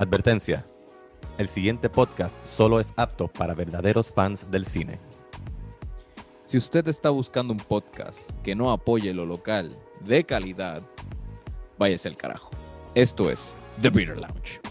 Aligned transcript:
Advertencia. 0.00 0.64
El 1.36 1.46
siguiente 1.46 1.90
podcast 1.90 2.34
solo 2.46 2.80
es 2.80 2.94
apto 2.96 3.28
para 3.28 3.52
verdaderos 3.52 4.10
fans 4.10 4.50
del 4.50 4.64
cine. 4.64 4.98
Si 6.46 6.56
usted 6.56 6.88
está 6.88 7.10
buscando 7.10 7.52
un 7.52 7.58
podcast 7.58 8.30
que 8.42 8.54
no 8.54 8.70
apoye 8.72 9.12
lo 9.12 9.26
local 9.26 9.70
de 10.02 10.24
calidad, 10.24 10.80
váyase 11.78 12.08
al 12.08 12.16
carajo. 12.16 12.50
Esto 12.94 13.30
es 13.30 13.54
The 13.82 13.90
Beer 13.90 14.16
Lounge. 14.16 14.69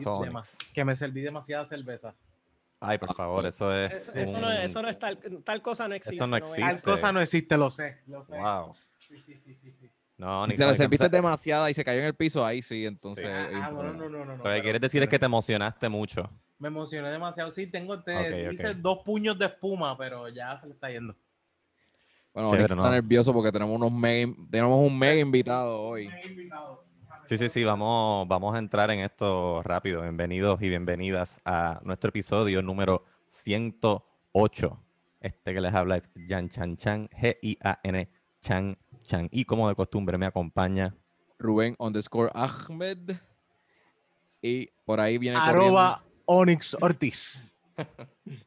Pasó, 0.00 0.24
Que 0.72 0.84
me 0.84 0.94
serví 0.96 1.20
demasiada 1.22 1.66
cerveza. 1.66 2.14
Ay, 2.80 2.98
por 2.98 3.14
favor, 3.14 3.46
eso 3.46 3.74
es. 3.74 3.92
Eso, 3.92 4.12
eso 4.12 4.40
no, 4.40 4.52
eso 4.52 4.82
no 4.82 4.88
es 4.88 4.98
tal, 4.98 5.18
tal 5.42 5.62
cosa 5.62 5.88
no 5.88 5.94
existe. 5.94 6.26
no. 6.26 6.38
Tal 6.40 6.82
cosa 6.82 7.10
no 7.12 7.20
existe, 7.20 7.56
lo 7.56 7.70
sé. 7.70 8.02
Lo 8.06 8.24
sé. 8.24 8.36
Wow. 8.38 8.74
Sí, 8.98 9.22
sí, 9.24 9.40
sí, 9.44 9.54
sí, 9.54 9.72
sí. 9.80 9.90
No, 10.18 10.44
Si 10.44 10.52
ni 10.52 10.56
te 10.56 10.64
la 10.64 10.74
serviste 10.74 11.08
demasiada 11.08 11.70
y 11.70 11.74
se 11.74 11.84
cayó 11.84 12.00
en 12.00 12.06
el 12.06 12.14
piso, 12.14 12.44
ahí 12.44 12.62
sí, 12.62 12.86
entonces. 12.86 13.26
Ah, 13.26 13.70
bueno, 13.70 13.90
problema. 13.90 13.92
no, 13.92 14.08
no, 14.08 14.18
no, 14.18 14.24
no. 14.24 14.36
Lo 14.36 14.42
que 14.44 14.48
pero- 14.50 14.62
quieres 14.62 14.80
decir 14.80 15.02
es 15.02 15.08
que 15.08 15.18
te 15.18 15.26
emocionaste 15.26 15.88
mucho. 15.88 16.30
Me 16.58 16.68
emocioné 16.68 17.10
demasiado. 17.10 17.52
Sí, 17.52 17.66
tengo. 17.66 18.02
Te, 18.02 18.50
hice 18.52 18.74
dos 18.74 19.00
puños 19.04 19.38
de 19.38 19.46
espuma, 19.46 19.96
pero 19.96 20.28
ya 20.28 20.58
se 20.58 20.66
le 20.66 20.72
está 20.72 20.90
yendo. 20.90 21.14
Bueno, 22.32 22.50
Chévere, 22.50 22.64
está 22.64 22.76
¿no? 22.76 22.90
nervioso 22.90 23.32
porque 23.32 23.52
tenemos 23.52 23.74
unos 23.74 23.92
mega, 23.92 24.32
tenemos 24.50 24.86
un 24.86 24.98
mega 24.98 25.20
invitado 25.20 25.80
hoy. 25.80 26.10
Sí, 27.26 27.38
sí, 27.38 27.48
sí, 27.48 27.64
vamos, 27.64 28.28
vamos 28.28 28.54
a 28.54 28.58
entrar 28.60 28.88
en 28.92 29.00
esto 29.00 29.60
rápido. 29.64 30.02
Bienvenidos 30.02 30.62
y 30.62 30.68
bienvenidas 30.68 31.40
a 31.44 31.80
nuestro 31.82 32.10
episodio 32.10 32.62
número 32.62 33.04
108. 33.30 34.80
Este 35.20 35.52
que 35.52 35.60
les 35.60 35.74
habla 35.74 35.96
es 35.96 36.08
Jan 36.28 36.48
Chan 36.48 36.76
Chan, 36.76 37.08
G-I-A-N 37.08 38.08
Chan 38.40 38.78
Chan. 39.02 39.28
Y 39.32 39.44
como 39.44 39.68
de 39.68 39.74
costumbre 39.74 40.16
me 40.18 40.26
acompaña 40.26 40.94
Rubén 41.36 41.74
underscore 41.80 42.30
Ahmed. 42.32 43.16
Y 44.40 44.68
por 44.84 45.00
ahí 45.00 45.18
viene 45.18 45.36
Arroba 45.36 46.04
Onyx 46.26 46.76
Ortiz. 46.80 47.56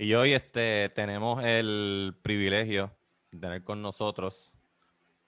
Y 0.00 0.14
hoy 0.14 0.32
este, 0.32 0.90
tenemos 0.90 1.42
el 1.42 2.16
privilegio 2.22 2.92
de 3.32 3.38
tener 3.40 3.64
con 3.64 3.82
nosotros 3.82 4.52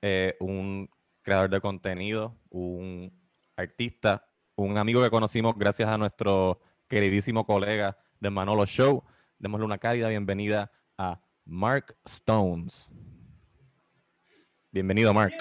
eh, 0.00 0.36
un 0.38 0.88
creador 1.22 1.50
de 1.50 1.60
contenido, 1.60 2.36
un 2.50 3.12
artista, 3.56 4.26
un 4.56 4.78
amigo 4.78 5.02
que 5.02 5.10
conocimos 5.10 5.56
gracias 5.56 5.88
a 5.88 5.98
nuestro 5.98 6.60
queridísimo 6.88 7.44
colega 7.46 7.96
de 8.20 8.30
Manolo 8.30 8.66
Show. 8.66 9.04
Démosle 9.38 9.64
una 9.66 9.78
cálida 9.78 10.08
bienvenida 10.08 10.70
a 10.98 11.20
Mark 11.44 11.96
Stones. 12.04 12.88
Bienvenido, 14.70 15.12
Mark. 15.14 15.34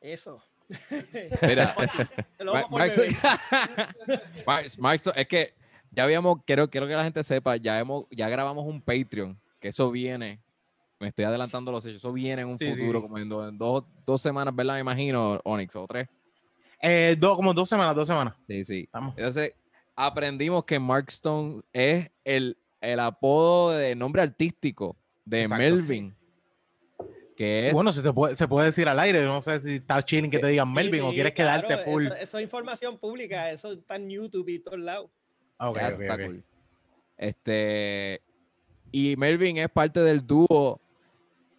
Eso. 0.00 0.42
Mira, 1.42 1.74
Mark-. 2.70 2.70
Mark- 4.46 4.78
Mark 4.78 5.02
es 5.14 5.26
que 5.28 5.54
ya 5.90 6.04
habíamos, 6.04 6.38
quiero, 6.46 6.70
quiero 6.70 6.86
que 6.86 6.94
la 6.94 7.04
gente 7.04 7.22
sepa, 7.22 7.56
ya 7.56 7.78
hemos, 7.78 8.06
ya 8.10 8.28
grabamos 8.28 8.64
un 8.64 8.80
Patreon, 8.80 9.38
que 9.60 9.68
eso 9.68 9.90
viene. 9.90 10.42
Me 11.02 11.08
estoy 11.08 11.24
adelantando 11.24 11.72
los 11.72 11.84
hechos, 11.84 11.96
eso 11.96 12.12
viene 12.12 12.42
en 12.42 12.48
un 12.48 12.56
Sí, 12.58 12.70
futuro, 12.70 13.00
sí. 13.00 13.02
como 13.02 13.18
en, 13.18 13.28
do- 13.28 13.48
en 13.48 13.58
dos, 13.58 13.82
dos 14.06 14.22
semanas, 14.22 14.54
¿verdad? 14.54 14.74
Me 14.74 14.80
imagino, 14.82 15.40
Onyx, 15.42 15.74
o 15.74 15.86
tres. 15.88 16.08
Eh, 16.80 17.16
do- 17.18 17.34
como 17.34 17.52
dos 17.52 17.68
semanas, 17.68 17.96
dos 17.96 18.06
semanas. 18.06 18.34
Sí, 18.46 18.62
sí. 18.62 18.80
Estamos. 18.84 19.12
Entonces, 19.16 19.52
aprendimos 19.96 20.64
que 20.64 20.78
Mark 20.78 21.06
Stone 21.08 21.62
es 21.72 22.08
el, 22.24 22.56
el 22.80 23.00
apodo 23.00 23.72
de 23.72 23.96
nombre 23.96 24.22
artístico 24.22 24.96
de 25.24 25.42
Exacto, 25.42 25.60
Melvin. 25.62 26.14
Que 27.36 27.68
es. 27.68 27.72
Bueno, 27.74 27.92
si 27.92 28.00
se 28.00 28.12
puede, 28.12 28.36
se 28.36 28.46
puede 28.46 28.66
decir 28.66 28.88
al 28.88 29.00
aire. 29.00 29.24
No 29.24 29.42
sé 29.42 29.60
si 29.60 29.74
está 29.76 30.04
chilling 30.04 30.30
que 30.30 30.38
te 30.38 30.46
digan 30.46 30.68
Sí, 30.68 30.74
Melvin 30.74 31.00
o 31.02 31.10
quieres 31.10 31.32
claro, 31.32 31.66
quedarte 31.66 31.84
full. 31.84 32.06
Eso, 32.06 32.14
eso 32.14 32.38
es 32.38 32.44
información 32.44 32.96
pública, 32.98 33.50
eso 33.50 33.72
está 33.72 33.96
en 33.96 34.08
YouTube 34.08 34.48
y 34.50 34.58
todos 34.60 34.78
lados. 34.78 35.10
Ok, 35.58 35.76
Ya 35.78 35.86
ok, 35.88 36.00
está 36.00 36.24
cool. 36.24 36.44
Este. 37.16 38.22
Y 38.90 39.16
Melvin 39.16 39.56
es 39.56 39.70
parte 39.70 40.00
del 40.00 40.26
dúo 40.26 40.78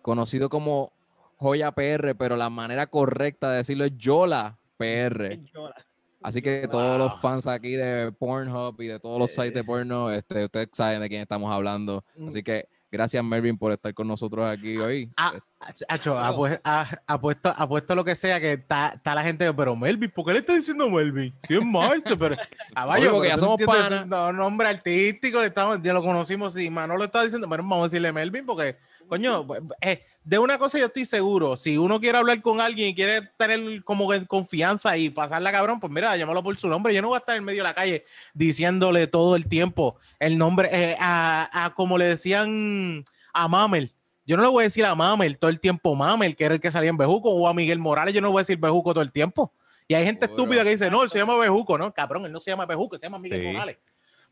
conocido 0.03 0.49
como 0.49 0.93
Joya 1.37 1.71
PR, 1.71 2.13
pero 2.15 2.35
la 2.35 2.51
manera 2.51 2.85
correcta 2.85 3.49
de 3.49 3.57
decirlo 3.57 3.85
es 3.85 3.97
Yola 3.97 4.59
PR. 4.77 5.39
Yola. 5.53 5.75
Así 6.21 6.41
que 6.41 6.67
todos 6.69 6.97
los 6.97 7.19
fans 7.19 7.47
aquí 7.47 7.71
de 7.75 8.11
Pornhub 8.13 8.79
y 8.79 8.87
de 8.87 8.99
todos 8.99 9.19
los 9.19 9.31
sites 9.31 9.55
de 9.55 9.63
porno, 9.65 10.09
este, 10.09 10.45
ustedes 10.45 10.69
saben 10.71 11.01
de 11.01 11.09
quién 11.09 11.21
estamos 11.21 11.51
hablando. 11.51 12.01
Mm. 12.15 12.29
Así 12.29 12.41
que 12.41 12.65
gracias 12.89 13.21
Melvin 13.25 13.57
por 13.57 13.73
estar 13.73 13.93
con 13.93 14.07
nosotros 14.07 14.45
aquí 14.49 14.77
hoy. 14.77 15.11
Ah, 15.17 15.33
Acho, 15.89 16.13
Claro. 16.13 16.33
apue- 16.37 16.61
a- 16.63 16.89
apuesto, 17.07 17.53
apuesto 17.57 17.95
lo 17.95 18.05
que 18.05 18.15
sea 18.15 18.39
que 18.39 18.53
está, 18.53 18.93
está 18.95 19.13
la 19.15 19.23
gente, 19.23 19.51
pero 19.53 19.75
Melvin, 19.75 20.11
¿por 20.11 20.25
qué 20.25 20.33
le 20.33 20.39
está 20.39 20.53
diciendo 20.55 20.89
Melvin? 20.89 21.33
Si 21.45 21.55
es 21.55 21.65
Marce, 21.65 22.15
pero 22.17 22.35
caballo, 22.73 23.11
porque 23.11 23.27
ya 23.29 23.37
somos 23.37 23.61
panas. 23.63 24.07
No, 24.07 24.31
nombre 24.31 24.67
artístico, 24.69 25.41
le 25.41 25.47
estamos, 25.47 25.81
ya 25.81 25.91
lo 25.93 26.01
conocimos, 26.01 26.53
si 26.53 26.69
Manolo 26.69 27.03
está 27.05 27.23
diciendo, 27.23 27.47
pero 27.49 27.63
vamos 27.63 27.79
a 27.79 27.83
decirle 27.83 28.11
Melvin, 28.13 28.45
porque, 28.45 28.77
coño, 29.13 29.45
eh, 29.81 30.03
de 30.23 30.39
una 30.39 30.57
cosa 30.57 30.79
yo 30.79 30.87
estoy 30.87 31.05
seguro, 31.05 31.55
si 31.55 31.77
uno 31.77 31.99
quiere 31.99 32.17
hablar 32.17 32.41
con 32.41 32.59
alguien 32.59 32.89
y 32.89 32.95
quiere 32.95 33.21
tener 33.37 33.83
como 33.83 34.09
confianza 34.27 34.97
y 34.97 35.11
pasarla 35.11 35.51
cabrón, 35.51 35.79
pues 35.79 35.93
mira, 35.93 36.17
llámalo 36.17 36.41
por 36.41 36.57
su 36.59 36.67
nombre, 36.67 36.95
yo 36.95 37.01
no 37.03 37.09
voy 37.09 37.17
a 37.17 37.19
estar 37.19 37.35
en 37.35 37.43
medio 37.43 37.59
de 37.59 37.69
la 37.69 37.75
calle 37.75 38.05
diciéndole 38.33 39.05
todo 39.05 39.35
el 39.35 39.47
tiempo 39.47 39.97
el 40.19 40.39
nombre, 40.39 40.69
eh, 40.71 40.97
a, 40.99 41.65
a 41.65 41.75
como 41.75 41.99
le 41.99 42.05
decían 42.05 43.05
a 43.33 43.47
Mamel. 43.47 43.93
Yo 44.25 44.35
no 44.35 44.41
le 44.41 44.49
voy 44.49 44.63
a 44.63 44.67
decir 44.67 44.83
a 44.85 44.95
Mamel 44.95 45.37
todo 45.37 45.51
el 45.51 45.59
tiempo 45.59 45.93
Mamel, 45.93 46.35
que 46.35 46.45
era 46.45 46.55
el 46.55 46.61
que 46.61 46.71
salía 46.71 46.89
en 46.89 46.97
Bejuco, 46.97 47.29
o 47.29 47.47
a 47.47 47.53
Miguel 47.53 47.77
Morales, 47.77 48.15
yo 48.15 48.21
no 48.21 48.29
le 48.29 48.31
voy 48.31 48.39
a 48.39 48.43
decir 48.43 48.57
Bejuco 48.57 48.93
todo 48.93 49.03
el 49.03 49.11
tiempo. 49.11 49.53
Y 49.87 49.93
hay 49.93 50.05
gente 50.05 50.25
estúpida 50.25 50.63
que 50.63 50.69
dice, 50.71 50.89
no, 50.89 51.03
él 51.03 51.09
se 51.09 51.19
llama 51.19 51.35
Bejuco, 51.35 51.77
¿no? 51.77 51.93
Cabrón, 51.93 52.25
él 52.25 52.31
no 52.31 52.39
se 52.39 52.49
llama 52.49 52.65
Bejuco, 52.65 52.97
se 52.97 53.05
llama 53.05 53.19
Miguel 53.19 53.41
Sí. 53.41 53.47
Morales. 53.47 53.77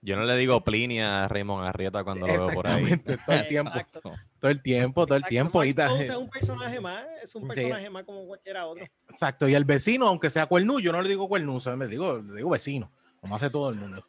Yo 0.03 0.15
no 0.15 0.23
le 0.23 0.35
digo 0.35 0.59
Plinia 0.61 1.25
a 1.25 1.27
Raymond 1.27 1.67
Arrieta 1.67 2.03
cuando 2.03 2.25
lo 2.25 2.33
veo 2.33 2.53
por 2.53 2.67
ahí. 2.67 2.97
Todo 2.97 3.35
el 3.35 3.47
tiempo, 3.47 3.69
Exacto. 3.71 4.01
todo 4.39 4.49
el 4.51 4.61
tiempo, 4.61 5.05
todo 5.05 5.15
el 5.15 5.21
Exacto, 5.23 5.29
tiempo. 5.29 5.63
Stone 5.63 6.01
es 6.03 6.09
un 6.15 6.29
personaje 6.29 6.79
más, 6.79 7.05
es 7.21 7.35
un 7.35 7.47
personaje 7.47 7.89
más 7.89 8.03
como 8.03 8.25
cualquiera 8.25 8.65
otro. 8.65 8.83
Exacto, 9.09 9.47
y 9.47 9.53
el 9.53 9.63
vecino, 9.63 10.07
aunque 10.07 10.31
sea 10.31 10.47
cuernú, 10.47 10.79
yo 10.79 10.91
no 10.91 11.01
le 11.03 11.09
digo 11.09 11.27
cuernú, 11.27 11.55
o 11.57 11.59
sea, 11.61 11.75
le 11.75 11.87
digo, 11.87 12.17
le 12.17 12.37
digo 12.37 12.49
vecino, 12.49 12.91
como 13.19 13.35
hace 13.35 13.51
todo 13.51 13.69
el 13.69 13.75
mundo, 13.75 14.03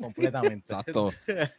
completamente. 0.00 0.72
Exacto. 0.74 1.10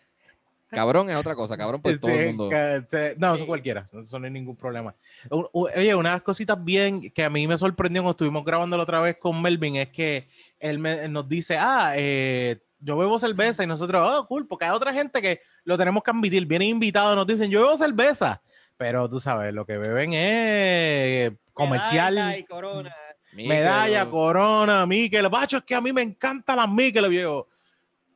Cabrón 0.69 1.09
es 1.09 1.17
otra 1.17 1.35
cosa, 1.35 1.57
cabrón, 1.57 1.81
pues 1.81 1.99
todo 1.99 2.11
el 2.11 2.27
mundo. 2.27 2.47
que 2.49 2.85
te- 2.89 3.15
no, 3.17 3.33
eso 3.35 3.39
Sí. 3.43 3.45
cualquiera, 3.45 3.89
eso 4.01 4.17
no 4.19 4.25
hay 4.25 4.31
ningún 4.31 4.55
problema. 4.55 4.95
Oye, 5.51 5.93
una 5.95 6.09
de 6.11 6.15
las 6.15 6.21
cositas 6.21 6.63
bien 6.63 7.11
que 7.11 7.25
a 7.25 7.29
mí 7.29 7.45
me 7.45 7.57
sorprendió 7.57 8.01
cuando 8.01 8.11
estuvimos 8.11 8.45
grabando 8.45 8.77
la 8.77 8.83
otra 8.83 9.01
vez 9.01 9.17
con 9.17 9.41
Melvin 9.41 9.75
es 9.75 9.89
que 9.89 10.29
él, 10.59 10.79
me- 10.79 11.03
él 11.03 11.11
nos 11.11 11.27
dice, 11.27 11.57
ah, 11.59 11.91
eh, 11.97 12.61
yo 12.81 12.97
bebo 12.97 13.19
cerveza 13.19 13.63
y 13.63 13.67
nosotros, 13.67 14.09
oh, 14.11 14.27
cool, 14.27 14.47
porque 14.47 14.65
hay 14.65 14.71
otra 14.71 14.93
gente 14.93 15.21
que 15.21 15.41
lo 15.63 15.77
tenemos 15.77 16.03
que 16.03 16.11
admitir, 16.11 16.45
vienen 16.45 16.69
invitados, 16.69 17.15
nos 17.15 17.27
dicen, 17.27 17.49
yo 17.49 17.61
bebo 17.61 17.77
cerveza, 17.77 18.41
pero 18.77 19.09
tú 19.09 19.19
sabes, 19.19 19.53
lo 19.53 19.65
que 19.65 19.77
beben 19.77 20.13
es 20.13 21.31
comercial, 21.53 22.15
Medalla 22.15 22.37
y 22.37 22.43
corona. 22.43 22.95
medalla, 23.33 23.99
Mikel, 23.99 24.11
corona, 24.11 24.85
Mikel, 24.85 25.29
bacho, 25.29 25.57
es 25.57 25.63
que 25.63 25.75
a 25.75 25.81
mí 25.81 25.93
me 25.93 26.01
encanta 26.01 26.55
las 26.55 26.69
Mikel, 26.69 27.07
viejo. 27.09 27.47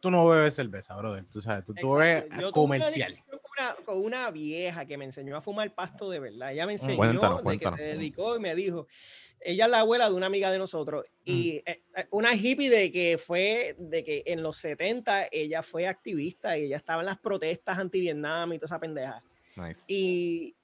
Tú 0.05 0.11
no 0.11 0.27
bebes 0.27 0.53
cerveza, 0.53 0.95
brother, 0.95 1.25
tú 1.31 1.41
sabes, 1.41 1.65
tú, 1.65 1.73
tú 1.73 1.95
bebes. 1.95 2.25
Yo 2.25 2.29
tuve 2.29 2.43
una 2.43 2.51
comercial. 2.51 3.15
Con 3.27 3.39
una, 3.57 3.75
con 3.85 3.97
una 3.97 4.29
vieja 4.29 4.85
que 4.85 4.99
me 4.99 5.05
enseñó 5.05 5.35
a 5.35 5.41
fumar 5.41 5.73
pasto 5.73 6.11
de 6.11 6.19
verdad. 6.19 6.51
Ella 6.51 6.67
me 6.67 6.73
enseñó 6.73 6.97
Cuéntanos, 6.97 7.39
de 7.39 7.43
cuéntanos. 7.43 7.79
que 7.79 7.85
se 7.87 7.91
dedicó 7.95 8.35
y 8.35 8.39
me 8.39 8.53
dijo, 8.53 8.85
ella 9.39 9.65
es 9.65 9.71
la 9.71 9.79
abuela 9.79 10.07
de 10.07 10.15
una 10.15 10.27
amiga 10.27 10.51
de 10.51 10.59
nosotros 10.59 11.05
Mm. 11.07 11.21
y 11.31 11.49
eh, 11.65 11.81
eh, 11.95 12.05
una 12.11 12.35
hippie 12.35 12.69
de 12.69 12.91
que 12.91 13.17
fue, 13.17 13.75
de 13.79 14.03
que 14.03 14.21
en 14.27 14.43
los 14.43 14.57
70 14.57 15.29
ella 15.31 15.63
fue 15.63 15.87
activista 15.87 16.55
y 16.55 16.65
ella 16.65 16.77
estaba 16.77 17.01
en 17.01 17.07
las 17.07 17.17
protestas 17.17 17.79
anti-Vietnam 17.79 18.53
y 18.53 18.59
toda 18.59 18.65
esa 18.67 18.79
pendeja. 18.79 19.23
Nice. 19.55 19.81
Y 19.87 20.55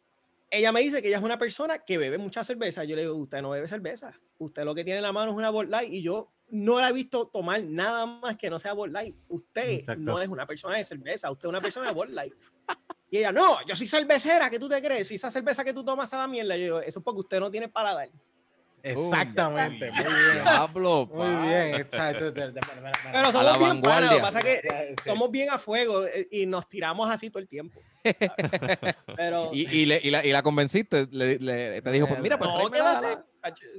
ella 0.51 0.71
me 0.71 0.81
dice 0.81 1.01
que 1.01 1.07
ella 1.07 1.17
es 1.17 1.23
una 1.23 1.39
persona 1.39 1.79
que 1.79 1.97
bebe 1.97 2.19
mucha 2.19 2.43
cerveza. 2.43 2.83
Yo 2.83 2.95
le 2.95 3.01
digo, 3.01 3.15
usted 3.15 3.41
no 3.41 3.49
bebe 3.49 3.67
cerveza. 3.67 4.13
Usted 4.37 4.65
lo 4.65 4.75
que 4.75 4.83
tiene 4.83 4.97
en 4.97 5.03
la 5.03 5.11
mano 5.13 5.31
es 5.31 5.37
una 5.39 5.49
Bud 5.49 5.65
Light. 5.65 5.91
Y 5.91 6.03
yo 6.03 6.29
no 6.51 6.79
la 6.79 6.89
he 6.89 6.93
visto 6.93 7.27
tomar 7.27 7.63
nada 7.63 8.05
más 8.05 8.35
que 8.37 8.49
no 8.49 8.59
sea 8.59 8.73
Bud 8.73 8.89
Light. 8.89 9.15
Usted 9.29 9.69
Exacto. 9.69 10.01
no 10.01 10.21
es 10.21 10.27
una 10.29 10.45
persona 10.45 10.77
de 10.77 10.83
cerveza, 10.83 11.31
usted 11.31 11.45
es 11.47 11.49
una 11.49 11.61
persona 11.61 11.87
de 11.87 11.93
Bud 11.93 12.09
Light. 12.09 12.33
Y 13.09 13.17
ella, 13.17 13.31
no, 13.31 13.65
yo 13.65 13.75
soy 13.75 13.87
cervecera, 13.87 14.49
¿qué 14.49 14.57
tú 14.59 14.69
te 14.69 14.81
crees? 14.81 15.07
Si 15.07 15.15
esa 15.15 15.29
cerveza 15.31 15.63
que 15.63 15.73
tú 15.73 15.83
tomas 15.83 16.09
sabe 16.09 16.23
a 16.23 16.27
mierda, 16.27 16.55
yo 16.55 16.63
digo, 16.63 16.79
eso 16.81 16.99
es 16.99 17.03
porque 17.05 17.19
usted 17.21 17.39
no 17.39 17.49
tiene 17.51 17.67
paladar. 17.67 18.09
Exactamente, 18.83 19.91
muy 19.91 20.03
bien. 20.03 20.43
Diablo, 20.43 21.05
Muy 21.13 21.47
bien, 21.47 21.75
exacto. 21.75 22.33
Pero 22.33 22.51
la 22.51 23.31
somos 23.31 23.59
bien 23.59 23.81
que 24.09 24.19
pasa 24.21 24.39
es 24.39 24.45
que 24.45 24.61
Sí. 24.97 25.03
somos 25.05 25.29
bien 25.31 25.49
a 25.51 25.59
fuego 25.59 26.05
eh, 26.07 26.27
y 26.31 26.45
nos 26.47 26.67
tiramos 26.67 27.09
así 27.09 27.29
todo 27.29 27.39
el 27.39 27.47
tiempo. 27.47 27.79
Pero 29.15 29.51
Y, 29.53 29.69
y, 29.69 29.85
le- 29.85 30.01
y 30.03 30.09
la, 30.09 30.25
y 30.25 30.31
la 30.31 30.41
convenciste, 30.41 31.07
le, 31.11 31.37
le- 31.39 31.81
te 31.81 31.91
dijo, 31.91 32.07
pues 32.07 32.19
mira, 32.21 32.37
pues 32.39 32.49
no, 32.49 32.69
¿qué 32.71 32.79
va 32.79 32.89
a 32.97 33.01
la- 33.01 33.07
hacer? 33.07 33.23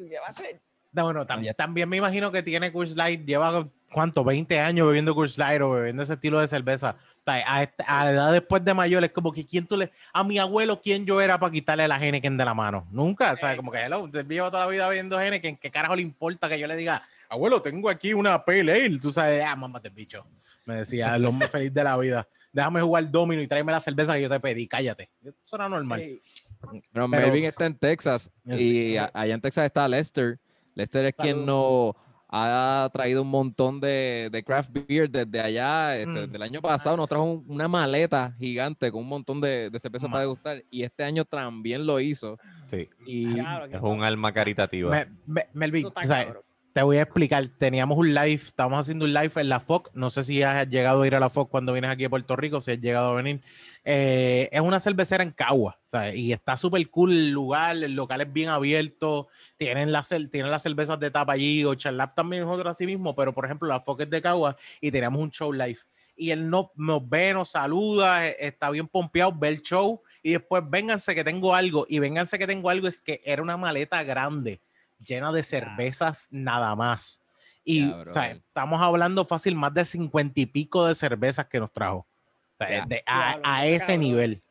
¿Qué 0.09 0.19
va 0.21 0.27
a 0.27 0.31
hacer? 0.31 0.61
No, 0.93 1.05
bueno, 1.05 1.27
también, 1.27 1.55
también 1.55 1.89
me 1.89 1.97
imagino 1.97 2.31
que 2.31 2.43
tiene 2.43 2.71
Coors 2.71 2.95
Light, 2.95 3.25
lleva 3.25 3.67
cuánto, 3.91 4.25
20 4.25 4.61
años 4.61 4.87
bebiendo 4.87 5.15
Coors 5.15 5.39
Light 5.39 5.61
o 5.63 5.71
bebiendo 5.71 6.03
ese 6.03 6.15
estilo 6.15 6.39
de 6.41 6.49
cerveza. 6.49 6.97
A, 7.25 7.63
esta- 7.63 7.85
a 7.85 8.05
la 8.05 8.11
edad 8.11 8.33
después 8.33 8.65
de 8.65 8.75
mayor 8.75 9.03
es 9.05 9.11
como 9.13 9.33
que 9.33 9.47
quién 9.47 9.67
tú 9.67 9.77
le, 9.77 9.91
a 10.13 10.25
mi 10.25 10.39
abuelo, 10.39 10.83
¿quién 10.83 11.07
yo 11.07 11.21
era 11.21 11.39
para 11.39 11.53
quitarle 11.53 11.87
la 11.89 11.97
Heineken 12.03 12.37
de 12.37 12.45
la 12.45 12.53
mano? 12.53 12.87
Nunca, 12.91 13.33
o 13.33 13.37
sea, 13.37 13.57
como 13.57 13.71
que 13.71 13.79
hello, 13.79 14.01
usted 14.01 14.27
lleva 14.27 14.51
toda 14.51 14.65
la 14.67 14.71
vida 14.71 14.89
bebiendo 14.89 15.19
Heineken, 15.21 15.57
¿qué 15.57 15.71
carajo 15.71 15.95
le 15.97 16.03
importa 16.03 16.49
que 16.49 16.59
yo 16.59 16.67
le 16.67 16.75
diga, 16.77 17.03
abuelo, 17.29 17.63
tengo 17.63 17.89
aquí 17.89 18.13
una 18.13 18.45
Pale 18.45 18.61
Ale? 18.73 18.99
Tú 18.99 19.13
sabes, 19.13 19.43
ah, 19.47 19.55
mámate 19.57 19.89
bicho. 19.89 20.27
Me 20.67 20.77
decía, 20.77 21.15
el 21.17 21.25
hombre 21.25 21.49
feliz 21.49 21.73
de 21.73 21.85
la 21.85 21.97
vida. 21.97 22.29
Déjame 22.53 22.83
jugar 22.83 23.11
domino 23.11 23.41
y 23.41 23.47
tráeme 23.49 23.73
la 23.73 23.81
cerveza 23.81 24.15
que 24.15 24.23
yo 24.23 24.29
te 24.29 24.39
pedí, 24.41 24.67
cállate. 24.69 25.09
Eso 25.25 25.57
era 25.57 25.69
normal. 25.69 26.01
Eh, 26.01 26.21
Pero 26.61 26.83
Pero- 26.93 27.09
Melvin 27.09 27.45
está 27.47 27.67
en 27.67 27.77
Texas 27.77 28.31
y 28.45 28.57
Sí. 28.57 28.97
a- 28.97 29.11
allá 29.15 29.35
en 29.35 29.41
Texas 29.41 29.65
está 29.65 29.89
Lester. 29.89 30.39
Lester 30.75 31.05
es 31.07 31.15
quien 31.15 31.45
nos 31.47 31.95
ha 32.35 32.89
traído 32.95 33.21
un 33.23 33.29
montón 33.29 33.79
de, 33.79 34.31
de 34.33 34.43
craft 34.43 34.71
beer 34.73 35.11
desde 35.11 35.39
allá. 35.41 35.97
este, 35.99 36.09
Mm. 36.11 36.15
desde 36.15 36.37
el 36.37 36.43
año 36.43 36.63
pasado 36.63 36.97
nos 36.97 37.09
trajo 37.09 37.25
un- 37.25 37.45
una 37.47 37.69
maleta 37.69 38.35
gigante 38.39 38.91
con 38.91 39.03
un 39.03 39.09
montón 39.09 39.39
de, 39.41 39.69
de 39.69 39.79
cerveza 39.81 40.07
Ma- 40.09 40.13
para 40.13 40.21
degustar 40.23 40.63
y 40.71 40.83
este 40.83 41.05
año 41.05 41.27
también 41.27 41.85
lo 41.85 42.01
hizo. 42.01 42.39
Sí, 42.67 42.89
Y 43.05 43.35
claro 43.35 43.67
es 43.67 43.81
un 43.83 44.03
alma 44.03 44.33
caritativa. 44.33 44.91
Me- 44.91 45.07
me- 45.27 45.47
Melvin, 45.53 45.83
tú 45.83 45.93
sabes, 45.95 46.27
cabrón. 46.27 46.43
Te 46.73 46.83
voy 46.83 46.97
a 46.97 47.03
explicar. 47.03 47.47
Teníamos 47.59 47.99
un 47.99 48.15
live, 48.15 48.35
estamos 48.35 48.79
haciendo 48.81 49.05
un 49.05 49.13
live 49.13 49.33
en 49.37 49.49
la 49.49 49.61
FOC. 49.61 49.91
No 49.95 50.11
sé 50.11 50.25
si 50.25 50.43
has 50.43 50.69
llegado 50.69 51.03
a 51.03 51.07
ir 51.07 51.15
a 51.15 51.21
la 51.21 51.29
FOC 51.29 51.51
cuando 51.51 51.73
vienes 51.73 51.91
aquí 51.91 52.05
a 52.05 52.11
Puerto 52.11 52.35
Rico, 52.37 52.61
si 52.63 52.71
has 52.71 52.81
llegado 52.81 53.11
a 53.11 53.15
venir. 53.15 53.41
Eh, 53.85 54.49
es 54.53 54.61
una 54.61 54.81
cervecera 54.81 55.23
en 55.23 55.33
Cagua, 55.33 55.79
¿sabes? 55.85 56.15
Y 56.17 56.33
está 56.33 56.57
súper 56.57 56.89
cool 56.89 57.13
el 57.13 57.31
lugar, 57.31 57.77
el 57.77 57.95
local 57.95 58.21
es 58.23 58.33
bien 58.33 58.49
abierto. 58.49 59.29
Tienen, 59.57 59.91
cel- 59.91 60.31
tienen 60.31 60.51
las 60.51 60.63
cervezas 60.63 60.99
de 60.99 61.11
tapa 61.11 61.33
allí, 61.35 61.65
o 61.65 61.75
Charlap 61.75 62.15
también 62.15 62.43
es 62.43 62.49
otro 62.49 62.71
así 62.71 62.87
mismo, 62.87 63.15
pero 63.15 63.33
por 63.35 63.45
ejemplo, 63.45 63.69
la 63.69 63.81
FOC 63.81 64.03
es 64.03 64.11
de 64.11 64.23
Cagua 64.23 64.57
y 64.81 64.91
teníamos 64.91 65.21
un 65.21 65.31
show 65.31 65.53
live. 65.53 65.79
Y 66.17 66.31
él 66.31 66.49
no, 66.49 66.73
nos 66.77 67.09
ve, 67.09 67.33
nos 67.35 67.51
saluda, 67.51 68.29
eh, 68.29 68.37
está 68.39 68.71
bien 68.71 68.87
pompeado, 68.87 69.33
ve 69.35 69.49
el 69.49 69.63
show 69.63 70.01
y 70.23 70.33
después 70.33 70.63
vénganse 70.69 71.15
que 71.15 71.25
tengo 71.25 71.55
algo. 71.55 71.87
Y 71.89 71.99
vénganse 71.99 72.39
que 72.39 72.47
tengo 72.47 72.71
algo 72.71 72.87
es 72.89 73.01
que 73.01 73.21
era 73.25 73.43
una 73.43 73.57
maleta 73.57 74.03
grande 74.05 74.61
llena 75.03 75.33
de 75.33 75.43
cervezas 75.43 76.29
nada 76.31 76.75
más. 76.77 77.21
Y 77.65 77.89
Ya, 77.91 77.97
o 77.97 78.13
sea, 78.13 78.31
estamos 78.33 78.81
hablando 78.83 79.25
fácil 79.25 79.55
más 79.55 79.73
de 79.75 79.85
cincuenta 79.85 80.41
y 80.41 80.47
pico 80.47 80.87
de 80.87 80.95
cervezas 80.95 81.47
que 81.47 81.61
nos 81.61 81.73
trajo. 81.73 81.99
O 81.99 82.57
sea, 82.59 82.71
Ya. 82.71 82.87
de- 82.87 83.03
a, 83.07 83.67
ese 83.67 83.97
nivel. 83.99 84.43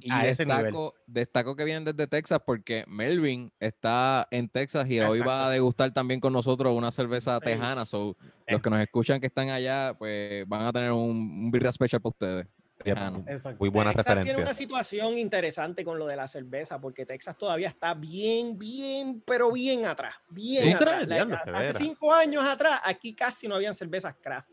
Y 0.00 0.10
A 0.12 0.26
ese 0.26 0.44
nivel. 0.44 0.64
destaco, 0.64 0.94
destaco 1.06 1.56
que 1.56 1.64
vienen 1.64 1.84
desde 1.84 2.06
Texas 2.06 2.38
porque 2.44 2.84
Melvin 2.86 3.50
está 3.58 4.28
en 4.30 4.48
Texas 4.48 4.88
y 4.90 5.00
hoy 5.00 5.20
va 5.20 5.46
a 5.46 5.50
degustar 5.50 5.90
también 5.92 6.20
con 6.20 6.32
nosotros 6.34 6.74
una 6.76 6.90
cerveza 6.90 7.40
tejana. 7.40 7.86
So, 7.86 8.16
los 8.46 8.60
que 8.60 8.68
nos 8.70 8.80
escuchan 8.80 9.20
que 9.20 9.26
están 9.28 9.48
allá, 9.48 9.94
pues 9.98 10.46
van 10.48 10.62
a 10.66 10.72
tener 10.72 10.92
un, 10.92 11.16
un 11.16 11.50
birra 11.50 11.72
special 11.72 12.00
para 12.02 12.10
ustedes. 12.10 12.46
Exacto. 12.84 13.56
Muy 13.60 13.68
buenas 13.68 13.94
Texas 13.96 14.22
tiene 14.24 14.42
una 14.42 14.54
situación 14.54 15.16
interesante 15.16 15.84
con 15.84 15.98
lo 15.98 16.06
de 16.06 16.16
la 16.16 16.28
cerveza, 16.28 16.80
porque 16.80 17.06
Texas 17.06 17.36
todavía 17.38 17.68
está 17.68 17.94
bien, 17.94 18.58
bien, 18.58 19.22
pero 19.24 19.50
bien 19.52 19.86
atrás. 19.86 20.14
Bien 20.28 20.64
Sí, 20.64 20.72
atrás. 20.72 21.06
La- 21.06 21.24
de 21.24 21.34
hace 21.68 21.72
cinco 21.74 22.12
años 22.12 22.44
atrás, 22.44 22.80
aquí 22.84 23.14
casi 23.14 23.48
no 23.48 23.54
habían 23.54 23.74
cervezas 23.74 24.14
craft. 24.20 24.50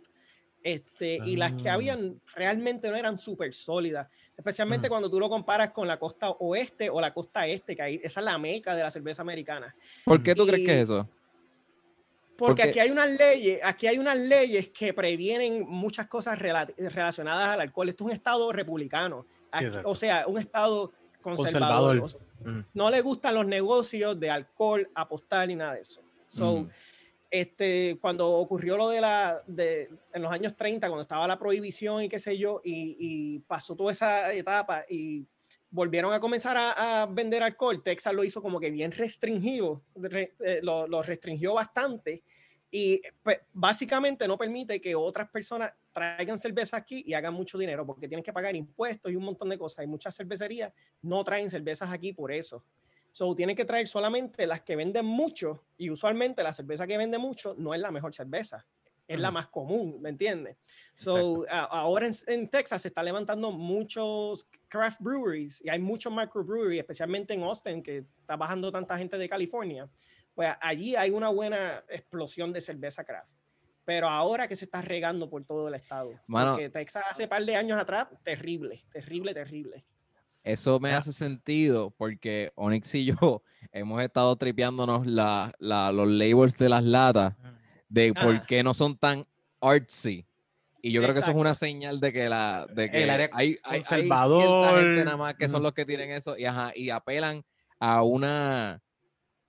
Este, 0.63 1.15
Y 1.25 1.37
las 1.37 1.53
que 1.53 1.69
Ah. 1.69 1.73
habían 1.73 2.21
realmente 2.35 2.87
no 2.89 2.95
eran 2.95 3.17
súper 3.17 3.51
sólidas, 3.51 4.07
especialmente 4.37 4.87
Mm. 4.87 4.91
cuando 4.91 5.09
tú 5.09 5.19
lo 5.19 5.27
comparas 5.27 5.71
con 5.71 5.87
la 5.87 5.97
costa 5.97 6.29
oeste 6.29 6.87
o 6.91 7.01
la 7.01 7.11
costa 7.13 7.47
este, 7.47 7.75
que 7.75 7.81
ahí, 7.81 7.99
esa 8.03 8.19
es 8.19 8.25
la 8.25 8.37
meca 8.37 8.75
de 8.75 8.83
la 8.83 8.91
cerveza 8.91 9.23
americana. 9.23 9.75
¿Por 10.05 10.21
qué 10.21 10.35
tú 10.35 10.45
crees 10.45 10.63
que 10.65 10.73
Y- 10.75 10.77
es 10.77 10.83
eso? 10.83 11.09
Porque 12.41 12.63
Porque- 12.63 12.69
aquí 12.71 12.79
hay 12.79 12.89
unas 12.89 13.09
leyes, 13.11 13.59
aquí 13.63 13.85
hay 13.85 13.99
unas 13.99 14.17
leyes 14.17 14.69
que 14.69 14.93
previenen 14.95 15.63
muchas 15.67 16.07
cosas 16.07 16.39
rela- 16.39 16.73
relacionadas 16.75 17.49
al 17.49 17.61
alcohol. 17.61 17.87
Esto 17.89 18.03
es 18.03 18.05
un 18.07 18.11
estado 18.13 18.51
republicano, 18.51 19.27
Aquí- 19.51 19.67
o 19.83 19.93
sea, 19.93 20.25
un 20.25 20.39
estado 20.39 20.91
conservador. 21.21 21.99
Conservador. 21.99 21.99
O 21.99 22.07
sea, 22.07 22.21
Mm. 22.43 22.65
no 22.73 22.89
le 22.89 23.01
gustan 23.01 23.35
los 23.35 23.45
negocios 23.45 24.19
de 24.19 24.31
alcohol, 24.31 24.89
apostar 24.95 25.47
ni 25.47 25.55
nada 25.55 25.75
de 25.75 25.81
eso. 25.81 26.01
So, 26.29 26.61
Mm. 26.61 26.69
este, 27.29 27.97
cuando 28.01 28.27
ocurrió 28.31 28.75
lo 28.75 28.89
de 28.89 29.01
la, 29.01 29.43
de, 29.45 29.89
en 30.11 30.21
los 30.23 30.31
años 30.31 30.55
30, 30.57 30.87
cuando 30.87 31.03
estaba 31.03 31.27
la 31.27 31.37
prohibición 31.37 32.01
y 32.01 32.09
qué 32.09 32.17
sé 32.17 32.37
yo, 32.39 32.59
y, 32.63 32.97
y 32.99 33.39
pasó 33.39 33.75
toda 33.75 33.91
esa 33.91 34.33
etapa 34.33 34.83
y 34.89 35.25
volvieron 35.71 36.13
a 36.13 36.19
comenzar 36.19 36.57
a, 36.57 37.01
a 37.01 37.05
vender 37.07 37.41
alcohol, 37.41 37.81
Texas 37.81 38.13
lo 38.13 38.23
hizo 38.23 38.41
como 38.41 38.59
que 38.59 38.69
bien 38.69 38.91
restringido, 38.91 39.81
re- 39.95 40.35
eh, 40.39 40.59
lo, 40.61 40.85
lo 40.87 41.01
restringió 41.01 41.53
bastante 41.53 42.23
y 42.69 43.01
pues, 43.23 43.39
básicamente 43.51 44.27
no 44.27 44.37
permite 44.37 44.79
que 44.79 44.95
otras 44.95 45.29
personas 45.29 45.73
traigan 45.91 46.39
cerveza 46.39 46.77
aquí 46.77 47.03
y 47.05 47.13
hagan 47.13 47.33
mucho 47.33 47.57
dinero 47.57 47.85
porque 47.85 48.07
tienen 48.07 48.23
que 48.23 48.31
pagar 48.31 48.55
impuestos 48.55 49.11
y 49.11 49.15
un 49.15 49.25
montón 49.25 49.49
de 49.49 49.57
cosas. 49.57 49.79
Hay 49.79 49.87
muchas 49.87 50.15
cervecerías 50.15 50.71
no 51.01 51.23
traen 51.23 51.49
cervezas 51.49 51.91
aquí 51.91 52.13
por 52.13 52.31
eso. 52.31 52.63
So, 53.13 53.35
tienen 53.35 53.57
que 53.57 53.65
traer 53.65 53.89
solamente 53.89 54.47
las 54.47 54.61
que 54.61 54.77
venden 54.77 55.05
mucho 55.05 55.65
y 55.77 55.89
usualmente 55.89 56.43
la 56.43 56.53
cerveza 56.53 56.87
que 56.87 56.97
vende 56.97 57.17
mucho 57.17 57.55
no 57.57 57.73
es 57.73 57.81
la 57.81 57.91
mejor 57.91 58.13
cerveza, 58.15 58.65
es 59.13 59.19
la 59.19 59.31
más 59.31 59.47
común, 59.47 60.01
¿me 60.01 60.09
entiendes? 60.09 60.57
So, 60.95 61.45
a- 61.49 61.61
ahora 61.65 62.07
en, 62.07 62.13
en 62.27 62.47
Texas 62.49 62.81
se 62.81 62.87
está 62.87 63.01
levantando 63.03 63.51
muchos 63.51 64.47
craft 64.67 64.99
breweries 65.01 65.61
y 65.63 65.69
hay 65.69 65.79
muchos 65.79 66.13
microbreweries, 66.13 66.79
especialmente 66.81 67.33
en 67.33 67.43
Austin, 67.43 67.81
que 67.83 68.05
está 68.19 68.35
bajando 68.35 68.71
tanta 68.71 68.97
gente 68.97 69.17
de 69.17 69.27
California. 69.27 69.89
Pues 70.33 70.49
allí 70.61 70.95
hay 70.95 71.11
una 71.11 71.29
buena 71.29 71.83
explosión 71.89 72.53
de 72.53 72.61
cerveza 72.61 73.03
craft. 73.03 73.29
Pero 73.83 74.07
ahora 74.07 74.47
que 74.47 74.55
se 74.55 74.65
está 74.65 74.81
regando 74.81 75.29
por 75.29 75.43
todo 75.43 75.67
el 75.67 75.73
estado. 75.73 76.11
Mano. 76.27 76.51
porque 76.51 76.69
Texas 76.69 77.03
hace 77.09 77.27
par 77.27 77.43
de 77.43 77.55
años 77.55 77.79
atrás, 77.81 78.07
terrible, 78.23 78.81
terrible, 78.93 79.33
terrible. 79.33 79.83
Eso 80.43 80.79
me 80.79 80.91
Ah. 80.93 80.97
hace 80.99 81.11
sentido 81.13 81.91
porque 81.91 82.51
Onyx 82.55 82.95
y 82.95 83.05
yo 83.05 83.43
hemos 83.71 84.01
estado 84.01 84.35
tripeándonos 84.35 85.05
la, 85.05 85.53
la- 85.59 85.91
los 85.91 86.07
labels 86.07 86.55
de 86.57 86.69
las 86.69 86.83
latas 86.83 87.33
de 87.91 88.13
por 88.13 88.35
Ajá. 88.35 88.45
qué 88.47 88.63
no 88.63 88.73
son 88.73 88.97
tan 88.97 89.25
artsy. 89.59 90.25
Y 90.81 90.91
yo 90.91 91.01
creo 91.01 91.13
que 91.13 91.19
eso 91.19 91.29
es 91.31 91.35
una 91.37 91.49
Exacto. 91.51 91.65
señal 91.65 91.99
de 91.99 92.11
que 92.13 92.27
la 92.29 92.65
de 92.73 92.89
que 92.89 93.03
El 93.03 93.09
área 93.11 93.29
hay, 93.33 93.49
hay- 93.49 93.57
hay 93.63 93.83
cierta 93.83 93.89
conservador. 94.07 94.79
gente 94.81 95.05
nada 95.05 95.17
más 95.17 95.35
que 95.35 95.47
son 95.49 95.61
los 95.61 95.73
que 95.73 95.85
tienen 95.85 96.09
eso 96.11 96.35
y, 96.37 96.45
ajá, 96.45 96.71
y 96.75 96.89
apelan 96.89 97.43
a 97.79 98.01
una 98.03 98.81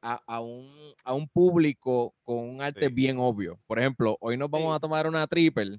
a, 0.04 0.20
a 0.26 0.40
un, 0.40 0.68
a 1.04 1.14
un 1.14 1.28
público 1.28 2.12
con 2.24 2.38
un 2.50 2.60
arte 2.60 2.86
Sí. 2.88 2.92
bien 2.92 3.18
obvio. 3.18 3.60
Por 3.68 3.78
ejemplo, 3.78 4.16
hoy 4.20 4.36
nos 4.36 4.50
vamos 4.50 4.72
Sí. 4.72 4.76
a 4.76 4.80
tomar 4.80 5.06
una 5.06 5.26
triple 5.28 5.78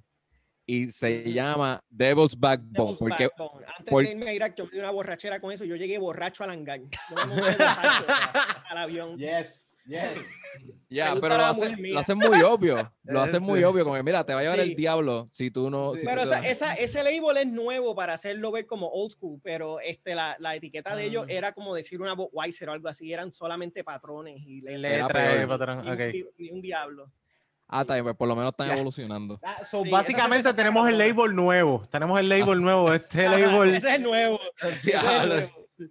y 0.65 0.91
se 0.93 1.29
llama 1.33 1.83
Devil's 1.89 2.39
Backbone 2.39 2.71
Devil's 2.93 2.97
porque 2.97 3.27
Backbone. 3.37 3.65
Antes 3.77 3.91
por- 3.91 4.03
de 4.05 4.11
irme 4.11 4.29
a 4.29 4.33
Irak, 4.33 4.55
yo 4.55 4.63
me 4.65 4.71
di 4.71 4.79
una 4.79 4.91
borrachera 4.91 5.41
con 5.41 5.51
eso. 5.51 5.65
Yo 5.65 5.75
llegué 5.75 5.97
borracho 5.99 6.43
al 6.45 6.51
hangar. 6.51 6.79
Yo 7.09 7.25
me 7.27 7.41
al 8.69 8.77
avión. 8.77 9.17
Yes, 9.17 9.72
yes. 9.85 10.13
Ya, 10.89 11.09
gusta 11.13 11.21
pero 11.27 11.37
lo 11.39 11.45
hacen, 11.45 11.91
lo 11.91 11.99
muy 12.19 12.41
obvio. 12.43 12.93
Lo 13.03 13.21
hacen 13.21 13.41
muy 13.41 13.55
Este. 13.59 13.65
obvio. 13.65 13.83
Como 13.83 13.95
que, 13.95 14.03
mira, 14.03 14.23
te 14.23 14.33
va 14.35 14.41
a 14.41 14.43
llevar 14.43 14.59
Sí. 14.61 14.69
el 14.69 14.75
diablo 14.75 15.27
si 15.31 15.49
tú 15.49 15.71
no. 15.71 15.93
Sí. 15.93 16.01
si 16.01 16.05
Pero 16.05 16.21
tú 16.21 16.27
esa, 16.27 16.41
te- 16.41 16.51
esa- 16.51 16.73
ese 16.75 17.03
label 17.03 17.37
es 17.37 17.47
nuevo 17.47 17.95
para 17.95 18.13
hacerlo 18.13 18.51
ver 18.51 18.67
como 18.67 18.87
old 18.89 19.11
school, 19.11 19.39
pero 19.43 19.79
este, 19.79 20.13
la, 20.13 20.35
la 20.37 20.55
etiqueta 20.55 20.95
de 20.95 21.05
ellos 21.05 21.25
Ah. 21.27 21.31
era 21.33 21.51
como 21.53 21.73
decir 21.73 21.99
una 21.99 22.13
Budweiser 22.13 22.69
o 22.69 22.73
algo 22.73 22.87
así, 22.89 23.11
eran 23.11 23.33
solamente 23.33 23.83
patrones 23.83 24.39
y 24.45 24.61
le- 24.61 24.77
Letra, 24.77 25.07
peor. 25.07 25.41
eh, 25.41 25.47
patrón, 25.47 25.81
ni 25.83 25.87
un 25.89 25.93
ok. 25.95 25.99
di- 26.11 26.25
ni 26.37 26.49
un 26.51 26.61
diablo. 26.61 27.11
Ah, 27.67 27.81
está 27.81 27.95
bien, 27.95 28.03
pues 28.05 28.15
por 28.15 28.27
lo 28.27 28.35
menos 28.35 28.51
están 28.51 28.67
Ya. 28.67 28.75
evolucionando. 28.75 29.39
Ah, 29.41 29.63
so, 29.65 29.81
Sí, 29.81 29.89
básicamente 29.89 30.43
cerveza 30.43 30.55
tenemos 30.55 30.87
el 30.87 30.97
label 30.99 31.35
nuevo. 31.35 31.87
Tenemos 31.89 32.19
el 32.19 32.29
label 32.29 32.61
nuevo. 32.61 32.93
Este 32.93 33.23
label. 33.63 33.73
Ese 33.73 33.87
es 33.89 33.93
es 33.95 33.99
nuevo. 34.01 34.39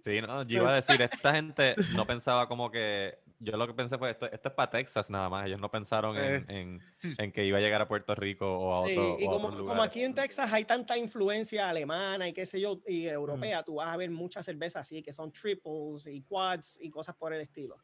Sí, 0.03 0.21
no, 0.21 0.43
yo 0.43 0.59
iba 0.59 0.71
a 0.71 0.75
decir, 0.75 1.01
esta 1.01 1.33
gente 1.35 1.75
no 1.93 2.05
pensaba 2.07 2.47
como 2.47 2.71
que. 2.71 3.19
Yo 3.43 3.57
lo 3.57 3.67
que 3.67 3.73
pensé 3.73 3.97
fue 3.97 4.11
esto, 4.11 4.25
esto 4.31 4.47
es 4.49 4.55
para 4.55 4.69
Texas 4.71 5.09
nada 5.09 5.29
más. 5.29 5.45
Ellos 5.45 5.59
no 5.59 5.69
pensaron 5.69 6.17
en, 6.17 6.49
en, 6.49 6.81
sí. 6.95 7.13
en 7.17 7.31
que 7.31 7.45
iba 7.45 7.57
a 7.57 7.61
llegar 7.61 7.81
a 7.81 7.87
Puerto 7.87 8.15
Rico 8.15 8.45
o 8.57 8.83
a, 8.83 8.87
Sí, 8.87 8.93
otro, 8.93 9.17
y 9.19 9.25
o 9.25 9.29
a 9.29 9.33
como, 9.33 9.47
otros 9.49 9.67
como 9.67 9.83
aquí 9.83 10.01
en 10.03 10.13
Texas 10.13 10.51
hay 10.53 10.63
tanta 10.65 10.97
influencia 10.97 11.67
alemana 11.69 12.27
y 12.27 12.33
qué 12.33 12.45
sé 12.45 12.61
yo, 12.61 12.79
y 12.87 13.07
europea, 13.07 13.61
tú 13.63 13.75
vas 13.75 13.89
a 13.93 13.97
ver 13.97 14.09
muchas 14.11 14.45
cervezas 14.45 14.81
así 14.83 15.03
que 15.03 15.11
son 15.11 15.31
triples 15.31 16.07
y 16.07 16.21
quads 16.21 16.77
y 16.81 16.89
cosas 16.89 17.15
por 17.15 17.33
el 17.33 17.41
estilo. 17.41 17.75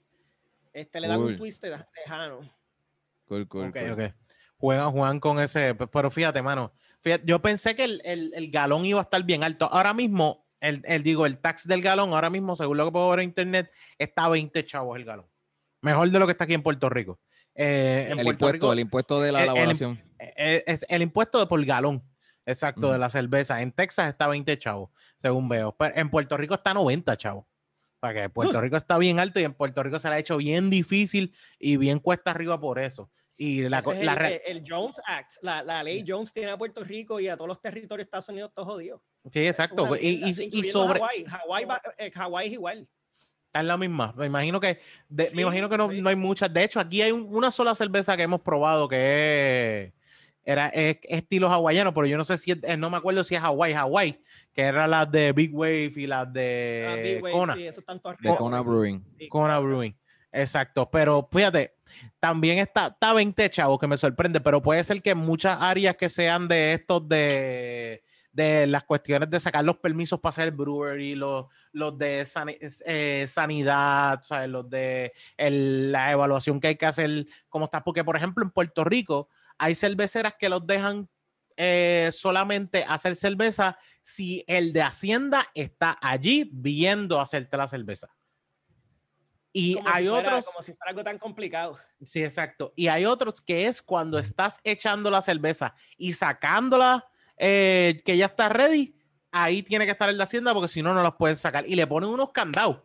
Este 0.72 1.02
le 1.02 1.08
dan 1.08 1.18
Cool. 1.20 1.32
un 1.32 1.38
twist 1.38 1.64
tejano. 1.96 2.40
Cool, 3.26 3.48
cool, 3.48 3.68
Ok, 3.70 3.76
cool. 3.78 3.92
ok. 3.92 4.14
Juegan, 4.58 4.92
juegan 4.92 5.20
con 5.20 5.40
ese. 5.40 5.76
pe- 5.76 5.88
Pero 5.88 6.10
fíjate, 6.12 6.42
mano. 6.42 6.72
fíjate, 7.02 7.24
yo 7.26 7.42
pensé 7.42 7.76
que 7.76 7.84
el, 7.84 8.02
el- 8.06 8.34
el 8.34 8.50
galón 8.52 8.86
iba 8.86 9.00
a 9.00 9.04
estar 9.04 9.24
bien 9.24 9.44
alto. 9.44 9.66
Ahora 9.72 9.94
mismo, 9.94 10.46
el, 10.62 10.82
el- 10.86 11.04
digo, 11.04 11.26
el 11.26 11.38
tax 11.40 11.68
del 11.68 11.82
galón, 11.82 12.14
ahora 12.14 12.30
mismo, 12.30 12.56
según 12.56 12.78
lo 12.78 12.86
que 12.86 12.92
puedo 12.92 13.10
ver 13.10 13.20
en 13.20 13.26
internet, 13.30 13.72
está 13.98 14.26
a 14.26 14.30
20 14.30 14.66
chavos 14.66 14.98
el 14.98 15.06
galón. 15.06 15.26
Mejor 15.82 16.10
de 16.10 16.20
lo 16.20 16.26
que 16.26 16.32
está 16.34 16.44
aquí 16.44 16.54
en 16.54 16.64
Puerto 16.64 16.90
Rico. 16.90 17.20
Eh, 17.56 18.08
en 18.12 18.20
El 18.20 18.26
Puerto 18.26 18.32
impuesto, 18.46 18.52
Rico, 18.54 18.74
el 18.74 18.80
impuesto 18.80 19.22
de 19.22 19.32
la 19.32 19.40
el- 19.44 19.50
el- 19.50 19.56
elaboración. 19.56 20.02
eh, 20.20 20.64
es 20.68 20.86
el 20.90 21.02
impuesto 21.02 21.48
por 21.48 21.64
galón. 21.66 22.04
Exacto, 22.46 22.92
de 22.92 22.98
la 22.98 23.10
cerveza. 23.10 23.62
En 23.62 23.72
Texas 23.72 24.10
está 24.12 24.28
20 24.28 24.58
chavos, 24.58 24.90
según 25.18 25.48
veo. 25.50 25.76
Pero 25.78 25.96
en 25.96 26.10
Puerto 26.10 26.36
Rico 26.36 26.56
está 26.56 26.74
90 26.74 27.16
chavos. 27.16 27.46
Para 28.00 28.14
que 28.24 28.30
Puerto 28.60 28.62
Rico 28.62 28.76
está 28.78 28.98
bien 28.98 29.20
alto 29.20 29.40
y 29.40 29.44
en 29.44 29.54
Puerto 29.54 29.84
Rico 29.84 30.00
se 30.00 30.08
le 30.10 30.16
ha 30.16 30.20
hecho 30.20 30.38
bien 30.38 30.70
difícil 30.70 31.36
y 31.60 31.78
bien 31.78 32.00
cuesta 32.00 32.32
arriba 32.32 32.60
por 32.60 32.80
eso. 32.80 33.12
Y 33.38 33.62
la, 33.70 33.80
es 33.80 33.86
la 34.04 34.14
el, 34.14 34.34
el- 34.34 34.42
el 34.58 34.64
Jones 34.68 35.00
Act, 35.06 35.34
la, 35.44 35.64
la 35.64 35.82
ley 35.84 36.04
Jones 36.06 36.34
tiene 36.34 36.52
a 36.52 36.58
Puerto 36.58 36.84
Rico 36.84 37.20
y 37.20 37.28
a 37.30 37.36
todos 37.36 37.48
los 37.48 37.62
territorios 37.62 37.98
de 38.06 38.08
Estados 38.08 38.28
Unidos 38.30 38.52
todos 38.54 38.68
jodidos. 38.68 39.02
Sí, 39.32 39.42
Es 39.46 39.52
exacto. 39.52 39.84
una 39.84 39.98
Y, 40.02 40.24
y- 40.26 40.50
y 40.60 40.64
sobre. 40.72 41.00
Hawái. 41.00 41.26
Hawái, 41.26 41.66
va- 41.66 41.82
eh, 41.98 42.12
Hawái 42.12 42.48
es 42.48 42.54
igual. 42.54 42.88
Está 43.50 43.62
en 43.62 43.68
la 43.68 43.78
misma. 43.78 44.14
Me 44.16 44.28
imagino 44.28 44.60
que. 44.60 44.80
de- 45.10 45.28
Sí, 45.30 45.36
me 45.36 45.42
imagino 45.42 45.68
que 45.70 45.78
no, 45.78 45.90
sí. 45.90 46.02
no 46.02 46.10
hay 46.10 46.16
muchas. 46.16 46.54
De 46.54 46.64
hecho, 46.64 46.80
aquí 46.80 47.02
hay 47.02 47.12
un- 47.12 47.26
una 47.30 47.50
sola 47.50 47.74
cerveza 47.74 48.16
que 48.16 48.24
hemos 48.24 48.42
probado 48.42 48.88
que 48.88 49.86
es. 49.86 49.94
Era 50.46 50.68
es, 50.70 50.98
estilo 51.04 51.50
hawaiano, 51.50 51.94
pero 51.94 52.06
yo 52.08 52.18
no 52.18 52.24
sé 52.24 52.38
si 52.38 52.52
es- 52.52 52.60
eh, 52.64 52.78
no 52.78 52.90
me 52.90 52.98
acuerdo 52.98 53.24
si 53.24 53.36
es 53.36 53.42
Hawaii, 53.42 53.74
Hawaii, 53.74 54.20
que 54.54 54.62
era 54.62 54.88
las 54.88 55.12
de 55.12 55.32
Big 55.34 55.54
Wave 55.54 55.94
y 55.96 56.08
las 56.08 56.24
Ah, 56.28 56.32
de 56.32 57.02
Big 57.16 57.24
Wave, 57.24 57.34
Kona. 57.34 57.54
sí, 57.56 57.66
eso 57.68 57.80
están 57.82 58.00
todos 58.00 58.16
De 58.20 58.36
Kona 58.36 58.62
Brewing. 58.62 59.04
Kona 59.30 59.60
Brewing. 59.60 59.96
Exacto, 60.32 60.90
pero 60.92 61.28
fíjate, 61.32 61.74
también 62.20 62.60
está, 62.60 62.88
está 62.88 63.14
20 63.14 63.50
chavos 63.50 63.80
que 63.80 63.88
me 63.88 63.98
sorprende, 63.98 64.40
pero 64.40 64.62
puede 64.62 64.84
ser 64.84 65.02
que 65.02 65.14
muchas 65.16 65.58
áreas 65.60 65.96
que 65.98 66.08
sean 66.08 66.48
de 66.48 66.74
estos 66.74 67.08
de, 67.10 68.04
de 68.32 68.68
las 68.68 68.84
cuestiones 68.84 69.30
de 69.30 69.40
sacar 69.40 69.66
los 69.66 69.78
permisos 69.78 70.20
para 70.20 70.30
hacer 70.32 70.52
brewery, 70.52 71.16
los, 71.16 71.46
los 71.72 71.98
de 71.98 72.26
sani- 72.26 72.58
eh, 72.86 73.26
sanidad, 73.30 74.22
¿sabes? 74.24 74.50
los 74.50 74.70
de 74.70 75.14
el- 75.38 75.92
la 75.92 76.12
evaluación 76.12 76.60
que 76.60 76.70
hay 76.70 76.76
que 76.76 76.86
hacer, 76.86 77.26
cómo 77.48 77.66
está, 77.66 77.84
porque 77.84 78.04
por 78.04 78.16
ejemplo 78.18 78.44
en 78.44 78.52
Puerto 78.52 78.84
Rico 78.84 79.30
hay 79.58 79.76
cerveceras 79.76 80.34
que 80.40 80.50
los 80.50 80.66
dejan 80.66 81.10
eh, 81.62 82.10
solamente 82.14 82.86
hacer 82.88 83.16
cerveza 83.18 83.78
si 84.02 84.46
el 84.48 84.72
de 84.72 84.82
Hacienda 84.82 85.46
está 85.54 85.98
allí 86.02 86.50
viendo 86.54 87.20
hacerte 87.20 87.58
la 87.58 87.68
cerveza. 87.68 88.08
Y 89.52 89.74
Como 89.76 89.90
hay 89.90 90.04
si 90.06 90.10
fuera- 90.10 90.30
otros, 90.30 90.46
Como 90.46 90.64
si 90.64 90.74
fuera 90.74 90.90
algo 90.92 91.04
tan 91.04 91.18
complicado. 91.18 91.78
sí, 92.06 92.24
exacto. 92.24 92.72
Y 92.76 92.88
hay 92.88 93.06
otros 93.06 93.42
que 93.42 93.66
es 93.68 93.82
cuando 93.82 94.20
estás 94.20 94.58
echando 94.64 95.10
la 95.10 95.22
cerveza 95.22 95.74
y 95.98 96.14
sacándola, 96.14 97.06
eh, 97.36 98.02
que 98.06 98.16
ya 98.16 98.28
está 98.28 98.48
ready, 98.50 98.96
ahí 99.32 99.64
tiene 99.64 99.86
que 99.86 99.92
estar 99.92 100.10
el 100.10 100.18
de 100.18 100.24
Hacienda 100.24 100.54
porque 100.54 100.68
si 100.68 100.82
no, 100.82 100.94
no 100.94 101.04
las 101.04 101.16
pueden 101.16 101.36
sacar. 101.36 101.68
Y 101.68 101.76
le 101.76 101.88
ponen 101.88 102.10
unos 102.10 102.32
candados. 102.32 102.78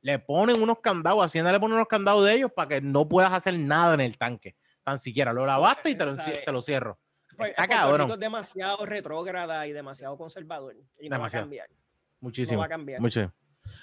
Le 0.00 0.18
ponen 0.18 0.62
unos 0.62 0.78
candados, 0.80 1.24
Hacienda 1.24 1.50
le 1.52 1.58
pone 1.60 1.74
unos 1.74 1.88
candados 1.88 2.24
de 2.24 2.34
ellos 2.34 2.52
para 2.54 2.68
que 2.68 2.80
no 2.80 3.08
puedas 3.08 3.32
hacer 3.32 3.58
nada 3.58 3.94
en 3.94 4.00
el 4.00 4.16
tanque. 4.16 4.56
Tan 4.84 4.98
siquiera 4.98 5.32
lo 5.32 5.44
lavaste 5.44 5.90
y 5.90 5.94
te 5.96 6.04
lo, 6.04 6.14
lo 6.52 6.62
cierro. 6.62 6.98
Pues, 7.36 7.50
Está 7.50 7.66
Puerto 7.66 7.76
cabrón. 7.76 8.10
Es 8.12 8.18
demasiado 8.18 8.86
retrógrada 8.86 9.66
y 9.66 9.72
demasiado 9.72 10.16
conservador. 10.16 10.76
Y 10.98 11.08
no 11.08 11.16
Demasiado. 11.16 11.42
va 11.42 11.46
a 11.46 11.46
cambiar. 11.46 11.70
No 11.70 11.76
Muchísimo. 12.20 12.60
va 12.60 12.66
a 12.66 12.68
cambiar. 12.68 13.00
Mucho. 13.00 13.32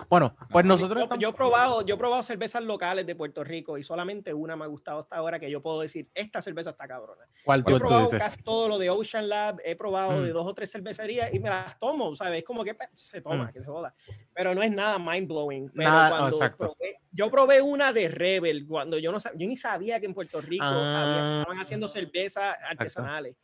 Bueno, 0.09 0.35
pues 0.51 0.65
nosotros 0.65 0.97
Yo, 0.99 1.03
estamos- 1.03 1.21
yo 1.21 1.29
he 1.29 1.33
probado, 1.33 1.81
yo 1.85 1.95
he 1.95 1.97
probado 1.97 2.23
cervezas 2.23 2.63
locales 2.63 3.05
de 3.05 3.15
Puerto 3.15 3.43
Rico 3.43 3.77
y 3.77 3.83
solamente 3.83 4.33
una 4.33 4.55
me 4.55 4.63
ha 4.65 4.67
gustado 4.67 4.99
hasta 4.99 5.15
ahora 5.15 5.39
que 5.39 5.49
yo 5.49 5.61
puedo 5.61 5.81
decir, 5.81 6.09
esta 6.13 6.41
cerveza 6.41 6.71
está 6.71 6.87
cabrona. 6.87 7.25
¿Cuál 7.43 7.61
Yo 7.61 7.65
tú, 7.65 7.71
he 7.71 7.73
tú 7.73 7.79
probado 7.79 8.03
dices? 8.03 8.19
casi 8.19 8.41
todo 8.43 8.67
lo 8.67 8.77
de 8.77 8.89
Ocean 8.89 9.27
Lab, 9.29 9.59
he 9.63 9.75
probado 9.75 10.21
de 10.21 10.29
Mm. 10.29 10.33
dos 10.33 10.47
o 10.47 10.53
tres 10.53 10.71
cervecerías 10.71 11.33
y 11.33 11.39
me 11.39 11.49
las 11.49 11.77
tomo, 11.79 12.15
¿sabes? 12.15 12.39
Es 12.39 12.45
como 12.45 12.63
que 12.63 12.73
pues, 12.75 12.89
se 12.93 13.21
toma, 13.21 13.45
Mm. 13.45 13.53
que 13.53 13.59
se 13.59 13.65
joda. 13.67 13.93
Pero 14.33 14.53
no 14.55 14.61
es 14.63 14.71
nada 14.71 14.99
mind 14.99 15.27
blowing. 15.27 15.69
Pero 15.75 15.89
Nada, 15.89 16.09
cuando 16.09 16.27
exacto. 16.29 16.75
probé- 16.77 16.95
yo 17.11 17.31
probé 17.31 17.61
una 17.61 17.93
de 17.93 18.09
Rebel 18.09 18.65
cuando 18.67 18.97
yo 18.97 19.11
no 19.11 19.19
yo 19.19 19.47
ni 19.47 19.55
sabía 19.55 19.99
que 20.01 20.05
en 20.05 20.13
Puerto 20.13 20.41
Rico 20.41 20.65
había- 20.65 21.37
Ah. 21.37 21.39
estaban 21.41 21.61
haciendo 21.61 21.87
cervezas 21.87 22.55
artesanales. 22.69 23.35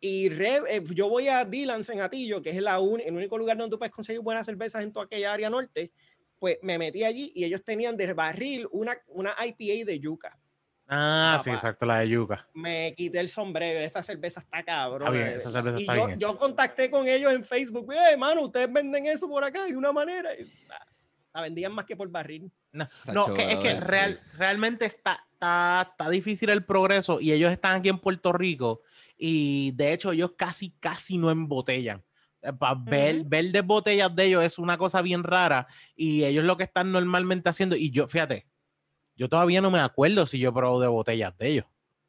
Y 0.00 0.28
Re- 0.28 0.62
eh, 0.68 0.82
yo 0.94 1.08
voy 1.08 1.28
a 1.28 1.44
Dylan's 1.44 1.88
en 1.88 2.00
Atillo, 2.00 2.40
que 2.40 2.50
es 2.50 2.62
la 2.62 2.78
un- 2.80 3.00
el 3.00 3.14
único 3.14 3.36
lugar 3.36 3.56
donde 3.56 3.72
tú 3.74 3.78
puedes 3.78 3.92
conseguir 3.94 4.20
buenas 4.20 4.46
cervezas 4.46 4.82
en 4.82 4.92
toda 4.92 5.06
aquella 5.06 5.32
área 5.32 5.50
norte. 5.50 5.90
Pues 6.38 6.58
me 6.62 6.78
metí 6.78 7.02
allí 7.02 7.32
y 7.34 7.44
ellos 7.44 7.64
tenían 7.64 7.96
de 7.96 8.12
barril 8.12 8.68
una, 8.70 8.96
una 9.08 9.34
IPA 9.44 9.84
de 9.84 9.98
yuca. 9.98 10.38
Ah, 10.86 11.38
sí, 11.42 11.50
Papá. 11.50 11.56
exacto, 11.56 11.84
la 11.86 11.98
de 11.98 12.08
yuca. 12.08 12.48
Me 12.54 12.94
quité 12.96 13.18
el 13.20 13.28
sombrero. 13.28 13.80
Esta 13.80 14.02
cerveza 14.02 14.40
está 14.40 14.62
cabrón. 14.62 15.08
Está 15.08 15.10
bien, 15.10 15.36
esa 15.38 15.50
cerveza 15.50 15.78
y 15.78 15.82
está 15.82 15.96
yo, 15.96 16.06
bien 16.06 16.18
yo 16.18 16.36
contacté 16.38 16.90
con 16.90 17.06
ellos 17.08 17.32
en 17.34 17.44
Facebook. 17.44 17.92
Eh, 17.92 18.16
mano, 18.16 18.42
ustedes 18.42 18.72
venden 18.72 19.04
eso 19.06 19.28
por 19.28 19.42
acá 19.44 19.64
de 19.64 19.76
una 19.76 19.92
manera. 19.92 20.32
Y, 20.34 20.44
nah, 20.68 20.76
la 21.34 21.40
vendían 21.42 21.72
más 21.72 21.84
que 21.84 21.96
por 21.96 22.08
barril. 22.08 22.50
No, 22.72 22.88
no, 23.12 23.34
que, 23.34 23.52
es 23.52 23.58
que 23.58 23.80
real, 23.80 24.20
realmente 24.38 24.84
está, 24.86 25.26
está, 25.32 25.88
está 25.90 26.08
difícil 26.08 26.48
el 26.50 26.64
progreso 26.64 27.20
y 27.20 27.32
ellos 27.32 27.50
están 27.52 27.76
aquí 27.80 27.88
en 27.88 27.98
Puerto 27.98 28.32
Rico 28.32 28.80
y 29.18 29.72
de 29.72 29.92
hecho 29.92 30.12
ellos 30.12 30.32
casi, 30.38 30.70
casi 30.80 31.18
no 31.18 31.30
embotellan. 31.30 32.04
Eh, 32.40 32.52
pa- 32.52 32.74
ver, 32.74 33.24
ver 33.26 33.50
de 33.50 33.60
botellas 33.62 34.14
de 34.14 34.24
ellos 34.26 34.44
es 34.44 34.58
una 34.58 34.78
cosa 34.78 35.02
bien 35.02 35.24
rara 35.24 35.66
y 35.96 36.24
ellos 36.24 36.44
lo 36.44 36.56
que 36.56 36.62
están 36.64 36.92
normalmente 36.92 37.48
haciendo, 37.50 37.74
y 37.76 37.90
yo, 37.90 38.06
fíjate, 38.08 38.46
yo 39.16 39.28
todavía 39.28 39.60
no 39.60 39.70
me 39.70 39.80
acuerdo 39.80 40.26
si 40.26 40.38
yo 40.38 40.54
probé 40.54 40.84
de 40.84 40.88
botellas 40.90 41.36
de 41.36 41.48
ellos. 41.48 41.66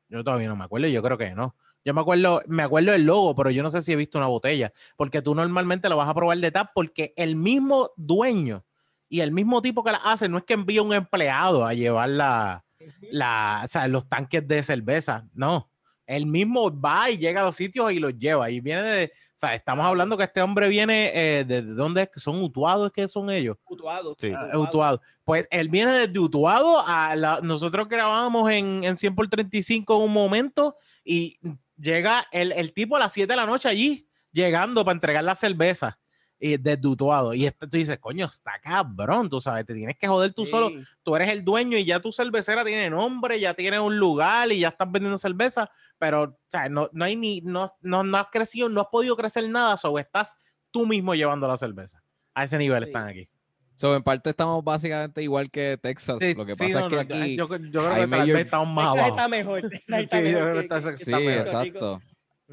Yo 0.09 0.23
todavía 0.23 0.47
no 0.47 0.55
me 0.55 0.63
acuerdo, 0.63 0.87
yo 0.87 1.01
creo 1.03 1.17
que 1.17 1.31
no. 1.35 1.55
Yo 1.85 1.93
me 1.93 2.01
acuerdo, 2.01 2.41
me 2.47 2.63
acuerdo 2.63 2.91
del 2.91 3.05
logo, 3.05 3.35
pero 3.35 3.49
yo 3.51 3.63
no 3.63 3.69
sé 3.71 3.81
si 3.81 3.91
he 3.93 3.95
visto 3.95 4.17
una 4.17 4.27
botella, 4.27 4.73
porque 4.97 5.21
tú 5.21 5.33
normalmente 5.33 5.89
lo 5.89 5.97
vas 5.97 6.09
a 6.09 6.13
probar 6.13 6.37
de 6.39 6.51
tap 6.51 6.71
porque 6.75 7.13
el 7.15 7.35
mismo 7.35 7.91
dueño 7.95 8.65
y 9.07 9.21
el 9.21 9.31
mismo 9.31 9.61
tipo 9.61 9.83
que 9.83 9.91
la 9.91 9.97
hace 9.99 10.29
no 10.29 10.37
es 10.37 10.43
que 10.43 10.53
envía 10.53 10.81
un 10.83 10.93
empleado 10.93 11.65
a 11.65 11.73
llevar 11.73 12.09
la, 12.09 12.65
la, 13.11 13.61
o 13.63 13.67
sea, 13.67 13.87
los 13.87 14.07
tanques 14.09 14.47
de 14.47 14.61
cerveza, 14.61 15.27
no. 15.33 15.68
Él 16.09 16.25
mismo 16.25 16.71
va 16.71 17.11
y 17.11 17.19
llega 17.19 17.41
a 17.41 17.43
los 17.43 17.55
sitios 17.55 17.91
y 17.93 17.99
los 17.99 18.17
lleva. 18.17 18.49
Y 18.49 18.61
viene 18.61 18.81
de, 18.81 19.05
o 19.05 19.37
sea, 19.39 19.53
estamos 19.53 19.85
hablando 19.85 20.17
que 20.17 20.23
este 20.23 20.41
hombre 20.41 20.67
viene 20.67 21.11
eh, 21.13 21.45
de, 21.45 21.61
de 21.61 21.73
dónde 21.75 22.01
es 22.01 22.09
que 22.09 22.19
son 22.19 22.41
Utuados, 22.41 22.87
es 22.87 22.93
que 22.93 23.07
son 23.07 23.29
ellos. 23.29 23.57
Utuado. 23.67 24.15
Sí. 24.19 24.33
Ah, 24.35 24.57
Utuado. 24.57 25.01
Pues 25.23 25.47
él 25.51 25.69
viene 25.69 25.91
desde 25.91 26.17
Utuado 26.17 26.83
a 26.83 27.15
la, 27.15 27.41
nosotros 27.43 27.87
grabábamos 27.87 28.49
en, 28.49 28.83
en 28.83 28.97
100 28.97 29.13
por 29.13 29.27
35 29.27 29.95
en 29.95 30.01
un 30.01 30.11
momento 30.11 30.77
y 31.05 31.37
llega 31.77 32.25
el, 32.31 32.53
el 32.53 32.73
tipo 32.73 32.95
a 32.95 32.99
las 32.99 33.13
7 33.13 33.31
de 33.31 33.37
la 33.37 33.45
noche 33.45 33.69
allí, 33.69 34.07
llegando 34.31 34.83
para 34.83 34.95
entregar 34.95 35.23
la 35.23 35.35
cerveza 35.35 35.99
y 36.39 36.57
desde 36.57 36.87
Utuado. 36.87 37.33
Y 37.33 37.45
este, 37.45 37.67
tú 37.67 37.77
dices, 37.77 37.97
coño, 37.99 38.25
está 38.27 38.59
cabrón, 38.61 39.29
tú 39.29 39.41
sabes, 39.41 39.65
te 39.65 39.73
tienes 39.73 39.97
que 39.97 40.07
joder 40.07 40.33
tú 40.33 40.45
solo. 40.45 40.69
Sí. 40.69 40.83
Tú 41.03 41.15
eres 41.15 41.29
el 41.29 41.43
dueño 41.43 41.77
y 41.77 41.83
ya 41.85 41.99
tu 41.99 42.11
cervecera 42.11 42.63
tiene 42.63 42.89
nombre, 42.89 43.39
ya 43.39 43.53
tiene 43.53 43.79
un 43.79 43.97
lugar 43.97 44.51
y 44.51 44.59
ya 44.59 44.69
estás 44.69 44.89
vendiendo 44.91 45.17
cerveza, 45.17 45.69
pero 45.97 46.21
o 46.23 46.37
sea, 46.47 46.69
no, 46.69 46.89
no 46.93 47.05
hay 47.05 47.15
ni, 47.15 47.41
no, 47.41 47.73
no, 47.81 48.03
no 48.03 48.17
has 48.17 48.27
crecido, 48.31 48.69
no 48.69 48.81
has 48.81 48.87
podido 48.87 49.17
crecer 49.17 49.49
nada, 49.49 49.75
o 49.83 49.99
estás 49.99 50.35
tú 50.71 50.85
mismo 50.85 51.13
llevando 51.15 51.47
la 51.47 51.57
cerveza. 51.57 52.01
A 52.33 52.45
ese 52.45 52.57
nivel 52.57 52.83
Sí. 52.83 52.89
están 52.89 53.07
aquí. 53.09 53.27
So, 53.75 53.95
en 53.95 54.03
parte 54.03 54.29
estamos 54.29 54.61
básicamente 54.63 55.23
igual 55.23 55.49
que 55.49 55.77
Texas. 55.81 56.17
Sí, 56.19 56.33
lo 56.35 56.45
que 56.45 56.55
sí, 56.55 56.65
pasa 56.67 56.79
no, 56.81 56.87
es 56.87 56.89
que 56.89 56.95
no, 56.95 57.01
aquí. 57.21 57.35
yo, 57.37 57.47
yo 57.47 57.57
creo 57.81 57.91
hay 57.93 58.01
que 58.01 58.07
mayor- 58.07 58.39
estamos 58.39 58.67
más 58.67 58.93
Texas 58.93 59.07
abajo. 59.07 59.15
está 59.15 59.27
mejor. 59.29 59.59
Está 59.73 59.99
Sí, 59.99 60.07
yo 60.09 60.21
mejor 60.21 60.41
creo 60.41 60.53
que 60.55 60.61
que- 60.61 60.67
que- 60.67 60.75
está 60.77 60.97
sí, 60.97 61.11
mejor. 61.11 61.31
Exacto. 61.31 62.01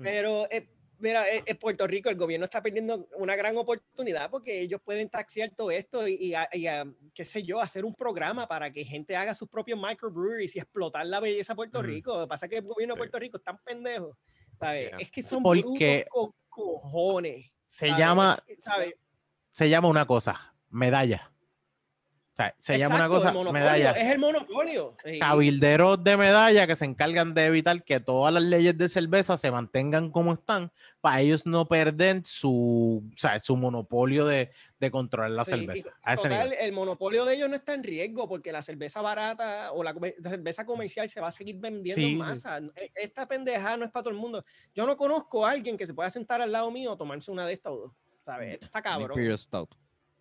Pero, 0.02 0.46
eh, 0.50 0.68
mira, 0.98 1.28
eh, 1.28 1.42
en 1.46 1.56
Puerto 1.58 1.86
Rico 1.86 2.08
el 2.08 2.16
gobierno 2.16 2.44
está 2.44 2.62
perdiendo 2.62 3.08
una 3.16 3.36
gran 3.36 3.56
oportunidad 3.56 4.30
porque 4.30 4.60
ellos 4.60 4.80
pueden 4.84 5.08
taxiar 5.08 5.50
todo 5.56 5.70
esto 5.70 6.06
y, 6.08 6.14
y 6.14 6.34
a- 6.34 6.48
y 6.52 6.66
a, 6.66 6.84
qué 7.14 7.24
sé 7.24 7.42
yo, 7.42 7.60
hacer 7.60 7.84
un 7.84 7.94
programa 7.94 8.46
para 8.46 8.70
que 8.72 8.84
gente 8.84 9.16
haga 9.16 9.34
sus 9.34 9.48
propios 9.48 9.78
microbreweries 9.80 10.56
y 10.56 10.58
explotar 10.58 11.06
la 11.06 11.20
belleza 11.20 11.52
de 11.52 11.56
Puerto 11.56 11.78
Ujú. 11.80 11.86
Rico. 11.88 12.14
Lo 12.18 12.24
que 12.24 12.28
pasa 12.28 12.46
es 12.46 12.50
que 12.50 12.56
el 12.58 12.64
gobierno 12.66 12.94
de 12.94 12.98
Puerto 12.98 13.18
Rico 13.18 13.36
es 13.38 13.42
tan 13.44 13.58
pendejo. 13.58 14.16
¿sabes? 14.58 14.88
Yeah. 14.88 14.98
Es 14.98 15.10
que 15.10 15.22
son 15.22 15.42
Porque- 15.42 15.62
brutos 15.62 16.04
con 16.08 16.32
cojones. 16.48 17.50
Se 17.66 17.88
¿sabes? 17.88 17.98
llama, 18.00 18.38
¿sabes? 18.58 18.94
se 19.52 19.68
llama 19.68 19.88
una 19.88 20.06
cosa, 20.06 20.54
medalla. 20.70 21.32
O 22.38 22.42
sea, 22.42 22.54
se 22.58 22.78
llama 22.78 22.96
una 22.96 23.06
Exacto, 23.06 23.32
cosa, 23.34 23.50
medalla. 23.52 23.92
Es 23.92 24.12
el 24.12 24.18
monopolio. 24.18 24.94
Sí. 25.02 25.18
Cabilderos 25.18 26.04
de 26.04 26.18
medalla 26.18 26.66
que 26.66 26.76
se 26.76 26.84
encargan 26.84 27.32
de 27.32 27.46
evitar 27.46 27.82
que 27.82 27.98
todas 27.98 28.34
las 28.34 28.42
leyes 28.42 28.76
de 28.76 28.90
cerveza 28.90 29.38
se 29.38 29.50
mantengan 29.50 30.10
como 30.10 30.34
están 30.34 30.70
para 31.00 31.22
ellos 31.22 31.46
no 31.46 31.66
perder 31.66 32.20
su, 32.26 33.02
o 33.10 33.18
sea, 33.18 33.40
su 33.40 33.56
monopolio 33.56 34.26
de, 34.26 34.50
de 34.78 34.90
controlar 34.90 35.30
la 35.30 35.46
Sí, 35.46 35.52
cerveza. 35.52 35.88
y 35.88 35.92
A 36.02 36.12
ese 36.12 36.22
total, 36.24 36.52
el 36.60 36.72
monopolio 36.74 37.24
de 37.24 37.36
ellos 37.36 37.48
no 37.48 37.56
está 37.56 37.72
en 37.72 37.82
riesgo 37.84 38.28
porque 38.28 38.52
la 38.52 38.60
cerveza 38.62 39.00
barata 39.00 39.72
o 39.72 39.82
la, 39.82 39.94
la 39.94 40.30
cerveza 40.30 40.66
comercial 40.66 41.08
se 41.08 41.22
va 41.22 41.28
a 41.28 41.32
seguir 41.32 41.56
vendiendo 41.58 42.02
Sí, 42.02 42.12
en 42.12 42.18
masa. 42.18 42.58
E- 42.74 42.92
Esta 42.96 43.26
pendejada 43.26 43.78
no 43.78 43.86
es 43.86 43.90
para 43.90 44.02
todo 44.02 44.12
el 44.12 44.20
mundo. 44.20 44.44
Yo 44.74 44.84
no 44.84 44.94
conozco 44.98 45.46
a 45.46 45.52
alguien 45.52 45.78
que 45.78 45.86
se 45.86 45.94
pueda 45.94 46.10
sentar 46.10 46.42
al 46.42 46.52
lado 46.52 46.70
mío 46.70 46.92
a 46.92 46.98
tomarse 46.98 47.30
una 47.30 47.46
de 47.46 47.54
estas 47.54 47.72
o 47.72 47.76
dos. 47.76 47.92
¿sabes? 48.26 48.54
Esto 48.54 48.66
está 48.66 48.82
cabrón. 48.82 49.12
Imperial 49.12 49.38
Stout. 49.38 49.74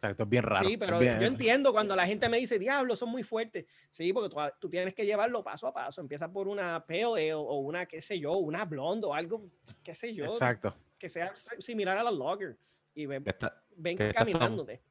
Exacto, 0.05 0.23
es 0.23 0.29
bien 0.29 0.43
raro. 0.43 0.67
Sí, 0.69 0.77
pero 0.77 0.99
bien- 0.99 1.19
yo 1.19 1.27
entiendo 1.27 1.71
cuando 1.73 1.95
la 1.95 2.05
gente 2.05 2.29
me 2.29 2.37
dice, 2.37 2.57
diablo, 2.59 2.95
son 2.95 3.09
muy 3.09 3.23
fuertes. 3.23 3.65
Sí, 3.89 4.13
porque 4.13 4.29
tú, 4.29 4.37
tú 4.59 4.69
tienes 4.69 4.93
que 4.93 5.05
llevarlo 5.05 5.43
paso 5.43 5.67
a 5.67 5.73
paso. 5.73 6.01
Empieza 6.01 6.31
por 6.31 6.47
una 6.47 6.85
pale 6.85 7.03
ale 7.03 7.33
o 7.33 7.55
una, 7.55 7.85
qué 7.85 8.01
sé 8.01 8.19
yo, 8.19 8.33
una 8.37 8.65
blonde 8.65 9.07
o 9.07 9.13
algo, 9.13 9.49
qué 9.83 9.93
sé 9.95 10.13
yo, 10.13 10.25
Exacto. 10.25 10.75
que 10.97 11.09
sea 11.09 11.35
si- 11.35 11.61
similar 11.61 11.97
a 11.97 12.03
la 12.03 12.11
lager. 12.11 12.57
Y 12.93 13.05
ven, 13.05 13.23
¿Qué, 13.23 13.29
está- 13.31 13.61
ven 13.75 13.97
caminándote. 14.13 14.81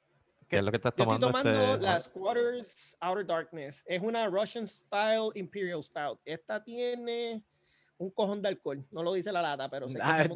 qué 0.49 0.56
es 0.59 0.62
lo 0.62 0.71
que 0.71 0.76
estás 0.76 0.92
Yo 0.97 1.04
estoy 1.04 1.18
tomando? 1.21 1.26
tomando 1.50 1.75
este, 1.75 1.83
la 1.87 2.00
Squatters 2.00 2.97
Outer 3.00 3.26
Darkness. 3.26 3.83
Es 3.87 4.02
una 4.02 4.26
Russian 4.26 4.66
Style 4.66 5.30
Imperial 5.35 5.83
Stout. 5.83 6.21
Esta 6.25 6.62
tiene 6.62 7.42
un 7.97 8.11
cojón 8.11 8.42
de 8.42 8.49
alcohol. 8.49 8.85
No 8.90 9.02
lo 9.02 9.14
dice 9.14 9.33
la 9.33 9.40
lata, 9.40 9.71
pero 9.71 9.87
Ah, 10.02 10.26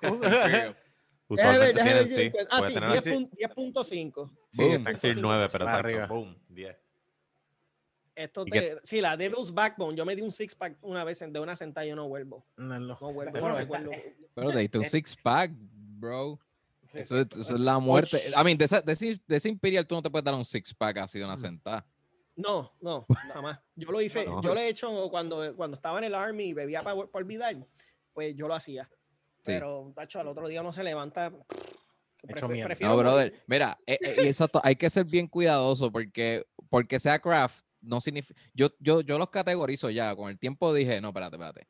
como- 0.00 0.20
Usualmente 1.32 1.72
Déjame 1.74 1.94
ver, 1.94 2.04
tienen, 2.08 2.30
déjame 2.32 2.44
sí. 2.44 2.46
Ah, 2.50 2.62
sí, 2.66 2.74
tener 2.74 2.90
10 2.92 3.06
así. 3.06 3.10
pun- 3.10 3.30
10.5. 3.30 4.30
Sí, 4.52 4.62
exacto. 4.64 5.00
decir 5.08 5.22
9, 5.22 5.48
pero 5.50 5.64
Para 5.64 5.78
exacto. 5.78 5.88
arriba. 5.88 6.06
Boom, 6.06 6.36
10. 6.48 6.76
Esto 8.14 8.44
¿Y 8.46 8.50
te, 8.50 8.78
sí, 8.82 9.00
la 9.00 9.16
Devil's 9.16 9.52
Backbone. 9.54 9.96
Yo 9.96 10.04
me 10.04 10.14
di 10.14 10.20
un 10.22 10.32
six 10.32 10.54
pack 10.54 10.76
una 10.82 11.02
vez 11.02 11.20
de 11.26 11.40
una 11.40 11.56
sentada 11.56 11.86
y 11.86 11.88
yo 11.90 11.96
no 11.96 12.08
vuelvo. 12.08 12.44
No, 12.56 12.78
no. 12.78 12.98
No 13.00 13.12
vuelvo. 13.12 13.38
No 13.40 13.56
recuerdo. 13.56 13.90
Pero 14.34 14.50
te 14.52 14.58
diste 14.58 14.78
un 14.78 14.84
Eh, 14.84 14.88
six 14.88 15.16
pack, 15.16 15.50
bro. 15.54 16.38
Sí, 16.86 16.98
Eso, 16.98 17.16
es, 17.18 17.26
eso 17.32 17.54
es 17.54 17.60
la 17.60 17.78
muerte. 17.78 18.22
I 18.38 18.44
mean, 18.44 18.58
de, 18.58 18.66
esa- 18.66 18.82
de 18.82 18.92
ese, 18.92 19.18
de 19.26 19.36
ese 19.36 19.48
Imperial 19.48 19.86
tú 19.86 19.94
no 19.94 20.02
te 20.02 20.10
puedes 20.10 20.24
dar 20.24 20.34
un 20.34 20.44
six 20.44 20.74
pack 20.74 20.98
así 20.98 21.18
de 21.18 21.24
una 21.24 21.36
sentada. 21.38 21.86
No, 22.36 22.72
no, 22.80 23.06
jamás. 23.32 23.60
Yo 23.76 23.90
lo 23.90 24.00
hice, 24.00 24.24
No. 24.26 24.42
yo 24.42 24.52
lo 24.54 24.60
he 24.60 24.68
hecho 24.68 25.08
cuando, 25.10 25.54
cuando 25.56 25.74
estaba 25.76 25.98
en 25.98 26.04
el 26.04 26.14
Army 26.14 26.44
y 26.48 26.52
bebía 26.52 26.82
para, 26.82 26.96
olvidar, 27.12 27.56
pues 28.12 28.34
yo 28.36 28.46
lo 28.46 28.54
hacía. 28.54 28.90
Pero, 29.44 29.92
tacho, 29.94 30.20
al 30.20 30.28
otro 30.28 30.48
día 30.48 30.60
uno 30.60 30.72
se 30.72 30.82
levanta. 30.84 31.32
Prefiero 32.22 32.48
No, 32.48 32.54
morir. 32.94 32.98
brother. 32.98 33.42
Mira, 33.46 33.78
eh, 33.86 33.98
eh, 34.00 34.14
exacto, 34.28 34.60
hay 34.62 34.76
que 34.76 34.88
ser 34.88 35.04
bien 35.04 35.26
cuidadoso 35.26 35.90
porque 35.90 36.44
porque 36.70 37.00
sea 37.00 37.18
craft 37.18 37.64
no 37.80 38.00
significa. 38.00 38.40
Yo, 38.54 38.68
yo, 38.78 39.00
yo 39.00 39.18
los 39.18 39.28
categorizo 39.30 39.90
ya. 39.90 40.14
Con 40.14 40.30
el 40.30 40.38
tiempo 40.38 40.72
dije, 40.72 41.00
no, 41.00 41.08
espérate, 41.08 41.34
espérate. 41.36 41.66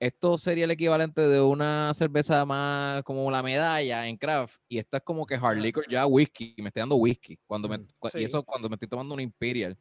Esto 0.00 0.36
sería 0.36 0.64
el 0.64 0.72
equivalente 0.72 1.20
de 1.20 1.40
una 1.40 1.92
cerveza 1.94 2.44
más 2.44 3.04
como 3.04 3.30
la 3.30 3.40
medalla 3.44 4.08
en 4.08 4.16
craft. 4.16 4.56
Y 4.68 4.78
esta 4.78 4.96
es 4.96 5.02
como 5.04 5.24
que 5.24 5.36
hard 5.36 5.58
liquor 5.58 5.86
ya 5.88 6.04
whisky. 6.06 6.56
Me 6.58 6.68
estoy 6.68 6.80
dando 6.80 6.96
whisky. 6.96 7.38
Cuando 7.46 7.68
me, 7.68 7.78
Mm, 7.78 7.86
sí. 8.10 8.18
Y 8.18 8.24
eso 8.24 8.42
cuando 8.42 8.68
me 8.68 8.74
estoy 8.74 8.88
tomando 8.88 9.14
una 9.14 9.22
Imperial 9.22 9.78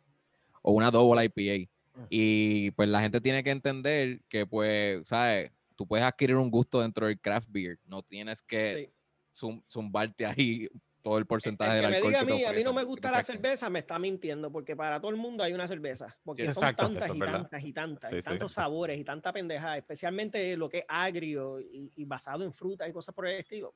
o 0.61 0.73
una 0.73 0.91
Double 0.91 1.25
IPA. 1.25 1.67
Mm. 1.95 2.05
Y 2.11 2.69
pues 2.71 2.87
la 2.87 3.01
gente 3.01 3.19
tiene 3.19 3.43
que 3.43 3.49
entender 3.49 4.21
que, 4.29 4.45
pues, 4.45 5.07
¿sabes? 5.07 5.51
Tú 5.81 5.87
puedes 5.87 6.05
adquirir 6.05 6.35
un 6.35 6.51
gusto 6.51 6.79
dentro 6.79 7.07
del 7.07 7.19
craft 7.19 7.47
beer. 7.49 7.79
No 7.85 8.03
tienes 8.03 8.39
que 8.43 8.85
Sí. 8.85 8.93
zum- 9.31 9.63
zumbarte 9.67 10.27
ahí 10.27 10.69
todo 11.01 11.17
el 11.17 11.25
porcentaje 11.25 11.71
El 11.71 11.77
del 11.77 11.85
que 11.85 11.89
me 11.89 11.95
alcohol. 11.95 12.11
diga 12.11 12.19
a 12.19 12.21
que 12.21 12.27
te 12.27 12.33
mí, 12.35 12.43
a 12.45 12.53
mí 12.53 12.63
no 12.63 12.73
me 12.73 12.83
gusta 12.83 13.09
la 13.09 13.23
cerveza, 13.23 13.67
me 13.71 13.79
está 13.79 13.97
mintiendo, 13.97 14.51
porque 14.51 14.75
para 14.75 15.01
todo 15.01 15.09
el 15.09 15.17
mundo 15.17 15.43
hay 15.43 15.53
una 15.53 15.67
cerveza. 15.67 16.15
Porque 16.23 16.43
son 16.49 16.65
exacto, 16.65 16.83
tantas 16.83 17.09
es 17.09 17.15
y 17.15 17.19
tantas 17.19 17.63
y 17.63 17.73
tantas, 17.73 18.09
Sí, 18.11 18.15
y 18.17 18.19
sí. 18.19 18.25
tantos 18.25 18.51
sabores 18.51 18.99
y 18.99 19.03
tanta 19.03 19.33
pendejada, 19.33 19.75
especialmente 19.75 20.55
lo 20.55 20.69
que 20.69 20.77
es 20.77 20.85
agrio 20.87 21.59
y, 21.59 21.91
y 21.95 22.05
basado 22.05 22.43
en 22.43 22.53
fruta 22.53 22.87
y 22.87 22.91
cosas 22.93 23.15
por 23.15 23.25
el 23.25 23.39
estilo. 23.39 23.73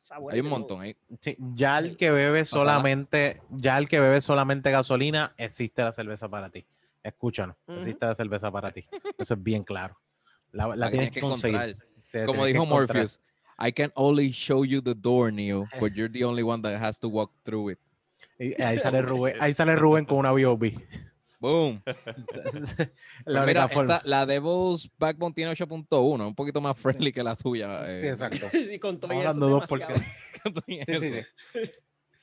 sabores 0.00 0.34
Hay 0.34 0.40
un 0.40 0.48
montón 0.48 0.80
ahí. 0.80 0.96
Sí, 1.20 1.36
ya 1.54 1.78
el 1.78 1.96
que 1.96 2.10
bebe 2.10 2.44
solamente, 2.44 3.42
ya 3.50 3.78
el 3.78 3.88
que 3.88 4.00
bebe 4.00 4.20
solamente 4.20 4.72
gasolina, 4.72 5.32
existe 5.38 5.84
la 5.84 5.92
cerveza 5.92 6.28
para 6.28 6.50
ti. 6.50 6.66
Escúchanos, 7.04 7.54
Ujú. 7.68 7.78
existe 7.78 8.04
la 8.06 8.16
cerveza 8.16 8.50
para 8.50 8.72
ti. 8.72 8.84
Eso 9.16 9.34
es 9.34 9.40
bien 9.44 9.62
claro. 9.62 9.96
La, 10.54 10.68
la 10.68 10.76
La 10.76 10.90
tienes 10.90 10.90
tienes 10.90 11.10
que 11.10 11.14
que 11.14 11.20
conseguir. 11.20 11.60
encontrar. 11.60 11.88
Se 12.04 12.24
Como 12.26 12.46
dijo. 12.46 12.64
Morpheus, 12.66 13.20
I 13.58 13.72
can 13.72 13.90
only 13.96 14.30
show 14.32 14.64
you 14.64 14.80
the 14.80 14.94
door, 14.94 15.30
Neo, 15.32 15.66
but 15.80 15.92
you're 15.94 16.08
the 16.12 16.24
only 16.24 16.42
one 16.42 16.62
that 16.62 16.80
has 16.80 16.98
to 17.00 17.08
walk 17.08 17.32
through 17.44 17.72
it. 17.72 17.78
Y 18.38 18.54
ahí 18.62 18.78
sale 18.78 19.02
Rubén, 19.02 19.36
ahí 19.40 19.52
sale 19.54 19.76
Rubén 19.76 20.04
con 20.04 20.18
una 20.18 20.32
B.O.B. 20.32 20.74
Boom. 21.40 21.82
la 23.26 23.42
Pues 23.42 23.46
mira, 23.46 23.64
esta- 23.70 24.02
la 24.04 24.24
Devil's 24.26 24.90
Backbone 24.98 25.34
tiene 25.34 25.52
8.1, 25.52 26.26
un 26.28 26.34
poquito 26.34 26.60
más 26.60 26.78
friendly 26.78 27.12
que 27.12 27.22
la 27.22 27.36
tuya. 27.36 27.84
Sí, 27.84 27.90
eh, 27.90 28.10
exacto. 28.10 28.46
Sí, 28.52 28.78
con 28.78 28.98
todo 28.98 29.12
y 29.12 29.18
Estamos 29.18 29.36
eso 29.36 29.44
hablando 29.44 29.64
es 29.64 29.70
2%. 29.70 29.88
demasiado. 29.88 30.12
con 30.42 30.54
todo 30.54 30.64
y 30.66 30.76
Sí, 30.78 30.84
sí, 30.86 30.92
eso. 30.94 31.26
sí. 31.52 31.70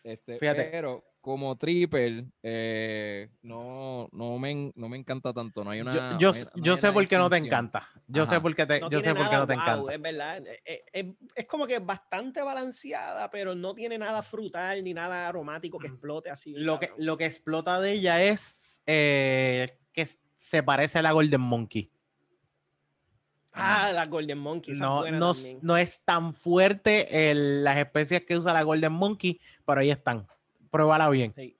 Este, 0.03 0.39
Fíjate. 0.39 0.69
Pero 0.71 1.03
como 1.21 1.55
triple, 1.55 2.25
eh, 2.41 3.29
no, 3.43 4.09
no, 4.11 4.39
me, 4.39 4.71
no 4.75 4.89
me 4.89 4.97
encanta 4.97 5.31
tanto. 5.31 5.63
No 5.63 5.69
hay 5.69 5.81
una. 5.81 5.93
Yo, 5.93 6.01
no 6.01 6.19
yo, 6.19 6.31
hay- 6.33 6.43
no 6.55 6.63
yo 6.65 6.77
sé 6.77 6.91
por 6.91 7.07
qué 7.07 7.17
no 7.17 7.29
te 7.29 7.37
encanta. 7.37 7.87
Yo 8.07 8.25
sé 8.25 8.41
por 8.41 8.55
qué 8.55 8.65
te, 8.65 8.79
No 8.81 8.89
yo 8.89 8.99
sé 9.01 9.13
por 9.13 9.29
qué 9.29 9.35
no 9.37 9.47
te 9.47 9.53
wow, 9.53 9.61
encanta. 9.61 9.93
Es 9.93 10.01
verdad. 10.01 10.43
eh, 10.47 10.61
eh, 10.65 10.83
Es, 10.91 11.05
es 11.35 11.45
como 11.45 11.67
que 11.67 11.77
bastante 11.79 12.41
balanceada, 12.41 13.29
pero 13.29 13.53
no 13.55 13.73
tiene 13.75 13.97
nada 13.99 14.23
frutal 14.23 14.83
ni 14.83 14.93
nada 14.93 15.27
aromático 15.27 15.77
que 15.77 15.87
explote 15.87 16.29
así. 16.31 16.53
Lo 16.57 16.79
que, 16.79 16.91
lo 16.97 17.17
que 17.17 17.25
explota 17.25 17.79
de 17.79 17.91
ella 17.93 18.21
es 18.23 18.81
eh, 18.87 19.77
que 19.93 20.07
se 20.35 20.63
parece 20.63 20.97
a 20.99 21.01
la 21.03 21.11
Golden 21.11 21.41
Monkey. 21.41 21.91
Ah, 23.53 23.91
la 23.93 24.05
Golden 24.05 24.37
Monkey. 24.39 24.73
No, 24.75 25.05
no, 25.11 25.33
no 25.61 25.77
es 25.77 26.01
tan 26.03 26.33
fuerte 26.33 27.29
el- 27.31 27.63
las 27.63 27.77
especies 27.77 28.25
que 28.25 28.37
usa 28.37 28.53
la 28.53 28.63
Golden 28.63 28.93
Monkey, 28.93 29.39
pero 29.65 29.81
ahí 29.81 29.91
están. 29.91 30.25
Pruébala 30.71 31.09
bien. 31.09 31.33
Sí. 31.35 31.57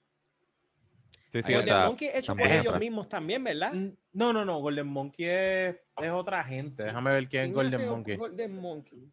Sí, 1.32 1.42
sí, 1.44 1.54
Ahí 1.54 1.54
o 1.54 1.58
Golden 1.60 1.74
sea, 1.74 1.86
Monkey 1.86 2.10
hecho 2.14 2.36
por 2.36 2.48
ellos 2.48 2.80
mismos 2.80 3.08
también, 3.08 3.44
¿verdad? 3.44 3.72
No, 4.12 4.34
no, 4.34 4.44
no. 4.44 4.60
Golden 4.60 4.88
Monkey 4.88 5.26
es, 5.26 5.76
es 6.02 6.12
otra 6.12 6.44
gente. 6.44 6.84
Déjame 6.84 7.12
ver 7.12 7.30
quién 7.30 7.44
es 7.44 7.48
¿Quién 7.48 7.54
Golden 7.54 7.90
Monkey. 7.90 8.16
Golden 8.18 8.60
Monkey. 8.60 9.12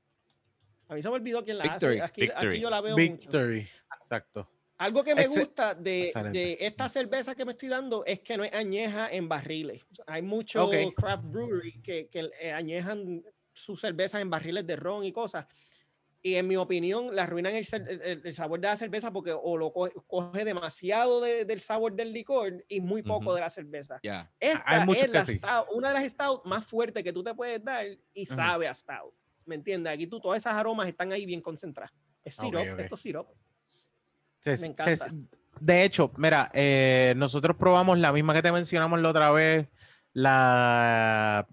A 0.88 0.94
mí 0.94 1.02
se 1.02 1.08
me 1.08 1.14
olvidó 1.14 1.44
quién 1.44 1.58
la 1.58 1.64
Victory, 1.64 1.98
hace. 1.98 2.02
Aquí, 2.02 2.22
aquí 2.22 2.32
Victory. 2.32 2.60
yo 2.60 2.70
la 2.70 2.80
veo 2.80 2.96
mucho. 2.96 3.12
Victory. 3.12 3.68
Exacto. 4.00 4.50
Algo 4.78 5.04
que 5.04 5.14
me 5.14 5.26
gusta 5.26 5.74
de, 5.74 6.12
de 6.32 6.56
esta 6.60 6.88
cerveza 6.88 7.34
que 7.34 7.44
me 7.44 7.52
estoy 7.52 7.68
dando 7.68 8.04
es 8.04 8.20
que 8.20 8.36
no 8.36 8.44
es 8.44 8.52
añeja 8.52 9.10
en 9.10 9.28
barriles. 9.28 9.84
Hay 10.06 10.22
muchos 10.22 10.70
craft 10.96 11.24
brewery 11.24 11.80
que, 11.82 12.08
que 12.08 12.30
eh, 12.40 12.52
añejan 12.52 13.24
sus 13.52 13.80
cervezas 13.80 14.22
en 14.22 14.30
barriles 14.30 14.66
de 14.66 14.76
ron 14.76 15.04
y 15.04 15.12
cosas. 15.12 15.46
Y 16.20 16.34
en 16.34 16.48
mi 16.48 16.56
opinión, 16.56 17.14
le 17.14 17.20
arruinan 17.22 17.54
el, 17.54 17.64
el- 17.72 18.22
el- 18.24 18.32
sabor 18.32 18.58
de 18.60 18.66
la 18.66 18.76
cerveza 18.76 19.12
porque 19.12 19.32
o 19.32 19.56
lo 19.56 19.72
co- 19.72 19.88
coge, 20.08 20.44
demasiado 20.44 21.20
de- 21.20 21.44
del 21.44 21.60
sabor 21.60 21.92
del 21.94 22.12
licor 22.12 22.64
y 22.68 22.80
muy 22.80 23.02
poco 23.02 23.26
Ujú. 23.26 23.34
de 23.34 23.40
la 23.40 23.48
cerveza. 23.48 24.00
Ya. 24.02 24.28
Esta 24.40 24.62
hay 24.66 24.84
muchos 24.84 25.04
es 25.04 25.08
que 25.08 25.14
la 25.18 25.24
sí. 25.24 25.38
stout, 25.38 25.66
una 25.72 25.88
de 25.88 25.94
las 25.94 26.10
stout 26.12 26.44
más 26.44 26.66
fuertes 26.66 27.04
que 27.04 27.12
tú 27.12 27.22
te 27.22 27.32
puedes 27.34 27.62
dar 27.64 27.86
y 28.12 28.24
Ujú. 28.24 28.34
sabe 28.34 28.66
a 28.66 28.74
stout. 28.74 29.14
¿Me 29.46 29.54
entiendes? 29.54 29.92
Aquí 29.94 30.06
tú, 30.08 30.18
todas 30.20 30.38
esas 30.38 30.54
aromas 30.54 30.88
están 30.88 31.12
ahí 31.12 31.24
bien 31.24 31.40
concentradas. 31.40 31.92
Es 32.24 32.34
sirop, 32.36 32.66
ok. 32.72 32.78
esto 32.80 32.94
es 32.96 33.00
sirop. 33.00 33.28
Se- 34.40 34.50
Me 34.50 34.56
se- 34.56 34.66
encanta. 34.66 35.06
de 35.60 35.84
hecho, 35.84 36.10
mira, 36.16 36.50
eh, 36.52 37.14
nosotros 37.16 37.56
probamos 37.56 37.96
la 37.98 38.12
misma 38.12 38.34
que 38.34 38.42
te 38.42 38.50
mencionamos 38.52 39.00
la 39.00 39.08
otra 39.10 39.30
vez, 39.30 39.68
la, 40.12 41.46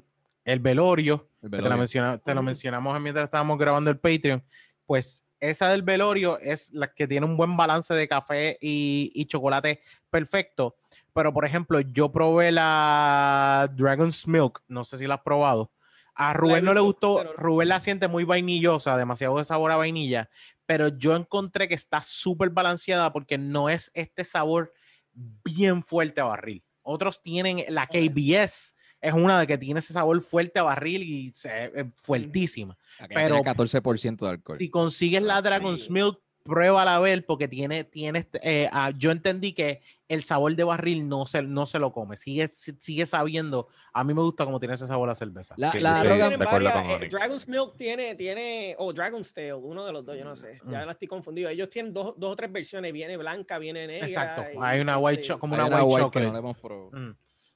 el 0.44 0.60
velorio. 0.60 1.30
Te, 1.50 1.58
la 1.58 1.64
velorio. 1.64 1.78
menciona- 1.78 2.18
te 2.18 2.34
lo 2.36 2.42
mencionamos 2.44 3.00
mientras 3.02 3.26
estábamos 3.26 3.58
grabando 3.58 3.90
el 3.90 3.98
Patreon. 4.00 4.44
Pues 4.86 5.24
esa 5.40 5.70
del 5.70 5.82
velorio 5.84 6.40
es 6.40 6.72
la 6.74 6.94
que 6.94 7.08
tiene 7.08 7.26
un 7.26 7.38
buen 7.38 7.56
balance 7.58 7.94
de 7.94 8.08
café 8.08 8.58
y, 8.62 9.12
y 9.14 9.26
chocolate 9.26 9.82
perfecto. 10.10 10.76
Pero, 11.14 11.34
por 11.34 11.46
ejemplo, 11.46 11.80
yo 11.80 12.12
probé 12.12 12.52
la 12.52 13.70
Dragon's 13.74 14.28
Milk. 14.28 14.64
No 14.68 14.84
sé 14.84 14.98
si 14.98 15.08
la 15.08 15.16
has 15.16 15.22
probado. 15.22 15.72
A 16.14 16.34
Rubén 16.34 16.64
no 16.66 16.74
le 16.74 16.80
gustó. 16.82 17.34
Rubén 17.38 17.70
la 17.70 17.80
siente 17.80 18.08
muy 18.08 18.24
vainillosa, 18.24 18.98
demasiado 18.98 19.38
de 19.38 19.46
sabor 19.46 19.72
a 19.72 19.76
vainilla. 19.78 20.30
Pero 20.66 20.88
yo 20.90 21.16
encontré 21.16 21.68
que 21.68 21.76
está 21.76 22.02
súper 22.02 22.50
balanceada 22.50 23.12
porque 23.14 23.38
no 23.38 23.70
es 23.70 23.92
este 23.94 24.24
sabor 24.24 24.74
bien 25.14 25.84
fuerte 25.84 26.22
a 26.22 26.26
barril. 26.26 26.64
Otros 26.82 27.22
tienen 27.22 27.64
la 27.70 27.88
KBS, 27.88 28.75
es 29.08 29.14
una 29.14 29.40
de 29.40 29.48
que 29.48 29.58
tiene 29.58 29.80
ese 29.80 29.94
sabor 29.94 30.22
fuerte 30.22 30.60
a 30.60 30.64
barril 30.64 31.04
y 31.04 31.32
se, 31.34 31.66
es 31.74 31.86
fuertísima. 32.02 32.78
Aquella 33.00 33.22
pero- 33.22 33.36
tiene 33.42 33.52
14% 33.56 34.18
de 34.26 34.30
alcohol. 34.30 34.58
Si 34.58 34.70
consigues 34.70 35.22
la 35.22 35.42
Dragon's. 35.42 35.90
Milk, 35.90 36.20
pruébala 36.44 36.96
a 36.96 37.00
ver 37.00 37.26
porque 37.26 37.48
tiene, 37.48 37.84
tiene 37.86 38.20
este, 38.20 38.40
eh, 38.44 38.70
ah, 38.72 38.92
yo 38.96 39.10
entendí 39.10 39.54
que 39.54 39.82
el 40.08 40.22
sabor 40.22 40.56
de 40.56 40.64
barril 40.64 41.10
no 41.10 41.26
se, 41.26 41.42
no 41.42 41.66
se 41.66 41.80
lo 41.80 41.92
come, 41.92 42.18
sigue, 42.18 42.48
si- 42.48 42.76
sigue 42.78 43.08
sabiendo, 43.08 43.68
a 43.92 44.04
mí 44.04 44.14
me 44.14 44.22
gusta 44.22 44.46
como 44.46 44.60
tiene 44.60 44.76
ese 44.76 44.86
sabor 44.86 45.08
la 45.08 45.16
cerveza. 45.16 45.56
La, 45.58 45.72
Sí, 45.72 45.80
la 45.80 46.04
varias, 46.04 46.34
con 46.38 47.02
eh. 47.02 47.10
Dragon's 47.10 47.48
Milk 47.48 47.76
tiene, 47.78 48.14
tiene, 48.14 48.76
o 48.78 48.94
Dragon's 48.94 49.34
Tail, 49.34 49.54
uno 49.56 49.84
de 49.88 49.92
los 49.92 50.06
dos, 50.06 50.16
yo 50.16 50.24
no 50.24 50.36
sé, 50.36 50.60
ya 50.68 50.84
Mm. 50.84 50.86
la 50.86 50.92
estoy 50.92 51.08
confundido. 51.08 51.50
Ellos 51.50 51.68
tienen 51.72 51.92
dos, 51.92 52.14
dos 52.16 52.34
o 52.34 52.36
tres 52.36 52.52
versiones, 52.52 52.94
viene 52.94 53.18
blanca, 53.18 53.58
viene 53.58 53.88
negra. 53.88 54.06
Exacto, 54.06 54.44
y- 54.54 54.58
hay 54.62 54.82
una 54.82 55.00
white 55.00 55.22
este, 55.22 55.34
cho- 55.34 55.40
como 55.40 55.56
hay 55.56 55.62
una 55.62 55.68
una 55.68 55.84
white 55.84 55.88
white 55.88 55.98
que 55.98 56.06
chocolate. 56.20 56.28
no 56.28 56.34
le 56.34 56.40
hemos 56.40 56.58
probado. 56.60 56.92
Mm, 56.92 57.16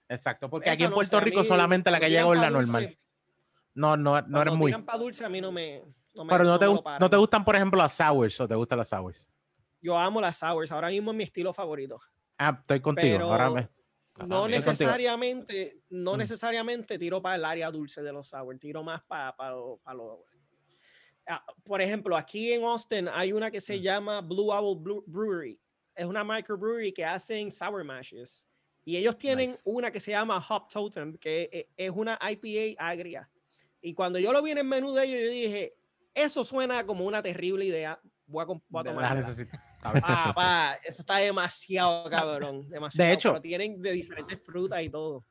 Exacto, 0.09 0.49
porque 0.49 0.67
esa 0.69 0.73
aquí 0.73 0.83
en 0.83 0.89
no 0.89 0.95
Puerto 0.95 1.11
sé, 1.11 1.15
a 1.17 1.19
Rico 1.21 1.39
mí, 1.41 1.45
solamente 1.45 1.91
la 1.91 1.99
que 1.99 2.09
llega 2.09 2.21
es 2.21 2.27
la 2.39 2.49
dulce- 2.49 2.51
normal. 2.51 2.97
No, 3.75 3.95
no, 3.95 4.21
no 4.23 4.41
eres 4.41 4.53
muy. 4.55 4.71
tiran 4.71 4.83
pa' 4.85 4.97
dulce 4.97 5.23
a 5.23 5.29
mí 5.29 5.39
no 5.39 5.51
me... 5.51 5.83
No 6.15 6.25
me 6.25 6.31
Pero 6.31 6.43
no 6.43 6.57
te, 6.59 6.67
me 6.67 6.81
no 6.99 7.09
te 7.09 7.15
gustan, 7.17 7.45
por 7.45 7.55
ejemplo, 7.55 7.77
las 7.79 7.93
sours 7.93 8.39
o 8.41 8.47
te 8.47 8.55
gustan 8.55 8.79
las 8.79 8.89
sours. 8.89 9.25
Yo 9.81 9.97
amo 9.97 10.19
las 10.19 10.37
sours, 10.37 10.71
ahora 10.71 10.89
mismo 10.89 11.11
es 11.11 11.17
mi 11.17 11.23
estilo 11.23 11.53
favorito. 11.53 11.99
Ah, 12.37 12.57
estoy 12.59 12.79
contigo. 12.81 13.13
Pero- 13.17 13.31
Ahora 13.31 13.49
me- 13.51 13.69
No 14.25 14.41
también. 14.41 14.59
Necesariamente, 14.59 15.79
no 15.91 16.15
Mm. 16.15 16.17
necesariamente 16.17 16.97
tiro 16.99 17.21
para 17.21 17.35
el 17.35 17.45
área 17.45 17.71
dulce 17.71 18.01
de 18.01 18.11
los 18.11 18.27
sour, 18.27 18.57
tiro 18.57 18.83
más 18.83 19.05
para 19.05 19.33
lo, 19.51 19.79
pa 19.83 19.93
lo- 19.93 20.25
Ah, 21.27 21.45
por 21.63 21.79
ejemplo, 21.81 22.17
aquí 22.17 22.51
en 22.51 22.63
Austin 22.63 23.07
hay 23.07 23.31
una 23.31 23.49
que 23.51 23.61
se 23.61 23.77
Mm. 23.77 23.81
llama 23.81 24.21
Blue 24.21 24.51
Owl 24.51 25.03
Brewery 25.05 25.59
es 25.95 26.05
una 26.05 26.23
microbrewery 26.23 26.91
que 26.93 27.05
hacen 27.05 27.51
sour 27.51 27.83
mashes. 27.83 28.45
Y 28.85 28.97
ellos 28.97 29.17
tienen 29.17 29.49
Nice. 29.51 29.61
una 29.65 29.91
que 29.91 29.99
se 29.99 30.11
llama 30.11 30.43
Hop 30.49 30.67
Totem, 30.67 31.17
que 31.17 31.49
e- 31.51 31.69
es 31.77 31.91
una 31.93 32.17
IPA 32.21 32.81
agria. 32.83 33.29
Y 33.81 33.93
cuando 33.93 34.19
yo 34.19 34.33
lo 34.33 34.41
vi 34.41 34.51
en 34.51 34.57
el 34.59 34.63
menú 34.65 34.93
de 34.93 35.05
ellos, 35.05 35.21
yo 35.23 35.29
dije, 35.29 35.75
eso 36.13 36.43
suena 36.43 36.85
como 36.85 37.05
una 37.05 37.21
terrible 37.21 37.65
idea. 37.65 37.99
Voy 38.25 38.43
a, 38.43 38.45
voy 38.45 38.59
a 38.73 38.83
La 38.83 38.89
tomarla". 38.91 39.13
necesito. 39.15 39.57
A 39.81 39.93
ver. 39.93 40.03
Ah, 40.05 40.33
pa, 40.35 40.79
eso 40.83 41.01
está 41.01 41.17
demasiado 41.17 42.09
cabrón. 42.09 42.67
Demasiado, 42.69 43.11
hecho- 43.13 43.29
pero 43.29 43.41
tienen 43.41 43.81
de 43.81 43.91
diferentes 43.91 44.39
frutas 44.43 44.81
y 44.81 44.89
todo. 44.89 45.23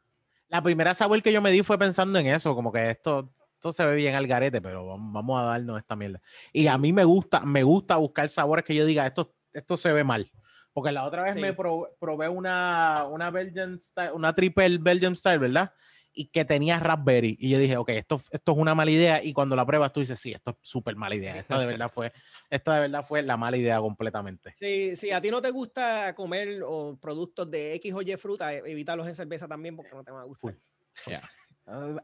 La 0.48 0.62
primera 0.62 0.94
sabor 0.94 1.22
que 1.22 1.32
yo 1.32 1.42
me 1.42 1.50
di 1.50 1.62
fue 1.62 1.78
pensando 1.78 2.18
en 2.18 2.28
eso, 2.28 2.54
como 2.54 2.72
que 2.72 2.90
esto, 2.90 3.30
esto 3.54 3.72
se 3.74 3.84
ve 3.84 3.94
bien 3.96 4.14
al 4.14 4.26
garete, 4.26 4.62
pero 4.62 4.86
vam- 4.86 5.12
vamos 5.12 5.38
a 5.38 5.44
darnos 5.44 5.78
esta 5.78 5.94
mierda. 5.96 6.22
Y 6.52 6.66
a 6.68 6.78
mí 6.78 6.92
me 6.92 7.04
gusta, 7.04 7.40
me 7.40 7.62
gusta 7.62 7.96
buscar 7.96 8.28
sabores 8.30 8.64
que 8.64 8.74
yo 8.74 8.86
diga, 8.86 9.06
esto, 9.06 9.34
esto 9.52 9.76
se 9.76 9.92
ve 9.92 10.04
mal. 10.04 10.30
Porque 10.78 10.92
la 10.92 11.04
otra 11.04 11.24
vez 11.24 11.34
Sí. 11.34 11.40
me 11.40 11.52
probé, 11.54 11.88
probé 11.98 12.28
una, 12.28 13.04
una 13.10 13.32
Belgian 13.32 13.82
style, 13.82 14.12
una 14.12 14.32
triple 14.32 14.78
Belgian 14.78 15.16
style, 15.16 15.38
¿verdad? 15.40 15.72
Y 16.12 16.28
que 16.28 16.44
tenía 16.44 16.78
raspberry. 16.78 17.36
Y 17.40 17.50
yo 17.50 17.58
dije, 17.58 17.76
ok, 17.76 17.88
esto, 17.90 18.20
esto 18.30 18.52
es 18.52 18.58
una 18.58 18.76
mala 18.76 18.92
idea. 18.92 19.20
Y 19.22 19.32
cuando 19.32 19.56
la 19.56 19.66
pruebas, 19.66 19.92
tú 19.92 19.98
dices, 19.98 20.20
sí, 20.20 20.30
esto 20.32 20.52
es 20.52 20.56
súper 20.62 20.94
mala 20.94 21.16
idea. 21.16 21.36
Esta 21.36 21.58
de 21.58 21.66
verdad 21.66 21.90
fue, 21.92 22.12
esta 22.50 22.74
de 22.74 22.80
verdad 22.80 23.04
fue 23.04 23.22
la 23.22 23.36
mala 23.36 23.56
idea 23.56 23.80
completamente. 23.80 24.52
Si, 24.54 24.94
si 24.94 25.10
a 25.10 25.20
ti 25.20 25.32
no 25.32 25.42
te 25.42 25.50
gusta 25.50 26.14
comer 26.14 26.62
o 26.64 26.96
productos 27.00 27.50
de 27.50 27.74
X 27.74 27.92
o 27.94 28.02
Y 28.02 28.16
fruta, 28.16 28.54
e- 28.54 28.62
evítalos 28.70 29.08
en 29.08 29.16
cerveza 29.16 29.48
también 29.48 29.74
porque 29.74 29.90
no 29.96 30.04
te 30.04 30.12
van 30.12 30.20
a 30.22 30.26
gustar. 30.26 30.54
Ah, 31.66 31.96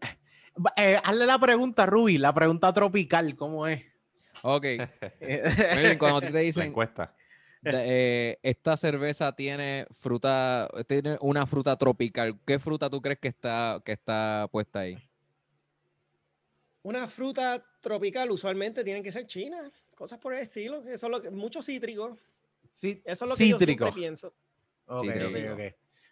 eh, 0.77 0.99
hazle 1.03 1.25
la 1.27 1.39
pregunta, 1.39 1.87
Ruby, 1.87 2.19
la 2.19 2.35
pregunta 2.35 2.73
tropical, 2.73 3.35
¿cómo 3.37 3.67
es? 3.67 3.83
Ok. 4.43 4.65
Eh, 5.21 5.43
Melvin, 5.75 5.99
cuando 5.99 6.21
te 6.21 6.31
La 6.31 6.41
dicen, 6.41 6.65
encuesta. 6.65 7.15
De- 7.73 7.85
eh, 8.33 8.39
esta 8.43 8.77
cerveza 8.77 9.35
tiene 9.35 9.87
fruta, 9.93 10.69
tiene 10.87 11.17
una 11.21 11.47
fruta 11.47 11.77
tropical, 11.77 12.39
¿qué 12.47 12.59
fruta 12.59 12.89
tú 12.91 13.01
crees 13.01 13.19
que 13.19 13.29
está, 13.29 13.81
que 13.85 13.93
está 13.93 14.49
puesta 14.53 14.81
ahí? 14.81 14.99
Una 16.83 17.09
fruta 17.09 17.65
tropical 17.81 18.31
usualmente 18.31 18.85
tienen 18.85 19.03
que 19.03 19.11
ser 19.11 19.27
china, 19.27 19.73
cosas 19.95 20.19
por 20.19 20.35
el 20.35 20.41
estilo. 20.41 20.83
Eso 20.87 21.07
es 21.07 21.11
lo 21.11 21.23
que, 21.23 21.31
mucho 21.31 21.63
cítrico. 21.63 22.19
Sí, 22.73 23.01
Eso 23.05 23.25
es 23.25 23.31
lo 23.31 23.37
que 23.37 23.49
yo 23.49 23.59
cítrico. 23.59 23.85
siempre 23.87 24.01
pienso. 24.03 24.29
Ok, 24.87 25.05
ok, 25.05 25.07
Cítrico. 25.15 25.53
ok. 25.55 25.61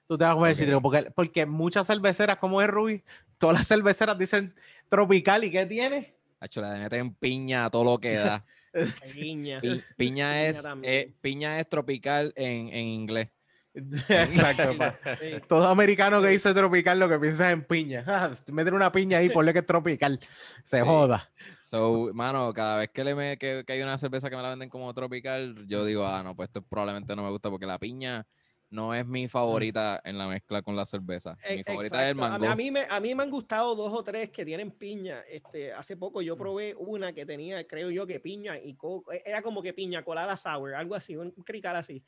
Tú 0.08 0.18
te 0.18 0.24
vas 0.24 0.32
a 0.32 0.34
comer 0.34 0.52
Ok. 0.52 0.58
cítrico 0.58 0.80
porque, 0.80 1.10
porque 1.10 1.46
muchas 1.46 1.86
cerveceras, 1.86 2.38
como 2.38 2.62
es 2.62 2.68
Ruby, 2.68 3.04
todas 3.38 3.58
las 3.58 3.68
cerveceras 3.68 4.16
dicen 4.16 4.54
tropical 4.88 5.44
y 5.44 5.50
¿qué 5.50 5.66
tiene? 5.66 6.14
Hacho, 6.40 6.62
le 6.62 6.68
meten 6.78 7.14
piña 7.14 7.66
a 7.66 7.70
todo 7.70 7.84
lo 7.84 7.98
que 7.98 8.16
da. 8.16 8.44
Piña. 9.14 9.60
Pi- 9.60 9.68
piña, 9.96 9.96
Piña 9.96 10.42
es, 10.46 10.62
eh, 10.82 11.14
piña 11.20 11.60
es 11.60 11.68
tropical 11.68 12.32
en, 12.36 12.68
en 12.68 12.86
inglés. 12.86 13.28
Exacto. 13.74 14.74
pa. 14.78 14.98
Sí. 15.18 15.40
Todo 15.48 15.68
americano 15.68 16.20
que 16.20 16.28
dice 16.28 16.52
tropical 16.52 16.98
lo 16.98 17.08
que 17.08 17.18
piensa 17.18 17.48
es 17.48 17.54
en 17.54 17.64
piña. 17.64 18.04
Ah, 18.06 18.34
Meter 18.52 18.74
una 18.74 18.92
piña 18.92 19.18
ahí, 19.18 19.30
ponle 19.30 19.52
que 19.52 19.60
es 19.60 19.66
tropical. 19.66 20.20
Se 20.64 20.80
Sí. 20.80 20.86
joda. 20.86 21.30
So, 21.62 22.10
mano, 22.12 22.52
cada 22.52 22.76
vez 22.78 22.90
que, 22.90 23.02
le 23.02 23.14
me, 23.14 23.38
que, 23.38 23.64
que 23.66 23.72
hay 23.72 23.82
una 23.82 23.96
cerveza 23.96 24.28
que 24.28 24.36
me 24.36 24.42
la 24.42 24.50
venden 24.50 24.68
como 24.68 24.92
tropical, 24.92 25.64
yo 25.66 25.86
digo, 25.86 26.06
ah, 26.06 26.22
no, 26.22 26.36
pues 26.36 26.48
esto 26.48 26.60
probablemente 26.62 27.16
no 27.16 27.22
me 27.22 27.30
gusta 27.30 27.48
porque 27.48 27.64
la 27.66 27.78
piña 27.78 28.26
no 28.72 28.94
es 28.94 29.06
mi 29.06 29.28
favorita 29.28 30.00
en 30.02 30.16
la 30.16 30.26
mezcla 30.26 30.62
con 30.62 30.74
la 30.74 30.86
cerveza. 30.86 31.36
Mi 31.46 31.60
E- 31.60 31.64
favorita 31.64 32.02
es 32.04 32.10
el 32.12 32.16
mango. 32.16 32.48
A 32.48 32.56
mí, 32.56 32.70
me, 32.70 32.86
a 32.88 33.00
mí 33.00 33.14
me 33.14 33.22
han 33.22 33.30
gustado 33.30 33.74
dos 33.74 33.92
o 33.92 34.02
tres 34.02 34.30
que 34.30 34.46
tienen 34.46 34.70
piña. 34.70 35.20
Este, 35.28 35.74
hace 35.74 35.98
poco 35.98 36.22
yo 36.22 36.38
probé 36.38 36.74
una 36.74 37.12
que 37.12 37.26
tenía, 37.26 37.66
creo 37.66 37.90
yo, 37.90 38.06
que 38.06 38.18
piña 38.18 38.58
y 38.58 38.74
coco. 38.74 39.12
e- 39.12 39.22
Era 39.26 39.42
como 39.42 39.62
que 39.62 39.74
piña 39.74 40.02
colada 40.02 40.38
sour, 40.38 40.74
algo 40.74 40.94
así, 40.94 41.14
un 41.16 41.32
crical 41.32 41.76
así. 41.76 42.02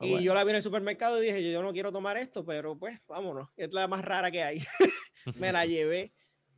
Ah, 0.00 0.06
y 0.06 0.10
bueno. 0.10 0.24
yo 0.24 0.34
la 0.34 0.42
vi 0.42 0.50
en 0.50 0.56
el 0.56 0.62
supermercado 0.62 1.22
y 1.22 1.26
dije, 1.26 1.52
yo, 1.52 1.62
no 1.62 1.72
quiero 1.72 1.92
tomar 1.92 2.16
esto, 2.16 2.44
pero 2.44 2.76
pues 2.76 3.00
vámonos, 3.06 3.48
es 3.56 3.72
la 3.72 3.86
más 3.86 4.04
rara 4.04 4.32
que 4.32 4.42
hay. 4.42 4.58
me 5.36 5.52
la 5.52 5.64
llevé 5.66 6.12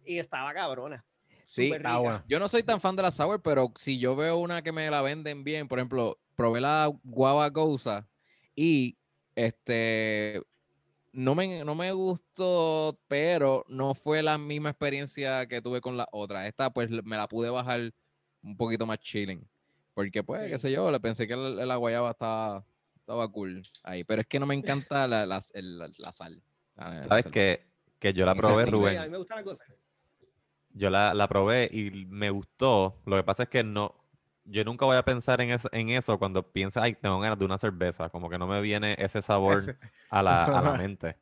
y 0.07 0.19
estaba 0.19 0.55
cabrona. 0.55 1.05
Sí, 1.45 1.69
bueno. 1.69 2.25
Yo 2.27 2.41
no 2.41 2.49
soy 2.49 2.63
tan 2.63 2.81
fan 2.81 2.97
de 2.97 3.03
la 3.03 3.11
sour, 3.11 3.43
pero 3.43 3.71
si 3.77 3.99
yo 3.99 4.17
veo 4.17 4.39
una 4.39 4.63
que 4.63 4.73
me 4.73 4.91
la 4.91 5.03
venden 5.03 5.45
bien, 5.45 5.69
por 5.69 5.79
ejemplo, 5.79 6.19
probé 6.35 6.63
la 6.63 6.91
guava 7.03 7.51
goza 7.51 8.09
y 8.57 8.97
este 9.35 10.43
no 11.13 11.35
me, 11.35 11.65
no 11.65 11.75
me 11.75 11.93
gustó, 11.93 12.99
pero 13.09 13.65
no 13.69 13.95
fue 13.95 14.23
la 14.23 14.37
misma 14.37 14.71
experiencia 14.71 15.47
que 15.47 15.63
tuve 15.63 15.81
con 15.81 15.97
la 15.97 16.09
otra. 16.11 16.47
Esta 16.49 16.73
pues 16.73 16.91
me 16.91 17.17
la 17.17 17.29
pude 17.29 17.51
bajar 17.51 17.93
un 18.43 18.57
poquito 18.57 18.85
más 18.87 18.99
chilling. 18.99 19.49
Porque 19.95 20.25
pues, 20.25 20.41
qué 20.51 20.59
sé 20.59 20.73
yo, 20.73 20.91
le 20.91 20.99
pensé 20.99 21.29
que 21.29 21.37
la, 21.37 21.51
la 21.65 21.77
guayaba 21.77 22.11
estaba, 22.11 22.67
estaba 22.97 23.31
cool 23.31 23.63
ahí. 23.85 24.03
Pero 24.03 24.23
es 24.23 24.27
que 24.27 24.41
no 24.41 24.47
me 24.47 24.55
encanta 24.57 25.07
la, 25.07 25.25
la, 25.25 25.41
el- 25.53 25.79
la- 25.79 25.91
la 25.99 26.13
sal. 26.13 26.43
la- 26.75 26.95
la 26.95 27.03
¿Sabes 27.05 27.27
que, 27.27 27.65
que 28.01 28.13
yo 28.13 28.27
la 28.27 28.35
probé, 28.35 28.65
Sí, 28.65 28.71
Rubén? 28.73 28.99
a 28.99 29.05
mí 29.05 29.11
me 29.11 29.19
gustan 29.19 29.37
las 29.37 29.45
cosas. 29.45 29.69
Yo 30.71 30.91
la, 30.91 31.15
la 31.15 31.29
probé 31.29 31.69
y 31.73 32.07
me 32.07 32.31
gustó. 32.31 33.01
Lo 33.07 33.15
que 33.17 33.23
pasa 33.23 33.45
es 33.45 33.49
que 33.49 33.63
no, 33.63 34.04
yo 34.45 34.65
nunca 34.65 34.85
voy 34.85 34.97
a 34.97 35.03
pensar 35.05 35.41
en 35.41 35.51
eso, 35.51 35.69
en 35.73 35.91
eso 35.91 36.19
cuando 36.19 36.43
piensa, 36.43 36.83
ay, 36.83 36.95
tengo 36.95 37.19
ganas 37.21 37.39
de 37.39 37.45
una 37.45 37.59
cerveza. 37.59 38.09
Como 38.11 38.29
que 38.29 38.39
no 38.39 38.47
me 38.47 38.61
viene 38.61 38.95
ese 38.99 39.23
sabor 39.23 39.59
Ese- 39.59 39.77
a 40.11 40.23
la, 40.23 40.45
a 40.45 40.63
la 40.63 40.73
mente. 40.75 41.17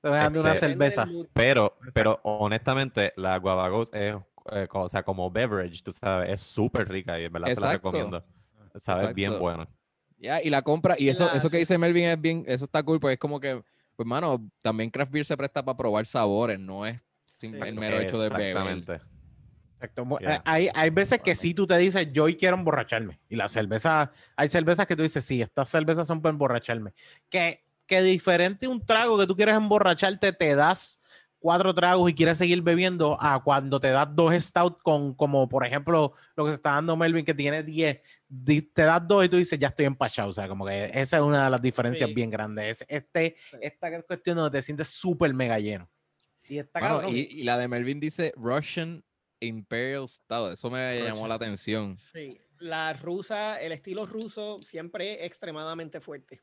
Te 0.00 0.08
voy 0.10 0.18
dando 0.18 0.40
una 0.40 0.52
Este- 0.52 0.68
Depende 0.68 0.84
del 0.84 0.92
cerveza. 0.94 1.28
Pero, 1.32 1.78
pero 1.94 2.20
honestamente, 2.24 3.12
la 3.16 3.38
Guava 3.38 3.68
Ghost 3.70 3.94
es, 3.94 4.14
eh, 4.52 4.68
o 4.70 4.88
sea, 4.88 5.02
como 5.02 5.30
beverage, 5.30 5.82
tú 5.82 5.92
sabes, 5.92 6.30
es 6.30 6.40
súper 6.40 6.88
rica 6.88 7.18
y 7.18 7.24
en 7.24 7.32
verdad 7.32 7.48
se 7.48 7.60
la 7.60 7.66
Exacto. 7.68 7.88
recomiendo. 7.90 8.24
Sabe 8.76 9.14
bien 9.14 9.30
Exacto. 9.32 9.42
bueno. 9.42 9.68
Ya, 10.18 10.42
y 10.42 10.50
la 10.50 10.62
compra, 10.62 10.96
y 10.98 11.08
eso, 11.08 11.26
La- 11.26 11.32
eso 11.32 11.48
que 11.50 11.56
sí. 11.56 11.60
dice 11.60 11.78
Melvin 11.78 12.04
es 12.04 12.20
bien, 12.20 12.44
eso 12.46 12.64
está 12.64 12.82
cool, 12.82 13.00
pues 13.00 13.14
es 13.14 13.18
como 13.18 13.40
que, 13.40 13.62
pues 13.96 14.06
mano, 14.06 14.46
también 14.62 14.90
craft 14.90 15.12
beer 15.12 15.24
se 15.24 15.36
presta 15.36 15.64
para 15.64 15.76
probar 15.76 16.06
sabores, 16.06 16.58
no 16.58 16.84
es 16.86 17.00
Sí. 17.38 17.52
el 17.54 17.74
mero 17.74 17.98
hecho 17.98 18.18
de 18.20 18.28
beber. 18.28 18.48
Exactamente. 18.56 19.00
Exacto. 19.84 20.18
Yeah. 20.20 20.42
Hay, 20.44 20.68
hay 20.74 20.90
veces 20.90 21.20
que 21.20 21.34
sí 21.36 21.54
tú 21.54 21.66
te 21.66 21.76
dices, 21.78 22.12
yo 22.12 22.24
hoy 22.24 22.36
quiero 22.36 22.56
emborracharme. 22.56 23.18
Y 23.28 23.36
la 23.36 23.48
cerveza, 23.48 24.12
hay 24.36 24.48
cervezas 24.48 24.86
que 24.86 24.96
tú 24.96 25.02
dices, 25.02 25.24
sí, 25.24 25.42
estas 25.42 25.68
cervezas 25.68 26.06
son 26.08 26.20
para 26.22 26.32
emborracharme. 26.32 26.92
Que, 27.28 27.64
que 27.86 28.02
diferente 28.02 28.66
un 28.68 28.84
trago 28.84 29.18
que 29.18 29.26
tú 29.26 29.36
quieres 29.36 29.56
emborracharte, 29.56 30.32
te 30.32 30.54
das 30.54 31.00
cuatro 31.38 31.74
tragos 31.74 32.10
y 32.10 32.14
quieres 32.14 32.38
seguir 32.38 32.62
bebiendo 32.62 33.18
a 33.20 33.42
cuando 33.44 33.78
te 33.78 33.88
das 33.90 34.08
dos 34.14 34.32
stout 34.42 34.78
con, 34.82 35.12
como 35.12 35.46
por 35.46 35.66
ejemplo, 35.66 36.14
lo 36.36 36.44
que 36.46 36.52
se 36.52 36.54
está 36.56 36.70
dando 36.70 36.96
Melvin, 36.96 37.22
que 37.22 37.34
tiene 37.34 37.62
10, 37.62 38.00
di- 38.26 38.62
te 38.62 38.82
das 38.84 39.06
dos 39.06 39.26
y 39.26 39.28
tú 39.28 39.36
dices, 39.36 39.58
ya 39.58 39.68
estoy 39.68 39.84
empachado. 39.84 40.30
O 40.30 40.32
sea, 40.32 40.48
como 40.48 40.64
que 40.64 40.86
esa 40.94 41.18
es 41.18 41.22
una 41.22 41.44
de 41.44 41.50
las 41.50 41.60
diferencias 41.60 42.08
Sí. 42.08 42.14
bien 42.14 42.30
grandes. 42.30 42.80
Es- 42.80 42.86
Este, 42.88 43.36
Sí. 43.50 43.56
esta 43.60 44.02
cuestión 44.04 44.36
donde 44.38 44.58
te 44.58 44.62
sientes 44.62 44.88
súper 44.88 45.34
mega 45.34 45.58
lleno. 45.58 45.86
Y 46.48 46.62
cabrón. 46.64 47.14
y, 47.14 47.20
y 47.20 47.42
la 47.42 47.58
de 47.58 47.68
Melvin 47.68 48.00
dice 48.00 48.32
Russian 48.36 49.04
Imperial 49.44 50.08
Stout, 50.08 50.52
eso 50.54 50.70
me 50.70 51.00
llamó 51.02 51.26
la 51.28 51.34
atención. 51.34 51.96
Sí, 51.96 52.40
la 52.58 52.92
rusa, 52.92 53.60
el 53.60 53.72
estilo 53.72 54.06
ruso 54.06 54.58
siempre 54.60 55.14
es 55.20 55.26
extremadamente 55.26 56.00
fuerte. 56.00 56.42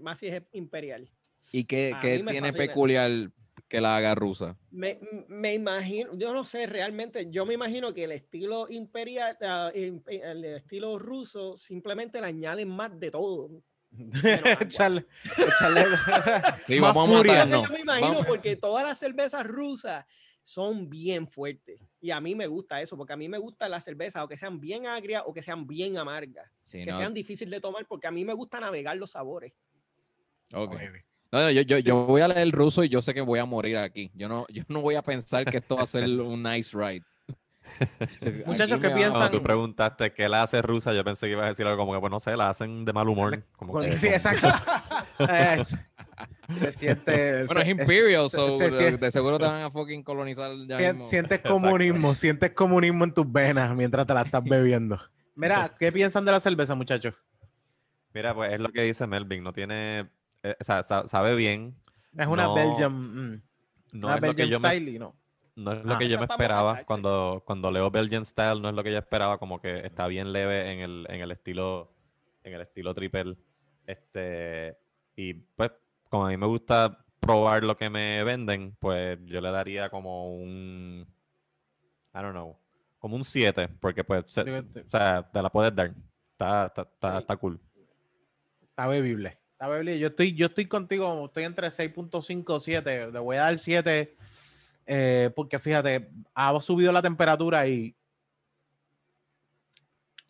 Más 0.00 0.18
si 0.20 0.28
es 0.28 0.42
imperial. 0.52 1.10
¿Y 1.50 1.64
qué, 1.64 1.94
qué 2.00 2.24
tiene 2.26 2.52
peculiar 2.52 3.10
que 3.68 3.80
la 3.80 3.96
haga 3.96 4.14
rusa? 4.14 4.56
Me, 4.70 4.98
me 5.28 5.52
imagino, 5.52 6.16
yo 6.16 6.32
no 6.32 6.44
sé 6.44 6.66
realmente, 6.66 7.28
yo 7.30 7.44
me 7.44 7.54
imagino 7.54 7.92
que 7.92 8.04
el 8.04 8.12
estilo 8.12 8.66
imperial, 8.70 9.36
ah, 9.42 9.70
el 9.74 10.44
estilo 10.44 10.98
ruso, 10.98 11.56
simplemente 11.58 12.20
le 12.20 12.26
añaden 12.28 12.68
más 12.70 12.98
de 12.98 13.10
todo. 13.10 13.62
echarle, 14.60 15.04
echarle 15.36 15.84
Sí, 16.66 16.80
más 16.80 16.94
vamos 16.94 17.10
a 17.10 17.16
furia. 17.18 17.32
matarnos. 17.32 17.62
Yo 17.68 17.72
me 17.74 17.80
imagino 17.80 18.08
Vamos- 18.10 18.26
porque 18.26 18.56
todas 18.56 18.84
las 18.86 18.98
cervezas 18.98 19.46
rusas 19.46 20.06
son 20.42 20.90
bien 20.90 21.26
fuertes. 21.28 21.80
Y 22.00 22.10
a 22.10 22.20
mí 22.20 22.34
me 22.34 22.46
gusta 22.46 22.80
eso, 22.80 22.96
porque 22.96 23.12
a 23.12 23.16
mí 23.16 23.28
me 23.28 23.38
gustan 23.38 23.70
las 23.70 23.84
cervezas 23.84 24.22
o 24.22 24.28
que 24.28 24.36
sean 24.36 24.60
bien 24.60 24.86
agrias 24.86 25.22
o 25.24 25.32
que 25.32 25.42
sean 25.42 25.66
bien 25.66 25.96
amargas. 25.96 26.50
Sí, 26.60 26.84
que 26.84 26.90
no, 26.90 26.96
sean 26.96 27.14
difíciles 27.14 27.50
de 27.50 27.60
tomar, 27.60 27.86
porque 27.86 28.06
a 28.06 28.10
mí 28.10 28.24
me 28.24 28.34
gusta 28.34 28.60
navegar 28.60 28.96
los 28.96 29.12
sabores. 29.12 29.52
ok. 30.52 30.74
No, 31.30 31.40
no, 31.40 31.50
yo, 31.50 31.62
yo, 31.62 31.78
yo 31.78 32.04
voy 32.04 32.20
a 32.20 32.28
leer 32.28 32.42
el 32.42 32.52
ruso 32.52 32.84
y 32.84 32.90
yo 32.90 33.00
sé 33.00 33.14
que 33.14 33.22
voy 33.22 33.38
a 33.38 33.46
morir 33.46 33.78
aquí. 33.78 34.10
Yo 34.14 34.28
no, 34.28 34.46
yo 34.50 34.64
no 34.68 34.82
voy 34.82 34.96
a 34.96 35.02
pensar 35.02 35.50
que 35.50 35.56
esto 35.56 35.76
va 35.76 35.84
a 35.84 35.86
ser 35.86 36.04
un 36.04 36.42
nice 36.42 36.76
ride. 36.76 37.02
Muchachos, 38.46 38.80
¿qué 38.80 38.90
piensan? 38.90 39.12
Cuando 39.12 39.38
tú 39.38 39.42
preguntaste 39.42 40.12
qué 40.12 40.28
la 40.28 40.42
hace 40.42 40.62
rusa, 40.62 40.92
yo 40.92 41.04
pensé 41.04 41.26
que 41.26 41.32
ibas 41.32 41.44
a 41.46 41.48
decir 41.48 41.66
algo 41.66 41.78
como 41.78 41.92
que, 41.94 42.00
pues 42.00 42.10
no 42.10 42.20
sé, 42.20 42.36
la 42.36 42.48
hacen 42.50 42.84
de 42.84 42.92
mal 42.92 43.08
humor. 43.08 43.42
Como 43.56 43.80
que, 43.80 43.92
Sí, 43.92 44.06
como- 44.06 44.14
exacto. 44.16 44.48
Eh, 45.18 45.62
se 46.60 46.72
siente, 46.74 47.44
Bueno, 47.44 47.60
es 47.62 47.68
Imperial, 47.68 48.28
se- 48.28 48.36
so 48.36 48.58
se- 48.58 48.70
de, 48.70 48.76
se- 48.90 48.96
de 48.98 49.10
seguro 49.10 49.38
te 49.38 49.46
van 49.46 49.62
a 49.62 49.70
fucking 49.70 50.02
colonizar 50.02 50.52
ya 50.66 50.76
sien- 50.78 50.96
mismo. 50.96 51.08
sientes 51.10 51.40
comunismo, 51.40 52.14
sientes 52.14 52.50
comunismo 52.50 53.04
en 53.04 53.12
tus 53.14 53.30
venas 53.30 53.74
mientras 53.74 54.06
te 54.06 54.12
la 54.14 54.22
estás 54.22 54.42
bebiendo. 54.44 54.98
Mira, 55.34 55.74
¿qué 55.78 55.90
piensan 55.92 56.24
de 56.24 56.32
la 56.32 56.40
cerveza, 56.40 56.74
muchachos? 56.74 57.14
Mira, 58.12 58.34
pues 58.34 58.52
es 58.52 58.60
lo 58.60 58.68
que 58.70 58.82
dice 58.82 59.06
Melvin, 59.06 59.42
no 59.42 59.52
tiene, 59.52 60.10
eh, 60.42 60.56
o 60.60 60.64
sea, 60.64 60.82
sa- 60.82 61.06
sabe 61.08 61.34
bien. 61.34 61.74
Es 62.18 62.26
una 62.26 62.44
No, 62.44 62.54
Belgian, 62.54 62.92
mm, 62.92 63.42
No 63.92 64.06
una 64.08 64.16
es 64.16 64.20
lo 64.22 64.26
que 64.34 64.42
Belgian 64.42 64.48
yo 64.50 64.60
me, 64.60 64.68
style, 64.68 64.98
no. 64.98 65.14
No 65.56 65.72
es 65.72 65.84
lo 65.84 65.94
Ah. 65.94 65.98
que 65.98 66.08
yo 66.08 66.18
me 66.18 66.24
esperaba 66.24 66.82
cuando, 66.84 67.42
cuando 67.46 67.70
leo 67.70 67.90
Belgian 67.90 68.24
Style, 68.24 68.60
no 68.60 68.68
es 68.68 68.74
lo 68.74 68.82
que 68.82 68.92
yo 68.92 68.98
esperaba, 68.98 69.38
como 69.38 69.60
que 69.60 69.80
está 69.86 70.06
bien 70.06 70.32
leve 70.32 70.72
en 70.72 70.80
el, 70.80 71.06
en 71.08 71.20
el 71.20 71.30
estilo, 71.30 71.92
en 72.42 72.54
el 72.54 72.60
estilo 72.62 72.94
triple. 72.94 73.36
Este, 73.86 74.76
y 75.16 75.34
pues, 75.34 75.70
como 76.08 76.26
a 76.26 76.30
mí 76.30 76.36
me 76.36 76.46
gusta 76.46 77.04
probar 77.20 77.62
lo 77.64 77.76
que 77.76 77.90
me 77.90 78.22
venden, 78.24 78.76
pues 78.78 79.18
yo 79.26 79.40
le 79.40 79.50
daría 79.50 79.90
como 79.90 80.34
un, 80.34 81.06
I 82.14 82.18
don't 82.18 82.32
know, 82.32 82.58
como 82.98 83.16
un 83.16 83.24
7, 83.24 83.68
porque 83.80 84.04
pues, 84.04 84.24
se- 84.28 84.40
o 84.42 84.88
sea, 84.88 85.28
te 85.30 85.42
la 85.42 85.50
puedes 85.50 85.74
dar. 85.74 85.92
Está, 86.32 86.66
está, 86.66 86.82
está, 86.82 87.12
Sí. 87.12 87.18
está 87.18 87.36
cool. 87.36 87.60
Está 88.62 88.86
bebible. 88.88 89.38
Está 89.52 89.68
bebible. 89.68 89.98
Yo 89.98 90.08
estoy, 90.08 90.34
yo 90.34 90.46
estoy 90.46 90.66
contigo, 90.66 91.26
estoy 91.26 91.44
entre 91.44 91.70
6.5 91.70 92.56
y 92.56 92.60
7. 92.60 93.12
Le 93.12 93.18
voy 93.18 93.36
a 93.36 93.42
dar 93.42 93.58
7 93.58 94.16
eh, 94.86 95.30
porque 95.34 95.58
fíjate, 95.58 96.08
ha 96.34 96.60
subido 96.60 96.92
la 96.92 97.02
temperatura 97.02 97.66
y 97.66 97.94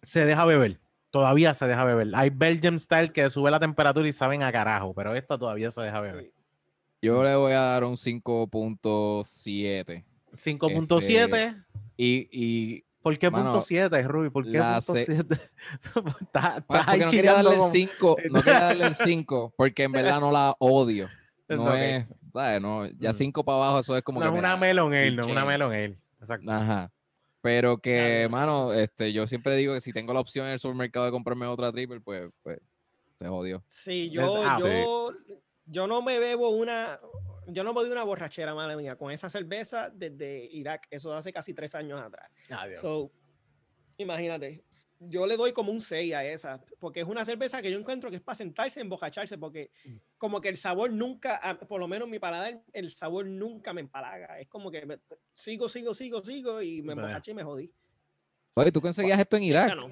se 0.02 0.24
deja 0.24 0.44
beber. 0.44 0.80
Todavía 1.10 1.52
se 1.54 1.66
deja 1.66 1.84
beber. 1.84 2.08
Hay 2.14 2.30
Belgium 2.30 2.78
Style 2.78 3.12
que 3.12 3.28
sube 3.30 3.50
la 3.50 3.60
temperatura 3.60 4.08
y 4.08 4.12
saben 4.12 4.42
a 4.42 4.50
carajo, 4.50 4.94
pero 4.94 5.14
esta 5.14 5.36
todavía 5.38 5.70
se 5.70 5.82
deja 5.82 6.00
beber. 6.00 6.32
Yo 7.02 7.22
le 7.22 7.34
voy 7.36 7.52
a 7.52 7.60
dar 7.60 7.84
un 7.84 7.96
5.7. 7.96 10.04
5.7. 10.36 11.64
Y, 11.96 12.28
y 12.32 12.84
¿Por 13.02 13.18
qué 13.18 13.30
Mano, 13.30 13.44
punto 13.50 13.62
7, 13.62 14.02
Ruby? 14.04 14.30
¿Por 14.30 14.44
qué 14.50 14.58
punto 14.60 14.94
se- 14.94 15.04
7? 15.04 15.34
Estás 15.34 16.62
pues, 16.66 16.80
estás 16.80 16.88
ahí 16.88 17.00
porque 17.00 17.04
no 17.04 17.10
quería 17.10 17.32
darle 17.34 17.50
el 17.50 17.58
como- 17.58 17.70
5, 17.70 18.16
no 18.30 18.42
quería 18.42 18.60
darle 18.60 18.86
el 18.86 18.94
5, 18.94 19.54
porque 19.56 19.82
en 19.82 19.92
verdad 19.92 20.20
no 20.20 20.30
la 20.32 20.54
odio. 20.58 21.08
No 21.48 21.64
Ok. 21.64 21.74
es, 21.74 22.06
¿sabes? 22.32 22.60
No, 22.60 22.86
ya 22.98 23.10
Mm. 23.10 23.14
5 23.14 23.44
para 23.44 23.58
abajo, 23.58 23.78
eso 23.80 23.96
es 23.96 24.02
como 24.02 24.20
No 24.20 24.26
que 24.26 24.32
es 24.34 24.38
una 24.38 24.56
melon 24.56 24.92
ale, 24.94 25.10
no 25.12 25.22
es 25.24 25.28
una 25.28 25.44
melon 25.44 25.72
ale. 25.72 25.98
Exacto. 26.20 26.50
Ajá. 26.50 26.92
Pero 27.40 27.78
que, 27.78 28.26
Claro. 28.28 28.30
mano, 28.30 28.72
este, 28.72 29.12
yo 29.12 29.26
siempre 29.26 29.56
digo 29.56 29.74
que 29.74 29.80
si 29.80 29.92
tengo 29.92 30.12
la 30.14 30.20
opción 30.20 30.46
en 30.46 30.52
el 30.52 30.60
supermercado 30.60 31.06
de 31.06 31.10
comprarme 31.10 31.46
otra 31.46 31.72
triple, 31.72 32.00
pues, 32.00 32.30
pues 32.42 32.60
se 33.18 33.26
jodió. 33.28 33.64
Sí, 33.68 34.10
yo, 34.10 34.42
Ah, 34.44 34.58
sí. 34.62 34.68
yo, 34.68 35.12
yo 35.66 35.86
no 35.88 36.02
me 36.02 36.18
bebo 36.20 36.50
una, 36.50 37.00
yo 37.48 37.64
no 37.64 37.74
me 37.74 37.80
doy 37.80 37.90
una 37.90 38.04
borrachera, 38.04 38.54
madre 38.54 38.76
mía, 38.76 38.94
con 38.96 39.10
esa 39.10 39.28
cerveza 39.28 39.90
desde 39.90 40.44
Irak, 40.52 40.86
eso 40.90 41.12
hace 41.14 41.32
casi 41.32 41.52
tres 41.52 41.74
años 41.74 42.00
atrás. 42.00 42.30
Adiós. 42.50 42.80
So, 42.80 43.10
imagínate, 43.96 44.64
yo 45.08 45.26
le 45.26 45.36
doy 45.36 45.52
como 45.52 45.72
un 45.72 45.80
6 45.80 46.12
a 46.14 46.24
esa, 46.24 46.60
porque 46.78 47.00
es 47.00 47.06
una 47.06 47.24
cerveza 47.24 47.60
que 47.62 47.70
yo 47.70 47.78
encuentro 47.78 48.08
que 48.10 48.16
es 48.16 48.22
para 48.22 48.36
sentarse, 48.36 48.80
embocacharse, 48.80 49.36
porque 49.38 49.70
Mm. 49.84 49.96
como 50.18 50.40
que 50.40 50.48
el 50.48 50.56
sabor 50.56 50.92
nunca, 50.92 51.36
a- 51.36 51.58
por 51.58 51.80
lo 51.80 51.88
menos 51.88 52.06
en 52.06 52.10
mi 52.12 52.18
paladar, 52.18 52.62
el 52.72 52.90
sabor 52.90 53.26
nunca 53.26 53.72
me 53.72 53.80
empalaga. 53.80 54.38
Es 54.40 54.48
como 54.48 54.70
que 54.70 54.86
me- 54.86 54.98
sigo, 55.34 55.68
sigo, 55.68 55.94
sigo, 55.94 56.20
sigo 56.20 56.62
y 56.62 56.82
me 56.82 56.92
embocaché 56.92 57.32
y 57.32 57.34
me 57.34 57.42
jodí. 57.44 57.72
Oye, 58.54 58.70
¿tú 58.72 58.80
conseguías 58.80 59.18
esto 59.18 59.36
en 59.36 59.42
Irak? 59.44 59.74
no. 59.76 59.90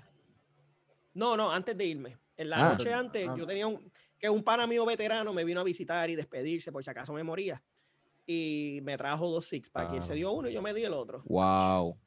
No, 1.12 1.36
no, 1.36 1.50
antes 1.50 1.76
de 1.76 1.84
irme. 1.86 2.16
En 2.36 2.50
la 2.50 2.56
Ah. 2.70 2.72
noche 2.72 2.92
antes, 2.92 3.28
Ah. 3.28 3.34
yo 3.36 3.44
tenía 3.46 3.66
un, 3.66 3.90
que 4.18 4.30
un 4.30 4.44
pana 4.44 4.66
mío 4.66 4.86
veterano 4.86 5.32
me 5.32 5.44
vino 5.44 5.60
a 5.60 5.64
visitar 5.64 6.08
y 6.08 6.14
despedirse, 6.14 6.70
por 6.70 6.84
si 6.84 6.90
acaso 6.90 7.12
me 7.12 7.24
moría. 7.24 7.62
Y 8.26 8.78
me 8.84 8.96
trajo 8.96 9.28
dos 9.28 9.46
six 9.46 9.68
pack. 9.70 9.92
Y 9.92 9.96
él 9.96 10.02
se 10.04 10.12
Ah. 10.12 10.14
dio 10.16 10.30
uno 10.32 10.48
y 10.48 10.52
yo 10.52 10.62
me 10.62 10.72
di 10.72 10.84
el 10.84 10.92
otro. 10.92 11.22
Wow. 11.26 11.98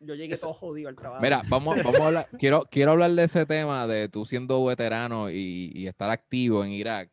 Yo 0.00 0.14
llegué 0.14 0.36
todo 0.36 0.52
jodido 0.52 0.88
al 0.88 0.96
trabajo. 0.96 1.22
Mira, 1.22 1.42
vamos, 1.48 1.76
vamos 1.82 2.00
a 2.00 2.06
hablar, 2.06 2.28
quiero, 2.38 2.64
quiero 2.70 2.92
hablar 2.92 3.10
de 3.12 3.24
ese 3.24 3.46
tema 3.46 3.86
de 3.86 4.08
tú 4.08 4.24
siendo 4.26 4.62
veterano 4.64 5.30
y, 5.30 5.70
y 5.74 5.86
estar 5.86 6.10
activo 6.10 6.64
en 6.64 6.70
Irak. 6.72 7.10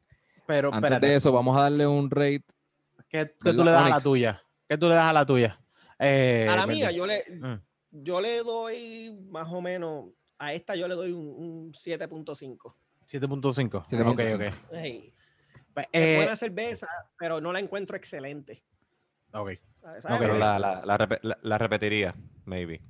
Pero 0.47 0.69
Antes 0.69 0.77
espérate, 0.79 1.07
de 1.07 1.15
eso, 1.15 1.31
vamos 1.31 1.55
a 1.57 1.61
darle 1.61 1.87
un 1.87 2.09
rate. 2.09 2.43
¿qué, 3.07 3.27
qué 3.27 3.35
¿verdad, 3.41 3.57
tú 3.57 3.63
le 3.63 3.71
das 3.71 3.85
a 3.85 3.89
la 3.89 4.01
tuya? 4.01 4.43
¿Qué 4.67 4.77
tú 4.77 4.87
le 4.89 4.95
das 4.95 5.05
a 5.05 5.13
la 5.13 5.25
tuya? 5.25 5.59
Eh, 5.99 6.47
a 6.49 6.55
la 6.55 6.61
perdón. 6.63 6.75
mía, 6.75 6.91
yo 6.91 7.05
le, 7.05 7.23
Mm. 7.29 7.61
yo 7.91 8.19
le 8.21 8.37
doy 8.39 9.17
más 9.29 9.47
o 9.51 9.61
menos, 9.61 10.05
a 10.39 10.53
esta 10.53 10.75
yo 10.75 10.87
le 10.87 10.95
doy 10.95 11.11
un, 11.11 11.27
un 11.27 11.71
7.5. 11.73 12.73
7.5. 13.07 13.85
7.5. 13.87 14.11
Ok, 14.11 14.19
ok. 14.35 14.55
Hey, 14.73 15.13
Pues, 15.73 15.85
es 15.91 16.01
eh, 16.01 16.15
buena 16.17 16.35
cerveza, 16.35 16.87
pero 17.17 17.39
no 17.39 17.53
la 17.53 17.59
encuentro 17.59 17.95
excelente. 17.95 18.63
ok. 19.33 19.51
¿sabes? 19.75 20.03
Ok. 20.05 20.09
¿Sabes? 20.11 20.19
Pero 20.19 20.37
la, 20.37 20.57
la, 20.59 20.83
la, 20.85 20.97
repe- 20.97 21.19
la- 21.21 21.37
la 21.41 21.57
repetiría, 21.57 22.15
maybe. 22.51 22.81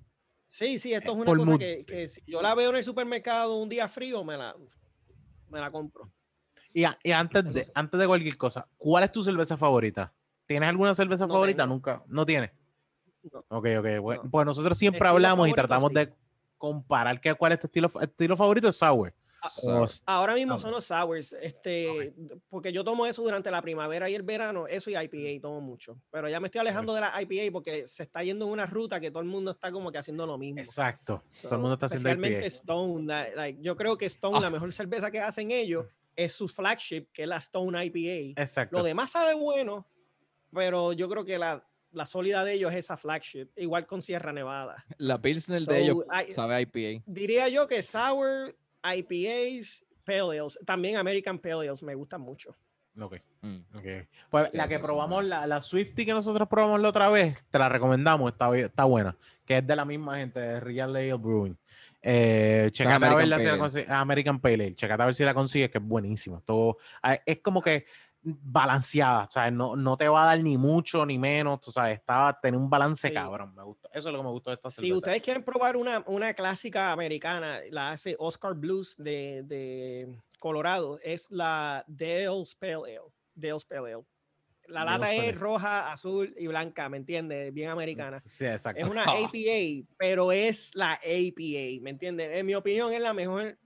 Sí, 0.48 0.80
sí, 0.80 0.94
esto 0.94 1.12
es 1.12 1.16
una 1.18 1.26
por 1.26 1.38
cosa 1.38 1.58
que, 1.60 1.86
que 1.86 2.08
si 2.08 2.22
yo 2.26 2.42
la 2.42 2.54
veo 2.56 2.72
en 2.72 2.78
el 2.78 2.84
supermercado 2.84 3.56
un 3.56 3.70
día 3.70 3.88
frío, 3.88 4.24
me 4.24 4.36
la, 4.36 4.56
me 5.48 5.60
la 5.60 5.72
compro. 5.72 6.12
Y, 6.74 6.84
a- 6.84 6.98
y 7.04 7.12
antes, 7.12 7.54
de, 7.54 7.66
antes 7.76 8.00
de 8.00 8.08
cualquier 8.08 8.38
cosa, 8.38 8.68
¿cuál 8.78 9.04
es 9.04 9.12
tu 9.12 9.24
cerveza 9.24 9.56
favorita? 9.56 10.14
¿Tienes 10.48 10.68
alguna 10.68 10.94
cerveza 10.96 11.28
No 11.28 11.34
favorita? 11.36 11.64
tengo. 11.64 11.76
Nunca. 11.76 12.04
¿No 12.08 12.26
tienes? 12.26 12.52
No. 13.32 13.40
Ok, 13.50 13.68
ok. 13.80 13.88
Pues, 14.02 14.24
No. 14.24 14.30
pues 14.32 14.46
nosotros 14.46 14.78
siempre 14.78 14.98
Estilo 14.98 15.12
hablamos 15.12 15.48
y 15.48 15.54
tratamos 15.54 15.90
sí. 15.90 15.96
de 15.96 16.14
comparar 16.58 17.22
qué, 17.22 17.34
cuál 17.36 17.52
es 17.54 17.60
tu 17.60 17.68
estilo, 17.68 17.92
estilo 18.02 18.36
favorito. 18.36 18.68
Es 18.68 18.76
sour. 18.78 19.14
S- 19.44 20.02
Ahora 20.06 20.34
mismo 20.36 20.60
son 20.60 20.72
los 20.72 20.86
sours, 20.86 21.34
este, 21.42 22.14
porque 22.50 22.72
yo 22.72 22.84
tomo 22.84 23.06
eso 23.06 23.22
durante 23.24 23.50
la 23.50 23.62
primavera 23.62 24.10
y 24.10 24.16
el 24.16 24.22
verano, 24.24 24.68
eso 24.68 24.90
y 24.90 24.96
IPA 24.96 25.42
tomo 25.42 25.62
mucho, 25.62 25.98
pero 26.12 26.30
ya 26.30 26.40
me 26.40 26.48
estoy 26.48 26.60
alejando 26.60 26.94
de 26.94 27.02
la 27.02 27.22
IPA 27.22 27.52
porque 27.52 27.88
se 27.88 28.04
está 28.04 28.24
yendo 28.24 28.46
en 28.46 28.52
una 28.52 28.66
ruta 28.66 29.00
que 29.00 29.10
todo 29.12 29.22
el 29.24 29.30
mundo 29.30 29.52
está 29.52 29.72
como 29.72 29.92
que 29.92 29.98
haciendo 29.98 30.26
lo 30.26 30.38
mismo. 30.38 30.60
Exacto. 30.60 31.24
So, 31.32 31.48
Todo 31.48 31.56
el 31.56 31.62
mundo 31.62 31.74
está 31.74 31.86
haciendo 31.88 32.10
especialmente 32.10 32.40
IPA. 32.40 32.48
Stone, 32.48 33.34
like, 33.36 33.60
yo 33.62 33.76
creo 33.76 33.98
que 33.98 34.06
Stone, 34.06 34.38
Ah. 34.38 34.42
la 34.42 34.50
mejor 34.50 34.72
cerveza 34.74 35.10
que 35.12 35.20
hacen 35.20 35.52
ellos 35.52 35.86
es 36.16 36.34
su 36.34 36.48
flagship, 36.48 37.08
que 37.12 37.24
es 37.24 37.28
la 37.28 37.38
Stone 37.38 37.84
IPA. 37.86 38.42
Exacto. 38.42 38.78
Lo 38.78 38.84
demás 38.84 39.12
sabe 39.12 39.34
bueno, 39.34 39.88
pero 40.54 40.94
yo 40.94 41.08
creo 41.10 41.24
que 41.26 41.38
la, 41.38 41.66
la 41.94 42.06
sólida 42.06 42.44
de 42.44 42.54
ellos 42.54 42.72
es 42.74 42.80
esa 42.80 42.98
flagship, 42.98 43.48
igual 43.56 43.86
con 43.86 44.02
Sierra 44.02 44.32
Nevada. 44.34 44.86
La 44.98 45.22
Pilsner 45.22 45.64
So, 45.64 45.72
de 45.72 45.82
ellos 45.84 45.98
I- 46.28 46.32
sabe 46.32 46.62
IPA. 46.62 47.04
Diría 47.06 47.48
yo 47.50 47.68
que 47.68 47.82
sour, 47.84 48.56
IPAs, 48.84 49.84
Pale 50.04 50.40
Ales, 50.40 50.60
también 50.66 50.98
American 50.98 51.40
Pale 51.40 51.68
Ales 51.70 51.84
me 51.84 51.96
gustan 51.96 52.22
mucho. 52.22 52.56
Ok, 53.00 53.16
Mm. 53.42 53.58
ok. 53.76 53.86
Pues 54.30 54.50
Sí, 54.52 54.58
la 54.58 54.68
que 54.68 54.78
probamos, 54.80 55.24
la, 55.24 55.48
la 55.48 55.62
Swifty 55.62 56.06
que 56.06 56.12
nosotros 56.14 56.48
probamos 56.50 56.82
la 56.82 56.90
otra 56.90 57.10
vez, 57.10 57.42
te 57.50 57.58
la 57.58 57.70
recomendamos, 57.70 58.32
está, 58.34 58.56
está 58.58 58.84
buena. 58.84 59.16
Que 59.46 59.58
es 59.60 59.68
de 59.68 59.76
la 59.76 59.86
misma 59.86 60.18
gente, 60.18 60.40
de 60.40 60.60
Real 60.60 60.90
Ale 60.96 61.14
Brewing. 61.14 61.58
Eh, 62.02 62.70
checate 62.74 63.06
a 63.06 63.16
ver 63.16 63.24
si 63.24 63.30
la 63.30 63.38
Pale 63.38 63.50
Ale. 63.50 63.60
consigue- 63.60 63.86
American 63.92 64.40
Pale 64.40 64.54
Ale. 64.56 64.76
Checate 64.76 65.02
a 65.04 65.06
ver 65.06 65.16
si 65.16 65.24
la 65.24 65.34
consigues, 65.34 65.70
que 65.70 65.78
es 65.78 65.84
buenísima. 65.84 66.42
Todo, 66.46 66.78
ah, 67.02 67.18
es 67.26 67.40
como 67.40 67.62
que 67.62 67.86
balanceada, 68.24 69.28
¿sabes? 69.32 69.54
No, 69.54 69.76
no 69.76 69.98
te 69.98 70.08
va 70.08 70.24
a 70.24 70.26
dar 70.28 70.40
ni 70.44 70.58
mucho 70.58 71.06
ni 71.06 71.18
menos, 71.18 71.60
tú 71.60 71.72
sabes, 71.72 71.94
está, 72.00 72.38
tiene 72.42 72.58
un 72.58 72.70
balance 72.70 73.08
Sí. 73.08 73.14
cabrón, 73.14 73.56
me 73.56 73.64
gusta. 73.64 73.90
Eso 73.94 74.10
es 74.10 74.14
lo 74.14 74.20
que 74.20 74.26
me 74.26 74.32
gustó 74.32 74.50
de 74.52 74.56
esta 74.56 74.70
Si 74.70 74.76
cerveza. 74.82 74.96
ustedes 74.96 75.22
quieren 75.22 75.44
probar 75.44 75.76
una, 75.76 76.04
una 76.08 76.34
clásica 76.34 76.92
americana, 76.92 77.60
la 77.72 77.92
hace 77.92 78.16
Oscar 78.20 78.54
Blues 78.54 78.96
de, 78.98 79.44
de 79.46 80.16
Colorado, 80.40 81.00
es 81.04 81.32
la 81.32 81.84
Dale's 81.88 82.56
Pale 82.56 82.74
Ale. 82.76 83.02
Dale's 83.34 83.66
Pale 83.66 83.94
Ale. 83.94 84.04
La 84.68 84.86
Dale's 84.86 85.00
lata 85.00 85.06
Pale 85.16 85.30
es 85.30 85.40
roja, 85.40 85.92
azul 85.92 86.34
y 86.38 86.48
blanca, 86.48 86.88
¿me 86.88 86.98
entiendes? 86.98 87.52
Bien 87.54 87.70
americana. 87.72 88.20
Sí, 88.20 88.46
exacto. 88.46 88.82
Es 88.82 88.88
una 88.88 89.04
APA, 89.04 89.90
pero 89.98 90.32
es 90.32 90.72
la 90.76 90.94
APA, 90.94 91.82
¿me 91.82 91.90
entiendes? 91.90 92.38
En 92.38 92.46
mi 92.46 92.54
opinión 92.54 92.94
es 92.94 93.02
la 93.02 93.14
mejor, 93.14 93.58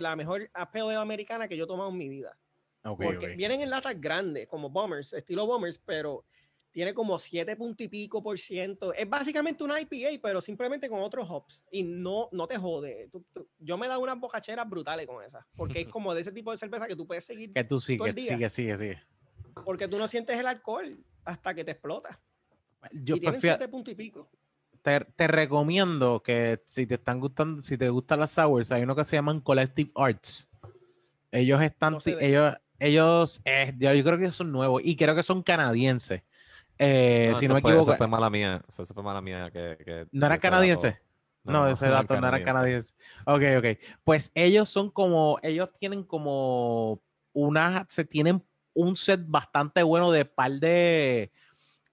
la 0.00 0.16
mejor 0.16 0.50
pale 0.72 0.84
ale 0.84 0.96
americana 0.96 1.46
que 1.48 1.56
yo 1.56 1.64
he 1.64 1.68
tomado 1.68 1.90
en 1.90 1.96
mi 1.96 2.08
vida. 2.08 2.36
Porque 2.82 3.26
vienen 3.36 3.60
en 3.60 3.70
latas 3.70 4.00
grandes, 4.00 4.46
como 4.48 4.70
bombers, 4.70 5.12
estilo 5.12 5.46
bombers, 5.46 5.78
pero 5.78 6.24
tiene 6.70 6.94
como 6.94 7.18
7 7.18 7.56
punto 7.56 7.82
y 7.82 7.88
pico 7.88 8.22
por 8.22 8.38
ciento. 8.38 8.92
Es 8.94 9.08
básicamente 9.08 9.64
una 9.64 9.80
IPA, 9.80 10.20
pero 10.22 10.40
simplemente 10.40 10.88
con 10.88 11.00
otros 11.00 11.26
hops. 11.28 11.64
Y 11.72 11.82
no, 11.82 12.28
no 12.30 12.46
te 12.46 12.56
jode. 12.56 13.08
Tú- 13.10 13.24
tú- 13.32 13.48
yo 13.58 13.76
me 13.76 13.86
he 13.86 13.88
dado 13.88 14.00
unas 14.00 14.18
bocacheras 14.20 14.68
brutales 14.68 15.06
con 15.06 15.24
esa. 15.24 15.46
Porque 15.56 15.80
es 15.80 15.88
como 15.92 16.14
de 16.14 16.20
ese 16.20 16.30
tipo 16.32 16.50
de 16.52 16.56
cerveza 16.58 16.86
que 16.86 16.94
tú 16.94 17.06
puedes 17.06 17.24
seguir. 17.24 17.52
Que 17.52 17.64
tú 17.64 17.80
sigues, 17.80 18.14
sigue, 18.14 18.50
sigue, 18.50 18.78
sigue. 18.78 19.02
Porque 19.64 19.88
tú 19.88 19.98
no 19.98 20.06
sientes 20.06 20.38
el 20.38 20.46
alcohol 20.46 20.98
hasta 21.24 21.52
que 21.54 21.64
te 21.64 21.72
explota. 21.72 22.20
Yo 22.92 23.16
y 23.16 23.20
tienen 23.20 23.32
pues, 23.34 23.42
fíjate, 23.42 23.64
7 23.64 23.68
punto 23.68 23.90
y 23.90 23.94
pico. 23.96 24.30
te, 24.82 25.00
te 25.00 25.26
recomiendo 25.26 26.22
que 26.22 26.62
si 26.64 26.86
te 26.86 26.94
están 26.94 27.18
gustando, 27.18 27.60
si 27.60 27.76
te 27.76 27.88
gustan 27.88 28.20
las 28.20 28.30
sours, 28.30 28.70
hay 28.70 28.82
uno 28.84 28.94
que 28.94 29.04
se 29.04 29.16
llaman 29.16 29.40
Collective 29.40 29.90
Arts. 29.96 30.48
Ellos 31.32 31.60
están, 31.60 31.94
No 31.94 31.98
ellos, 32.20 32.54
ellos, 32.78 33.40
eh, 33.44 33.74
yo, 33.78 33.92
yo 33.94 34.04
creo 34.04 34.18
que 34.18 34.30
son 34.30 34.52
nuevos 34.52 34.82
y 34.84 34.96
creo 34.96 35.14
que 35.14 35.22
son 35.22 35.42
canadienses. 35.42 36.22
Eh, 36.78 37.30
No, 37.32 37.38
si 37.40 37.48
no 37.48 37.54
me 37.54 37.60
fue- 37.60 37.70
equivoco, 37.72 37.90
Eso 37.92 37.98
fue 37.98 38.06
mala 38.08 38.30
mía. 38.30 38.62
Eso 38.72 38.86
fue 38.94 39.02
mala 39.02 39.20
mía. 39.20 39.50
Que, 39.52 39.76
que 39.84 40.06
¿no 40.12 40.26
era 40.26 40.36
ese 40.36 40.40
dato- 40.40 40.40
canadiense? 40.42 41.00
No, 41.44 41.66
ese 41.68 41.88
dato 41.88 42.20
no 42.20 42.28
era 42.28 42.42
canadiense. 42.42 42.94
Ok, 43.24 43.42
ok. 43.58 43.78
Pues 44.04 44.30
ellos 44.34 44.68
son 44.68 44.90
como, 44.90 45.38
ellos 45.42 45.70
tienen 45.78 46.04
como 46.04 47.02
una, 47.32 47.86
se 47.88 48.04
tienen 48.04 48.44
un 48.74 48.96
set 48.96 49.22
bastante 49.26 49.82
bueno 49.82 50.12
de 50.12 50.24
par 50.24 50.52
de, 50.52 51.32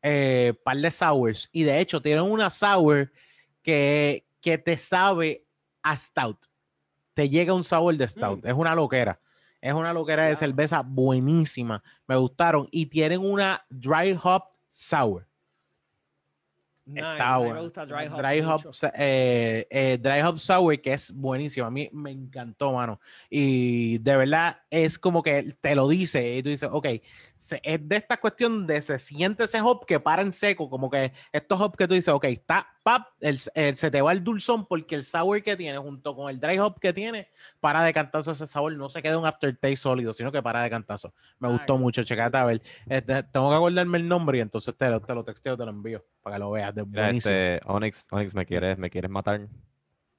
eh, 0.01 0.53
par 0.63 0.77
de 0.77 0.91
sours. 0.91 1.49
Y 1.51 1.63
de 1.63 1.79
hecho 1.79 2.01
tienen 2.01 2.23
una 2.25 2.49
sour 2.49 3.11
que, 3.63 4.27
que 4.41 4.57
te 4.57 4.77
sabe 4.77 5.45
a 5.81 5.95
stout. 5.95 6.45
Te 7.13 7.29
llega 7.29 7.53
un 7.53 7.63
sour 7.63 7.95
de 7.95 8.07
stout. 8.07 8.45
Es 8.45 8.53
una 8.53 8.75
loquera. 8.75 9.19
Es 9.65 9.73
una 9.73 9.93
loquera 9.93 10.27
de 10.27 10.35
cerveza 10.35 10.83
buenísima. 10.83 11.81
Me 12.05 12.15
gustaron. 12.15 12.67
Y 12.69 12.85
tienen 12.85 13.19
una 13.19 13.65
dry 13.71 14.15
hop 14.23 14.43
sour. 14.67 15.25
Nice, 16.85 17.01
Está 17.01 17.39
me 17.39 17.61
gusta 17.61 17.83
Dry 17.83 18.05
Hop 18.05 18.17
Dry 18.19 18.91
eh, 18.93 19.67
eh, 19.71 19.97
Dry 19.99 20.21
Hop 20.21 20.37
Sour, 20.37 20.79
que 20.79 20.93
es 20.93 21.11
buenísimo. 21.11 21.65
A 21.65 21.71
mí 21.71 21.89
me 21.91 22.11
encantó, 22.11 22.73
mano. 22.73 22.99
Y 23.27 23.97
de 23.97 24.15
verdad 24.15 24.59
es 24.69 24.99
como 24.99 25.23
que 25.23 25.55
te 25.59 25.73
lo 25.73 25.87
dice 25.87 26.35
y 26.37 26.43
tú 26.43 26.49
dices, 26.49 26.69
ok, 26.71 26.85
se- 27.37 27.59
es 27.63 27.79
de 27.89 27.95
esta 27.95 28.17
cuestión 28.17 28.67
de 28.67 28.83
se 28.83 28.99
siente 28.99 29.45
ese 29.45 29.59
hop 29.61 29.87
que 29.87 29.99
para 29.99 30.21
en 30.21 30.31
seco, 30.31 30.69
como 30.69 30.91
que 30.91 31.11
estos 31.31 31.59
hop 31.59 31.75
que 31.75 31.87
tú 31.87 31.95
dices, 31.95 32.13
ok, 32.13 32.25
está, 32.25 32.67
pap, 32.85 33.07
el, 33.19 33.39
el- 33.55 33.75
se 33.75 33.89
te 33.89 33.99
va 33.99 34.11
el 34.11 34.23
dulzón 34.23 34.67
porque 34.67 34.93
el 34.93 35.03
sour 35.03 35.41
que 35.41 35.57
tiene 35.57 35.75
junto 35.79 36.15
con 36.15 36.29
el 36.29 36.39
dry 36.39 36.59
hop 36.59 36.79
que 36.79 36.93
tiene, 36.93 37.27
para 37.59 37.81
de 37.83 37.91
cantazo 37.91 38.31
ese 38.31 38.45
sabor, 38.45 38.73
no 38.73 38.89
se 38.89 39.01
queda 39.01 39.17
un 39.17 39.25
aftertaste 39.25 39.75
sólido, 39.75 40.13
sino 40.13 40.31
que 40.31 40.43
para 40.43 40.61
de 40.61 40.69
cantazo. 40.69 41.11
Me 41.39 41.49
gustó 41.49 41.79
mucho, 41.79 42.03
checate 42.03 42.37
a 42.37 42.45
ver. 42.45 42.61
Este, 42.87 43.23
tengo 43.23 43.49
que 43.49 43.55
acordarme 43.55 43.97
el 43.97 44.07
nombre 44.07 44.37
y 44.37 44.41
entonces 44.41 44.75
te 44.77 44.87
lo, 44.89 45.01
te 45.01 45.15
lo 45.15 45.23
texteo, 45.23 45.57
te 45.57 45.65
lo 45.65 45.71
envío 45.71 46.05
para 46.21 46.35
que 46.35 46.39
lo 46.41 46.51
veas. 46.51 46.75
De 46.75 46.85
Mira, 46.85 47.05
buenísimo. 47.05 47.33
este, 47.35 47.59
Onyx, 47.67 48.07
Onyx, 48.11 48.35
¿me 48.35 48.45
quieres, 48.45 48.77
¿me 48.77 48.89
quieres 48.91 49.09
matar? 49.09 49.47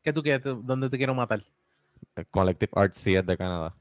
¿Qué 0.03 0.13
tú 0.13 0.23
quieres? 0.23 0.43
¿Tú- 0.43 0.61
¿Dónde 0.65 0.91
te 0.91 0.97
quiero 0.99 1.15
matar? 1.15 1.41
El 2.17 2.27
Collective 2.27 2.73
Arts 2.75 2.97
sí 2.99 3.15
es 3.15 3.25
de 3.25 3.37
Canadá. 3.37 3.75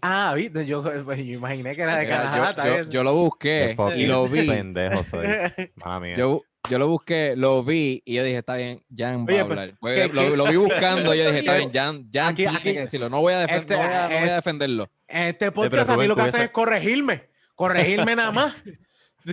Ah, 0.00 0.32
viste, 0.36 0.66
yo, 0.66 0.82
yo 0.84 1.14
imaginé 1.14 1.74
que 1.76 1.82
era 1.82 1.96
de 1.96 2.04
yo- 2.04 2.10
Canadá. 2.10 2.82
yo, 2.90 3.02
lo 3.04 3.14
busqué 3.14 3.76
y 3.96 4.06
lo 4.06 4.26
vi. 4.28 4.46
Pendejo 4.48 5.02
soy. 5.04 5.26
Mami. 5.76 6.16
Yo, 6.16 6.42
yo 6.70 6.78
lo 6.78 6.88
busqué, 6.88 7.34
lo 7.36 7.62
vi 7.64 8.02
y 8.04 8.14
yo 8.14 8.24
dije, 8.24 8.38
está 8.38 8.54
bien, 8.56 8.82
Jan 8.96 9.22
va 9.22 9.24
Oye, 9.28 9.38
a 9.38 9.42
hablar. 9.42 9.74
Pues, 9.80 10.10
¿qué- 10.10 10.14
lo, 10.14 10.22
qué? 10.30 10.36
lo 10.36 10.46
vi 10.46 10.56
buscando 10.56 11.14
y 11.14 11.18
yo 11.18 11.26
dije, 11.26 11.38
está 11.40 11.56
bien, 11.56 11.70
Jan, 11.74 12.08
Jan 12.12 12.26
aquí- 12.28 12.36
tiene 12.42 12.56
aquí- 12.58 12.72
que 12.74 12.80
decirlo. 12.80 13.08
No 13.10 13.20
voy 13.20 13.32
a, 13.34 13.44
este, 13.44 13.74
no 13.74 13.80
voy 13.82 13.88
a, 13.88 14.02
no 14.02 14.08
voy 14.08 14.16
a 14.16 14.32
eh, 14.32 14.34
defenderlo. 14.36 14.90
En 15.08 15.22
este 15.28 15.52
podcast 15.52 15.90
a 15.90 15.96
mí 15.96 16.06
lo 16.06 16.16
que 16.16 16.22
ves- 16.22 16.34
es 16.34 16.50
corregirme. 16.50 17.28
Corregirme 17.54 18.16
nada 18.16 18.30
más. 18.30 18.54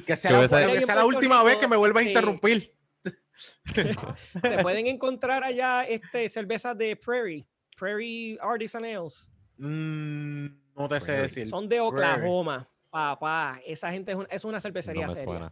Que 0.06 0.16
sea, 0.18 0.32
la, 0.32 0.42
que 0.72 0.86
sea 0.86 1.06
última 1.06 1.42
vez 1.44 1.58
que 1.58 1.68
me 1.68 1.76
vuelva 1.78 2.02
a 2.02 2.04
interrumpir. 2.04 2.74
Se 3.74 4.58
pueden 4.62 4.88
encontrar 4.88 5.44
allá 5.44 5.84
este, 5.84 6.28
cervezas 6.30 6.78
de 6.78 6.96
Prairie, 6.96 7.46
Prairie 7.78 8.38
Artisan 8.42 8.84
Ales. 8.86 9.30
Mm, 9.58 10.48
no 10.76 10.88
te 10.90 11.00
sé 11.00 11.06
Prairie. 11.06 11.22
decir. 11.24 11.50
Son 11.50 11.64
de 11.70 11.78
Prairie. 11.78 11.88
Oklahoma, 11.88 12.68
papá. 12.90 13.60
Esa 13.66 13.92
gente 13.92 14.12
es, 14.12 14.18
un- 14.18 14.28
es 14.30 14.44
una 14.44 14.58
No 14.58 14.62
cervecería 14.62 15.08
me 15.08 15.14
seria. 15.14 15.26
suena. 15.26 15.52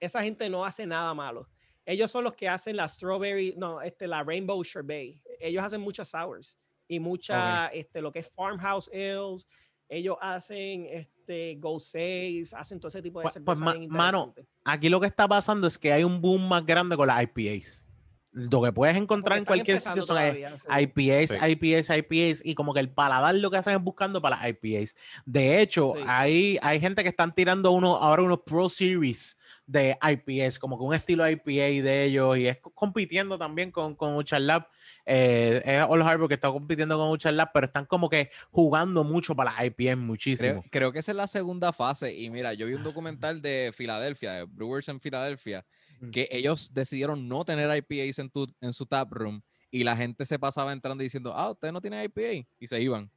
Esa 0.00 0.22
gente 0.22 0.48
no 0.48 0.64
hace 0.64 0.86
nada 0.86 1.12
malo. 1.14 1.48
Ellos 1.84 2.10
son 2.10 2.24
los 2.24 2.34
que 2.34 2.48
hacen 2.48 2.76
la 2.76 2.88
strawberry, 2.88 3.54
no, 3.56 3.80
este, 3.82 4.06
la 4.06 4.22
rainbow 4.22 4.62
sherbet. 4.62 5.20
Ellos 5.38 5.64
hacen 5.64 5.80
muchas 5.80 6.08
sours 6.08 6.58
y 6.88 6.98
mucha, 7.00 7.66
este, 7.68 8.00
lo 8.00 8.10
que 8.12 8.20
es 8.20 8.28
farmhouse 8.34 8.88
ales. 8.92 9.46
Ellos 9.88 10.16
hacen, 10.20 10.86
este, 10.88 11.56
go 11.58 11.80
6, 11.80 12.54
hacen 12.54 12.78
todo 12.78 12.88
ese 12.88 13.02
tipo 13.02 13.18
de 13.20 13.24
Pues- 13.24 13.38
pues, 13.44 13.58
ma- 13.58 13.74
mano. 13.88 14.34
Aquí 14.64 14.88
lo 14.88 15.00
que 15.00 15.06
está 15.08 15.26
pasando 15.26 15.66
es 15.66 15.76
que 15.78 15.92
hay 15.92 16.04
un 16.04 16.20
boom 16.20 16.48
más 16.48 16.64
grande 16.64 16.96
con 16.96 17.08
las 17.08 17.22
IPAs. 17.22 17.86
Lo 18.32 18.62
que 18.62 18.72
puedes 18.72 18.94
encontrar 18.96 19.38
en 19.38 19.44
cualquier 19.44 19.80
sitio 19.80 20.04
son 20.04 20.16
sí. 20.16 20.42
IPAs, 20.68 21.30
Sí. 21.30 21.36
IPAs, 21.50 21.90
IPAs, 21.90 22.42
y 22.44 22.54
como 22.54 22.72
que 22.72 22.78
el 22.78 22.88
paladar 22.88 23.34
lo 23.34 23.50
que 23.50 23.56
hacen 23.56 23.74
es 23.74 23.82
buscando 23.82 24.22
para 24.22 24.36
las 24.36 24.48
IPAs. 24.50 24.94
De 25.26 25.60
hecho, 25.60 25.94
Sí. 25.96 26.02
hay, 26.06 26.58
hay 26.62 26.78
gente 26.78 27.02
que 27.02 27.08
están 27.08 27.34
tirando 27.34 27.72
uno, 27.72 27.96
ahora 27.96 28.22
unos 28.22 28.42
Pro 28.46 28.68
Series 28.68 29.36
de 29.70 29.96
IPAs, 30.02 30.58
como 30.58 30.76
que 30.76 30.84
un 30.84 30.94
estilo 30.94 31.28
IPA 31.28 31.82
de 31.82 32.04
ellos, 32.04 32.36
y 32.38 32.46
es 32.48 32.58
co- 32.58 32.70
compitiendo 32.70 33.38
también 33.38 33.70
con, 33.70 33.94
con 33.94 34.16
Uchar 34.16 34.40
Lab. 34.40 34.66
Eh, 35.06 35.62
es 35.64 35.82
All 35.88 36.02
Harbor 36.02 36.28
que 36.28 36.34
está 36.34 36.50
compitiendo 36.50 36.96
con 36.98 37.10
Uchar 37.10 37.32
Lab, 37.34 37.50
pero 37.54 37.66
están 37.66 37.86
como 37.86 38.08
que 38.08 38.30
jugando 38.50 39.04
mucho 39.04 39.34
para 39.36 39.52
las 39.52 39.64
IPAs, 39.66 39.96
muchísimo. 39.96 40.60
Creo, 40.62 40.70
creo 40.70 40.92
que 40.92 40.98
esa 40.98 41.12
es 41.12 41.16
la 41.16 41.26
segunda 41.28 41.72
fase. 41.72 42.12
Y 42.14 42.30
mira, 42.30 42.52
yo 42.54 42.66
vi 42.66 42.74
un 42.74 42.82
documental 42.82 43.40
de 43.40 43.72
Filadelfia, 43.74 44.32
de 44.32 44.44
Brewers 44.44 44.88
en 44.88 45.00
Filadelfia, 45.00 45.64
que 46.10 46.28
ellos 46.32 46.72
decidieron 46.74 47.28
no 47.28 47.44
tener 47.44 47.70
IPAs 47.76 48.18
en, 48.18 48.30
tu, 48.30 48.46
en 48.60 48.72
su 48.72 48.86
tap 48.86 49.12
room 49.12 49.40
y 49.70 49.84
la 49.84 49.96
gente 49.96 50.26
se 50.26 50.38
pasaba 50.38 50.72
entrando 50.72 51.02
diciendo, 51.04 51.32
ah, 51.32 51.50
usted 51.50 51.70
no 51.70 51.80
tiene 51.80 52.02
IPA. 52.04 52.46
Y 52.58 52.66
se 52.66 52.80
iban. 52.80 53.08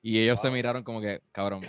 Y 0.00 0.18
ellos 0.20 0.40
se 0.40 0.46
Wow. 0.48 0.54
miraron 0.54 0.82
como 0.84 1.00
que, 1.02 1.20
cabrón, 1.32 1.60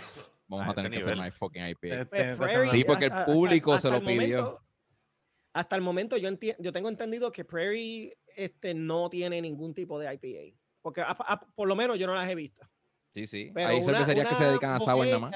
vamos 0.58 0.72
A 0.72 0.74
tener 0.74 0.90
que 0.90 0.98
hacer 0.98 1.16
my 1.16 1.30
fucking 1.30 1.62
IPA. 1.62 2.06
Pues, 2.06 2.36
Prairie, 2.38 2.70
Sí, 2.70 2.84
porque 2.84 3.06
el 3.06 3.12
hasta- 3.12 3.32
público 3.32 3.70
se 3.78 3.88
hasta 3.88 4.00
lo 4.00 4.04
pidió. 4.06 4.42
momento- 4.42 4.64
hasta 5.52 5.76
el 5.76 5.82
momento 5.82 6.16
yo, 6.16 6.28
enti- 6.28 6.56
yo 6.58 6.72
tengo 6.72 6.88
entendido 6.88 7.30
que 7.32 7.44
Prairie 7.44 8.16
este, 8.36 8.72
no 8.74 9.08
tiene 9.10 9.40
ningún 9.40 9.74
tipo 9.74 9.98
de 9.98 10.12
IPA. 10.14 10.56
Porque 10.82 11.00
a- 11.00 11.10
a- 11.18 11.40
por 11.40 11.66
lo 11.68 11.74
menos 11.76 11.98
yo 11.98 12.06
no 12.06 12.14
las 12.14 12.28
he 12.28 12.34
visto. 12.34 12.62
Sí, 13.12 13.26
sí. 13.26 13.50
Pero 13.52 13.68
Hay 13.68 13.82
cervecerías 13.82 14.28
que 14.28 14.34
se 14.36 14.44
dedican 14.44 14.74
a 14.74 14.80
sour 14.80 15.04
nada 15.06 15.18
más. 15.18 15.34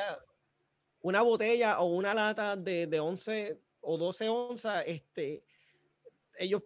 Una 1.00 1.22
botella 1.22 1.80
o 1.80 1.86
una 1.86 2.14
lata 2.14 2.56
de, 2.56 2.86
de 2.86 3.00
11 3.00 3.60
o 3.80 3.98
12 3.98 4.28
onzas, 4.28 4.84
este, 4.86 5.44
ellos 6.38 6.62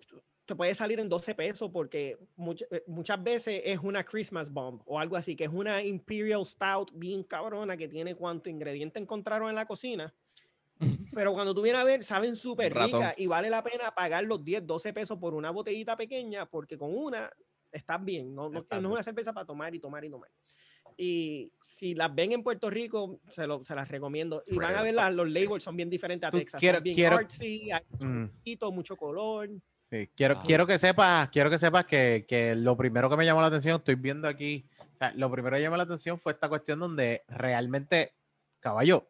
te 0.48 0.56
puede 0.56 0.74
salir 0.74 0.98
en 0.98 1.11
12 1.11 1.34
pesos 1.34 1.70
porque 1.70 2.16
much- 2.38 2.66
eh, 2.70 2.82
muchas 2.87 3.22
veces 3.22 3.61
es 3.66 3.78
una 3.82 4.02
Christmas 4.02 4.50
bomb 4.50 4.80
o 4.87 4.98
algo 4.98 5.14
así, 5.14 5.37
que 5.37 5.44
es 5.44 5.50
una 5.52 5.82
Imperial 5.84 6.44
Stout 6.46 6.90
bien 6.94 7.22
cabrona 7.22 7.76
que 7.76 7.87
tiene 7.87 8.14
cuánto 8.14 8.48
ingrediente 8.48 8.98
encontraron 8.98 9.50
en 9.50 9.54
la 9.56 9.66
cocina. 9.66 10.12
Pero 11.12 11.34
cuando 11.34 11.54
tú 11.54 11.61
vienes 11.61 11.82
a 11.82 11.84
ver, 11.84 12.02
saben 12.02 12.34
súper 12.34 12.72
ricas 12.72 13.12
y 13.18 13.26
vale 13.26 13.50
la 13.50 13.62
pena 13.62 13.90
pagar 13.94 14.24
los 14.24 14.42
10, 14.42 14.66
12 14.66 14.92
pesos 14.94 15.18
por 15.18 15.34
una 15.34 15.50
botellita 15.50 15.96
pequeña 15.98 16.46
porque 16.46 16.78
con 16.78 16.96
una 16.96 17.30
estás 17.70 18.02
bien. 18.02 18.34
No, 18.34 18.48
no, 18.48 18.64
no 18.70 18.88
es 18.88 18.92
una 18.94 19.02
cerveza 19.02 19.34
para 19.34 19.44
tomar 19.44 19.74
y 19.74 19.80
tomar 19.80 20.02
y 20.04 20.08
tomar. 20.11 20.30
Y 20.96 21.52
si 21.61 21.94
las 21.94 22.14
ven 22.14 22.32
en 22.32 22.42
Puerto 22.42 22.70
Rico, 22.70 23.20
se, 23.28 23.46
lo- 23.46 23.62
se 23.64 23.74
las 23.74 23.88
recomiendo. 23.88 24.42
Y 24.46 24.56
van 24.56 24.74
a 24.76 24.82
ver 24.82 24.94
las- 24.94 25.12
los 25.12 25.28
labels, 25.28 25.62
son 25.62 25.76
bien 25.76 25.90
diferentes 25.90 26.26
a 26.26 26.30
Texas. 26.30 26.58
quiero- 26.58 26.80
bien 26.80 26.96
quiero- 26.96 27.16
artsy, 27.16 27.70
hay 27.70 27.82
Mm. 27.98 28.26
poquito, 28.28 28.72
mucho 28.72 28.96
color. 28.96 29.50
Sí, 29.90 30.11
quiero, 30.14 30.35
Ah. 30.38 30.42
quiero 30.46 30.66
que 30.66 30.79
sepas, 30.79 31.29
quiero 31.31 31.48
que 31.51 31.59
sepas 31.59 31.87
que, 31.87 32.27
que 32.29 32.55
lo 32.55 32.77
primero 32.77 33.09
que 33.09 33.16
me 33.16 33.24
llamó 33.24 33.40
la 33.40 33.46
atención, 33.46 33.77
estoy 33.77 33.94
viendo 33.94 34.29
aquí, 34.29 34.68
o 34.94 34.96
sea, 34.98 35.12
lo 35.14 35.31
primero 35.31 35.57
que 35.57 35.62
llamó 35.62 35.77
la 35.79 35.85
atención 35.85 36.18
fue 36.20 36.33
esta 36.33 36.48
cuestión 36.48 36.79
donde 36.79 37.24
realmente, 37.29 38.12
caballo, 38.61 39.09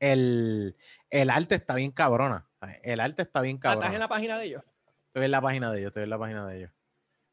el, 0.00 0.76
el 1.10 1.30
arte 1.30 1.56
está 1.56 1.74
bien 1.74 1.90
cabrona. 1.90 2.46
El 2.82 3.00
arte 3.00 3.22
está 3.22 3.42
bien 3.42 3.56
Ah, 3.56 3.58
¿Estás 3.58 3.74
cabrona. 3.74 3.94
en 3.94 4.00
la 4.00 4.08
página 4.08 4.38
de 4.38 4.44
ellos? 4.46 4.62
Estoy 5.08 5.24
en 5.26 5.30
la 5.30 5.40
página 5.42 5.70
de 5.70 5.78
ellos, 5.80 5.88
estoy 5.88 6.02
en 6.04 6.10
la 6.10 6.18
página 6.18 6.46
de 6.46 6.56
ellos. 6.58 6.70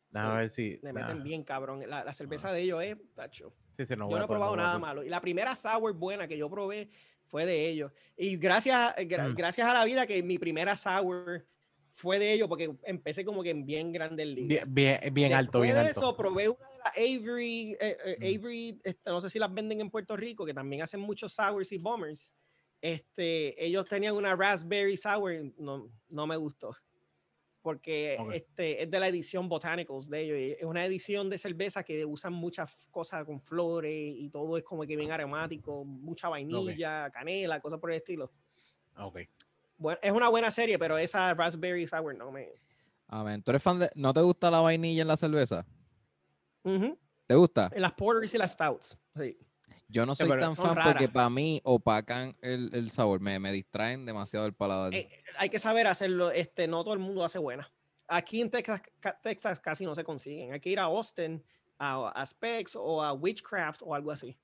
Déjame 0.10 0.32
Sí, 0.34 0.38
ver 0.40 0.52
si. 0.52 0.80
Le 0.84 0.94
meten 0.94 1.18
nah, 1.20 1.24
bien 1.24 1.44
cabrón. 1.46 1.84
La, 1.90 2.04
la 2.04 2.14
cerveza 2.14 2.52
de 2.52 2.60
ellos 2.62 2.84
es, 2.84 2.98
tacho. 3.16 3.54
sí, 3.78 3.86
sí, 3.86 3.96
no 3.96 4.10
yo 4.10 4.18
no 4.18 4.26
he 4.26 4.28
poder, 4.28 4.28
probado 4.28 4.56
nada 4.58 4.72
poder. 4.74 4.82
malo. 4.82 5.04
Y 5.04 5.10
la 5.10 5.22
primera 5.22 5.56
sour 5.56 5.94
buena 5.94 6.28
que 6.28 6.38
yo 6.38 6.50
probé 6.50 6.90
fue 7.28 7.46
de 7.46 7.70
ellos. 7.70 7.94
Y 8.18 8.36
gracias, 8.36 8.94
gra- 8.98 9.30
Mm. 9.32 9.36
gracias 9.36 9.66
a 9.70 9.74
la 9.74 9.86
vida 9.86 10.06
que 10.06 10.22
mi 10.22 10.38
primera 10.38 10.76
sour 10.76 11.46
fue 11.94 12.20
de 12.20 12.34
ellos 12.34 12.48
porque 12.48 12.74
empecé 12.84 13.24
como 13.26 13.44
que 13.44 13.50
en 13.52 13.66
bien 13.66 13.92
grande 13.92 14.24
el 14.24 14.36
Bien, 14.36 14.64
bien, 14.74 15.00
bien 15.14 15.34
alto, 15.34 15.60
bien 15.62 15.76
de 15.76 15.82
alto. 15.82 16.00
eso 16.00 16.16
probé 16.18 16.50
una 16.50 16.70
de 16.70 16.78
las 16.78 16.98
Avery, 16.98 17.78
eh, 17.80 17.98
eh, 18.06 18.18
Mm. 18.20 18.24
Avery, 18.40 18.82
este, 18.84 19.10
no 19.10 19.22
sé 19.22 19.30
si 19.30 19.40
las 19.40 19.54
venden 19.54 19.82
en 19.82 19.90
Puerto 19.90 20.16
Rico, 20.16 20.46
que 20.46 20.54
también 20.54 20.82
hacen 20.82 21.00
muchos 21.00 21.34
sours 21.34 21.72
y 21.72 21.78
bombers. 21.78 22.34
Este, 22.82 23.64
ellos 23.64 23.86
tenían 23.88 24.16
una 24.16 24.36
raspberry 24.36 24.98
sour, 24.98 25.54
no, 25.58 25.90
no 26.10 26.28
me 26.28 26.36
gustó. 26.38 26.76
Porque 27.62 28.18
este, 28.34 28.82
es 28.82 28.90
de 28.90 29.00
la 29.00 29.08
edición 29.08 29.48
Botanicals 29.48 30.10
de 30.10 30.22
ellos. 30.22 30.58
Es 30.60 30.66
una 30.66 30.84
edición 30.84 31.30
de 31.30 31.38
cerveza 31.38 31.84
que 31.84 32.04
usan 32.06 32.34
muchas 32.34 32.74
cosas 32.90 33.24
con 33.24 33.40
flores 33.40 34.16
y 34.18 34.30
todo 34.32 34.58
es 34.58 34.64
como 34.64 34.82
que 34.82 34.96
bien 34.96 35.12
aromático, 35.12 35.86
mucha 35.86 36.28
vainilla, 36.28 37.12
canela, 37.12 37.60
cosas 37.60 37.80
por 37.80 37.92
el 37.92 37.98
estilo. 37.98 38.32
Ok. 38.98 39.20
Bueno, 39.82 40.00
es 40.04 40.12
una 40.12 40.30
buena 40.30 40.52
serie, 40.52 40.78
pero 40.78 40.96
esa 41.00 41.34
raspberry 41.34 41.88
sour 41.88 42.16
no 42.16 42.32
me. 42.32 42.50
Amén. 43.08 43.42
¿Tú 43.42 43.50
eres 43.50 43.64
fan 43.64 43.80
de... 43.80 43.90
¿No 43.96 44.14
te 44.14 44.22
gusta 44.22 44.52
la 44.52 44.60
vainilla 44.60 45.02
en 45.02 45.08
la 45.08 45.18
cerveza? 45.18 45.66
Ujú. 46.64 47.00
¿Te 47.26 47.34
gusta? 47.34 47.68
En 47.74 47.82
Las 47.82 47.94
porters 47.94 48.32
y 48.34 48.38
las 48.38 48.52
stouts. 48.52 48.96
Sí. 49.16 49.40
Yo 49.88 50.06
no 50.06 50.14
soy 50.14 50.30
pero 50.30 50.42
tan 50.42 50.56
fan 50.56 50.76
porque 50.84 51.10
para 51.10 51.30
mí 51.32 51.60
opacan 51.64 52.38
el, 52.42 52.70
el 52.74 52.92
sabor, 52.92 53.20
me, 53.22 53.40
me 53.40 53.52
distraen 53.52 54.06
demasiado 54.06 54.46
el 54.46 54.54
paladar. 54.54 54.94
Eh, 54.94 55.10
hay 55.38 55.50
que 55.50 55.58
saber 55.58 55.88
hacerlo. 55.88 56.30
Este, 56.30 56.68
no 56.68 56.84
todo 56.84 56.94
el 56.94 57.00
mundo 57.00 57.26
hace 57.26 57.40
buena. 57.40 57.70
Aquí 58.08 58.40
en 58.40 58.52
Texas, 58.52 58.82
ca- 59.00 59.20
Texas 59.20 59.60
casi 59.60 59.84
no 59.84 59.96
se 59.96 60.04
consiguen. 60.04 60.54
Hay 60.54 60.60
que 60.60 60.70
ir 60.70 60.80
a 60.80 60.84
Austin, 60.84 61.44
a, 61.80 62.10
a 62.10 62.24
Specs 62.26 62.76
o 62.76 63.02
a 63.04 63.14
Witchcraft 63.14 63.82
o 63.84 63.96
algo 63.96 64.12
así. 64.12 64.38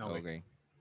Ok, 0.00 0.10
Ok. 0.10 0.26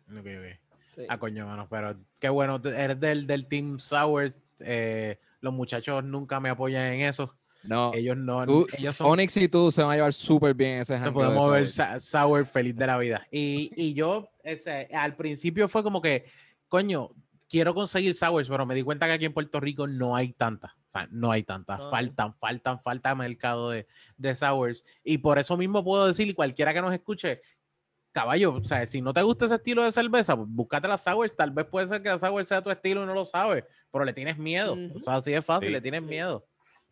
ok, 0.10 0.26
ok. 0.26 0.60
Sí. 0.96 1.04
Ah, 1.10 1.18
coño, 1.18 1.46
mano, 1.46 1.68
pero 1.70 1.96
qué 2.20 2.30
bueno, 2.30 2.62
eres 2.64 3.00
del, 3.00 3.28
del 3.28 3.48
Team 3.48 3.80
Sour. 3.80 4.32
eh, 4.60 5.20
los 5.42 5.54
muchachos 5.54 6.04
nunca 6.04 6.40
me 6.40 6.50
apoyan 6.50 6.94
en 6.94 7.02
eso. 7.02 7.36
No, 7.64 7.94
Ellos 7.96 8.16
no, 8.16 8.46
tú, 8.46 8.68
ellos 8.78 8.96
son 8.96 9.08
Onyx 9.08 9.38
y 9.38 9.48
tú 9.48 9.72
se 9.72 9.82
van 9.82 9.92
a 9.92 9.96
llevar 9.96 10.14
súper 10.14 10.54
bien 10.54 10.82
ese 10.82 11.00
Te 11.00 11.12
podemos 11.12 11.52
ver 11.52 11.68
Sour 11.68 12.46
feliz 12.46 12.76
de 12.76 12.86
la 12.88 12.98
vida. 12.98 13.26
Y, 13.32 13.72
y 13.76 13.94
yo, 13.94 14.30
ese, 14.44 14.88
al 14.94 15.16
principio 15.16 15.68
fue 15.68 15.82
como 15.82 16.00
que, 16.02 16.26
coño, 16.68 17.10
quiero 17.50 17.74
conseguir 17.74 18.14
Sours, 18.14 18.50
pero 18.50 18.66
me 18.66 18.76
di 18.76 18.84
cuenta 18.84 19.08
que 19.08 19.14
aquí 19.14 19.26
en 19.26 19.34
Puerto 19.34 19.60
Rico 19.60 19.88
no 19.88 20.16
hay 20.16 20.34
tantas. 20.34 20.74
O 20.74 20.92
sea, 20.92 21.08
no 21.12 21.32
hay 21.32 21.42
tantas. 21.44 21.80
No. 21.80 21.90
Faltan, 21.90 22.36
faltan, 22.36 22.80
falta 22.82 23.16
mercado 23.16 23.72
de, 23.72 23.88
de 24.18 24.36
Sours. 24.36 24.84
Y 25.04 25.18
por 25.18 25.40
eso 25.40 25.58
mismo 25.58 25.84
puedo 25.84 26.06
decir, 26.08 26.28
y 26.28 26.34
cualquiera 26.34 26.72
que 26.74 26.82
nos 26.82 26.94
escuche, 26.94 27.42
caballo, 28.16 28.54
o 28.54 28.64
sea, 28.64 28.88
si 28.88 29.02
no 29.02 29.14
te 29.14 29.22
gusta 29.22 29.44
ese 29.46 29.56
estilo 29.56 29.84
de 29.84 29.92
cerveza, 29.92 30.36
pues 30.38 30.48
búscate 30.50 30.88
la 30.88 30.98
sour, 30.98 31.30
tal 31.32 31.52
vez 31.52 31.66
puede 31.66 31.86
ser 31.88 32.02
que 32.02 32.08
la 32.10 32.18
sour 32.18 32.44
sea 32.46 32.62
tu 32.64 32.72
estilo 32.72 33.04
y 33.04 33.06
no 33.06 33.14
lo 33.14 33.26
sabes, 33.26 33.66
pero 33.92 34.06
le 34.06 34.14
tienes 34.14 34.38
miedo, 34.38 34.78
o 34.96 35.00
sea, 35.00 35.16
así 35.16 35.34
es 35.34 35.44
fácil, 35.46 35.68
Sí, 35.68 35.74
le 35.74 35.82
tienes 35.82 36.02
sí. 36.02 36.08
miedo. 36.08 36.48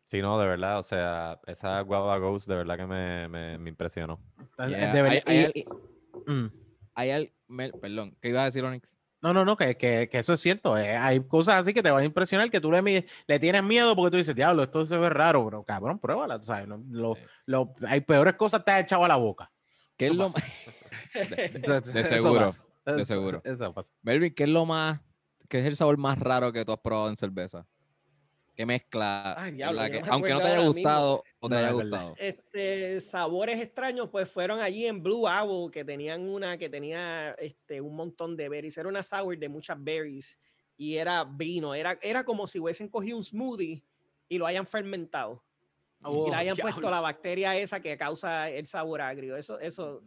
Sí, 0.07 0.21
no, 0.21 0.37
de 0.37 0.45
verdad, 0.45 0.79
o 0.79 0.83
sea, 0.83 1.39
esa 1.47 1.79
guava 1.81 2.17
Ghost 2.17 2.47
de 2.47 2.55
verdad 2.57 2.75
que 2.77 2.85
me, 2.85 3.27
me, 3.29 3.57
me 3.57 3.69
impresionó. 3.69 4.19
Entonces, 4.37 4.77
Yeah, 4.77 4.93
de 4.93 5.01
verdad- 5.01 5.23
hay- 5.25 5.37
hay 5.37 5.51
y- 5.55 5.59
y- 5.61 6.31
mm. 6.31 6.51
Hay 6.95 7.09
al, 7.11 7.33
Mel- 7.47 7.73
perdón, 7.81 8.15
¿qué 8.21 8.29
ibas 8.29 8.41
a 8.41 8.45
decir, 8.45 8.63
Onyx? 8.63 8.87
No, 9.21 9.33
no, 9.33 9.45
no, 9.45 9.55
que, 9.55 9.77
que, 9.77 10.09
que 10.11 10.17
eso 10.19 10.33
es 10.33 10.41
cierto. 10.41 10.77
eh, 10.77 10.97
hay 10.97 11.21
cosas 11.21 11.55
así 11.61 11.73
que 11.73 11.81
te 11.81 11.89
van 11.89 12.03
a 12.03 12.05
impresionar 12.05 12.51
que 12.51 12.59
tú 12.59 12.69
le, 12.69 13.05
le 13.27 13.39
tienes 13.39 13.63
miedo 13.63 13.95
porque 13.95 14.11
tú 14.11 14.17
dices, 14.17 14.35
diablo, 14.35 14.63
esto 14.63 14.85
se 14.85 14.97
ve 14.97 15.09
raro, 15.09 15.45
pero 15.45 15.63
cabrón, 15.63 15.97
pruébala. 15.97 16.37
tú 16.39 16.45
sabes, 16.47 16.67
lo- 16.67 17.15
Sí. 17.15 17.21
lo- 17.45 17.73
hay 17.87 18.01
peores 18.01 18.33
cosas 18.35 18.59
que 18.59 18.65
te 18.65 18.71
has 18.71 18.81
echado 18.81 19.05
a 19.05 19.07
la 19.07 19.15
boca. 19.15 19.49
¿Qué 19.95 20.07
es 20.07 20.15
lo. 20.15 20.27
de 21.93 22.01
Eso 22.01 22.03
seguro, 22.03 22.39
pasa. 22.39 22.65
de 22.85 23.05
seguro. 23.05 23.41
Eso 23.43 23.73
pasa. 23.73 23.93
Melvin, 24.01 24.33
¿qué 24.33 24.43
es 24.43 24.49
lo 24.49 24.65
más, 24.65 25.01
qué 25.49 25.59
es 25.59 25.65
el 25.65 25.75
sabor 25.75 25.97
más 25.97 26.17
raro 26.19 26.51
que 26.51 26.65
tú 26.65 26.71
has 26.71 26.79
probado 26.79 27.09
en 27.09 27.17
cerveza? 27.17 27.67
¿Qué 28.55 28.67
mezcla? 28.67 29.33
Ay, 29.35 29.53
diablo, 29.53 29.81
que- 29.89 30.01
no 30.01 30.13
aunque 30.13 30.29
no 30.31 30.37
te 30.41 30.47
haya 30.47 30.67
gustado 30.67 31.23
o 31.39 31.49
te 31.49 31.55
No, 31.55 31.59
haya 31.59 31.71
gustado. 31.71 32.15
este, 32.19 32.99
sabores 32.99 33.59
extraños, 33.59 34.09
pues 34.11 34.29
fueron 34.29 34.59
allí 34.59 34.85
en 34.85 35.01
Blue 35.01 35.25
Owl, 35.27 35.71
que 35.71 35.83
tenían 35.83 36.21
una 36.29 36.55
que 36.57 36.69
tenía 36.69 37.31
este, 37.39 37.81
un 37.81 37.95
montón 37.95 38.37
de 38.37 38.49
berries. 38.49 38.77
Era 38.77 38.89
una 38.89 39.01
sour 39.01 39.37
de 39.39 39.49
muchas 39.49 39.83
berries 39.83 40.39
y 40.77 40.97
era 40.97 41.23
vino. 41.23 41.73
Era, 41.73 41.97
era 42.01 42.23
como 42.23 42.45
si 42.45 42.59
hubiesen 42.59 42.89
cogido 42.89 43.17
un 43.17 43.23
smoothie 43.23 43.83
y 44.29 44.37
lo 44.37 44.45
hayan 44.45 44.67
fermentado. 44.67 45.43
Oh, 46.03 46.27
y 46.27 46.29
le 46.31 46.35
hayan 46.35 46.55
diablo. 46.55 46.71
puesto 46.73 46.89
la 46.89 46.99
bacteria 46.99 47.55
esa 47.55 47.79
que 47.79 47.97
causa 47.97 48.49
el 48.49 48.65
sabor 48.65 49.01
agrio. 49.01 49.37
Eso, 49.37 49.59
eso 49.59 50.01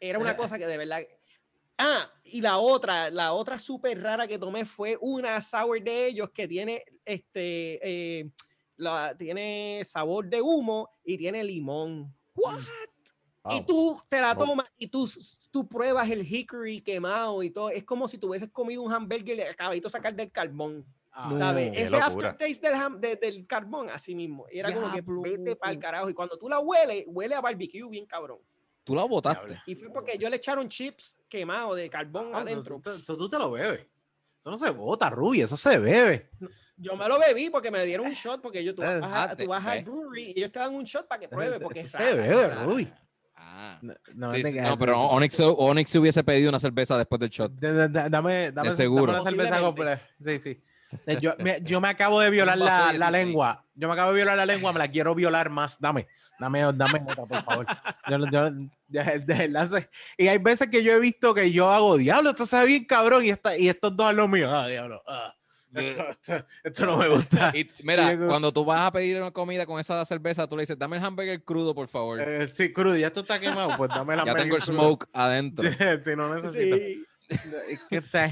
era 0.00 0.18
una 0.18 0.36
cosa 0.36 0.58
que 0.58 0.66
de 0.66 0.76
verdad. 0.78 1.02
Ah, 1.76 2.08
y 2.24 2.40
la 2.40 2.58
otra, 2.58 3.10
la 3.10 3.32
otra 3.32 3.58
súper 3.58 4.00
rara 4.00 4.26
que 4.28 4.38
tomé 4.38 4.64
fue 4.64 4.96
una 5.00 5.40
sour 5.40 5.82
de 5.82 6.06
ellos 6.06 6.30
que 6.30 6.46
tiene 6.46 6.84
este 7.04 7.80
eh, 8.20 8.30
la, 8.76 9.16
tiene 9.16 9.82
sabor 9.84 10.28
de 10.28 10.40
humo 10.40 10.88
y 11.04 11.16
tiene 11.16 11.42
limón. 11.44 12.14
What? 12.34 12.60
Y 13.50 13.56
Wow. 13.58 13.66
tú 13.66 14.00
te 14.08 14.22
la 14.22 14.34
tomas 14.34 14.72
y 14.78 14.86
tú, 14.86 15.06
tú 15.50 15.68
pruebas 15.68 16.08
el 16.10 16.22
hickory 16.26 16.80
quemado 16.80 17.42
y 17.42 17.50
todo. 17.50 17.68
Es 17.68 17.84
como 17.84 18.08
si 18.08 18.16
tú 18.16 18.28
hubieses 18.30 18.48
comido 18.50 18.80
un 18.80 18.90
hamburger 18.90 19.34
y 19.34 19.36
le 19.36 19.48
acabadito 19.50 19.88
de 19.88 19.92
sacar 19.92 20.14
del 20.14 20.32
carbón. 20.32 20.86
Ah, 21.16 21.32
¿Sabes? 21.38 21.72
Ese 21.76 21.96
aftertaste 21.96 22.70
del, 22.70 23.00
de- 23.00 23.16
del 23.16 23.46
carbón, 23.46 23.88
así 23.88 24.14
mismo. 24.16 24.46
Y 24.50 24.58
era 24.58 24.72
como 24.72 24.92
que 24.92 25.00
vete 25.06 25.54
para 25.54 25.72
el 25.72 25.78
carajo. 25.78 26.10
Y 26.10 26.14
cuando 26.14 26.36
tú 26.36 26.48
la 26.48 26.58
hueles, 26.58 27.04
huele 27.06 27.36
a 27.36 27.40
barbecue 27.40 27.88
bien 27.88 28.04
cabrón. 28.04 28.38
Tú 28.82 28.94
la 28.96 29.04
botaste. 29.04 29.62
Y 29.66 29.76
fue 29.76 29.90
porque 29.90 30.18
yo 30.18 30.28
le 30.28 30.36
echaron 30.36 30.68
chips 30.68 31.16
quemados 31.28 31.76
de 31.76 31.88
carbón 31.88 32.32
Ah, 32.34 32.40
adentro. 32.40 32.80
Eso, 32.84 32.96
eso 32.96 33.16
tú 33.16 33.28
te 33.28 33.38
lo 33.38 33.52
bebes. 33.52 33.86
Eso 34.40 34.50
no 34.50 34.58
se 34.58 34.68
bota, 34.70 35.08
Ruby, 35.08 35.40
eso 35.42 35.56
se 35.56 35.78
bebe. 35.78 36.30
Yo 36.76 36.96
me 36.96 37.06
lo 37.08 37.18
bebí 37.20 37.48
porque 37.48 37.70
me 37.70 37.82
dieron 37.86 38.06
un 38.08 38.12
shot, 38.12 38.42
porque 38.42 38.62
yo, 38.64 38.74
tú 38.74 38.82
vas, 38.82 39.00
a, 39.30 39.36
tú 39.36 39.46
vas 39.46 39.64
al 39.64 39.84
brewery 39.84 40.32
y 40.32 40.38
ellos 40.40 40.50
te 40.52 40.58
dan 40.58 40.74
un 40.74 40.82
shot 40.84 41.06
para 41.06 41.20
que 41.20 41.28
pruebe. 41.28 41.60
Porque 41.60 41.80
Eso 41.80 41.96
es 41.96 42.08
se 42.08 42.14
bebe. 42.14 42.48
Ruby. 42.56 42.92
Ah. 43.36 43.78
No, 43.82 43.94
no, 44.14 44.34
Sí, 44.34 44.42
sí, 44.42 44.60
no, 44.60 44.76
pero 44.76 45.00
Onyx, 45.00 45.38
Onyx 45.40 45.90
se 45.90 45.98
hubiese 45.98 46.24
pedido 46.24 46.48
una 46.48 46.58
cerveza 46.60 46.98
después 46.98 47.20
del 47.20 47.30
shot. 47.30 47.52
Da- 47.54 47.72
da- 47.72 47.88
da- 47.88 48.08
Dame, 48.10 48.50
dame, 48.52 48.72
seguro. 48.72 49.12
dame 49.12 49.24
la 49.24 49.30
cerveza 49.30 49.60
completa. 49.60 50.02
Sí, 50.26 50.40
sí. 50.40 50.62
Eh, 51.06 51.18
Yo 51.20 51.34
me, 51.38 51.60
yo 51.64 51.80
me 51.80 51.88
acabo 51.88 52.20
de 52.20 52.30
violar 52.30 52.58
la, 52.58 52.92
de 52.92 52.98
la 52.98 53.10
16. 53.10 53.12
lengua. 53.12 53.64
Yo 53.74 53.88
me 53.88 53.94
acabo 53.94 54.10
de 54.10 54.16
violar 54.16 54.36
la 54.36 54.46
lengua, 54.46 54.72
me 54.72 54.78
la 54.78 54.88
quiero 54.88 55.14
violar 55.14 55.50
más. 55.50 55.80
Dame, 55.80 56.06
dame, 56.38 56.60
dame 56.74 57.02
otra, 57.08 57.24
por 57.26 57.42
favor. 57.42 57.66
Yo, 58.08 58.18
yo, 58.30 58.50
de- 58.88 59.18
de 59.20 59.68
sé- 59.68 59.90
y 60.16 60.28
hay 60.28 60.38
veces 60.38 60.68
que 60.68 60.82
yo 60.82 60.92
he 60.92 61.00
visto 61.00 61.34
que 61.34 61.50
yo 61.50 61.70
hago, 61.72 61.96
diablo, 61.96 62.30
esto 62.30 62.46
se 62.46 62.56
ve 62.58 62.66
bien 62.66 62.84
cabrón, 62.84 63.24
y, 63.24 63.30
esta, 63.30 63.56
y 63.56 63.68
estos 63.68 63.96
dos 63.96 64.10
es 64.10 64.16
lo 64.16 64.28
mío. 64.28 64.48
Ah, 64.54 64.68
diablo. 64.68 65.02
ah, 65.08 65.34
esto, 65.74 66.02
esto- 66.08 66.46
esto 66.62 66.86
no 66.86 66.96
me 66.98 67.08
gusta. 67.08 67.50
Y 67.52 67.66
mira, 67.82 68.06
Diego. 68.10 68.28
cuando 68.28 68.52
tú 68.52 68.64
vas 68.64 68.82
a 68.86 68.92
pedir 68.92 69.16
una 69.20 69.32
comida 69.32 69.66
con 69.66 69.80
esa 69.80 70.04
cerveza, 70.04 70.46
tú 70.46 70.56
le 70.56 70.62
dices, 70.62 70.78
dame 70.78 70.96
el 70.98 71.04
hamburger 71.04 71.42
crudo, 71.42 71.74
por 71.74 71.88
favor. 71.88 72.20
Eh, 72.20 72.48
sí, 72.54 72.72
crudo, 72.72 72.96
ya 72.96 73.08
esto 73.08 73.20
está 73.20 73.40
quemado, 73.40 73.76
pues 73.76 73.90
dame 73.90 74.14
la 74.14 74.24
ya 74.24 74.34
tengo 74.36 74.54
el 74.56 74.62
smoke 74.62 75.08
adentro. 75.12 75.64
si 76.04 76.16
no 76.16 76.32
necesito. 76.32 76.76
Sí. 76.76 77.04
Es 77.28 77.80
que 77.90 77.96
está- 77.96 78.30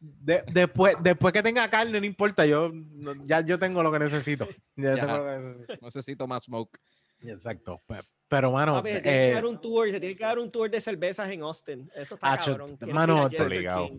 de- 0.00 0.44
después, 0.52 0.94
después 1.02 1.32
que 1.32 1.42
tenga 1.42 1.68
carne, 1.68 1.98
no 2.00 2.06
importa, 2.06 2.46
yo 2.46 2.70
no- 2.72 3.14
ya 3.24 3.40
yo 3.40 3.58
tengo 3.58 3.82
lo 3.82 3.90
que 3.92 3.98
necesito. 3.98 4.46
Ya 4.76 4.94
Ya. 4.96 5.00
tengo 5.06 5.18
lo 5.18 5.24
que 5.24 5.38
necesito. 5.38 5.78
Necesito 5.86 6.26
más 6.26 6.44
smoke. 6.44 6.78
Exacto. 7.20 7.82
pe- 7.86 8.00
Pero, 8.28 8.52
mano, 8.52 8.74
Papi, 8.74 8.90
se 8.90 9.00
tiene 9.00 9.16
que 9.16 9.30
eh, 9.30 9.32
dar 9.34 9.46
un 9.46 9.60
tour, 9.60 9.90
se 9.90 9.98
tiene 9.98 10.14
que 10.14 10.22
dar 10.24 10.38
un 10.38 10.50
tour 10.50 10.70
de 10.70 10.80
cervezas 10.80 11.28
en 11.30 11.42
Austin. 11.42 11.90
Eso 11.96 12.14
está 12.14 12.32
Acho, 12.32 12.50
cabrón. 12.52 12.76
Que 12.78 12.92
mano, 12.92 13.28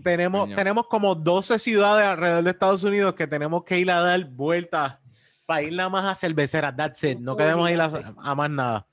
tenemos, 0.04 0.42
Coño. 0.42 0.56
tenemos 0.56 0.88
como 0.88 1.16
12 1.16 1.58
ciudades 1.60 2.06
alrededor 2.08 2.44
de 2.44 2.52
Estados 2.52 2.84
Unidos 2.84 3.14
que 3.16 3.26
tenemos 3.28 3.64
que 3.64 3.80
ir 3.80 3.90
a 3.92 4.00
dar 4.02 4.24
vueltas 4.26 4.98
para 5.48 5.64
ir 5.64 5.74
nada 5.76 5.90
más 5.90 6.06
a 6.06 6.16
cerveceras. 6.16 6.76
That's 6.78 7.04
it. 7.04 7.18
No 7.20 7.36
queremos 7.36 7.70
ir 7.72 7.82
a, 7.82 7.86
a 8.18 8.36
más 8.36 8.50
nada. 8.52 8.88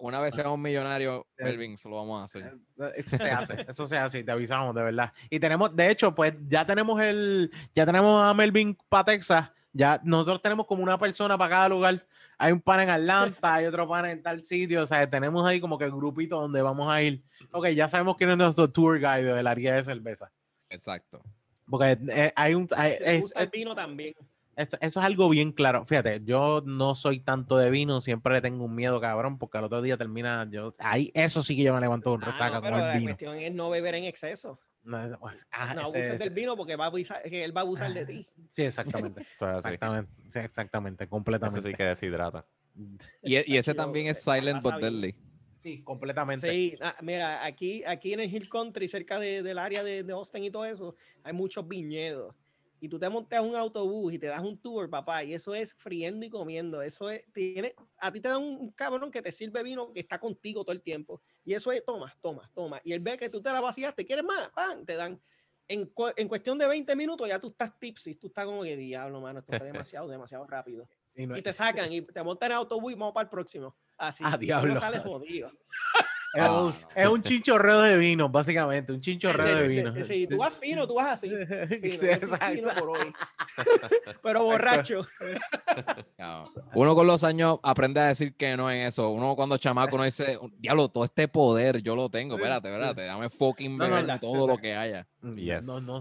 Una 0.00 0.20
vez 0.20 0.34
seamos 0.34 0.58
millonarios, 0.58 1.22
Eh, 1.38 1.44
Melvin, 1.44 1.76
se 1.76 1.88
lo 1.88 1.96
vamos 1.96 2.20
a 2.22 2.24
hacer. 2.24 2.54
Eso 2.96 3.18
se 3.18 3.30
hace, 3.30 3.66
eso 3.68 3.86
se 3.86 3.98
hace, 3.98 4.18
y 4.20 4.24
te 4.24 4.32
avisamos, 4.32 4.74
de 4.74 4.82
verdad. 4.82 5.12
Y 5.28 5.38
tenemos, 5.38 5.74
de 5.76 5.90
hecho, 5.90 6.14
pues 6.14 6.34
ya 6.48 6.64
tenemos 6.66 7.00
el, 7.02 7.50
ya 7.74 7.84
tenemos 7.84 8.24
a 8.26 8.32
Melvin 8.34 8.76
para 8.88 9.04
Texas, 9.04 9.50
ya 9.72 10.00
nosotros 10.02 10.40
tenemos 10.40 10.66
como 10.66 10.82
una 10.82 10.98
persona 10.98 11.36
para 11.36 11.50
cada 11.50 11.68
lugar. 11.68 12.06
Hay 12.38 12.52
un 12.52 12.60
pan 12.60 12.80
en 12.80 12.90
Atlanta, 12.90 13.54
hay 13.54 13.66
otro 13.66 13.86
pan 13.88 14.06
en 14.06 14.22
tal 14.22 14.44
sitio, 14.44 14.82
o 14.82 14.86
sea, 14.86 15.08
tenemos 15.08 15.46
ahí 15.46 15.60
como 15.60 15.78
que 15.78 15.84
el 15.86 15.92
grupito 15.92 16.40
donde 16.40 16.60
vamos 16.62 16.90
a 16.92 17.00
ir. 17.02 17.22
Ok, 17.50 17.68
ya 17.68 17.88
sabemos 17.88 18.16
quién 18.16 18.30
es 18.30 18.36
nuestro 18.36 18.70
tour 18.70 18.98
guide 18.98 19.32
del 19.34 19.46
área 19.46 19.74
de 19.74 19.84
cerveza. 19.84 20.30
Exacto. 20.68 21.22
Porque 21.68 21.98
eh, 22.10 22.32
hay 22.36 22.54
un, 22.54 22.68
hay- 22.76 22.94
Se 22.94 23.14
es- 23.16 23.20
gusta 23.22 23.42
el 23.42 23.48
vino 23.50 23.74
también. 23.74 24.14
Eso, 24.56 24.76
eso 24.80 25.00
es 25.00 25.06
algo 25.06 25.28
bien 25.28 25.52
claro. 25.52 25.84
Fíjate, 25.84 26.22
yo 26.24 26.62
no 26.64 26.94
soy 26.94 27.20
tanto 27.20 27.56
de 27.58 27.70
vino, 27.70 28.00
siempre 28.00 28.32
le 28.34 28.40
tengo 28.40 28.64
un 28.64 28.74
miedo, 28.74 29.00
cabrón, 29.00 29.38
porque 29.38 29.58
al 29.58 29.64
otro 29.64 29.82
día 29.82 29.96
termina, 29.96 30.48
yo, 30.50 30.74
ahí, 30.78 31.10
eso 31.14 31.42
sí 31.42 31.56
que 31.56 31.62
yo 31.62 31.74
me 31.74 31.80
levanto 31.80 32.10
con 32.10 32.22
Ah, 32.22 32.26
resaca 32.26 32.56
no, 32.56 32.62
con 32.62 32.70
pero 32.72 32.76
el 32.78 32.82
la 32.88 32.92
vino. 32.98 33.04
cuestión 33.10 33.36
es 33.36 33.52
no 33.52 33.70
beber 33.70 33.94
en 33.96 34.04
exceso. 34.04 34.58
No, 34.82 34.98
bueno, 35.18 35.38
ah, 35.50 35.66
No 35.74 35.80
ese- 35.80 35.80
abuses 35.80 36.06
ese- 36.14 36.24
del 36.24 36.30
vino 36.30 36.56
porque 36.56 36.76
va 36.76 36.84
a 36.84 36.88
abusar, 36.88 37.22
que 37.24 37.44
él 37.44 37.56
va 37.56 37.60
a 37.60 37.64
abusar 37.64 37.92
de 37.92 38.06
ti. 38.06 38.26
Sí, 38.50 38.62
exactamente. 38.62 39.20
Eso 39.36 39.50
es 39.50 39.56
así. 39.56 39.68
Exactamente, 39.74 40.12
sí, 40.30 40.38
exactamente, 40.38 41.04
Eso 41.04 41.10
completamente. 41.10 41.68
sí 41.70 41.74
que 41.74 41.84
deshidrata. 41.84 42.46
Y, 43.22 43.36
e- 43.36 43.44
y 43.46 43.56
ese 43.56 43.74
también 43.74 44.06
es 44.06 44.24
la 44.26 44.36
Silent 44.36 44.62
but. 44.62 44.74
Deadly. 44.76 45.16
Sí, 45.58 45.82
completamente. 45.82 46.48
Sí, 46.48 46.76
ah, 46.80 46.94
mira, 47.02 47.44
aquí, 47.44 47.82
aquí 47.84 48.12
en 48.12 48.20
el 48.20 48.32
Hill 48.32 48.48
Country, 48.48 48.86
cerca 48.86 49.18
de- 49.18 49.42
del 49.42 49.58
área 49.58 49.82
de, 49.82 50.02
de 50.04 50.12
Austin 50.12 50.44
y 50.44 50.50
todo 50.50 50.64
eso, 50.64 50.94
hay 51.24 51.32
muchos 51.32 51.66
viñedos. 51.66 52.34
Y 52.80 52.88
tú 52.88 52.98
te 52.98 53.08
montas 53.08 53.40
un 53.42 53.56
autobús 53.56 54.12
y 54.12 54.18
te 54.18 54.26
das 54.26 54.40
un 54.40 54.58
tour, 54.58 54.88
papá, 54.90 55.24
y 55.24 55.32
eso 55.34 55.54
es 55.54 55.74
friendo 55.74 56.26
y 56.26 56.30
comiendo. 56.30 56.82
Eso 56.82 57.08
es, 57.10 57.22
tiene, 57.32 57.74
a 57.98 58.12
ti 58.12 58.20
te 58.20 58.28
dan 58.28 58.42
un 58.42 58.70
cabrón 58.72 59.10
que 59.10 59.22
te 59.22 59.32
sirve 59.32 59.62
vino 59.62 59.92
que 59.92 60.00
está 60.00 60.18
contigo 60.20 60.62
todo 60.62 60.72
el 60.72 60.82
tiempo. 60.82 61.22
Y 61.44 61.54
eso 61.54 61.72
es, 61.72 61.84
toma, 61.84 62.14
toma, 62.20 62.50
toma. 62.54 62.80
Y 62.84 62.92
él 62.92 63.00
ve 63.00 63.16
que 63.16 63.28
tú 63.30 63.40
te 63.40 63.50
la 63.50 63.60
vaciaste, 63.60 64.04
¿quieres 64.04 64.24
más? 64.24 64.50
¡Pam! 64.50 64.84
Te 64.84 64.94
dan. 64.96 65.20
En, 65.68 65.86
cu- 65.86 66.12
en 66.16 66.28
cuestión 66.28 66.58
de 66.58 66.68
20 66.68 66.94
minutos 66.94 67.26
ya 67.26 67.40
tú 67.40 67.48
estás 67.48 67.76
tipsy, 67.80 68.14
tú 68.14 68.28
estás 68.28 68.44
como 68.46 68.62
que 68.62 68.76
diablo, 68.76 69.20
mano, 69.20 69.40
esto 69.40 69.52
fue 69.58 69.66
demasiado, 69.72 70.06
demasiado 70.06 70.46
rápido. 70.46 70.88
Y 71.16 71.26
no- 71.26 71.36
Y 71.36 71.42
te 71.42 71.52
sacan 71.52 71.92
y 71.92 72.02
te 72.02 72.22
montan 72.22 72.52
en 72.52 72.58
autobús 72.58 72.92
y 72.92 72.94
vamos 72.94 73.12
para 73.14 73.24
el 73.24 73.30
próximo. 73.30 73.74
Así. 73.96 74.22
Ah, 74.24 74.36
diablo. 74.36 74.76
sale 74.76 74.98
jodido. 75.00 75.50
es, 76.34 76.48
un, 76.48 76.74
es 76.94 77.08
un 77.08 77.22
chinchorreo 77.22 77.80
de 77.80 77.96
vino, 77.96 78.28
básicamente, 78.28 78.92
un 78.92 79.00
chinchorreo 79.00 79.56
de 79.56 79.68
vino. 79.68 80.04
Si 80.04 80.26
tú 80.26 80.38
vas 80.38 80.54
fino, 80.54 80.86
tú 80.86 80.94
vas 80.94 81.08
así. 81.08 81.28
Fino, 81.80 82.02
Sí, 82.02 82.54
fino 82.54 82.68
por 82.78 82.90
hoy. 82.90 83.12
Pero 84.22 84.44
borracho. 84.44 85.06
Uno 86.74 86.94
con 86.94 87.06
los 87.06 87.24
años 87.24 87.58
aprende 87.62 88.00
a 88.00 88.06
decir 88.06 88.34
que 88.34 88.56
no 88.56 88.70
en 88.70 88.86
eso. 88.86 89.10
Uno 89.10 89.34
cuando 89.36 89.58
chamaco 89.58 89.96
no 89.96 90.04
dice, 90.04 90.38
diablo, 90.58 90.88
todo 90.88 91.04
este 91.04 91.28
poder 91.28 91.82
yo 91.82 91.96
lo 91.96 92.08
tengo. 92.10 92.36
Espérate, 92.36 92.68
espérate, 92.68 93.04
dame 93.04 93.30
fucking 93.30 93.76
No, 93.76 94.02
no, 94.02 94.20
todo 94.20 94.46
lo 94.46 94.58
que 94.58 94.74
haya. 94.74 95.06
Yes. 95.34 95.64
No, 95.64 95.80
no, 95.80 96.00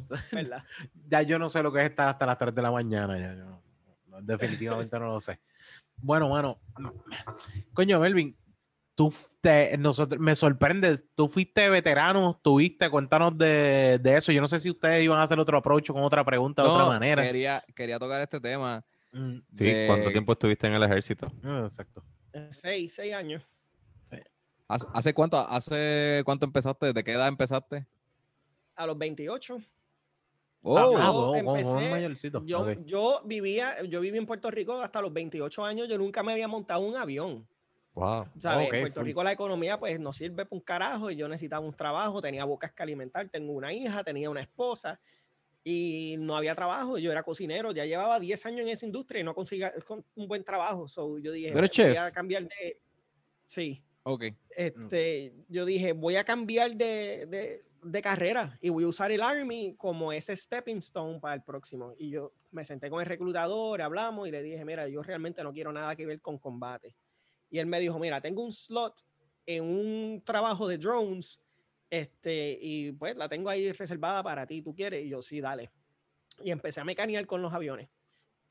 ya 1.07 1.21
yo 1.21 1.39
no 1.39 1.49
sé 1.49 1.63
lo 1.63 1.71
que 1.71 1.79
es 1.79 1.85
estar 1.85 2.09
hasta 2.09 2.25
las 2.25 2.37
3 2.37 2.53
de 2.53 2.61
la 2.61 2.71
mañana. 2.71 3.17
Ya, 3.17 3.35
yo 3.35 3.55
definitivamente 4.21 4.99
no 4.99 5.07
lo 5.07 5.21
sé. 5.21 5.39
Bueno, 5.97 6.29
mano, 6.29 6.59
coño, 7.73 7.99
Melvin, 7.99 8.35
tú 8.95 9.13
te, 9.41 9.77
nosotros, 9.77 10.19
me 10.19 10.35
sorprende, 10.35 10.97
tú 11.13 11.27
fuiste 11.27 11.69
veterano, 11.69 12.39
tuviste, 12.41 12.89
cuéntanos 12.89 13.37
de, 13.37 13.99
de 14.01 14.17
eso. 14.17 14.31
Yo 14.31 14.41
no 14.41 14.47
sé 14.47 14.59
si 14.59 14.69
ustedes 14.69 15.03
iban 15.03 15.19
a 15.19 15.23
hacer 15.23 15.39
otro 15.39 15.57
approach 15.57 15.91
con 15.91 16.01
otra 16.03 16.23
pregunta 16.23 16.63
de 16.63 16.69
otra 16.69 16.85
manera. 16.85 17.21
Quería, 17.23 17.63
quería 17.75 17.99
tocar 17.99 18.21
este 18.21 18.39
tema. 18.39 18.83
Mm, 19.11 19.37
Sí, 19.55 19.73
¿cuánto 19.87 20.11
tiempo 20.11 20.31
estuviste 20.33 20.67
en 20.67 20.73
el 20.73 20.83
ejército? 20.83 21.31
ah, 21.43 21.61
exacto. 21.63 22.03
Seis, 22.49 22.95
seis 22.95 23.13
años. 23.13 23.43
¿Hace, 24.67 24.87
hace 24.93 25.13
cuánto, 25.13 25.37
¿Hace 25.37 26.23
cuánto 26.25 26.45
empezaste? 26.45 26.91
¿De 26.91 27.03
qué 27.03 27.11
edad 27.11 27.27
empezaste? 27.27 27.85
A 28.75 28.87
los 28.87 28.97
28. 28.97 29.61
Oh, 30.63 30.97
ah, 30.97 31.11
un 31.11 31.37
empecé- 31.37 31.89
mayorcito. 31.91 32.43
Yo, 32.43 32.61
ok. 32.61 32.79
yo 32.85 33.21
vivía, 33.25 33.83
yo 33.83 34.01
viví 34.01 34.17
en 34.17 34.25
Puerto 34.25 34.49
Rico 34.49 34.81
hasta 34.81 34.99
los 35.01 35.13
28 35.13 35.63
años. 35.63 35.87
Yo 35.87 35.97
nunca 35.99 36.23
me 36.23 36.31
había 36.31 36.47
montado 36.47 36.79
un 36.81 36.97
avión. 36.97 37.47
Wow. 37.95 38.25
¿sabes? 38.37 38.67
Ok, 38.67 38.73
en 38.73 38.81
Puerto. 38.81 39.03
Rico 39.03 39.23
la 39.23 39.31
economía 39.31 39.79
pues 39.79 39.99
no 39.99 40.11
sirve 40.13 40.45
para 40.45 40.49
un 40.55 40.59
carajo 40.61 41.09
y 41.11 41.15
yo 41.15 41.27
necesitaba 41.27 41.65
un 41.65 41.73
trabajo, 41.73 42.21
tenía 42.21 42.43
bocas 42.45 42.71
que 42.73 42.83
alimentar, 42.83 43.27
tengo 43.29 43.53
una 43.53 43.73
hija, 43.73 44.03
tenía 44.03 44.29
una 44.29 44.41
esposa 44.41 44.99
y 45.63 46.15
no 46.19 46.35
había 46.37 46.53
trabajo, 46.53 46.97
yo 46.99 47.11
era 47.11 47.23
cocinero, 47.23 47.71
ya 47.71 47.85
llevaba 47.85 48.19
10 48.19 48.45
años 48.45 48.61
en 48.61 48.67
esa 48.69 48.85
industria 48.85 49.21
y 49.21 49.23
no 49.23 49.33
conseguía 49.33 49.73
con- 49.87 50.05
un 50.15 50.27
buen 50.27 50.43
trabajo, 50.43 50.87
so 50.87 51.17
yo 51.17 51.31
dije, 51.31 51.51
¿Tú 51.51 51.57
eres 51.57 51.69
voy 51.71 51.75
chef? 51.75 51.97
a 51.97 52.11
cambiar 52.11 52.43
de... 52.43 52.79
Sí, 53.45 53.81
Ok. 54.03 54.25
este, 54.49 55.33
yo 55.47 55.65
dije, 55.65 55.93
voy 55.93 56.17
a 56.17 56.23
cambiar 56.23 56.75
de, 56.75 57.25
de, 57.27 57.61
de 57.81 58.01
carrera 58.01 58.57
y 58.61 58.69
voy 58.69 58.83
a 58.83 58.87
usar 58.87 59.11
el 59.11 59.21
Army 59.21 59.73
como 59.77 60.11
ese 60.11 60.35
stepping 60.37 60.77
stone 60.77 61.19
para 61.19 61.33
el 61.35 61.41
próximo. 61.43 61.93
Y 61.97 62.09
yo 62.11 62.33
me 62.51 62.63
senté 62.65 62.89
con 62.89 62.99
el 63.01 63.07
reclutador, 63.07 63.81
hablamos 63.81 64.27
y 64.27 64.31
le 64.31 64.43
dije, 64.43 64.63
mira, 64.65 64.87
yo 64.87 65.01
realmente 65.01 65.41
no 65.43 65.51
quiero 65.53 65.71
nada 65.71 65.95
que 65.95 66.05
ver 66.05 66.21
con 66.21 66.37
combate. 66.37 66.95
Y 67.49 67.59
él 67.59 67.65
me 67.65 67.79
dijo, 67.79 67.99
mira, 67.99 68.21
tengo 68.21 68.43
un 68.43 68.51
slot 68.51 69.01
en 69.45 69.63
un 69.63 70.21
trabajo 70.25 70.67
de 70.67 70.77
drones 70.77 71.39
este, 71.89 72.57
y 72.59 72.91
pues 72.91 73.15
la 73.15 73.29
tengo 73.29 73.49
ahí 73.49 73.71
reservada 73.71 74.23
para 74.23 74.45
ti, 74.45 74.61
¿tú 74.61 74.73
quieres? 74.73 75.05
Y 75.05 75.09
yo, 75.09 75.21
sí, 75.21 75.39
dale. 75.39 75.71
Y 76.43 76.51
empecé 76.51 76.81
a 76.81 76.83
mecanear 76.83 77.25
con 77.25 77.41
los 77.41 77.53
aviones. 77.53 77.89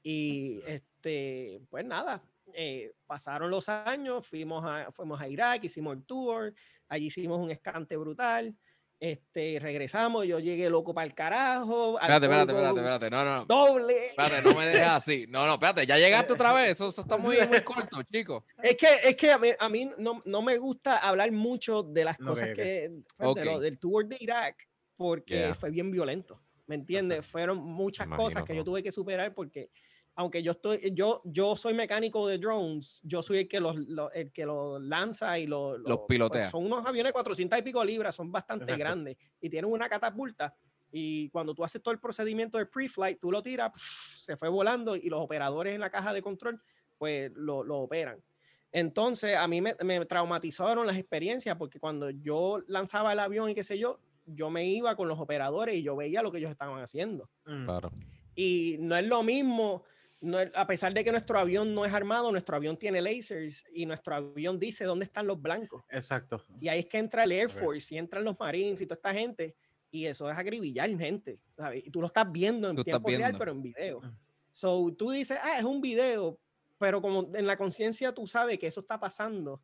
Y 0.03 0.61
este, 0.67 1.61
pues 1.69 1.85
nada, 1.85 2.23
eh, 2.53 2.95
pasaron 3.07 3.51
los 3.51 3.69
años, 3.69 4.27
fuimos 4.27 4.65
a, 4.65 4.93
fuimos 4.93 5.21
a 5.21 5.29
Irak, 5.29 5.65
hicimos 5.65 5.97
el 5.97 6.05
tour, 6.05 6.55
allí 6.89 7.07
hicimos 7.07 7.41
un 7.41 7.51
escante 7.51 7.97
brutal, 7.97 8.55
este, 9.01 9.59
regresamos, 9.61 10.27
yo 10.27 10.39
llegué 10.39 10.71
loco 10.71 10.95
para 10.95 11.07
el 11.07 11.15
carajo. 11.15 11.99
al 11.99 12.11
Espérate, 12.11 12.27
espérate, 12.27 12.53
espérate, 12.53 12.79
espérate. 12.81 13.11
No, 13.11 13.25
no, 13.25 13.37
no. 13.41 13.45
Doble. 13.45 14.07
Espérate, 14.07 14.43
no 14.49 14.55
me 14.55 14.67
dejes 14.67 14.89
así. 14.89 15.27
No, 15.29 15.47
no, 15.47 15.55
espérate, 15.55 15.87
ya 15.87 15.99
llegaste 15.99 16.33
otra 16.33 16.53
vez. 16.55 16.71
Eso, 16.71 16.89
eso 16.89 17.01
está 17.03 17.19
muy, 17.19 17.37
muy 17.49 17.61
corto, 17.63 18.03
chico. 18.11 18.45
Es 18.63 18.77
que, 18.77 18.87
es 19.05 19.17
que 19.17 19.31
a 19.31 19.39
mí, 19.39 19.51
a 19.59 19.69
mí 19.69 19.91
no, 19.99 20.23
no 20.25 20.41
me 20.43 20.57
gusta 20.57 20.99
hablar 20.99 21.31
mucho 21.33 21.83
de 21.83 22.05
las 22.05 22.19
Ok, 22.21 22.27
cosas 22.27 22.49
que, 22.55 22.91
pues, 23.17 23.35
de 23.35 23.45
lo- 23.45 23.61
del 23.61 23.79
tour 23.79 24.07
de 24.07 24.17
Irak, 24.21 24.69
porque 24.97 25.35
Yeah. 25.35 25.55
fue 25.55 25.71
bien 25.71 25.91
violento, 25.91 26.41
¿me 26.67 26.77
entiendes? 26.77 27.27
Fueron 27.27 27.59
muchas 27.59 28.07
imagino, 28.07 28.25
cosas 28.25 28.45
que 28.45 28.55
yo 28.55 28.63
bro. 28.63 28.73
tuve 28.73 28.83
que 28.83 28.93
superar 28.93 29.35
porque 29.35 29.71
aunque 30.17 30.43
yo 30.43 30.53
estoy, 30.53 30.93
yo, 30.93 31.21
yo 31.25 31.57
soy 31.57 31.75
mecánico 31.75 32.27
de 32.29 32.39
drones, 32.39 33.01
yo 33.03 33.21
soy 33.23 33.39
el 33.39 33.49
que 33.49 33.59
los, 33.61 33.77
lo- 33.77 34.13
el 34.13 34.31
que 34.33 34.47
los 34.47 34.81
lanza 34.83 35.39
y 35.39 35.47
los, 35.47 35.79
Los 35.81 36.01
pilotea. 36.09 36.43
pues, 36.43 36.51
son 36.53 36.65
unos 36.67 36.87
aviones 36.87 37.11
de 37.11 37.13
400 37.15 37.59
y 37.59 37.63
pico 37.63 37.85
libras, 37.85 38.15
son 38.15 38.31
bastante 38.31 38.65
Exacto. 38.65 38.79
grandes 38.81 39.17
y 39.41 39.51
tienen 39.51 39.71
una 39.71 39.89
catapulta. 39.89 40.55
Y 40.93 41.29
cuando 41.31 41.55
tú 41.55 41.65
haces 41.65 41.83
todo 41.83 41.93
el 41.93 41.99
procedimiento 41.99 42.57
de 42.59 42.67
pre-flight, 42.67 43.19
tú 43.19 43.33
lo 43.33 43.43
tiras, 43.43 43.73
se 44.17 44.37
fue 44.37 44.49
volando 44.49 44.95
y 44.95 45.09
los 45.09 45.21
operadores 45.21 45.75
en 45.75 45.81
la 45.81 45.91
caja 45.91 46.13
de 46.13 46.23
control, 46.23 46.61
pues 46.97 47.33
lo, 47.35 47.65
lo 47.65 47.79
operan. 47.79 48.23
Entonces, 48.71 49.37
a 49.37 49.47
mí 49.49 49.61
me, 49.61 49.77
me 49.85 50.05
traumatizaron 50.05 50.87
las 50.87 50.97
experiencias 50.97 51.57
porque 51.57 51.79
cuando 51.79 52.11
yo 52.11 52.61
lanzaba 52.67 53.13
el 53.13 53.19
avión 53.21 53.49
y 53.51 53.55
qué 53.55 53.63
sé 53.65 53.79
yo, 53.79 54.01
yo 54.27 54.51
me 54.51 54.67
iba 54.67 54.97
con 54.97 55.07
los 55.09 55.19
operadores 55.21 55.77
y 55.77 55.83
yo 55.83 55.95
veía 55.97 56.23
lo 56.23 56.33
que 56.33 56.39
ellos 56.39 56.51
estaban 56.51 56.81
haciendo. 56.83 57.29
Mm. 57.47 57.65
Claro. 57.65 57.91
Y 58.35 58.77
no 58.81 58.97
es 58.97 59.07
lo 59.07 59.23
mismo, 59.23 59.85
no 60.25 60.39
a 60.39 60.67
pesar 60.67 60.95
de 60.95 61.05
que 61.05 61.11
nuestro 61.11 61.39
avión 61.39 61.75
no 61.75 61.85
es 61.85 61.93
armado, 61.93 62.31
nuestro 62.33 62.57
avión 62.57 62.77
tiene 62.77 63.01
lasers 63.01 63.65
y 63.73 63.87
nuestro 63.87 64.15
avión 64.15 64.59
dice 64.59 64.85
dónde 64.85 65.05
están 65.05 65.27
los 65.27 65.41
blancos. 65.41 65.85
Exacto. 65.91 66.43
Y 66.61 66.69
ahí 66.69 66.81
es 66.81 66.87
que 66.87 66.99
entra 66.99 67.25
el 67.25 67.33
Air. 67.33 67.51
Force 67.51 67.95
y 67.95 67.99
entran 67.99 68.25
los 68.25 68.39
Marines 68.39 68.81
y 68.81 68.87
toda 68.87 68.97
esta 68.97 69.13
gente. 69.13 69.55
Y 69.91 70.07
eso 70.07 70.29
es 70.29 70.37
agribillar 70.37 70.91
gente, 70.99 71.39
¿sabes? 71.57 71.87
Y 71.87 71.91
tú 71.91 72.01
lo 72.01 72.09
estás 72.09 72.31
viendo 72.31 72.69
en 72.69 72.77
Tú 72.77 72.83
tiempo 72.83 73.09
real, 73.09 73.21
viendo. 73.21 73.39
pero 73.39 73.53
en 73.53 73.63
video. 73.63 74.01
Mm. 74.01 74.19
So, 74.51 74.93
tú 74.97 75.11
dices, 75.11 75.39
ah, 75.43 75.59
es 75.59 75.65
un 75.65 75.81
video, 75.81 76.41
pero 76.79 77.01
como 77.01 77.31
en 77.35 77.47
la 77.47 77.57
conciencia 77.57 78.13
tú 78.13 78.27
sabes 78.27 78.59
que 78.59 78.67
eso 78.67 78.81
está 78.81 78.99
pasando 78.99 79.63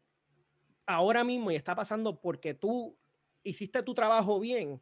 ahora 0.87 1.25
mismo 1.25 1.51
y 1.51 1.57
está 1.57 1.75
pasando 1.75 2.21
porque 2.21 2.55
tú 2.55 2.97
hiciste 3.43 3.83
tu 3.83 3.95
trabajo 3.95 4.39
bien. 4.39 4.81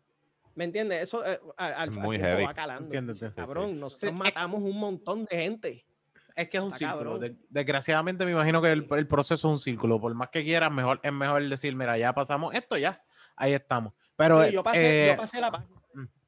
¿Me 0.59 0.65
entiendes? 0.65 1.05
Eso 1.05 1.25
eh, 1.25 1.39
al, 1.57 1.73
al- 1.75 1.91
muy 1.93 2.19
heavy. 2.19 2.43
va 2.43 2.53
calando. 2.53 2.85
Entiendo, 2.87 3.15
sí, 3.15 3.25
Cabrón, 3.37 3.79
nosotros 3.79 4.11
Sí, 4.11 4.17
matamos 4.17 4.61
un 4.61 4.77
montón 4.77 5.25
de 5.25 5.37
gente. 5.37 5.87
Es 6.35 6.49
que 6.49 6.57
es 6.57 6.63
un 6.65 6.73
Está 6.73 6.79
círculo. 6.79 7.13
cabrón. 7.13 7.21
De- 7.21 7.37
desgraciadamente 7.49 8.25
me 8.25 8.33
imagino 8.33 8.61
que 8.61 8.73
el, 8.73 8.89
el 8.91 9.07
proceso 9.07 9.47
es 9.49 9.53
un 9.53 9.61
círculo. 9.61 10.01
Por 10.01 10.13
más 10.15 10.31
que 10.31 10.43
quieras, 10.43 10.73
mejor, 10.73 10.99
es 11.05 11.13
mejor 11.13 11.49
decir, 11.49 11.77
mira, 11.77 11.97
ya 11.97 12.13
pasamos 12.13 12.53
esto, 12.57 12.77
ya. 12.77 13.01
Ahí 13.37 13.53
estamos. 13.53 13.93
Pero 14.17 14.45
Sí, 14.45 14.53
yo, 14.53 14.65
pasé, 14.65 15.05
eh, 15.05 15.13
yo 15.13 15.17
pasé 15.17 15.41
la 15.41 15.53
página. 15.53 15.71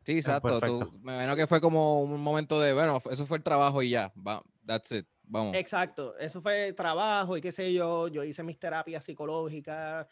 Sí, 0.04 0.18
exacto. 0.18 0.60
perfecto. 0.60 0.78
Tú, 0.86 0.98
me 1.02 1.12
imagino 1.14 1.34
que 1.34 1.48
fue 1.48 1.60
como 1.60 1.98
un 2.00 2.22
momento 2.22 2.60
de, 2.60 2.72
bueno, 2.72 3.02
eso 3.10 3.26
fue 3.26 3.36
el 3.38 3.42
trabajo 3.42 3.82
y 3.82 3.90
ya. 3.90 4.12
Va, 4.16 4.40
that's 4.64 4.92
it. 4.92 5.06
Vamos. 5.24 5.56
Exacto, 5.56 6.16
eso 6.18 6.40
fue 6.40 6.72
trabajo 6.72 7.36
y 7.36 7.40
qué 7.40 7.52
sé 7.52 7.72
yo, 7.72 8.08
yo 8.08 8.24
hice 8.24 8.42
mis 8.42 8.58
terapias 8.58 9.04
psicológicas, 9.04 10.06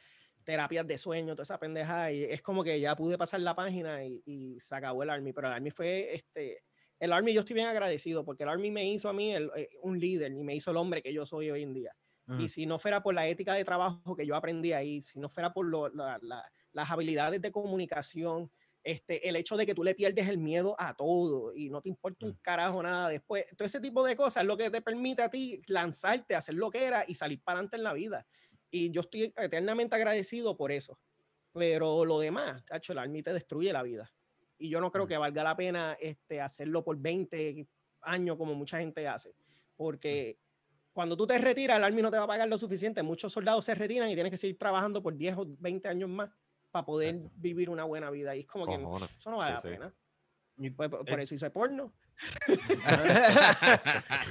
terapias 0.49 0.87
de 0.87 0.97
sueño, 0.97 1.35
toda 1.35 1.43
esa 1.43 1.59
pendeja, 1.59 2.11
y 2.11 2.25
es 2.25 2.41
como 2.41 2.65
que 2.65 2.81
ya 2.81 2.97
pude 2.97 3.19
pasar 3.19 3.41
la 3.41 3.55
página 3.55 4.03
y, 4.07 4.23
y 4.25 4.59
se 4.59 4.75
acabó 4.75 5.03
el 5.03 5.11
Army, 5.11 5.35
pero 5.35 5.49
el 5.49 5.53
Army 5.55 5.71
fue, 5.71 6.15
este, 6.15 6.65
el 6.99 7.13
Army 7.13 7.35
yo 7.35 7.41
estoy 7.41 7.53
bien 7.55 7.67
agradecido 7.69 8.25
porque 8.25 8.45
el 8.45 8.49
Army 8.49 8.71
me 8.71 8.91
hizo 8.91 9.11
a 9.11 9.13
mí 9.13 9.35
el- 9.35 9.51
eh, 9.55 9.69
un 9.83 9.99
líder 10.01 10.33
y 10.33 10.43
me 10.43 10.55
hizo 10.55 10.71
el 10.71 10.79
hombre 10.79 11.03
que 11.03 11.13
yo 11.13 11.27
soy 11.27 11.51
hoy 11.51 11.63
en 11.63 11.75
día. 11.75 11.93
Y 12.35 12.49
si 12.49 12.65
no 12.67 12.79
fuera 12.79 13.03
por 13.03 13.15
la 13.15 13.27
ética 13.29 13.53
de 13.55 13.65
trabajo 13.65 14.17
que 14.17 14.27
yo 14.27 14.37
aprendí 14.37 14.73
ahí, 14.73 15.03
si 15.03 15.19
no 15.21 15.29
fuera 15.29 15.53
por 15.53 15.67
lo- 15.67 15.89
la- 15.91 16.19
la- 16.23 16.51
las 16.73 16.91
habilidades 16.91 17.43
de 17.43 17.53
comunicación, 17.53 18.51
este, 18.83 19.29
el 19.29 19.37
hecho 19.37 19.57
de 19.57 19.67
que 19.67 19.75
tú 19.75 19.83
le 19.85 19.95
pierdes 19.95 20.29
el 20.29 20.39
miedo 20.39 20.75
a 20.79 20.95
todo 20.95 21.53
y 21.55 21.69
no 21.69 21.83
te 21.83 21.89
importa 21.91 22.25
un 22.27 22.35
carajo 22.41 22.83
nada 22.83 23.09
después, 23.09 23.45
todo 23.57 23.67
ese 23.67 23.81
tipo 23.81 24.05
de 24.05 24.17
cosas 24.17 24.43
es 24.45 24.47
lo 24.47 24.57
que 24.57 24.71
te 24.71 24.81
permite 24.81 25.23
a 25.23 25.29
ti 25.31 25.61
lanzarte, 25.67 26.35
hacer 26.37 26.55
lo 26.55 26.71
que 26.71 26.85
era 26.87 27.05
y 27.07 27.15
salir 27.17 27.43
para 27.43 27.59
adelante 27.59 27.77
en 27.77 27.83
la 27.83 27.93
vida. 27.93 28.27
Y 28.71 28.91
yo 28.91 29.01
estoy 29.03 29.33
eternamente 29.37 29.95
agradecido 29.97 30.57
por 30.57 30.73
eso. 30.73 30.99
Pero 31.53 32.05
lo 32.05 32.19
demás, 32.21 32.65
tacho, 32.65 32.93
el 32.93 32.99
Army 32.99 33.23
te 33.23 33.33
destruye 33.33 33.73
la 33.73 33.83
vida. 33.83 34.13
Y 34.59 34.69
yo 34.69 34.81
no 34.81 34.91
creo 34.91 35.05
Mm. 35.05 35.09
que 35.09 35.17
valga 35.19 35.43
la 35.43 35.57
pena 35.57 35.97
este, 36.01 36.41
hacerlo 36.41 36.85
por 36.85 36.97
20 36.99 37.67
años 38.03 38.37
como 38.37 38.55
mucha 38.55 38.79
gente 38.79 39.07
hace. 39.09 39.35
Porque 39.77 40.39
cuando 40.93 41.17
tú 41.17 41.27
te 41.27 41.39
retiras, 41.39 41.77
el 41.79 41.85
Army 41.85 42.03
no 42.03 42.11
te 42.11 42.19
va 42.19 42.25
a 42.25 42.29
pagar 42.29 42.49
lo 42.49 42.59
suficiente. 42.59 43.03
Muchos 43.03 43.33
soldados 43.33 43.65
se 43.65 43.75
retiran 43.75 44.11
y 44.11 44.15
tienes 44.15 44.31
que 44.31 44.37
seguir 44.37 44.59
trabajando 44.59 45.03
por 45.03 45.17
10 45.17 45.37
o 45.39 45.47
20 45.59 45.89
años 45.89 46.11
más 46.11 46.31
para 46.71 46.85
poder 46.85 47.15
Exacto. 47.17 47.37
vivir 47.41 47.71
una 47.71 47.85
buena 47.85 48.11
vida. 48.11 48.37
Y 48.37 48.41
es 48.41 48.47
como 48.47 48.67
que 48.67 48.75
eso 48.75 49.31
no 49.31 49.39
vale 49.39 49.53
Sí, 49.53 49.55
la 49.57 49.61
sí. 49.63 49.69
pena. 49.69 49.95
Pues, 50.77 50.91
por, 50.91 51.05
por 51.07 51.21
eh, 51.21 51.23
eso 51.23 51.37
hice 51.37 51.51
porno. 51.51 51.93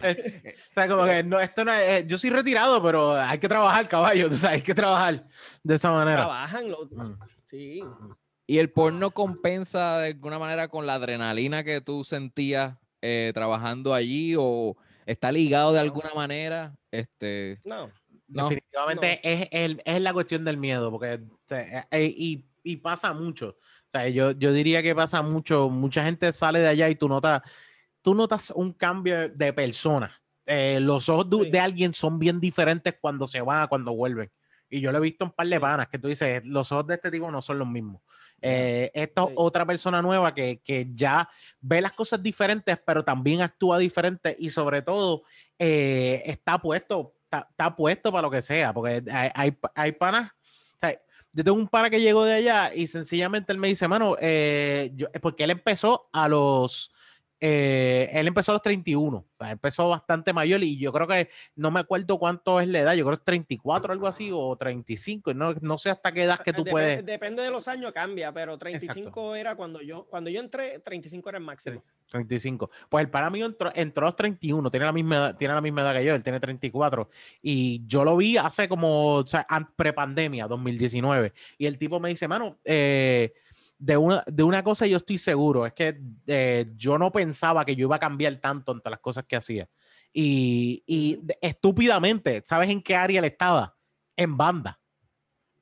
es- 0.03 0.17
o 0.71 0.73
sea, 0.73 0.87
como 0.87 1.05
que 1.05 1.23
no, 1.23 1.39
esto 1.39 1.63
no 1.63 1.73
es, 1.73 2.05
yo 2.07 2.17
soy 2.17 2.29
retirado, 2.29 2.81
pero 2.83 3.15
hay 3.15 3.39
que 3.39 3.47
trabajar, 3.47 3.87
caballo, 3.87 4.29
tú 4.29 4.37
sabes, 4.37 4.57
hay 4.57 4.61
que 4.61 4.75
trabajar 4.75 5.25
de 5.63 5.75
esa 5.75 5.91
manera. 5.91 6.17
Trabajan. 6.17 6.69
lo- 6.69 6.87
Mm. 6.91 7.17
sí. 7.45 7.83
¿Y 8.45 8.59
el 8.59 8.71
porno 8.71 9.11
compensa 9.11 9.99
de 9.99 10.07
alguna 10.07 10.39
manera 10.39 10.67
con 10.69 10.85
la 10.85 10.95
adrenalina 10.95 11.63
que 11.63 11.81
tú 11.81 12.03
sentías 12.05 12.75
eh, 13.01 13.31
trabajando 13.33 13.93
allí 13.93 14.35
o 14.37 14.77
está 15.05 15.31
ligado 15.31 15.73
de 15.73 15.79
alguna 15.79 16.13
manera? 16.13 16.75
Este, 16.91 17.59
No. 17.65 17.91
no. 18.27 18.49
Definitivamente 18.49 19.19
es, 19.23 19.47
el- 19.51 19.81
es 19.85 20.01
la 20.01 20.13
cuestión 20.13 20.43
del 20.45 20.57
miedo, 20.57 20.91
porque 20.91 21.19
eh, 21.91 22.13
y, 22.17 22.45
y 22.63 22.77
pasa 22.77 23.13
mucho. 23.13 23.57
O 23.87 23.91
sea, 23.91 24.09
yo, 24.09 24.31
yo 24.31 24.51
diría 24.51 24.83
que 24.83 24.93
pasa 24.93 25.21
mucho. 25.21 25.69
Mucha 25.69 26.03
gente 26.03 26.31
sale 26.33 26.59
de 26.59 26.67
allá 26.67 26.89
y 26.89 26.95
tú 26.95 27.07
notas, 27.07 27.41
tú 28.01 28.13
notas 28.13 28.51
un 28.55 28.73
cambio 28.73 29.29
de 29.29 29.53
persona. 29.53 30.11
Eh, 30.45 30.79
los 30.81 31.09
ojos 31.09 31.29
de, 31.29 31.37
Sí. 31.45 31.51
de 31.51 31.59
alguien 31.59 31.93
son 31.93 32.19
bien 32.19 32.39
diferentes 32.39 32.95
cuando 32.99 33.27
se 33.27 33.41
van 33.41 33.63
a 33.63 33.67
cuando 33.67 33.93
vuelven. 33.93 34.31
Y 34.69 34.81
yo 34.81 34.91
lo 34.91 34.97
he 34.97 35.01
visto 35.01 35.23
en 35.23 35.31
par 35.31 35.47
de 35.47 35.59
panas 35.59 35.87
que 35.87 35.97
tú 35.97 36.09
dices, 36.09 36.41
los 36.45 36.71
ojos 36.73 36.87
de 36.87 36.95
este 36.95 37.09
tipo 37.09 37.31
no 37.31 37.41
son 37.41 37.59
los 37.59 37.67
mismos. 37.67 38.01
Eh, 38.41 38.91
esto 38.93 39.23
es 39.23 39.27
Sí. 39.29 39.33
otra 39.37 39.65
persona 39.65 40.01
nueva 40.01 40.33
que, 40.33 40.61
que 40.63 40.87
ya 40.91 41.29
ve 41.61 41.81
las 41.81 41.93
cosas 41.93 42.21
diferentes, 42.21 42.77
pero 42.85 43.03
también 43.03 43.41
actúa 43.41 43.77
diferente 43.79 44.35
y 44.37 44.49
sobre 44.49 44.81
todo 44.81 45.23
eh, 45.57 46.21
está 46.25 46.59
puesto, 46.59 47.15
está, 47.23 47.47
está 47.49 47.75
puesto 47.75 48.11
para 48.11 48.21
lo 48.23 48.29
que 48.31 48.41
sea, 48.41 48.73
porque 48.73 49.01
hay, 49.11 49.31
hay, 49.33 49.57
hay 49.73 49.91
panas, 49.93 50.31
o 50.75 50.79
sea, 50.79 51.01
yo 51.37 51.43
tengo 51.43 51.57
un 51.59 51.67
pana 51.67 51.91
que 51.91 52.01
llegó 52.01 52.25
de 52.25 52.33
allá 52.33 52.73
y 52.73 52.87
sencillamente 52.87 53.53
él 53.53 53.59
me 53.59 53.67
dice, 53.67 53.87
mano, 53.87 54.17
eh, 54.19 54.91
yo- 54.95 55.07
porque 55.21 55.43
él 55.43 55.51
empezó 55.51 56.09
a 56.11 56.27
los, 56.27 56.91
eh, 57.39 58.09
él 58.13 58.27
empezó 58.27 58.51
a 58.51 58.55
los 58.55 58.61
31, 58.61 59.17
o 59.17 59.25
sea, 59.37 59.51
empezó 59.51 59.89
bastante 59.89 60.33
mayor 60.33 60.63
y 60.63 60.77
yo 60.77 60.91
creo 60.91 61.07
que, 61.07 61.29
no 61.55 61.69
me 61.69 61.79
acuerdo 61.79 62.17
cuánto 62.17 62.59
es 62.59 62.67
la 62.67 62.79
edad, 62.79 62.93
yo 62.95 63.05
creo 63.05 63.17
que 63.17 63.21
es 63.21 63.25
34 63.25 63.93
algo 63.93 64.07
así 64.07 64.31
o 64.33 64.55
35, 64.55 65.33
no, 65.33 65.53
no 65.61 65.77
sé 65.77 65.91
hasta 65.91 66.11
qué 66.11 66.23
edad 66.23 66.39
que 66.39 66.53
tú 66.53 66.65
puedes. 66.65 67.05
Depende 67.05 67.43
de 67.43 67.51
los 67.51 67.67
años, 67.67 67.91
cambia, 67.93 68.31
pero 68.31 68.57
35 68.57 69.35
era 69.35 69.55
cuando 69.55 69.81
yo, 69.81 70.05
cuando 70.05 70.29
yo 70.29 70.39
entré, 70.39 70.79
35 70.79 71.29
era 71.29 71.37
el 71.37 71.43
máximo. 71.43 71.83
35. 72.09 72.71
Pues 72.89 73.05
el 73.05 73.11
para 73.11 73.29
mío 73.29 73.45
entró, 73.45 73.71
entró 73.75 74.05
a 74.05 74.09
los 74.09 74.15
31, 74.15 74.71
tiene 74.71 74.85
la, 74.85 74.91
misma 74.91 75.15
edad, 75.17 75.37
tiene 75.37 75.53
la 75.53 75.61
misma 75.61 75.81
edad 75.81 75.95
que 75.95 76.05
yo, 76.05 76.15
él 76.15 76.23
tiene 76.23 76.39
34. 76.39 77.09
Y 77.41 77.83
yo 77.85 78.03
lo 78.03 78.17
vi 78.17 78.37
hace 78.37 78.67
como, 78.67 79.15
o 79.15 79.27
sea, 79.27 79.45
an- 79.49 79.73
prepandemia, 79.75 80.47
2019. 80.47 81.33
Y 81.57 81.65
el 81.65 81.77
tipo 81.77 81.99
me 81.99 82.09
dice, 82.09 82.27
mano, 82.27 82.57
eh, 82.63 83.33
de, 83.77 83.97
una, 83.97 84.23
de 84.27 84.43
una 84.43 84.63
cosa 84.63 84.87
yo 84.87 84.97
estoy 84.97 85.17
seguro, 85.17 85.65
es 85.65 85.73
que 85.73 85.99
eh, 86.27 86.65
yo 86.75 86.97
no 86.97 87.11
pensaba 87.11 87.65
que 87.65 87.75
yo 87.75 87.85
iba 87.87 87.95
a 87.95 87.99
cambiar 87.99 88.35
tanto 88.37 88.71
entre 88.71 88.91
las 88.91 88.99
cosas 88.99 89.25
que 89.25 89.35
hacía. 89.35 89.69
Y, 90.13 90.83
y 90.87 91.19
estúpidamente, 91.41 92.41
¿sabes 92.45 92.69
en 92.69 92.81
qué 92.81 92.95
área 92.95 93.19
él 93.19 93.25
estaba? 93.25 93.77
en 94.17 94.35
banda. 94.35 94.79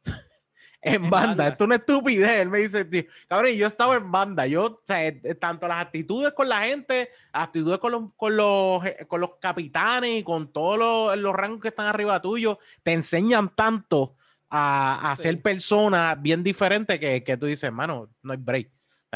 en 0.81 0.95
En 0.95 1.09
banda. 1.09 1.27
banda. 1.27 1.47
Esto 1.49 1.63
es 1.63 1.67
una 1.67 1.75
estupidez. 1.75 2.39
Él 2.39 2.49
me 2.49 2.59
dice, 2.59 2.85
tío, 2.85 3.03
cabrón, 3.27 3.51
yo 3.51 3.67
estaba 3.67 3.95
en 3.97 4.11
banda. 4.11 4.47
Yo, 4.47 4.65
o 4.65 4.81
sea, 4.85 5.05
eh, 5.05 5.35
tanto 5.35 5.67
las 5.67 5.85
actitudes 5.85 6.33
con 6.33 6.49
la 6.49 6.61
gente, 6.61 7.09
actitudes 7.33 7.77
con 7.79 7.91
los, 7.91 8.03
con 8.15 8.35
los, 8.35 8.85
eh, 8.85 9.05
con 9.07 9.21
los 9.21 9.35
capitanes 9.39 10.21
y 10.21 10.23
con 10.23 10.51
todos 10.51 10.79
los, 10.79 11.17
los 11.17 11.35
rangos 11.35 11.61
que 11.61 11.67
están 11.67 11.87
arriba 11.87 12.21
tuyo, 12.21 12.57
te 12.81 12.93
enseñan 12.93 13.53
tanto 13.53 14.15
a, 14.57 15.11
a 15.11 15.15
Sí. 15.15 15.23
ser 15.23 15.41
personas 15.41 16.21
bien 16.21 16.43
diferentes 16.43 16.99
que, 16.99 17.23
que 17.23 17.37
tú 17.37 17.45
dices, 17.45 17.63
hermano, 17.65 18.09
no 18.23 18.31
hay 18.33 18.39
break. 18.39 18.69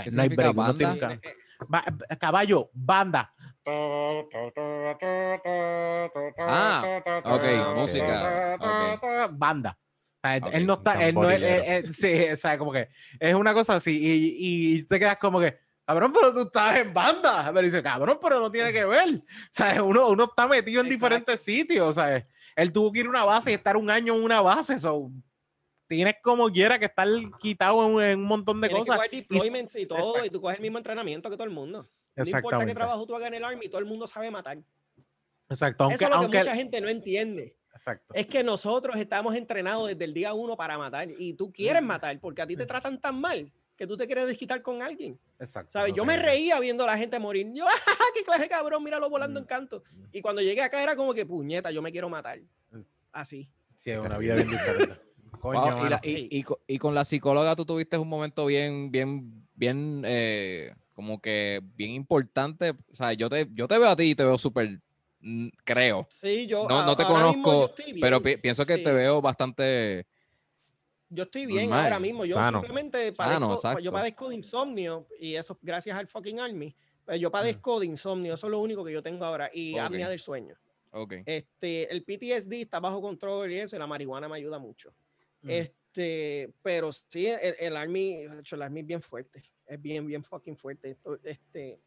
¿Qué 0.03 0.11
No 0.11 0.21
hay 0.21 0.29
break. 0.29 0.57
uno 0.57 0.73
tiene 0.75 0.99
banda? 0.99 1.19
que- 1.21 1.33
Va- 1.73 1.83
caballo, 2.17 2.69
banda. 2.73 3.33
Ah, 6.37 7.01
ok, 7.25 7.75
música, 7.75 8.57
Banda. 9.31 9.77
O 10.21 10.27
sea, 10.27 10.37
Ok, 10.37 10.49
él 10.53 10.67
no 10.67 10.73
está, 10.73 10.93
él 11.07 11.15
no 11.15 11.29
es, 11.29 11.39
tamborilero. 11.39 11.63
eh, 11.63 11.77
eh, 11.87 11.93
sí, 11.93 12.31
o 12.31 12.35
sea, 12.37 12.57
como 12.57 12.71
que 12.73 12.89
es 13.19 13.33
una 13.33 13.53
cosa 13.53 13.75
así 13.75 13.97
y, 14.01 14.77
y 14.79 14.83
te 14.83 14.99
quedas 14.99 15.17
como 15.17 15.39
que, 15.39 15.57
cabrón, 15.85 16.11
pero 16.13 16.33
tú 16.33 16.41
estás 16.41 16.77
en 16.77 16.93
banda. 16.93 17.45
Pero 17.53 17.61
dice, 17.61 17.81
cabrón, 17.81 18.19
pero 18.21 18.39
no 18.39 18.51
tiene 18.51 18.73
que 18.73 18.83
ver. 18.85 19.07
O 19.15 19.23
sea, 19.49 19.81
uno, 19.83 20.07
uno 20.09 20.25
está 20.25 20.45
metido 20.47 20.81
en 20.81 20.87
Exacto. 20.87 21.05
diferentes 21.05 21.39
sitios. 21.41 21.87
O 21.87 21.93
sea, 21.93 22.21
él 22.55 22.71
tuvo 22.73 22.91
que 22.91 22.99
ir 22.99 23.05
a 23.05 23.09
una 23.09 23.23
base 23.23 23.51
y 23.51 23.53
estar 23.53 23.77
un 23.77 23.89
año 23.89 24.13
en 24.15 24.23
una 24.23 24.41
base. 24.41 24.77
So, 24.79 25.09
tienes 25.89 26.15
como 26.21 26.49
quiera 26.49 26.79
que 26.79 26.85
estar 26.85 27.07
quitado 27.41 27.85
en, 27.85 27.93
un- 27.95 28.03
en 28.03 28.19
un 28.19 28.25
montón 28.25 28.61
de 28.61 28.69
Tienes 28.69 28.87
cosas. 28.87 29.01
deployments 29.11 29.75
y 29.75 29.85
todo, 29.85 29.97
Exacto. 29.97 30.25
y 30.25 30.29
tú 30.29 30.39
coges 30.39 30.55
el 30.57 30.61
mismo 30.61 30.77
entrenamiento 30.77 31.29
que 31.29 31.35
todo 31.35 31.43
el 31.45 31.49
mundo. 31.53 31.83
No 32.15 32.23
importa 32.25 32.65
qué 32.65 32.73
trabajo 32.73 33.05
tú 33.05 33.15
hagas 33.15 33.27
en 33.27 33.33
el 33.33 33.43
Army, 33.43 33.67
todo 33.67 33.79
el 33.79 33.85
mundo 33.85 34.07
sabe 34.07 34.31
matar. 34.31 34.57
Exacto. 35.49 35.83
Aunque, 35.85 35.95
Eso 35.95 36.05
es 36.05 36.09
lo 36.11 36.15
que 36.17 36.23
aunque, 36.25 36.37
mucha 36.37 36.55
gente 36.55 36.79
no 36.79 36.87
entiende. 36.89 37.55
exacto. 37.71 38.13
Es 38.13 38.27
que 38.27 38.43
nosotros 38.43 38.95
estamos 38.97 39.35
entrenados 39.35 39.87
desde 39.87 40.05
el 40.05 40.13
día 40.13 40.33
uno 40.33 40.55
para 40.55 40.77
matar 40.77 41.09
y 41.17 41.33
tú 41.33 41.51
quieres 41.51 41.81
matar 41.81 42.19
porque 42.19 42.41
a 42.41 42.47
ti 42.47 42.55
te 42.55 42.65
tratan 42.65 42.99
tan 43.01 43.19
mal 43.19 43.51
que 43.75 43.87
tú 43.87 43.95
te 43.97 44.05
quieres 44.05 44.27
desquitar 44.27 44.61
con 44.61 44.81
alguien. 44.81 45.17
exacto. 45.39 45.71
¿Sabes? 45.71 45.93
Yo 45.93 46.03
me 46.05 46.17
reía 46.17 46.59
viendo 46.59 46.83
a 46.83 46.87
la 46.87 46.97
gente 46.97 47.17
morir. 47.17 47.47
Yo, 47.53 47.65
¡ah, 47.87 48.05
qué 48.13 48.23
clase 48.23 48.43
de 48.43 48.49
cabrón! 48.49 48.83
Míralo 48.83 49.09
volando 49.09 49.39
Mm. 49.39 49.43
en 49.43 49.47
canto. 49.47 49.83
Y 50.11 50.21
cuando 50.21 50.41
llegué 50.41 50.61
acá 50.61 50.83
era 50.83 50.95
como 50.95 51.13
que, 51.13 51.25
puñeta, 51.25 51.71
yo 51.71 51.81
me 51.81 51.91
quiero 51.91 52.09
matar. 52.09 52.39
Mm. 52.71 52.81
Así. 53.13 53.49
Sí, 53.75 53.91
es 53.91 53.99
una 53.99 54.17
vida 54.17 54.35
bien 54.35 54.49
diferente. 54.49 54.99
Coño, 55.39 55.75
Wow, 55.77 55.85
y, 55.85 55.89
la- 55.89 55.99
y- 56.03 56.39
y 56.39 56.45
y 56.67 56.77
con 56.77 56.95
la 56.95 57.05
psicóloga 57.05 57.55
tú 57.55 57.65
tuviste 57.65 57.97
un 57.97 58.07
momento 58.07 58.45
bien, 58.45 58.91
bien, 58.91 59.47
bien, 59.55 60.03
eh, 60.05 60.73
como 60.93 61.21
que 61.21 61.61
bien 61.75 61.91
importante. 61.91 62.71
O 62.91 62.95
sea, 62.95 63.13
yo 63.13 63.29
te, 63.29 63.47
yo 63.53 63.67
te 63.67 63.77
veo 63.77 63.89
a 63.89 63.95
ti 63.95 64.03
y 64.11 64.15
te 64.15 64.23
veo 64.23 64.37
súper, 64.37 64.79
mm, 65.21 65.47
creo. 65.63 66.07
Sí, 66.09 66.45
yo. 66.47 66.67
No, 66.67 66.83
no 66.85 66.91
a- 66.91 66.95
te 66.95 67.03
mismo 67.05 67.17
yo 67.19 67.31
conozco, 67.33 67.75
pero 68.01 68.21
pi- 68.21 68.37
pienso 68.37 68.65
que 68.65 68.75
Sí. 68.75 68.83
te 68.83 68.91
veo 68.93 69.21
bastante... 69.21 70.05
Yo 71.11 71.23
estoy 71.23 71.47
bien 71.47 71.69
Normal, 71.69 71.85
ahora 71.85 71.99
mismo. 71.99 72.23
Yo 72.25 72.35
sano. 72.35 72.59
simplemente 72.59 73.15
Sano, 73.15 73.15
padezco, 73.47 73.53
exacto. 73.55 73.79
yo 73.79 73.91
padezco 73.91 74.29
de 74.29 74.35
insomnio 74.35 75.07
y 75.19 75.35
eso 75.35 75.53
es 75.53 75.59
gracias 75.61 75.97
al 75.97 76.07
fucking 76.07 76.39
Army. 76.39 76.75
Pero 77.05 77.17
yo 77.17 77.31
padezco 77.31 77.79
de 77.79 77.87
insomnio, 77.87 78.35
eso 78.35 78.45
es 78.45 78.51
lo 78.51 78.59
único 78.59 78.85
que 78.85 78.91
yo 78.93 79.01
tengo 79.01 79.25
ahora. 79.25 79.49
Y 79.51 79.73
Ok. 79.73 79.79
apnea 79.79 80.07
del 80.07 80.19
sueño. 80.19 80.53
Ok. 80.91 81.13
Este, 81.25 81.91
el 81.91 82.03
PTSD 82.03 82.61
está 82.61 82.79
bajo 82.79 83.01
control 83.01 83.51
y 83.51 83.59
eso, 83.59 83.75
y 83.75 83.79
la 83.79 83.87
marihuana 83.87 84.27
me 84.27 84.35
ayuda 84.37 84.59
mucho. 84.59 84.93
Mm. 85.41 85.49
Este, 85.49 86.53
pero 86.61 86.91
sí, 86.91 87.27
el, 87.27 87.55
el 87.59 87.77
Army, 87.77 88.23
el 88.51 88.61
Army 88.61 88.79
es 88.81 88.85
bien 88.85 89.01
fuerte. 89.01 89.43
Es 89.65 89.81
bien, 89.81 90.05
bien 90.05 90.23
fucking 90.23 90.55
fuerte. 90.57 90.91
Esto- 90.91 91.19
este, 91.23 91.79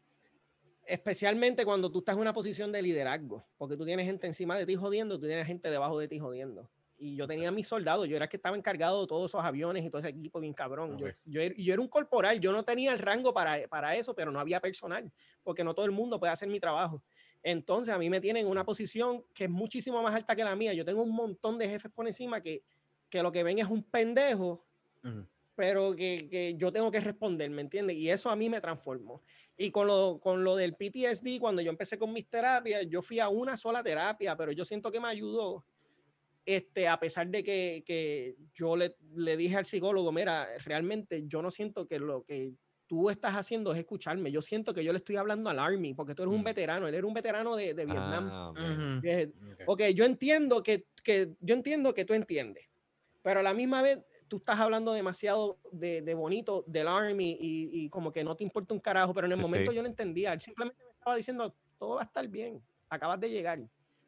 especialmente 0.85 1.65
cuando 1.65 1.91
tú 1.91 1.99
estás 1.99 2.15
en 2.15 2.21
una 2.21 2.33
posición 2.33 2.71
de 2.71 2.81
liderazgo, 2.81 3.45
porque 3.57 3.77
tú 3.77 3.85
tienes 3.85 4.05
gente 4.05 4.27
encima 4.27 4.57
de 4.57 4.65
ti 4.65 4.75
jodiendo, 4.75 5.19
tú 5.19 5.25
tienes 5.27 5.47
gente 5.47 5.69
debajo 5.69 5.97
de 5.99 6.07
ti 6.07 6.19
jodiendo. 6.19 6.69
Y 6.97 7.15
yo 7.15 7.27
tenía 7.27 7.51
mis 7.51 7.67
soldados, 7.67 8.07
yo 8.07 8.15
era 8.15 8.25
el 8.25 8.29
que 8.29 8.37
estaba 8.37 8.55
encargado 8.55 9.01
de 9.01 9.07
todos 9.07 9.31
esos 9.31 9.43
aviones 9.43 9.83
y 9.83 9.89
todo 9.89 9.99
ese 9.99 10.09
equipo 10.09 10.39
bien 10.39 10.53
cabrón. 10.53 10.97
Yo, 10.97 11.07
Ok. 11.07 11.13
yo, 11.25 11.41
er- 11.41 11.55
yo 11.57 11.73
era 11.73 11.81
un 11.81 11.87
corporal, 11.87 12.39
yo 12.39 12.51
no 12.51 12.63
tenía 12.63 12.93
el 12.93 12.99
rango 12.99 13.33
para, 13.33 13.67
para 13.67 13.95
eso, 13.95 14.13
pero 14.13 14.31
no 14.31 14.39
había 14.39 14.59
personal, 14.61 15.11
porque 15.41 15.63
no 15.63 15.73
todo 15.73 15.85
el 15.85 15.91
mundo 15.91 16.19
puede 16.19 16.31
hacer 16.31 16.47
mi 16.49 16.59
trabajo. 16.59 17.03
Entonces 17.41 17.93
a 17.93 17.97
mí 17.97 18.09
me 18.09 18.21
tienen 18.21 18.45
en 18.45 18.51
una 18.51 18.63
posición 18.63 19.25
que 19.33 19.45
es 19.45 19.49
muchísimo 19.49 20.01
más 20.01 20.15
alta 20.15 20.33
que 20.35 20.43
la 20.45 20.55
mía. 20.55 20.73
Yo 20.73 20.85
tengo 20.85 21.01
un 21.01 21.11
montón 21.13 21.57
de 21.57 21.67
jefes 21.67 21.91
por 21.91 22.07
encima 22.07 22.39
que, 22.41 22.63
que 23.13 23.21
lo 23.21 23.31
que 23.31 23.43
ven 23.43 23.59
es 23.59 23.67
un 23.67 23.83
pendejo, 23.83 24.65
Ujú. 25.03 25.27
pero 25.53 25.93
que, 25.95 26.27
que 26.31 26.55
yo 26.57 26.71
tengo 26.71 26.89
que 26.89 26.99
responder, 26.99 27.47
¿me 27.51 27.61
entiendes? 27.61 27.95
Y 27.95 28.09
eso 28.09 28.31
a 28.31 28.35
mí 28.35 28.49
me 28.49 28.59
transformó. 28.59 29.21
Y 29.55 29.69
con 29.69 29.85
lo, 29.85 30.19
con 30.19 30.43
lo 30.43 30.55
del 30.55 30.73
PTSD, 30.73 31.37
cuando 31.39 31.61
yo 31.61 31.69
empecé 31.69 31.99
con 31.99 32.11
mis 32.11 32.27
terapias, 32.27 32.87
yo 32.89 33.03
fui 33.03 33.19
a 33.19 33.29
una 33.29 33.55
sola 33.55 33.83
terapia, 33.83 34.35
pero 34.35 34.51
yo 34.51 34.65
siento 34.65 34.91
que 34.91 34.99
me 34.99 35.09
ayudó, 35.09 35.63
este, 36.43 36.87
a 36.87 36.99
pesar 36.99 37.27
de 37.27 37.43
que, 37.43 37.83
que 37.85 38.35
yo 38.51 38.75
le, 38.75 38.95
le 39.15 39.37
dije 39.37 39.57
al 39.57 39.65
psicólogo, 39.67 40.11
mira, 40.11 40.47
realmente 40.65 41.23
yo 41.27 41.43
no 41.43 41.51
siento 41.51 41.87
que 41.87 41.99
lo 41.99 42.23
que 42.23 42.53
tú 42.87 43.11
estás 43.11 43.35
haciendo 43.35 43.73
es 43.73 43.77
escucharme, 43.79 44.31
yo 44.31 44.41
siento 44.41 44.73
que 44.73 44.83
yo 44.83 44.91
le 44.91 44.97
estoy 44.97 45.17
hablando 45.17 45.51
al 45.51 45.59
Army, 45.59 45.93
porque 45.93 46.15
tú 46.15 46.23
eres 46.23 46.33
un 46.33 46.41
Mm. 46.41 46.45
veterano, 46.45 46.87
él 46.87 46.95
era 46.95 47.05
un 47.05 47.13
veterano 47.13 47.55
de, 47.55 47.75
de 47.75 47.85
Vietnam. 47.85 48.29
Ah, 48.31 48.49
ok. 48.49 48.57
Ujú. 48.57 49.01
Dije, 49.01 49.31
Ok. 49.51 49.61
Ok, 49.67 49.81
yo 49.93 50.03
entiendo 50.03 50.63
que, 50.63 50.87
que 51.03 51.29
yo 51.39 51.53
entiendo 51.53 51.93
que 51.93 52.05
tú 52.05 52.13
entiendes, 52.13 52.65
pero 53.23 53.39
a 53.39 53.43
la 53.43 53.53
misma 53.55 53.81
vez 53.81 53.99
tú 54.27 54.37
estás 54.37 54.59
hablando 54.59 54.93
demasiado 54.93 55.57
de, 55.71 56.01
de 56.03 56.13
bonito 56.13 56.63
del 56.67 56.87
Army 56.87 57.31
y, 57.39 57.69
y 57.85 57.89
como 57.89 58.11
que 58.11 58.23
no 58.23 58.35
te 58.35 58.43
importa 58.43 58.73
un 58.73 58.79
carajo, 58.79 59.13
pero 59.13 59.25
en 59.25 59.33
el 59.33 59.37
Sí, 59.39 59.41
momento 59.43 59.71
sí. 59.71 59.75
yo 59.75 59.81
no 59.81 59.87
entendía, 59.89 60.33
él 60.33 60.41
simplemente 60.41 60.83
me 60.83 60.91
estaba 60.91 61.15
diciendo, 61.15 61.55
todo 61.79 61.95
va 61.95 62.01
a 62.01 62.05
estar 62.05 62.27
bien, 62.27 62.61
acabas 62.89 63.19
de 63.19 63.29
llegar. 63.31 63.59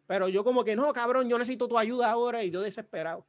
Pero 0.08 0.28
yo 0.30 0.44
como 0.44 0.64
que, 0.64 0.76
no, 0.76 0.94
cabrón, 0.94 1.28
yo 1.30 1.38
necesito 1.40 1.68
tu 1.68 1.78
ayuda 1.80 2.12
ahora 2.12 2.44
y 2.44 2.52
yo 2.52 2.62
desesperado. 2.62 3.26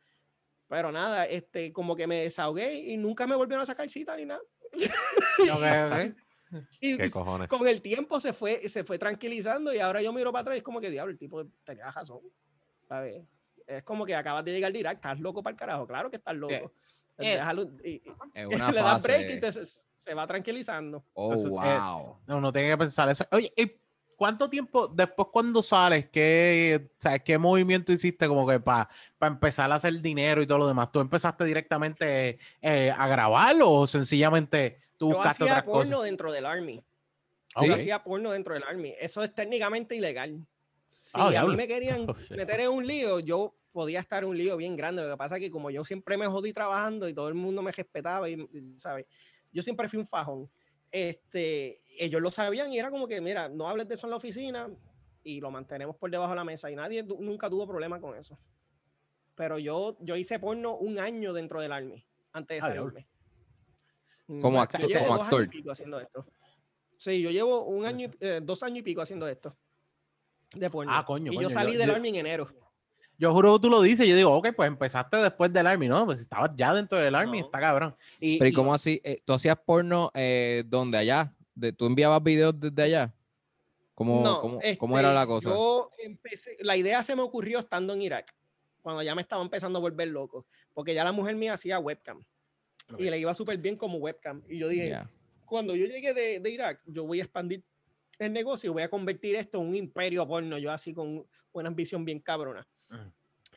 Pero 0.69 0.91
nada, 0.93 1.25
este, 1.25 1.73
como 1.73 1.97
que 1.97 2.07
me 2.07 2.23
desahogué 2.23 2.75
y 2.75 2.97
nunca 2.97 3.27
me 3.27 3.37
volvieron 3.37 3.63
a 3.63 3.67
sacar 3.67 3.89
cita 3.89 4.17
ni 4.17 4.27
nada. 4.27 4.43
Ok, 5.53 5.63
ok. 5.93 6.17
Y 6.81 6.97
¿Qué 6.97 7.11
cojones? 7.11 7.49
con 7.49 7.67
el 7.67 7.83
tiempo 7.83 8.21
se 8.21 8.33
fue, 8.33 8.69
se 8.69 8.85
fue 8.85 8.99
tranquilizando 8.99 9.75
y 9.75 9.79
ahora 9.81 10.01
yo 10.01 10.13
miro 10.13 10.31
para 10.33 10.43
atrás 10.43 10.57
y 10.57 10.59
es 10.59 10.63
como 10.63 10.81
que 10.81 10.91
diablo, 10.91 11.11
el 11.13 11.19
tipo 11.19 11.45
tenía 11.65 11.91
razón. 11.91 12.21
¿sabes? 12.89 13.25
Es 13.67 13.83
como 13.83 14.05
que 14.07 14.15
acabas 14.15 14.45
de 14.45 14.53
llegar 14.53 14.73
direct, 14.73 14.97
estás 14.97 15.19
loco 15.21 15.43
para 15.43 15.53
el 15.53 15.59
carajo, 15.59 15.87
claro 15.87 16.11
que 16.11 16.17
estás 16.17 16.35
loco. 16.37 16.73
eh, 17.19 17.39
Déjalo- 17.39 17.81
y- 17.85 18.03
Es 18.35 18.47
una 18.71 18.71
le 18.71 18.81
das 18.83 19.03
break 19.03 19.31
y 19.31 19.41
te- 19.41 19.53
se, 19.53 19.65
se 19.65 20.15
va 20.15 20.27
tranquilizando. 20.27 21.05
Oh, 21.15 21.33
Eso, 21.35 21.47
eh, 21.49 21.51
wow. 21.51 22.19
No, 22.27 22.37
uno 22.39 22.53
tiene 22.53 22.69
que 22.69 22.77
pensar 22.79 23.09
eso. 23.09 23.25
Oye, 23.33 23.53
¿y 23.57 23.73
cuánto 24.17 24.49
tiempo 24.49 24.87
después 24.87 25.29
cuando 25.33 25.63
sales, 25.63 26.09
qué, 26.11 26.91
sabes, 26.99 27.23
qué 27.23 27.39
movimiento 27.39 27.93
hiciste 27.93 28.29
como 28.29 28.47
que 28.47 28.61
para 28.61 28.89
empezar 29.23 29.71
a 29.73 29.77
hacer 29.77 30.01
dinero 30.01 30.43
y 30.43 30.47
todo 30.47 30.59
lo 30.59 30.69
demás? 30.69 30.93
¿Tú 30.93 31.01
empezaste 31.01 31.45
directamente 31.45 32.39
eh, 32.61 32.93
a 32.97 33.09
grabarlo 33.09 33.71
o 33.73 33.87
sencillamente 33.87 34.79
tú 34.97 35.11
Yo 35.11 35.17
buscaste 35.17 35.45
hacía 35.45 35.53
otras 35.55 35.65
porno 35.65 35.91
cosas? 35.97 36.05
dentro 36.05 36.31
del 36.33 36.47
Army. 36.47 36.85
¿Sí? 37.59 37.67
Yo 37.67 37.75
hacía 37.75 38.05
porno 38.05 38.31
dentro 38.33 38.53
del 38.55 38.63
Army. 38.65 38.95
Eso 39.01 39.25
es 39.25 39.35
técnicamente 39.35 39.97
ilegal. 39.97 40.47
Si 40.89 41.19
Ah, 41.21 41.27
a 41.27 41.31
diablo. 41.31 41.51
mí 41.53 41.57
me 41.57 41.69
querían 41.69 42.07
Oh, 42.09 42.15
meter 42.37 42.61
en 42.61 42.71
un 42.71 42.87
lío, 42.87 43.21
yo 43.21 43.55
podía 43.73 44.01
estar 44.01 44.23
en 44.23 44.31
un 44.31 44.39
lío 44.39 44.57
bien 44.57 44.77
grande. 44.77 45.03
Lo 45.03 45.11
que 45.11 45.17
pasa 45.17 45.37
es 45.37 45.41
que 45.41 45.51
como 45.51 45.71
yo 45.71 45.85
siempre 45.85 46.17
me 46.17 46.27
jodí 46.27 46.53
trabajando 46.53 47.09
y 47.09 47.15
todo 47.15 47.29
el 47.29 47.35
mundo 47.35 47.63
me 47.63 47.73
respetaba, 47.73 48.29
y, 48.29 48.49
¿sabes? 48.79 49.07
Yo 49.53 49.63
siempre 49.63 49.89
fui 49.89 49.99
un 49.99 50.07
fajón. 50.07 50.51
Este, 50.91 51.79
ellos 51.99 52.23
lo 52.23 52.31
sabían 52.31 52.73
y 52.73 52.79
era 52.79 52.91
como 52.91 53.07
que, 53.09 53.21
mira, 53.21 53.49
no 53.49 53.69
hables 53.69 53.89
de 53.89 53.95
eso 53.95 54.07
en 54.07 54.13
la 54.13 54.17
oficina 54.17 54.71
y 55.23 55.41
lo 55.41 55.51
mantenemos 55.51 55.97
por 55.97 56.11
debajo 56.11 56.31
de 56.31 56.37
la 56.37 56.45
mesa. 56.45 56.71
Y 56.71 56.77
nadie 56.77 57.03
nunca 57.03 57.51
tuvo 57.51 57.67
problema 57.67 58.01
con 58.01 58.17
eso. 58.17 58.39
Pero 59.35 59.59
yo, 59.59 59.99
yo 60.01 60.17
hice 60.17 60.39
porno 60.39 60.77
un 60.77 60.99
año 60.99 61.33
dentro 61.35 61.61
del 61.61 61.73
Army, 61.73 62.03
antes 62.33 62.63
de 62.63 62.67
Ah, 62.67 62.75
salirme. 62.75 63.07
Como 64.41 64.59
Mm, 64.59 64.63
actor- 64.63 64.81
yo 64.81 64.89
llevo 64.89 65.01
como 65.05 65.15
dos 65.19 65.25
actor. 65.27 65.41
años 65.41 65.55
y 65.55 65.57
pico 65.59 65.71
haciendo 65.71 66.01
esto. 66.01 66.27
Sí, 66.97 67.21
yo 67.21 67.31
llevo 67.31 67.65
un 67.67 67.85
año, 67.85 68.09
y- 68.09 68.17
eh, 68.25 68.41
dos 68.43 68.63
años 68.63 68.79
y 68.79 68.83
pico 68.83 69.03
haciendo 69.03 69.29
esto. 69.29 69.57
De 70.59 70.71
porno. 70.71 70.93
Ah, 70.95 71.05
coño, 71.05 71.33
y 71.33 71.37
coño, 71.37 71.49
yo 71.49 71.55
salí 71.55 71.73
yo- 71.75 71.79
del 71.79 71.89
yo- 71.89 71.95
Army 71.95 72.09
en 72.11 72.15
enero. 72.17 72.49
Yo 73.19 73.33
juro 73.33 73.55
que 73.55 73.61
tú 73.63 73.71
lo 73.71 73.81
dices, 73.81 74.07
yo 74.07 74.15
digo, 74.15 74.35
ok, 74.35 74.49
pues 74.55 74.67
empezaste 74.69 75.17
después 75.17 75.51
del 75.53 75.67
Army, 75.67 75.89
¿no? 75.89 76.05
Pues 76.05 76.21
estabas 76.21 76.51
ya 76.55 76.75
dentro 76.75 76.99
del 76.99 77.15
Army, 77.15 77.41
No. 77.41 77.47
está 77.47 77.59
cabrón. 77.61 77.97
Y, 78.21 78.37
Pero 78.39 78.49
¿y 78.49 78.53
y- 78.53 78.55
cómo 78.55 78.75
así? 78.75 79.01
Eh, 79.05 79.21
¿Tú 79.25 79.33
hacías 79.33 79.57
porno 79.65 80.11
eh, 80.15 80.65
donde 80.67 80.99
allá? 80.99 81.33
De, 81.55 81.73
¿Tú 81.73 81.87
enviabas 81.87 82.23
videos 82.23 82.59
desde 82.61 82.83
allá? 82.83 83.15
¿Cómo, 83.95 84.23
No, 84.23 84.41
cómo, 84.43 84.61
cómo 84.79 84.99
era 84.99 85.09
este, 85.09 85.15
la 85.15 85.27
cosa? 85.27 85.49
Yo 85.49 85.91
empecé, 86.05 86.59
la 86.61 86.77
idea 86.77 87.03
se 87.03 87.17
me 87.17 87.23
ocurrió 87.23 87.61
estando 87.61 87.95
en 87.95 88.03
Irak, 88.03 88.35
cuando 88.83 89.03
ya 89.03 89.15
me 89.15 89.23
estaba 89.23 89.43
empezando 89.43 89.79
a 89.79 89.81
volver 89.81 90.09
loco, 90.09 90.45
porque 90.75 90.93
ya 90.93 91.03
la 91.03 91.13
mujer 91.13 91.35
mía 91.37 91.55
hacía 91.55 91.79
webcam 91.79 92.23
y 92.99 93.05
le 93.09 93.19
iba 93.19 93.33
súper 93.33 93.57
bien 93.57 93.77
como 93.77 93.97
webcam. 93.97 94.43
Y 94.51 94.59
yo 94.59 94.69
dije, 94.69 94.91
Ya. 94.91 95.09
cuando 95.47 95.75
yo 95.75 95.87
llegué 95.87 96.13
de, 96.13 96.41
de 96.41 96.51
Irak, 96.51 96.83
yo 96.85 97.05
voy 97.07 97.21
a 97.21 97.23
expandir 97.23 97.65
el 98.19 98.33
negocio 98.33 98.71
y 98.71 98.73
voy 98.73 98.83
a 98.83 98.91
convertir 98.91 99.37
esto 99.37 99.61
en 99.61 99.69
un 99.69 99.77
imperio 99.77 100.27
porno, 100.27 100.59
yo 100.59 100.73
así 100.73 100.93
con 100.95 101.27
una 101.53 101.69
ambición 101.69 102.05
bien 102.05 102.21
cabrona. 102.21 102.67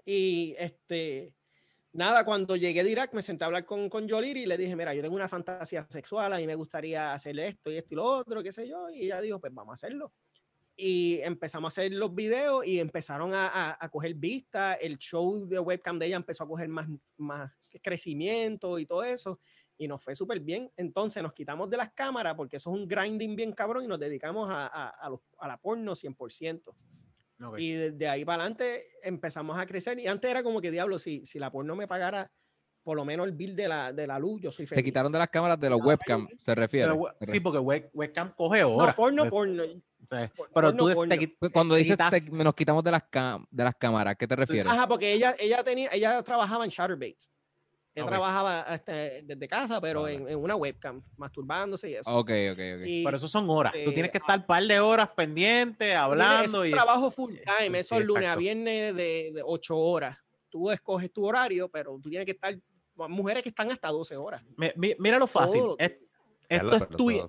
Y 0.05 0.55
este, 0.57 1.34
nada, 1.93 2.24
cuando 2.26 2.55
llegué 2.55 2.84
de 2.84 2.91
Irak 2.91 3.14
me 3.14 3.22
senté 3.22 3.43
a 3.43 3.47
hablar 3.47 3.66
con, 3.66 3.89
con 3.89 4.07
Yoliri 4.07 4.43
y 4.43 4.45
le 4.45 4.57
dije, 4.57 4.76
mira, 4.76 4.93
yo 4.93 5.01
tengo 5.01 5.16
una 5.16 5.30
fantasía 5.30 5.86
sexual, 5.89 6.34
a 6.34 6.38
mí 6.38 6.47
me 6.47 6.55
gustaría 6.55 7.14
hacer 7.14 7.39
esto 7.39 7.72
y 7.72 7.78
esto 7.78 7.93
y 7.93 7.97
lo 7.97 8.05
otro, 8.05 8.41
qué 8.43 8.51
sé 8.51 8.68
yo, 8.68 8.89
y 8.89 9.05
ella 9.05 9.22
dijo, 9.22 9.39
pues 9.39 9.53
vamos 9.53 9.72
a 9.72 9.74
hacerlo. 9.74 10.14
y 10.82 11.20
empezamos 11.24 11.78
a 11.78 11.82
hacer 11.82 11.91
los 11.91 12.16
videos 12.16 12.66
y 12.66 12.80
empezaron 12.80 13.34
a, 13.34 13.47
a, 13.47 13.78
a 13.82 13.89
coger 13.89 14.14
vista. 14.14 14.76
El 14.76 14.97
show 14.97 15.45
de 15.45 15.60
webcam 15.60 15.99
de 15.99 16.05
ella 16.05 16.16
empezó 16.16 16.45
a 16.45 16.47
coger 16.47 16.70
más, 16.70 16.88
más 17.18 17.51
crecimiento 17.84 18.80
y 18.80 18.86
todo 18.86 19.03
eso. 19.03 19.41
Y 19.82 19.88
nos 19.88 20.04
fue 20.04 20.14
súper 20.14 20.40
bien. 20.42 20.70
Entonces 20.76 21.24
nos 21.24 21.34
quitamos 21.34 21.70
de 21.70 21.78
las 21.78 21.90
cámaras 21.94 22.36
porque 22.36 22.58
eso 22.58 22.70
es 22.70 22.80
un 22.80 22.88
grinding 22.88 23.36
bien 23.36 23.54
cabrón 23.54 23.86
y 23.86 23.88
nos 23.88 23.98
dedicamos 23.98 24.50
a, 24.50 24.68
a, 24.68 24.90
a, 24.90 25.10
los- 25.10 25.22
a 25.40 25.48
la 25.48 25.58
porno 25.58 25.94
100%. 25.96 26.62
Ok. 27.42 27.58
Y 27.58 27.72
desde 27.72 28.10
ahí 28.10 28.26
para 28.26 28.44
adelante 28.44 28.88
empezamos 29.02 29.58
a 29.58 29.66
crecer. 29.66 29.98
Y 29.98 30.08
antes 30.08 30.30
era 30.30 30.44
como 30.44 30.60
que, 30.60 30.70
diablo, 30.70 31.00
si, 31.00 31.26
si 31.26 31.40
la 31.40 31.50
porno 31.50 31.76
me 31.78 31.88
pagara 31.88 32.30
por 32.84 32.98
lo 32.98 33.06
menos 33.06 33.26
el 33.28 33.34
bill 33.34 33.56
de 33.56 33.68
la, 33.70 33.94
de 33.94 34.06
la 34.06 34.20
luz, 34.20 34.42
yo 34.42 34.52
soy 34.52 34.66
feliz. 34.66 34.80
Se 34.80 34.84
quitaron 34.84 35.12
de 35.12 35.20
las 35.20 35.30
cámaras 35.30 35.58
de 35.60 35.70
los 35.70 35.80
Ah, 35.82 35.86
webcam, 35.86 36.28
se 36.38 36.56
refiere. 36.56 36.88
Pero, 36.90 37.32
sí, 37.32 37.40
porque 37.40 37.60
web- 37.60 37.90
webcam 37.94 38.34
coge 38.36 38.62
No, 38.62 38.76
horas. 38.76 38.96
porno, 38.96 39.24
De- 39.24 39.30
porno. 39.30 39.64
sí. 39.64 39.82
por- 40.10 40.50
Pero 40.50 40.50
porno, 40.54 40.72
tú 40.90 40.94
porno. 40.96 41.16
te 41.18 41.28
Pues 41.40 41.52
Cuando 41.54 41.76
dices 41.76 41.98
te- 42.10 42.22
nos 42.22 42.54
quitamos 42.54 42.84
de 42.84 42.92
las, 42.92 43.04
cam- 43.10 43.46
de 43.50 43.64
las 43.64 43.76
cámaras, 43.76 44.16
¿qué 44.18 44.28
te 44.28 44.36
refieres? 44.36 44.72
Ajá, 44.74 44.88
porque 44.88 45.14
ella, 45.14 45.36
ella 45.40 45.64
tenía, 45.64 45.90
ella 45.94 46.22
trabajaba 46.24 46.66
en 46.66 46.72
Shutterbait. 46.72 47.18
Ok. 47.98 48.08
trabajaba 48.08 48.66
este, 48.74 49.22
desde 49.24 49.48
casa, 49.48 49.82
pero 49.82 50.08
en, 50.08 50.30
en 50.30 50.38
una 50.38 50.56
webcam, 50.56 51.04
masturbándose 51.18 51.90
y 51.90 51.96
eso. 51.96 52.10
Ok, 52.12 52.30
ok, 52.52 52.60
ok. 52.78 52.82
Y 52.86 53.04
Pero 53.04 53.18
eso 53.18 53.28
son 53.28 53.50
horas. 53.50 53.74
Tú 53.74 53.90
eh, 53.90 53.94
tienes 53.94 54.12
que 54.12 54.20
estar 54.20 54.40
un 54.40 54.46
par 54.46 54.64
de 54.64 54.80
horas 54.80 55.10
pendiente, 55.16 55.96
hablando. 55.96 56.64
es 56.64 56.70
y 56.70 56.72
un 56.74 56.78
trabajo 56.78 57.12
full 57.12 57.34
time, 57.34 57.78
Sí, 57.78 57.80
eso 57.80 57.96
es 58.00 58.06
lunes 58.06 58.30
a 58.30 58.36
viernes 58.36 58.96
de, 58.96 59.32
de 59.34 59.42
8 59.44 59.78
horas. 59.78 60.18
Tú 60.50 60.72
escoges 60.72 61.12
tu 61.12 61.26
horario, 61.26 61.70
pero 61.70 62.00
tú 62.02 62.10
tienes 62.10 62.26
que 62.26 62.32
estar, 62.32 62.56
mujeres 62.96 63.44
que 63.44 63.50
están 63.50 63.72
hasta 63.72 63.90
12 63.90 64.16
horas. 64.18 64.44
Mi- 64.56 64.72
mi- 64.76 64.96
mira 65.00 65.18
lo 65.20 65.28
fácil. 65.28 65.60
Todo. 65.62 65.76
Es- 65.80 65.98
Diablo, 66.50 66.76
esto 66.76 67.10
es, 67.12 67.24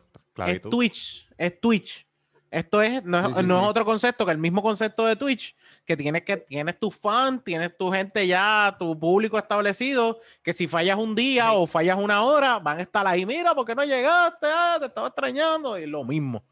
es. 0.56 0.60
Twitch. 0.62 1.28
Es 1.36 1.60
Twitch. 1.60 2.06
Esto 2.50 2.82
es, 2.82 3.04
no, 3.04 3.18
es, 3.18 3.26
Sí, 3.26 3.34
sí, 3.36 3.46
no 3.46 3.60
es 3.60 3.68
otro 3.68 3.84
concepto 3.84 4.26
que 4.26 4.32
el 4.32 4.38
mismo 4.38 4.60
concepto 4.60 5.06
de 5.06 5.14
Twitch, 5.14 5.54
que 5.86 5.96
tienes 5.96 6.22
que 6.22 6.36
tienes 6.36 6.78
tus 6.78 6.96
fans, 6.96 7.42
tienes 7.44 7.76
tu 7.76 7.92
gente 7.92 8.26
ya, 8.26 8.74
tu 8.78 8.98
público 8.98 9.38
establecido, 9.38 10.20
que 10.42 10.52
si 10.52 10.66
fallas 10.66 10.96
un 10.98 11.14
día 11.14 11.52
o 11.52 11.66
fallas 11.66 11.96
una 11.96 12.22
hora, 12.24 12.58
van 12.58 12.78
a 12.78 12.82
estar 12.82 13.06
ahí, 13.06 13.24
mira, 13.24 13.54
porque 13.54 13.74
no 13.74 13.84
llegaste? 13.84 14.46
Ah, 14.52 14.76
te 14.80 14.86
estaba 14.86 15.08
extrañando, 15.08 15.78
y 15.78 15.86
lo 15.86 16.02
mismo. 16.02 16.42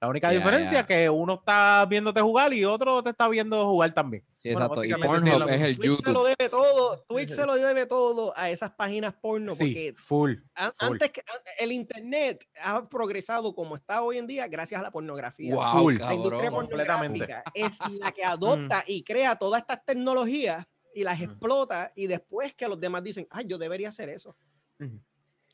La 0.00 0.06
única 0.08 0.30
Ya, 0.32 0.38
diferencia 0.38 0.80
es 0.80 0.86
que 0.86 1.10
uno 1.10 1.34
está 1.34 1.84
viéndote 1.86 2.20
jugar 2.20 2.54
y 2.54 2.64
otro 2.64 3.02
te 3.02 3.10
está 3.10 3.26
viendo 3.28 3.66
jugar 3.68 3.92
también. 3.92 4.24
Sí, 4.36 4.52
Bueno, 4.52 4.66
exacto. 4.66 4.84
Y 4.84 4.92
Pornhub 4.94 5.48
es 5.48 5.60
el 5.62 5.76
Twitch 5.78 6.04
se 6.04 6.12
lo 6.12 6.22
debe 6.24 6.48
todo, 6.48 7.04
Twitch 7.08 7.28
se 7.30 7.44
lo 7.46 7.54
debe 7.56 7.84
todo 7.86 8.32
a 8.36 8.48
esas 8.50 8.70
páginas 8.70 9.14
porno, 9.14 9.52
sí, 9.56 9.64
porque 9.64 9.94
full. 9.98 10.34
an- 10.54 10.72
full. 10.78 10.86
antes 10.92 11.10
que 11.10 11.22
el 11.58 11.72
internet 11.72 12.46
ha 12.62 12.88
progresado 12.88 13.52
como 13.54 13.74
está 13.74 14.00
hoy 14.02 14.18
en 14.18 14.28
día 14.28 14.46
gracias 14.46 14.78
a 14.78 14.84
la 14.84 14.92
pornografía. 14.92 15.52
Wow, 15.52 15.80
Full. 15.82 15.96
La 15.98 16.14
industria 16.14 16.42
cabrón. 16.50 16.66
completamente. 16.68 17.18
pornográfica 17.26 17.52
es 17.54 17.78
la 17.98 18.12
que 18.12 18.24
adopta 18.24 18.84
y 18.86 19.02
crea 19.02 19.34
todas 19.36 19.62
estas 19.62 19.84
tecnologías 19.84 20.64
y 20.94 21.02
las 21.02 21.18
Mm. 21.18 21.22
explota 21.24 21.92
y 21.96 22.06
después 22.06 22.54
que 22.54 22.68
los 22.68 22.78
demás 22.78 23.02
dicen, 23.02 23.26
ay, 23.30 23.46
yo 23.48 23.58
debería 23.58 23.88
hacer 23.88 24.08
eso. 24.10 24.36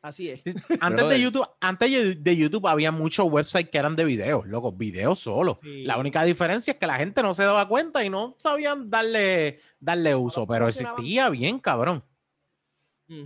Así 0.05 0.29
es. 0.29 0.43
Sí, 0.45 0.53
Antes 0.81 1.09
de. 1.09 1.19
YouTube, 1.21 1.47
antes 1.63 1.91
de- 1.91 2.15
de 2.15 2.37
YouTube 2.37 2.67
había 2.69 2.93
muchos 2.93 3.27
websites 3.27 3.71
que 3.71 3.79
eran 3.79 3.97
de 3.97 4.05
videos, 4.05 4.47
loco, 4.47 4.71
videos 4.71 5.19
solo. 5.19 5.59
Sí. 5.63 5.83
La 5.85 5.97
única 5.97 6.23
diferencia 6.25 6.73
es 6.73 6.79
que 6.79 6.87
la 6.87 6.97
gente 6.97 7.23
no 7.23 7.35
se 7.35 7.43
daba 7.43 7.67
cuenta 7.67 8.05
y 8.05 8.11
no 8.11 8.37
sabían 8.39 8.91
darle, 8.91 9.61
darle 9.81 10.15
uso, 10.15 10.47
pero 10.47 10.69
existía 10.69 11.31
bien, 11.31 11.59
cabrón. 11.59 12.05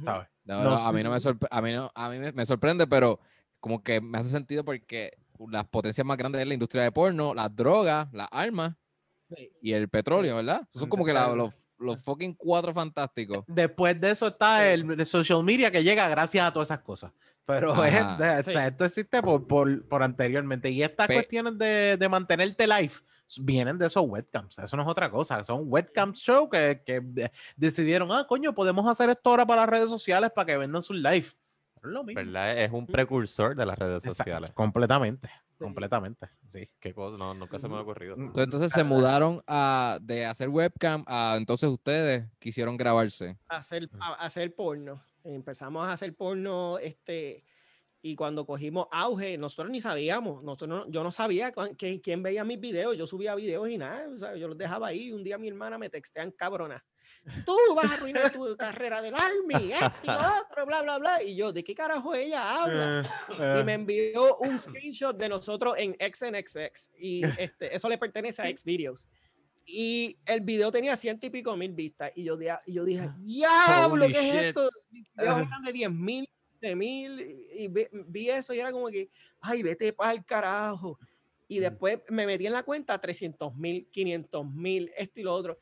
¿sabes? 0.04 0.28
No, 0.44 0.62
No 0.62 0.76
a 0.76 0.92
mí 0.92 1.02
no 1.02 1.10
me 1.10 1.18
sorprende, 1.20 1.48
a 1.50 1.60
mí, 1.62 1.72
no, 1.72 1.90
a 1.94 2.08
mí 2.10 2.18
me, 2.18 2.30
me 2.32 2.46
sorprende, 2.46 2.86
pero 2.86 3.18
como 3.60 3.82
que 3.82 4.00
me 4.00 4.18
hace 4.18 4.28
sentido 4.30 4.64
porque 4.64 5.18
las 5.50 5.66
potencias 5.66 6.06
más 6.06 6.16
grandes 6.16 6.40
es 6.42 6.46
la 6.48 6.54
industria 6.54 6.84
de 6.84 6.92
porno, 6.92 7.34
las 7.34 7.54
drogas, 7.54 8.08
las 8.12 8.28
armas 8.30 8.76
Sí. 9.36 9.50
y 9.60 9.72
el 9.72 9.88
petróleo, 9.90 10.36
¿verdad? 10.36 10.66
Son 10.70 10.88
como 10.88 11.04
que 11.04 11.12
la- 11.12 11.34
los, 11.34 11.52
los 11.78 12.02
fucking 12.02 12.34
cuatro 12.34 12.72
fantásticos. 12.74 13.44
Después 13.46 14.00
de 14.00 14.10
eso 14.10 14.26
está 14.28 14.70
el, 14.72 14.90
el 15.00 15.06
social 15.06 15.42
media 15.44 15.70
que 15.70 15.82
llega 15.82 16.08
gracias 16.08 16.46
a 16.46 16.52
todas 16.52 16.68
esas 16.68 16.80
cosas. 16.80 17.12
Pero 17.46 17.82
es- 17.84 17.94
Ajá. 17.94 18.16
de- 18.16 18.40
o 18.40 18.42
sea, 18.42 18.62
Sí. 18.64 18.68
esto 18.72 18.84
existe 18.84 19.22
por, 19.22 19.46
por, 19.46 19.86
por 19.88 20.02
anteriormente. 20.02 20.70
Y 20.70 20.82
estas 20.82 21.06
Pe- 21.06 21.14
cuestiones 21.14 21.56
de, 21.56 21.96
de 21.98 22.08
mantenerte 22.08 22.66
live 22.66 22.92
vienen 23.40 23.78
de 23.78 23.86
esos 23.86 24.02
webcams. 24.06 24.58
Eso 24.58 24.76
no 24.76 24.82
es 24.82 24.88
otra 24.88 25.10
cosa. 25.10 25.42
Son 25.44 25.62
webcam 25.64 26.12
show 26.12 26.48
que, 26.50 26.82
que 26.84 27.00
de- 27.00 27.30
decidieron, 27.56 28.10
ah, 28.12 28.26
coño, 28.28 28.54
podemos 28.54 28.86
hacer 28.86 29.08
esto 29.10 29.30
ahora 29.30 29.46
para 29.46 29.62
las 29.62 29.70
redes 29.70 29.88
sociales 29.90 30.30
para 30.34 30.44
que 30.46 30.56
vendan 30.58 30.82
sus 30.82 30.96
live. 30.96 31.26
Es 31.26 31.82
lo 31.84 32.04
mismo. 32.04 32.20
¿Verdad? 32.22 32.58
Es 32.58 32.70
un 32.72 32.86
precursor 32.86 33.54
de 33.56 33.64
las 33.64 33.78
redes 33.78 34.04
Exacto, 34.04 34.16
sociales. 34.24 34.50
Completamente. 34.50 35.30
Completamente. 35.58 36.28
Sí. 36.46 36.68
Qué 36.78 36.94
cosa, 36.94 37.16
no, 37.18 37.34
nunca 37.34 37.58
se 37.58 37.68
me 37.68 37.76
ha 37.76 37.80
ocurrido. 37.80 38.14
Entonces, 38.14 38.44
entonces 38.44 38.72
se 38.72 38.84
mudaron 38.84 39.42
a, 39.46 39.98
de 40.00 40.24
hacer 40.24 40.48
webcam 40.48 41.04
a 41.06 41.34
entonces 41.36 41.68
ustedes 41.68 42.24
quisieron 42.38 42.76
grabarse. 42.76 43.36
hacer, 43.48 43.88
a- 44.00 44.14
hacer 44.14 44.54
porno. 44.54 45.02
Empezamos 45.24 45.86
a 45.86 45.92
hacer 45.92 46.14
porno, 46.14 46.78
este, 46.78 47.44
y 48.00 48.14
cuando 48.14 48.46
cogimos 48.46 48.86
auge, 48.92 49.36
nosotros 49.38 49.70
ni 49.70 49.80
sabíamos, 49.80 50.42
nosotros 50.44 50.68
no- 50.86 50.90
yo 50.90 51.02
no 51.02 51.10
sabía 51.10 51.52
que- 51.76 52.00
quién 52.00 52.22
veía 52.22 52.44
mis 52.44 52.60
videos, 52.60 52.96
yo 52.96 53.06
subía 53.06 53.34
videos 53.34 53.68
y 53.68 53.76
nada, 53.76 54.08
sea, 54.16 54.36
yo 54.36 54.46
los 54.48 54.56
dejaba 54.56 54.86
ahí, 54.88 55.10
un 55.12 55.24
día 55.24 55.36
mi 55.36 55.48
hermana 55.48 55.78
me 55.78 55.90
textean 55.90 56.30
cabrona, 56.30 56.84
tú 57.44 57.56
vas 57.74 57.90
a 57.90 57.94
arruinar 57.94 58.30
tu 58.32 58.56
carrera 58.56 59.02
del 59.02 59.14
army, 59.14 59.72
esto 59.72 59.92
y 60.04 60.08
otro, 60.10 60.66
bla, 60.66 60.82
bla, 60.82 60.98
bla, 60.98 61.22
y 61.24 61.34
yo, 61.34 61.52
¿de 61.52 61.64
qué 61.64 61.74
carajo 61.74 62.14
ella 62.14 62.62
habla? 62.62 63.04
Eh, 63.38 63.58
y 63.60 63.64
me 63.64 63.74
envió 63.74 64.36
un 64.38 64.58
screenshot 64.58 65.16
de 65.16 65.28
nosotros 65.28 65.74
en 65.76 65.96
XNXX 65.98 66.90
y 66.98 67.22
este, 67.52 67.74
eso 67.74 67.88
le 67.88 67.98
pertenece 67.98 68.42
a 68.42 68.46
Xvideos. 68.46 69.08
Y 69.70 70.16
el 70.24 70.40
video 70.40 70.72
tenía 70.72 70.96
ciento 70.96 71.26
y 71.26 71.30
pico 71.30 71.54
mil 71.54 71.72
vistas. 71.74 72.10
Y 72.14 72.24
yo, 72.24 72.38
y 72.64 72.72
yo 72.72 72.84
dije, 72.86 73.10
diablo, 73.18 74.04
Holy 74.04 74.12
¿qué 74.14 74.18
es 74.18 74.24
shit. 74.24 74.42
esto? 74.44 74.70
Videos 74.90 75.46
eran 75.46 75.62
de 75.62 75.72
10 75.72 75.90
mil, 75.90 76.28
de 76.60 76.76
mil. 76.76 77.46
Y, 77.52 77.68
vi, 77.68 77.86
vi 77.92 78.30
eso 78.30 78.52
y 78.54 78.60
era 78.60 78.72
como 78.72 78.88
que, 78.88 79.08
ay, 79.40 79.62
vete 79.62 79.92
para 79.92 80.12
el 80.12 80.24
carajo. 80.24 80.98
Y 81.48 81.58
Mm. 81.58 81.62
después 81.62 81.98
me 82.08 82.26
metí 82.26 82.46
en 82.46 82.52
la 82.52 82.62
cuenta 82.62 82.98
300 83.00 83.54
mil, 83.56 83.88
500 83.90 84.46
mil, 84.46 84.92
esto 84.96 85.20
y 85.20 85.22
lo 85.24 85.34
otro. 85.34 85.58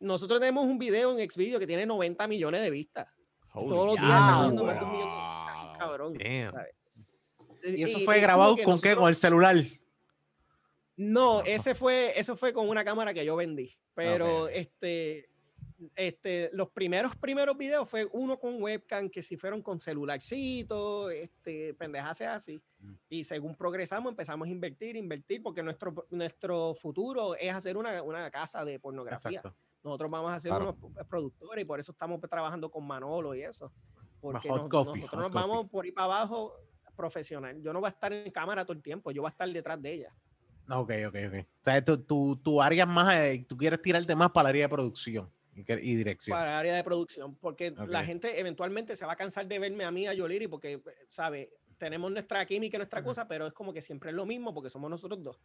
Nosotros 0.00 0.38
tenemos 0.40 0.64
un 0.66 0.78
video 0.78 1.16
en 1.18 1.30
Xvideo 1.30 1.58
que 1.58 1.66
tiene 1.66 1.86
90 1.86 2.26
millones 2.28 2.60
de 2.60 2.70
vistas. 2.70 3.08
Holy 3.52 3.68
Todos 3.68 3.86
los 3.86 3.96
días 3.96 4.50
vistas, 4.50 5.78
cabrón. 5.78 6.18
Y 7.66 7.82
eso 7.82 7.98
Y 8.00 8.04
fue 8.04 8.20
grabado 8.20 8.50
con 8.56 8.64
qué? 8.64 8.70
nosotros- 8.70 8.96
Con 8.98 9.08
el 9.08 9.14
celular. 9.14 9.56
No, 10.96 11.42
ese 11.42 11.74
fue, 11.74 12.12
eso 12.18 12.36
fue 12.36 12.52
con 12.52 12.68
una 12.68 12.84
cámara 12.84 13.12
que 13.14 13.24
yo 13.24 13.34
vendí. 13.36 13.74
Pero 13.94 14.44
ok. 14.44 14.50
este, 14.52 15.28
este, 15.96 16.50
los 16.52 16.70
primeros, 16.70 17.16
primeros 17.16 17.56
videos 17.56 17.88
fue 17.88 18.08
uno 18.12 18.38
con 18.38 18.62
webcam, 18.62 19.08
que 19.08 19.22
si 19.22 19.36
fueron 19.36 19.62
con 19.62 19.78
celularcito, 19.80 21.10
este, 21.10 21.74
pendejas 21.74 22.20
así. 22.22 22.60
Y 23.08 23.24
según 23.24 23.54
progresamos, 23.54 24.10
empezamos 24.10 24.48
a 24.48 24.50
invertir, 24.50 24.96
invertir, 24.96 25.42
porque 25.42 25.62
nuestro, 25.62 26.06
nuestro 26.10 26.74
futuro 26.74 27.34
es 27.36 27.54
hacer 27.54 27.76
una, 27.76 28.02
una 28.02 28.30
casa 28.30 28.64
de 28.64 28.78
pornografía. 28.78 29.38
Exacto. 29.38 29.56
Nosotros 29.82 30.10
vamos 30.10 30.32
a 30.32 30.40
ser 30.40 30.50
Claro. 30.50 30.76
unos 30.82 31.06
productores 31.08 31.62
y 31.62 31.66
por 31.66 31.78
eso 31.80 31.92
estamos 31.92 32.20
trabajando 32.22 32.70
con 32.70 32.86
Manolo 32.86 33.34
y 33.34 33.42
eso. 33.42 33.70
Porque 34.20 34.48
nos- 34.48 34.68
coffee, 34.68 35.00
nosotros 35.02 35.22
nos 35.22 35.32
coffee. 35.32 35.48
vamos 35.48 35.70
por 35.70 35.84
ahí 35.84 35.92
para 35.92 36.06
abajo 36.06 36.54
profesional. 36.96 37.60
Yo 37.60 37.72
no 37.72 37.80
voy 37.80 37.88
a 37.88 37.90
estar 37.90 38.12
en 38.12 38.30
cámara 38.30 38.64
todo 38.64 38.76
el 38.76 38.82
tiempo, 38.82 39.10
yo 39.10 39.22
voy 39.22 39.28
a 39.28 39.32
estar 39.32 39.48
detrás 39.50 39.80
de 39.82 39.92
ella. 39.94 40.14
Ok, 40.70 40.92
ok, 41.08 41.16
ok. 41.28 41.34
O 41.42 41.46
sea, 41.64 41.84
tu, 41.84 41.98
tu, 42.02 42.36
tu 42.36 42.62
área 42.62 42.84
es 42.84 42.88
más, 42.88 43.14
eh, 43.16 43.44
tú 43.46 43.56
quieres 43.56 43.82
tirarte 43.82 44.14
más 44.16 44.30
para 44.30 44.48
el 44.48 44.52
área 44.54 44.64
de 44.64 44.68
producción 44.70 45.30
y, 45.56 45.94
dirección. 45.96 46.36
para 46.36 46.50
el 46.52 46.56
área 46.58 46.74
de 46.74 46.84
producción, 46.84 47.34
porque 47.36 47.70
la 47.70 48.00
Ok. 48.00 48.06
gente 48.06 48.40
eventualmente 48.40 48.96
se 48.96 49.06
va 49.06 49.12
a 49.12 49.16
cansar 49.16 49.46
de 49.46 49.58
verme 49.58 49.84
a 49.84 49.90
mí, 49.90 50.06
a 50.06 50.14
Yoliri, 50.14 50.48
porque, 50.48 50.80
sabe, 51.08 51.52
tenemos 51.78 52.10
nuestra 52.10 52.44
química 52.46 52.78
nuestra 52.78 53.00
Ujú. 53.00 53.08
cosa, 53.10 53.28
pero 53.28 53.46
es 53.46 53.52
como 53.52 53.72
que 53.72 53.82
siempre 53.82 54.10
es 54.10 54.16
lo 54.16 54.26
mismo 54.26 54.52
porque 54.54 54.70
somos 54.70 54.90
nosotros 54.90 55.22
dos. 55.22 55.40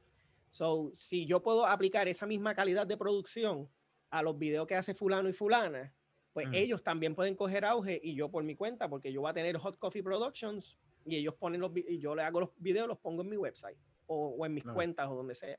So, 0.49 0.89
si 0.93 1.25
yo 1.25 1.41
puedo 1.43 1.65
aplicar 1.65 2.07
esa 2.07 2.25
misma 2.25 2.53
calidad 2.55 2.87
de 2.87 2.97
producción 2.97 3.69
a 4.09 4.23
los 4.23 4.37
videos 4.37 4.65
que 4.67 4.75
hace 4.75 4.93
fulano 4.93 5.29
y 5.29 5.33
fulana, 5.33 5.93
pues 6.33 6.47
Ujú. 6.47 6.55
ellos 6.55 6.83
también 6.83 7.15
pueden 7.15 7.35
coger 7.35 7.65
auge 7.65 7.99
y 8.03 8.15
yo 8.15 8.29
por 8.29 8.43
mi 8.43 8.55
cuenta, 8.55 8.87
porque 8.89 9.11
yo 9.11 9.21
voy 9.21 9.29
a 9.31 9.33
tener 9.33 9.57
Hot 9.57 9.77
Coffee 9.77 10.01
Productions 10.03 10.77
y 11.05 11.15
ellos 11.15 11.35
ponen 11.35 11.61
los 11.61 11.71
y 11.75 11.99
yo 11.99 12.15
le 12.15 12.23
hago 12.23 12.39
los 12.41 12.49
videos, 12.57 12.87
los 12.87 12.97
pongo 12.99 13.21
en 13.23 13.29
mi 13.29 13.37
website 13.37 13.77
o, 14.07 14.35
o 14.39 14.45
en 14.45 14.53
mis 14.53 14.65
Ok. 14.65 14.73
cuentas 14.73 15.07
o 15.09 15.15
donde 15.15 15.35
sea. 15.35 15.57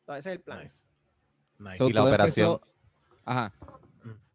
Entonces 0.00 0.20
ese 0.26 0.30
es 0.30 0.36
el 0.36 0.40
plan. 0.42 0.62
Nice. 0.62 0.86
Nice. 1.58 1.76
So, 1.76 1.88
Y 1.88 1.92
la 1.92 2.04
operación. 2.04 2.52
empezó- 2.52 2.68
Ajá. 3.24 3.52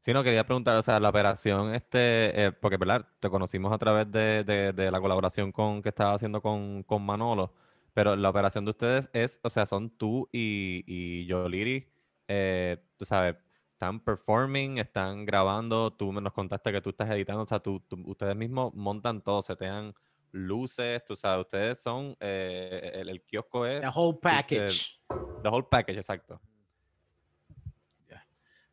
Sí, 0.03 0.13
no, 0.13 0.23
quería 0.23 0.43
preguntar, 0.45 0.75
o 0.77 0.81
sea, 0.81 0.99
la 0.99 1.09
operación, 1.09 1.75
este, 1.75 2.45
eh, 2.47 2.51
porque, 2.51 2.77
¿verdad? 2.77 3.07
Te 3.19 3.29
conocimos 3.29 3.71
a 3.71 3.77
través 3.77 4.11
de, 4.11 4.43
de- 4.43 4.73
de 4.73 4.89
la 4.91 4.99
colaboración 4.99 5.51
con, 5.51 5.83
que 5.83 5.89
estaba 5.89 6.13
haciendo 6.15 6.41
con, 6.41 6.81
con 6.83 7.03
Manolo, 7.05 7.53
pero 7.93 8.15
la 8.15 8.29
operación 8.29 8.65
de 8.65 8.71
ustedes 8.71 9.09
es, 9.13 9.39
o 9.43 9.49
sea, 9.51 9.67
son 9.67 9.91
tú 9.91 10.27
y, 10.31 10.83
y 10.87 11.25
Yoliri, 11.27 11.87
eh, 12.27 12.77
tú 12.97 13.05
sabes, 13.05 13.35
están 13.73 13.99
performing, 13.99 14.79
están 14.79 15.23
grabando, 15.23 15.91
tú 15.93 16.11
me- 16.11 16.19
nos 16.21 16.33
contaste 16.33 16.71
que 16.71 16.81
tú 16.81 16.89
estás 16.89 17.09
editando, 17.11 17.43
o 17.43 17.47
sea, 17.47 17.59
tú, 17.59 17.79
tú- 17.81 18.01
ustedes 18.07 18.35
mismos 18.35 18.73
montan 18.73 19.21
todo, 19.21 19.43
se 19.43 19.55
te 19.55 19.65
dan 19.65 19.93
luces, 20.31 21.05
tú 21.05 21.15
sabes, 21.15 21.45
ustedes 21.45 21.79
son, 21.79 22.15
eh, 22.19 22.91
el, 22.95 23.09
el 23.09 23.21
kiosco 23.21 23.67
es 23.67 23.81
The 23.81 23.89
whole 23.93 24.17
package. 24.19 24.99
The 25.43 25.49
whole 25.49 25.67
package, 25.69 25.97
exacto. 25.97 26.41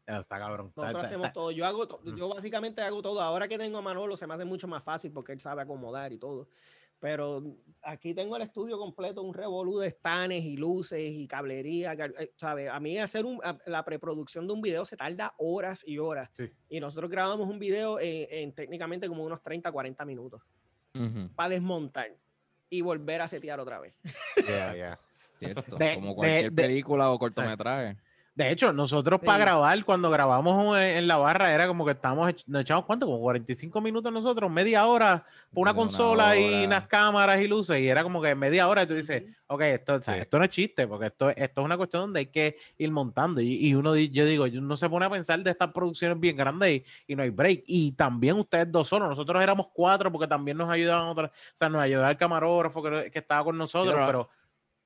Está 0.08 0.38
cabrón. 0.38 0.72
Nosotros 0.74 0.88
está- 0.88 1.00
hacemos 1.06 1.26
está- 1.26 1.34
todo. 1.34 1.50
Yo 1.50 1.66
hago, 1.66 1.86
to- 1.86 2.00
Mm. 2.02 2.16
yo 2.16 2.28
básicamente 2.30 2.80
hago 2.80 3.02
todo. 3.02 3.20
Ahora 3.20 3.46
que 3.46 3.58
tengo 3.58 3.76
a 3.78 3.82
Manolo 3.82 4.16
se 4.16 4.26
me 4.26 4.34
hace 4.34 4.44
mucho 4.46 4.66
más 4.66 4.82
fácil 4.82 5.12
porque 5.12 5.32
él 5.32 5.40
sabe 5.40 5.60
acomodar 5.62 6.12
y 6.12 6.18
todo. 6.18 6.48
Pero 7.00 7.44
aquí 7.82 8.12
tengo 8.14 8.34
el 8.34 8.42
estudio 8.42 8.76
completo, 8.78 9.22
un 9.22 9.32
revolú 9.32 9.78
de 9.78 9.86
estanes 9.88 10.42
y 10.44 10.56
luces 10.56 10.98
y 11.12 11.28
cablería. 11.28 11.92
eh, 11.92 12.32
¿sabe? 12.36 12.68
A 12.68 12.80
mí 12.80 12.98
hacer 12.98 13.24
un- 13.24 13.38
a- 13.44 13.58
la 13.66 13.84
preproducción 13.84 14.46
de 14.48 14.52
un 14.54 14.62
video 14.62 14.84
se 14.84 14.96
tarda 14.96 15.32
horas 15.38 15.84
y 15.86 15.98
horas. 15.98 16.30
Sí. 16.32 16.50
Y 16.70 16.80
nosotros 16.80 17.08
grabamos 17.10 17.48
un 17.48 17.58
video 17.58 18.00
en, 18.00 18.26
en 18.30 18.52
técnicamente 18.52 19.06
como 19.08 19.22
unos 19.24 19.42
30, 19.42 19.70
40 19.70 20.04
minutos 20.04 20.42
Ujú, 20.94 21.28
para 21.36 21.50
desmontar 21.50 22.08
y 22.70 22.80
volver 22.80 23.22
a 23.22 23.28
setear 23.28 23.60
otra 23.60 23.78
vez. 23.78 23.94
Yeah, 24.36 24.74
yeah. 24.76 25.00
cierto. 25.38 25.76
De- 25.76 25.94
Como 25.94 26.08
de- 26.08 26.14
cualquier 26.16 26.52
de- 26.52 26.62
película 26.62 27.10
o 27.12 27.18
cortometraje. 27.18 27.96
De 28.38 28.52
hecho, 28.52 28.72
nosotros 28.72 29.18
para 29.18 29.38
grabar, 29.38 29.84
cuando 29.84 30.10
grabamos 30.10 30.78
en, 30.78 31.08
la 31.08 31.16
barra, 31.16 31.52
era 31.52 31.66
como 31.66 31.84
que 31.84 31.90
estábamos, 31.90 32.28
ech- 32.30 32.44
nos 32.46 32.62
echamos 32.62 32.84
cuánto, 32.84 33.04
como 33.06 33.18
45 33.18 33.80
minutos 33.80 34.12
nosotros, 34.12 34.48
media 34.48 34.86
hora 34.86 35.24
por 35.52 35.62
una 35.62 35.72
una 35.72 35.74
consola 35.74 36.36
y 36.36 36.64
unas 36.64 36.86
cámaras 36.86 37.40
y 37.40 37.48
luces, 37.48 37.80
y 37.80 37.88
era 37.88 38.04
como 38.04 38.22
que 38.22 38.36
media 38.36 38.68
hora 38.68 38.84
y 38.84 38.86
tú 38.86 38.94
dices, 38.94 39.24
ok, 39.48 39.60
esto, 39.62 39.94
o 39.94 40.00
sea, 40.00 40.14
Sí. 40.14 40.20
esto 40.20 40.38
no 40.38 40.44
es 40.44 40.50
chiste, 40.50 40.86
porque 40.86 41.06
esto, 41.06 41.30
esto 41.30 41.60
es 41.60 41.64
una 41.64 41.76
cuestión 41.76 42.02
donde 42.02 42.20
hay 42.20 42.26
que 42.26 42.56
ir 42.78 42.92
montando. 42.92 43.40
Y, 43.40 43.66
y 43.66 43.74
uno, 43.74 43.96
yo 43.96 44.24
digo, 44.24 44.44
uno 44.44 44.76
se 44.76 44.88
pone 44.88 45.06
a 45.06 45.10
pensar 45.10 45.40
de 45.42 45.50
estas 45.50 45.72
producciones 45.72 46.20
bien 46.20 46.36
grandes 46.36 46.70
y, 46.70 46.84
y 47.08 47.16
no 47.16 47.24
hay 47.24 47.30
break. 47.30 47.64
Y 47.66 47.90
también 47.92 48.36
ustedes 48.36 48.70
dos 48.70 48.86
solos, 48.86 49.08
nosotros 49.08 49.42
éramos 49.42 49.66
cuatro 49.74 50.12
porque 50.12 50.28
también 50.28 50.56
nos 50.56 50.70
ayudaban 50.70 51.08
otras, 51.08 51.30
o 51.32 51.56
sea, 51.56 51.68
nos 51.68 51.80
ayudaba 51.82 52.08
el 52.12 52.16
camarógrafo 52.16 52.84
que, 52.84 53.10
que 53.10 53.18
estaba 53.18 53.42
con 53.42 53.58
nosotros, 53.58 53.94
pero 54.06 54.30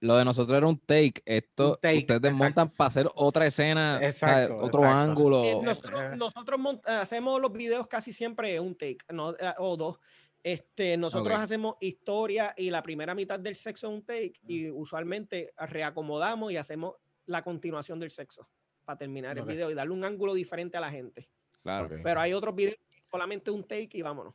Lo 0.03 0.17
de 0.17 0.25
nosotros 0.25 0.59
era 0.59 0.67
un 0.67 0.79
take. 0.81 1.23
Esto, 1.25 1.71
Un 1.71 1.77
take, 1.81 1.99
ustedes 1.99 2.23
desmontan 2.23 2.65
exacto. 2.65 2.77
para 2.77 2.89
hacer 2.89 3.11
otra 3.15 3.47
escena, 3.47 3.95
o 3.97 3.99
sea, 4.01 4.09
Exacto, 4.09 4.57
otro 4.57 4.81
exacto. 4.81 4.99
ángulo. 4.99 5.45
Eh, 5.45 5.55
Oh, 5.55 5.63
nosotros 5.63 6.01
eh. 6.01 6.17
nosotros 6.17 6.61
hacemos 6.87 7.41
los 7.41 7.53
videos 7.53 7.87
casi 7.87 8.13
siempre 8.13 8.59
un 8.59 8.75
take 8.75 8.99
no, 9.13 9.31
eh, 9.31 9.55
o 9.59 9.77
dos. 9.77 9.99
Este, 10.43 10.97
nosotros 10.97 11.37
Ok. 11.37 11.43
hacemos 11.45 11.77
historia 11.81 12.53
y 12.57 12.71
la 12.71 12.83
primera 12.83 13.15
mitad 13.15 13.39
del 13.39 13.55
sexo 13.55 13.87
en 13.87 13.95
un 13.95 14.03
take 14.05 14.33
y 14.49 14.69
usualmente 14.71 15.55
reacomodamos 15.57 16.51
y 16.51 16.57
hacemos 16.57 16.97
la 17.27 17.45
continuación 17.45 18.01
del 18.01 18.11
sexo 18.11 18.49
para 18.85 18.99
terminar 18.99 19.39
Ok. 19.39 19.47
el 19.49 19.55
video 19.55 19.71
y 19.71 19.75
darle 19.75 19.93
un 19.93 20.05
ángulo 20.05 20.35
diferente 20.35 20.77
a 20.77 20.81
la 20.81 20.91
gente. 20.91 21.29
Claro. 21.63 21.87
Ok. 21.87 21.93
Pero 22.03 22.21
hay 22.21 22.33
otros 22.33 22.57
videos 22.57 22.77
solamente 23.09 23.53
un 23.53 23.63
take 23.63 23.91
y 23.93 24.03
vámonos. 24.03 24.35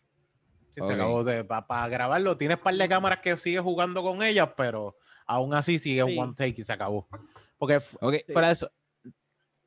Sí, 0.72 0.80
se 0.82 0.94
acabó 0.94 1.26
de 1.26 1.44
para 1.44 1.90
grabarlo. 1.90 2.38
Tienes 2.38 2.58
par 2.60 2.74
de 2.74 2.88
cámaras 2.88 3.20
que 3.20 3.36
sigues 3.38 3.62
jugando 3.62 4.02
con 4.02 4.24
ellas, 4.24 4.50
pero 4.56 4.96
aún 5.28 5.54
así 5.54 5.78
sigue 5.78 6.04
un 6.04 6.12
Sí. 6.12 6.18
one 6.18 6.34
take 6.36 6.56
y 6.62 6.64
se 6.64 6.74
acabó. 6.74 7.08
Porque 7.58 7.80
fu- 7.80 7.98
Ok, 8.02 8.16
Sí. 8.26 8.34
fuera 8.34 8.48
de 8.48 8.54
eso, 8.54 8.72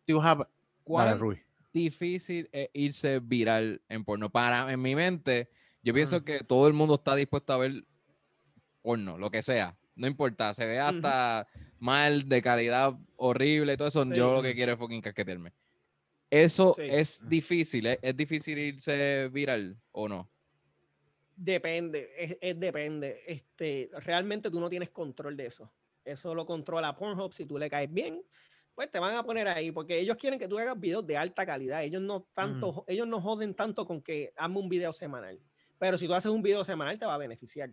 you 0.06 0.20
have- 0.20 0.46
¿cuál 0.82 1.06
Dale, 1.08 1.20
Rui. 1.20 1.38
difícil 1.72 2.48
es 2.52 2.68
irse 2.72 3.20
viral 3.20 3.80
en 3.88 4.04
porno? 4.04 4.30
Para, 4.30 4.72
en 4.72 4.80
mi 4.82 4.94
mente, 4.94 5.48
yo 5.82 5.94
pienso 5.94 6.20
Mm. 6.20 6.24
que 6.24 6.40
todo 6.44 6.66
el 6.66 6.72
mundo 6.74 6.94
está 6.96 7.14
dispuesto 7.14 7.52
a 7.52 7.58
ver 7.58 7.84
porno, 8.82 9.18
lo 9.18 9.30
que 9.30 9.42
sea. 9.42 9.76
No 9.94 10.06
importa, 10.06 10.54
se 10.54 10.64
ve 10.64 10.78
hasta 10.80 11.46
mal, 11.78 12.28
de 12.28 12.40
calidad 12.42 12.94
horrible, 13.16 13.76
todo 13.76 13.88
eso. 13.88 14.04
Sí. 14.04 14.10
Yo 14.14 14.32
lo 14.32 14.42
que 14.42 14.54
quiero 14.54 14.72
es 14.72 14.78
fucking 14.78 15.02
casquetearme. 15.02 15.52
Eso 16.30 16.74
Sí. 16.76 16.82
es 16.88 17.20
difícil, 17.28 17.86
¿eh? 17.86 17.98
¿es 18.00 18.16
difícil 18.16 18.56
irse 18.58 19.28
viral 19.32 19.76
o 19.92 20.08
no? 20.08 20.30
Depende, 21.42 22.10
es, 22.18 22.36
es 22.38 22.60
depende. 22.60 23.18
Este, 23.26 23.88
realmente 24.04 24.50
tú 24.50 24.60
no 24.60 24.68
tienes 24.68 24.90
control 24.90 25.38
de 25.38 25.46
eso. 25.46 25.72
Eso 26.04 26.34
lo 26.34 26.44
controla 26.44 26.94
Pornhub. 26.94 27.32
Si 27.32 27.46
tú 27.46 27.56
le 27.56 27.70
caes 27.70 27.90
bien, 27.90 28.22
pues 28.74 28.90
te 28.90 28.98
van 28.98 29.14
a 29.16 29.22
poner 29.22 29.48
ahí, 29.48 29.70
porque 29.72 29.98
ellos 29.98 30.18
quieren 30.18 30.38
que 30.38 30.46
tú 30.48 30.58
hagas 30.58 30.78
videos 30.78 31.06
de 31.06 31.16
alta 31.16 31.46
calidad. 31.46 31.82
Ellos 31.82 32.02
no 32.02 32.26
tanto, 32.34 32.72
jo- 32.74 32.84
ellos 32.86 33.06
no 33.08 33.22
joden 33.22 33.54
tanto 33.54 33.86
con 33.86 34.02
que 34.02 34.34
hazme 34.36 34.58
un 34.58 34.68
video 34.68 34.92
semanal. 34.92 35.40
Pero 35.78 35.96
si 35.96 36.06
tú 36.06 36.12
haces 36.12 36.30
un 36.30 36.42
video 36.42 36.62
semanal, 36.62 36.98
te 36.98 37.06
va 37.06 37.14
a 37.14 37.18
beneficiar. 37.18 37.70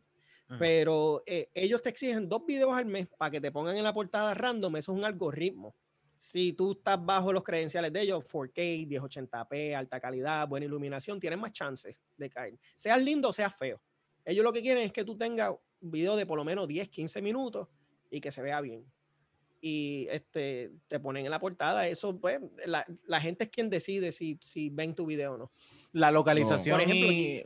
Ujú. 0.49 0.59
Pero 0.59 1.23
eh, 1.25 1.49
ellos 1.53 1.81
te 1.81 1.89
exigen 1.89 2.29
dos 2.29 2.45
videos 2.45 2.73
al 2.73 2.85
mes 2.85 3.09
para 3.17 3.31
que 3.31 3.41
te 3.41 3.51
pongan 3.51 3.75
en 3.75 3.83
la 3.83 3.93
portada 3.93 4.33
random. 4.33 4.77
Eso 4.77 4.93
es 4.93 4.97
un 4.97 5.03
algoritmo. 5.03 5.75
Si 6.17 6.53
tú 6.53 6.71
estás 6.73 7.03
bajo 7.03 7.31
los 7.31 7.43
credenciales 7.43 7.93
de 7.93 8.01
ellos, 8.01 8.23
4K, 8.25 8.87
1080p, 8.87 9.75
alta 9.75 9.99
calidad, 9.99 10.47
buena 10.47 10.65
iluminación, 10.65 11.19
tienes 11.19 11.39
más 11.39 11.51
chances 11.51 11.95
de 12.17 12.29
caer. 12.29 12.57
Seas 12.75 13.01
lindo 13.03 13.29
o 13.29 13.33
seas 13.33 13.55
feo. 13.55 13.79
Ellos 14.25 14.43
lo 14.43 14.51
que 14.51 14.61
quieren 14.61 14.83
es 14.83 14.91
que 14.91 15.05
tú 15.05 15.15
tengas 15.17 15.53
un 15.79 15.91
video 15.91 16.15
de 16.15 16.25
por 16.25 16.37
lo 16.37 16.43
menos 16.43 16.67
10, 16.67 16.89
15 16.89 17.21
minutos 17.21 17.67
y 18.09 18.19
que 18.19 18.31
se 18.31 18.41
vea 18.41 18.59
bien. 18.61 18.83
Y 19.59 20.07
este, 20.11 20.71
te 20.87 20.99
ponen 20.99 21.25
en 21.25 21.31
la 21.31 21.39
portada. 21.39 21.87
Eso, 21.87 22.19
pues, 22.19 22.39
la, 22.65 22.85
la 23.05 23.19
gente 23.19 23.45
es 23.45 23.49
quien 23.49 23.69
decide 23.69 24.11
si, 24.11 24.37
si 24.41 24.69
ven 24.69 24.93
tu 24.93 25.05
video 25.05 25.33
o 25.33 25.37
no. 25.37 25.51
La 25.93 26.11
localización, 26.11 26.77
Por 26.77 26.81
ejemplo, 26.87 27.11
y- 27.11 27.43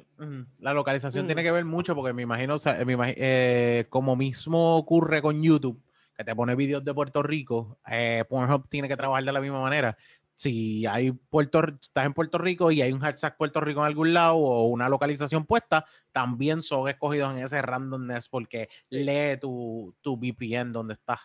la 0.60 0.74
localización 0.74 1.24
Ujú. 1.24 1.28
tiene 1.28 1.44
que 1.44 1.52
ver 1.52 1.64
mucho 1.66 1.96
porque 1.96 2.14
me 2.14 2.22
imagino, 2.24 2.56
o 2.56 2.58
sea, 2.58 2.84
me 2.86 2.98
imagi- 2.98 3.16
eh, 3.18 3.86
como 3.90 4.16
mismo 4.18 4.76
ocurre 4.78 5.22
con 5.22 5.42
YouTube, 5.42 5.82
que 6.16 6.24
te 6.24 6.36
pone 6.36 6.55
videos 6.55 6.84
de 6.84 6.93
Puerto 6.93 7.24
Rico, 7.24 7.80
eh, 7.89 8.24
Pornhub 8.30 8.68
tiene 8.70 8.88
que 8.88 8.97
trabajar 8.97 9.24
de 9.24 9.32
la 9.32 9.41
misma 9.41 9.62
manera. 9.62 9.97
Si 10.36 10.86
hay 10.88 11.12
Puerto, 11.12 11.62
estás 11.82 12.05
en 12.05 12.14
Puerto 12.14 12.38
Rico 12.39 12.72
y 12.72 12.82
hay 12.82 12.91
un 12.91 12.99
hashtag 12.99 13.38
Puerto 13.38 13.62
Rico 13.62 13.80
en 13.82 13.86
algún 13.88 14.14
lado 14.14 14.38
o 14.38 14.66
una 14.68 14.89
localización 14.89 15.45
puesta, 15.45 15.86
también 16.12 16.64
son 16.64 16.88
escogidos 16.89 17.36
en 17.38 17.43
ese 17.43 17.62
randomness 17.62 18.28
porque 18.28 18.68
lee 18.89 19.38
tu, 19.39 19.95
tu 20.01 20.18
VPN 20.18 20.72
donde 20.72 20.95
estás. 20.95 21.20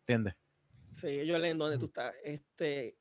¿Entiendes? 0.00 0.34
Sí, 1.00 1.06
ellos 1.08 1.40
leen 1.40 1.58
donde 1.58 1.78
tú 1.78 1.86
estás. 1.86 2.12
Este, 2.24 2.96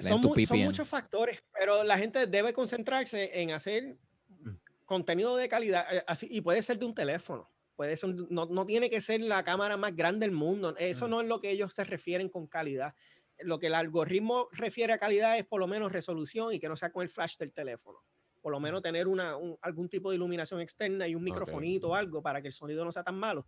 son, 0.00 0.20
mu- 0.20 0.34
son 0.46 0.58
muchos 0.60 0.86
factores, 0.86 1.42
pero 1.58 1.82
la 1.82 1.96
gente 1.96 2.26
debe 2.26 2.52
concentrarse 2.52 3.40
en 3.40 3.52
hacer 3.52 3.96
Mm. 4.28 4.50
contenido 4.84 5.34
de 5.36 5.48
calidad. 5.48 5.86
eh, 5.96 6.04
Así, 6.06 6.28
y 6.30 6.42
puede 6.42 6.60
ser 6.62 6.78
de 6.78 6.84
un 6.84 6.94
teléfono. 6.94 7.48
Puede 7.78 7.96
ser, 7.96 8.12
no, 8.28 8.46
no 8.46 8.66
tiene 8.66 8.90
que 8.90 9.00
ser 9.00 9.20
la 9.20 9.44
cámara 9.44 9.76
más 9.76 9.94
grande 9.94 10.26
del 10.26 10.34
mundo. 10.34 10.74
Eso 10.78 11.06
Mm. 11.06 11.10
no 11.10 11.20
es 11.20 11.28
lo 11.28 11.40
que 11.40 11.52
ellos 11.52 11.72
se 11.72 11.84
refieren 11.84 12.28
con 12.28 12.48
calidad. 12.48 12.92
Lo 13.38 13.60
que 13.60 13.68
el 13.68 13.74
algoritmo 13.76 14.48
refiere 14.50 14.92
a 14.92 14.98
calidad 14.98 15.38
es 15.38 15.46
por 15.46 15.60
lo 15.60 15.68
menos 15.68 15.92
resolución 15.92 16.52
y 16.52 16.58
que 16.58 16.68
no 16.68 16.74
sea 16.74 16.90
con 16.90 17.04
el 17.04 17.08
flash 17.08 17.36
del 17.36 17.52
teléfono. 17.52 18.00
Por 18.42 18.50
lo 18.50 18.58
menos 18.58 18.82
tener 18.82 19.06
una, 19.06 19.36
un- 19.36 19.56
algún 19.62 19.88
tipo 19.88 20.10
de 20.10 20.16
iluminación 20.16 20.60
externa 20.60 21.06
y 21.06 21.14
un 21.14 21.22
microfonito 21.22 21.90
o 21.90 21.94
algo 21.94 22.20
para 22.20 22.42
que 22.42 22.48
el 22.48 22.52
sonido 22.52 22.84
no 22.84 22.90
sea 22.90 23.04
tan 23.04 23.14
malo. 23.14 23.46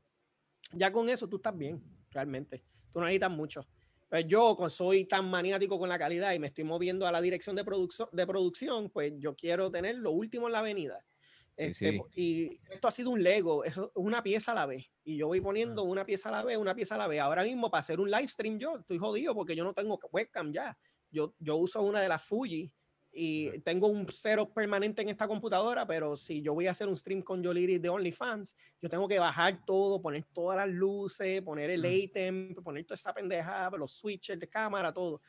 Ya 0.75 0.93
con 0.93 1.09
eso 1.09 1.27
tú 1.29 1.37
estás 1.39 1.59
bien, 1.59 1.83
realmente. 2.13 2.63
Tú 2.93 3.01
no 3.01 3.07
necesitas 3.07 3.33
mucho. 3.33 3.67
Pues 4.09 4.27
yo 4.29 4.55
con- 4.55 4.71
soy 4.71 5.07
tan 5.07 5.29
maniático 5.29 5.77
con 5.77 5.89
la 5.89 5.99
calidad 5.99 6.35
y 6.35 6.39
me 6.39 6.47
estoy 6.47 6.63
moviendo 6.63 7.05
a 7.05 7.11
la 7.11 7.21
dirección 7.21 7.57
de, 7.57 7.65
producción 7.65 8.09
de 8.13 8.25
producción, 8.29 8.91
pues 8.91 9.13
yo 9.19 9.35
quiero 9.35 9.73
tener 9.73 9.97
lo 9.97 10.13
último 10.13 10.47
en 10.47 10.53
la 10.53 10.61
avenida. 10.61 11.05
Este, 11.57 11.93
sí. 11.93 12.03
Y 12.15 12.61
esto 12.71 12.89
ha 12.89 12.91
sido 12.91 13.11
un 13.11 13.23
Lego, 13.23 13.65
eso 13.65 13.87
es 13.87 13.91
una 13.95 14.23
pieza 14.23 14.53
a 14.53 14.55
la 14.55 14.67
vez. 14.67 14.91
Y 15.05 15.17
yo 15.17 15.27
voy 15.27 15.41
poniendo 15.41 15.83
una 15.83 16.05
pieza 16.07 16.31
a 16.31 16.33
la 16.33 16.43
vez, 16.43 16.57
una 16.57 16.75
pieza 16.75 16.95
a 16.95 16.99
la 16.99 17.07
vez. 17.07 17.21
Ahora 17.21 17.43
mismo 17.43 17.71
para 17.71 17.81
hacer 17.81 18.01
un 18.01 18.11
live 18.11 18.29
stream 18.29 18.59
yo 18.59 18.79
estoy 18.79 18.99
jodido 18.99 19.35
porque 19.35 19.55
yo 19.55 19.65
no 19.65 19.75
tengo 19.75 19.99
webcam 20.13 20.53
ya. 20.53 20.77
Yo, 21.11 21.35
yo 21.39 21.57
uso 21.57 21.83
una 21.83 22.01
de 22.01 22.09
las 22.09 22.25
Fuji 22.25 22.73
y 23.13 23.59
tengo 23.61 23.89
un 23.89 24.07
cero 24.09 24.53
permanente 24.55 25.03
en 25.03 25.09
esta 25.09 25.27
computadora, 25.27 25.85
pero 25.87 26.15
si 26.15 26.41
yo 26.43 26.55
voy 26.55 26.69
a 26.69 26.71
hacer 26.71 26.89
un 26.89 26.95
stream 26.95 27.23
con 27.23 27.43
Yoliris 27.43 27.83
de 27.83 27.89
OnlyFans, 27.89 28.57
yo 28.81 28.89
tengo 28.89 29.09
que 29.09 29.19
bajar 29.19 29.65
todo, 29.67 30.01
poner 30.01 30.25
todas 30.33 30.57
las 30.57 30.69
luces, 30.69 31.43
poner 31.43 31.71
el 31.71 31.83
Mm. 31.83 32.09
ATEM, 32.09 32.55
poner 32.63 32.85
toda 32.85 32.95
esa 32.95 33.13
pendejada, 33.13 33.77
los 33.77 33.93
switches 33.93 34.39
de 34.39 34.49
cámara, 34.49 34.93
todo. 34.93 35.21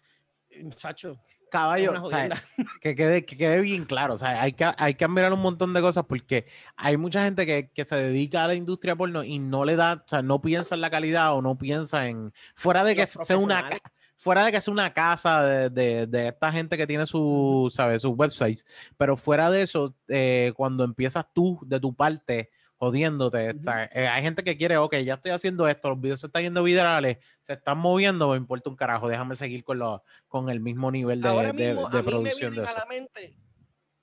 Muchacho, 0.62 1.18
es 1.28 1.41
Caballo, 1.52 1.91
o 2.04 2.10
sea, 2.10 2.43
que 2.82 2.95
quede, 2.95 3.26
que 3.26 3.38
quede 3.38 3.62
bien 3.62 3.86
claro. 3.86 4.16
O 4.16 4.18
sea, 4.18 4.41
hay 4.41 4.54
que, 4.54 4.66
hay 4.78 4.95
que 4.95 5.08
mirar 5.08 5.32
un 5.34 5.41
montón 5.41 5.74
de 5.74 5.82
cosas 5.82 6.06
porque 6.08 6.47
hay 6.76 6.97
mucha 6.97 7.24
gente 7.24 7.45
que, 7.45 7.70
que 7.72 7.86
se 7.86 7.95
dedica 7.95 8.43
a 8.43 8.47
la 8.47 8.56
industria 8.56 8.95
porno 8.95 9.24
y 9.24 9.38
no 9.38 9.66
le 9.66 9.76
da, 9.76 10.04
o 10.06 10.10
sea, 10.10 10.24
no 10.24 10.41
piensa 10.41 10.74
en 10.74 10.82
la 10.82 10.89
calidad 10.89 11.36
o 11.36 11.41
no 11.43 11.58
piensa 11.58 12.08
en. 12.08 12.34
Fuera 12.56 12.84
de 12.84 12.95
que 12.95 13.06
sea 13.06 13.38
una 13.38 13.70
fuera 14.18 14.45
de 14.45 14.52
que 14.52 14.62
sea 14.62 14.72
una 14.72 14.93
casa 14.93 15.43
de, 15.43 15.70
de- 15.72 16.06
de 16.08 16.28
esta 16.28 16.52
gente 16.52 16.78
que 16.78 16.86
tiene 16.86 17.06
su, 17.08 17.72
¿sabes? 17.76 18.04
sus 18.04 18.14
websites, 18.16 18.66
pero 18.95 19.18
fuera 19.18 19.49
de 19.49 19.64
eso, 19.64 19.95
eh, 20.08 20.54
cuando 20.56 20.84
empiezas 20.84 21.26
tú 21.34 21.60
de 21.66 21.80
tu 21.80 21.95
parte 21.95 22.52
jodiéndote, 22.82 23.52
eh, 23.94 24.08
hay 24.08 24.24
gente 24.24 24.44
que 24.44 24.58
quiere, 24.58 24.76
ok, 24.78 24.96
ya 25.06 25.14
estoy 25.14 25.30
haciendo 25.30 25.68
esto, 25.68 25.90
los 25.90 26.02
videos 26.02 26.20
se 26.20 26.26
están 26.26 26.42
yendo 26.42 26.64
virales, 26.64 27.20
se 27.44 27.54
están 27.54 27.78
moviendo, 27.78 28.30
me 28.32 28.38
importa 28.38 28.72
un 28.72 28.76
carajo, 28.76 29.08
déjame 29.08 29.36
seguir 29.36 29.64
con, 29.64 29.78
lo, 29.78 30.04
con 30.28 30.50
el 30.50 30.60
mismo 30.62 30.90
nivel 30.90 31.22
de, 31.22 31.30
Ahora 31.30 31.54
mismo 31.54 31.88
de 31.92 32.00
a 32.00 32.02
mí 32.02 32.06
me 32.08 32.12
producción 32.12 32.56
de 32.56 32.62
vienen 32.62 32.76
a 32.76 32.80
la 32.80 32.86
mente, 32.88 33.38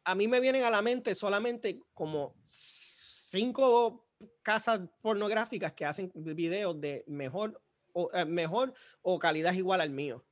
a 0.04 0.14
mí 0.14 0.28
me 0.28 0.38
vienen 0.38 0.62
a 0.62 0.70
la 0.70 0.80
mente 0.80 1.16
solamente 1.16 1.80
como 1.92 2.36
cinco 2.46 4.06
casas 4.42 4.80
pornográficas 5.02 5.72
que 5.72 5.84
hacen 5.84 6.12
videos 6.14 6.80
de 6.80 7.02
mejor 7.08 7.60
o, 7.94 8.10
eh, 8.14 8.24
mejor 8.24 8.72
o 9.02 9.18
calidad 9.18 9.54
igual 9.54 9.80
al 9.80 9.90
mío. 9.90 10.24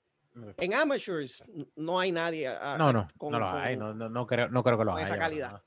En 0.58 0.72
amateurs 0.74 1.42
no 1.74 1.98
hay 1.98 2.12
nadie. 2.12 2.46
a- 2.46 2.76
No, 2.78 2.92
no, 2.92 3.08
con- 3.18 3.32
no 3.32 3.40
lo 3.40 3.50
con- 3.50 3.60
hay, 3.60 3.76
no, 3.76 3.92
no, 3.92 4.08
no 4.08 4.24
creo, 4.24 4.48
no 4.50 4.62
creo 4.62 4.78
que 4.78 4.84
lo 4.84 4.92
con 4.92 5.00
haya. 5.00 5.06
esa 5.14 5.18
calidad. 5.18 5.62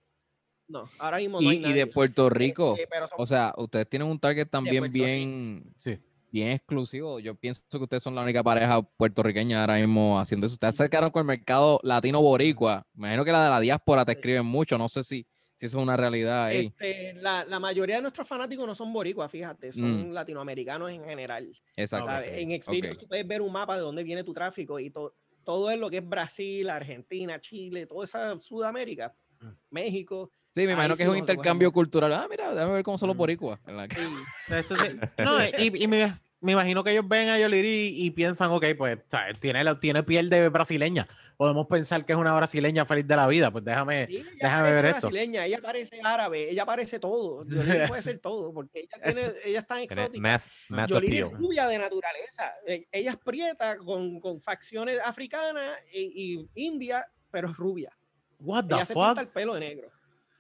No, 0.70 0.88
ahora 1.00 1.18
mismo 1.18 1.42
no 1.42 1.50
hay 1.50 1.58
Y, 1.66 1.74
de 1.74 1.88
Puerto 1.88 2.30
Rico, 2.30 2.78
pero 2.90 3.08
son- 3.08 3.18
o 3.20 3.26
sea, 3.26 3.54
ustedes 3.58 3.90
tienen 3.90 4.08
un 4.08 4.20
target 4.20 4.48
también 4.48 4.92
bien, 4.92 5.74
Sí. 5.78 5.98
bien 6.32 6.50
exclusivo. 6.52 7.20
Yo 7.20 7.34
pienso 7.34 7.64
que 7.70 7.78
ustedes 7.78 8.04
son 8.04 8.14
la 8.14 8.22
única 8.22 8.44
pareja 8.44 8.80
puertorriqueña 8.84 9.62
ahora 9.62 9.78
mismo 9.78 10.20
haciendo 10.20 10.46
eso. 10.46 10.54
Ustedes 10.54 10.76
se 10.76 10.84
acercaron 10.84 11.10
con 11.10 11.22
el 11.22 11.26
mercado 11.28 11.80
latino 11.82 12.22
boricua. 12.22 12.86
Me 12.94 13.08
imagino 13.08 13.26
que 13.26 13.32
la 13.32 13.44
de 13.46 13.50
la 13.50 13.60
diáspora 13.60 14.06
te 14.06 14.12
escriben 14.12 14.46
mucho. 14.46 14.78
No 14.78 14.88
sé 14.90 15.04
si, 15.04 15.26
si 15.58 15.66
eso 15.66 15.78
es 15.80 15.84
una 15.84 15.98
realidad 15.98 16.46
ahí. 16.46 16.68
Este, 16.68 17.16
la, 17.16 17.44
la 17.46 17.60
mayoría 17.60 17.96
de 17.96 18.04
nuestros 18.04 18.28
fanáticos 18.28 18.68
no 18.68 18.76
son 18.76 18.94
boricuas, 18.94 19.32
fíjate, 19.32 19.74
son 19.74 20.14
latinoamericanos 20.14 20.92
en 20.92 21.04
general. 21.04 21.52
Exacto. 21.76 22.06
¿sabes? 22.06 22.30
En 22.36 22.52
Experience 22.52 22.96
ok. 22.98 23.02
tú 23.02 23.08
puedes 23.08 23.28
ver 23.28 23.42
un 23.42 23.52
mapa 23.52 23.76
de 23.76 23.82
dónde 23.82 24.04
viene 24.04 24.24
tu 24.24 24.34
tráfico 24.34 24.80
y 24.80 24.92
to- 24.92 25.16
todo 25.44 25.72
es 25.72 25.80
lo 25.80 25.90
que 25.90 25.98
es 25.98 26.08
Brasil, 26.08 26.70
Argentina, 26.70 27.42
Chile, 27.42 27.88
toda 27.88 28.04
esa 28.04 28.40
Sudamérica, 28.40 29.16
Mm. 29.42 29.48
México. 29.72 30.32
Sí, 30.52 30.62
me 30.62 30.68
Ahí 30.68 30.74
imagino 30.74 30.96
sí 30.96 31.00
que 31.00 31.04
es 31.04 31.10
un 31.10 31.18
intercambio 31.18 31.72
cultural. 31.72 32.12
Ah, 32.14 32.28
mira, 32.30 32.54
déjame 32.54 32.74
ver 32.74 32.84
cómo 32.84 32.98
son 32.98 33.08
los 33.08 33.18
boricuas. 33.18 33.60
sí. 33.96 34.54
Esto 34.54 34.76
sí- 34.76 35.00
no, 35.20 35.38
y, 35.58 35.84
y 35.84 35.88
me, 35.88 36.20
me 36.42 36.54
imagino 36.54 36.84
que 36.84 36.92
ellos 36.92 37.08
ven 37.08 37.30
a 37.30 37.38
Yoliri 37.38 37.70
y, 37.90 38.06
y 38.08 38.12
piensan, 38.12 38.50
ok, 38.52 38.66
pues 38.78 38.98
o 38.98 39.02
sea, 39.10 39.28
tiene, 39.40 39.64
la- 39.64 39.80
tiene 39.80 40.02
piel 40.04 40.30
de 40.30 40.50
brasileña. 40.50 41.08
Podemos 41.38 41.68
pensar 41.68 42.04
que 42.04 42.12
es 42.14 42.20
una 42.20 42.34
brasileña 42.34 42.84
feliz 42.86 43.08
de 43.08 43.16
la 43.16 43.28
vida. 43.28 43.50
Pues 43.52 43.64
déjame. 43.64 44.08
Sí, 44.08 44.16
ella 44.18 44.32
déjame 44.42 44.62
parece 44.64 44.82
ver 44.82 44.86
esto. 44.96 45.08
brasileña, 45.10 45.46
ella 45.46 45.60
parece 45.62 46.02
árabe, 46.04 46.50
ella 46.50 46.66
parece 46.66 47.00
todo. 47.00 47.46
Yoliri 47.46 47.78
puede 47.88 48.02
ser 48.02 48.20
todo, 48.20 48.52
porque 48.54 48.80
ella, 48.80 49.14
tiene, 49.14 49.34
ella 49.46 49.60
es 49.60 49.68
tan 49.68 49.78
Tiene 49.78 50.02
exótica. 50.02 50.22
mass, 50.22 50.52
mass 50.68 50.90
Yoliri 50.90 51.18
es 51.20 51.24
appeal. 51.26 51.40
rubia 51.40 51.68
de 51.68 51.78
naturaleza. 51.78 52.52
E- 52.68 52.88
Ella 52.92 53.12
es 53.12 53.18
prieta 53.18 53.78
con, 53.78 54.20
con 54.20 54.42
facciones 54.42 55.00
africanas 55.06 55.78
y, 55.94 56.42
y 56.56 56.66
india, 56.66 57.06
pero 57.32 57.50
es 57.50 57.56
rubia. 57.56 57.96
What 58.40 58.66
the 58.66 58.76
Ella 58.76 58.86
se 58.86 58.94
pinta 58.96 59.22
el 59.22 59.28
pelo 59.28 59.54
de 59.54 59.60
negro. 59.60 59.92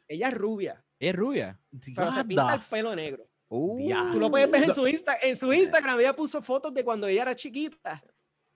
Ella 0.10 0.28
es 0.28 0.34
rubia, 0.34 0.84
Es 1.00 1.16
rubia. 1.16 1.58
pero 1.96 2.12
se 2.12 2.26
pinta 2.26 2.48
the 2.50 2.56
el 2.56 2.62
pelo 2.70 2.96
negro. 2.96 3.26
Uh. 3.48 4.12
Tú 4.12 4.20
lo 4.20 4.30
puedes 4.30 4.50
ver 4.52 4.64
en 4.64 4.74
su, 4.74 4.86
Insta, 4.88 5.16
en 5.22 5.36
su 5.38 5.54
Instagram. 5.54 6.00
Ella 6.00 6.16
puso 6.16 6.42
fotos 6.42 6.74
de 6.74 6.84
cuando 6.84 7.08
ella 7.08 7.22
era 7.22 7.36
chiquita. 7.36 8.04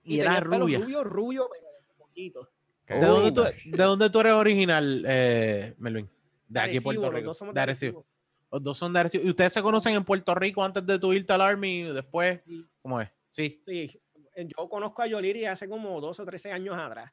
Y 0.02 0.20
era 0.20 0.36
el 0.38 0.44
pelo 0.48 0.64
rubia. 0.66 0.78
rubio, 0.80 1.02
rubio, 1.04 1.48
poquito. 1.96 2.48
¿Qué? 2.84 2.94
¿De, 2.94 3.06
dónde 3.06 3.28
Oh. 3.30 3.32
tú, 3.32 3.42
¿De 3.70 3.82
dónde 3.84 4.10
tú 4.10 4.20
eres 4.20 4.34
original, 4.34 5.04
eh, 5.08 5.74
Melvin? 5.78 6.10
De 6.46 6.60
aquí, 6.60 6.70
Arecibo, 6.70 6.84
Puerto 6.84 7.02
los 7.02 7.14
Rico. 7.14 7.26
dos 7.28 7.38
somos 7.38 7.54
De 7.54 7.60
Arecibo. 7.60 7.98
Arecibo. 8.00 8.14
Los 8.52 8.62
dos 8.62 8.78
son 8.78 8.92
de 8.92 9.00
Arecibo. 9.00 9.24
¿Y 9.24 9.30
ustedes 9.30 9.52
se 9.52 9.62
conocen 9.62 9.94
en 9.94 10.04
Puerto 10.04 10.34
Rico 10.34 10.62
antes 10.62 10.84
de 10.86 10.98
tu 10.98 11.12
irte 11.12 11.32
al 11.32 11.40
Army? 11.40 11.82
Después, 11.84 12.40
Sí. 12.46 12.66
¿cómo 12.82 13.00
es? 13.00 13.08
Sí. 13.30 13.62
Sí, 13.66 14.00
eh, 14.36 14.46
yo 14.56 14.68
conozco 14.68 15.02
a 15.02 15.06
Yoliri 15.06 15.46
hace 15.46 15.68
como 15.68 16.00
12 16.00 16.22
o 16.22 16.24
13 16.24 16.52
años 16.52 16.76
atrás. 16.76 17.10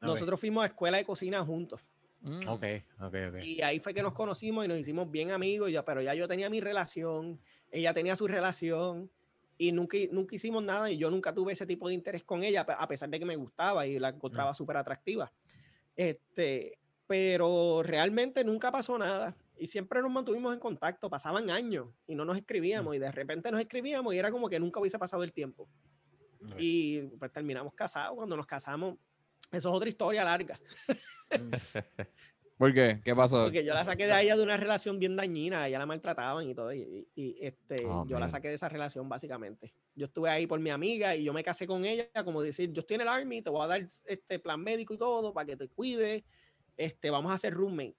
Nosotros 0.00 0.38
fuimos 0.38 0.62
a 0.62 0.66
escuela 0.66 0.98
de 0.98 1.04
cocina 1.06 1.42
juntos. 1.44 1.80
Mm. 2.24 2.48
Ok, 2.48 2.64
ok, 3.00 3.14
ok. 3.28 3.44
Y 3.44 3.62
ahí 3.62 3.80
fue 3.80 3.94
que 3.94 4.02
nos 4.02 4.12
conocimos 4.12 4.64
y 4.64 4.68
nos 4.68 4.78
hicimos 4.78 5.10
bien 5.10 5.30
amigos, 5.30 5.70
ya, 5.70 5.84
pero 5.84 6.02
ya 6.02 6.14
yo 6.14 6.26
tenía 6.26 6.50
mi 6.50 6.60
relación, 6.60 7.38
ella 7.70 7.94
tenía 7.94 8.16
su 8.16 8.26
relación 8.26 9.10
y 9.56 9.72
nunca, 9.72 9.96
nunca 10.10 10.34
hicimos 10.34 10.62
nada 10.62 10.90
y 10.90 10.98
yo 10.98 11.10
nunca 11.10 11.32
tuve 11.32 11.52
ese 11.52 11.66
tipo 11.66 11.88
de 11.88 11.94
interés 11.94 12.24
con 12.24 12.42
ella, 12.42 12.62
a 12.62 12.88
pesar 12.88 13.08
de 13.08 13.18
que 13.18 13.24
me 13.24 13.36
gustaba 13.36 13.86
y 13.86 13.98
la 13.98 14.08
encontraba 14.08 14.52
súper 14.54 14.76
atractiva. 14.76 15.32
Este, 15.94 16.78
pero 17.06 17.82
realmente 17.82 18.42
nunca 18.44 18.72
pasó 18.72 18.98
nada 18.98 19.36
y 19.56 19.66
siempre 19.66 20.02
nos 20.02 20.10
mantuvimos 20.10 20.52
en 20.52 20.58
contacto, 20.58 21.08
pasaban 21.08 21.50
años 21.50 21.88
y 22.06 22.14
no 22.14 22.24
nos 22.24 22.36
escribíamos 22.36 22.96
y 22.96 22.98
de 22.98 23.12
repente 23.12 23.50
nos 23.50 23.60
escribíamos 23.60 24.14
y 24.14 24.18
era 24.18 24.30
como 24.30 24.48
que 24.48 24.58
nunca 24.58 24.80
hubiese 24.80 24.98
pasado 24.98 25.22
el 25.22 25.32
tiempo. 25.32 25.68
Y 26.58 27.02
pues 27.18 27.32
terminamos 27.32 27.72
casados, 27.74 28.16
cuando 28.16 28.36
nos 28.36 28.46
casamos, 28.46 28.96
eso 29.52 29.68
es 29.70 29.74
otra 29.76 29.88
historia 29.88 30.24
larga. 30.24 30.58
¿Por 32.56 32.72
qué? 32.72 33.00
¿Qué 33.04 33.14
pasó? 33.16 33.42
Porque 33.44 33.64
yo 33.64 33.74
la 33.74 33.84
saqué 33.84 34.06
de 34.06 34.22
ella 34.22 34.36
de 34.36 34.42
una 34.42 34.56
relación 34.56 34.98
bien 35.00 35.16
dañina, 35.16 35.66
ella 35.66 35.80
la 35.80 35.86
maltrataban 35.86 36.48
y 36.48 36.54
todo, 36.54 36.72
y, 36.72 37.08
y- 37.16 37.36
este, 37.40 37.84
Oh, 37.84 38.06
yo 38.06 38.18
la 38.20 38.28
saqué 38.28 38.48
de 38.48 38.54
esa 38.54 38.68
relación 38.68 39.08
básicamente. 39.08 39.74
Yo 39.96 40.06
estuve 40.06 40.30
ahí 40.30 40.46
por 40.46 40.60
mi 40.60 40.70
amiga 40.70 41.16
y 41.16 41.24
yo 41.24 41.32
me 41.32 41.42
casé 41.42 41.66
con 41.66 41.84
ella, 41.84 42.08
como 42.24 42.40
decir, 42.42 42.72
yo 42.72 42.80
estoy 42.80 42.94
en 42.94 43.00
el 43.02 43.08
Army, 43.08 43.42
te 43.42 43.50
voy 43.50 43.64
a 43.64 43.66
dar 43.66 43.80
este 44.04 44.38
plan 44.38 44.60
médico 44.60 44.94
y 44.94 44.98
todo 44.98 45.32
para 45.34 45.46
que 45.46 45.56
te 45.56 45.68
cuide, 45.68 46.24
este, 46.76 47.10
vamos 47.10 47.32
a 47.32 47.38
ser 47.38 47.54
roommate. 47.54 47.96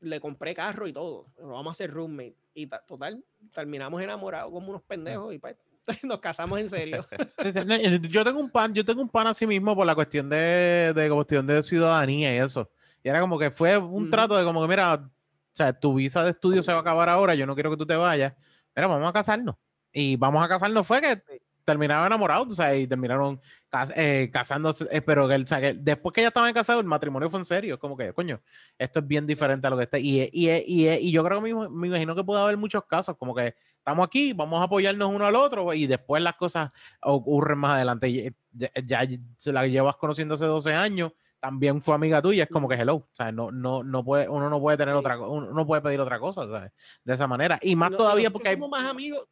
Le 0.00 0.18
compré 0.18 0.54
carro 0.54 0.86
y 0.88 0.92
todo, 0.92 1.30
pero 1.36 1.48
vamos 1.48 1.72
a 1.72 1.74
ser 1.74 1.90
roommate. 1.90 2.36
Y 2.54 2.66
ta- 2.66 2.84
total, 2.86 3.22
terminamos 3.52 4.02
enamorados 4.02 4.50
como 4.50 4.70
unos 4.70 4.82
pendejos 4.82 5.34
y 5.34 5.38
pues 5.38 5.56
nos 6.02 6.20
casamos 6.20 6.60
en 6.60 6.68
serio. 6.68 7.06
Yo 8.08 8.24
tengo 8.24 8.40
un 8.40 8.50
pan, 8.50 8.74
yo 8.74 8.84
tengo 8.84 9.02
un 9.02 9.08
pan 9.08 9.26
así 9.26 9.46
mismo 9.46 9.74
por 9.74 9.86
la 9.86 9.94
cuestión 9.94 10.28
de, 10.28 10.92
de 10.94 11.10
cuestión 11.10 11.46
de 11.46 11.62
ciudadanía 11.62 12.34
y 12.34 12.38
eso. 12.38 12.70
Y 13.02 13.08
era 13.08 13.20
como 13.20 13.38
que 13.38 13.50
fue 13.50 13.76
un 13.76 14.08
trato 14.10 14.36
de 14.36 14.44
como 14.44 14.62
que, 14.62 14.68
mira, 14.68 14.94
o 14.94 15.10
sea, 15.52 15.72
tu 15.78 15.94
visa 15.94 16.24
de 16.24 16.30
estudio 16.30 16.62
se 16.62 16.72
va 16.72 16.78
a 16.78 16.80
acabar 16.80 17.08
ahora, 17.08 17.34
yo 17.34 17.46
no 17.46 17.54
quiero 17.54 17.70
que 17.70 17.76
tú 17.76 17.86
te 17.86 17.96
vayas. 17.96 18.32
Mira, 18.74 18.86
vamos 18.88 19.08
a 19.08 19.12
casarnos. 19.12 19.56
Y 19.92 20.16
vamos 20.16 20.44
a 20.44 20.48
casarnos 20.48 20.86
fue 20.86 21.00
que 21.00 21.14
Sí. 21.14 21.43
Terminaron 21.64 22.06
enamorados, 22.06 22.52
o 22.52 22.54
sea, 22.54 22.76
y 22.76 22.86
terminaron 22.86 23.40
cas- 23.70 23.92
eh, 23.96 24.30
casándose, 24.32 24.86
eh, 24.90 25.00
pero 25.02 25.26
que, 25.28 25.34
el- 25.34 25.44
o 25.44 25.46
sea, 25.46 25.60
que 25.60 25.74
después 25.74 26.12
que 26.12 26.20
ya 26.22 26.28
estaban 26.28 26.52
casados, 26.52 26.80
el 26.82 26.86
matrimonio 26.88 27.30
fue 27.30 27.40
en 27.40 27.46
serio, 27.46 27.78
como 27.78 27.96
que, 27.96 28.12
coño, 28.12 28.40
esto 28.78 29.00
es 29.00 29.06
bien 29.06 29.26
diferente 29.26 29.66
a 29.66 29.70
lo 29.70 29.76
que 29.76 29.84
está. 29.84 29.98
Y, 29.98 30.28
y, 30.32 30.50
y, 30.50 30.88
y 30.88 31.10
yo 31.12 31.24
creo 31.24 31.42
que 31.42 31.52
me, 31.54 31.68
me 31.68 31.86
imagino 31.88 32.14
que 32.14 32.22
puede 32.24 32.42
haber 32.42 32.56
muchos 32.56 32.84
casos, 32.84 33.16
como 33.16 33.34
que 33.34 33.54
estamos 33.78 34.06
aquí, 34.06 34.32
vamos 34.32 34.60
a 34.60 34.64
apoyarnos 34.64 35.08
uno 35.10 35.26
al 35.26 35.36
otro, 35.36 35.72
y 35.74 35.86
después 35.86 36.22
las 36.22 36.36
cosas 36.36 36.70
ocurren 37.02 37.58
más 37.58 37.76
adelante. 37.76 38.08
Y, 38.08 38.18
eh, 38.20 38.32
Ya, 38.52 39.02
ya 39.04 39.18
se 39.36 39.52
la 39.52 39.66
llevas 39.66 39.96
conociendo 39.96 40.34
hace 40.34 40.44
12 40.44 40.74
años, 40.74 41.12
también 41.40 41.82
fue 41.82 41.94
amiga 41.94 42.22
tuya, 42.22 42.44
es 42.44 42.48
como 42.48 42.68
que 42.68 42.74
hello, 42.76 42.94
o 42.94 43.08
sea, 43.12 43.30
no, 43.32 43.50
no, 43.50 43.82
no 43.82 44.02
puede, 44.04 44.28
uno 44.28 44.48
no 44.48 44.60
puede 44.60 44.78
tener 44.78 44.94
Sí. 44.94 44.98
otra, 44.98 45.18
uno 45.18 45.50
no 45.52 45.66
puede 45.66 45.82
pedir 45.82 46.00
otra 46.00 46.18
cosa, 46.18 46.48
¿sabes? 46.48 46.72
De 47.04 47.12
esa 47.14 47.26
manera. 47.26 47.58
Y 47.60 47.76
más 47.76 47.90
No- 47.90 47.96
todavía 47.98 48.30
porque 48.30 48.48
hay... 48.48 48.54
somos 48.54 48.70
más 48.70 48.84
amigos. 48.84 49.26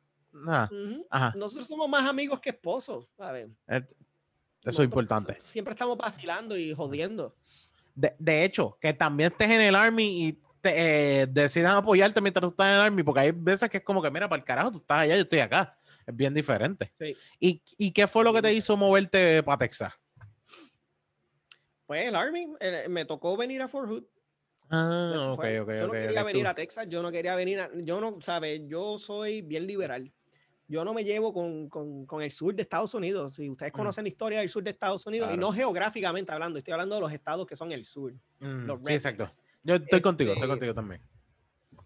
Ajá, 1.11 1.35
Nosotros 1.37 1.67
somos 1.67 1.89
más 1.89 2.09
amigos 2.09 2.41
que 2.41 2.51
esposos, 2.51 3.07
¿sabes? 3.17 3.49
es- 3.67 3.97
eso 4.65 4.83
es 4.83 4.87
importante. 4.87 5.39
Siempre 5.45 5.73
estamos 5.73 5.99
vacilando 5.99 6.57
y 6.57 6.73
jodiendo. 6.73 7.35
De, 7.95 8.15
de 8.19 8.45
hecho, 8.45 8.79
que 8.81 8.93
también 8.95 9.31
estés 9.33 9.51
en 9.51 9.61
el 9.61 9.75
Army 9.75 10.27
y 10.29 10.43
te, 10.61 11.23
eh, 11.23 11.27
decidan 11.27 11.77
apoyarte 11.77 12.21
mientras 12.21 12.43
tú 12.43 12.49
estás 12.51 12.69
en 12.69 12.75
el 12.77 12.81
Army, 12.81 13.03
porque 13.03 13.21
hay 13.21 13.31
veces 13.33 13.69
que 13.69 13.79
es 13.79 13.85
como 13.85 14.01
que, 14.01 14.11
mira, 14.11 14.29
para 14.29 14.39
el 14.41 14.45
carajo, 14.47 14.71
tú 14.71 14.79
estás 14.79 15.01
allá, 15.01 15.17
yo 15.17 15.23
estoy 15.23 15.41
acá. 15.41 15.77
Es 16.07 16.17
bien 16.17 16.33
diferente. 16.33 16.93
Sí. 16.99 17.17
¿Y, 17.39 17.63
y 17.77 17.91
qué 17.93 18.07
fue 18.07 18.25
lo 18.25 18.33
que 18.33 18.41
te 18.43 18.53
hizo 18.55 18.77
moverte 18.77 19.43
para 19.43 19.59
Texas? 19.59 19.93
Pues 21.87 22.07
el 22.07 22.15
Army, 22.17 22.47
eh, 22.61 22.87
me 22.89 23.05
tocó 23.05 23.37
venir 23.37 23.61
a 23.63 23.69
Fort 23.69 23.89
Hood. 23.91 24.05
Ah, 24.71 25.13
eso 25.15 25.33
ok, 25.33 25.37
fue. 25.41 25.61
ok, 25.61 25.69
yo 25.69 25.87
no 25.87 25.93
quería 25.93 26.23
venir 26.25 26.45
tú- 26.45 26.49
a 26.49 26.55
Texas, 26.55 26.87
yo 26.89 27.03
no 27.03 27.13
quería 27.13 27.35
venir 27.35 27.61
a, 27.61 27.71
yo 27.75 28.01
no, 28.01 28.21
sabes, 28.21 28.63
yo 28.67 28.97
soy 28.97 29.43
bien 29.43 29.67
liberal. 29.67 30.11
Yo 30.73 30.87
no 30.87 30.95
me 30.95 31.05
llevo 31.05 31.35
con, 31.35 31.69
con- 31.69 32.07
con 32.07 32.23
el 32.23 32.31
sur 32.31 32.55
de 32.55 32.63
Estados 32.63 32.95
Unidos. 32.95 33.35
Si 33.35 33.47
ustedes 33.51 33.75
Mm. 33.75 33.77
conocen 33.77 34.05
la 34.05 34.09
historia 34.09 34.39
del 34.39 34.49
sur 34.49 34.63
de 34.63 34.71
Estados 34.71 35.05
Unidos, 35.05 35.27
y 35.27 35.35
Claro. 35.35 35.41
no 35.43 35.53
geográficamente 35.53 36.33
hablando, 36.33 36.59
estoy 36.59 36.73
hablando 36.73 36.95
de 36.95 37.01
los 37.03 37.13
estados 37.13 37.47
que 37.47 37.55
son 37.55 37.71
el 37.73 37.85
sur. 37.85 38.15
Mm, 38.41 38.65
Los 38.65 38.81
sí, 38.83 38.95
exacto. 38.95 39.27
Yo 39.63 39.75
estoy 39.75 40.01
contigo, 40.01 40.31
estoy 40.33 40.45
Este, 40.45 40.49
contigo 40.51 40.75
también. 40.75 41.03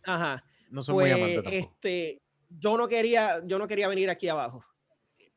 Ajá. 0.04 0.44
No 0.70 0.84
soy 0.84 0.94
Pues, 0.94 1.12
muy 1.12 1.20
amante 1.20 1.34
tampoco. 1.42 1.56
este, 1.56 2.22
yo 2.48 2.76
no 2.78 2.86
quería, 2.86 3.42
yo 3.44 3.58
no 3.58 3.66
quería 3.66 3.88
venir 3.88 4.08
aquí 4.08 4.28
abajo, 4.28 4.64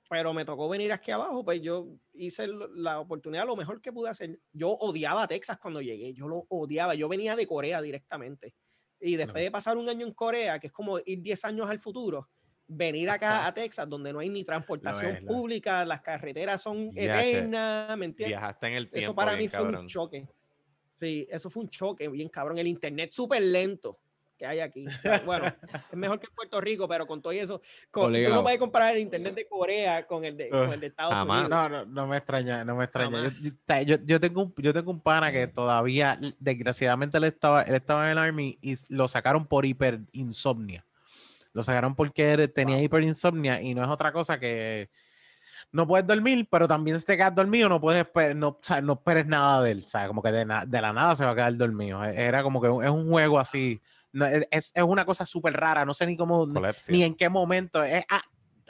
pero 0.08 0.32
me 0.32 0.45
tocó 0.45 0.70
venir 0.70 0.93
aquí 0.93 1.10
abajo, 1.10 1.43
pues 1.43 1.60
yo 1.60 1.88
hice 2.14 2.45
la 2.76 3.00
oportunidad 3.00 3.47
lo 3.47 3.56
mejor 3.56 3.82
que 3.82 3.91
pude 3.91 4.12
hacer. 4.12 4.39
Yo 4.54 4.70
odiaba 4.70 5.24
a 5.24 5.28
Texas 5.28 5.58
cuando 5.58 5.82
llegué, 5.82 6.14
yo 6.14 6.28
lo 6.28 6.45
odiaba, 6.50 6.93
yo 6.93 7.10
venía 7.10 7.36
de 7.36 7.47
Corea 7.47 7.82
directamente. 7.82 8.54
Y 9.00 9.16
después 9.16 9.43
de 9.43 9.50
pasar 9.50 9.76
un 9.76 9.89
año 9.89 10.06
en 10.06 10.14
Corea, 10.14 10.60
que 10.60 10.68
es 10.68 10.74
como 10.74 11.00
ir 11.04 11.22
10 11.24 11.43
años 11.45 11.68
al 11.68 11.80
futuro, 11.80 12.30
venir 12.70 13.09
acá 13.09 13.47
a 13.47 13.53
Texas, 13.53 13.89
donde 13.89 14.13
no 14.13 14.20
hay 14.20 14.30
ni 14.30 14.43
transportación 14.45 15.26
pública, 15.26 15.84
las 15.84 16.01
carreteras 16.01 16.61
son 16.61 16.91
Viaje. 16.91 17.32
eternas, 17.32 17.97
¿me 17.97 18.05
entiendes? 18.05 18.38
Viajaste 18.38 18.67
en 18.67 18.74
el 18.76 18.84
tiempo. 18.89 18.97
Eso 18.99 19.15
para 19.15 19.32
bien 19.32 19.39
mí 19.41 19.47
fue 19.49 19.59
cabrón. 19.59 19.82
un 19.82 19.88
choque. 19.88 20.28
Sí, 20.99 21.28
eso 21.30 21.49
fue 21.49 21.63
un 21.63 21.70
choque 21.70 22.07
bien 22.07 22.30
cabrón. 22.30 22.57
El 22.59 22.67
internet 22.67 23.11
súper 23.11 23.41
lento 23.41 23.97
que 24.38 24.45
hay 24.45 24.59
aquí. 24.61 24.86
Bueno, 25.26 25.47
es 25.47 25.97
mejor 25.97 26.20
que 26.20 26.28
en 26.28 26.34
Puerto 26.36 26.61
Rico, 26.61 26.88
pero 26.88 27.05
con 27.05 27.22
todo 27.22 27.34
eso, 27.34 27.61
con, 27.91 28.13
tú 28.13 28.30
no 28.30 28.41
puedes 28.43 28.57
comparar 28.59 28.95
el 28.95 29.01
internet 29.01 29.36
de 29.36 29.45
Corea 29.47 30.05
con 30.07 30.24
el 30.24 30.38
de, 30.38 30.47
con 30.49 30.72
el 30.72 30.80
de 30.80 30.88
Estados 30.88 31.13
jamás. 31.15 31.41
Unidos. 31.41 31.49
No, 31.49 31.70
no, 31.70 31.86
no 31.86 32.07
me 32.07 32.17
extraña, 32.17 32.63
no 32.63 32.76
me 32.76 32.86
extraña. 32.86 33.28
Yo, 33.86 33.97
yo- 34.05 34.20
tengo 34.20 34.43
un, 34.43 34.53
yo 34.57 34.74
tengo 34.74 34.91
un 34.91 35.01
pana 35.01 35.32
que 35.32 35.47
todavía, 35.47 36.20
desgraciadamente, 36.39 37.17
él 37.17 37.26
estaba, 37.26 37.63
él 37.63 37.76
estaba 37.76 38.05
en 38.05 38.11
el 38.11 38.17
Army 38.17 38.57
y 38.61 38.76
lo 38.89 39.07
sacaron 39.09 39.45
por 39.45 39.65
hiperinsomnia. 39.65 40.86
Lo 41.54 41.64
sacaron 41.64 41.95
porque 41.95 42.47
tenía 42.47 42.82
hiperinsomnia 42.82 43.62
y 43.62 43.74
no 43.74 43.84
es 43.84 43.89
otra 43.89 44.12
cosa 44.12 44.39
que 44.39 44.89
no 45.72 45.88
puedes 45.88 46.06
dormir, 46.08 46.47
pero 46.50 46.68
también 46.68 47.00
si 47.00 47.06
te 47.06 47.18
quedas 47.18 47.36
dormido 47.36 47.70
no 47.70 47.80
puedes 47.82 48.06
no, 48.36 48.47
o 48.50 48.60
sea, 48.62 48.82
no 48.82 48.93
esperes 48.93 49.26
nada 49.28 49.62
de 49.62 49.72
él. 49.72 49.84
O 49.86 49.89
sea, 49.89 50.08
como 50.08 50.22
que 50.22 50.32
de, 50.32 50.45
de 50.68 50.82
la 50.82 50.93
nada 50.93 51.16
se 51.16 51.26
va 51.26 51.32
a 51.32 51.36
quedar 51.36 51.56
dormido. 51.58 52.04
E- 52.04 52.16
Era 52.22 52.43
como 52.43 52.62
que 52.62 52.70
un- 52.70 52.84
es 52.84 52.89
un 52.89 53.10
juego 53.10 53.39
así. 53.39 53.82
no, 54.12 54.26
es, 54.26 54.47
es- 54.52 54.72
es 54.74 54.84
una 54.84 55.06
cosa 55.06 55.26
súper 55.26 55.54
rara. 55.54 55.86
No 55.86 55.93
sé 55.93 56.08
ni 56.08 56.18
cómo, 56.18 56.47
ni- 56.47 56.54
Colepsia. 56.54 56.91
ni 56.91 57.04
en 57.04 57.14
qué 57.16 57.30
momento. 57.30 57.84
Es, 57.84 58.04
ah, 58.10 58.22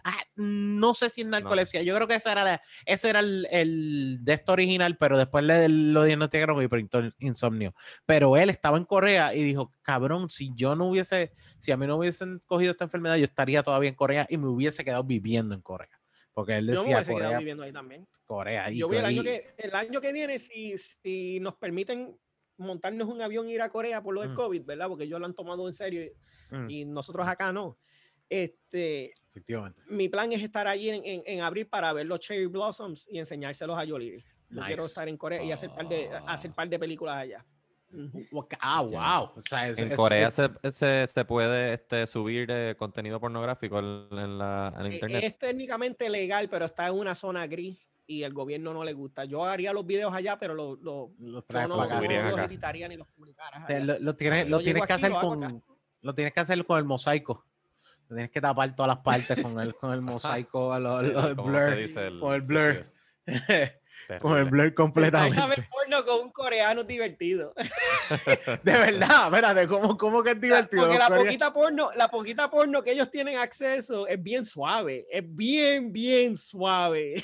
ah, 0.04 0.22
no 0.36 0.94
sé 0.94 1.10
si 1.10 1.22
es 1.22 1.28
narcolepsia, 1.28 1.82
yo 1.84 1.96
creo 1.96 2.08
que 2.08 2.16
ese 2.16 2.32
era, 2.32 2.44
la- 2.44 2.62
ese 2.86 3.10
era 3.10 3.20
el, 3.20 3.48
el 3.52 4.18
de 4.22 4.34
esto 4.34 4.54
original, 4.54 4.98
pero 4.98 5.18
después 5.18 5.44
le, 5.44 5.68
lo 5.70 6.04
diagnosticaron 6.04 6.56
con 6.56 6.64
hiperinsomnio. 6.66 7.74
Pero 8.06 8.38
él 8.38 8.50
estaba 8.50 8.78
en 8.78 8.86
Corea 8.86 9.34
y 9.34 9.44
dijo, 9.44 9.74
cabrón, 9.82 10.30
si 10.30 10.52
yo 10.56 10.76
no 10.76 10.88
hubiese, 10.88 11.34
si 11.60 11.72
a 11.72 11.78
mí 11.78 11.86
no 11.88 11.98
hubiesen 11.98 12.42
cogido 12.46 12.72
esta 12.72 12.84
enfermedad, 12.86 13.16
yo 13.18 13.24
estaría 13.26 13.64
todavía 13.64 13.90
en 13.90 13.96
Corea 13.96 14.26
y 14.30 14.38
me 14.38 14.48
hubiese 14.48 14.84
quedado 14.84 15.04
viviendo 15.04 15.56
en 15.56 15.62
Corea. 15.62 15.90
Porque 16.34 16.58
él 16.58 16.68
Yo 16.68 16.74
me 16.74 16.78
decía 16.80 16.96
hubiese 16.98 17.08
quedado 17.16 17.24
Corea, 17.26 17.40
viviendo 17.40 17.64
ahí 17.64 17.74
también. 17.74 18.08
Corea. 18.26 18.72
y 18.72 18.78
Yo 18.78 18.88
voy 18.88 18.98
el 18.98 19.06
año, 19.06 19.24
que, 19.24 19.48
el 19.58 19.76
año 19.76 20.00
que 20.00 20.14
viene, 20.14 20.40
si, 20.40 20.78
si 20.78 21.40
nos 21.40 21.56
permiten 21.56 22.16
montarnos 22.58 23.08
un 23.08 23.22
avión 23.22 23.48
e 23.48 23.54
ir 23.54 23.62
a 23.62 23.70
Corea 23.70 24.02
por 24.04 24.14
lo 24.14 24.22
del 24.22 24.32
Mm. 24.32 24.36
COVID, 24.36 24.66
¿verdad? 24.66 24.88
Porque 24.90 25.06
ellos 25.06 25.20
lo 25.20 25.26
han 25.26 25.34
tomado 25.34 25.68
en 25.68 25.74
serio 25.74 26.04
y- 26.04 26.12
Mm, 26.52 26.70
y 26.70 26.86
nosotros 26.86 27.28
acá 27.28 27.52
no. 27.52 27.78
Este, 28.30 29.14
efectivamente. 29.32 29.82
mi 29.90 30.08
plan 30.10 30.32
es 30.32 30.42
estar 30.44 30.68
allí 30.68 30.90
en, 30.90 31.02
en, 31.04 31.24
en 31.26 31.42
abril 31.42 31.68
para 31.68 31.92
ver 31.94 32.06
los 32.06 32.20
cherry 32.20 32.46
blossoms 32.46 33.08
y 33.10 33.18
enseñárselos 33.20 33.78
a 33.78 33.84
Yoliri. 33.84 34.20
Yo 34.50 34.62
quiero 34.66 34.84
Nice. 34.84 34.86
estar 34.86 35.08
en 35.10 35.18
Corea 35.18 35.44
y 35.44 35.52
hacer 35.52 35.70
par 35.72 35.88
de, 35.88 36.10
hacer 36.28 36.52
par 36.54 36.70
de 36.70 36.80
películas 36.80 37.18
allá. 37.18 37.46
Ah, 38.60 38.82
wow. 38.82 39.32
O 39.40 39.42
sea, 39.42 39.68
es- 39.70 39.78
En 39.80 39.92
es- 39.92 39.96
Corea 39.98 40.28
es- 40.28 40.34
se, 40.36 40.72
se, 40.72 41.08
se 41.08 41.26
puede 41.26 41.74
este, 41.74 42.06
subir 42.08 42.48
eh, 42.52 42.76
contenido 42.78 43.20
pornográfico 43.20 43.80
en, 43.80 44.08
en 44.12 44.38
la, 44.38 44.74
en 44.80 44.86
Eh, 44.86 44.94
internet. 44.94 45.24
Es 45.24 45.38
técnicamente 45.40 46.08
legal, 46.10 46.50
pero 46.50 46.66
está 46.66 46.88
en 46.88 46.94
una 46.94 47.16
zona 47.16 47.48
gris 47.48 47.80
y 48.06 48.24
el 48.24 48.34
gobierno 48.34 48.74
no 48.74 48.84
le 48.84 48.94
gusta. 48.94 49.26
Yo 49.26 49.44
haría 49.44 49.74
los 49.74 49.86
videos 49.86 50.14
allá, 50.14 50.38
pero 50.38 50.54
lo, 50.54 50.76
lo, 50.76 51.12
lo 51.20 51.46
yo 51.48 51.68
no, 51.68 51.82
acá. 51.82 51.98
no 52.02 52.38
los 52.38 52.40
editaría 52.46 52.88
ni 52.88 52.96
los 52.98 53.08
publicaras. 53.08 53.68
Allá. 53.70 53.80
Lo, 53.84 54.00
lo 54.00 54.16
tienes, 54.16 54.48
lo 54.48 54.60
tienes 54.60 54.84
que 54.84 54.94
aquí, 54.94 55.06
hacer 55.06 55.12
con 55.20 55.44
acá. 55.44 55.56
lo 56.02 56.14
tienes 56.16 56.34
que 56.34 56.40
hacer 56.40 56.66
con 56.66 56.78
el 56.80 56.86
mosaico. 56.86 57.46
Tienes 58.10 58.32
que 58.32 58.42
tapar 58.42 58.76
todas 58.76 58.88
las 58.96 59.04
partes 59.04 59.42
con 59.42 59.60
el, 59.60 59.76
con 59.76 59.94
el 59.94 60.02
mosaico, 60.02 60.78
lo- 60.80 61.02
lo- 61.02 61.28
el 61.30 61.36
¿Cómo 61.36 61.58
se 61.60 61.66
blur. 61.68 61.76
dice? 61.78 62.08
El- 62.08 62.20
con 62.20 62.34
el 62.34 62.42
blur. 62.42 62.86
sí, 63.28 63.34
con 64.22 64.38
el 64.38 64.46
blur 64.46 64.64
Vas 64.66 64.72
a 64.72 64.76
completamente. 64.76 65.46
ver 65.48 65.68
porno 65.70 66.06
con 66.06 66.22
un 66.26 66.32
coreano 66.32 66.84
divertido. 66.84 67.54
De 68.64 68.72
verdad, 68.72 69.26
espérate, 69.28 69.68
¿cómo, 69.68 69.96
cómo 69.98 70.24
que 70.24 70.32
es 70.32 70.42
divertido? 70.42 70.84
Porque 70.88 70.98
la 70.98 71.08
poquita 71.10 71.54
porno, 71.54 71.92
la 71.96 72.08
poquita 72.10 72.50
porno 72.50 72.82
que 72.82 72.92
ellos 72.94 73.12
tienen 73.12 73.38
acceso 73.38 74.08
es 74.08 74.22
bien 74.22 74.44
suave, 74.46 75.06
es 75.12 75.24
bien, 75.28 75.92
bien 75.92 76.36
suave. 76.36 77.24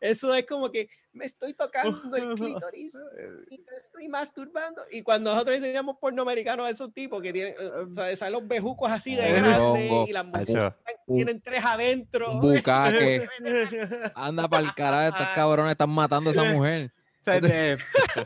Eso 0.00 0.32
es 0.34 0.46
como 0.46 0.70
que 0.70 0.88
me 1.14 1.24
estoy 1.24 1.54
tocando 1.54 2.16
el 2.16 2.34
clítoris 2.34 2.94
y 3.50 3.58
me 3.58 3.76
estoy 3.76 4.08
masturbando. 4.08 4.82
Y 4.90 5.02
cuando 5.02 5.32
nosotros 5.32 5.56
enseñamos 5.56 5.96
porno 5.98 6.22
americano 6.22 6.64
a 6.64 6.70
esos 6.70 6.92
tipos 6.92 7.22
que 7.22 7.32
tienen, 7.32 7.54
eh, 7.58 7.68
o 7.90 7.94
sea, 7.94 8.14
salen 8.16 8.32
los 8.34 8.48
bejucos 8.48 8.90
así 8.90 9.14
de 9.14 9.24
Oh, 9.56 9.72
grandes 9.74 10.08
y 10.08 10.12
las 10.12 10.24
mujeres 10.26 10.72
tienen 11.06 11.40
tres 11.40 11.64
adentro. 11.64 12.40
bucaque. 12.40 13.28
Anda 14.14 14.48
para 14.48 14.64
el 14.64 14.74
carajo, 14.74 15.16
estos 15.16 15.28
cabrones 15.34 15.72
están 15.72 15.90
matando 15.90 16.30
a 16.30 16.32
esa 16.32 16.44
mujer. 16.44 16.92
De, 17.24 17.78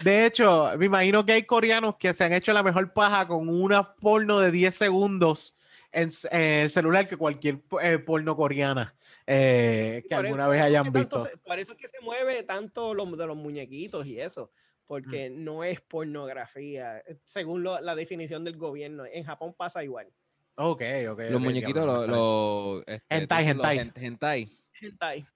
de 0.03 0.27
hecho, 0.27 0.73
me 0.77 0.87
imagino 0.87 1.25
que 1.25 1.33
hay 1.33 1.43
coreanos 1.45 1.97
que 1.97 2.13
se 2.13 2.25
han 2.25 2.33
hecho 2.33 2.53
la 2.53 2.65
mejor 2.65 2.93
paja 2.93 3.29
con 3.29 3.49
una 3.49 3.95
porno 3.95 4.41
de 4.41 4.51
10 4.51 4.75
segundos 4.75 5.55
en, 5.93 6.11
en 6.31 6.41
el 6.63 6.71
celular 6.71 7.07
que 7.09 7.17
cualquier 7.17 7.61
eh, 7.83 7.99
porno 7.99 8.37
coreana 8.37 8.95
eh, 9.27 10.03
que 10.09 10.15
Por 10.15 10.25
alguna 10.27 10.43
eso- 10.45 10.51
vez 10.51 10.61
es 10.61 10.67
hayan 10.67 10.93
visto. 10.93 11.21
se- 11.21 11.37
por 11.39 11.59
eso 11.59 11.73
es 11.73 11.79
que 11.79 11.89
se 11.89 12.01
mueve 12.01 12.43
tanto 12.43 12.95
lo 12.95 13.07
de 13.07 13.27
los 13.27 13.37
muñequitos 13.37 14.07
y 14.07 14.21
eso, 14.21 14.51
porque 14.87 15.31
no 15.31 15.65
es 15.65 15.81
pornografía, 15.81 16.99
eh, 16.99 17.19
según 17.25 17.63
lo- 17.63 17.81
la 17.81 17.95
definición 17.95 18.45
del 18.45 18.57
gobierno. 18.57 19.05
En 19.07 19.25
Japón 19.25 19.55
pasa 19.57 19.83
igual. 19.85 20.09
Ok, 20.57 20.83
ok. 21.11 21.19
Los 21.21 21.35
ok, 21.35 21.41
muñequitos, 21.41 21.87
los. 21.87 22.09
los 22.09 22.83
este, 22.87 23.05
Hentai, 23.15 23.49
hentai. 23.49 23.79
hen- 23.79 23.93
hentai. 23.95 24.49
Hentai. 24.81 25.27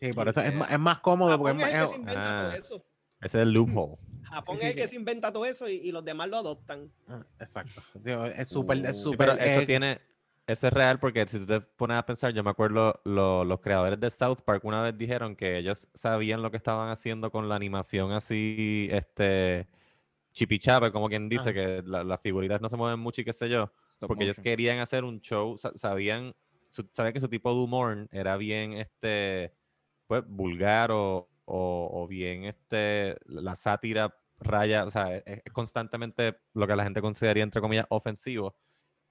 Sí, 0.00 0.10
por 0.12 0.28
eso 0.28 0.40
es, 0.40 0.52
más, 0.54 0.70
es 0.72 0.78
más 0.78 0.98
cómodo. 0.98 1.38
Porque 1.38 1.62
Japón 1.62 1.76
es 1.76 1.90
es 1.90 1.96
inventa 1.96 2.22
todo 2.42 2.50
Ah. 2.50 2.56
eso. 2.56 2.84
Ese 3.20 3.38
es 3.38 3.42
el 3.42 3.52
loophole. 3.52 3.96
Japón 4.22 4.56
sí, 4.58 4.64
es 4.64 4.70
el 4.70 4.76
que 4.76 4.88
se 4.88 4.96
inventa 4.96 5.32
todo 5.32 5.44
eso 5.46 5.68
y, 5.68 5.74
y 5.74 5.92
los 5.92 6.04
demás 6.04 6.28
lo 6.28 6.36
adoptan. 6.38 6.90
Ah, 7.08 7.24
Exacto. 7.38 7.82
Digo, 7.94 8.24
Es 8.26 8.48
súper, 8.48 8.78
es 8.86 8.96
Uh, 8.96 9.02
súper. 9.02 9.18
pero 9.18 9.32
eso 9.38 9.60
eh, 9.60 9.66
tiene, 9.66 10.00
eso 10.46 10.66
es 10.66 10.72
real 10.72 10.98
porque 11.00 11.26
si 11.26 11.38
tú 11.38 11.46
te 11.46 11.60
pones 11.60 11.96
a 11.96 12.06
pensar, 12.06 12.32
yo 12.32 12.42
me 12.42 12.50
acuerdo 12.50 13.00
lo- 13.04 13.44
los 13.44 13.60
creadores 13.60 13.98
de 14.00 14.10
South 14.10 14.38
Park 14.44 14.64
una 14.64 14.82
vez 14.82 14.96
dijeron 14.96 15.36
que 15.36 15.58
ellos 15.58 15.88
sabían 15.94 16.42
lo 16.42 16.50
que 16.50 16.56
estaban 16.56 16.88
haciendo 16.90 17.30
con 17.30 17.48
la 17.48 17.56
animación 17.56 18.12
así, 18.12 18.88
este, 18.90 19.68
chipichape, 20.32 20.90
como 20.92 21.08
quien 21.08 21.28
dice, 21.28 21.52
que 21.52 21.82
la- 21.84 22.04
las 22.04 22.20
figuritas 22.20 22.60
no 22.60 22.68
se 22.68 22.76
mueven 22.76 22.98
mucho 23.00 23.20
y 23.20 23.24
qué 23.24 23.32
sé 23.32 23.48
yo, 23.48 23.70
Stop 23.90 24.08
porque 24.08 24.24
ellos 24.24 24.40
querían 24.40 24.78
hacer 24.78 25.04
un 25.04 25.20
show, 25.20 25.58
sa- 25.58 25.72
sabían, 25.76 26.34
su- 26.68 26.88
sabían 26.92 27.12
que 27.12 27.20
su 27.20 27.28
tipo 27.28 27.50
de 27.52 27.60
humor 27.60 28.08
era 28.10 28.36
bien, 28.36 28.72
este, 28.72 29.52
pues, 30.06 30.22
vulgar 30.26 30.90
o, 30.90 31.28
o- 31.44 31.90
o 31.92 32.06
bien, 32.08 32.44
este, 32.44 33.16
la 33.26 33.54
sátira 33.56 34.14
raya, 34.38 34.84
o 34.84 34.90
sea, 34.90 35.16
es, 35.16 35.22
es 35.44 35.52
constantemente 35.52 36.36
lo 36.54 36.66
que 36.66 36.76
la 36.76 36.84
gente 36.84 37.00
consideraría, 37.00 37.42
entre 37.44 37.60
comillas, 37.60 37.86
ofensivo. 37.90 38.56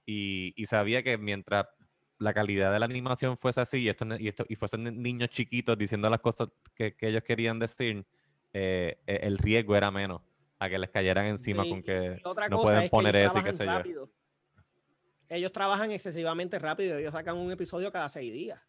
Y, 0.04 0.52
y 0.56 0.66
sabía 0.66 1.02
que 1.02 1.16
mientras 1.18 1.66
la 2.18 2.34
calidad 2.34 2.72
de 2.72 2.78
la 2.78 2.84
animación 2.86 3.36
fuese 3.36 3.60
así 3.60 3.78
y, 3.78 3.88
esto, 3.88 4.04
y, 4.18 4.28
esto, 4.28 4.44
y 4.48 4.56
fuesen 4.56 4.80
ni- 4.84 4.90
niños 4.90 5.30
chiquitos 5.30 5.76
diciendo 5.78 6.08
las 6.10 6.20
cosas 6.20 6.48
que, 6.74 6.94
que 6.96 7.08
ellos 7.08 7.22
querían 7.22 7.58
decir, 7.58 8.04
eh, 8.52 8.98
e- 9.06 9.20
el 9.22 9.38
riesgo 9.38 9.74
era 9.76 9.90
menos 9.90 10.20
a 10.58 10.68
que 10.68 10.78
les 10.78 10.90
cayeran 10.90 11.26
encima 11.26 11.64
con 11.70 11.82
que 11.82 12.20
no 12.50 12.56
pueden 12.62 12.82
poner 12.90 13.16
eso 13.16 13.38
y 13.38 13.42
qué 13.44 13.52
sé 13.52 13.64
yo. 13.64 13.70
Ellos 15.28 15.50
trabajan 15.52 15.90
excesivamente 15.90 16.58
rápido. 16.58 16.98
Ellos 16.98 17.12
sacan 17.12 17.36
un 17.36 17.50
episodio 17.50 17.90
cada 17.90 18.08
seis 18.08 18.32
días. 18.32 18.60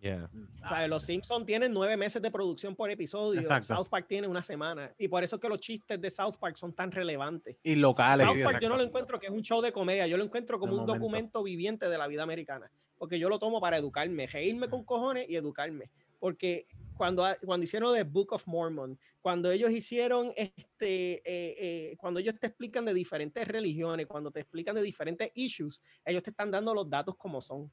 Yeah. 0.00 0.30
O 0.64 0.68
sea, 0.68 0.88
los 0.88 1.02
Simpsons 1.02 1.44
tienen 1.44 1.72
nueve 1.72 1.96
meses 1.96 2.22
de 2.22 2.30
producción 2.30 2.74
por 2.74 2.90
episodio. 2.90 3.38
Exacto. 3.38 3.74
South 3.74 3.88
Park 3.90 4.06
tiene 4.08 4.26
una 4.26 4.42
semana. 4.42 4.94
Y 4.96 5.08
por 5.08 5.22
eso 5.22 5.36
es 5.36 5.42
que 5.42 5.48
los 5.48 5.60
chistes 5.60 6.00
de 6.00 6.10
South 6.10 6.36
Park 6.40 6.56
son 6.56 6.72
tan 6.72 6.90
relevantes. 6.90 7.56
y 7.62 7.74
locales. 7.74 8.26
South 8.26 8.36
sí, 8.36 8.42
Park 8.42 8.60
yo 8.62 8.68
no 8.70 8.76
lo 8.76 8.82
encuentro 8.82 9.20
que 9.20 9.26
es 9.26 9.32
un 9.32 9.42
show 9.42 9.60
de 9.60 9.72
comedia, 9.72 10.06
yo 10.06 10.16
lo 10.16 10.24
encuentro 10.24 10.58
como 10.58 10.72
De 10.72 10.80
un 10.80 10.86
momento. 10.86 11.04
documento 11.04 11.42
viviente 11.42 11.88
de 11.88 11.98
la 11.98 12.06
vida 12.06 12.22
americana, 12.22 12.70
porque 12.96 13.18
yo 13.18 13.28
lo 13.28 13.38
tomo 13.38 13.60
para 13.60 13.76
educarme, 13.76 14.26
reírme 14.26 14.68
con 14.68 14.84
cojones 14.84 15.28
y 15.28 15.36
educarme, 15.36 15.90
porque 16.18 16.64
cuando, 16.96 17.26
cuando 17.44 17.64
hicieron 17.64 17.94
The 17.94 18.02
Book 18.04 18.32
of 18.32 18.46
Mormon, 18.46 18.98
cuando 19.20 19.50
ellos 19.50 19.70
hicieron 19.70 20.32
este, 20.36 21.14
eh, 21.14 21.22
eh, 21.24 21.96
cuando 21.98 22.20
ellos 22.20 22.34
te 22.38 22.46
explican 22.46 22.84
de 22.84 22.94
diferentes 22.94 23.46
religiones, 23.46 24.06
cuando 24.06 24.30
te 24.30 24.40
explican 24.40 24.74
de 24.74 24.82
diferentes 24.82 25.30
issues, 25.34 25.80
ellos 26.04 26.22
te 26.22 26.30
están 26.30 26.50
dando 26.50 26.74
los 26.74 26.88
datos 26.88 27.16
como 27.16 27.40
son. 27.40 27.70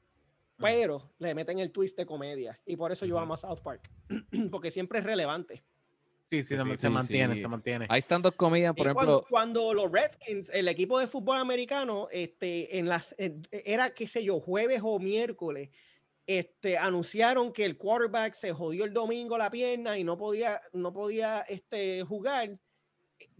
Pero 0.60 1.12
le 1.18 1.34
meten 1.34 1.58
el 1.60 1.70
twist 1.70 1.96
de 1.96 2.04
comedia 2.06 2.60
y 2.66 2.76
por 2.76 2.90
eso 2.92 3.06
yo 3.06 3.18
amo 3.18 3.34
a 3.34 3.36
South 3.36 3.60
Park, 3.62 3.90
porque 4.50 4.70
siempre 4.70 4.98
es 4.98 5.04
relevante. 5.04 5.64
Sí, 6.28 6.42
sí, 6.42 6.56
Sí, 6.56 6.56
se, 6.56 6.76
sí, 6.76 6.88
mantiene, 6.90 7.34
sí. 7.36 7.40
se 7.40 7.48
mantiene. 7.48 7.86
Hay 7.88 8.00
stand-up 8.02 8.34
por 8.36 8.56
Y 8.56 8.62
ejemplo. 8.62 8.92
cuando, 8.92 9.24
cuando 9.30 9.72
los 9.72 9.90
Redskins, 9.90 10.50
el 10.50 10.68
equipo 10.68 10.98
de 10.98 11.06
fútbol 11.06 11.38
americano, 11.38 12.08
este, 12.10 12.78
en 12.78 12.86
las, 12.86 13.14
era, 13.50 13.90
qué 13.94 14.06
sé 14.08 14.22
yo, 14.22 14.38
jueves 14.38 14.80
o 14.84 14.98
miércoles, 14.98 15.70
este, 16.26 16.76
anunciaron 16.76 17.50
que 17.50 17.64
el 17.64 17.78
quarterback 17.78 18.34
se 18.34 18.52
jodió 18.52 18.84
el 18.84 18.92
domingo 18.92 19.38
la 19.38 19.50
pierna 19.50 19.96
y 19.96 20.04
no 20.04 20.18
podía, 20.18 20.60
no 20.74 20.92
podía 20.92 21.40
este, 21.48 22.02
jugar, 22.02 22.58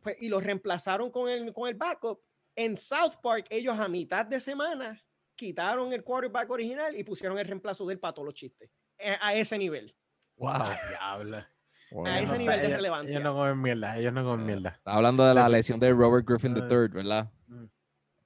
pues, 0.01 0.17
y 0.21 0.29
lo 0.29 0.41
reemplazaron 0.41 1.11
con 1.11 1.29
el, 1.29 1.53
con 1.53 1.69
el 1.69 1.75
backup. 1.75 2.21
En 2.57 2.75
South 2.75 3.17
Park, 3.23 3.49
ellos 3.51 3.79
a 3.79 3.89
mitad 3.89 4.25
de 4.25 4.41
semana 4.41 5.05
quitaron 5.39 5.93
el 5.95 6.03
quarterback 6.05 6.51
original 6.51 6.95
y 6.95 7.05
pusieron 7.05 7.39
el 7.39 7.47
reemplazo 7.47 7.87
del 7.87 7.99
para 7.99 8.13
todos 8.13 8.27
los 8.27 8.35
chistes. 8.35 8.69
Eh, 8.99 9.17
A 9.23 9.33
ese 9.35 9.57
nivel. 9.57 9.95
Wow. 10.37 10.53
Diablo. 10.91 11.45
Wow. 11.91 12.07
a 12.07 12.21
ese 12.21 12.33
no, 12.33 12.39
nivel 12.39 12.61
de 12.61 12.77
relevancia. 12.77 13.13
Ellos 13.13 13.23
no 13.23 13.35
comen 13.35 13.63
mierda, 13.63 13.97
ellos 13.97 14.13
no 14.13 14.25
comen 14.25 14.41
Ah. 14.41 14.47
mierda. 14.47 14.69
Está 14.71 14.93
hablando 14.93 15.25
de 15.27 15.33
la 15.35 15.49
lesión 15.49 15.81
de 15.81 15.91
Robert 15.93 16.27
Griffin. 16.29 16.55
III, 16.55 16.89
¿verdad? 16.93 17.31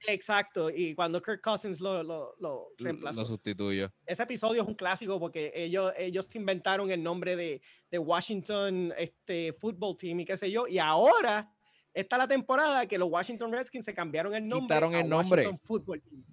Exacto. 0.05 0.69
Y 0.69 0.93
cuando 0.95 1.21
Kirk 1.21 1.41
Cousins 1.41 1.79
lo, 1.79 2.03
lo, 2.03 2.35
lo 2.39 2.67
reemplazó. 2.77 3.21
Lo 3.21 3.25
sustituyo. 3.25 3.89
ese 4.05 4.23
episodio 4.23 4.61
es 4.63 4.67
un 4.67 4.75
clásico 4.75 5.17
porque 5.17 5.51
ellos, 5.55 5.93
ellos 5.97 6.25
se 6.25 6.37
inventaron 6.37 6.91
el 6.91 7.01
nombre 7.01 7.37
de, 7.37 7.61
de 7.89 7.97
Washington 7.99 8.93
este, 8.97 9.53
Football 9.53 9.95
Team 9.95 10.19
y 10.19 10.25
qué 10.25 10.35
sé 10.35 10.51
yo. 10.51 10.67
Y 10.67 10.77
ahora 10.77 11.49
está 11.93 12.17
la 12.17 12.27
temporada 12.27 12.85
que 12.85 12.97
los 12.97 13.09
Washington 13.09 13.53
Redskins 13.53 13.85
se 13.85 13.93
cambiaron 13.93 14.35
el 14.35 14.45
nombre. 14.45 14.75
Quitaron 14.75 14.93
a 14.95 14.99
el 15.01 15.09
nombre. 15.09 15.43
Washington 15.43 15.59
Football 15.65 16.01
Team. 16.01 16.23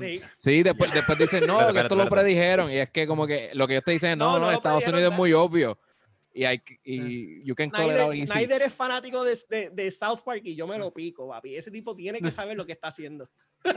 Sí. 0.00 0.22
Sí, 0.38 0.62
después, 0.62 0.92
después 0.92 1.18
dicen, 1.18 1.46
no, 1.46 1.72
que 1.72 1.80
esto 1.80 1.94
lo 1.96 2.08
predijeron. 2.08 2.70
Y 2.70 2.76
es 2.78 2.90
que 2.90 3.06
como 3.06 3.26
que 3.26 3.50
lo 3.54 3.66
que 3.66 3.74
ellos 3.74 3.84
te 3.84 3.92
dicen, 3.92 4.18
no, 4.18 4.38
No, 4.38 4.46
no, 4.46 4.50
Estados 4.52 4.86
Unidos 4.86 5.12
es 5.12 5.16
muy 5.18 5.32
obvio. 5.32 5.78
Y 6.34 6.44
hay 6.44 6.60
que- 6.60 6.80
y 6.82 7.44
you 7.44 7.54
can 7.54 7.68
call 7.68 7.90
it 7.90 7.96
Snyder. 8.26 8.26
Snyder 8.26 8.62
es 8.62 8.72
fanático 8.72 9.22
de, 9.22 9.38
de, 9.50 9.68
de 9.70 9.90
South 9.90 10.20
Park 10.24 10.40
y 10.44 10.54
yo 10.56 10.66
me 10.66 10.78
lo 10.78 10.90
pico, 10.90 11.28
papi. 11.28 11.56
Ese 11.56 11.70
tipo 11.70 11.94
tiene 11.94 12.20
que 12.22 12.30
saber 12.30 12.56
lo 12.56 12.64
que 12.64 12.72
está 12.72 12.88
haciendo. 12.88 13.28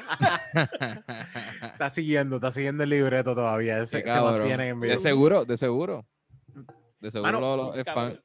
Está 1.64 1.90
siguiendo, 1.90 2.38
está 2.38 2.52
siguiendo 2.52 2.84
el 2.84 2.90
libreto 2.90 3.36
todavía. 3.36 3.86
Se, 3.86 4.02
Qué 4.04 4.10
se 4.10 4.18
en 4.18 4.80
De 4.80 5.00
seguro, 5.00 5.46
de 5.46 5.58
seguro. 5.58 6.06
De 7.00 7.12
seguro 7.12 7.32
Mano, 7.32 7.40
lo- 7.42 7.56
lo- 7.58 7.76
es 7.76 7.86
fan. 7.86 8.22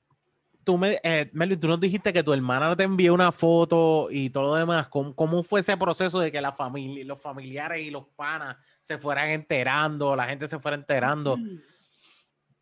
Tú 0.63 0.77
me, 0.77 1.01
eh, 1.03 1.31
Melvin, 1.33 1.59
tú 1.59 1.69
nos 1.69 1.81
dijiste 1.81 2.13
que 2.13 2.23
tu 2.23 2.33
hermana 2.33 2.77
te 2.77 2.83
envió 2.83 3.15
una 3.15 3.33
foto 3.33 4.09
y 4.11 4.31
todo 4.31 4.45
lo 4.45 4.55
demás. 4.55 4.89
¿Cómo, 4.89 5.15
cómo 5.15 5.43
fue 5.43 5.61
ese 5.61 5.77
proceso 5.77 6.21
de 6.21 6.31
que 6.31 6.41
la 6.41 6.53
familia, 6.53 7.05
los 7.05 7.21
familiares 7.21 7.81
y 7.81 7.91
los 7.91 8.07
panas 8.09 8.57
se 8.83 8.99
fueran 8.99 9.31
enterando, 9.31 10.15
la 10.15 10.27
gente 10.27 10.47
se 10.47 10.59
fuera 10.59 10.77
enterando? 10.77 11.39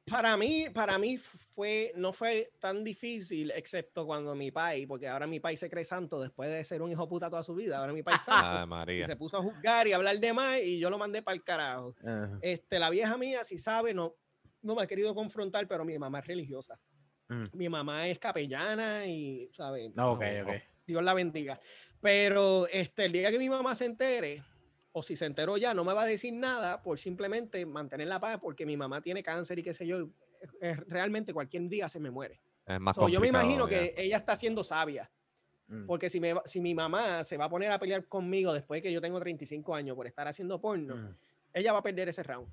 Para 0.09 0.37
mí, 0.37 0.67
para 0.73 0.99
mí 0.99 1.19
fue, 1.19 1.93
no 1.95 2.13
fue 2.13 2.53
tan 2.59 2.83
difícil, 2.83 3.51
excepto 3.51 4.07
cuando 4.07 4.35
mi 4.35 4.51
pai, 4.51 4.87
porque 4.87 5.09
ahora 5.09 5.27
mi 5.27 5.41
pai 5.41 5.57
se 5.57 5.69
cree 5.69 5.85
santo 5.85 6.21
después 6.21 6.49
de 6.51 6.65
ser 6.65 6.83
un 6.83 6.91
hijo 6.91 7.07
puta 7.09 7.29
toda 7.29 7.43
su 7.43 7.55
vida. 7.55 7.79
Ahora 7.79 7.93
mi 7.93 8.01
y 8.01 9.05
se 9.05 9.17
puso 9.17 9.37
a 9.37 9.43
juzgar 9.43 9.87
y 9.87 9.93
a 9.93 9.97
hablar 9.97 10.19
de 10.19 10.33
más 10.33 10.61
y 10.61 10.79
yo 10.79 10.91
lo 10.91 10.99
mandé 10.99 11.23
para 11.23 11.35
el 11.35 11.43
carajo. 11.43 11.95
Ajá. 12.03 12.39
Este, 12.41 12.79
la 12.79 12.91
vieja 12.91 13.17
mía, 13.17 13.45
si 13.45 13.59
sabe, 13.59 13.93
no, 13.93 14.15
no 14.63 14.75
me 14.75 14.83
ha 14.83 14.87
querido 14.87 15.15
confrontar, 15.15 15.67
pero 15.69 15.85
mi 15.85 15.99
mamá 15.99 16.21
es 16.21 16.27
religiosa. 16.27 16.79
Mm. 17.29 17.45
Mi 17.53 17.69
mamá 17.69 18.09
es 18.09 18.19
capellana 18.19 19.07
y, 19.07 19.49
¿sabes? 19.53 19.91
Ah, 19.97 20.11
ok, 20.11 20.23
ok. 20.45 20.51
Dios 20.87 21.03
la 21.03 21.15
bendiga. 21.15 21.61
Pero 22.01 22.67
este, 22.69 23.05
el 23.05 23.13
día 23.13 23.31
que 23.31 23.39
mi 23.39 23.49
mamá 23.51 23.75
se 23.75 23.85
entere, 23.85 24.43
o 24.93 25.03
si 25.03 25.17
se 25.17 25.27
enteró 25.27 25.57
ya, 25.57 25.75
no 25.75 25.85
me 25.85 25.93
va 25.93 26.03
a 26.05 26.07
decir 26.07 26.33
nada 26.33 26.83
por 26.83 26.99
simplemente 26.99 27.65
mantener 27.67 28.09
la 28.09 28.19
paz, 28.21 28.39
porque 28.41 28.65
mi 28.65 28.77
mamá 28.77 29.01
tiene 29.03 29.23
cáncer 29.23 29.59
y 29.59 29.63
qué 29.63 29.75
sé 29.75 29.87
yo. 29.87 30.09
realmente 30.87 31.33
cualquier 31.35 31.69
día 31.69 31.89
se 31.89 31.99
me 31.99 32.11
muere. 32.13 32.41
Es 32.65 32.79
más 32.81 32.95
So, 32.95 33.09
yo 33.09 33.19
me 33.21 33.27
imagino 33.29 33.69
ya. 33.69 33.79
que 33.81 33.95
ella 33.97 34.17
está 34.19 34.37
siendo 34.37 34.63
sabia, 34.63 35.11
Mm. 35.67 35.85
porque 35.87 36.09
si, 36.09 36.21
me, 36.21 36.35
si 36.47 36.61
mi 36.61 36.75
mamá 36.75 37.25
se 37.25 37.37
va 37.37 37.45
a 37.47 37.49
poner 37.51 37.71
a 37.73 37.79
pelear 37.79 38.05
conmigo 38.07 38.53
después 38.55 38.81
que 38.81 38.91
yo 38.93 39.01
tengo 39.01 39.19
35 39.21 39.75
años 39.75 39.97
por 39.97 40.07
estar 40.07 40.27
haciendo 40.29 40.61
porno, 40.61 40.97
Mm. 40.97 41.15
ella 41.55 41.73
va 41.73 41.81
a 41.81 41.83
perder 41.83 42.09
ese 42.09 42.23
round. 42.23 42.49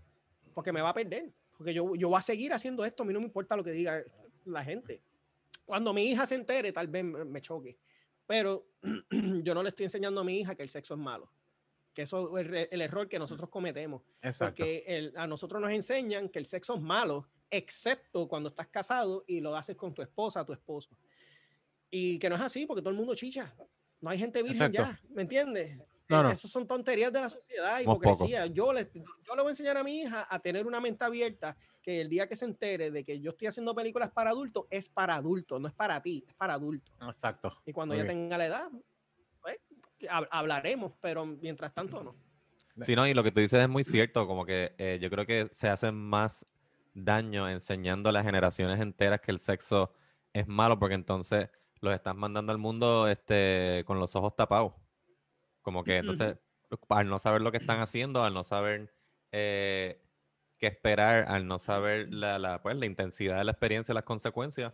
Porque 0.53 0.71
me 0.73 0.81
va 0.81 0.89
a 0.89 0.93
perder. 0.93 1.29
Porque 1.57 1.73
yo, 1.73 1.95
yo 1.95 2.09
voy 2.09 2.17
a 2.17 2.21
seguir 2.21 2.51
haciendo 2.53 2.83
esto. 2.83 3.03
A 3.03 3.05
mí 3.05 3.13
no 3.13 3.19
me 3.19 3.27
importa 3.27 3.55
lo 3.55 3.63
que 3.63 3.71
diga 3.71 4.03
la 4.45 4.63
gente. 4.63 5.01
Cuando 5.65 5.93
mi 5.93 6.05
hija 6.05 6.25
se 6.25 6.35
entere, 6.35 6.71
tal 6.71 6.87
vez 6.87 7.03
me, 7.03 7.41
choque. 7.41 7.77
Pero 8.27 8.67
yo 9.43 9.53
no 9.53 9.63
le 9.63 9.69
estoy 9.69 9.85
enseñando 9.85 10.21
a 10.21 10.23
mi 10.23 10.39
hija 10.39 10.55
que 10.55 10.63
el 10.63 10.69
sexo 10.69 10.93
es 10.93 10.99
malo. 10.99 11.31
Que 11.93 12.03
eso 12.03 12.37
es 12.37 12.45
el, 12.47 12.67
el 12.71 12.81
error 12.81 13.07
que 13.07 13.17
nosotros 13.19 13.49
cometemos. 13.49 14.01
Exacto. 14.21 14.57
Porque 14.63 14.83
el- 14.87 15.13
a 15.17 15.25
nosotros 15.27 15.61
nos 15.61 15.71
enseñan 15.71 16.29
que 16.29 16.39
el 16.39 16.45
sexo 16.45 16.75
es 16.75 16.81
malo, 16.81 17.27
excepto 17.49 18.27
cuando 18.27 18.49
estás 18.49 18.67
casado 18.67 19.23
y 19.27 19.39
lo 19.39 19.55
haces 19.55 19.75
con 19.75 19.93
tu 19.93 20.01
esposa, 20.01 20.45
tu 20.45 20.53
esposo. 20.53 20.97
Y 21.89 22.19
que 22.19 22.29
no 22.29 22.35
es 22.35 22.41
así, 22.41 22.65
porque 22.65 22.81
todo 22.81 22.91
el 22.91 22.97
mundo 22.97 23.15
chicha. 23.15 23.55
No 24.01 24.09
hay 24.09 24.17
gente 24.19 24.43
virgen 24.43 24.71
Exacto. 24.73 24.99
ya, 25.01 25.09
¿me 25.15 25.21
entiendes? 25.21 25.79
No, 26.07 26.23
no. 26.23 26.29
Esas 26.29 26.51
son 26.51 26.67
tonterías 26.67 27.11
de 27.11 27.21
la 27.21 27.29
sociedad, 27.29 27.79
hipocresía. 27.79 28.45
Yo 28.45 28.71
le, 28.71 28.89
yo 28.93 29.35
le 29.35 29.41
voy 29.41 29.47
a 29.47 29.49
enseñar 29.49 29.77
a 29.77 29.83
mi 29.83 30.01
hija 30.01 30.25
a 30.29 30.39
tener 30.39 30.67
una 30.67 30.79
mente 30.79 31.03
abierta 31.03 31.57
que 31.81 32.01
el 32.01 32.09
día 32.09 32.27
que 32.27 32.35
se 32.35 32.45
entere 32.45 32.91
de 32.91 33.03
que 33.03 33.19
yo 33.19 33.31
estoy 33.31 33.47
haciendo 33.47 33.73
películas 33.73 34.11
para 34.11 34.29
adultos, 34.29 34.65
es 34.69 34.87
para 34.89 35.15
adultos, 35.15 35.59
no 35.59 35.67
es 35.67 35.73
para 35.73 36.01
ti, 36.01 36.23
es 36.27 36.33
para 36.35 36.53
adultos. 36.53 36.93
Exacto. 37.07 37.57
Y 37.65 37.73
cuando 37.73 37.93
Muy 37.93 38.01
ella 38.01 38.11
bien. 38.11 38.23
tenga 38.23 38.37
la 38.37 38.45
edad, 38.45 38.69
pues, 39.41 39.57
hablaremos, 40.29 40.93
pero 41.01 41.25
mientras 41.25 41.73
tanto 41.73 42.03
no. 42.03 42.15
Sí, 42.81 42.95
no, 42.95 43.07
y 43.07 43.13
lo 43.13 43.23
que 43.23 43.31
tú 43.31 43.39
dices 43.39 43.61
es 43.61 43.69
muy 43.69 43.83
cierto, 43.83 44.27
como 44.27 44.45
que 44.45 44.75
eh, 44.77 44.99
yo 45.01 45.09
creo 45.09 45.25
que 45.25 45.47
se 45.51 45.69
hace 45.69 45.91
más 45.91 46.45
daño 46.93 47.49
enseñando 47.49 48.09
a 48.09 48.11
las 48.11 48.25
generaciones 48.25 48.79
enteras 48.79 49.21
que 49.21 49.31
el 49.31 49.39
sexo 49.39 49.93
es 50.33 50.47
malo, 50.47 50.77
porque 50.77 50.95
entonces 50.95 51.49
los 51.79 51.93
estás 51.93 52.15
mandando 52.15 52.51
al 52.51 52.57
mundo 52.57 53.07
este, 53.07 53.83
con 53.85 53.99
los 53.99 54.15
ojos 54.15 54.35
tapados. 54.35 54.73
Como 55.65 55.83
que 55.83 55.97
entonces, 55.97 56.37
al 56.89 57.09
no 57.09 57.17
saber 57.17 57.41
lo 57.41 57.51
que 57.51 57.57
están 57.57 57.79
haciendo, 57.81 58.23
al 58.23 58.33
no 58.35 58.43
saber 58.43 58.93
eh, 59.31 59.99
qué 60.59 60.67
esperar, 60.67 61.25
al 61.27 61.47
no 61.47 61.57
saber 61.57 62.13
la, 62.13 62.37
la, 62.37 62.61
pues, 62.61 62.77
la 62.77 62.85
intensidad 62.85 63.39
de 63.39 63.43
la 63.45 63.51
experiencia 63.51 63.91
y 63.91 63.95
las 63.95 64.03
consecuencias, 64.03 64.73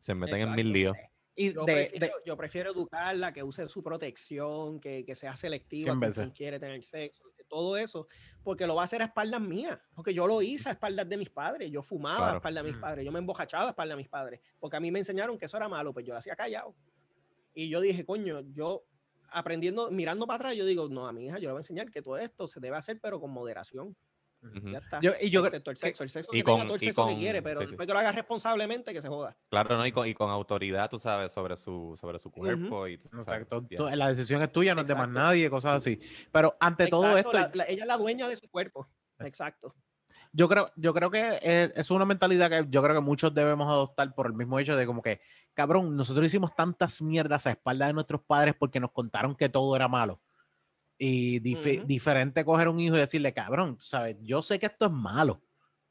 se 0.00 0.14
meten 0.16 0.40
en 0.40 0.50
mil 0.56 0.76
Exacto. 0.76 0.98
líos. 0.98 1.08
Y 1.34 1.54
Yo, 1.54 1.64
de, 1.64 1.74
prefiero, 1.74 2.06
de- 2.06 2.12
yo 2.26 2.36
prefiero 2.36 2.70
educarla, 2.72 3.32
que 3.32 3.42
use 3.44 3.66
su 3.68 3.82
protección, 3.82 4.80
que, 4.80 5.02
que 5.04 5.14
sea 5.14 5.34
selectiva 5.36 5.94
veces. 5.94 6.16
quien 6.16 6.30
quiere 6.32 6.58
tener 6.60 6.82
sexo, 6.82 7.24
que 7.36 7.44
todo 7.44 7.76
eso, 7.78 8.06
porque 8.42 8.66
lo 8.66 8.74
va 8.74 8.82
a 8.82 8.84
hacer 8.86 9.00
a 9.02 9.06
espaldas 9.06 9.40
mías, 9.40 9.78
porque 9.94 10.12
yo 10.12 10.26
lo 10.26 10.42
hice 10.42 10.68
a 10.68 10.72
espaldas 10.72 11.08
de 11.08 11.16
mis 11.16 11.30
padres, 11.30 11.70
yo 11.70 11.82
fumaba 11.82 12.16
a 12.16 12.18
Claro. 12.18 12.36
espaldas 12.38 12.64
de 12.64 12.70
mis 12.70 12.76
Mm. 12.78 12.82
padres, 12.82 13.04
yo 13.06 13.12
me 13.12 13.18
embojachaba 13.20 13.64
a 13.66 13.70
espaldas 13.70 13.96
de 13.96 14.02
mis 14.02 14.08
padres, 14.10 14.40
porque 14.58 14.76
a 14.76 14.80
mí 14.80 14.90
me 14.90 14.98
enseñaron 14.98 15.38
que 15.38 15.44
eso 15.46 15.56
era 15.56 15.68
malo, 15.70 15.92
pues 15.94 16.04
yo 16.04 16.12
lo 16.12 16.18
hacía 16.18 16.34
callado. 16.36 16.74
Y 17.54 17.68
yo 17.70 17.80
dije, 17.80 18.04
coño, 18.04 18.40
yo 18.52 18.84
aprendiendo, 19.32 19.90
mirando 19.90 20.26
para 20.26 20.36
atrás, 20.36 20.56
yo 20.56 20.64
digo, 20.66 20.88
no, 20.88 21.06
a 21.06 21.12
mi 21.12 21.26
hija 21.26 21.36
yo 21.38 21.48
le 21.48 21.52
voy 21.52 21.58
a 21.58 21.60
enseñar 21.60 21.90
que 21.90 22.02
todo 22.02 22.16
esto 22.18 22.46
se 22.46 22.60
debe 22.60 22.76
hacer, 22.76 22.98
pero 23.00 23.20
con 23.20 23.30
moderación. 23.30 23.96
Ya 24.64 24.78
está. 24.78 24.98
Yo- 25.00 25.12
y 25.20 25.30
yo- 25.30 25.44
Excepto 25.44 25.70
el 25.70 25.76
sexo, 25.76 26.02
el 26.02 26.08
sexo 26.10 26.32
y 26.32 26.38
que 26.38 26.42
tenga 26.44 26.58
con- 26.58 26.66
todo 26.66 26.74
el 26.76 26.82
y 26.82 26.86
sexo 26.86 27.06
que 27.06 27.16
quiere, 27.16 27.42
pero 27.42 27.60
sí, 27.60 27.66
sí. 27.66 27.70
después 27.70 27.86
que 27.86 27.92
lo 27.92 27.98
haga 28.00 28.10
responsablemente, 28.10 28.92
que 28.92 29.00
se 29.00 29.06
joda. 29.08 29.36
Claro, 29.48 29.76
¿no? 29.76 29.86
Y 29.86 29.92
con, 29.92 30.04
y 30.08 30.14
con 30.14 30.30
autoridad, 30.30 30.90
tú 30.90 30.98
sabes, 30.98 31.30
sobre 31.30 31.56
su, 31.56 31.96
sobre 32.00 32.18
su 32.18 32.32
cuerpo. 32.32 32.88
y, 32.88 32.98
tú 32.98 33.08
Exacto. 33.16 33.64
Tú- 33.76 33.86
la 33.94 34.08
decisión 34.08 34.42
es 34.42 34.50
tuya, 34.50 34.74
no 34.74 34.80
es 34.80 34.86
de 34.88 34.96
más 34.96 35.08
nadie, 35.08 35.48
cosas 35.48 35.76
así. 35.76 36.00
Pero 36.32 36.56
ante 36.58 36.88
todo 36.88 37.16
esto, 37.16 37.32
la- 37.32 37.52
la- 37.54 37.64
ella 37.68 37.82
es 37.84 37.86
la 37.86 37.96
dueña 37.96 38.28
de 38.28 38.36
su 38.36 38.48
cuerpo. 38.50 38.88
Es- 39.20 39.28
Exacto. 39.28 39.76
Yo 40.32 40.48
creo, 40.48 40.70
yo 40.76 40.94
creo 40.94 41.10
que 41.10 41.38
es, 41.42 41.72
es 41.76 41.90
una 41.90 42.04
mentalidad 42.04 42.50
que 42.50 42.66
yo 42.70 42.82
creo 42.82 42.94
que 42.94 43.02
muchos 43.02 43.34
debemos 43.34 43.68
adoptar 43.68 44.14
por 44.14 44.26
el 44.26 44.32
mismo 44.32 44.58
hecho 44.58 44.74
de 44.74 44.86
como 44.86 45.02
que, 45.02 45.20
cabrón, 45.54 45.96
nosotros 45.96 46.26
hicimos 46.26 46.54
tantas 46.54 47.02
mierdas 47.02 47.46
a 47.46 47.50
espaldas 47.50 47.88
de 47.88 47.94
nuestros 47.94 48.22
padres 48.22 48.54
porque 48.58 48.80
nos 48.80 48.92
contaron 48.92 49.34
que 49.34 49.48
todo 49.48 49.76
era 49.76 49.88
malo. 49.88 50.20
Y 50.98 51.38
Ujú. 51.54 51.86
diferente 51.86 52.44
coger 52.44 52.68
un 52.68 52.80
hijo 52.80 52.96
y 52.96 53.00
decirle, 53.00 53.32
cabrón, 53.32 53.76
¿sabes? 53.78 54.16
Yo 54.22 54.42
sé 54.42 54.58
que 54.58 54.66
esto 54.66 54.86
es 54.86 54.92
malo. 54.92 55.42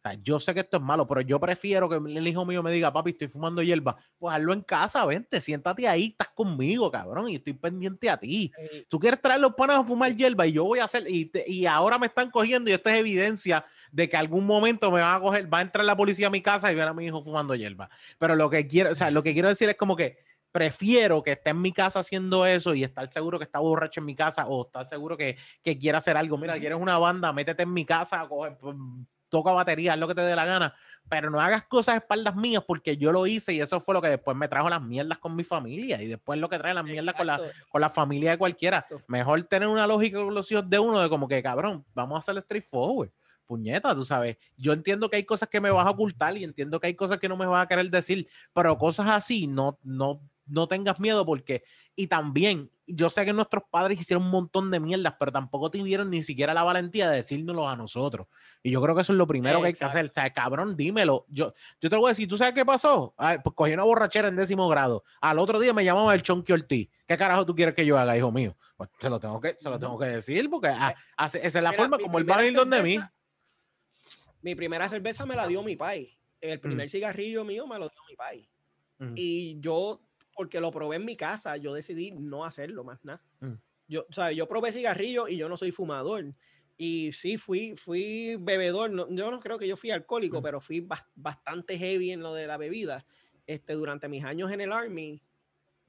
Sea, 0.04 0.14
yo 0.24 0.40
sé 0.40 0.54
que 0.54 0.62
esto 0.62 0.78
es 0.78 0.84
malo, 0.84 1.06
pero 1.08 1.22
yo 1.22 1.40
prefiero 1.40 1.88
que 1.88 1.96
el 1.98 2.28
hijo 2.28 2.44
mío 2.46 2.64
me 2.64 2.72
diga, 2.72 2.92
papi, 2.92 3.12
estoy 3.12 3.28
fumando 3.28 3.62
hierba. 3.62 3.98
Pues 4.18 4.36
hazlo 4.36 4.54
en 4.54 4.62
casa, 4.62 5.06
vente, 5.06 5.40
siéntate 5.42 5.88
ahí, 5.88 6.08
estás 6.08 6.30
conmigo, 6.30 6.90
cabrón, 6.90 7.30
y 7.30 7.36
estoy 7.36 7.54
pendiente 7.54 8.10
a 8.10 8.18
ti. 8.18 8.52
Tú 8.90 9.00
quieres 9.00 9.22
traer 9.22 9.40
los 9.42 9.54
panas 9.54 9.80
a 9.80 9.84
fumar 9.84 10.16
hierba 10.16 10.48
y 10.48 10.54
yo 10.54 10.64
voy 10.64 10.80
a 10.80 10.86
hacer, 10.86 11.04
y, 11.08 11.26
te- 11.26 11.50
y 11.50 11.66
ahora 11.68 12.00
me 12.00 12.08
están 12.08 12.32
cogiendo 12.32 12.70
y 12.70 12.74
esto 12.74 12.90
es 12.90 12.98
evidencia 12.98 13.64
de 13.92 14.10
que 14.10 14.18
algún 14.18 14.46
momento 14.46 14.90
me 14.92 15.02
van 15.02 15.18
a 15.18 15.20
coger, 15.20 15.54
va 15.54 15.60
a 15.60 15.62
entrar 15.62 15.86
la 15.86 15.96
policía 15.96 16.28
a 16.28 16.30
mi 16.32 16.42
casa 16.42 16.72
y 16.72 16.76
ver 16.76 16.88
a 16.88 16.94
mi 16.94 17.06
hijo 17.06 17.24
fumando 17.24 17.54
hierba. 17.56 17.90
Pero 18.18 18.36
lo 18.36 18.50
que 18.50 18.68
quiero, 18.68 18.92
o 18.92 18.96
sea, 18.96 19.12
lo 19.12 19.22
que 19.22 19.34
quiero 19.34 19.50
decir 19.50 19.70
es 19.70 19.76
como 19.76 19.96
que 19.96 20.18
prefiero 20.52 21.24
que 21.24 21.32
esté 21.34 21.52
en 21.52 21.62
mi 21.62 21.72
casa 21.72 22.00
haciendo 22.00 22.46
eso 22.46 22.74
y 22.74 22.84
estar 22.84 23.10
seguro 23.12 23.38
que 23.40 23.46
está 23.46 23.60
borracho 23.60 24.02
en 24.02 24.06
mi 24.06 24.16
casa 24.16 24.48
o 24.48 24.66
estar 24.66 24.86
seguro 24.86 25.16
que, 25.16 25.38
que 25.64 25.78
quiera 25.78 26.00
hacer 26.00 26.18
algo. 26.18 26.38
Mira, 26.38 26.60
quieres 26.60 26.78
una 26.80 26.98
banda, 26.98 27.32
métete 27.32 27.64
en 27.64 27.74
mi 27.74 27.86
casa, 27.86 28.28
coge, 28.28 28.58
toca 29.32 29.52
batería, 29.52 29.94
haz 29.94 30.00
lo 30.00 30.08
que 30.08 30.14
te 30.14 30.22
dé 30.22 30.36
la 30.36 30.46
gana, 30.46 30.76
pero 31.10 31.32
no 31.32 31.40
hagas 31.40 31.64
cosas 31.64 31.96
a 31.96 31.98
espaldas 31.98 32.36
mías 32.36 32.64
porque 32.68 32.98
yo 32.98 33.12
lo 33.12 33.26
hice 33.26 33.54
y 33.54 33.62
eso 33.62 33.80
fue 33.80 33.96
lo 33.96 34.02
que 34.02 34.10
después 34.10 34.38
me 34.38 34.48
trajo 34.48 34.70
las 34.70 34.82
mierdas 34.82 35.18
con 35.18 35.36
mi 35.36 35.44
familia 35.44 36.00
y 36.02 36.08
después 36.08 36.40
lo 36.40 36.50
que 36.50 36.60
trae 36.60 36.74
las 36.74 36.84
mierdas 36.84 37.16
con 37.16 37.26
la, 37.26 37.42
con 37.70 37.82
la 37.82 37.90
familia 37.90 38.32
de 38.32 38.38
cualquiera. 38.38 38.78
Exacto. 38.78 39.04
Mejor 39.08 39.42
tener 39.44 39.68
una 39.68 39.88
lógica 39.88 40.20
con 40.20 40.36
los 40.36 40.52
hijos 40.52 40.70
de 40.70 40.78
uno 40.78 41.02
de 41.02 41.10
como 41.10 41.28
que, 41.28 41.42
cabrón, 41.42 41.84
vamos 41.96 42.18
a 42.18 42.20
hacer 42.20 42.44
straightforward. 42.44 43.10
Puñeta, 43.48 43.94
tú 43.96 44.06
sabes. 44.06 44.38
Yo 44.56 44.72
entiendo 44.72 45.10
que 45.10 45.18
hay 45.18 45.26
cosas 45.26 45.50
que 45.50 45.60
me 45.60 45.72
vas 45.72 45.86
a 45.86 45.90
ocultar 45.90 46.38
y 46.38 46.44
entiendo 46.44 46.80
que 46.80 46.88
hay 46.88 46.94
cosas 46.94 47.18
que 47.18 47.28
no 47.28 47.36
me 47.36 47.46
vas 47.46 47.66
a 47.66 47.68
querer 47.68 47.90
decir, 47.90 48.28
pero 48.54 48.78
cosas 48.78 49.10
así, 49.10 49.48
no, 49.48 49.78
no, 49.84 50.22
no 50.46 50.68
tengas 50.68 51.00
miedo 51.00 51.26
porque, 51.26 51.64
y 51.96 52.08
también, 52.08 52.70
yo 52.96 53.10
sé 53.10 53.26
que 53.26 53.34
nuestros 53.34 53.64
padres 53.70 54.00
hicieron 54.00 54.26
un 54.26 54.32
montón 54.32 54.72
de 54.72 54.80
mierdas, 54.80 55.16
pero 55.20 55.32
tampoco 55.32 55.70
tuvieron 55.72 56.10
ni 56.10 56.22
siquiera 56.24 56.54
la 56.54 56.64
valentía 56.64 57.10
de 57.10 57.18
decírnoslo 57.18 57.68
a 57.68 57.76
nosotros. 57.76 58.28
Y 58.64 58.72
yo 58.72 58.82
creo 58.82 58.96
que 58.96 59.02
eso 59.02 59.14
es 59.14 59.18
lo 59.18 59.26
primero 59.28 59.60
que 59.62 59.68
hay 59.68 59.74
que 59.74 59.84
hacer. 59.86 60.06
O 60.06 60.12
sea, 60.14 60.32
cabrón, 60.32 60.76
dímelo. 60.76 61.26
Yo, 61.30 61.54
yo 61.80 61.90
te 61.90 61.96
lo 61.96 62.02
voy 62.02 62.10
a 62.10 62.12
decir, 62.14 62.28
¿tú 62.28 62.38
sabes 62.38 62.54
qué 62.54 62.66
pasó? 62.66 63.14
Ay, 63.18 63.40
pues 63.44 63.56
cogí 63.56 63.74
una 63.74 63.84
borrachera 63.84 64.28
en 64.28 64.36
décimo 64.36 64.68
grado. 64.70 65.04
Al 65.20 65.40
otro 65.40 65.60
día 65.60 65.74
me 65.74 65.84
llamaba 65.84 66.14
el 66.14 66.22
Chonky 66.22 66.54
Ortiz. 66.54 66.90
¿Qué 67.08 67.18
carajo 67.18 67.46
tú 67.46 67.56
quieres 67.56 67.76
que 67.76 67.86
yo 67.86 67.98
haga, 67.98 68.16
hijo 68.18 68.32
mío? 68.32 68.56
Pues 68.78 68.90
se 69.00 69.10
lo 69.10 69.20
tengo 69.20 69.40
que, 69.42 69.56
se 69.60 69.70
lo 69.70 69.78
tengo 69.80 69.98
que 70.00 70.06
decir 70.08 70.50
porque 70.50 70.70
ah, 70.70 70.96
hace- 71.18 71.40
esa 71.46 71.60
es 71.60 71.64
la 71.64 71.72
Mira, 71.72 71.84
forma 71.84 71.98
como 72.00 72.18
él 72.20 72.30
va 72.30 72.36
a 72.36 72.38
venir 72.40 72.54
donde 72.56 72.82
mí. 72.82 73.00
Mi 74.42 74.56
primera 74.56 74.90
cerveza 74.90 75.26
me 75.26 75.36
la 75.36 75.48
dio 75.48 75.62
mi 75.64 75.76
pai. 75.76 76.18
El 76.40 76.60
primer 76.60 76.90
cigarrillo 76.90 77.44
mío 77.46 77.68
me 77.68 77.78
lo 77.78 77.90
dio 77.90 78.00
mi 78.10 78.16
pai. 78.16 78.50
Mm. 78.98 79.14
Y 79.16 79.60
yo, 79.60 80.02
porque 80.42 80.60
lo 80.60 80.72
probé 80.72 80.96
en 80.96 81.06
mi 81.06 81.16
casa, 81.16 81.56
yo 81.58 81.72
decidí 81.72 82.10
no 82.12 82.44
hacerlo 82.46 82.84
más 82.84 83.06
nada. 83.06 83.22
Mm. 83.42 83.54
Yo, 83.88 84.06
o 84.10 84.12
sea, 84.14 84.32
yo 84.32 84.48
probé 84.48 84.72
cigarrillo 84.72 85.28
y 85.28 85.38
yo 85.38 85.48
no 85.48 85.56
soy 85.56 85.72
fumador. 85.72 86.34
Y 86.78 87.12
sí, 87.12 87.38
fui, 87.38 87.76
fui 87.76 88.38
bebedor. 88.40 88.90
no- 88.90 89.08
yo 89.10 89.30
no 89.30 89.40
creo 89.40 89.60
que 89.60 89.68
yo 89.68 89.78
fui 89.78 89.92
alcohólico, 89.92 90.40
Mm. 90.40 90.44
pero 90.44 90.60
fui 90.60 90.80
bas- 90.82 91.06
bastante 91.14 91.78
heavy 91.78 92.10
en 92.12 92.22
lo 92.24 92.34
de 92.34 92.48
la 92.48 92.58
bebida 92.58 93.06
este, 93.46 93.74
durante 93.74 94.08
mis 94.08 94.24
años 94.24 94.52
en 94.52 94.62
el 94.62 94.72
Army. 94.72 95.22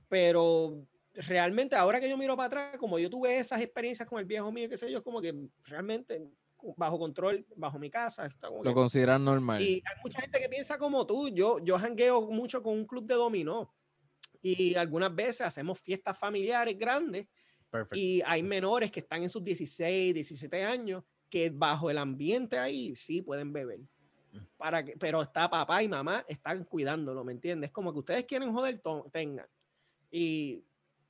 Pero 0.08 0.84
realmente, 1.14 1.76
ahora 1.76 1.98
que 1.98 2.10
yo 2.10 2.18
miro 2.18 2.36
para 2.36 2.46
atrás, 2.48 2.78
como 2.78 2.98
yo 2.98 3.08
tuve 3.08 3.38
esas 3.38 3.62
experiencias 3.62 4.06
con 4.06 4.18
el 4.18 4.26
viejo 4.26 4.52
mío, 4.52 4.68
qué 4.68 4.76
sé 4.76 4.90
yo, 4.90 5.02
como 5.02 5.22
que 5.22 5.34
realmente 5.64 6.28
bajo 6.76 6.98
control, 6.98 7.46
bajo 7.56 7.78
mi 7.78 7.88
casa. 7.90 8.26
está 8.26 8.48
como 8.48 8.62
Lo 8.62 8.74
consideran 8.74 9.24
normal. 9.24 9.62
y 9.62 9.74
hay 9.84 10.02
mucha 10.04 10.20
gente 10.20 10.38
que 10.40 10.48
piensa 10.48 10.76
como 10.78 11.06
tú. 11.06 11.28
Yo, 11.28 11.58
yo 11.60 11.78
jangueo 11.78 12.30
mucho 12.30 12.62
con 12.62 12.74
un 12.74 12.86
club 12.86 13.06
de 13.06 13.14
dominó. 13.14 13.72
Y 14.42 14.74
algunas 14.74 15.14
veces 15.14 15.42
hacemos 15.42 15.78
fiestas 15.78 16.18
familiares 16.18 16.76
grandes 16.76 17.28
Perfecto. 17.70 17.96
y 17.96 18.20
hay 18.26 18.42
menores 18.42 18.90
que 18.90 19.00
están 19.00 19.22
en 19.22 19.28
sus 19.28 19.42
16, 19.42 20.12
17 20.14 20.64
años 20.64 21.04
que 21.30 21.48
bajo 21.48 21.88
el 21.90 21.96
ambiente 21.96 22.58
ahí 22.58 22.94
sí 22.94 23.22
pueden 23.22 23.52
beber. 23.52 23.80
Para 24.56 24.84
que, 24.84 24.96
pero 24.96 25.22
está 25.22 25.48
papá 25.48 25.82
y 25.82 25.88
mamá 25.88 26.24
están 26.26 26.64
cuidándolo, 26.64 27.22
¿me 27.22 27.32
entiendes? 27.32 27.70
Como 27.70 27.92
que 27.92 27.98
ustedes 28.00 28.24
quieren 28.24 28.52
joder, 28.52 28.80
tengan. 29.12 29.46
Y 30.10 30.64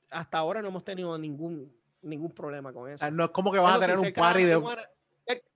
hasta 0.09 0.37
ahora 0.37 0.61
no 0.61 0.67
hemos 0.67 0.83
tenido 0.83 1.17
ningún, 1.17 1.73
ningún 2.01 2.31
problema 2.33 2.71
con 2.71 2.89
eso. 2.91 3.05
Ah, 3.05 3.11
No 3.11 3.25
es 3.25 3.31
como 3.31 3.51
que 3.51 3.59
vas 3.59 3.75
a 3.75 3.77
Eso 3.77 3.81
sí, 3.81 3.85
tener 3.85 3.97
un 3.97 4.03
de 4.03 4.11
la 4.11 4.21
party 4.21 4.43
de. 4.43 4.87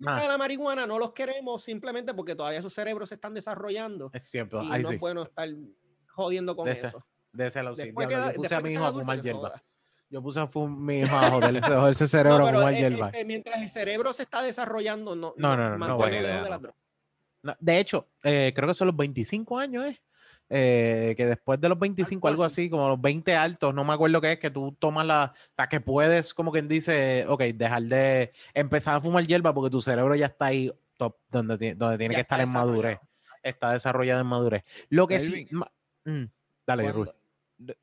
Ah. 0.05 0.21
de 0.21 0.27
la 0.29 0.37
marihuana 0.37 0.87
no 0.87 0.97
los 0.97 1.11
queremos 1.11 1.61
simplemente 1.61 2.13
porque 2.13 2.35
todavía 2.35 2.61
sus 2.61 2.73
cerebros 2.73 3.09
se 3.09 3.15
están 3.15 3.33
desarrollando 3.33 4.09
Es 4.13 4.23
cierto, 4.23 4.63
y 4.63 4.71
ahí 4.71 4.81
no 4.81 4.87
sí. 4.89 4.93
es 4.95 4.99
bueno 5.01 5.23
estar 5.23 5.49
jodiendo 6.07 6.55
con 6.55 6.65
De 6.65 6.71
eso. 6.71 7.05
De 7.37 7.47
ese 7.47 7.61
lado 7.61 7.75
sí. 7.75 7.83
Después 7.83 8.07
Diablo, 8.07 8.27
que- 8.29 8.33
yo 8.33 8.41
puse 8.41 8.55
a 8.55 8.61
mi 8.61 8.73
hijo 8.73 8.85
a 8.85 8.93
fumar 8.93 9.21
hierba. 9.21 9.63
Yo 10.09 10.21
puse 10.23 10.39
a 10.39 10.49
mi 10.55 10.99
hijo 11.01 11.15
a 11.15 11.29
joder 11.29 11.55
ese, 11.57 12.07
cerebro 12.07 12.47
a 12.47 12.51
fumar 12.51 12.73
eh, 12.73 12.77
hierba. 12.77 13.11
eh, 13.13 13.25
mientras 13.25 13.61
el 13.61 13.69
cerebro 13.69 14.11
se 14.11 14.23
está 14.23 14.41
desarrollando, 14.41 15.15
no, 15.15 15.33
No, 15.37 15.55
no, 15.55 15.77
no, 15.77 15.97
buena 15.97 16.17
idea, 16.19 16.59
de 17.59 17.79
hecho, 17.79 18.09
eh, 18.23 18.51
creo 18.55 18.67
que 18.67 18.73
son 18.73 18.87
los 18.87 18.97
25 18.97 19.57
años, 19.59 19.85
¿eh? 19.85 20.01
Eh, 20.49 21.13
que 21.15 21.25
después 21.27 21.61
de 21.61 21.69
los 21.69 21.77
25, 21.77 22.27
Algo 22.27 22.43
así. 22.43 22.61
así, 22.63 22.69
como 22.69 22.89
los 22.89 22.99
20 22.99 23.35
altos, 23.35 23.73
no 23.73 23.83
me 23.85 23.93
acuerdo 23.93 24.19
qué 24.19 24.33
es, 24.33 24.39
que 24.39 24.49
tú 24.49 24.75
tomas 24.79 25.05
la, 25.05 25.33
o 25.35 25.55
sea, 25.55 25.67
que 25.67 25.79
puedes, 25.79 26.33
como 26.33 26.51
quien 26.51 26.67
dice, 26.67 27.25
ok, 27.27 27.43
dejar 27.53 27.83
de 27.83 28.31
empezar 28.53 28.95
a 28.97 29.01
fumar 29.01 29.25
hierba 29.27 29.53
porque 29.53 29.69
tu 29.69 29.81
cerebro 29.81 30.15
ya 30.15 30.25
está 30.25 30.47
ahí 30.47 30.71
top, 30.97 31.15
donde, 31.29 31.75
donde 31.75 31.97
tiene 31.97 32.13
Ya 32.13 32.17
que 32.17 32.21
estar 32.21 32.41
en 32.41 32.51
madurez, 32.51 32.99
está 33.43 33.73
desarrollado 33.73 34.21
en 34.21 34.27
madurez. 34.27 34.63
Lo 34.89 35.07
que 35.07 35.19
sí, 35.19 35.47
ma- 35.51 35.71
mm, 36.05 36.23
dale, 36.65 36.91
Ruth. 36.91 37.09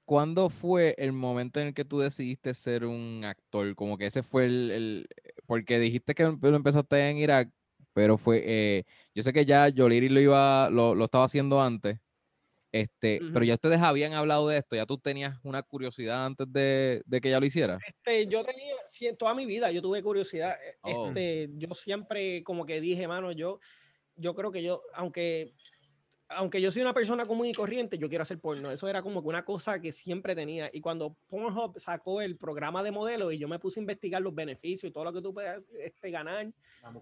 ¿Cuándo, 0.05 0.51
fue 0.51 0.95
el 0.99 1.13
momento 1.13 1.59
en 1.61 1.69
el 1.69 1.75
que 1.75 1.85
tú 1.85 1.99
decidiste 1.99 2.55
ser 2.55 2.85
un 2.85 3.23
actor? 3.25 3.75
Como 3.75 3.99
que 3.99 4.07
ese 4.07 4.23
fue 4.23 4.45
el, 4.45 4.71
el- 4.71 5.07
porque 5.47 5.79
dijiste 5.81 6.15
que 6.15 6.23
lo 6.25 6.57
empezaste 6.57 7.09
en 7.11 7.19
Irak, 7.19 7.51
pero 7.93 8.17
fue, 8.17 8.43
eh, 8.45 8.85
yo 9.15 9.23
sé 9.23 9.33
que 9.33 9.45
ya 9.45 9.69
Yoliri 9.69 10.09
lo 10.09 10.21
iba, 10.21 10.71
lo, 10.71 10.95
lo 10.95 11.05
estaba 11.05 11.25
haciendo 11.25 11.61
antes, 11.61 11.99
este, 12.73 13.19
pero 13.19 13.39
Ujú. 13.39 13.45
ya 13.45 13.55
ustedes 13.55 13.81
habían 13.81 14.13
hablado 14.15 14.49
de 14.49 14.59
esto, 14.59 14.77
ya 14.77 14.87
tú 14.87 14.99
tenías 14.99 15.39
una 15.45 15.63
curiosidad 15.63 16.27
antes 16.27 16.47
de, 16.53 17.03
de 17.07 17.21
que 17.21 17.29
ella 17.29 17.41
lo 17.41 17.47
hiciera. 17.47 17.79
Este, 17.87 18.27
yo 18.27 18.45
tenía, 18.45 18.75
sí, 18.87 19.09
toda 19.17 19.35
mi 19.35 19.47
vida 19.47 19.71
yo 19.71 19.81
tuve 19.83 20.03
curiosidad. 20.03 20.57
eh, 20.63 20.77
Oh. 20.83 21.09
Este, 21.09 21.51
yo 21.55 21.75
siempre 21.75 22.43
como 22.45 22.67
que 22.67 22.81
dije, 22.81 23.07
mano, 23.09 23.33
yo, 23.33 23.61
yo 24.17 24.35
creo 24.35 24.51
que 24.53 24.63
yo, 24.63 24.83
aunque, 24.95 25.53
aunque 26.29 26.61
yo 26.61 26.71
soy 26.71 26.83
una 26.83 26.95
persona 26.95 27.27
común 27.27 27.47
y 27.47 27.53
corriente, 27.53 27.99
yo 27.99 28.09
quiero 28.09 28.23
hacer 28.23 28.39
porno. 28.39 28.71
Eso 28.71 28.89
era 28.89 29.03
como 29.03 29.23
que 29.23 29.29
una 29.29 29.45
cosa 29.45 29.81
que 29.81 29.93
siempre 29.93 30.35
tenía. 30.35 30.71
Y 30.73 30.81
cuando 30.81 31.17
Pornhub 31.29 31.79
sacó 31.79 32.21
el 32.21 32.37
programa 32.37 32.83
de 32.83 32.91
modelo 32.91 33.31
y 33.31 33.39
yo 33.39 33.49
me 33.49 33.59
puse 33.59 33.81
a 33.81 33.83
investigar 33.83 34.23
los 34.23 34.35
beneficios 34.35 34.89
y 34.89 34.93
todo 34.93 35.05
lo 35.05 35.13
que 35.13 35.21
tú 35.21 35.35
puedes 35.35 35.63
este, 35.79 36.11
ganar, 36.11 36.53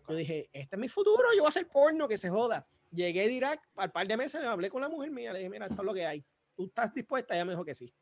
yo 0.09 0.15
dije, 0.15 0.51
este 0.53 0.77
es 0.77 0.81
mi 0.81 0.89
futuro, 0.89 1.29
yo 1.35 1.43
voy 1.43 1.47
a 1.47 1.51
hacer 1.51 1.69
porno, 1.69 2.09
que 2.09 2.19
se 2.19 2.29
joda. 2.29 2.67
Llegué 2.91 3.27
de 3.27 3.33
Irak, 3.33 3.69
al 3.77 3.91
par 3.91 4.07
de 4.07 4.17
meses 4.17 4.41
le 4.41 4.49
hablé 4.49 4.69
con 4.69 4.83
la 4.83 4.89
mujer 4.89 5.11
mía, 5.11 5.33
le 5.33 5.39
dije, 5.39 5.51
mira, 5.51 5.67
esto 5.67 5.83
es 5.83 5.87
lo 5.87 5.95
que 5.95 6.05
hay. 6.05 6.25
¿Tú 6.55 6.67
estás 6.67 6.93
dispuesta? 6.93 7.35
Ella 7.35 7.45
me 7.45 7.53
dijo 7.53 7.65
que 7.65 7.75
sí. 7.75 7.93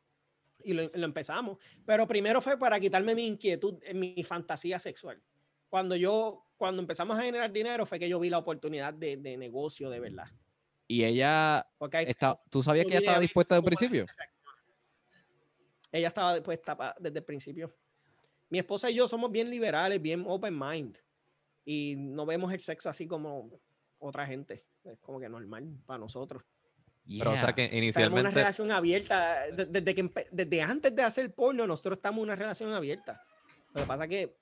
Y 0.63 0.73
lo, 0.73 0.89
lo 0.93 1.05
empezamos. 1.05 1.57
Pero 1.85 2.07
primero 2.07 2.41
fue 2.41 2.57
para 2.57 2.79
quitarme 2.79 3.15
mi 3.15 3.25
inquietud, 3.25 3.75
mi 3.93 4.21
fantasía 4.23 4.79
sexual. 4.79 5.21
Cuando 5.69 5.95
yo, 5.95 6.45
cuando 6.57 6.81
empezamos 6.81 7.17
a 7.17 7.23
generar 7.23 7.51
dinero, 7.51 7.85
fue 7.85 7.97
que 7.97 8.09
yo 8.09 8.19
vi 8.19 8.29
la 8.29 8.39
oportunidad 8.39 8.93
de, 8.93 9.15
de 9.17 9.37
negocio 9.37 9.89
de 9.89 9.99
verdad. 10.01 10.27
Y 10.91 11.05
ella, 11.05 11.65
Porque 11.77 11.97
hay- 11.97 12.05
está, 12.09 12.37
¿tú 12.49 12.61
sabías 12.61 12.85
que 12.85 12.91
ella 12.91 12.99
estaba 12.99 13.19
dispuesta 13.19 13.55
desde 13.55 13.63
el 13.65 13.65
principio? 13.77 14.05
Ella 15.89 16.07
estaba 16.09 16.33
dispuesta 16.35 16.75
pa- 16.75 16.95
desde 16.99 17.19
el 17.19 17.23
principio. 17.23 17.73
Mi 18.49 18.59
esposa 18.59 18.89
y 18.89 18.95
yo 18.95 19.07
somos 19.07 19.31
bien 19.31 19.49
liberales, 19.49 20.01
bien 20.01 20.25
open 20.27 20.57
mind. 20.59 20.97
Y 21.63 21.95
no 21.97 22.25
vemos 22.25 22.51
el 22.51 22.59
sexo 22.59 22.89
así 22.89 23.07
como 23.07 23.49
otra 23.99 24.25
gente. 24.27 24.65
Es 24.83 24.99
como 24.99 25.17
que 25.21 25.29
normal 25.29 25.69
para 25.85 25.97
nosotros. 25.99 26.43
Pero 27.07 27.31
o 27.31 27.33
sea 27.35 27.43
Yeah. 27.45 27.55
que 27.55 27.61
Tenemos 27.69 27.71
una 27.71 27.77
inicialmente, 27.85 28.31
relación 28.31 28.71
abierta. 28.71 29.45
de- 29.49 29.65
Desde, 29.67 29.95
que, 29.95 30.11
desde 30.31 30.61
antes 30.61 30.93
de 30.93 31.03
hacer 31.03 31.33
porno, 31.33 31.65
nosotros 31.67 31.99
estamos 31.99 32.17
en 32.17 32.23
una 32.23 32.35
relación 32.35 32.73
abierta. 32.73 33.23
Lo 33.73 33.81
que 33.81 33.87
pasa 33.87 34.03
es 34.03 34.09
que 34.09 34.35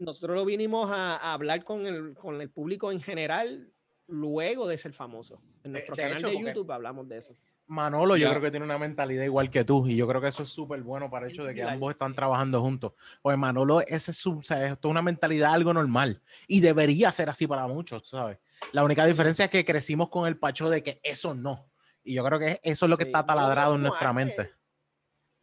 nosotros 0.00 0.34
lo 0.34 0.44
vinimos 0.44 0.90
a, 0.90 1.16
a 1.18 1.34
hablar 1.34 1.62
con 1.64 1.86
el, 1.86 2.14
con 2.14 2.40
el 2.40 2.50
público 2.50 2.90
en 2.90 3.00
general 3.00 3.72
luego 4.06 4.68
de 4.68 4.78
ser 4.78 4.92
famoso. 4.92 5.40
En 5.62 5.72
nuestro 5.72 5.96
de 5.96 6.02
canal 6.02 6.18
hecho, 6.18 6.28
de 6.28 6.38
YouTube 6.38 6.70
hablamos 6.72 7.08
de 7.08 7.18
eso. 7.18 7.36
Manolo, 7.66 8.16
yo 8.16 8.24
Ya. 8.26 8.30
creo 8.30 8.42
que 8.42 8.50
tiene 8.50 8.66
una 8.66 8.76
mentalidad 8.76 9.24
igual 9.24 9.50
que 9.50 9.64
tú, 9.64 9.86
y 9.88 9.96
yo 9.96 10.06
creo 10.06 10.20
que 10.20 10.28
eso 10.28 10.42
es 10.42 10.50
súper 10.50 10.82
bueno 10.82 11.10
para 11.10 11.26
el 11.26 11.32
hecho 11.32 11.44
de 11.44 11.54
que 11.54 11.62
ambos 11.62 11.92
están 11.92 12.14
trabajando 12.14 12.60
juntos. 12.60 12.92
Pues 13.22 13.38
Manolo, 13.38 13.80
ese 13.80 14.10
es, 14.10 14.18
su, 14.18 14.38
o 14.38 14.42
sea, 14.42 14.66
esto 14.66 14.88
es 14.88 14.90
una 14.90 15.00
mentalidad 15.00 15.54
algo 15.54 15.72
normal 15.72 16.20
y 16.46 16.60
debería 16.60 17.10
ser 17.10 17.30
así 17.30 17.46
para 17.46 17.66
muchos, 17.66 18.06
¿sabes? 18.08 18.38
La 18.72 18.84
única 18.84 19.06
diferencia 19.06 19.46
es 19.46 19.50
que 19.50 19.64
crecimos 19.64 20.10
con 20.10 20.28
el 20.28 20.36
pacho 20.36 20.68
de 20.68 20.82
que 20.82 21.00
eso 21.02 21.34
no. 21.34 21.70
Y 22.02 22.12
yo 22.14 22.22
creo 22.24 22.38
que 22.38 22.60
eso 22.62 22.84
es 22.84 22.90
lo 22.90 22.98
que 22.98 23.04
Sí, 23.04 23.08
está 23.08 23.24
taladrado 23.24 23.72
en 23.74 23.80
como 23.80 23.88
nuestra 23.88 24.10
arte. 24.10 24.24
mente. 24.24 24.50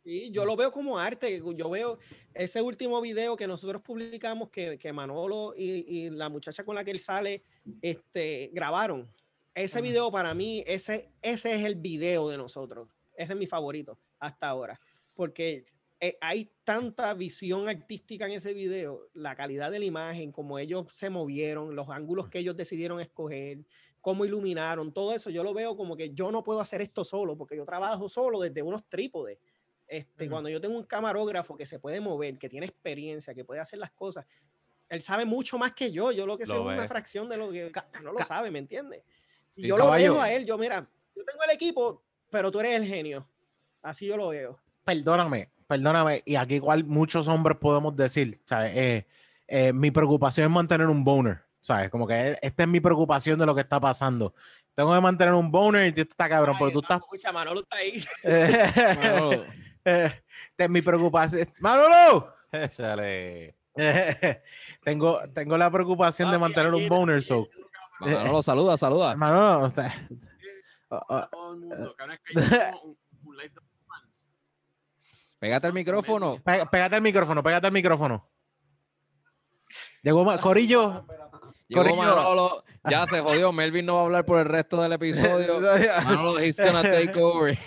Sí, 0.03 0.31
yo 0.31 0.45
lo 0.45 0.55
veo 0.55 0.71
como 0.71 0.97
arte. 0.97 1.41
Yo 1.55 1.69
veo 1.69 1.99
ese 2.33 2.61
último 2.61 2.99
video 3.01 3.35
que 3.35 3.47
nosotros 3.47 3.81
publicamos 3.81 4.49
que, 4.49 4.77
que 4.77 4.91
Manolo 4.91 5.53
y, 5.55 5.85
y 5.87 6.09
la 6.09 6.29
muchacha 6.29 6.63
con 6.63 6.75
la 6.75 6.83
que 6.83 6.91
él 6.91 6.99
sale 6.99 7.43
este, 7.81 8.49
grabaron. 8.53 9.09
Ese 9.53 9.77
Ajá. 9.77 9.83
video 9.83 10.11
para 10.11 10.33
mí, 10.33 10.63
ese, 10.65 11.11
ese 11.21 11.53
es 11.53 11.63
el 11.65 11.75
video 11.75 12.29
de 12.29 12.37
nosotros. 12.37 12.87
Ese 13.15 13.33
es 13.33 13.39
mi 13.39 13.45
favorito 13.45 13.99
hasta 14.19 14.47
ahora. 14.49 14.79
Porque 15.13 15.65
eh, 15.99 16.17
hay 16.19 16.49
tanta 16.63 17.13
visión 17.13 17.69
artística 17.69 18.25
en 18.25 18.31
ese 18.31 18.53
video, 18.53 19.09
la 19.13 19.35
calidad 19.35 19.69
de 19.69 19.77
la 19.77 19.85
imagen, 19.85 20.31
cómo 20.31 20.57
ellos 20.57 20.87
se 20.91 21.11
movieron, 21.11 21.75
los 21.75 21.89
ángulos 21.89 22.27
que 22.27 22.39
ellos 22.39 22.57
decidieron 22.57 22.99
escoger, 22.99 23.59
cómo 23.99 24.25
iluminaron, 24.25 24.91
todo 24.91 25.13
eso. 25.13 25.29
Yo 25.29 25.43
lo 25.43 25.53
veo 25.53 25.77
como 25.77 25.95
que 25.95 26.11
yo 26.11 26.31
no 26.31 26.43
puedo 26.43 26.59
hacer 26.59 26.81
esto 26.81 27.05
solo, 27.05 27.37
porque 27.37 27.55
yo 27.55 27.65
trabajo 27.65 28.09
solo 28.09 28.39
desde 28.39 28.63
unos 28.63 28.89
trípodes. 28.89 29.37
Este, 29.91 30.23
Ujú. 30.23 30.31
Cuando 30.31 30.49
yo 30.49 30.61
tengo 30.61 30.77
un 30.77 30.85
camarógrafo 30.85 31.57
que 31.57 31.65
se 31.65 31.77
puede 31.77 31.99
mover, 31.99 32.37
que 32.37 32.47
tiene 32.47 32.65
experiencia, 32.65 33.33
que 33.33 33.43
puede 33.43 33.59
hacer 33.59 33.77
las 33.77 33.91
cosas, 33.91 34.25
él 34.87 35.01
sabe 35.01 35.25
mucho 35.25 35.57
más 35.57 35.73
que 35.73 35.91
yo. 35.91 36.13
Yo 36.13 36.25
lo 36.25 36.37
que 36.37 36.45
sé 36.45 36.53
Lo 36.53 36.71
es 36.71 36.77
una 36.77 36.87
fracción 36.87 37.27
de 37.27 37.35
lo 37.35 37.51
que 37.51 37.69
no 38.01 38.13
lo 38.13 38.19
sabe, 38.19 38.49
¿me 38.51 38.59
entiendes? 38.59 39.03
Y 39.53 39.67
yo 39.67 39.75
lo 39.77 39.83
caballo. 39.83 40.13
dejo 40.13 40.21
a 40.21 40.31
él. 40.31 40.45
Yo, 40.45 40.57
mira, 40.57 40.87
yo 41.13 41.25
tengo 41.25 41.43
el 41.43 41.49
equipo, 41.49 42.03
pero 42.29 42.49
tú 42.49 42.61
eres 42.61 42.77
el 42.77 42.85
genio. 42.85 43.27
Así 43.81 44.05
yo 44.05 44.15
lo 44.15 44.29
veo. 44.29 44.57
Perdóname, 44.85 45.49
perdóname, 45.67 46.23
y 46.25 46.35
aquí 46.35 46.55
igual 46.55 46.85
muchos 46.85 47.27
hombres 47.27 47.57
podemos 47.57 47.93
decir, 47.93 48.39
¿sabes? 48.45 48.71
Eh, 48.73 49.07
eh, 49.45 49.73
mi 49.73 49.91
preocupación 49.91 50.45
es 50.45 50.51
mantener 50.51 50.87
un 50.87 51.03
boner, 51.03 51.41
¿sabes? 51.59 51.89
Como 51.89 52.07
que 52.07 52.37
esta 52.41 52.63
es 52.63 52.69
mi 52.69 52.79
preocupación 52.79 53.37
de 53.37 53.45
lo 53.45 53.53
que 53.53 53.61
está 53.61 53.81
pasando. 53.81 54.33
Tengo 54.73 54.93
que 54.93 55.01
mantener 55.01 55.33
un 55.33 55.51
boner 55.51 55.87
y 55.87 55.99
esto 55.99 56.13
está 56.13 56.29
cabrón, 56.29 56.55
porque 56.57 56.73
tú 56.73 56.79
estás... 56.79 56.99
Escucha, 57.01 57.33
Manolo 57.33 57.59
está 57.59 57.75
ahí. 57.75 58.01
Manolo, 59.03 59.45
esta 59.85 60.23
es 60.57 60.69
mi 60.69 60.81
preocupación. 60.81 61.47
¡Manolo! 61.59 62.33
échale. 62.51 63.55
tengo, 64.83 65.19
tengo 65.33 65.57
la 65.57 65.71
preocupación 65.71 66.29
de 66.29 66.37
Papi, 66.37 66.41
mantener 66.41 66.73
un 66.73 66.89
boner, 66.89 67.23
so. 67.23 67.47
Manolo, 67.99 68.43
saluda, 68.43 68.77
saluda. 68.77 69.15
Manolo, 69.15 69.65
o 69.65 69.69
sea, 69.69 70.07
todo 70.89 71.29
el 71.33 71.59
mundo. 71.59 71.95
De 72.33 73.49
fans, 73.87 74.25
Pégate 75.39 75.67
el 75.67 75.73
micrófono. 75.73 76.41
pégate 76.43 76.95
el 76.95 77.01
micrófono, 77.01 77.43
pégate 77.43 77.67
el 77.67 77.73
micrófono. 77.73 78.29
Llegó 80.01 80.25
Corillo. 80.39 81.05
Llegó 81.67 81.83
Corillo. 81.83 81.95
Manolo, 81.95 82.63
ya 82.89 83.07
se 83.07 83.21
jodió. 83.21 83.51
Melvin 83.51 83.85
no 83.85 83.95
va 83.95 84.01
a 84.01 84.05
hablar 84.05 84.25
por 84.25 84.39
el 84.39 84.45
resto 84.45 84.81
del 84.81 84.93
episodio. 84.93 85.61
Manolo, 86.05 86.39
he's 86.39 86.57
gonna 86.57 86.81
take 86.81 87.13
over. 87.15 87.57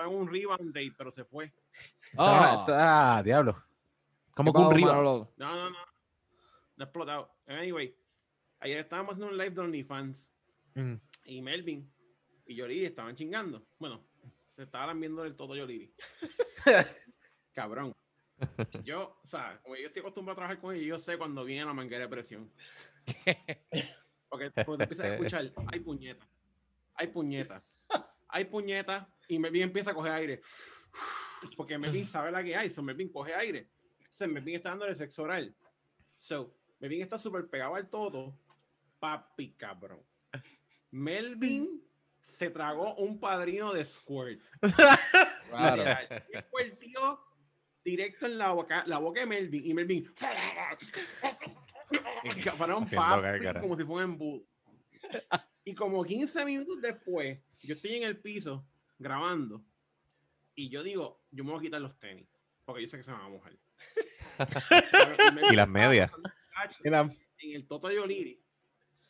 Estaba 0.00 0.08
en 0.14 0.20
un 0.20 0.32
rebound 0.32 0.72
date, 0.74 0.94
pero 0.96 1.10
se 1.10 1.24
fue. 1.24 1.52
Ah, 2.16 2.64
Ah, 2.68 3.22
diablo. 3.24 3.62
Como 4.34 4.52
¿qué 4.52 4.58
que 4.60 4.66
un 4.66 4.74
río. 4.74 4.86
Manolo? 4.86 5.32
No, 5.36 5.54
no, 5.54 5.70
no. 5.70 5.76
No 6.76 6.84
ha 6.84 6.84
explotado. 6.84 7.34
Anyway, 7.46 7.94
ayer 8.60 8.78
estábamos 8.78 9.12
haciendo 9.12 9.32
un 9.32 9.38
live 9.38 9.50
de 9.50 9.60
OnlyFans 9.60 10.28
Mm. 10.74 10.94
y 11.24 11.42
Melvin 11.42 11.92
y 12.46 12.54
Yoliri 12.54 12.86
estaban 12.86 13.16
chingando. 13.16 13.66
Bueno, 13.78 14.04
se 14.54 14.62
estaban 14.62 14.98
viendo 15.00 15.22
del 15.24 15.34
todo 15.34 15.56
Yoliri. 15.56 15.92
Cabrón. 17.52 17.92
Yo, 18.84 19.20
o 19.22 19.26
sea, 19.26 19.60
como 19.62 19.76
yo 19.76 19.88
estoy 19.88 20.00
acostumbrado 20.00 20.32
a 20.34 20.36
trabajar 20.36 20.60
con 20.60 20.74
ellos, 20.74 20.86
yo 20.86 20.98
sé 20.98 21.18
cuando 21.18 21.44
viene 21.44 21.66
la 21.66 21.74
manguera 21.74 22.02
de 22.04 22.08
presión. 22.08 22.50
Porque 24.30 24.50
cuando 24.64 24.84
empiezas 24.84 25.06
a 25.06 25.14
escuchar, 25.14 25.52
hay 25.72 25.80
puñeta, 25.80 26.26
hay 26.94 27.08
puñeta, 27.08 27.62
hay 28.28 28.44
puñeta, 28.44 29.12
y 29.30 29.38
Melvin 29.38 29.62
empieza 29.62 29.92
a 29.92 29.94
coger 29.94 30.12
aire. 30.12 30.42
Porque 31.56 31.78
Melvin 31.78 32.06
sabe 32.06 32.30
la 32.30 32.42
que 32.42 32.54
hay, 32.54 32.68
so 32.68 32.82
Melvin 32.82 33.10
coge 33.10 33.34
aire. 33.34 33.68
O 34.12 34.16
sea, 34.16 34.26
Melvin 34.26 34.56
está 34.56 34.70
dándole 34.70 34.94
sexo 34.94 35.22
oral. 35.22 35.54
So, 36.16 36.54
Melvin 36.80 37.02
está 37.02 37.18
súper 37.18 37.48
pegado 37.48 37.76
al 37.76 37.88
todo. 37.88 38.36
Papi, 38.98 39.52
cabrón. 39.52 40.02
Melvin 40.90 41.82
se 42.20 42.50
tragó 42.50 42.96
un 42.96 43.18
padrino 43.18 43.72
de 43.72 43.84
squirt. 43.84 44.42
Claro. 45.50 45.82
Squirtió 46.46 47.18
directo 47.84 48.26
en 48.26 48.38
la 48.38 48.52
boca, 48.52 48.84
la 48.86 48.98
boca 48.98 49.18
de 49.18 49.26
Melvin. 49.26 49.66
Y 49.66 49.74
Melvin. 49.74 50.14
Haciendo 52.30 52.86
papi 52.94 53.60
como 53.60 53.76
si 53.76 53.84
fuera 53.84 54.06
un 54.06 54.12
embudo. 54.12 54.46
Y 55.64 55.74
como 55.74 56.04
15 56.04 56.44
minutos 56.44 56.80
después, 56.80 57.36
yo 57.62 57.74
estoy 57.74 57.94
en 57.94 58.04
el 58.04 58.20
piso 58.20 58.64
grabando 59.00 59.64
y 60.54 60.68
yo 60.68 60.82
digo, 60.82 61.24
yo 61.30 61.42
me 61.42 61.50
voy 61.50 61.58
a 61.58 61.62
quitar 61.62 61.80
los 61.80 61.98
tenis 61.98 62.28
porque 62.64 62.82
yo 62.82 62.88
sé 62.88 62.98
que 62.98 63.02
se 63.04 63.10
me 63.10 63.16
van 63.16 63.26
a 63.26 63.30
mojar. 63.30 63.52
Y 65.52 65.56
las 65.56 65.68
medias. 65.68 66.10
En 67.38 67.56
el 67.56 67.66
Toto 67.66 67.90
Yoliri, 67.90 68.40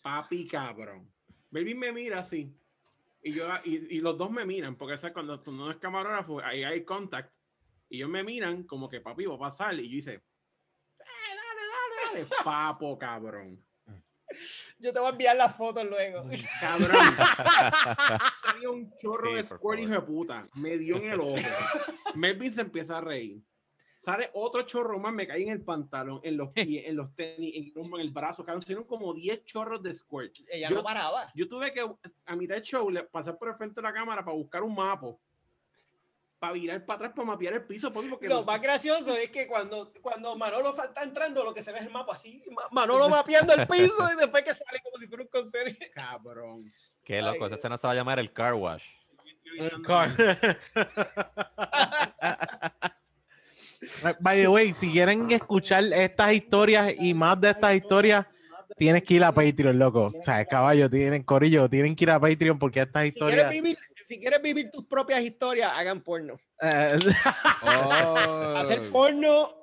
papi 0.02 0.46
cabrón. 0.46 1.12
Melvin 1.50 1.78
me 1.78 1.92
mira 1.92 2.20
así 2.20 2.56
y 3.22 3.32
yo 3.32 3.46
y, 3.64 3.96
y 3.96 4.00
los 4.00 4.16
dos 4.16 4.30
me 4.30 4.46
miran 4.46 4.76
porque 4.76 4.96
¿sabes? 4.96 5.12
cuando 5.12 5.40
tú 5.40 5.52
no 5.52 5.70
es 5.70 5.76
camarógrafo 5.78 6.40
ahí 6.42 6.62
hay 6.64 6.84
contact 6.84 7.34
y 7.90 7.96
ellos 7.96 8.08
me 8.08 8.22
miran 8.22 8.62
como 8.62 8.88
que 8.88 9.00
papi 9.00 9.26
va 9.26 9.34
a 9.34 9.38
pasar 9.38 9.74
y 9.74 9.90
yo 9.90 9.96
hice 9.98 10.14
"Eh, 10.14 10.22
dale, 10.98 11.60
dale, 12.14 12.24
dale, 12.24 12.36
papo 12.44 12.96
cabrón. 12.98 13.62
Yo 14.78 14.92
te 14.92 15.00
voy 15.00 15.08
a 15.08 15.10
enviar 15.10 15.36
las 15.36 15.56
fotos 15.56 15.84
luego. 15.84 16.24
Cabrón. 16.60 16.90
Un 18.66 18.94
chorro 18.94 19.28
Sí, 19.30 19.34
de 19.36 19.44
squirt, 19.44 19.80
hijo 19.80 19.92
de 19.92 20.00
puta. 20.02 20.46
Me 20.54 20.76
dio 20.78 20.96
en 20.96 21.10
el 21.10 21.20
ojo. 21.20 21.36
Melvin 22.14 22.52
se 22.52 22.60
empieza 22.62 22.98
a 22.98 23.00
reír. 23.00 23.42
Sale 24.02 24.30
otro 24.32 24.62
chorro 24.62 24.98
más, 24.98 25.12
me 25.12 25.26
cae 25.26 25.42
en 25.42 25.50
el 25.50 25.62
pantalón, 25.62 26.20
en 26.22 26.38
los 26.38 26.48
pies, 26.52 26.86
en 26.86 26.96
los 26.96 27.14
tenis, 27.14 27.52
en, 27.54 27.64
el 27.64 27.72
hombro, 27.76 28.00
en 28.00 28.06
el 28.06 28.12
brazo. 28.12 28.44
Salieron 28.46 28.84
como 28.84 29.12
10 29.12 29.44
chorros 29.44 29.82
de 29.82 29.94
squirt. 29.94 30.36
Ella 30.50 30.70
Yo- 30.70 30.76
no 30.76 30.82
paraba. 30.82 31.30
Yo 31.34 31.46
tuve 31.48 31.70
que, 31.72 31.86
a 32.24 32.36
mitad 32.36 32.54
de 32.54 32.62
show, 32.62 32.88
pasar 33.12 33.36
por 33.36 33.48
el 33.50 33.56
frente 33.56 33.74
de 33.76 33.82
la 33.82 33.92
cámara 33.92 34.24
para 34.24 34.34
buscar 34.36 34.62
un 34.62 34.74
mapa. 34.74 35.08
Para 36.38 36.54
virar 36.54 36.86
para 36.86 36.96
atrás, 36.96 37.12
para 37.14 37.26
mapear 37.26 37.52
el 37.52 37.64
piso. 37.66 37.92
papi, 37.92 38.08
Porque 38.08 38.26
Lo 38.26 38.36
los- 38.36 38.46
más 38.46 38.62
gracioso 38.62 39.14
es 39.14 39.28
que 39.30 39.46
cuando, 39.46 39.92
cuando 40.00 40.34
Manolo 40.34 40.70
está 40.82 41.02
entrando, 41.02 41.44
lo 41.44 41.52
que 41.52 41.62
se 41.62 41.70
ve 41.70 41.80
es 41.80 41.84
el 41.84 41.92
mapa 41.92 42.14
así. 42.14 42.42
Ma- 42.50 42.68
Manolo 42.72 43.06
mapeando 43.10 43.52
el 43.52 43.66
piso 43.66 44.08
y 44.14 44.16
después 44.18 44.42
que 44.44 44.54
sale 44.54 44.80
como 44.82 44.96
si 44.96 45.06
fuera 45.06 45.24
un 45.24 45.28
conserje. 45.28 45.90
Cabrón. 45.90 46.72
Qué 47.10 47.20
loco, 47.22 47.44
esa 47.46 47.56
escena 47.56 47.76
se 47.76 47.88
va 47.88 47.92
a 47.92 47.96
llamar 47.96 48.20
el 48.20 48.32
car 48.32 48.54
wash. 48.54 48.84
By 54.20 54.40
the 54.42 54.48
way, 54.48 54.72
si 54.72 54.92
quieren 54.92 55.28
escuchar 55.32 55.82
estas 55.92 56.32
historias 56.34 56.94
y 57.00 57.12
más 57.14 57.40
de 57.40 57.50
estas 57.50 57.74
historias, 57.74 58.26
tienes 58.76 59.02
que 59.02 59.14
ir 59.14 59.24
a 59.24 59.32
Patreon, 59.32 59.76
loco. 59.76 60.12
O 60.16 60.22
sea, 60.22 60.44
caballo, 60.44 60.88
tienen 60.88 61.24
corillo, 61.24 61.68
tienen 61.68 61.96
que 61.96 62.04
ir 62.04 62.10
a 62.12 62.20
Patreon 62.20 62.58
porque 62.60 62.80
estas 62.82 63.06
Si 63.06 63.12
quieres, 63.12 63.30
historias. 63.32 63.50
vivir, 63.50 63.78
si 64.06 64.20
quieres 64.20 64.42
vivir 64.42 64.70
tus 64.70 64.84
propias 64.86 65.20
historias, 65.22 65.72
hagan 65.76 66.00
porno. 66.02 66.38
eh, 66.62 66.96
Oh. 67.62 68.54
Hacer 68.56 68.88
porno, 68.90 69.59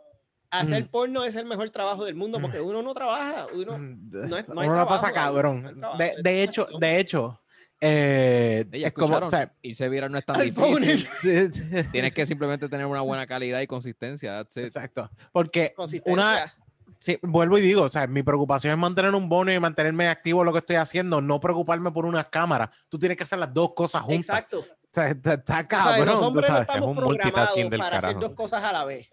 hacer 0.50 0.84
Mm. 0.86 0.88
porno 0.88 1.24
es 1.26 1.36
el 1.36 1.46
mejor 1.46 1.70
trabajo 1.72 2.06
del 2.06 2.16
mundo 2.16 2.40
porque 2.40 2.62
uno 2.62 2.82
no 2.82 2.94
trabaja, 2.94 3.48
uno 3.54 3.78
no 3.78 4.38
es- 4.38 4.48
no 4.50 4.62
hay 4.62 4.68
uno 4.68 4.78
la 4.78 4.88
pasa 4.88 5.12
trabajo, 5.12 5.34
cabrón. 5.36 5.64
no 5.64 5.74
trabajo, 5.80 5.98
De, 5.98 6.14
de 6.24 6.44
hecho, 6.44 6.68
de 6.80 7.00
hecho, 7.00 7.42
eh, 7.80 8.66
es 8.72 8.92
como, 8.94 9.18
o 9.18 9.30
sea, 9.30 9.54
irse 9.62 9.88
viral 9.90 10.12
no 10.12 10.18
es 10.18 10.26
tan 10.26 10.40
difícil. 10.42 11.08
Tienes 11.92 12.14
que 12.14 12.26
simplemente 12.26 12.68
tener 12.70 12.86
una 12.86 13.02
buena 13.02 13.28
calidad 13.28 13.62
y 13.62 13.68
consistencia. 13.68 14.34
that's 14.38 14.58
it. 14.58 14.66
exacto, 14.66 15.10
porque 15.32 15.74
consistencia. 15.76 16.14
una, 16.14 16.54
sí, 17.00 17.20
vuelvo 17.22 17.58
y 17.58 17.62
digo, 17.62 17.84
o 17.84 17.90
sea, 17.90 18.08
mi 18.08 18.24
preocupación 18.24 18.74
es 18.74 18.80
mantener 18.80 19.14
un 19.14 19.30
bono 19.30 19.52
y 19.52 19.60
mantenerme 19.60 20.08
activo 20.08 20.42
en 20.42 20.46
lo 20.48 20.54
que 20.54 20.60
estoy 20.60 20.78
haciendo, 20.78 21.22
no 21.22 21.40
preocuparme 21.40 21.92
por 21.92 22.06
unas 22.06 22.28
cámaras. 22.28 22.70
Tú 22.90 22.98
tienes 22.98 23.18
que 23.18 23.24
hacer 23.26 23.38
las 23.40 23.54
dos 23.54 23.74
cosas 23.76 24.02
juntas. 24.02 24.30
Exacto. 24.30 24.60
O 24.60 24.90
sea, 24.98 25.10
está, 25.10 25.34
está 25.34 25.54
O 25.54 25.58
sea, 25.60 25.68
cabrón, 25.68 26.06
los 26.08 26.22
hombres 26.22 26.50
no 26.50 26.58
estamos 26.58 26.88
un 26.90 26.96
programados 26.96 27.50
para 27.52 27.68
hacer 27.68 27.80
carajo. 27.80 28.20
dos 28.20 28.32
cosas 28.34 28.64
a 28.64 28.72
la 28.72 28.86
vez. 28.86 29.08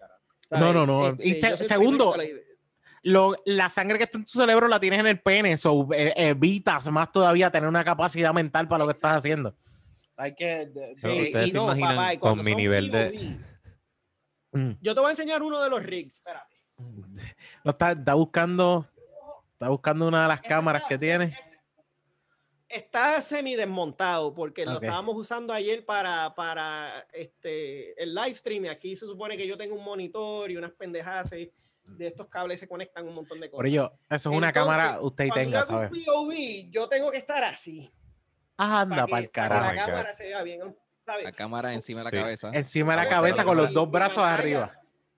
No, 0.59 0.73
no, 0.73 0.85
no. 0.85 1.17
Y 1.19 1.33
yo 1.33 1.39
se- 1.39 1.49
soy 1.51 1.59
el 1.61 1.65
segundo, 1.65 2.15
le- 2.17 2.45
Lo- 3.03 3.35
la 3.45 3.69
sangre 3.69 3.97
que 3.99 4.05
está 4.05 4.17
en 4.17 4.25
tu 4.25 4.31
cerebro 4.31 4.67
la 4.67 4.79
tienes 4.79 4.99
en 4.99 5.05
el 5.07 5.19
pene, 5.19 5.57
so 5.57 5.87
eh, 5.93 6.11
evitas 6.15 6.89
más 6.91 7.11
todavía 7.11 7.51
tener 7.51 7.69
una 7.69 7.83
capacidad 7.83 8.33
mental 8.33 8.67
para 8.67 8.79
lo 8.79 8.87
que 8.87 8.93
estás 8.93 9.17
haciendo. 9.17 9.55
Hay 10.17 10.33
que. 10.33 10.71
sí, 10.95 11.07
ustedes 11.07 11.47
y- 11.49 11.51
se 11.51 11.57
imaginan 11.57 11.95
papá, 11.97 12.13
y 12.13 12.17
con 12.17 12.41
mi 12.41 12.55
nivel 12.55 12.89
de- 12.89 13.37
Mm. 14.53 14.71
Yo 14.81 14.95
te 14.95 15.01
voy 15.01 15.07
a 15.09 15.11
enseñar 15.11 15.43
uno 15.43 15.61
de 15.61 15.69
los 15.69 15.83
rigs. 15.83 16.15
Espérate. 16.15 16.55
Lo 17.63 17.71
está, 17.71 17.91
está 17.91 18.13
buscando. 18.13 18.85
Está 19.53 19.69
buscando 19.69 20.07
una 20.07 20.23
de 20.23 20.27
las 20.29 20.41
cámaras 20.41 20.83
que 20.87 20.97
tiene. 20.97 21.37
Está 22.75 23.21
semi 23.21 23.55
desmontado 23.55 24.33
porque 24.33 24.65
lo 24.65 24.77
Ok. 24.77 24.83
estábamos 24.83 25.15
usando 25.15 25.53
ayer 25.53 25.85
para, 25.85 26.35
para 26.35 27.07
este, 27.13 28.01
el 28.01 28.13
live 28.13 28.35
stream. 28.35 28.65
Y 28.65 28.67
aquí 28.67 28.95
se 28.97 29.05
supone 29.05 29.37
que 29.37 29.47
yo 29.47 29.57
tengo 29.57 29.75
un 29.75 29.83
monitor 29.85 30.51
y 30.51 30.57
unas 30.57 30.71
pendejadas 30.73 31.31
y 31.33 31.49
de 31.85 32.07
estos 32.07 32.27
cables 32.27 32.59
se 32.59 32.67
conectan 32.67 33.07
un 33.07 33.13
montón 33.15 33.39
de 33.39 33.49
cosas. 33.49 33.57
Por 33.59 33.67
ello, 33.67 33.93
eso 34.09 34.29
es 34.29 34.35
una 34.37 34.49
Entonces, 34.49 34.53
cámara 34.53 34.99
usted 35.01 35.29
tenga, 35.33 35.59
yo 35.61 35.65
¿sabes? 35.65 35.89
POV, 36.05 36.33
yo 36.69 36.89
tengo 36.89 37.11
que 37.11 37.17
estar 37.17 37.43
así. 37.45 37.89
Anda 38.57 39.05
para 39.05 39.07
para 39.07 39.21
que, 39.21 39.23
el 39.25 39.29
para 39.29 39.29
que 39.29 39.29
carajo. 39.31 39.67
Oh 39.67 39.71
my 39.71 39.77
la 39.77 39.85
cámara 39.85 40.13
se 40.13 40.23
vea 40.25 40.43
bien. 40.43 40.75
¿sabes? 41.05 41.23
La 41.23 41.31
cámara 41.31 41.73
encima 41.73 41.99
de 42.01 42.03
la 42.05 42.09
Sí. 42.11 42.17
cabeza. 42.17 42.49
Encima 42.53 42.91
de 42.95 43.03
la 43.03 43.09
cabeza 43.09 43.45
con 43.45 43.55
los 43.55 43.71
dos 43.71 43.89
brazos 43.89 44.23
arriba. 44.23 44.73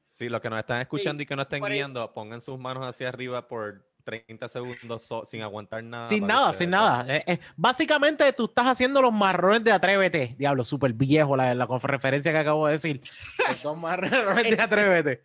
Sí, 0.06 0.30
los 0.30 0.42
que 0.42 0.50
nos 0.50 0.60
están 0.60 0.82
escuchando 0.82 1.22
Sí, 1.22 1.24
y 1.24 1.26
que 1.26 1.36
no 1.36 1.42
estén 1.42 1.64
ahí. 1.66 1.74
guiando, 1.74 2.14
pongan 2.14 2.40
sus 2.42 2.60
manos 2.60 2.86
hacia 2.86 3.10
arriba 3.10 3.48
por 3.48 3.86
30 4.08 4.48
segundos 4.48 5.04
so- 5.04 5.26
sin 5.26 5.42
aguantar 5.42 5.84
nada. 5.84 6.08
Sin 6.08 6.26
nada, 6.26 6.54
sin 6.54 6.70
nada. 6.70 7.06
Eh, 7.14 7.24
eh, 7.28 7.40
básicamente 7.58 8.32
tú 8.32 8.46
estás 8.46 8.68
haciendo 8.68 9.02
los 9.02 9.12
marrones 9.12 9.66
de 9.66 9.72
Atrévete. 9.74 10.34
Diablo, 10.38 10.64
súper 10.64 10.94
viejo 10.94 11.36
la, 11.36 11.54
la 11.54 11.66
referencia 11.84 12.32
que 12.32 12.38
acabo 12.38 12.68
de 12.68 12.74
decir. 12.74 13.02
Los 13.50 13.62
dos 13.64 13.78
marrones 13.78 14.56
de 14.56 14.62
Atrévete 14.64 15.22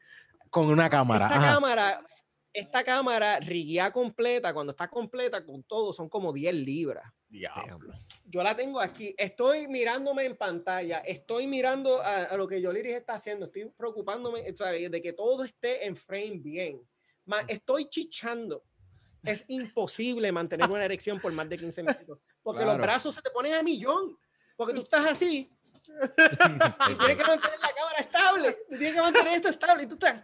con 0.51 0.67
una 0.69 0.91
cámara. 0.91 1.27
Esta 1.27 1.39
Ajá. 1.39 1.55
cámara, 1.55 2.05
esta 2.53 2.83
cámara 2.83 3.39
riguea 3.39 3.93
completa, 3.93 4.53
cuando 4.53 4.73
está 4.73 4.89
completa 4.89 5.45
con 5.45 5.63
todo, 5.63 5.93
son 5.93 6.09
como 6.09 6.33
10 6.33 6.53
libras. 6.53 7.05
Diablo. 7.29 7.95
Yo 8.25 8.43
la 8.43 8.57
tengo 8.57 8.81
aquí. 8.81 9.15
Estoy 9.17 9.69
mirándome 9.69 10.25
en 10.25 10.37
pantalla. 10.37 10.99
Estoy 11.07 11.47
mirando 11.47 12.03
a, 12.03 12.25
a 12.25 12.37
lo 12.37 12.49
que 12.49 12.61
Yoliris 12.61 12.97
está 12.97 13.15
haciendo. 13.15 13.47
Estoy 13.47 13.71
preocupándome 13.77 14.43
¿sabes? 14.57 14.91
de 14.91 15.01
que 15.01 15.13
todo 15.13 15.45
esté 15.45 15.87
en 15.87 15.95
frame 15.95 16.41
bien. 16.43 16.81
Ma- 17.25 17.45
estoy 17.47 17.89
chichando. 17.89 18.65
Es 19.25 19.45
imposible 19.49 20.33
mantener 20.33 20.69
una 20.71 20.85
erección 20.85 21.21
por 21.21 21.33
más 21.33 21.49
de 21.49 21.59
15 21.59 21.83
minutos. 21.83 22.19
Porque 22.43 22.61
los 22.65 22.75
Claro. 22.75 22.83
brazos 22.83 23.15
se 23.15 23.23
te 23.23 23.31
ponen 23.31 23.55
a 23.55 23.63
millón. 23.63 24.17
Porque 24.57 24.75
tú 24.75 24.83
estás 24.83 25.07
así 25.07 25.51
y 25.89 26.95
tienes 26.95 27.17
que 27.17 27.25
mantener 27.25 27.59
la 27.61 27.73
cámara 27.75 27.99
estable. 27.99 28.53
Tú 28.71 28.77
tienes 28.79 28.95
que 28.95 29.01
mantener 29.01 29.35
esto 29.35 29.49
estable 29.49 29.83
y 29.85 29.87
tú 29.87 29.95
estás 29.95 30.23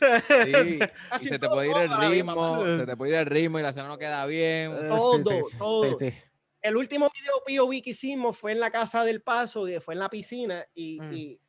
Sí, 0.00 0.50
y 0.50 0.80
así 1.10 1.28
se 1.28 1.38
te 1.38 1.48
puede 1.48 1.70
ir 1.70 1.76
el 1.76 2.10
ritmo, 2.10 2.64
se 2.76 2.84
te 2.86 2.96
puede 2.96 3.12
ir 3.12 3.18
el 3.18 3.26
ritmo 3.26 3.58
y 3.60 3.62
la 3.62 3.68
escena 3.70 3.86
no 3.86 3.98
queda 3.98 4.26
bien. 4.26 4.72
Eh, 4.72 4.88
Todo, 4.88 5.16
sí, 5.18 5.22
sí, 5.50 5.56
todo. 5.58 5.98
sí, 5.98 6.10
sí. 6.10 6.18
el 6.60 6.76
último 6.76 7.08
video 7.14 7.34
POV 7.66 7.82
que 7.82 7.90
hicimos 7.90 8.36
fue 8.36 8.50
en 8.52 8.58
la 8.60 8.70
casa 8.72 9.04
del 9.04 9.22
paso, 9.22 9.64
que 9.64 9.80
fue 9.80 9.94
en 9.94 10.00
la 10.00 10.10
piscina, 10.10 10.66
y, 10.74 11.00
Mm. 11.00 11.12
y- 11.12 11.40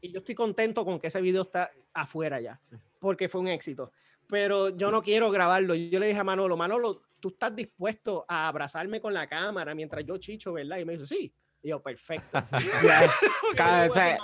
y 0.00 0.12
yo 0.12 0.18
estoy 0.18 0.34
contento 0.34 0.84
con 0.84 0.98
que 0.98 1.06
ese 1.06 1.20
video 1.20 1.42
está 1.42 1.70
afuera 1.92 2.40
ya, 2.40 2.60
porque 2.98 3.28
fue 3.28 3.40
un 3.40 3.48
éxito. 3.48 3.92
Pero 4.28 4.70
yo 4.70 4.90
no 4.90 5.02
quiero 5.02 5.30
grabarlo. 5.30 5.74
Yo 5.74 5.98
le 6.00 6.08
dije 6.08 6.18
a 6.18 6.24
Manolo, 6.24 6.56
Manolo, 6.56 7.02
tú 7.20 7.28
estás 7.28 7.54
dispuesto 7.54 8.24
a 8.28 8.48
abrazarme 8.48 9.00
con 9.00 9.14
la 9.14 9.26
cámara 9.28 9.74
mientras 9.74 10.04
yo 10.04 10.16
chicho, 10.18 10.52
¿verdad? 10.52 10.78
Y 10.78 10.84
me 10.84 10.92
dijo, 10.94 11.06
sí. 11.06 11.32
Y 11.62 11.68
yo, 11.70 11.82
perfecto. 11.82 12.38
Cada- 13.56 13.88
o 13.88 13.92
sea, 13.92 14.18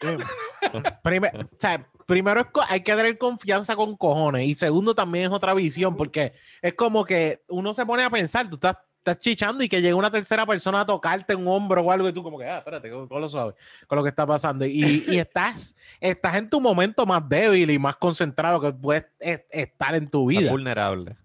o 1.44 1.58
sea, 1.58 1.90
primero 2.06 2.40
es 2.40 2.46
hay 2.68 2.80
que 2.82 2.94
tener 2.94 3.18
confianza 3.18 3.76
con 3.76 3.96
cojones 3.96 4.46
y 4.46 4.54
segundo 4.54 4.94
también 4.94 5.26
es 5.26 5.30
otra 5.30 5.54
visión 5.54 5.96
porque 5.96 6.32
es 6.62 6.74
como 6.74 7.04
que 7.04 7.42
uno 7.48 7.74
se 7.74 7.86
pone 7.86 8.02
a 8.02 8.10
pensar, 8.10 8.48
tú 8.48 8.56
estás, 8.56 8.76
estás 9.00 9.18
chichando 9.18 9.64
y 9.64 9.68
que 9.68 9.80
llegue 9.80 9.94
una 9.94 10.10
tercera 10.10 10.44
persona 10.46 10.82
a 10.82 10.86
tocarte 10.86 11.34
un 11.34 11.48
hombro 11.48 11.82
o 11.82 11.90
algo 11.90 12.08
y 12.08 12.12
tú 12.12 12.22
como 12.22 12.38
que, 12.38 12.44
ah, 12.44 12.58
espérate, 12.58 12.90
con, 12.90 13.08
con 13.08 13.20
lo 13.20 13.28
suave, 13.28 13.54
con 13.86 13.96
lo 13.96 14.02
que 14.02 14.10
está 14.10 14.26
pasando 14.26 14.64
y, 14.66 15.04
y 15.08 15.18
estás, 15.18 15.74
estás 16.00 16.34
en 16.36 16.50
tu 16.50 16.60
momento 16.60 17.06
más 17.06 17.26
débil 17.28 17.70
y 17.70 17.78
más 17.78 17.96
concentrado 17.96 18.60
que 18.60 18.72
puedes 18.72 19.06
es- 19.18 19.42
estar 19.50 19.94
en 19.94 20.08
tu 20.08 20.26
vida. 20.26 20.50
vulnerable. 20.50 21.16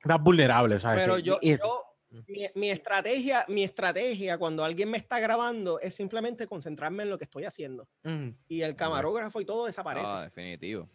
Estás 0.00 0.22
vulnerable, 0.22 0.78
¿sabes? 0.78 1.02
Pero 1.02 1.18
yo, 1.18 1.38
y- 1.42 1.58
yo- 1.58 1.80
mi, 2.28 2.46
mi 2.54 2.70
estrategia, 2.70 3.44
mi 3.48 3.64
estrategia 3.64 4.38
cuando 4.38 4.64
alguien 4.64 4.88
me 4.88 4.98
está 4.98 5.18
grabando 5.18 5.80
es 5.80 5.96
simplemente 5.96 6.46
concentrarme 6.46 7.02
en 7.02 7.10
lo 7.10 7.18
que 7.18 7.24
estoy 7.24 7.44
haciendo. 7.44 7.88
Mm. 8.04 8.28
Y 8.46 8.62
el 8.62 8.76
camarógrafo 8.76 9.40
y 9.40 9.44
todo 9.44 9.66
desaparece. 9.66 10.06
Ah, 10.06 10.22
definitivo. 10.22 10.88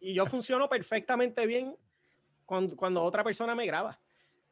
Y 0.00 0.14
yo 0.14 0.24
funciono 0.24 0.66
perfectamente 0.66 1.46
bien 1.46 1.76
cuando, 2.46 2.74
cuando 2.76 3.02
otra 3.02 3.22
persona 3.22 3.54
me 3.54 3.66
graba. 3.66 3.98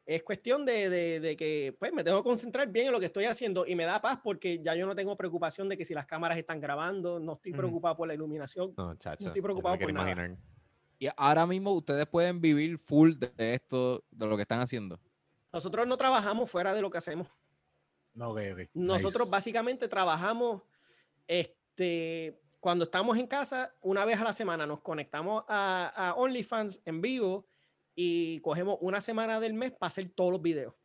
Es 0.07 0.23
cuestión 0.23 0.65
de, 0.65 0.89
de- 0.89 1.19
de 1.19 1.35
que 1.35 1.75
pues, 1.77 1.91
me 1.91 2.01
tengo 2.03 2.23
que 2.23 2.29
concentrar 2.29 2.67
bien 2.69 2.87
en 2.87 2.93
lo 2.93 2.99
que 2.99 3.07
estoy 3.07 3.25
haciendo 3.25 3.67
y 3.67 3.75
me 3.75 3.83
da 3.83 4.01
paz 4.01 4.19
porque 4.23 4.59
ya 4.63 4.73
yo 4.73 4.85
no 4.87 4.95
tengo 4.95 5.15
preocupación 5.17 5.67
de 5.67 5.77
que 5.77 5.83
si 5.83 5.93
las 5.93 6.05
cámaras 6.05 6.37
están 6.37 6.61
grabando, 6.61 7.19
no 7.19 7.33
estoy 7.33 7.51
preocupado 7.51 7.97
por 7.97 8.07
la 8.07 8.13
iluminación. 8.13 8.73
No, 8.77 8.95
chacho. 8.95 9.25
estoy 9.25 9.39
yo 9.39 9.43
preocupado 9.43 9.77
por 9.77 9.91
nada. 9.93 10.11
imaginar. 10.11 10.37
Y 10.97 11.09
ahora 11.17 11.45
mismo 11.45 11.73
ustedes 11.73 12.07
pueden 12.07 12.39
vivir 12.39 12.77
full 12.79 13.15
de 13.15 13.31
esto, 13.53 14.03
de 14.09 14.25
lo 14.27 14.35
que 14.37 14.43
están 14.43 14.61
haciendo. 14.61 14.97
Nosotros 15.51 15.85
no 15.85 15.97
trabajamos 15.97 16.49
fuera 16.49 16.73
de 16.73 16.81
lo 16.81 16.89
que 16.89 16.97
hacemos. 16.99 17.27
Ok, 18.19 18.39
ok, 18.53 18.59
Nosotros 18.73 19.23
nice. 19.27 19.31
básicamente 19.31 19.87
trabajamos 19.89 20.63
este, 21.27 22.39
cuando 22.59 22.85
estamos 22.85 23.17
en 23.17 23.27
casa, 23.27 23.75
una 23.81 24.05
vez 24.05 24.19
a 24.19 24.23
la 24.23 24.33
semana 24.33 24.65
nos 24.65 24.79
conectamos 24.81 25.43
a, 25.47 25.91
a 25.95 26.13
OnlyFans 26.15 26.81
en 26.85 27.01
vivo 27.01 27.45
y 27.99 28.39
cogemos 28.41 28.77
una 28.79 29.01
semana 29.01 29.39
del 29.39 29.55
mes 29.55 29.71
para 29.71 29.87
hacer 29.87 30.07
todos 30.11 30.31
los 30.31 30.39
videos. 30.41 30.75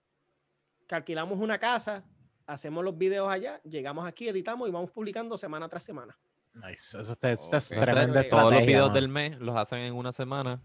Que 0.88 0.94
alquilamos 0.94 1.38
una 1.38 1.58
casa, 1.58 2.04
hacemos 2.46 2.82
los 2.82 2.96
videos 2.96 3.28
allá, 3.30 3.60
llegamos 3.64 4.06
aquí, 4.08 4.28
editamos 4.28 4.66
y 4.66 4.72
vamos 4.72 4.90
publicando 4.90 5.36
semana 5.36 5.68
tras 5.68 5.84
semana. 5.84 6.18
Nice. 6.54 6.98
Eso 6.98 7.12
está, 7.12 7.30
está 7.30 7.58
es 7.58 7.70
Ok. 7.72 7.80
tremenda 7.80 8.26
Todos 8.30 8.52
los 8.54 8.62
videos 8.66 8.94
del 8.94 9.08
mes 9.08 9.38
los 9.38 9.54
hacen 9.56 9.80
en 9.80 9.92
una 9.94 10.10
semana 10.10 10.62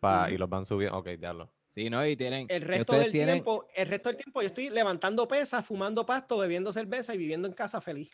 pa- 0.00 0.26
y 0.28 0.32
Ujú. 0.34 0.40
los 0.40 0.50
van 0.50 0.66
subiendo. 0.66 0.98
Ok, 0.98 1.08
diablo. 1.18 1.50
Sí, 1.70 1.88
¿no? 1.88 2.06
Y 2.06 2.14
tienen. 2.14 2.46
El 2.50 2.64
y 2.64 2.66
resto 2.66 2.92
del 2.92 3.10
tienen- 3.10 3.36
tiempo, 3.36 3.66
el 3.74 3.88
resto 3.88 4.10
del 4.10 4.18
tiempo 4.18 4.42
yo 4.42 4.48
estoy 4.48 4.68
levantando 4.68 5.26
pesas, 5.26 5.64
fumando 5.64 6.04
pasto, 6.04 6.36
bebiendo 6.36 6.70
cerveza 6.74 7.14
y 7.14 7.18
viviendo 7.18 7.48
en 7.48 7.54
casa 7.54 7.80
feliz. 7.80 8.10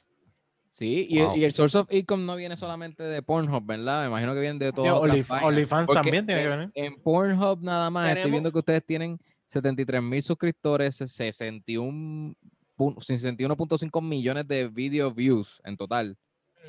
Sí, 0.78 1.08
y, 1.10 1.20
Wow. 1.22 1.36
y 1.36 1.42
el 1.42 1.52
source 1.52 1.76
of 1.76 1.92
income 1.92 2.22
no 2.24 2.36
viene 2.36 2.56
solamente 2.56 3.02
de 3.02 3.20
Pornhub, 3.20 3.66
¿verdad? 3.66 4.02
Me 4.02 4.06
imagino 4.10 4.32
que 4.32 4.40
viene 4.40 4.60
de 4.60 4.70
vainas. 4.70 5.42
OnlyFans 5.42 5.88
también 6.04 6.24
tiene 6.26 6.40
que 6.42 6.46
en- 6.52 6.58
venir. 6.58 6.72
En 6.76 7.02
Pornhub 7.02 7.62
nada 7.62 7.90
más 7.90 8.04
estoy 8.18 8.30
viendo 8.30 8.52
que 8.52 8.58
ustedes 8.60 8.84
tienen 8.86 9.18
73 9.48 10.00
mil 10.00 10.22
suscriptores, 10.22 10.94
61 10.94 12.36
pun- 12.76 12.94
61.5 13.00 14.00
millones 14.00 14.46
de 14.46 14.68
video 14.68 15.12
views 15.12 15.60
en 15.64 15.76
total, 15.76 16.16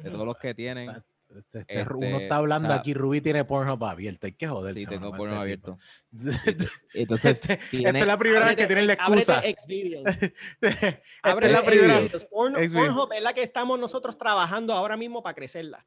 de 0.04 0.10
todos 0.10 0.26
los 0.26 0.38
que 0.38 0.56
tienen. 0.56 0.90
Este- 1.30 1.60
este 1.68 1.94
uno 1.94 2.06
este, 2.08 2.24
está 2.24 2.38
hablando 2.38 2.68
o 2.70 2.72
sea, 2.72 2.80
aquí, 2.80 2.94
Rubí 2.94 3.22
tiene 3.22 3.46
Pornhub 3.46 3.84
abierto. 3.86 4.26
Hay 4.26 4.34
que 4.34 4.48
joderse. 4.48 4.80
Sí, 4.80 4.86
tengo 4.88 5.12
Pornhub 5.12 5.28
este 5.28 5.42
abierto. 5.42 5.78
Entonces, 6.94 7.32
Este- 7.42 7.58
tiene- 7.70 7.90
esta 7.90 8.00
es 8.00 8.08
la 8.08 8.18
primera 8.18 8.46
vez 8.46 8.56
que 8.56 8.66
tienen 8.66 8.88
la 8.88 8.94
excusa. 8.94 9.42
Xvideos. 9.42 10.06
Es 10.62 11.52
la 11.52 11.62
primera. 11.62 12.00
Porn-. 12.30 12.54
Pornhub 12.74 13.14
es 13.14 13.22
la 13.24 13.34
que 13.34 13.44
estamos 13.44 13.80
nosotros 13.80 14.18
trabajando 14.18 14.74
ahora 14.74 14.98
mismo 14.98 15.22
para 15.22 15.36
crecerla. 15.36 15.86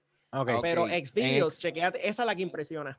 Pero 0.62 0.85
Ok, 0.85 0.90
Xvideos, 1.05 1.55
X. 1.55 1.60
chequeate, 1.62 2.09
esa 2.09 2.23
es 2.23 2.27
la 2.27 2.35
que 2.35 2.43
impresiona. 2.43 2.98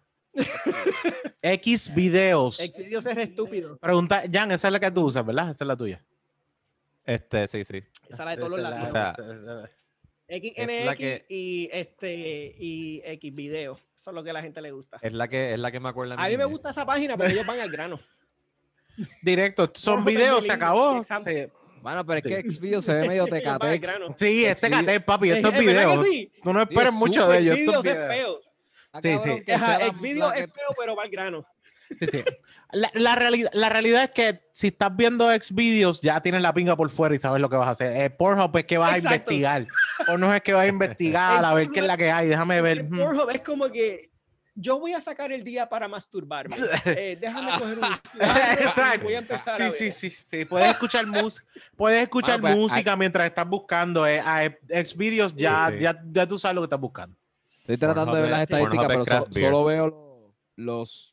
X 1.41 1.93
videos. 1.93 2.57
Xvideos 2.57 3.05
es 3.05 3.17
estúpido. 3.17 3.77
Pregunta, 3.77 4.23
Jan, 4.31 4.51
esa 4.51 4.67
es 4.67 4.71
la 4.71 4.79
que 4.79 4.91
tú 4.91 5.05
usas, 5.05 5.25
¿verdad? 5.25 5.49
Esa 5.49 5.63
es 5.63 5.67
la 5.67 5.75
tuya. 5.77 6.03
Este, 7.05 7.47
sí, 7.47 7.63
sí. 7.63 7.83
Esa 8.07 8.13
es 8.13 8.19
la 8.19 8.29
de 8.31 8.37
todos 8.37 8.51
los 8.59 8.87
Esa 8.87 9.15
es 10.27 10.41
XNX 10.41 10.69
es 10.91 10.95
que- 10.97 11.25
y 11.29 11.69
este 11.71 12.55
y 12.57 13.01
X 13.05 13.35
video. 13.35 13.73
Eso 13.95 14.11
es 14.11 14.15
lo 14.15 14.23
que 14.23 14.29
a 14.29 14.33
la 14.33 14.41
gente 14.41 14.61
le 14.61 14.71
gusta. 14.71 14.97
Es 15.01 15.13
la 15.13 15.27
que, 15.27 15.53
es 15.53 15.59
la 15.59 15.71
que 15.71 15.79
me 15.79 15.89
acuerda. 15.89 16.15
A 16.17 16.27
mí 16.27 16.37
me 16.37 16.45
gusta 16.45 16.69
esa 16.71 16.85
página 16.85 17.17
porque 17.17 17.33
ellos 17.33 17.45
van 17.45 17.59
al 17.59 17.69
grano. 17.71 17.99
Directo, 19.21 19.71
son 19.75 19.99
es 19.99 20.05
videos, 20.05 20.45
se 20.45 20.51
acabó. 20.51 21.01
Bueno, 21.81 22.05
pero 22.05 22.19
es 22.19 22.23
que 22.23 22.41
Sí. 22.43 22.57
Xvideos 22.57 22.85
se 22.85 22.93
ve 22.93 23.07
medio 23.09 23.25
tecatex. 23.27 23.89
Sí, 24.17 24.45
este 24.45 24.67
Xvideos- 24.67 24.71
gané, 24.71 24.99
papi, 25.01 25.31
estos 25.31 25.53
¿Es 25.53 25.59
sí? 26.05 26.31
Tú 26.41 26.53
no 26.53 26.61
esperes 26.61 26.87
es 26.87 26.93
mucho 26.93 27.27
de 27.27 27.39
ellos. 27.39 27.55
Xvideos 27.57 27.85
es 27.85 27.93
videos. 27.93 28.15
feo. 28.15 28.41
Sí, 29.01 29.17
sí. 29.23 29.43
la 29.45 30.31
es 30.31 30.45
feo, 30.53 30.69
pero 30.77 30.95
va 30.95 31.03
al 31.03 31.09
grano. 31.09 31.45
Sí, 31.99 32.05
sí. 32.11 32.23
La, 32.73 32.91
la 32.93 33.15
realidad, 33.15 33.49
la 33.53 33.69
realidad 33.69 34.03
es 34.03 34.11
que 34.11 34.41
si 34.51 34.67
estás 34.67 34.95
viendo 34.95 35.29
Xvideos, 35.31 36.01
ya 36.01 36.21
tienes 36.21 36.41
la 36.41 36.53
pinga 36.53 36.75
por 36.75 36.89
fuera 36.89 37.15
y 37.15 37.19
sabes 37.19 37.41
lo 37.41 37.49
que 37.49 37.55
vas 37.55 37.67
a 37.67 37.71
hacer. 37.71 37.95
Eh, 37.95 38.09
Pornhub 38.09 38.55
es 38.57 38.65
que 38.65 38.77
vas 38.77 38.95
Exacto. 38.97 39.09
a 39.09 39.15
investigar. 39.15 39.67
Pornhub 40.07 40.33
es 40.33 40.41
que 40.41 40.53
vas 40.53 40.63
a 40.63 40.67
investigar, 40.67 41.45
a 41.45 41.53
ver 41.53 41.69
qué 41.69 41.79
es 41.81 41.85
la 41.85 41.97
que 41.97 42.11
hay. 42.11 42.27
Déjame 42.27 42.61
ver. 42.61 42.87
Pornhub 42.89 43.29
es 43.31 43.41
como 43.41 43.69
que 43.69 44.09
yo 44.55 44.79
voy 44.79 44.93
a 44.93 45.01
sacar 45.01 45.31
el 45.31 45.43
día 45.43 45.67
para 45.69 45.87
masturbarme. 45.87 46.55
Eh, 46.85 47.17
déjame 47.19 47.51
coger 47.57 47.77
un 47.79 47.85
Exacto. 48.21 49.03
Voy 49.05 49.13
a 49.15 49.17
empezar 49.19 49.53
a 49.53 49.57
Sí, 49.57 49.63
ver. 49.63 49.71
sí, 49.71 49.91
sí, 49.91 50.09
sí. 50.11 50.45
Puedes 50.45 50.69
escuchar, 50.69 51.07
mus 51.07 51.43
puedes 51.75 52.01
escuchar 52.03 52.39
Bueno, 52.39 52.57
pues, 52.57 52.71
música 52.71 52.95
mientras 52.95 53.25
estás 53.27 53.47
buscando. 53.47 54.05
Eh, 54.07 54.19
a 54.19 54.43
Xvideos 54.83 55.33
ya, 55.35 55.69
sí. 55.71 55.79
ya, 55.79 55.99
ya 56.11 56.27
tú 56.27 56.37
sabes 56.37 56.55
lo 56.55 56.61
que 56.61 56.65
estás 56.65 56.79
buscando. 56.79 57.15
Estoy 57.61 57.77
tratando 57.77 58.13
de 58.13 58.21
ver 58.23 58.31
las 58.31 58.41
estadísticas, 58.41 58.83
es 58.83 58.87
pero 58.89 59.05
so- 59.05 59.27
solo 59.31 59.63
veo 59.65 59.87
lo- 59.87 60.33
los, 60.55 61.12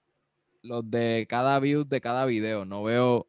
los 0.62 0.89
de 0.91 1.27
cada 1.28 1.59
view 1.59 1.85
de 1.85 2.01
cada 2.01 2.24
video. 2.27 2.65
No 2.65 2.82
veo. 2.82 3.27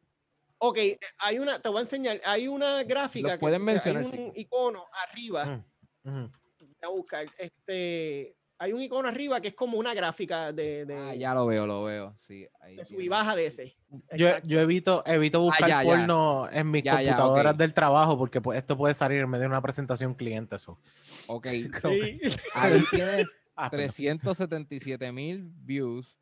Ok, 0.58 0.78
hay 1.18 1.38
una, 1.38 1.60
te 1.60 1.68
voy 1.68 1.78
a 1.78 1.80
enseñar, 1.80 2.20
hay 2.24 2.46
una 2.46 2.84
gráfica. 2.84 3.28
Los 3.28 3.36
que- 3.38 3.40
pueden 3.40 3.64
mencionar, 3.64 4.04
Hay 4.04 4.10
sí. 4.10 4.18
un 4.18 4.32
icono 4.36 4.84
arriba. 5.08 5.64
Ujú. 6.04 6.30
Voy 6.60 6.76
a 6.82 6.88
buscar. 6.88 7.26
Este, 7.36 8.36
hay 8.58 8.72
un 8.72 8.80
icono 8.80 9.08
arriba 9.08 9.40
que 9.40 9.48
es 9.48 9.54
como 9.54 9.76
una 9.76 9.92
gráfica 9.92 10.52
de, 10.52 10.84
de, 10.86 10.96
Ah, 10.96 11.14
ya 11.16 11.34
lo 11.34 11.46
veo, 11.46 11.66
lo 11.66 11.82
veo. 11.82 12.14
Sí, 12.18 12.46
ahí 12.60 12.76
de 12.76 12.84
sub 12.84 13.00
y 13.00 13.08
baja 13.08 13.34
de 13.34 13.46
ese. 13.46 13.76
Yo, 14.16 14.28
yo 14.44 14.60
evito, 14.60 15.02
evito 15.04 15.40
buscar 15.40 15.64
Ah, 15.64 15.82
ya, 15.82 16.48
en 16.52 16.70
mis 16.70 16.84
Ya, 16.84 17.02
ya, 17.02 17.16
computadoras 17.16 17.58
del 17.58 17.74
trabajo 17.74 18.16
porque 18.16 18.40
pues, 18.40 18.56
esto 18.58 18.76
puede 18.76 18.94
salir 18.94 19.20
en 19.20 19.28
medio 19.30 19.42
de 19.42 19.48
una 19.48 19.62
presentación 19.62 20.14
cliente. 20.14 20.54
Eso. 20.56 20.78
Ok, 21.26 21.46
Sí. 21.82 22.20
ahí 22.54 22.84
tiene 22.92 23.26
Ah, 23.56 23.68
perdón. 23.68 23.88
377 23.88 25.10
mil 25.12 25.50
views. 25.56 26.16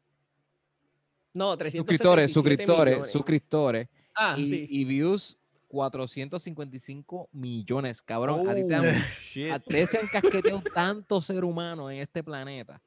No, 1.33 1.53
Suscriptores, 1.53 2.33
377 2.33 2.33
suscriptores, 2.33 2.95
millones. 2.95 3.13
suscriptores. 3.13 3.89
Ah, 4.17 4.35
y, 4.37 4.49
sí. 4.49 4.67
y 4.69 4.85
views 4.85 5.37
455 5.69 7.29
millones, 7.33 8.03
cabrón. 8.03 8.49
a 8.49 8.55
ti 8.55 8.67
te 8.67 8.75
Oh, 8.77 8.79
han, 8.83 9.03
shit. 9.23 9.53
a 9.53 9.59
se 9.87 9.99
han 9.99 10.09
casqueteado 10.09 10.63
tanto 10.75 11.21
ser 11.21 11.45
humano 11.45 11.91
en 11.91 11.99
este 11.99 12.23
planeta. 12.25 12.81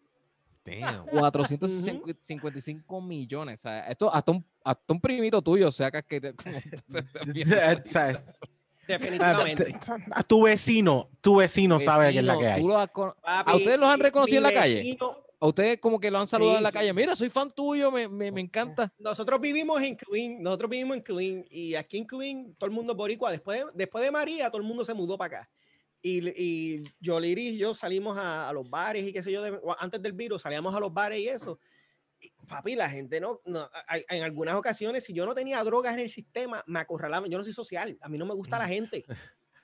Damn. 0.65 1.05
455 1.07 3.01
millones. 3.01 3.59
O 3.59 3.63
sea, 3.63 3.87
esto 3.89 4.13
hasta 4.13 4.31
un, 4.31 4.45
hasta 4.63 4.93
un 4.93 4.99
primito 5.01 5.41
tuyo 5.41 5.71
se 5.71 5.83
ha 5.85 5.91
casqueteado. 5.91 6.35
como- 6.35 6.59
¿Sabes? 7.85 8.19
Definitivamente. 8.87 9.75
A 10.11 10.23
tu 10.27 10.43
vecino, 10.43 11.09
tu 11.21 11.37
vecino 11.37 11.79
sabe 11.79 12.11
que 12.11 12.19
es 12.19 12.25
la 12.25 12.33
Vecino, 12.35 12.39
que 12.39 12.47
hay. 12.53 12.61
has 12.61 12.89
Papi, 13.21 13.51
¿A 13.51 13.55
ustedes 13.55 13.79
los 13.79 13.89
han 13.89 13.99
reconocido 13.99 14.37
en 14.37 14.43
la 14.43 14.53
calle? 14.53 14.75
vecino- 14.83 15.17
A 15.43 15.47
ustedes 15.47 15.77
como 15.81 15.99
que 15.99 16.09
lo 16.09 16.19
han 16.19 16.27
saludado 16.27 16.57
en 16.59 16.63
la 16.63 16.69
Sí. 16.69 16.73
calle. 16.75 16.93
Mira, 16.93 17.15
soy 17.17 17.29
fan 17.29 17.51
tuyo, 17.53 17.91
me, 17.91 18.07
me, 18.07 18.31
me 18.31 18.39
encanta. 18.39 18.93
Nosotros 18.97 19.41
vivimos 19.41 19.81
en 19.81 19.95
Clean, 19.97 20.41
nosotros 20.41 20.69
vivimos 20.69 20.95
en 20.95 21.03
Clean 21.03 21.45
y 21.49 21.75
aquí 21.75 21.97
en 21.97 22.05
Clean 22.05 22.55
todo 22.57 22.67
el 22.69 22.71
mundo 22.73 22.93
es 22.93 22.97
boricua. 22.97 23.29
Después 23.29 23.59
de, 23.59 23.65
después 23.73 24.05
de 24.05 24.09
María, 24.11 24.49
todo 24.49 24.61
el 24.61 24.67
mundo 24.67 24.85
se 24.85 24.93
mudó 24.93 25.17
para 25.17 25.39
acá. 25.39 25.51
Y, 26.01 26.29
y 26.29 26.83
Yoliri 27.01 27.49
y 27.49 27.57
yo 27.57 27.75
salimos 27.75 28.17
a, 28.17 28.47
a 28.47 28.53
los 28.53 28.69
bares 28.69 29.05
y 29.05 29.11
qué 29.11 29.21
sé 29.21 29.33
yo, 29.33 29.41
de- 29.41 29.59
antes 29.79 30.01
del 30.01 30.13
virus 30.13 30.43
salíamos 30.43 30.73
a 30.75 30.79
los 30.79 30.93
bares 30.93 31.19
y 31.19 31.27
eso. 31.27 31.59
Y, 32.21 32.31
papi, 32.47 32.77
la 32.77 32.89
gente 32.89 33.19
no, 33.19 33.41
no 33.43 33.69
hay- 33.87 34.05
en 34.07 34.23
algunas 34.23 34.55
ocasiones, 34.55 35.03
si 35.03 35.11
yo 35.13 35.25
no 35.25 35.35
tenía 35.35 35.61
drogas 35.65 35.93
en 35.93 35.99
el 35.99 36.09
sistema, 36.09 36.63
me 36.67 36.79
acorralaban. 36.79 37.29
Yo 37.29 37.37
no 37.37 37.43
soy 37.43 37.51
social, 37.51 37.97
a 37.99 38.07
mí 38.07 38.17
no 38.17 38.25
me 38.25 38.33
gusta 38.33 38.57
la 38.57 38.67
gente, 38.69 39.03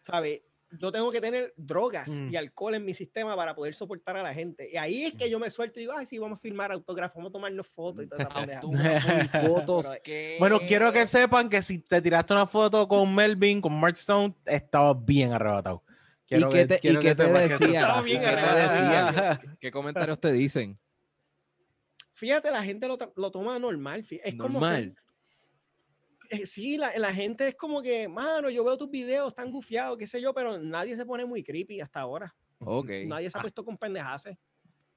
¿sabes? 0.02 0.42
Yo 0.72 0.92
tengo 0.92 1.12
que 1.12 1.20
tener 1.20 1.52
drogas 1.58 2.08
Mm. 2.10 2.30
y 2.32 2.36
alcohol 2.36 2.76
en 2.76 2.86
mi 2.86 2.94
sistema 2.94 3.36
para 3.36 3.56
poder 3.56 3.74
soportar 3.74 4.18
a 4.18 4.24
la 4.24 4.34
gente. 4.34 4.70
Y 4.72 4.78
ahí 4.78 5.06
es 5.06 5.14
que 5.16 5.28
yo 5.30 5.40
me 5.40 5.50
suelto 5.50 5.80
y 5.80 5.84
digo, 5.84 5.94
ay, 5.98 6.06
sí, 6.06 6.20
vamos 6.20 6.38
a 6.38 6.42
filmar 6.42 6.72
autógrafos, 6.72 7.16
vamos 7.16 7.30
a 7.32 7.34
tomarnos 7.34 7.68
fotos 7.68 8.06
y 8.06 8.08
toda 8.08 8.24
esa 8.24 8.30
pendeja. 8.62 9.42
fotos. 9.48 9.88
Pero-. 10.04 10.40
Bueno, 10.40 10.60
quiero 10.68 10.92
que 10.94 11.08
sepan 11.08 11.50
que 11.50 11.64
si 11.64 11.80
te 11.80 12.02
tiraste 12.02 12.34
una 12.34 12.46
foto 12.46 12.88
con 12.88 13.14
Melvin, 13.16 13.62
con 13.62 13.80
Mark 13.80 13.96
Stone, 13.96 14.36
estaba 14.46 14.94
bien 14.94 15.34
arrebatado. 15.34 15.84
¿Y 16.28 16.36
Quiero 16.36 16.50
qué 16.50 16.58
que- 16.60 16.66
te, 16.68 16.76
y 16.76 16.80
qué 16.94 17.00
que 17.00 17.16
te 17.16 17.24
que 17.24 17.30
¿Y 17.66 18.04
bien 18.04 18.22
¿Qué 18.22 18.28
te 18.28 18.28
arrebatado. 18.28 19.18
decían? 19.40 19.58
¿Qué 19.60 19.72
comentarios 19.72 20.20
te 20.20 20.32
dicen? 20.32 20.78
Fíjate, 22.14 22.52
la 22.52 22.62
gente 22.64 22.88
lo, 22.88 22.98
lo 23.16 23.32
toma 23.32 23.58
normal. 23.58 24.06
Es 24.08 24.36
como 24.36 24.60
Normal. 24.60 24.96
Eh, 26.30 26.46
sí, 26.46 26.78
la, 26.78 26.92
la 26.98 27.14
gente 27.14 27.48
es 27.48 27.56
como 27.56 27.82
que, 27.82 28.08
mano, 28.08 28.50
yo 28.50 28.64
veo 28.64 28.78
tus 28.78 28.90
videos 28.90 29.34
tan 29.34 29.52
gufiados, 29.52 29.98
qué 29.98 30.08
sé 30.08 30.22
yo, 30.22 30.34
pero 30.34 30.58
nadie 30.60 30.96
se 30.96 31.06
pone 31.06 31.26
muy 31.26 31.44
creepy 31.44 31.82
hasta 31.82 32.00
ahora. 32.02 32.34
Ok. 32.60 32.90
Nadie 33.08 33.30
se 33.30 33.38
ha 33.38 33.42
puesto 33.42 33.64
con 33.66 33.78
pendejaces. 33.78 34.38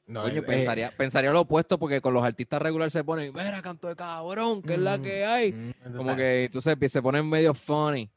No, 0.05 0.23
Coño, 0.23 0.41
eh, 0.41 0.43
pensaría, 0.43 0.91
pensaría 0.97 1.31
lo 1.31 1.43
opuesto 1.43 1.79
porque 1.79 2.01
con 2.01 2.13
los 2.13 2.25
artistas 2.25 2.61
regulares 2.61 2.93
se 2.93 3.05
ponen, 3.05 3.33
mira, 3.33 3.63
canto 3.63 3.87
de 3.89 3.95
cabrón, 3.97 4.61
que 4.61 4.75
es 4.75 4.81
la 4.81 4.99
Mm, 4.99 5.03
que 5.03 5.25
hay. 5.25 5.53
mm, 5.53 5.57
Como 5.57 5.87
entonces- 5.87 6.17
que 6.17 6.45
entonces 6.45 6.93
se 6.93 7.03
ponen 7.03 7.29
medio 7.29 7.55
funny. 7.55 8.11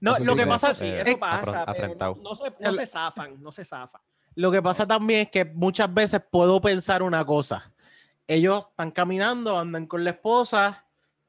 No, 0.00 0.16
eso 0.16 0.24
lo 0.24 0.32
sí 0.32 0.38
que 0.38 0.44
que- 0.44 0.50
pasa, 0.50 0.66
Eso 0.72 0.80
sí, 0.80 0.86
eh, 0.86 1.00
eso 1.06 1.18
pasa, 1.18 1.64
pero 1.72 1.94
no, 1.94 2.14
no 2.22 2.34
se, 2.34 2.52
no 2.60 2.74
se 2.74 2.86
zafan, 2.86 3.42
no 3.42 3.52
se 3.52 3.64
zafan. 3.64 4.00
Lo 4.34 4.50
que 4.52 4.60
pasa 4.60 4.86
también 4.86 5.20
es 5.22 5.30
que 5.30 5.44
muchas 5.44 5.92
veces 5.94 6.20
puedo 6.30 6.60
pensar 6.60 7.02
una 7.02 7.24
cosa. 7.24 7.72
Ellos 8.26 8.66
están 8.70 8.90
caminando, 8.90 9.56
andan 9.58 9.86
con 9.86 10.02
la 10.04 10.10
esposa, 10.10 10.85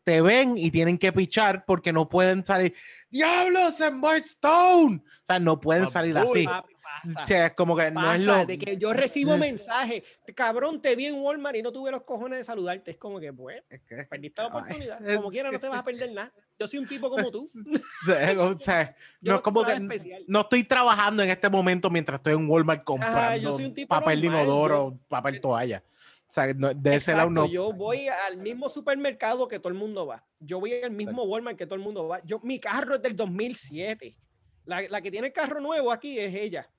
te 0.07 0.21
ven 0.21 0.57
y 0.57 0.71
tienen 0.71 0.97
que 0.97 1.11
pichar 1.11 1.65
porque 1.65 1.91
no 1.91 2.07
pueden 2.07 2.45
salir. 2.45 2.73
¡Diablos 3.09 3.77
en 3.81 4.01
Stone! 4.23 5.01
O 5.03 5.25
sea, 5.25 5.37
no 5.37 5.59
pueden 5.59 5.89
salir 5.89 6.17
así. 6.17 6.45
Papi, 6.45 6.73
O 6.73 7.13
pasa. 7.13 7.25
sea, 7.25 7.45
es 7.47 7.53
como 7.55 7.75
que 7.75 7.91
no 7.91 8.13
es 8.13 8.25
Pasa, 8.25 8.39
lo. 8.39 8.45
de 8.45 8.57
que 8.57 8.77
yo 8.77 8.93
recibo 8.93 9.37
mensajes, 9.37 10.03
cabrón, 10.33 10.81
te 10.81 10.95
vi 10.95 11.07
en 11.07 11.15
Walmart 11.15 11.57
y 11.57 11.61
no 11.61 11.73
tuve 11.73 11.91
los 11.91 12.03
cojones 12.03 12.39
de 12.39 12.45
saludarte. 12.45 12.91
Es 12.91 12.97
como 12.97 13.19
que, 13.19 13.33
pues, 13.33 13.61
perdiste 14.09 14.43
la 14.43 14.47
oportunidad. 14.47 15.15
Como 15.17 15.29
quiera, 15.29 15.51
no 15.51 15.59
te 15.59 15.67
vas 15.67 15.79
a 15.79 15.83
perder 15.83 16.13
nada. 16.13 16.31
Yo 16.57 16.67
soy 16.67 16.79
un 16.79 16.87
tipo 16.87 17.09
como 17.09 17.29
tú. 17.29 17.45
O 18.39 18.59
sea, 18.59 18.95
no 19.19 19.35
es 19.35 19.41
como 19.41 19.65
que 19.65 20.23
no 20.25 20.39
estoy 20.39 20.63
trabajando 20.63 21.21
en 21.21 21.31
este 21.31 21.49
momento 21.49 21.89
mientras 21.89 22.19
estoy 22.19 22.31
en 22.31 22.49
Walmart 22.49 22.85
comprando 22.85 23.35
yo 23.35 23.51
soy 23.51 23.65
un 23.65 23.73
tipo 23.73 23.93
papel 23.93 24.21
de 24.21 24.27
inodoro, 24.27 24.97
papel 25.09 25.41
toalla. 25.41 25.83
O 26.27 26.31
sea, 26.31 26.53
no- 26.53 26.73
de 26.73 26.95
ese 26.95 27.13
lado 27.15 27.29
no. 27.29 27.47
Yo 27.47 27.71
voy 27.71 28.07
al 28.07 28.37
mismo 28.37 28.67
supermercado 28.69 29.47
que 29.47 29.59
todo 29.59 29.69
el 29.69 29.75
mundo 29.79 30.05
va. 30.05 30.25
Yo 30.39 30.59
voy 30.59 30.73
al 30.81 30.91
mismo 30.91 31.23
Walmart 31.23 31.57
que 31.57 31.65
todo 31.65 31.75
el 31.75 31.81
mundo 31.81 32.07
va. 32.07 32.21
Yo, 32.25 32.39
mi 32.43 32.59
carro 32.59 32.95
es 32.95 33.01
del 33.01 33.15
2007. 33.15 34.17
La, 34.65 34.81
la 34.89 35.01
que 35.01 35.09
tiene 35.09 35.27
el 35.27 35.33
carro 35.33 35.61
nuevo 35.61 35.91
aquí 35.91 36.19
es 36.19 36.33
ella. 36.35 36.69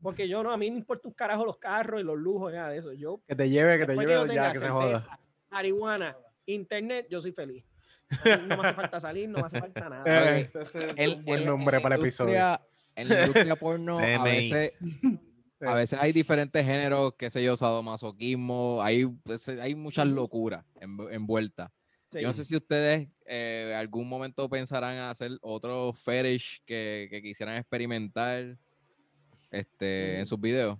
Porque 0.00 0.28
yo 0.28 0.42
no, 0.42 0.52
a 0.52 0.56
mí 0.56 0.68
no 0.68 0.74
me 0.74 0.78
importa 0.80 1.08
un 1.08 1.14
carajo 1.14 1.44
los 1.44 1.58
carros 1.58 2.00
y 2.00 2.04
los 2.04 2.16
lujos, 2.18 2.52
nada 2.52 2.70
de 2.70 2.78
eso. 2.78 2.92
Yo, 2.92 3.20
Que 3.26 3.34
te 3.36 3.48
lleve, 3.48 3.78
que 3.78 3.86
te 3.86 3.94
que 3.96 4.00
lleve 4.00 4.12
yo 4.14 4.26
ya, 4.32 4.52
que 4.52 4.58
se 4.58 4.68
joda. 4.68 5.18
marihuana, 5.50 6.16
internet, 6.46 7.06
yo 7.10 7.20
soy 7.20 7.32
feliz. 7.32 7.64
No 8.48 8.56
me 8.56 8.68
hace 8.68 8.74
falta 8.74 9.00
salir, 9.00 9.28
no 9.28 9.38
me 9.38 9.46
hace 9.46 9.60
falta 9.60 9.88
nada. 9.88 10.38
Eh, 10.40 10.50
El- 10.96 11.14
un 11.16 11.24
buen 11.24 11.40
en- 11.40 11.46
nombre 11.46 11.76
en 11.76 11.82
para 11.82 11.94
el 11.96 12.00
episodio. 12.00 12.60
En 12.94 13.08
la 13.08 13.20
industria 13.20 13.56
porno, 13.56 13.98
a 13.98 14.02
CMI. 14.02 15.20
A 15.66 15.74
veces 15.74 15.98
hay 16.00 16.12
diferentes 16.12 16.64
géneros, 16.64 17.14
qué 17.18 17.30
sé 17.30 17.42
yo, 17.42 17.56
sadomasoquismo, 17.56 18.80
hay, 18.82 19.06
pues, 19.06 19.48
hay 19.48 19.74
muchas 19.74 20.08
locuras 20.08 20.64
env- 20.80 21.12
envueltas. 21.12 21.70
Sí. 22.10 22.20
Yo 22.20 22.26
no 22.28 22.32
sé 22.34 22.44
si 22.44 22.56
ustedes 22.56 23.08
eh, 23.26 23.74
algún 23.76 24.08
momento 24.08 24.48
pensarán 24.48 24.98
hacer 24.98 25.32
otro 25.40 25.92
fetish 25.94 26.62
que, 26.66 27.06
que 27.10 27.22
quisieran 27.22 27.56
experimentar 27.56 28.58
este, 29.50 30.16
en 30.16 30.22
Mm. 30.22 30.26
sus 30.26 30.40
videos. 30.40 30.78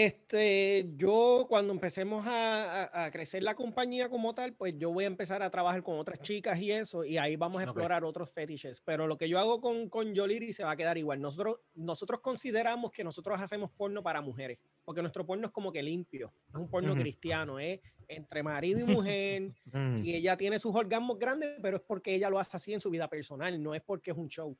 Este, 0.00 0.90
yo 0.98 1.46
cuando 1.48 1.72
empecemos 1.72 2.26
a, 2.26 2.82
a- 2.84 3.04
a 3.06 3.10
crecer 3.10 3.42
la 3.42 3.54
compañía 3.54 4.10
como 4.10 4.34
tal, 4.34 4.52
pues 4.52 4.74
yo 4.76 4.90
voy 4.90 5.04
a 5.04 5.06
empezar 5.06 5.42
a 5.42 5.48
trabajar 5.48 5.82
con 5.82 5.98
otras 5.98 6.20
chicas 6.20 6.58
y 6.60 6.70
eso, 6.70 7.02
y 7.02 7.16
ahí 7.16 7.36
vamos 7.36 7.60
a 7.62 7.64
explorar 7.64 8.04
otros 8.04 8.30
fetiches. 8.30 8.82
Pero 8.82 9.06
lo 9.06 9.16
que 9.16 9.26
yo 9.26 9.38
hago 9.38 9.58
con, 9.58 9.88
con 9.88 10.12
Yoliri 10.14 10.52
se 10.52 10.64
va 10.64 10.72
a 10.72 10.76
quedar 10.76 10.98
igual. 10.98 11.18
Nosotros, 11.22 11.60
nosotros 11.74 12.20
consideramos 12.20 12.92
que 12.92 13.04
nosotros 13.04 13.40
hacemos 13.40 13.70
porno 13.70 14.02
para 14.02 14.20
mujeres, 14.20 14.58
porque 14.84 15.00
nuestro 15.00 15.24
porno 15.24 15.46
es 15.46 15.52
como 15.54 15.72
que 15.72 15.82
limpio, 15.82 16.30
es 16.50 16.54
un 16.56 16.68
porno 16.68 16.94
cristiano, 16.94 17.58
es 17.58 17.80
entre 18.06 18.42
marido 18.42 18.80
y 18.80 18.84
mujer, 18.84 19.54
Mm. 19.72 20.04
y 20.04 20.14
ella 20.14 20.36
tiene 20.36 20.58
sus 20.58 20.74
orgasmos 20.74 21.18
grandes, 21.18 21.58
pero 21.62 21.78
es 21.78 21.82
porque 21.82 22.14
ella 22.14 22.28
lo 22.28 22.38
hace 22.38 22.54
así 22.58 22.74
en 22.74 22.82
su 22.82 22.90
vida 22.90 23.08
personal, 23.08 23.62
no 23.62 23.74
es 23.74 23.80
porque 23.80 24.10
es 24.10 24.16
un 24.18 24.28
show. 24.28 24.54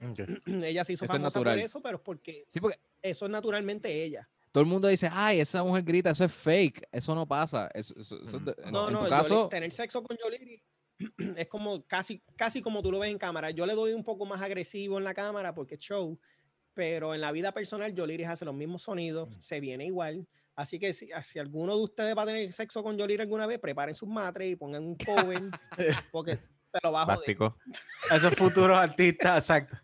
Ella 0.46 0.82
se 0.82 0.94
hizo 0.94 1.04
es 1.04 1.10
famosa 1.10 1.38
por 1.38 1.56
eso, 1.56 1.80
pero 1.80 1.98
es 1.98 2.02
porque 2.02 2.44
Sí, 2.48 2.58
porque 2.60 2.78
eso 3.00 3.26
es 3.26 3.30
naturalmente 3.30 4.02
ella. 4.04 4.28
Todo 4.52 4.62
el 4.62 4.68
mundo 4.68 4.86
dice, 4.88 5.08
ay, 5.10 5.40
esa 5.40 5.64
mujer 5.64 5.82
grita, 5.82 6.10
eso 6.10 6.24
es 6.24 6.32
fake, 6.32 6.86
eso 6.92 7.14
no 7.14 7.26
pasa. 7.26 7.68
Eso, 7.74 7.94
eso- 7.98 8.22
eso 8.22 8.36
es 8.36 8.44
de- 8.44 8.54
en, 8.64 8.72
No, 8.72 8.86
en 8.88 8.92
no, 8.92 8.98
tu 9.00 9.04
Yoli- 9.06 9.08
caso, 9.10 9.48
tener 9.48 9.72
sexo 9.72 10.02
con 10.02 10.16
Yoliri 10.22 10.62
es 11.36 11.48
como 11.48 11.82
casi, 11.86 12.22
casi 12.36 12.60
como 12.62 12.82
tú 12.82 12.92
lo 12.92 12.98
ves 13.00 13.10
en 13.10 13.18
cámara. 13.18 13.50
Yo 13.50 13.66
le 13.66 13.74
doy 13.74 13.92
un 13.92 14.04
poco 14.04 14.24
más 14.26 14.40
agresivo 14.42 14.98
en 14.98 15.04
la 15.04 15.14
cámara 15.14 15.54
porque 15.54 15.74
es 15.74 15.80
show, 15.80 16.18
pero 16.74 17.14
en 17.14 17.20
la 17.20 17.32
vida 17.32 17.52
personal 17.52 17.94
Yoliri 17.94 18.24
hace 18.24 18.44
los 18.44 18.54
mismos 18.54 18.82
sonidos, 18.82 19.28
se 19.38 19.58
viene 19.60 19.86
igual. 19.86 20.26
Así 20.54 20.78
que 20.78 20.92
si, 20.92 21.08
si 21.24 21.38
alguno 21.38 21.74
de 21.74 21.82
ustedes 21.82 22.14
va 22.16 22.22
a 22.22 22.26
tener 22.26 22.52
sexo 22.52 22.82
con 22.82 22.98
Yoliri 22.98 23.22
alguna 23.22 23.46
vez, 23.46 23.58
preparen 23.58 23.94
sus 23.94 24.08
matres 24.08 24.52
y 24.52 24.56
pongan 24.56 24.84
un 24.84 24.96
cover 24.96 25.40
porque 26.12 26.36
te 26.36 26.78
lo 26.82 26.92
va 26.92 27.02
a 27.02 27.16
joder. 27.16 27.36
Esos 28.10 28.34
futuros 28.34 28.78
artistas, 28.78 29.38
exacto. 29.38 29.76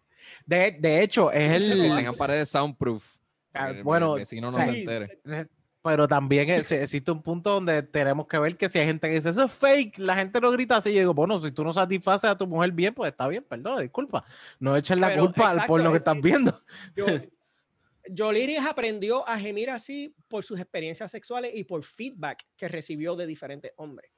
De, 0.44 0.72
de 0.72 1.02
hecho, 1.02 1.32
es 1.32 1.52
el. 1.52 1.80
tengan 1.96 2.14
paredes 2.14 2.50
soundproof. 2.50 3.16
Ah, 3.58 3.72
bueno, 3.82 4.14
el 4.14 4.20
vecino 4.20 4.50
no 4.50 4.56
sí. 4.56 4.62
se 4.64 4.80
entere. 4.80 5.20
Eh, 5.26 5.46
Pero 5.82 6.08
también 6.08 6.50
es- 6.50 6.70
existe 6.72 7.10
un 7.10 7.22
punto 7.22 7.50
donde 7.50 7.82
tenemos 7.82 8.26
que 8.26 8.38
ver 8.38 8.56
que 8.56 8.68
si 8.68 8.78
hay 8.78 8.86
gente 8.86 9.08
que 9.08 9.14
dice 9.14 9.30
eso 9.30 9.44
es 9.44 9.52
fake, 9.52 9.98
la 10.00 10.16
gente 10.16 10.40
lo 10.40 10.50
grita 10.50 10.76
así. 10.76 10.92
Yo 10.92 10.98
digo, 11.00 11.14
bueno, 11.14 11.40
si 11.40 11.52
tú 11.52 11.62
no 11.64 11.72
satisfaces 11.72 12.28
a 12.28 12.36
tu 12.36 12.46
mujer 12.46 12.72
bien, 12.72 12.92
pues 12.94 13.10
está 13.12 13.28
bien, 13.28 13.44
perdón, 13.48 13.80
disculpa. 13.80 14.24
No 14.58 14.76
echen 14.76 15.00
la 15.00 15.08
Pero, 15.08 15.24
culpa 15.26 15.46
al 15.50 15.52
exacto, 15.54 15.68
por 15.68 15.80
lo 15.82 15.90
que 15.90 15.96
es 15.96 16.00
estás 16.00 16.20
viendo. 16.20 16.60
Yo, 16.96 17.06
Yoliris 18.10 18.64
aprendió 18.66 19.26
a 19.28 19.38
gemir 19.38 19.70
así 19.70 20.14
por 20.28 20.42
sus 20.44 20.58
experiencias 20.58 21.10
sexuales 21.10 21.52
y 21.54 21.64
por 21.64 21.84
feedback 21.84 22.44
que 22.56 22.66
recibió 22.68 23.14
de 23.16 23.26
diferentes 23.26 23.72
hombres. 23.76 24.10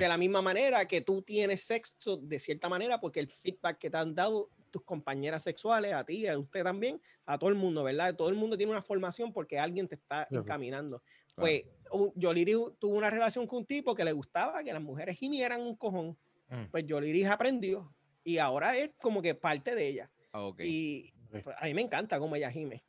De 0.00 0.08
la 0.08 0.16
misma 0.16 0.40
manera 0.42 0.86
que 0.86 1.00
tú 1.02 1.22
tienes 1.22 1.62
sexo 1.62 2.16
de 2.16 2.38
cierta 2.38 2.68
manera, 2.68 3.00
porque 3.00 3.20
el 3.20 3.28
feedback 3.28 3.78
que 3.78 3.90
te 3.90 3.96
han 3.96 4.14
dado 4.14 4.48
tus 4.70 4.82
compañeras 4.82 5.42
sexuales, 5.42 5.92
a 5.92 6.04
ti, 6.04 6.26
a 6.26 6.38
usted 6.38 6.62
también, 6.64 7.00
a 7.26 7.38
todo 7.38 7.50
el 7.50 7.56
mundo, 7.56 7.84
¿verdad? 7.84 8.14
Todo 8.16 8.28
el 8.28 8.34
mundo 8.34 8.56
tiene 8.56 8.72
una 8.72 8.82
formación 8.82 9.32
porque 9.32 9.58
alguien 9.58 9.86
te 9.86 9.94
está 9.96 10.26
encaminando. 10.46 11.02
Pues 11.36 11.62
un- 11.90 12.12
Yoliris 12.16 12.56
tuvo 12.78 12.96
una 12.96 13.10
relación 13.10 13.46
con 13.46 13.58
un 13.60 13.66
tipo 13.66 13.94
que 13.94 14.04
le 14.04 14.12
gustaba 14.12 14.62
que 14.64 14.72
las 14.72 14.82
mujeres 14.82 15.18
gimieran 15.18 15.60
un 15.60 15.76
cojón. 15.76 16.16
Mm. 16.48 16.64
Pues 16.70 16.86
Yoliris 16.86 17.26
aprendió 17.26 17.94
y 18.24 18.38
ahora 18.38 18.76
es 18.76 18.90
como 19.00 19.20
que 19.22 19.34
parte 19.34 19.74
de 19.74 19.86
ella. 19.86 20.10
Ah, 20.32 20.42
ok. 20.44 20.60
Y 20.64 21.12
pues, 21.30 21.44
a 21.58 21.66
mí 21.66 21.74
me 21.74 21.82
encanta 21.82 22.18
cómo 22.18 22.34
ella 22.36 22.50
gime. 22.50 22.84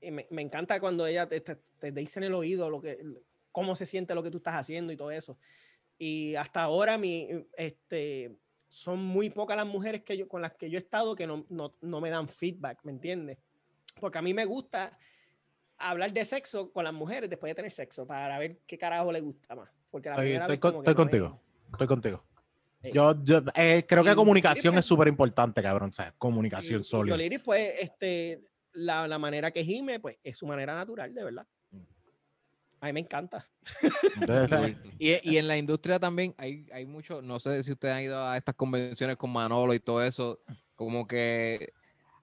Y 0.00 0.10
me, 0.10 0.26
me 0.30 0.40
encanta 0.42 0.78
cuando 0.80 1.06
ella 1.06 1.26
te, 1.28 1.40
te- 1.40 1.56
te 1.78 1.92
dice 1.92 2.20
en 2.20 2.24
el 2.24 2.34
oído 2.34 2.70
lo 2.70 2.80
que, 2.80 2.98
cómo 3.52 3.76
se 3.76 3.84
siente 3.84 4.14
lo 4.14 4.22
que 4.22 4.30
tú 4.30 4.38
estás 4.38 4.54
haciendo 4.54 4.92
y 4.92 4.96
todo 4.96 5.10
eso. 5.10 5.38
Y 6.02 6.34
hasta 6.34 6.62
ahora 6.62 6.96
mi, 6.96 7.28
este, 7.58 8.34
son 8.68 9.04
muy 9.04 9.28
pocas 9.28 9.54
las 9.54 9.66
mujeres 9.66 10.00
que 10.02 10.16
yo, 10.16 10.26
con 10.26 10.40
las 10.40 10.54
que 10.54 10.70
yo 10.70 10.78
he 10.78 10.80
estado 10.80 11.14
que 11.14 11.26
no, 11.26 11.44
no, 11.50 11.74
no 11.82 12.00
me 12.00 12.08
dan 12.08 12.26
feedback, 12.26 12.78
¿me 12.84 12.92
entiendes? 12.92 13.36
Porque 14.00 14.16
a 14.16 14.22
mí 14.22 14.32
me 14.32 14.46
gusta 14.46 14.96
hablar 15.76 16.10
de 16.14 16.24
sexo 16.24 16.72
con 16.72 16.84
las 16.84 16.94
mujeres 16.94 17.28
después 17.28 17.50
de 17.50 17.54
tener 17.54 17.70
sexo 17.70 18.06
para 18.06 18.38
ver 18.38 18.60
qué 18.66 18.78
carajo 18.78 19.12
le 19.12 19.20
gusta 19.20 19.54
más. 19.54 19.68
Porque 19.90 20.08
la 20.08 20.24
Estoy, 20.24 20.56
con- 20.56 20.76
estoy 20.76 20.94
no 20.94 20.96
contigo. 20.96 21.40
Estoy 21.70 21.86
contigo. 21.86 22.24
Yo, 22.94 23.22
yo 23.22 23.42
eh, 23.54 23.84
creo 23.86 24.02
que 24.02 24.12
Y- 24.12 24.14
comunicación 24.14 24.74
y- 24.74 24.78
es 24.78 24.86
súper 24.86 25.06
importante, 25.08 25.60
cabrón. 25.62 25.90
O 25.90 25.92
sea, 25.92 26.14
comunicación 26.16 26.78
Y- 26.78 26.80
y 26.80 26.84
sólida. 26.84 27.14
Yoliris, 27.14 27.40
pues, 27.42 27.72
este, 27.78 28.42
la, 28.72 29.06
la 29.06 29.18
manera 29.18 29.50
que 29.50 29.62
gime, 29.62 30.00
pues, 30.00 30.16
es 30.24 30.38
su 30.38 30.46
manera 30.46 30.74
natural, 30.74 31.12
de 31.12 31.24
verdad. 31.24 31.46
A 32.80 32.86
mí 32.86 32.92
me 32.92 33.00
encanta. 33.00 33.46
Y, 34.98 35.30
y 35.30 35.36
en 35.36 35.46
la 35.48 35.56
industria 35.56 35.98
también 36.00 36.34
hay, 36.38 36.66
hay 36.72 36.86
mucho, 36.86 37.22
no 37.22 37.38
sé 37.38 37.62
si 37.62 37.72
ustedes 37.72 37.94
han 37.94 38.02
ido 38.02 38.22
a 38.26 38.36
estas 38.36 38.54
convenciones 38.54 39.16
con 39.16 39.30
Manolo 39.30 39.74
y 39.74 39.80
todo 39.80 40.02
eso, 40.02 40.40
como 40.74 41.06
que 41.06 41.72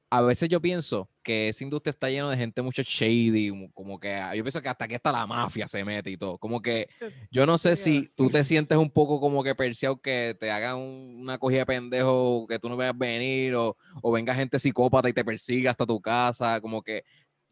a 0.09 0.21
veces 0.21 0.47
yo 0.47 0.61
pienso 0.61 1.09
que 1.21 1.49
esa 1.49 1.63
industria 1.65 1.89
está 1.91 2.09
llena 2.09 2.29
de 2.29 2.37
gente 2.37 2.61
mucho 2.61 2.81
shady, 2.81 3.69
como- 3.73 3.99
que 3.99 4.13
ah, 4.13 4.33
yo 4.35 4.43
pienso 4.43 4.61
que 4.61 4.69
hasta 4.69 4.85
aquí 4.85 4.95
hasta 4.95 5.11
la 5.11 5.27
mafia 5.27 5.67
se 5.67 5.83
mete 5.83 6.09
y 6.09 6.17
todo, 6.17 6.37
como 6.37 6.61
que 6.61 6.87
yo 7.29 7.45
no 7.45 7.57
sé 7.57 7.75
si 7.75 8.09
tú 8.15 8.29
te 8.29 8.43
sientes 8.45 8.77
un 8.77 8.89
poco 8.89 9.19
como 9.19 9.43
que 9.43 9.53
perseado 9.53 9.99
que 10.01 10.35
te 10.39 10.49
hagan 10.49 10.77
un- 10.77 11.17
una 11.21 11.37
cogida 11.37 11.59
de 11.59 11.65
pendejo 11.65 12.47
que 12.47 12.57
tú 12.57 12.69
no 12.69 12.77
veas 12.77 12.97
venir 12.97 13.55
o, 13.55 13.75
o 14.01 14.11
venga 14.11 14.33
gente 14.33 14.59
psicópata 14.59 15.09
y 15.09 15.13
te 15.13 15.25
persiga 15.25 15.71
hasta 15.71 15.85
tu 15.85 15.99
casa, 15.99 16.61
como 16.61 16.81
que 16.81 17.03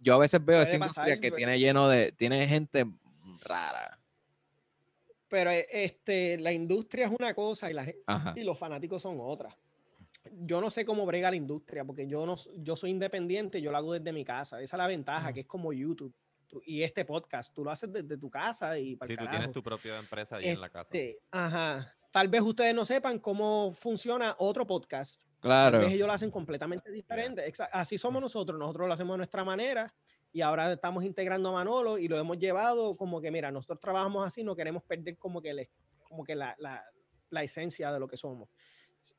yo 0.05 0.13
a 0.13 0.19
veces 0.19 0.43
veo 0.45 0.61
esa 0.61 0.75
industria 0.75 1.03
pasar, 1.03 1.19
que 1.19 1.27
pero- 1.29 1.35
tiene 1.35 1.59
lleno 1.59 1.89
de, 1.89 2.11
tiene 2.13 2.47
gente 2.47 2.85
rara. 3.43 3.99
Pero 5.27 5.49
eh, 5.49 5.65
este, 5.71 6.37
la 6.37 6.53
industria 6.53 7.07
es 7.07 7.11
una 7.17 7.33
cosa 7.33 7.69
y, 7.69 7.73
la, 7.73 7.91
Ajá. 8.05 8.33
y 8.37 8.43
los 8.43 8.57
fanáticos 8.57 9.01
son 9.01 9.17
otra. 9.19 9.57
Yo 10.31 10.61
no 10.61 10.69
sé 10.69 10.85
cómo 10.85 11.05
brega 11.05 11.29
la 11.31 11.35
industria, 11.35 11.83
porque 11.83 12.07
yo, 12.07 12.25
no, 12.25 12.35
yo 12.57 12.75
soy 12.75 12.91
independiente, 12.91 13.61
yo 13.61 13.71
lo 13.71 13.77
hago 13.77 13.93
desde 13.93 14.13
mi 14.13 14.23
casa. 14.23 14.61
Esa 14.61 14.75
es 14.75 14.77
la 14.77 14.87
ventaja, 14.87 15.33
que 15.33 15.41
es 15.41 15.45
como 15.47 15.73
YouTube 15.73 16.13
tú- 16.47 16.61
y 16.65 16.83
este 16.83 17.03
podcast. 17.05 17.53
Tú 17.53 17.63
lo 17.63 17.71
haces 17.71 17.91
desde 17.91 18.17
tu 18.17 18.29
casa 18.29 18.77
y 18.77 18.95
para 18.95 19.07
Si 19.09 19.17
tú 19.17 19.27
tienes 19.27 19.51
tu 19.51 19.63
propia 19.63 19.97
empresa 19.97 20.37
ahí 20.37 20.49
en 20.49 20.61
la 20.61 20.69
casa. 20.69 20.89
Este, 20.93 21.17
ajá. 21.31 21.94
Tal 22.15 22.29
vez 22.29 22.41
ustedes 22.43 22.73
no 22.73 22.85
sepan 22.85 23.19
cómo 23.19 23.73
funciona 23.73 24.37
otro 24.39 24.65
podcast. 24.65 25.21
Tal 25.21 25.41
Claro. 25.41 25.79
vez 25.79 25.91
ellos 25.91 26.07
lo 26.07 26.13
hacen 26.13 26.31
completamente 26.31 26.89
diferente. 26.89 27.51
Así 27.73 27.97
somos 27.97 28.21
nosotros. 28.21 28.57
Nosotros 28.57 28.87
lo 28.87 28.93
hacemos 28.93 29.15
de 29.15 29.17
nuestra 29.17 29.43
manera 29.43 29.93
y 30.31 30.39
ahora 30.39 30.71
estamos 30.71 31.03
integrando 31.03 31.49
a 31.49 31.51
Manolo 31.51 31.97
y 31.97 32.07
lo 32.07 32.17
hemos 32.17 32.37
llevado 32.39 32.95
como 32.95 33.19
que, 33.19 33.31
mira, 33.31 33.51
nosotros 33.51 33.81
trabajamos 33.81 34.25
así, 34.25 34.45
no 34.45 34.55
queremos 34.55 34.81
perder 34.83 35.17
como 35.17 35.41
que, 35.41 35.49
el- 35.49 35.67
como 36.03 36.23
que 36.23 36.35
la, 36.35 36.55
la- 36.57 36.85
la 37.31 37.43
esencia 37.43 37.91
de 37.91 37.99
lo 37.99 38.07
que 38.07 38.15
somos. 38.15 38.47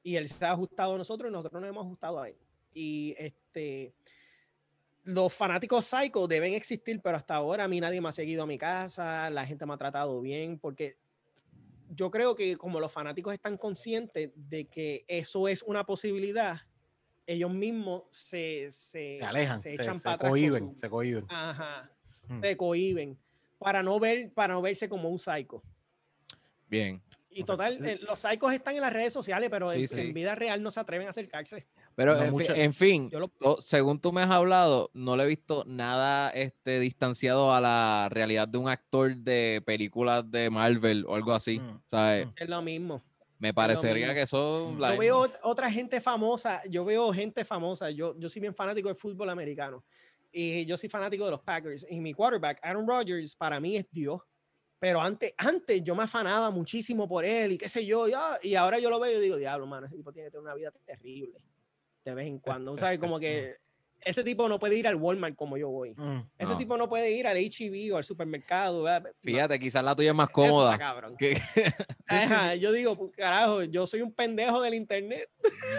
Y 0.02 0.16
él 0.16 0.26
se 0.30 0.46
ha 0.46 0.52
ajustado 0.52 0.94
a 0.94 0.96
nosotros 0.96 1.28
y 1.28 1.32
nosotros 1.34 1.60
nos 1.60 1.68
hemos 1.68 1.84
ajustado 1.84 2.18
a 2.22 2.30
él. 2.30 2.38
Y 2.72 3.14
este, 3.18 3.92
los 5.04 5.34
fanáticos 5.34 5.84
psycho 5.84 6.26
deben 6.26 6.54
existir, 6.54 7.02
pero 7.02 7.18
hasta 7.18 7.34
ahora 7.34 7.64
a 7.64 7.68
mí 7.68 7.78
nadie 7.78 8.00
me 8.00 8.08
ha 8.08 8.12
seguido 8.12 8.44
a 8.44 8.46
mi 8.46 8.56
casa, 8.56 9.28
la 9.28 9.44
gente 9.44 9.66
me 9.66 9.74
ha 9.74 9.76
tratado 9.76 10.18
bien, 10.22 10.58
porque 10.58 10.96
yo 11.90 12.10
creo 12.10 12.34
que 12.34 12.56
como 12.56 12.80
los 12.80 12.92
fanáticos 12.92 13.32
están 13.34 13.56
conscientes 13.56 14.30
de 14.34 14.66
que 14.66 15.04
eso 15.08 15.48
es 15.48 15.62
una 15.62 15.84
posibilidad, 15.84 16.60
ellos 17.26 17.52
mismos 17.52 18.04
se, 18.10 18.68
se, 18.70 19.18
se 19.18 19.24
alejan, 19.24 19.60
se 19.60 19.70
echan 19.74 19.96
se 19.98 20.04
para 20.04 20.14
atrás. 20.14 20.30
su- 20.32 20.74
se 20.76 20.88
cohíben. 20.90 21.24
Ajá, 21.28 21.90
Mm. 22.28 22.40
se 22.40 22.56
cohiben 22.56 23.18
para 23.58 23.82
no 23.82 23.98
ver, 24.00 24.32
para 24.32 24.54
no 24.54 24.62
verse 24.62 24.88
como 24.88 25.08
un 25.08 25.18
psycho. 25.18 25.62
Bien. 26.68 27.00
Y 27.30 27.44
total, 27.44 27.84
eh, 27.86 27.98
los 28.02 28.18
psychos 28.20 28.52
están 28.52 28.74
en 28.74 28.80
las 28.80 28.92
redes 28.92 29.12
sociales, 29.12 29.48
pero 29.50 29.70
Sí, 29.70 29.82
en, 29.82 29.88
sí. 29.88 30.00
en 30.00 30.14
vida 30.14 30.34
real 30.34 30.62
no 30.62 30.70
se 30.70 30.80
atreven 30.80 31.06
a 31.06 31.10
acercarse. 31.10 31.66
Pero 31.96 32.14
No 32.14 32.22
en, 32.24 32.30
mucho- 32.30 32.54
en 32.54 32.72
fin, 32.74 33.08
lo- 33.10 33.28
to- 33.28 33.60
según 33.60 33.98
tú 33.98 34.12
me 34.12 34.20
has 34.20 34.30
hablado, 34.30 34.90
no 34.92 35.16
le 35.16 35.24
he 35.24 35.26
visto 35.26 35.64
nada 35.66 36.28
este, 36.30 36.78
distanciado 36.78 37.52
a 37.54 37.60
la 37.60 38.08
realidad 38.10 38.46
de 38.46 38.58
un 38.58 38.68
actor 38.68 39.16
de 39.16 39.62
películas 39.64 40.30
de 40.30 40.50
Marvel 40.50 41.04
o 41.08 41.14
algo 41.14 41.32
así. 41.32 41.58
Mm. 41.58 41.80
¿sabes? 41.90 42.26
Mm. 42.26 42.30
Es 42.36 42.48
lo 42.50 42.62
mismo. 42.62 43.02
Me 43.38 43.52
parecería 43.54 44.08
mismo. 44.08 44.14
que 44.14 44.22
eso... 44.22 44.72
Mm. 44.74 44.78
Yo 44.92 44.98
veo 44.98 45.26
ot- 45.26 45.38
otra 45.42 45.70
gente 45.70 46.00
famosa, 46.02 46.62
yo 46.68 46.84
veo 46.84 47.12
gente 47.14 47.44
famosa, 47.46 47.90
yo, 47.90 48.14
yo 48.18 48.28
soy 48.28 48.40
bien 48.40 48.54
fanático 48.54 48.88
del 48.88 48.96
fútbol 48.96 49.30
americano 49.30 49.82
y 50.30 50.66
yo 50.66 50.76
soy 50.76 50.90
fanático 50.90 51.24
de 51.24 51.30
los 51.30 51.40
Packers 51.40 51.86
y 51.88 51.98
mi 51.98 52.12
quarterback, 52.12 52.58
Aaron 52.62 52.86
Rodgers, 52.86 53.34
para 53.34 53.58
mí 53.58 53.76
es 53.76 53.86
Dios. 53.90 54.20
Pero 54.78 55.00
antes, 55.00 55.32
antes 55.38 55.82
yo 55.82 55.94
me 55.94 56.02
afanaba 56.02 56.50
muchísimo 56.50 57.08
por 57.08 57.24
él 57.24 57.52
y 57.52 57.58
qué 57.58 57.70
sé 57.70 57.86
yo, 57.86 58.06
y, 58.06 58.12
ah, 58.14 58.38
y 58.42 58.54
ahora 58.54 58.78
yo 58.78 58.90
lo 58.90 59.00
veo 59.00 59.18
y 59.18 59.22
digo, 59.22 59.36
diablo, 59.38 59.66
mano, 59.66 59.86
ese 59.86 59.96
tipo 59.96 60.12
tiene 60.12 60.26
que 60.28 60.32
tener 60.32 60.44
una 60.44 60.54
vida 60.54 60.70
terrible 60.84 61.38
de 62.10 62.14
vez 62.14 62.26
en 62.26 62.38
cuando. 62.38 62.76
¿Sabes? 62.78 62.98
Como 62.98 63.18
que 63.18 63.56
ese 64.04 64.22
tipo 64.22 64.48
no 64.48 64.60
puede 64.60 64.76
ir 64.78 64.86
al 64.86 64.94
Walmart 64.94 65.34
como 65.34 65.56
yo 65.56 65.68
voy. 65.68 65.92
Mm. 65.96 66.20
Ese 66.38 66.52
No. 66.52 66.56
tipo 66.58 66.76
no 66.76 66.88
puede 66.88 67.10
ir 67.10 67.26
al 67.26 67.36
HEB 67.36 67.92
o 67.92 67.96
al 67.96 68.04
supermercado. 68.04 68.84
¿verdad? 68.84 69.02
No, 69.04 69.10
Fíjate, 69.22 69.58
quizás 69.58 69.82
la 69.82 69.96
tuya 69.96 70.10
es 70.10 70.14
más 70.16 70.28
eso 70.28 70.32
cómoda. 70.34 70.78
cabrón. 70.78 71.16
que- 71.16 71.36
Ajá, 72.06 72.54
yo 72.54 72.70
digo, 72.70 72.96
pues, 72.96 73.10
carajo, 73.16 73.64
yo 73.64 73.84
soy 73.86 74.02
un 74.02 74.12
pendejo 74.12 74.62
del 74.62 74.74
internet. 74.74 75.28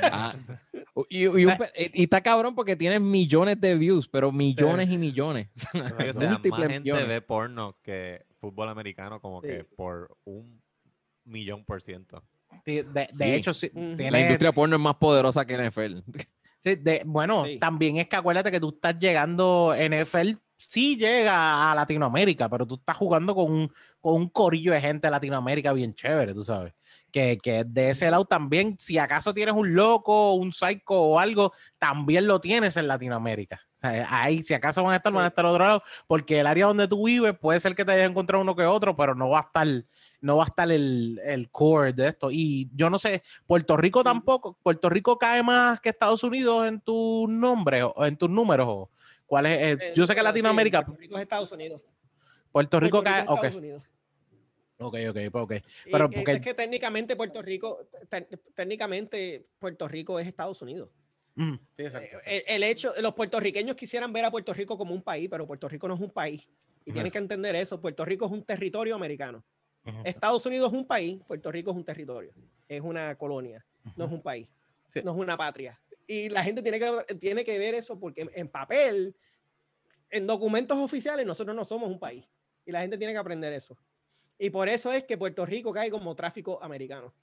Ah, 0.04 0.36
y, 1.10 1.22
y 1.22 1.28
un 1.46 1.54
y 1.94 2.04
está 2.04 2.20
cabrón 2.22 2.54
porque 2.54 2.76
tienes 2.76 3.00
millones 3.00 3.62
de 3.62 3.76
views, 3.76 4.10
pero 4.10 4.32
millones 4.34 4.90
y 4.90 4.98
millones. 4.98 5.48
O 5.74 6.14
sea, 6.14 6.30
más 6.30 6.42
gente 6.42 6.80
millones. 6.82 7.08
ve 7.08 7.22
porno 7.22 7.78
que 7.82 8.26
fútbol 8.42 8.68
americano 8.68 9.22
como 9.22 9.42
que 9.42 9.62
Sí. 9.62 9.68
por 9.78 10.18
un 10.26 10.62
millón 11.24 11.64
por 11.64 11.82
ciento. 11.82 12.24
De, 12.66 12.84
de 12.84 13.08
Sí. 13.12 13.24
hecho, 13.24 13.54
sí. 13.54 13.70
La 13.74 14.20
industria 14.20 14.52
porno 14.52 14.76
es 14.76 14.82
más 14.82 14.96
poderosa 14.96 15.46
que 15.46 15.56
NFL. 15.58 16.04
sí, 16.60 16.76
de- 16.76 17.04
bueno, 17.06 17.46
Sí. 17.46 17.60
también 17.60 17.98
es 17.98 18.08
que 18.08 18.16
acuérdate 18.16 18.52
que 18.52 18.60
tú 18.60 18.70
estás 18.70 19.00
llegando, 19.00 19.74
NFL 19.76 20.38
sí 20.58 20.98
llega 20.98 21.72
a 21.72 21.76
Latinoamérica, 21.76 22.50
pero 22.50 22.66
tú 22.66 22.76
estás 22.76 22.98
jugando 22.98 23.36
con 23.36 23.52
un, 23.52 23.74
con 24.02 24.16
un 24.16 24.28
corillo 24.30 24.72
de 24.74 24.82
gente 24.82 25.08
de 25.08 25.12
Latinoamérica 25.12 25.72
bien 25.72 25.94
chévere, 25.94 26.34
tú 26.34 26.44
sabes. 26.44 26.74
Que, 27.12 27.38
que 27.42 27.64
de 27.64 27.92
ese 27.92 28.10
lado 28.12 28.26
también, 28.26 28.76
si 28.80 28.98
acaso 28.98 29.34
tienes 29.34 29.54
un 29.56 29.74
loco, 29.76 30.34
un 30.34 30.52
psycho 30.52 30.94
o 31.00 31.20
algo, 31.20 31.54
también 31.78 32.28
lo 32.28 32.42
tienes 32.42 32.76
en 32.76 32.88
Latinoamérica. 32.88 33.62
O 33.78 33.80
sea, 33.80 34.08
ahí, 34.10 34.42
si 34.42 34.56
acaso 34.56 34.82
van 34.82 34.94
a 34.94 34.96
estar, 34.96 35.14
van 35.14 35.26
a 35.26 35.28
estar 35.28 35.46
a 35.46 35.52
otro 35.52 35.64
lado, 35.64 35.84
porque 36.08 36.40
el 36.40 36.48
área 36.48 36.66
donde 36.66 36.88
tú 36.88 37.06
vives 37.06 37.38
puede 37.38 37.60
ser 37.60 37.76
que 37.76 37.86
te 37.86 37.92
hayas 37.92 38.10
encontrado 38.10 38.42
uno 38.42 38.56
que 38.56 38.64
otro, 38.64 38.96
pero 38.96 39.14
no 39.14 39.30
va 39.30 39.38
a 39.38 39.42
estar, 39.44 39.68
no 40.20 40.38
va 40.38 40.46
a 40.46 40.48
estar 40.48 40.72
el, 40.72 41.22
el 41.24 41.52
core 41.52 41.94
de 41.94 42.08
esto. 42.08 42.32
Y 42.32 42.72
yo 42.74 42.90
no 42.90 42.98
sé, 42.98 43.22
Puerto 43.46 43.78
Rico 43.78 44.04
tampoco, 44.04 44.58
Puerto 44.64 44.90
Rico 44.90 45.20
cae 45.20 45.44
más 45.44 45.80
que 45.80 45.90
Estados 45.90 46.24
Unidos 46.24 46.68
en 46.68 46.82
tus 46.82 47.30
nombres 47.30 47.84
o 47.96 48.04
en 48.04 48.18
tus 48.18 48.32
números. 48.32 48.88
¿Cuál 49.28 49.46
es? 49.46 49.60
el- 49.62 49.80
Eh, 49.82 49.94
yo 49.96 50.08
sé 50.08 50.16
que 50.16 50.22
sí, 50.22 50.24
Latinoamérica, 50.24 50.82
Puerto 50.84 51.00
Rico 51.00 51.16
es 51.18 51.22
Estados 51.22 51.52
Unidos. 51.52 51.82
Puerto 52.52 52.80
Rico 52.80 53.04
Puerto 53.04 53.12
cae, 53.12 53.22
es 53.46 53.52
ok, 53.52 53.58
Unidos. 53.58 53.84
ok, 54.80 54.96
ok, 55.10 55.18
pues, 55.32 55.44
ok. 55.44 55.54
Pero 55.92 56.10
porque- 56.10 56.32
es 56.32 56.42
que 56.42 56.54
técnicamente 56.56 57.16
Puerto 57.16 57.44
Rico, 57.44 57.88
te- 58.10 58.28
técnicamente 58.56 59.46
Puerto 59.60 59.88
Rico 59.88 60.18
es 60.20 60.28
Estados 60.28 60.62
Unidos. 60.64 60.90
Mm, 61.38 61.54
sí, 61.54 61.84
Eh, 61.84 62.44
El, 62.48 62.64
el 62.64 62.64
hecho, 62.64 62.94
los 63.00 63.14
puertorriqueños 63.14 63.76
quisieran 63.76 64.12
ver 64.12 64.26
a 64.26 64.32
Puerto 64.32 64.54
Rico 64.54 64.76
como 64.76 64.94
un 64.94 65.04
país, 65.04 65.30
pero 65.30 65.46
Puerto 65.46 65.70
Rico 65.70 65.88
no 65.88 65.94
es 65.94 66.00
un 66.02 66.10
país. 66.10 66.48
Y 66.84 66.92
tienes 66.92 67.12
que 67.12 67.20
entender 67.20 67.56
eso. 67.56 67.80
Puerto 67.80 68.04
Rico 68.06 68.26
es 68.26 68.32
un 68.32 68.44
territorio 68.44 68.96
americano. 68.96 69.44
Estados 70.04 70.46
Unidos 70.46 70.74
es 70.74 70.78
un 70.80 70.86
país, 70.86 71.22
Puerto 71.26 71.52
Rico 71.52 71.72
es 71.72 71.78
un 71.78 71.86
territorio. 71.86 72.34
Es 72.68 72.82
una 72.82 73.16
colonia, 73.16 73.66
no 73.96 74.06
es 74.06 74.12
un 74.12 74.22
país. 74.22 74.50
Sí. 74.90 75.02
No 75.04 75.12
es 75.12 75.18
una 75.18 75.38
patria. 75.38 75.80
Y 76.08 76.30
la 76.30 76.44
gente 76.44 76.62
tiene 76.62 76.80
que, 76.80 77.16
tiene 77.16 77.44
que 77.44 77.58
ver 77.58 77.76
eso 77.76 78.00
porque 78.00 78.28
en 78.34 78.48
papel, 78.48 79.16
en 80.10 80.26
documentos 80.26 80.78
oficiales, 80.78 81.26
nosotros 81.26 81.56
no 81.56 81.64
somos 81.64 81.90
un 81.90 82.00
país. 82.00 82.26
Y 82.66 82.72
la 82.72 82.82
gente 82.82 82.98
tiene 82.98 83.14
que 83.14 83.20
aprender 83.20 83.54
eso. 83.54 83.78
Y 84.40 84.50
por 84.50 84.70
eso 84.70 84.92
es 84.92 85.04
que 85.04 85.18
Puerto 85.18 85.46
Rico 85.46 85.72
cae 85.72 85.90
como 85.92 86.16
tráfico 86.16 86.62
americano. 86.64 87.14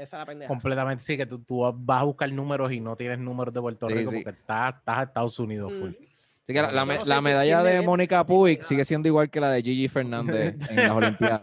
Esa 0.00 0.16
es 0.16 0.20
la 0.20 0.26
pendeja. 0.26 0.48
Completamente, 0.48 1.04
sí, 1.04 1.16
que 1.16 1.26
tú, 1.26 1.40
tú 1.40 1.60
vas 1.74 2.00
a 2.00 2.04
buscar 2.04 2.32
números 2.32 2.72
y 2.72 2.80
no 2.80 2.96
tienes 2.96 3.18
números 3.18 3.52
de 3.52 3.60
Puerto 3.60 3.88
Sí, 3.88 3.94
Rico 3.94 4.10
sí. 4.10 4.22
porque 4.22 4.38
estás, 4.40 4.76
estás 4.76 4.98
a 4.98 5.02
Estados 5.02 5.38
Unidos 5.38 5.72
full. 5.78 5.90
Mm. 5.90 6.10
Así 6.42 6.54
que 6.54 6.62
la, 7.06 7.20
medalla 7.20 7.62
de 7.62 7.80
Mónica 7.82 8.24
Puig 8.26 8.62
sigue 8.64 8.84
siendo 8.84 9.06
igual 9.06 9.30
que 9.30 9.40
la 9.40 9.50
de 9.50 9.62
Gigi 9.62 9.88
Fernández 9.88 10.56
en 10.68 10.76
las 10.76 10.90
Olimpiadas. 10.96 11.42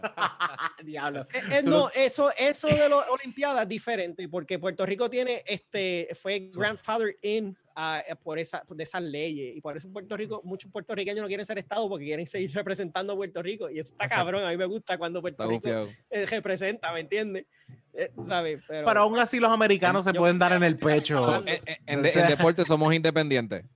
Diablo. 0.84 1.26
Eh, 1.32 1.40
eh, 1.58 1.62
no, 1.64 1.90
eso, 1.94 2.30
eso 2.38 2.68
de 2.68 2.88
las 2.88 3.08
Olimpiadas 3.10 3.62
es 3.62 3.68
diferente 3.68 4.28
porque 4.28 4.58
Puerto 4.58 4.84
Rico 4.86 5.08
tiene, 5.10 5.42
este, 5.46 6.08
fue 6.20 6.48
grandfather 6.52 7.16
in 7.22 7.56
eh, 7.76 8.14
por, 8.22 8.38
esa, 8.38 8.62
por 8.64 8.80
esas 8.80 9.02
leyes 9.02 9.56
y 9.56 9.60
por 9.60 9.76
eso 9.76 9.90
Puerto 9.92 10.16
Rico, 10.16 10.40
muchos 10.44 10.70
puertorriqueños 10.70 11.22
no 11.22 11.28
quieren 11.28 11.46
ser 11.46 11.58
Estado 11.58 11.88
porque 11.88 12.04
quieren 12.06 12.26
seguir 12.26 12.52
representando 12.54 13.12
a 13.12 13.16
Puerto 13.16 13.42
Rico 13.42 13.70
y 13.70 13.78
eso 13.78 13.90
está 13.92 14.04
Exacto. 14.04 14.24
cabrón, 14.24 14.44
a 14.44 14.50
mí 14.50 14.56
me 14.56 14.66
gusta 14.66 14.98
cuando 14.98 15.20
Puerto 15.20 15.42
Está 15.50 15.68
Rico 15.68 15.90
eh, 16.10 16.26
representa, 16.26 16.92
¿me 16.92 17.00
entiendes? 17.00 17.46
Eh, 17.94 18.10
¿sabes? 18.26 18.62
Pero, 18.68 18.86
Pero 18.86 19.00
aún 19.00 19.18
así 19.18 19.38
los 19.40 19.50
americanos 19.50 20.04
se 20.04 20.12
pueden 20.14 20.38
dar 20.38 20.52
en 20.52 20.62
el 20.62 20.78
pecho. 20.78 21.24
hablando. 21.24 21.50
En, 21.50 21.60
en- 21.66 21.76
en 21.86 22.02
de- 22.02 22.12
en 22.12 22.28
deporte 22.28 22.64
somos 22.64 22.94
independientes. 22.94 23.64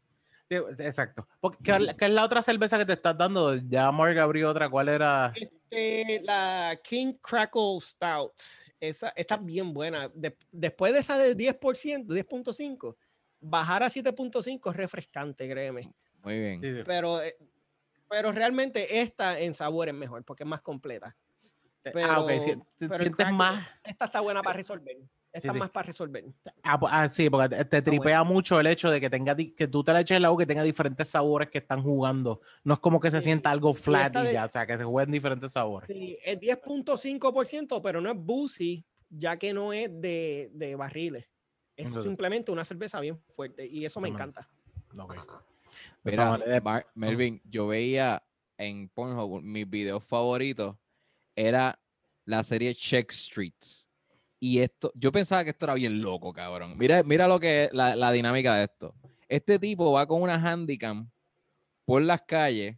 Exacto. 0.50 1.26
Porque, 1.40 1.58
¿qué, 1.62 1.94
qué 1.98 2.04
es 2.04 2.10
la 2.10 2.24
otra 2.24 2.42
cerveza 2.42 2.76
que 2.78 2.84
te 2.84 2.92
estás 2.92 3.16
dando? 3.16 3.54
Ya 3.56 3.90
Mark 3.90 4.18
abrió 4.18 4.50
otra. 4.50 4.68
¿Cuál 4.68 4.88
era? 4.90 5.32
Este, 5.76 6.20
la 6.22 6.78
King 6.84 7.14
Crackle 7.22 7.80
Stout, 7.80 8.32
esa 8.78 9.08
está 9.16 9.36
bien 9.38 9.72
buena. 9.72 10.08
De- 10.14 10.36
después 10.50 10.92
de 10.92 10.98
esa 11.00 11.16
de 11.16 11.34
10%, 11.34 12.06
10.5, 12.06 12.96
bajar 13.40 13.82
a 13.82 13.88
7.5 13.88 14.70
es 14.70 14.76
refrescante, 14.76 15.48
créeme. 15.48 15.90
Muy 16.22 16.38
bien. 16.38 16.60
Sí, 16.60 16.76
sí. 16.76 16.82
Pero, 16.84 17.22
eh, 17.22 17.36
pero 18.08 18.32
realmente 18.32 19.00
esta 19.00 19.38
en 19.40 19.54
sabor 19.54 19.88
es 19.88 19.94
mejor 19.94 20.22
porque 20.24 20.42
es 20.42 20.48
más 20.48 20.60
completa. 20.60 21.16
ah, 22.04 22.20
ok. 22.20 22.30
sí, 22.32 22.50
pero- 22.50 22.66
te 22.78 22.88
pero 22.88 22.96
sientes 22.96 23.26
crack- 23.26 23.32
más. 23.34 23.66
Esta 23.82 24.04
está 24.04 24.20
buena 24.20 24.42
para 24.42 24.56
resolver. 24.58 24.96
Esta 25.32 25.48
es 25.48 25.54
sí. 25.54 25.58
más 25.60 25.70
para 25.70 25.86
resolver. 25.86 26.24
Ah, 26.62 26.78
pues, 26.78 26.92
ah, 26.94 27.08
sí, 27.08 27.30
porque 27.30 27.48
te, 27.56 27.64
te 27.64 27.80
tripea 27.82 28.22
mucho 28.22 28.60
el 28.60 28.66
hecho 28.66 28.90
de 28.90 29.00
que 29.00 29.08
tenga 29.08 29.34
que 29.34 29.66
tú 29.66 29.82
te 29.82 29.92
la 29.92 30.00
eches 30.00 30.18
el 30.18 30.24
agua 30.26 30.42
y 30.42 30.44
que 30.44 30.48
tenga 30.48 30.62
diferentes 30.62 31.08
sabores 31.08 31.48
que 31.48 31.58
están 31.58 31.82
jugando. 31.82 32.42
No 32.64 32.74
es 32.74 32.80
como 32.80 33.00
que 33.00 33.10
se 33.10 33.18
Sí. 33.20 33.24
sienta 33.24 33.50
algo 33.50 33.72
flat 33.72 34.14
y 34.16 34.26
de- 34.26 34.32
ya, 34.34 34.44
o 34.44 34.50
sea, 34.50 34.66
que 34.66 34.76
se 34.76 34.84
jueguen 34.84 35.10
diferentes 35.10 35.52
sabores. 35.52 35.88
Sí, 35.88 36.18
es 36.22 36.38
10.5%, 36.38 37.80
pero 37.82 38.00
no 38.02 38.10
es 38.10 38.16
boozy, 38.18 38.84
ya 39.08 39.38
que 39.38 39.54
no 39.54 39.72
es 39.72 39.88
de, 40.00 40.50
de 40.52 40.76
barriles. 40.76 41.24
Es 41.76 41.86
Entonces- 41.86 42.04
simplemente 42.10 42.52
una 42.52 42.64
cerveza 42.66 43.00
bien 43.00 43.18
fuerte 43.34 43.66
y 43.66 43.86
eso 43.86 44.00
me 44.00 44.08
encanta. 44.08 44.46
Mira, 46.04 46.36
de- 46.38 46.60
Mar- 46.60 46.86
Melvin, 46.94 47.40
yo 47.44 47.66
veía 47.68 48.22
en 48.58 48.88
Pornhub 48.90 49.40
mis 49.42 49.68
videos 49.68 50.04
favoritos 50.04 50.76
era 51.34 51.80
la 52.26 52.44
serie 52.44 52.74
Check 52.74 53.10
Street. 53.12 53.54
Y 54.44 54.58
esto, 54.58 54.90
yo 54.96 55.12
pensaba 55.12 55.44
que 55.44 55.50
esto 55.50 55.66
era 55.66 55.74
bien 55.74 56.02
loco, 56.02 56.32
cabrón. 56.32 56.74
Mira, 56.76 57.04
mira 57.04 57.28
lo 57.28 57.38
que 57.38 57.66
es 57.66 57.72
la, 57.72 57.94
la 57.94 58.10
dinámica 58.10 58.56
de 58.56 58.64
esto. 58.64 58.92
Este 59.28 59.60
tipo 59.60 59.92
va 59.92 60.04
con 60.08 60.20
una 60.20 60.34
handicam 60.34 61.08
por 61.84 62.02
las 62.02 62.22
calles 62.22 62.76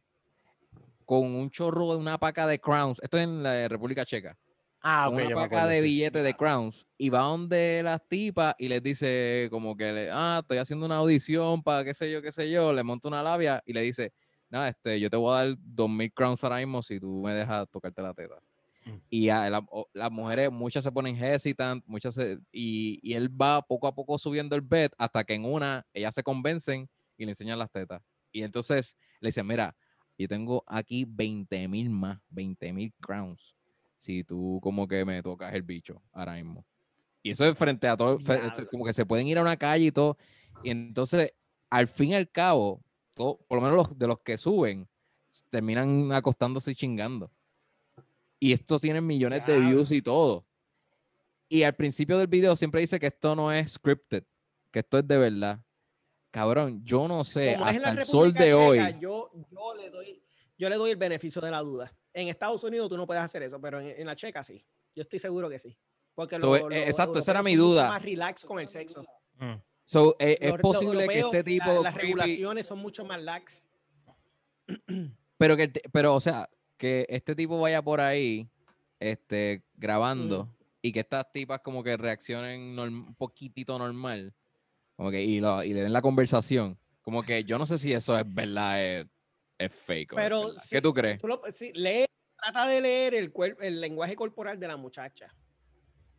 con 1.06 1.34
un 1.34 1.48
chorro 1.48 1.92
de 1.92 1.96
una 1.96 2.18
paca 2.18 2.46
de 2.46 2.58
crowns. 2.58 3.00
Esto 3.02 3.16
es 3.16 3.24
en 3.24 3.42
la 3.42 3.66
República 3.66 4.04
Checa. 4.04 4.38
Ah, 4.82 5.06
con 5.06 5.14
ok, 5.14 5.24
una 5.24 5.34
paca 5.34 5.66
de 5.66 5.80
billetes 5.80 6.22
de 6.22 6.34
crowns 6.34 6.86
y 6.98 7.08
va 7.08 7.20
donde 7.20 7.80
las 7.82 8.06
tipas 8.06 8.54
y 8.58 8.68
les 8.68 8.82
dice 8.82 9.48
como 9.50 9.74
que 9.74 10.10
ah 10.12 10.40
estoy 10.42 10.58
haciendo 10.58 10.84
una 10.84 10.96
audición 10.96 11.62
para 11.62 11.82
qué 11.82 11.94
sé 11.94 12.10
yo 12.10 12.20
qué 12.20 12.30
sé 12.30 12.50
yo 12.50 12.74
le 12.74 12.82
monta 12.82 13.08
una 13.08 13.22
labia 13.22 13.62
y 13.64 13.72
le 13.72 13.80
dice 13.80 14.12
nada 14.50 14.68
este 14.68 15.00
yo 15.00 15.08
te 15.08 15.16
voy 15.16 15.32
a 15.32 15.46
dar 15.46 15.54
dos 15.58 15.88
mil 15.88 16.12
crowns 16.12 16.44
ahora 16.44 16.58
mismo 16.58 16.82
si 16.82 17.00
tú 17.00 17.22
me 17.24 17.32
dejas 17.32 17.66
tocarte 17.70 18.02
la 18.02 18.12
teta 18.12 18.34
Mm. 18.86 18.96
y 19.10 19.28
a 19.30 19.48
la- 19.50 19.66
las 19.92 20.10
mujeres 20.12 20.50
muchas 20.52 20.84
se 20.84 20.92
ponen 20.92 21.16
hesitant 21.16 21.82
muchas 21.86 22.14
se- 22.14 22.38
y, 22.52 23.00
y 23.02 23.14
él 23.14 23.28
va 23.30 23.62
poco 23.62 23.86
a 23.86 23.94
poco 23.94 24.18
subiendo 24.18 24.54
el 24.56 24.62
bet 24.62 24.92
hasta 24.98 25.24
que 25.24 25.34
en 25.34 25.44
una 25.44 25.86
ellas 25.94 26.14
se 26.14 26.22
convencen 26.22 26.88
y 27.16 27.24
le 27.24 27.32
enseñan 27.32 27.58
las 27.58 27.70
tetas 27.70 28.02
y 28.32 28.42
entonces 28.42 28.96
le 29.20 29.28
dicen 29.28 29.46
mira 29.46 29.74
yo 30.18 30.28
tengo 30.28 30.62
aquí 30.66 31.04
20 31.08 31.66
mil 31.68 31.88
más 31.90 32.20
20 32.28 32.72
mil 32.72 32.92
crowns 33.00 33.54
si 33.96 34.22
tú 34.24 34.60
como 34.62 34.86
que 34.86 35.04
me 35.04 35.22
tocas 35.22 35.54
el 35.54 35.62
bicho 35.62 36.02
ahora 36.12 36.34
mismo. 36.34 36.64
Y 37.22 37.30
eso 37.30 37.46
es 37.46 37.56
frente 37.58 37.88
a 37.88 37.96
todo, 37.96 38.18
Diablo. 38.18 38.70
como 38.70 38.84
que 38.84 38.92
se 38.92 39.06
pueden 39.06 39.26
ir 39.26 39.38
a 39.38 39.40
una 39.40 39.56
calle 39.56 39.86
y 39.86 39.90
todo. 39.92 40.18
Y 40.62 40.68
entonces, 40.68 41.32
al 41.70 41.88
fin 41.88 42.10
y 42.10 42.14
al 42.14 42.30
cabo, 42.30 42.84
todo- 43.14 43.38
por 43.48 43.56
lo 43.56 43.62
menos 43.62 43.76
los 43.78 43.98
de 43.98 44.06
los 44.06 44.20
que 44.20 44.36
suben, 44.36 44.86
terminan 45.48 46.12
acostándose 46.12 46.72
y 46.72 46.74
chingando. 46.74 47.30
Y 48.44 48.52
estos 48.52 48.78
tienen 48.82 49.06
millones 49.06 49.46
de 49.46 49.58
views 49.58 49.90
y 49.90 50.02
todo. 50.02 50.44
Y 51.48 51.62
al 51.62 51.74
principio 51.74 52.18
del 52.18 52.26
video 52.26 52.54
siempre 52.56 52.82
dice 52.82 53.00
que 53.00 53.06
esto 53.06 53.34
no 53.34 53.50
es 53.50 53.72
scripted, 53.72 54.22
que 54.70 54.80
esto 54.80 54.98
es 54.98 55.08
de 55.08 55.16
verdad. 55.16 55.64
Cabrón, 56.30 56.84
yo 56.84 57.08
no 57.08 57.24
sé, 57.24 57.54
Como 57.54 57.64
la 57.64 57.70
hasta 57.70 57.90
el 58.02 58.04
sol 58.04 58.34
de 58.34 58.52
hoy. 58.52 58.78
Yo, 59.00 59.30
yo, 59.50 59.74
le 59.74 59.88
doy, 59.88 60.22
yo 60.58 60.68
le 60.68 60.76
doy 60.76 60.90
el 60.90 60.96
beneficio 60.98 61.40
de 61.40 61.50
la 61.50 61.60
duda. 61.60 61.90
En 62.12 62.28
Estados 62.28 62.62
Unidos 62.64 62.90
tú 62.90 62.98
no 62.98 63.06
puedes 63.06 63.22
hacer 63.22 63.42
eso, 63.44 63.58
pero 63.58 63.80
en, 63.80 63.98
en 63.98 64.06
la 64.06 64.14
Checa 64.14 64.42
sí. 64.42 64.62
Yo 64.94 65.00
estoy 65.00 65.20
seguro 65.20 65.48
que 65.48 65.58
sí. 65.58 65.74
Porque 66.14 66.38
So, 66.38 66.48
lo- 66.48 66.56
eh, 66.70 66.80
los 66.80 66.88
exacto, 66.90 67.20
esa 67.20 67.30
era 67.30 67.42
mi 67.42 67.56
duda. 67.56 67.88
más 67.88 68.02
relax 68.02 68.44
con 68.44 68.58
el 68.60 68.68
sexo. 68.68 69.06
Mm. 69.38 69.54
So, 69.86 70.16
eh, 70.18 70.36
es 70.38 70.52
posible 70.60 71.08
que 71.08 71.20
este 71.20 71.38
la- 71.38 71.44
tipo 71.44 71.82
las 71.82 71.94
creepy- 71.94 72.00
regulaciones 72.02 72.66
son 72.66 72.78
mucho 72.80 73.06
más 73.06 73.22
lax. 73.22 73.66
Pero 75.38 75.56
que, 75.56 75.68
te- 75.68 75.82
pero, 75.90 76.14
o 76.14 76.20
sea, 76.20 76.48
que 76.76 77.06
este 77.08 77.34
tipo 77.34 77.60
vaya 77.60 77.82
por 77.82 78.00
ahí, 78.00 78.48
este, 79.00 79.62
grabando, 79.74 80.48
y 80.82 80.92
que 80.92 81.00
estas 81.00 81.30
tipas 81.32 81.60
como 81.60 81.82
que 81.82 81.96
reaccionen 81.96 82.78
un 82.78 83.14
poquitito 83.14 83.78
normal, 83.78 84.34
como 84.96 85.10
que, 85.10 85.22
y, 85.22 85.40
lo- 85.40 85.62
y 85.64 85.72
le 85.74 85.82
den 85.82 85.92
la 85.92 86.02
conversación, 86.02 86.78
como 87.02 87.22
que 87.22 87.44
yo 87.44 87.58
no 87.58 87.66
sé 87.66 87.78
si 87.78 87.92
eso 87.92 88.18
es 88.18 88.24
verdad, 88.34 88.82
es, 88.84 89.06
es 89.58 89.72
fake. 89.72 90.12
es 90.18 90.68
¿Qué 90.70 90.80
tú 90.82 90.92
crees? 90.92 91.18
Tú 91.20 91.28
lo- 91.28 91.42
sí, 91.50 91.72
lee, 91.74 92.04
trata 92.36 92.66
de 92.66 92.80
leer 92.80 93.14
el, 93.14 93.32
el 93.60 93.80
lenguaje 93.80 94.14
corporal 94.16 94.58
de 94.58 94.68
la 94.68 94.76
muchacha. 94.76 95.34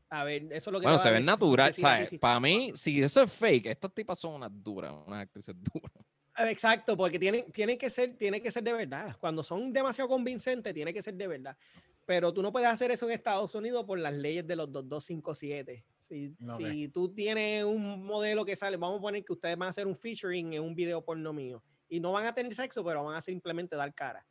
A 0.09 0.23
ver, 0.23 0.43
eso 0.53 0.69
es 0.69 0.73
lo 0.73 0.79
que 0.79 0.85
Bueno, 0.85 0.99
se 0.99 1.09
decir- 1.09 1.25
natural, 1.25 1.73
¿sabes? 1.73 2.11
Para 2.19 2.39
mí, 2.39 2.71
si 2.75 3.01
eso 3.01 3.23
es 3.23 3.33
fake, 3.33 3.65
estas 3.67 3.93
tipas 3.93 4.19
son 4.19 4.35
unas 4.35 4.51
duras, 4.53 4.93
unas 5.05 5.21
actrices 5.23 5.55
duras. 5.73 5.91
Exacto, 6.37 6.97
porque 6.97 7.17
tienen, 7.17 7.51
tienen 7.51 7.77
que 7.77 7.89
ser, 7.89 8.17
tiene 8.17 8.41
que 8.41 8.51
ser 8.51 8.63
de 8.63 8.73
verdad. 8.73 9.15
Cuando 9.19 9.43
son 9.43 9.71
demasiado 9.71 10.09
convincentes, 10.09 10.73
tiene 10.73 10.93
que 10.93 11.01
ser 11.01 11.13
de 11.13 11.27
verdad. 11.27 11.57
Pero 12.05 12.33
tú 12.33 12.41
no 12.43 12.51
puedes 12.51 12.69
hacer 12.69 12.91
eso 12.91 13.07
en 13.07 13.13
Estados 13.13 13.55
Unidos 13.55 13.83
por 13.85 13.97
las 13.97 14.13
leyes 14.13 14.45
de 14.45 14.55
los 14.55 14.71
2257. 14.71 15.85
Si, 15.97 16.35
si 16.57 16.87
tú 16.89 17.11
tienes 17.13 17.63
un 17.63 18.05
modelo 18.05 18.45
que 18.45 18.55
sale, 18.55 18.77
vamos 18.77 18.99
a 18.99 19.01
poner 19.01 19.25
que 19.25 19.33
ustedes 19.33 19.57
van 19.57 19.67
a 19.67 19.69
hacer 19.71 19.87
un 19.87 19.95
featuring 19.95 20.53
en 20.53 20.61
un 20.61 20.75
video 20.75 21.03
porno 21.03 21.33
mío 21.33 21.63
y 21.89 21.99
no 21.99 22.11
van 22.11 22.25
a 22.25 22.33
tener 22.33 22.53
sexo, 22.53 22.83
pero 22.83 23.03
van 23.03 23.15
a 23.15 23.21
simplemente 23.21 23.75
dar 23.75 23.93
cara. 23.93 24.27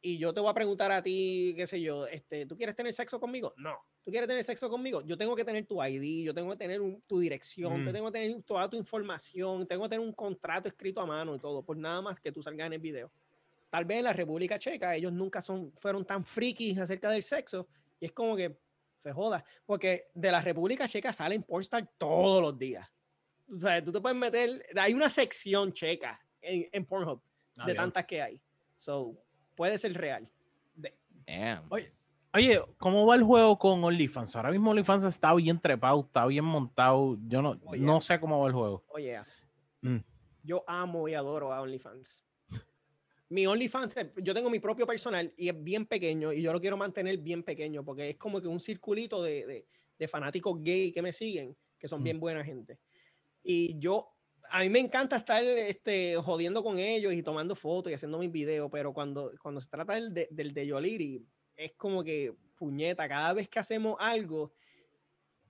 Y 0.00 0.18
yo 0.18 0.32
te 0.32 0.40
voy 0.40 0.50
a 0.50 0.54
preguntar 0.54 0.92
a 0.92 1.02
ti, 1.02 1.54
qué 1.56 1.66
sé 1.66 1.80
yo, 1.80 2.06
este, 2.06 2.46
¿tú 2.46 2.56
quieres 2.56 2.76
tener 2.76 2.92
sexo 2.92 3.18
conmigo? 3.18 3.52
No. 3.56 3.78
¿Tú 4.04 4.10
quieres 4.10 4.28
tener 4.28 4.42
sexo 4.42 4.68
conmigo? 4.68 5.00
Yo 5.02 5.16
tengo 5.16 5.36
que 5.36 5.44
tener 5.44 5.64
tu 5.64 5.80
ID, 5.82 6.24
yo 6.24 6.34
tengo 6.34 6.50
que 6.50 6.56
tener 6.56 6.80
un- 6.80 7.00
tu 7.02 7.20
dirección, 7.20 7.82
Mm. 7.82 7.86
yo 7.86 7.92
tengo 7.92 8.06
que 8.10 8.18
tener 8.18 8.42
toda 8.42 8.68
tu 8.68 8.76
información, 8.76 9.66
tengo 9.66 9.84
que 9.84 9.90
tener 9.90 10.04
un 10.04 10.12
contrato 10.12 10.68
escrito 10.68 11.00
a 11.00 11.06
mano 11.06 11.34
y 11.36 11.38
todo, 11.38 11.62
por 11.62 11.76
nada 11.76 12.00
más 12.02 12.18
que 12.18 12.32
tú 12.32 12.42
salgas 12.42 12.66
en 12.66 12.72
el 12.72 12.80
video. 12.80 13.10
Tal 13.70 13.84
vez 13.84 13.98
en 13.98 14.04
la 14.04 14.12
República 14.12 14.58
Checa 14.58 14.96
ellos 14.96 15.12
nunca 15.12 15.40
son, 15.40 15.72
fueron 15.78 16.04
tan 16.04 16.24
frikis 16.24 16.78
acerca 16.78 17.10
del 17.10 17.22
sexo 17.22 17.68
y 18.00 18.06
es 18.06 18.12
como 18.12 18.36
que 18.36 18.56
se 18.96 19.12
joda, 19.12 19.44
porque 19.64 20.08
de 20.14 20.30
la 20.32 20.40
República 20.42 20.86
Checa 20.88 21.12
salen 21.12 21.42
pornstar 21.42 21.88
todos 21.96 22.42
los 22.42 22.58
días. 22.58 22.88
O 23.50 23.58
sea, 23.60 23.82
tú 23.84 23.92
te 23.92 24.00
puedes 24.00 24.16
meter, 24.18 24.62
hay 24.76 24.94
una 24.94 25.08
sección 25.10 25.72
checa 25.72 26.20
en, 26.40 26.68
en 26.72 26.84
Pornhub 26.84 27.20
Ah, 27.56 27.66
de 27.66 27.72
bien. 27.72 27.76
tantas 27.82 28.04
que 28.06 28.20
hay. 28.22 28.40
So, 28.76 29.14
puede 29.54 29.76
ser 29.78 29.92
real. 29.94 30.28
Damn. 31.26 31.66
Oye, 31.70 31.92
Oye, 32.34 32.60
¿cómo 32.78 33.06
va 33.06 33.14
el 33.14 33.22
juego 33.22 33.58
con 33.58 33.84
OnlyFans? 33.84 34.36
Ahora 34.36 34.50
mismo 34.50 34.70
OnlyFans 34.70 35.04
está 35.04 35.34
bien 35.34 35.60
trepado, 35.60 36.00
está 36.00 36.24
bien 36.26 36.44
montado. 36.44 37.18
Yo 37.28 37.42
no, 37.42 37.60
Oh, 37.64 37.76
no 37.76 37.92
yeah. 37.92 38.00
sé 38.00 38.20
cómo 38.20 38.40
va 38.40 38.46
el 38.46 38.54
juego. 38.54 38.84
Oye, 38.88 39.18
Mm. 39.82 39.98
yo 40.42 40.64
amo 40.66 41.08
y 41.08 41.14
adoro 41.14 41.52
a 41.52 41.60
OnlyFans. 41.60 42.24
Mi 43.28 43.46
OnlyFans, 43.46 43.96
es- 43.96 44.10
yo 44.22 44.32
tengo 44.34 44.48
mi 44.50 44.60
propio 44.60 44.86
personal 44.86 45.32
y 45.36 45.48
es 45.48 45.62
bien 45.62 45.86
pequeño 45.86 46.32
y 46.32 46.42
yo 46.42 46.52
lo 46.52 46.60
quiero 46.60 46.76
mantener 46.76 47.18
bien 47.18 47.42
pequeño 47.42 47.84
porque 47.84 48.10
es 48.10 48.16
como 48.16 48.40
que 48.40 48.48
un 48.48 48.60
circulito 48.60 49.22
de, 49.22 49.46
de- 49.46 49.66
de 49.98 50.08
fanáticos 50.08 50.62
gay 50.62 50.90
que 50.92 51.02
me 51.02 51.12
siguen, 51.12 51.54
que 51.78 51.88
son 51.88 52.00
Mm. 52.00 52.04
bien 52.04 52.20
buena 52.20 52.44
gente. 52.44 52.78
Y 53.42 53.78
yo, 53.78 54.08
a 54.50 54.60
mí 54.60 54.68
me 54.70 54.78
encanta 54.80 55.16
estar 55.16 55.42
este, 55.42 56.16
jodiendo 56.16 56.62
con 56.62 56.78
ellos 56.78 57.12
y 57.12 57.22
tomando 57.22 57.54
fotos 57.56 57.90
y 57.90 57.94
haciendo 57.94 58.18
mis 58.18 58.30
videos, 58.32 58.70
pero 58.70 58.92
cuando, 58.94 59.32
cuando 59.42 59.60
se 59.60 59.68
trata 59.68 59.94
del 59.94 60.12
de, 60.14 60.28
del 60.30 60.52
de 60.54 60.66
Yoliri, 60.66 61.26
es 61.64 61.72
como 61.74 62.02
que 62.04 62.34
puñeta, 62.56 63.08
cada 63.08 63.32
vez 63.32 63.48
que 63.48 63.58
hacemos 63.58 63.96
algo, 63.98 64.52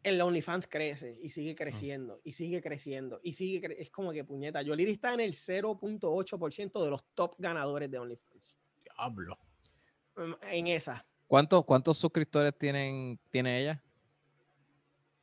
el 0.03 0.21
OnlyFans 0.21 0.67
crece 0.67 1.19
y 1.23 1.31
sigue 1.31 1.55
creciendo 1.55 2.21
y 2.25 2.33
sigue 2.33 2.61
creciendo 2.61 3.21
y 3.23 3.35
sigue 3.35 3.61
cre- 3.61 3.77
es 3.79 3.91
como 3.91 4.13
que 4.13 4.25
puñeta. 4.25 4.61
Yoliri 4.63 4.93
está 4.93 5.15
en 5.15 5.21
el 5.21 5.33
0.8% 5.33 6.83
de 6.85 6.91
los 6.91 7.05
top 7.15 7.35
ganadores 7.39 7.91
de 7.91 7.99
OnlyFans. 7.99 8.57
Diablo. 8.83 9.39
Mm, 10.17 10.33
En 10.51 10.67
esa. 10.69 11.07
¿Cuántos, 11.27 11.65
¿Cuántos 11.65 11.97
suscriptores 11.99 12.57
tienen, 12.59 13.19
tiene 13.31 13.61
ella? 13.61 13.83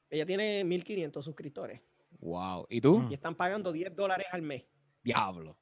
Ella 0.09 0.25
tiene 0.25 0.63
1500 0.63 1.23
suscriptores 1.23 1.81
Wow. 2.19 2.65
¿Y 2.69 2.81
tú? 2.81 3.05
Y 3.09 3.13
están 3.13 3.35
pagando 3.35 3.71
10 3.71 3.95
dólares 3.95 4.25
al 4.31 4.41
mes, 4.41 4.63
Diablo. 5.03 5.57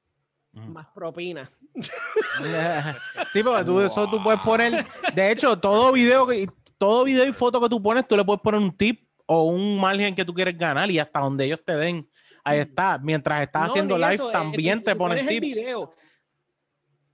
Mm. 0.53 0.72
más 0.72 0.88
propina. 0.88 1.52
Sí, 3.34 3.44
porque 3.44 3.64
tú 3.64 3.82
eso 3.82 4.10
tú 4.10 4.22
puedes 4.24 4.40
poner. 4.41 4.86
De 5.14 5.32
hecho, 5.32 5.57
todo 5.60 5.91
video 5.91 6.26
que 6.26 6.48
todo 6.78 7.03
video 7.03 7.26
y 7.26 7.34
foto 7.34 7.60
que 7.61 7.69
tú 7.69 7.82
pones, 7.82 8.07
tú 8.07 8.15
le 8.15 8.24
puedes 8.24 8.41
poner 8.41 8.60
un 8.61 8.76
tip 8.76 9.07
o 9.26 9.44
un 9.44 9.80
margen 9.80 10.15
que 10.15 10.24
tú 10.26 10.34
quieres 10.34 10.57
ganar 10.57 10.90
y 10.91 10.99
hasta 10.99 11.19
donde 11.19 11.45
ellos 11.45 11.60
te 11.65 11.76
den. 11.76 12.10
Ahí 12.44 12.60
está. 12.60 12.98
Mientras 12.99 13.41
estás 13.41 13.64
No, 13.64 13.68
haciendo 13.69 13.98
live, 13.98 14.14
eso, 14.14 14.30
eh, 14.30 14.34
también 14.34 14.84
te 14.84 14.91
tú 14.94 14.98
ponen 14.98 15.18
pones 15.19 15.34
el 15.36 15.41
tips. 15.41 15.56
video, 15.57 15.94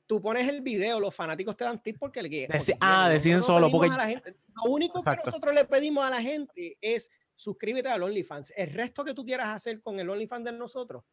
Tú 0.06 0.22
pones 0.22 0.48
el 0.48 0.62
video, 0.62 1.00
los 1.00 1.16
fanáticos 1.16 1.56
te 1.56 1.64
dan 1.64 1.82
tips 1.82 1.98
porque 1.98 2.22
le 2.22 2.30
porque 2.30 2.74
ah, 2.82 3.04
quieren. 3.06 3.14
deciden 3.18 3.42
solo, 3.42 3.70
porque- 3.72 3.90
a 3.90 3.98
la 3.98 4.08
gente- 4.08 4.36
lo 4.64 4.70
único 4.72 5.00
Exacto. 5.00 5.24
que 5.24 5.30
nosotros 5.32 5.56
le 5.56 5.66
pedimos 5.66 6.06
a 6.06 6.10
la 6.10 6.22
gente 6.22 6.78
es 6.82 7.10
suscríbete 7.36 7.88
al 7.90 8.04
OnlyFans. 8.04 8.54
El 8.56 8.74
resto 8.74 9.04
que 9.06 9.14
tú 9.14 9.26
quieras 9.26 9.48
hacer 9.48 9.82
con 9.82 10.00
el 10.00 10.10
OnlyFans 10.10 10.46
de 10.46 10.52
nosotros 10.52 11.04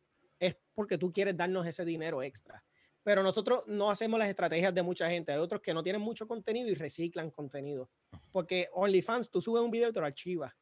es 0.41 0.57
porque 0.75 0.99
tú 0.99 1.13
quieres 1.13 1.37
darnos 1.37 1.67
ese 1.67 1.85
dinero 1.85 2.23
extra. 2.23 2.65
Pero 3.03 3.23
nosotros 3.23 3.63
no 3.67 3.91
hacemos 3.91 4.19
las 4.19 4.29
estrategias 4.29 4.75
de 4.75 4.83
mucha 4.83 5.09
gente. 5.09 5.33
Hay 5.33 5.39
otros 5.39 5.61
que 5.61 5.73
no 5.73 5.83
tienen 5.83 6.03
mucho 6.03 6.27
contenido 6.27 6.69
y 6.69 6.75
reciclan 6.75 7.31
contenido. 7.31 7.89
Porque 8.33 8.69
OnlyFans, 8.73 9.31
tú 9.31 9.41
subes 9.41 9.63
un 9.63 9.71
video 9.71 9.89
y 9.89 9.93
te 9.93 10.01
lo 10.01 10.07
archivas. 10.07 10.53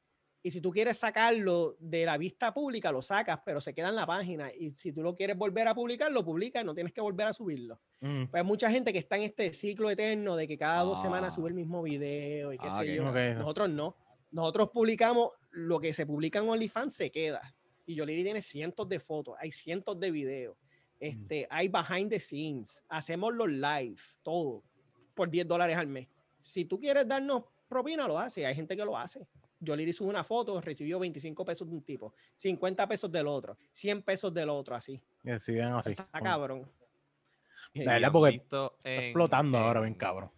Y 0.40 0.52
si 0.52 0.60
tú 0.60 0.70
quieres 0.70 0.96
sacarlo 0.98 1.74
de 1.80 2.04
la 2.06 2.16
vista 2.16 2.54
pública, 2.54 2.92
lo 2.92 3.02
sacas, 3.02 3.40
pero 3.44 3.60
se 3.60 3.74
queda 3.74 3.88
en 3.88 3.96
la 3.96 4.06
página. 4.06 4.52
Y 4.54 4.70
si 4.70 4.92
tú 4.92 5.02
lo 5.02 5.16
quieres 5.16 5.36
volver 5.36 5.66
a 5.66 5.74
publicar, 5.74 6.12
lo 6.12 6.24
publicas 6.24 6.62
y 6.62 6.64
no 6.64 6.74
tienes 6.76 6.92
que 6.92 7.00
volver 7.00 7.26
a 7.26 7.32
subirlo. 7.32 7.80
Mm, 8.00 8.26
Pues 8.26 8.40
hay 8.40 8.46
mucha 8.46 8.70
gente 8.70 8.92
que 8.92 9.00
está 9.00 9.16
en 9.16 9.22
este 9.24 9.52
ciclo 9.52 9.90
eterno 9.90 10.36
de 10.36 10.46
que 10.46 10.56
cada 10.56 10.84
dos 10.84 11.00
semanas 11.00 11.32
Ah. 11.32 11.36
sube 11.36 11.48
el 11.48 11.54
mismo 11.54 11.82
video 11.82 12.52
y 12.52 12.58
qué 12.58 12.68
Ah, 12.68 12.70
sé 12.70 12.82
ok. 12.82 12.96
yo. 12.96 13.10
Ok. 13.10 13.16
Nosotros 13.38 13.68
no. 13.70 13.96
Nosotros 14.30 14.70
publicamos 14.70 15.32
lo 15.50 15.80
que 15.80 15.92
se 15.92 16.06
publica 16.06 16.38
en 16.38 16.48
OnlyFans 16.48 16.94
se 16.94 17.10
queda. 17.10 17.52
Y 17.88 17.94
Yoliri 17.94 18.22
tiene 18.22 18.42
cientos 18.42 18.86
de 18.86 19.00
fotos, 19.00 19.34
hay 19.40 19.50
cientos 19.50 19.98
de 19.98 20.10
videos. 20.10 20.58
Este, 21.00 21.46
Hay 21.48 21.68
behind 21.68 22.10
the 22.10 22.20
scenes, 22.20 22.84
hacemos 22.88 23.32
los 23.34 23.48
live, 23.48 23.96
todo, 24.22 24.62
por 25.14 25.30
10 25.30 25.48
dólares 25.48 25.74
al 25.78 25.86
mes. 25.86 26.06
Si 26.38 26.66
tú 26.66 26.78
quieres 26.78 27.08
darnos 27.08 27.44
propina, 27.66 28.06
lo 28.06 28.18
hace. 28.18 28.44
Hay 28.44 28.54
gente 28.54 28.76
que 28.76 28.84
lo 28.84 28.98
hace. 28.98 29.26
Yoliri 29.60 29.92
sube 29.94 30.08
una 30.10 30.22
foto, 30.22 30.60
recibió 30.60 30.98
25 30.98 31.44
pesos 31.46 31.66
de 31.66 31.74
un 31.76 31.82
tipo, 31.82 32.12
50 32.36 32.86
pesos 32.86 33.10
del 33.10 33.26
otro, 33.26 33.56
100 33.72 34.02
pesos 34.02 34.34
del 34.34 34.50
otro, 34.50 34.74
así. 34.76 35.00
deciden 35.22 35.68
así. 35.68 35.92
Está 35.92 36.06
cabrón. 36.20 36.70
De 37.72 37.84
verdad, 37.86 38.12
porque 38.12 38.36
Está 38.36 38.70
en- 38.84 39.00
explotando 39.04 39.56
ahora, 39.56 39.80
bien 39.80 39.94
en- 39.94 39.98
cabrón. 39.98 40.30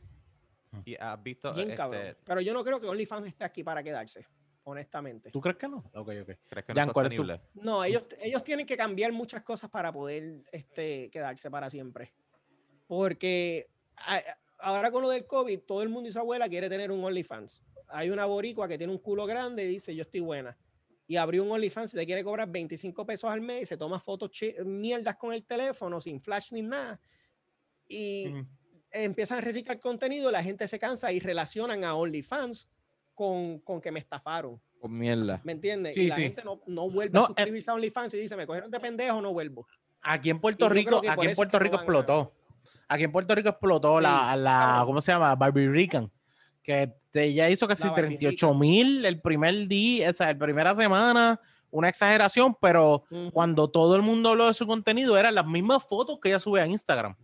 Y 0.85 0.95
has 0.95 1.21
visto, 1.21 1.53
Bien 1.53 1.71
este, 1.71 1.77
cabrón. 1.77 2.17
Pero 2.25 2.41
yo 2.43 2.53
no 2.55 2.63
creo 2.63 2.81
que 2.81 2.87
OnlyFans 2.87 3.27
esté 3.27 3.43
aquí 3.45 3.65
para 3.65 3.83
quedarse, 3.83 4.25
honestamente. 4.65 5.31
¿Tú 5.31 5.41
crees 5.41 5.57
que 5.57 5.69
no? 5.69 5.79
Ok, 5.95 6.09
ok. 6.23 6.31
¿crees 6.49 6.65
que 6.67 6.73
no. 6.87 6.93
No, 7.55 7.85
ellos, 7.85 8.05
ellos 8.21 8.45
tienen 8.45 8.67
que 8.67 8.77
cambiar 8.77 9.13
muchas 9.13 9.43
cosas 9.43 9.71
para 9.71 9.93
poder 9.93 10.43
este, 10.53 11.11
quedarse 11.11 11.51
para 11.51 11.71
siempre. 11.71 12.13
Porque 12.87 13.69
a- 13.97 14.23
ahora 14.59 14.91
con 14.91 15.03
lo 15.03 15.09
del 15.11 15.27
COVID, 15.27 15.61
todo 15.61 15.83
el 15.83 15.89
mundo 15.89 16.09
y 16.09 16.13
su 16.13 16.19
abuela 16.19 16.49
quiere 16.49 16.69
tener 16.69 16.91
un 16.91 17.03
OnlyFans. 17.05 17.63
Hay 17.89 18.11
una 18.11 18.27
boricua 18.27 18.69
que 18.69 18.79
tiene 18.79 18.93
un 18.93 18.99
culo 18.99 19.27
grande 19.27 19.65
y 19.65 19.69
dice, 19.69 19.95
yo 19.95 20.03
estoy 20.03 20.21
buena. 20.21 20.57
Y 21.07 21.17
abrió 21.17 21.43
un 21.43 21.51
OnlyFans 21.51 21.95
y 21.95 21.97
te 21.97 22.07
quiere 22.07 22.23
cobrar 22.23 22.49
25 22.49 23.05
pesos 23.05 23.31
al 23.31 23.41
mes 23.41 23.63
y 23.63 23.67
se 23.67 23.77
toma 23.77 23.99
fotos 23.99 24.31
mierdas 24.65 25.17
con 25.17 25.33
el 25.33 25.45
teléfono, 25.45 26.01
sin 26.01 26.21
flash 26.21 26.53
ni 26.53 26.63
nada. 26.63 27.01
Y 27.89 28.29
Mm. 28.29 28.47
empiezan 28.93 29.39
a 29.39 29.41
reciclar 29.41 29.81
contenido, 29.81 30.31
la 30.31 30.43
gente 30.43 30.69
se 30.69 30.79
cansa 30.79 31.11
y 31.13 31.19
relacionan 31.19 31.83
a 31.85 31.95
OnlyFans 31.97 32.69
con, 33.21 33.59
con 33.59 33.83
que 33.83 33.91
me 33.93 34.01
estafaron. 34.01 34.59
Con 34.81 34.97
mierda. 34.97 35.43
¿Me 35.45 35.53
entiendes? 35.53 35.95
Sí, 35.95 36.05
y 36.05 36.09
la 36.09 36.15
sí. 36.17 36.23
gente 36.23 36.43
no, 36.43 36.59
no 36.67 36.89
vuelve 36.89 37.13
No, 37.13 37.21
a 37.21 37.25
eh, 37.25 37.27
suscribirse 37.27 37.71
a 37.71 37.75
OnlyFans 37.75 38.15
y 38.15 38.19
dice, 38.19 38.35
me 38.35 38.47
cogieron 38.47 38.71
de 38.71 38.81
pendejo, 38.81 39.21
no 39.21 39.31
vuelvo. 39.35 39.67
Aquí 40.01 40.31
en 40.31 40.41
Puerto 40.41 40.71
Rico, 40.71 41.03
aquí 41.07 41.27
en 41.27 41.35
Puerto 41.37 41.59
Rico 41.59 41.77
explotó. 41.77 42.33
Aquí 42.89 43.05
en 43.05 43.13
Puerto 43.13 43.35
Rico 43.35 43.51
explotó 43.51 44.01
la, 44.01 44.33
Sí, 44.35 44.41
la, 44.41 44.51
cabrón. 44.59 44.87
¿cómo 44.87 45.01
se 45.03 45.13
llama? 45.13 45.35
Barbie 45.37 45.69
Rican. 45.69 46.11
Que 46.63 46.91
te- 47.11 47.35
ya 47.35 47.51
hizo 47.51 47.69
casi 47.69 47.85
La 47.85 47.91
Barbie 47.91 48.17
38 48.17 48.55
mil 48.55 49.05
el 49.05 49.21
primer 49.21 49.69
día, 49.69 50.09
o 50.11 50.15
sea, 50.15 50.33
la 50.33 50.39
primera 50.39 50.75
semana, 50.75 51.39
una 51.71 51.91
exageración, 51.91 52.57
pero 52.59 53.05
Ujú. 53.11 53.31
cuando 53.33 53.69
todo 53.71 53.97
el 53.97 54.03
mundo 54.03 54.31
habló 54.31 54.47
de 54.47 54.55
su 54.55 54.67
contenido, 54.67 55.19
eran 55.19 55.35
las 55.35 55.47
mismas 55.47 55.85
fotos 55.85 56.19
que 56.23 56.31
ella 56.31 56.41
sube 56.41 56.63
a 56.63 56.67
Instagram. 56.67 57.15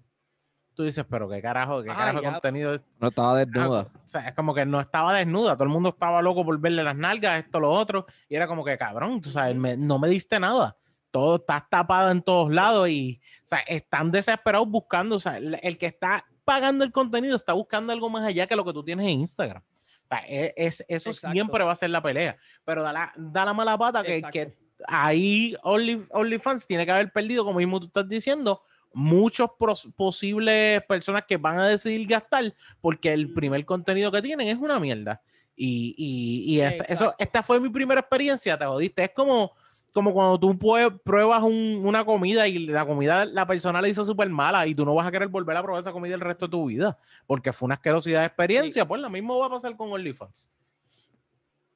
Tú 0.77 0.85
dices, 0.85 1.05
pero 1.09 1.27
qué 1.29 1.41
carajo, 1.41 1.83
qué 1.83 1.91
Ah, 1.91 1.95
carajo 1.97 2.21
de 2.21 2.31
contenido 2.31 2.75
es? 2.75 2.83
No 3.01 3.09
estaba 3.09 3.35
desnuda. 3.39 3.89
O 3.95 4.09
sea, 4.09 4.29
es 4.29 4.35
como 4.35 4.55
que 4.55 4.65
no 4.67 4.79
estaba 4.81 5.13
desnuda, 5.15 5.55
todo 5.55 5.65
el 5.65 5.71
mundo 5.71 5.89
estaba 5.89 6.21
loco 6.21 6.45
por 6.45 6.59
verle 6.61 6.85
las 6.85 6.95
nalgas, 6.97 7.43
esto, 7.43 7.59
lo 7.59 7.71
otro, 7.71 8.05
y 8.29 8.37
era 8.37 8.47
como 8.47 8.63
que 8.63 8.77
cabrón, 8.77 9.21
tú 9.23 9.31
sabes, 9.31 9.57
me- 9.57 9.77
no 9.77 9.99
me 9.99 10.09
diste 10.09 10.39
nada. 10.39 10.77
Todo 11.11 11.37
está 11.37 11.67
tapado 11.71 12.11
en 12.11 12.21
todos 12.21 12.53
lados 12.53 12.91
y, 12.91 13.19
o 13.45 13.49
sea, 13.49 13.61
están 13.61 14.11
desesperados 14.13 14.69
buscando, 14.69 15.17
o 15.17 15.21
sea, 15.21 15.39
el, 15.39 15.59
el 15.63 15.79
que 15.79 15.87
está 15.87 16.27
pagando 16.45 16.85
el 16.85 16.93
contenido 16.93 17.37
está 17.37 17.55
buscando 17.55 17.91
algo 17.93 18.11
más 18.11 18.25
allá 18.27 18.47
que 18.47 18.55
lo 18.55 18.65
que 18.65 18.73
tú 18.75 18.85
tienes 18.85 19.05
en 19.07 19.21
Instagram. 19.21 19.63
O 19.63 20.09
sea, 20.09 20.25
e- 20.29 20.53
es, 20.57 20.85
eso 20.89 21.09
Exacto. 21.11 21.33
siempre 21.33 21.65
va 21.65 21.73
a 21.73 21.77
ser 21.77 21.89
la 21.89 22.03
pelea, 22.03 22.37
pero 22.67 22.83
da 22.83 22.93
la, 22.93 23.13
da 23.17 23.47
la 23.47 23.55
mala 23.55 23.79
pata 23.79 24.03
que, 24.05 24.21
que 24.31 24.55
ahí 24.87 25.57
Only, 25.63 26.07
OnlyFans 26.11 26.67
tiene 26.67 26.85
que 26.85 26.93
haber 26.93 27.11
perdido, 27.11 27.45
como 27.47 27.59
mismo 27.59 27.81
tú 27.81 27.87
estás 27.87 28.07
diciendo, 28.07 28.63
muchos 28.99 29.51
pros- 29.59 29.93
posibles 29.95 30.83
personas 30.85 31.25
que 31.29 31.37
van 31.37 31.59
a 31.59 31.69
decidir 31.69 32.07
gastar 32.07 32.55
porque 32.81 33.13
el 33.13 33.31
primer 33.35 33.63
contenido 33.67 34.11
que 34.11 34.23
tienen 34.23 34.49
es 34.49 34.57
una 34.57 34.81
mierda. 34.81 35.21
Y, 35.55 35.95
y, 35.99 36.55
y 36.55 36.61
es- 36.63 36.81
eso, 36.89 37.15
esta 37.19 37.43
fue 37.43 37.61
mi 37.61 37.69
primera 37.69 38.01
experiencia, 38.01 38.59
te 38.59 38.65
jodiste. 38.65 39.05
Es 39.05 39.11
como, 39.11 39.53
como 39.93 40.15
cuando 40.15 40.41
tú 40.41 40.59
pruebas 41.05 41.43
un- 41.43 41.83
una 41.85 42.07
comida 42.07 42.49
y 42.49 42.59
la 42.67 42.87
comida 42.87 43.27
la 43.27 43.47
persona 43.47 43.83
le 43.83 43.91
hizo 43.91 44.03
súper 44.03 44.31
mala 44.31 44.67
y 44.67 44.75
tú 44.75 44.87
no 44.87 44.95
vas 44.95 45.07
a 45.07 45.11
querer 45.11 45.29
volver 45.29 45.57
a 45.59 45.63
probar 45.63 45.83
esa 45.83 45.93
comida 45.93 46.15
el 46.15 46.21
resto 46.23 46.47
de 46.47 46.51
tu 46.53 46.65
vida 46.67 46.99
porque 47.27 47.53
fue 47.53 47.67
una 47.67 47.75
asquerosidad 47.75 48.21
de 48.21 48.27
experiencia. 48.27 48.89
Pues 48.89 49.03
lo 49.03 49.11
mismo 49.11 49.39
va 49.39 49.47
a 49.47 49.51
pasar 49.51 49.77
con 49.77 49.93
OnlyFans. 49.93 50.49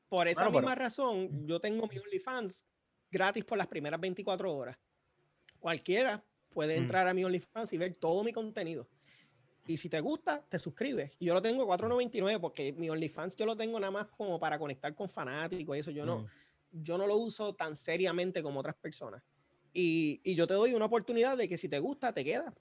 Por 0.08 0.26
esa 0.26 0.40
Bueno, 0.44 0.52
pero- 0.58 0.60
misma 0.68 0.74
razón, 0.74 1.46
yo 1.46 1.60
tengo 1.60 1.86
mi 1.86 1.98
OnlyFans 1.98 2.66
gratis 3.10 3.44
por 3.44 3.58
las 3.58 3.66
primeras 3.66 4.00
24 4.00 4.54
horas. 4.56 4.78
Cualquiera 5.58 6.22
puede 6.50 6.76
Mm. 6.78 6.82
entrar 6.82 7.08
a 7.08 7.14
mi 7.14 7.24
OnlyFans 7.24 7.72
y 7.72 7.78
ver 7.78 7.96
todo 7.96 8.22
mi 8.24 8.32
contenido. 8.32 8.86
Y 9.66 9.76
si 9.76 9.88
te 9.88 10.00
gusta, 10.00 10.44
te 10.48 10.58
suscribes. 10.58 11.12
Y 11.18 11.26
yo 11.26 11.34
lo 11.34 11.42
tengo 11.42 11.64
4.99 11.66 12.40
porque 12.40 12.72
mi 12.72 12.90
OnlyFans 12.90 13.36
yo 13.36 13.46
lo 13.46 13.56
tengo 13.56 13.78
nada 13.78 13.90
más 13.90 14.08
como 14.08 14.38
para 14.40 14.58
conectar 14.58 14.94
con 14.94 15.08
fanáticos 15.08 15.76
y 15.76 15.80
eso. 15.80 15.90
Yo 15.90 16.04
no, 16.04 16.20
Mm. 16.20 16.26
yo 16.82 16.98
no 16.98 17.06
lo 17.06 17.16
uso 17.16 17.54
tan 17.54 17.76
seriamente 17.76 18.42
como 18.42 18.60
otras 18.60 18.74
personas. 18.76 19.22
Y, 19.72 20.20
y 20.24 20.34
yo 20.34 20.46
te 20.48 20.54
doy 20.54 20.74
una 20.74 20.86
oportunidad 20.86 21.36
de 21.38 21.48
que 21.48 21.56
si 21.56 21.68
te 21.68 21.78
gusta, 21.78 22.12
te 22.12 22.24
queda. 22.24 22.52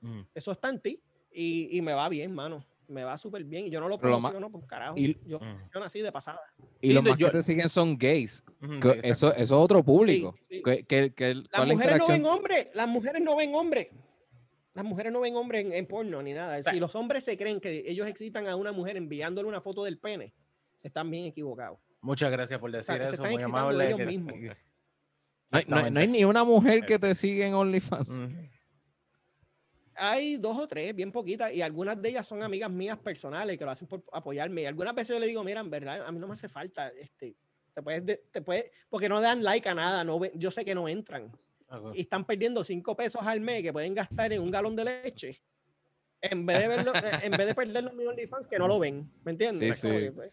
Mm. 0.00 0.20
Eso 0.34 0.50
está 0.50 0.68
en 0.70 0.80
ti. 0.80 1.00
Y, 1.30 1.76
y 1.76 1.82
me 1.82 1.92
va 1.92 2.08
bien, 2.08 2.32
mano. 2.34 2.64
Me 2.88 3.02
va 3.04 3.16
súper 3.18 3.42
bien. 3.44 3.66
Y 3.66 3.70
yo 3.70 3.80
no 3.80 3.88
lo 3.88 3.96
lo 3.96 4.00
promociono 4.00 4.50
por 4.50 4.66
carajo. 4.66 4.94
y- 4.96 5.18
yo, 5.26 5.40
yo 5.74 5.80
nací 5.80 6.00
de 6.00 6.12
pasada. 6.12 6.40
Y 6.80 6.92
los 6.92 7.02
más 7.02 7.16
yo- 7.16 7.26
que 7.26 7.38
te 7.38 7.42
siguen 7.42 7.68
son 7.68 7.96
gays. 7.98 8.42
Ujú, 8.62 8.80
que 8.80 8.92
sí, 8.94 9.00
eso, 9.02 9.32
eso 9.32 9.42
es 9.42 9.50
otro 9.52 9.82
público. 9.84 10.34
Sí, 10.48 10.56
sí. 10.56 10.62
Que, 10.62 10.84
que, 10.84 11.12
que- 11.14 11.34
Las 11.34 11.44
¿cuál 11.48 11.62
es 11.62 11.68
la 11.68 11.74
mujeres 11.74 11.98
no 11.98 12.06
ven 12.08 12.26
hombres. 12.26 12.68
Las 12.74 12.88
mujeres 12.88 13.22
no 13.22 13.36
ven 13.36 13.54
hombres. 13.54 13.88
Las 14.74 14.84
mujeres 14.84 15.12
no 15.12 15.20
ven 15.20 15.34
hombres 15.36 15.64
en, 15.64 15.72
en 15.72 15.86
porno 15.86 16.22
ni 16.22 16.32
nada. 16.34 16.62
Si 16.62 16.78
los 16.78 16.94
hombres 16.94 17.24
se 17.24 17.36
creen 17.38 17.60
que 17.60 17.84
ellos 17.86 18.06
excitan 18.06 18.46
a 18.46 18.56
una 18.56 18.72
mujer 18.72 18.96
enviándole 18.96 19.48
una 19.48 19.60
foto 19.60 19.82
del 19.84 19.98
pene, 19.98 20.32
están 20.82 21.10
bien 21.10 21.24
equivocados. 21.24 21.78
Muchas 22.02 22.30
gracias 22.30 22.60
por 22.60 22.70
decir 22.70 22.84
sea, 22.84 22.96
se 22.98 23.02
eso. 23.04 23.14
están 23.14 23.26
Muy 23.30 23.36
excitando 23.42 23.58
amable. 23.58 23.86
ellos 23.86 23.98
que- 23.98 24.06
mismos. 24.06 24.34
No 24.34 24.38
hay, 24.38 24.44
no 24.44 24.46
hay- 24.46 25.60
Exactamente. 25.62 25.90
no 25.92 26.00
hay 26.00 26.08
ni 26.08 26.24
una 26.24 26.44
mujer 26.44 26.84
que 26.84 26.98
te 26.98 27.14
sigue 27.14 27.46
en 27.46 27.54
OnlyFans. 27.54 28.08
Mm. 28.08 28.26
Hay 29.98 30.36
dos 30.36 30.56
o 30.58 30.66
tres, 30.68 30.94
bien 30.94 31.10
poquitas, 31.12 31.52
y 31.52 31.62
algunas 31.62 32.00
de 32.00 32.08
ellas 32.10 32.26
son 32.26 32.42
amigas 32.42 32.70
mías 32.70 32.98
personales 32.98 33.56
que 33.58 33.64
lo 33.64 33.70
hacen 33.70 33.88
por 33.88 34.04
apoyarme. 34.12 34.62
Y 34.62 34.66
algunas 34.66 34.94
veces 34.94 35.14
yo 35.14 35.20
le 35.20 35.26
digo, 35.26 35.42
mira, 35.44 35.60
en 35.60 35.70
verdad, 35.70 36.06
a 36.06 36.12
mí 36.12 36.18
no 36.18 36.26
me 36.26 36.32
hace 36.34 36.48
falta, 36.48 36.88
este, 36.88 37.34
te 37.74 37.82
puedes, 37.82 38.04
de- 38.06 38.22
te 38.30 38.42
puedes, 38.42 38.70
porque 38.88 39.08
no 39.08 39.20
dan 39.20 39.42
like 39.42 39.68
a 39.68 39.74
nada, 39.74 40.04
no 40.04 40.20
yo 40.34 40.50
sé 40.50 40.64
que 40.64 40.74
no 40.74 40.88
entran. 40.88 41.30
Ok. 41.68 41.96
y 41.96 42.02
están 42.02 42.24
perdiendo 42.24 42.62
cinco 42.62 42.94
pesos 42.96 43.22
al 43.26 43.40
mes 43.40 43.60
que 43.60 43.72
pueden 43.72 43.92
gastar 43.92 44.32
en 44.32 44.40
un 44.40 44.52
galón 44.52 44.76
de 44.76 44.84
leche. 44.84 45.42
En 46.20 46.46
vez 46.46 46.60
de 46.60 46.68
verlo, 46.68 46.92
eh, 46.94 47.10
en 47.24 47.32
vez 47.32 47.44
de 47.48 47.54
perderlo 47.56 47.90
en 47.90 47.96
mi 47.96 48.06
OnlyFans, 48.06 48.46
que 48.46 48.56
no 48.58 48.68
lo 48.68 48.78
ven. 48.78 49.10
¿Me 49.24 49.32
entiendes? 49.32 49.78
Sí, 49.80 49.88
sí. 49.88 49.94
que, 49.94 50.12
pues, 50.12 50.32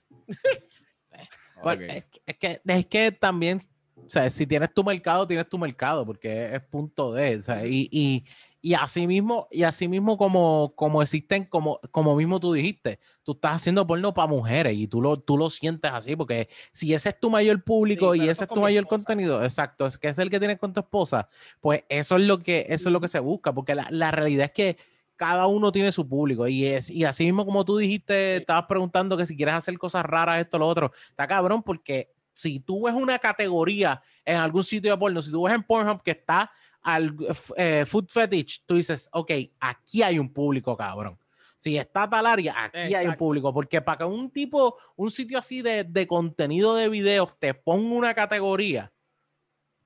Bueno, 1.62 1.82
Ok. 1.86 1.90
es, 1.90 2.06
que- 2.06 2.22
es 2.28 2.38
que, 2.38 2.62
es 2.66 2.86
que 2.86 3.12
también, 3.12 3.60
o 3.96 4.10
sea, 4.10 4.30
si 4.30 4.46
tienes 4.46 4.74
tu 4.74 4.84
mercado, 4.84 5.28
tienes 5.28 5.48
tu 5.50 5.58
mercado, 5.58 6.06
porque 6.06 6.46
es, 6.46 6.54
es 6.54 6.62
punto 6.62 7.12
de, 7.14 7.38
o 7.38 7.42
sea, 7.42 7.66
y, 7.66 7.88
y, 7.92 8.24
y 8.66 8.76
así 8.76 9.08
mismo, 9.08 9.50
y 9.52 9.64
así 9.64 9.90
mismo 9.90 10.18
como, 10.18 10.74
como 10.78 11.02
existen, 11.02 11.44
como, 11.44 11.82
como 11.92 12.16
mismo 12.16 12.40
tú 12.40 12.54
dijiste, 12.54 12.98
tú 13.22 13.34
estás 13.34 13.58
haciendo 13.58 13.86
porno 13.86 14.14
para 14.14 14.30
mujeres 14.30 14.78
y 14.78 14.88
tú 14.88 15.02
lo, 15.02 15.20
tú 15.20 15.38
lo 15.38 15.50
sientes 15.50 15.92
así, 15.92 16.16
porque 16.16 16.48
si 16.72 16.94
ese 16.94 17.10
es 17.10 17.20
tu 17.20 17.30
mayor 17.30 17.62
público 17.62 18.14
Sí, 18.14 18.22
y 18.22 18.30
ese 18.30 18.46
es 18.46 18.50
tu 18.50 18.62
mayor 18.62 18.86
esposa. 18.86 19.04
contenido, 19.04 19.44
exacto, 19.44 19.86
es 19.86 19.98
que 19.98 20.08
es 20.08 20.18
el 20.18 20.30
que 20.30 20.40
tienes 20.40 20.60
con 20.60 20.72
tu 20.72 20.80
esposa, 20.80 21.28
pues 21.60 21.84
eso 21.90 22.16
es 22.16 22.22
lo 22.22 22.40
que, 22.40 22.66
eso 22.70 22.88
es 22.88 22.94
lo 22.94 23.02
que 23.02 23.10
se 23.10 23.20
busca, 23.20 23.54
porque 23.54 23.76
la, 23.76 23.86
la 23.92 24.12
realidad 24.12 24.46
es 24.46 24.54
que 24.54 24.78
cada 25.18 25.48
uno 25.48 25.74
tiene 25.74 25.92
su 25.92 26.08
público 26.08 26.48
y 26.48 26.66
es 26.66 26.90
y 26.90 27.04
así 27.04 27.26
mismo 27.26 27.46
como 27.46 27.66
tú 27.66 27.76
dijiste, 27.76 28.38
estabas 28.38 28.68
preguntando 28.68 29.18
que 29.18 29.26
si 29.26 29.36
quieres 29.36 29.56
hacer 29.56 29.78
cosas 29.78 30.06
raras, 30.06 30.40
esto, 30.40 30.58
lo 30.58 30.68
otro, 30.70 30.94
está 31.10 31.28
cabrón 31.28 31.64
porque 31.64 32.14
si 32.32 32.62
tú 32.62 32.86
ves 32.86 32.96
una 32.96 33.20
categoría 33.20 34.02
en 34.24 34.38
algún 34.38 34.64
sitio 34.64 34.90
de 34.90 34.98
porno, 34.98 35.22
si 35.22 35.32
tú 35.32 35.44
ves 35.44 35.54
en 35.54 35.64
Pornhub 35.64 36.02
que 36.02 36.12
está 36.12 36.50
al 36.84 37.16
eh, 37.56 37.86
food 37.88 38.08
fetish, 38.10 38.64
tú 38.66 38.76
dices, 38.76 39.10
ok, 39.12 39.32
aquí 39.60 40.04
hay 40.04 40.20
un 40.20 40.32
público, 40.32 40.76
cabrón. 40.78 41.18
Si 41.58 41.78
está 41.78 42.10
tal 42.10 42.26
área, 42.26 42.66
aquí 42.66 42.78
hay 42.78 42.94
un 42.94 43.00
Exacto. 43.02 43.18
público, 43.20 43.54
porque 43.54 43.82
para 43.82 44.00
que 44.00 44.04
un 44.04 44.30
tipo, 44.30 44.78
un 44.98 45.10
sitio 45.10 45.38
así 45.40 45.62
de, 45.62 45.86
de 45.86 46.06
contenido 46.06 46.76
de 46.76 46.90
videos 46.90 47.40
te 47.40 47.54
ponga 47.54 47.96
una 47.96 48.14
categoría, 48.14 48.92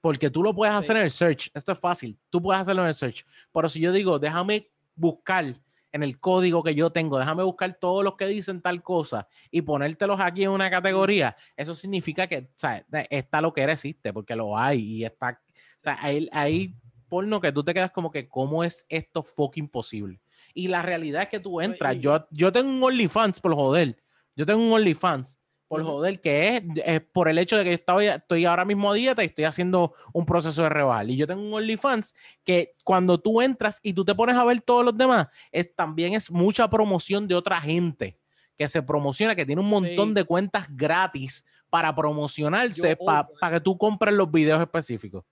porque 0.02 0.30
tú 0.30 0.42
lo 0.42 0.56
puedes 0.56 0.74
hacer 0.74 0.96
Sí. 0.96 1.00
en 1.00 1.06
el 1.06 1.12
search, 1.12 1.52
esto 1.54 1.72
es 1.72 1.80
fácil, 1.80 2.18
tú 2.30 2.42
puedes 2.42 2.62
hacerlo 2.62 2.82
en 2.82 2.88
el 2.90 2.96
search, 2.96 3.26
pero 3.54 3.70
si 3.70 3.80
yo 3.80 3.92
digo, 3.92 4.18
déjame 4.20 4.70
buscar 4.96 5.54
en 5.92 6.04
el 6.04 6.20
código 6.20 6.64
que 6.64 6.74
yo 6.76 6.92
tengo, 6.92 7.20
déjame 7.20 7.44
buscar 7.44 7.74
todos 7.76 8.04
los 8.04 8.16
que 8.16 8.26
dicen 8.28 8.62
tal 8.62 8.82
cosa 8.82 9.28
y 9.52 9.62
ponértelos 9.62 10.20
aquí 10.20 10.44
en 10.44 10.50
una 10.50 10.70
categoría, 10.72 11.36
eso 11.56 11.76
significa 11.76 12.26
que, 12.28 12.38
o 12.40 12.48
sea, 12.56 12.84
está 13.10 13.40
lo 13.42 13.54
que 13.54 13.64
existe, 13.64 14.12
porque 14.14 14.36
lo 14.36 14.58
hay 14.58 14.80
y 14.80 15.06
está, 15.06 15.40
o 15.80 15.84
sea, 15.84 15.98
hay, 16.02 16.28
hay 16.32 16.76
porno 17.08 17.40
que 17.42 17.52
tú 17.52 17.64
te 17.64 17.74
quedas 17.74 17.92
como 17.92 18.12
que, 18.12 18.28
¿cómo 18.28 18.64
es 18.64 18.86
esto 18.90 19.24
fucking 19.24 19.68
posible? 19.70 20.20
Y 20.54 20.68
la 20.68 20.82
realidad 20.82 21.24
es 21.24 21.30
que 21.30 21.40
tú 21.40 21.62
entras, 21.62 21.96
y- 21.96 22.00
yo, 22.00 22.28
yo 22.32 22.52
tengo 22.52 22.70
un 22.70 22.84
OnlyFans 22.84 23.40
por 23.40 23.54
joder, 23.56 23.98
yo 24.36 24.46
tengo 24.46 24.62
un 24.66 24.72
OnlyFans 24.74 25.40
por 25.68 25.84
joder, 25.84 26.22
que 26.22 26.56
es, 26.56 26.64
es 26.86 27.02
por 27.02 27.28
el 27.28 27.38
hecho 27.38 27.58
de 27.58 27.66
que 27.66 27.72
yo 27.72 27.76
estaba, 27.76 28.02
estoy 28.04 28.46
ahora 28.46 28.64
mismo 28.64 28.90
a 28.90 28.96
dieta 28.96 29.22
y 29.22 29.28
estoy 29.28 29.44
haciendo 29.44 29.94
un 30.14 30.26
proceso 30.26 30.64
de 30.64 30.70
reval. 30.70 31.12
Y 31.12 31.18
yo 31.18 31.28
tengo 31.28 31.42
un 31.42 31.54
OnlyFans 31.54 32.16
que 32.46 32.74
cuando 32.86 33.18
tú 33.20 33.42
entras 33.42 33.80
y 33.84 33.92
tú 33.94 34.06
te 34.06 34.16
pones 34.16 34.38
a 34.38 34.46
ver 34.46 34.62
todos 34.62 34.86
los 34.86 34.98
demás, 34.98 35.28
es, 35.52 35.76
también 35.76 36.14
es 36.14 36.32
mucha 36.32 36.70
promoción 36.70 37.28
de 37.28 37.36
otra 37.36 37.60
gente 37.60 38.18
que 38.58 38.70
se 38.70 38.82
promociona, 38.82 39.36
que 39.36 39.46
tiene 39.46 39.62
un 39.62 39.70
montón 39.70 40.10
Sí. 40.10 40.14
de 40.16 40.24
cuentas 40.24 40.68
gratis 40.70 41.46
para 41.70 41.94
promocionarse, 41.94 42.96
para 42.96 43.28
odio 43.28 43.52
que 43.52 43.60
tú 43.60 43.78
compres 43.78 44.14
los 44.16 44.32
videos 44.32 44.62
específicos. 44.62 45.26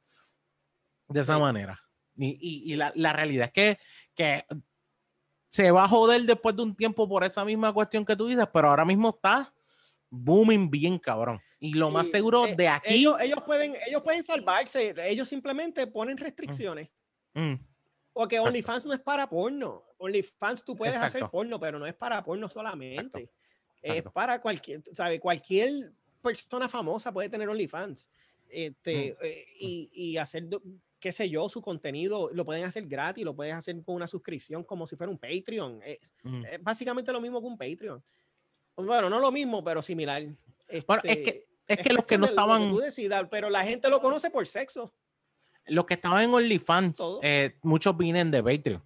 De 1.07 1.21
esa 1.21 1.37
manera. 1.37 1.79
Y, 2.17 2.27
y- 2.39 2.73
y 2.73 2.75
la, 2.75 2.91
la 2.95 3.13
realidad 3.13 3.47
es 3.47 3.53
que, 3.53 3.79
que 4.15 4.45
se 5.49 5.71
va 5.71 5.83
a 5.83 5.87
joder 5.87 6.21
después 6.23 6.55
de 6.55 6.63
un 6.63 6.75
tiempo 6.75 7.07
por 7.07 7.23
esa 7.23 7.43
misma 7.45 7.71
cuestión 7.73 8.05
que 8.05 8.15
tú 8.15 8.27
dices, 8.27 8.47
pero 8.53 8.69
ahora 8.69 8.85
mismo 8.85 9.09
está 9.09 9.53
booming 10.09 10.69
bien 10.69 10.97
cabrón. 10.97 11.39
Y 11.59 11.73
lo 11.73 11.89
más 11.89 12.07
Y, 12.07 12.11
seguro 12.11 12.45
eh, 12.45 12.55
de 12.55 12.67
aquí... 12.67 12.93
ellos, 12.95 13.19
ellos, 13.21 13.41
pueden, 13.43 13.75
ellos 13.87 14.01
pueden 14.01 14.23
salvarse. 14.23 14.93
Ellos 15.09 15.27
simplemente 15.27 15.87
ponen 15.87 16.17
restricciones. 16.17 16.89
Mm, 17.33 17.53
Porque 18.13 18.39
OnlyFans 18.39 18.85
no 18.85 18.93
es 18.93 18.99
para 18.99 19.27
porno. 19.27 19.83
OnlyFans 19.97 20.63
tú 20.63 20.75
puedes 20.75 20.95
hacer 20.95 21.07
Exacto. 21.21 21.31
porno, 21.31 21.59
pero 21.59 21.79
no 21.79 21.85
es 21.87 21.95
para 21.95 22.23
porno 22.23 22.47
solamente. 22.49 23.31
Es 23.81 23.89
exacto. 23.91 24.11
para 24.11 24.41
cualquier, 24.41 24.81
¿sabe? 24.93 25.19
Cualquier 25.19 25.91
persona 26.21 26.67
famosa 26.69 27.11
puede 27.11 27.29
tener 27.29 27.47
OnlyFans. 27.49 28.09
Este, 28.49 29.13
Mm. 29.13 29.25
eh, 29.25 29.45
y, 29.59 29.89
y 29.93 30.17
hacer, 30.17 30.47
qué 31.05 31.11
sé 31.11 31.29
yo, 31.29 31.47
su 31.49 31.61
contenido, 31.61 32.31
lo 32.33 32.43
pueden 32.43 32.63
hacer 32.63 32.87
gratis, 32.87 33.23
lo 33.23 33.35
puedes 33.35 33.53
hacer 33.53 33.79
con 33.83 33.93
una 33.93 34.07
suscripción 34.07 34.63
como 34.63 34.87
si 34.87 34.95
fuera 34.95 35.11
un 35.11 35.19
Patreon. 35.19 35.79
Es, 35.85 36.15
mm. 36.23 36.45
es 36.45 36.63
básicamente 36.63 37.11
lo 37.11 37.21
mismo 37.21 37.39
que 37.39 37.45
un 37.45 37.55
Patreon. 37.59 38.03
Bueno, 38.75 39.07
no 39.07 39.19
lo 39.19 39.31
mismo, 39.31 39.63
pero 39.63 39.83
similar. 39.83 40.23
Bueno, 40.87 41.03
es 41.03 41.17
Este, 41.17 41.23
que, 41.23 41.47
es 41.67 41.77
que 41.77 41.93
los 41.93 42.05
que 42.05 42.17
no 42.17 42.25
lo 42.25 42.31
estaban... 42.31 42.75
decidas, 42.77 43.27
pero 43.29 43.51
la 43.51 43.63
gente 43.63 43.87
lo 43.87 44.01
conoce 44.01 44.31
por 44.31 44.47
sexo. 44.47 44.91
los 45.67 45.85
que 45.85 45.93
estaban 45.93 46.23
en 46.23 46.33
OnlyFans, 46.33 47.19
eh, 47.21 47.55
muchos 47.61 47.95
vienen 47.95 48.31
de 48.31 48.41
Patreon. 48.41 48.83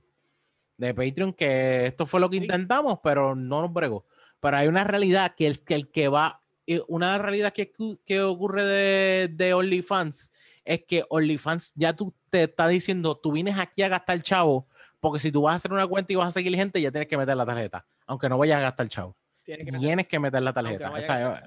De 0.75 0.93
Patreon, 0.93 1.31
que 1.31 1.85
esto 1.85 2.05
fue 2.05 2.19
lo 2.19 2.29
que 2.29 2.35
Sí. 2.35 2.43
intentamos, 2.43 2.99
pero 3.01 3.33
no 3.33 3.61
nos 3.61 3.71
bregó. 3.71 4.05
Pero 4.41 4.57
hay 4.57 4.67
una 4.67 4.83
realidad 4.83 5.35
que 5.37 5.47
el 5.47 5.63
que, 5.63 5.75
el 5.75 5.89
que 5.89 6.09
va, 6.09 6.41
eh, 6.67 6.81
una 6.89 7.17
realidad 7.17 7.53
que 7.53 8.21
ocurre 8.21 8.65
de, 8.65 9.29
de 9.29 9.53
OnlyFans 9.53 10.29
es 10.69 10.85
que 10.85 11.03
OnlyFans 11.09 11.73
ya 11.75 11.95
tú 11.95 12.13
te 12.29 12.43
está 12.43 12.67
diciendo, 12.67 13.17
tú 13.17 13.31
vienes 13.31 13.57
aquí 13.57 13.81
a 13.81 13.87
gastar 13.89 14.21
chavo, 14.21 14.67
porque 14.99 15.19
si 15.19 15.31
tú 15.31 15.41
vas 15.41 15.53
a 15.53 15.55
hacer 15.55 15.73
una 15.73 15.87
cuenta 15.87 16.13
y 16.13 16.15
vas 16.15 16.27
a 16.27 16.31
seguir 16.31 16.53
gente, 16.55 16.79
ya 16.79 16.91
tienes 16.91 17.07
que 17.09 17.17
meter 17.17 17.35
la 17.35 17.43
tarjeta, 17.45 17.85
aunque 18.05 18.29
no 18.29 18.37
vayas 18.37 18.59
a 18.59 18.61
gastar 18.61 18.87
chavo. 18.87 19.17
Tienes 19.43 19.65
que 19.65 19.79
Tienes 19.79 20.07
que 20.07 20.19
meter 20.19 20.43
la 20.43 20.53
tarjeta. 20.53 20.89
no 20.91 20.97
Esa- 20.97 21.41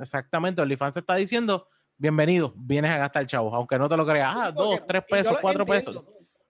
exactamente, 0.00 0.62
OnlyFans 0.62 0.96
está 0.96 1.16
diciendo, 1.16 1.68
bienvenido, 1.98 2.54
vienes 2.56 2.90
a 2.92 2.96
gastar 2.96 3.26
chavo, 3.26 3.54
aunque 3.54 3.78
no 3.78 3.90
te 3.90 3.96
lo 3.96 4.06
creas, 4.06 4.34
ah, 4.34 4.48
Sí, 4.48 4.54
dos, 4.56 4.86
tres 4.86 5.04
pesos, 5.08 5.36
cuatro 5.42 5.66
pesos. 5.66 6.02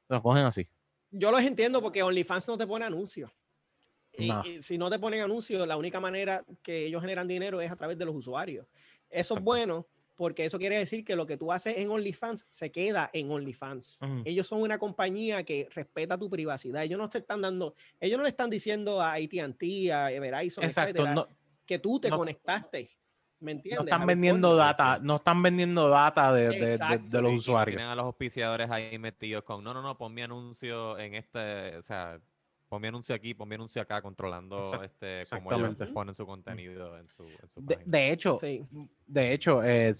Lo 0.08 0.22
cogen 0.22 0.44
así. 0.44 0.68
Yo 1.10 1.32
los 1.32 1.42
entiendo 1.42 1.82
porque 1.82 2.04
OnlyFans 2.04 2.46
no 2.48 2.56
te 2.56 2.66
pone 2.68 2.84
anuncios. 2.84 3.32
Y, 4.12 4.28
No. 4.28 4.44
y 4.44 4.62
si 4.62 4.78
no 4.78 4.88
te 4.90 4.98
ponen 5.00 5.22
anuncios, 5.22 5.66
la 5.66 5.76
única 5.76 5.98
manera 5.98 6.44
que 6.62 6.86
ellos 6.86 7.00
generan 7.00 7.26
dinero 7.26 7.60
es 7.60 7.72
a 7.72 7.76
través 7.76 7.98
de 7.98 8.04
los 8.04 8.14
usuarios. 8.14 8.66
Eso 9.10 9.34
es 9.34 9.42
bueno 9.42 9.86
porque 10.22 10.44
eso 10.44 10.56
quiere 10.56 10.78
decir 10.78 11.04
que 11.04 11.16
lo 11.16 11.26
que 11.26 11.36
tú 11.36 11.50
haces 11.50 11.76
en 11.78 11.90
OnlyFans 11.90 12.46
se 12.48 12.70
queda 12.70 13.10
en 13.12 13.28
OnlyFans. 13.28 13.98
Ujú. 14.02 14.22
Ellos 14.24 14.46
son 14.46 14.62
una 14.62 14.78
compañía 14.78 15.42
que 15.42 15.68
respeta 15.74 16.16
tu 16.16 16.30
privacidad. 16.30 16.84
Ellos 16.84 16.96
no 16.96 17.08
te 17.08 17.18
están 17.18 17.40
dando, 17.40 17.74
ellos 17.98 18.18
no 18.18 18.22
le 18.22 18.28
están 18.28 18.48
diciendo 18.48 19.02
a 19.02 19.14
AT&T, 19.14 19.92
a 19.92 20.06
Verizon, 20.20 20.62
Exacto, 20.62 20.90
etcétera, 20.90 21.14
no, 21.16 21.26
que 21.66 21.80
tú 21.80 21.98
te 21.98 22.08
no- 22.08 22.18
conectaste. 22.18 22.88
¿Me 23.40 23.50
entiendes? 23.50 23.80
no 23.80 23.84
están 23.90 24.06
vendiendo 24.06 24.54
data, 24.54 25.00
no 25.02 25.16
están 25.16 25.42
vendiendo 25.42 25.88
data 25.88 26.32
de, 26.32 26.50
de- 26.50 26.78
de- 26.78 26.98
de 27.02 27.20
los 27.22 27.32
usuarios. 27.32 27.74
Tienen 27.74 27.90
a 27.90 27.96
los 27.96 28.04
auspiciadores 28.04 28.70
ahí 28.70 28.96
metidos 29.00 29.42
con, 29.42 29.64
no, 29.64 29.74
no, 29.74 29.82
no, 29.82 29.98
pon 29.98 30.14
mi 30.14 30.22
anuncio 30.22 30.96
en 31.00 31.16
este, 31.16 31.76
o 31.76 31.82
sea, 31.82 32.20
pon 32.72 32.80
mi 32.80 32.88
anuncio 32.88 33.14
aquí, 33.14 33.34
pon 33.34 33.46
mi 33.46 33.54
anuncio 33.54 33.82
acá, 33.82 34.00
controlando 34.00 34.64
este, 34.82 35.24
cómo 35.28 35.52
ellos 35.52 35.76
ponen 35.92 36.14
su 36.14 36.24
contenido 36.24 36.96
en 36.96 37.06
su, 37.06 37.24
en 37.24 37.46
su 37.46 37.60
De, 37.60 37.74
página. 37.76 37.98
de 37.98 38.10
hecho, 38.12 38.38
Sí. 38.40 38.66
de 39.06 39.32
hecho, 39.34 39.62
eh, 39.62 39.92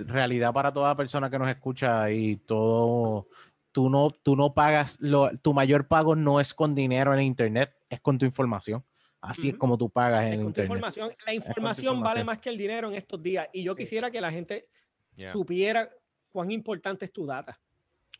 realidad 0.00 0.52
para 0.52 0.70
toda 0.70 0.94
persona 0.94 1.30
que 1.30 1.38
nos 1.38 1.48
escucha 1.48 2.10
y 2.10 2.36
todo, 2.36 3.28
tú 3.72 3.88
no, 3.88 4.10
tú 4.10 4.36
no 4.36 4.52
pagas, 4.52 5.00
lo, 5.00 5.30
tu 5.38 5.54
mayor 5.54 5.88
pago 5.88 6.14
no 6.14 6.38
es 6.38 6.52
con 6.52 6.74
dinero 6.74 7.14
en 7.14 7.22
internet, 7.22 7.74
es 7.88 7.98
con 8.02 8.18
tu 8.18 8.26
información. 8.26 8.84
Así 9.22 9.48
es 9.48 9.54
Ujú. 9.54 9.60
como 9.60 9.78
tú 9.78 9.88
pagas 9.88 10.26
Es 10.26 10.34
en 10.34 10.40
internet. 10.42 10.66
información. 10.66 11.08
La 11.08 11.32
tu 11.32 11.32
información 11.32 11.94
vale 11.94 12.20
información. 12.20 12.26
más 12.26 12.38
que 12.40 12.50
el 12.50 12.58
dinero 12.58 12.88
en 12.90 12.94
estos 12.94 13.22
días. 13.22 13.48
Y 13.54 13.62
yo 13.62 13.72
Sí. 13.72 13.78
quisiera 13.84 14.10
que 14.10 14.20
la 14.20 14.30
gente 14.30 14.68
Yeah. 15.16 15.32
supiera 15.32 15.88
cuán 16.30 16.50
importante 16.50 17.06
es 17.06 17.10
tu 17.12 17.24
data. 17.24 17.58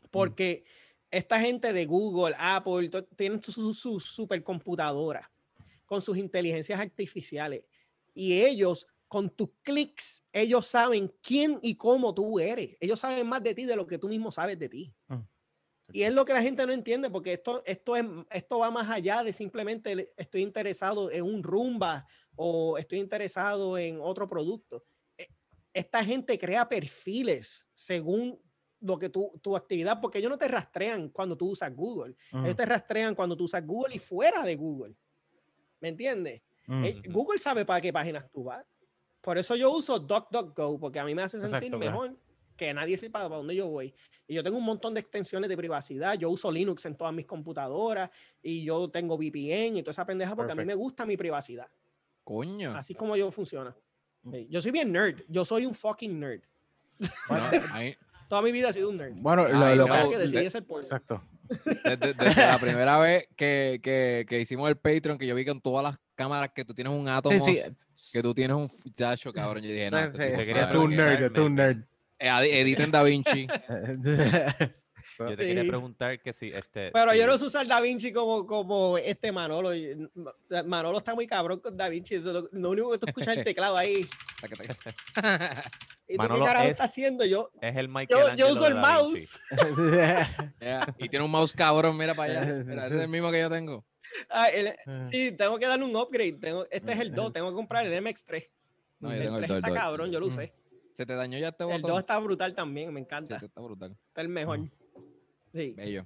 Mm. 0.01 0.07
Porque 0.09 0.63
esta 1.11 1.39
gente 1.39 1.73
de 1.73 1.85
Google, 1.85 2.35
Apple, 2.37 2.89
tienen 3.15 3.41
sus 3.41 3.55
su, 3.55 3.73
su 3.73 3.99
supercomputadoras 3.99 5.27
con 5.85 6.01
sus 6.01 6.17
inteligencias 6.17 6.79
artificiales. 6.79 7.63
Y 8.13 8.41
ellos, 8.43 8.85
con 9.07 9.29
tus 9.29 9.49
clics, 9.63 10.23
ellos 10.31 10.67
saben 10.67 11.11
quién 11.21 11.59
y 11.63 11.75
cómo 11.75 12.13
tú 12.13 12.39
eres. 12.39 12.77
Ellos 12.79 12.99
saben 12.99 13.27
más 13.27 13.41
de 13.41 13.55
ti 13.55 13.65
de 13.65 13.75
lo 13.75 13.87
que 13.87 13.97
tú 13.97 14.07
mismo 14.07 14.31
sabes 14.31 14.59
de 14.59 14.69
ti. 14.69 14.93
Mm. 15.07 15.15
Y 15.91 16.03
es 16.03 16.13
lo 16.13 16.25
que 16.25 16.33
la 16.33 16.43
gente 16.43 16.65
no 16.67 16.73
entiende, 16.73 17.09
porque 17.09 17.33
esto, 17.33 17.63
esto, 17.65 17.95
es, 17.95 18.05
esto 18.29 18.59
va 18.59 18.69
más 18.69 18.89
allá 18.89 19.23
de 19.23 19.33
simplemente 19.33 20.13
estoy 20.15 20.43
interesado 20.43 21.09
en 21.09 21.23
un 21.23 21.41
rumba 21.41 22.05
o 22.35 22.77
estoy 22.77 22.99
interesado 22.99 23.77
en 23.77 23.99
otro 23.99 24.27
producto. 24.27 24.85
E- 25.17 25.29
Esta 25.73 26.03
gente 26.03 26.37
crea 26.37 26.69
perfiles 26.69 27.65
según 27.73 28.39
lo 28.81 28.97
que 28.97 29.09
tú, 29.09 29.31
tu 29.41 29.55
actividad, 29.55 29.99
porque 30.01 30.19
ellos 30.19 30.29
no 30.29 30.37
te 30.37 30.47
rastrean 30.47 31.09
cuando 31.09 31.35
tú 31.35 31.49
usas 31.49 31.75
Google. 31.75 32.15
Ujú, 32.31 32.43
Ellos 32.45 32.55
te 32.55 32.65
rastrean 32.65 33.13
cuando 33.15 33.35
tú 33.35 33.43
usas 33.45 33.65
Google 33.65 33.95
y 33.95 33.99
fuera 33.99 34.43
de 34.43 34.55
Google. 34.55 34.95
¿Me 35.81 35.89
entiendes? 35.89 36.41
ujú. 36.67 36.83
Eh, 36.85 37.01
Ujú. 37.05 37.11
Google 37.11 37.39
sabe 37.39 37.65
para 37.65 37.81
qué 37.81 37.91
páginas 37.91 38.29
tú 38.31 38.43
vas. 38.45 38.65
Por 39.21 39.37
eso 39.37 39.55
yo 39.55 39.71
uso 39.71 39.99
DuckDuckGo, 39.99 40.79
porque 40.79 40.99
a 40.99 41.03
mí 41.05 41.13
me 41.13 41.21
hace 41.23 41.39
sentir 41.39 41.55
Exacto, 41.57 41.77
claro. 41.79 41.91
mejor 42.03 42.19
que 42.55 42.73
nadie 42.73 42.97
sepa 42.97 43.23
para 43.23 43.35
dónde 43.37 43.55
yo 43.55 43.67
voy. 43.67 43.93
Y 44.27 44.33
yo 44.35 44.43
tengo 44.43 44.57
un 44.57 44.63
montón 44.65 44.93
de 44.93 44.99
extensiones 44.99 45.49
de 45.49 45.55
privacidad. 45.57 46.15
Yo 46.17 46.29
uso 46.29 46.51
Linux 46.51 46.85
en 46.85 46.95
todas 46.95 47.13
mis 47.13 47.25
computadoras 47.25 48.09
y 48.41 48.63
yo 48.63 48.89
tengo 48.89 49.17
VPN 49.17 49.77
y 49.77 49.83
toda 49.83 49.91
esa 49.91 50.05
pendeja 50.05 50.35
porque 50.35 50.51
a 50.51 50.55
mí 50.55 50.65
me 50.65 50.75
gusta 50.75 51.05
mi 51.05 51.15
privacidad. 51.17 51.67
Coño. 52.23 52.75
Así 52.75 52.93
como 52.95 53.15
yo 53.15 53.31
funciona. 53.31 53.75
Mm. 54.23 54.31
Sí, 54.33 54.47
Yo 54.49 54.61
soy 54.61 54.71
bien 54.71 54.91
nerd. 54.91 55.21
Yo 55.29 55.45
soy 55.45 55.65
un 55.65 55.73
fucking 55.73 56.19
nerd. 56.19 56.41
No, 56.99 57.07
a 57.77 57.79
mí- 57.79 57.95
Toda 58.29 58.41
mi 58.41 58.51
vida 58.53 58.69
he 58.69 58.73
sido 58.73 58.89
un 58.89 58.97
nerd. 58.97 59.13
Bueno, 59.15 59.47
lo, 59.47 59.65
Ay, 59.65 59.75
lo 59.75 59.87
no, 59.87 60.09
que- 60.09 60.17
decidí 60.17 60.49
ser 60.49 60.63
porno. 60.65 60.83
Exacto. 60.83 61.21
desde, 61.83 62.13
desde 62.13 62.45
la 62.45 62.57
primera 62.59 62.97
vez 62.99 63.25
que, 63.35 63.79
que, 63.83 64.25
que 64.29 64.39
hicimos 64.39 64.69
el 64.69 64.77
Patreon, 64.77 65.17
que 65.17 65.27
yo 65.27 65.35
vi 65.35 65.43
con 65.43 65.59
todas 65.59 65.83
las 65.83 65.97
cámaras 66.15 66.51
que 66.53 66.63
tú 66.63 66.73
tienes 66.73 66.93
un 66.93 67.07
átomo, 67.09 67.43
Sí, 67.43 67.59
sí. 67.95 68.09
que 68.13 68.21
tú 68.21 68.33
tienes 68.33 68.55
un 68.55 68.69
chacho, 68.93 69.33
cabrón. 69.33 69.63
Yo 69.63 69.71
dije, 69.71 69.89
no, 69.91 69.97
este 69.99 70.67
Tú 70.71 70.73
lo 70.73 70.83
un 70.83 70.95
nerd, 70.95 71.31
tú 71.33 71.45
un 71.45 71.55
nerd. 71.55 71.77
Eh, 72.19 72.29
adi- 72.29 72.51
Edita 72.51 72.83
en 72.83 72.91
Da 72.91 73.01
Vinci. 73.03 73.47
Yo 75.19 75.35
te 75.35 75.45
quería 75.47 75.63
preguntar 75.67 76.19
que 76.21 76.31
si 76.31 76.47
este. 76.47 76.91
Pero 76.91 77.13
yo 77.13 77.27
no 77.27 77.37
sé 77.37 77.45
usar 77.45 77.67
Da 77.67 77.81
Vinci 77.81 78.13
como, 78.13 78.45
como 78.47 78.97
este 78.97 79.31
Manolo. 79.33 79.75
y- 79.75 80.09
Manolo 80.65 80.97
está 80.97 81.13
muy 81.13 81.27
cabrón 81.27 81.59
con 81.59 81.75
Da 81.75 81.89
Vinci. 81.89 82.15
eso 82.15 82.29
es 82.29 82.33
lo, 82.35 82.49
lo 82.53 82.69
único 82.69 82.91
que 82.91 82.99
tú 82.99 83.05
escuchas 83.07 83.33
es 83.33 83.37
el 83.39 83.43
teclado 83.55 83.75
ahí. 83.75 84.07
¿Y 86.07 86.15
tú 86.15 86.17
Manolo 86.17 86.39
qué 86.39 86.45
carajo 86.45 86.65
es- 86.65 86.71
estás 86.71 86.85
haciendo? 86.89 87.25
Yo, 87.25 87.51
Es 87.61 87.75
el 87.75 87.87
yo, 88.09 88.33
yo 88.35 88.47
uso 88.53 88.67
el 88.67 88.75
mouse. 88.75 89.39
Yeah, 90.61 90.95
Y 90.97 91.09
tiene 91.09 91.25
un 91.25 91.31
mouse 91.31 91.53
cabrón, 91.53 91.97
mira 91.97 92.13
para 92.15 92.41
allá. 92.41 92.63
Mira, 92.63 92.85
ese 92.87 92.95
es 92.95 93.01
el 93.01 93.09
mismo 93.09 93.29
que 93.31 93.39
yo 93.41 93.49
tengo. 93.49 93.85
Ah, 94.29 94.47
el- 94.47 94.75
sí, 95.05 95.31
tengo 95.33 95.59
que 95.59 95.67
darle 95.67 95.85
un 95.85 95.95
upgrade. 95.95 96.33
Tengo, 96.33 96.65
este 96.71 96.93
es 96.93 96.99
el 96.99 97.13
2. 97.13 97.33
Tengo 97.33 97.49
que 97.49 97.55
comprar 97.55 97.85
el 97.85 97.93
MX3. 98.03 98.49
No, 99.01 99.09
yo 99.09 99.15
el 99.15 99.21
tengo 99.23 99.35
el 99.37 99.41
3 99.41 99.49
2, 99.49 99.55
el 99.57 99.63
está 99.63 99.69
2. 99.69 99.77
cabrón, 99.77 100.11
yo 100.11 100.19
lo 100.19 100.25
Mm. 100.27 100.29
usé. 100.29 100.53
Se 100.93 101.05
te 101.05 101.13
dañó 101.15 101.37
ya 101.37 101.49
este 101.49 101.63
El 101.63 101.69
2 101.73 101.81
botón. 101.81 101.99
está 101.99 102.17
brutal 102.19 102.53
también, 102.55 102.91
me 102.93 102.99
Sí, 102.99 103.03
encanta. 103.05 103.35
este 103.35 103.45
está 103.45 103.61
brutal. 103.61 103.95
Está 104.07 104.21
el 104.21 104.29
mejor. 104.29 104.59
Sí. 105.53 105.73
Bello. 105.75 106.03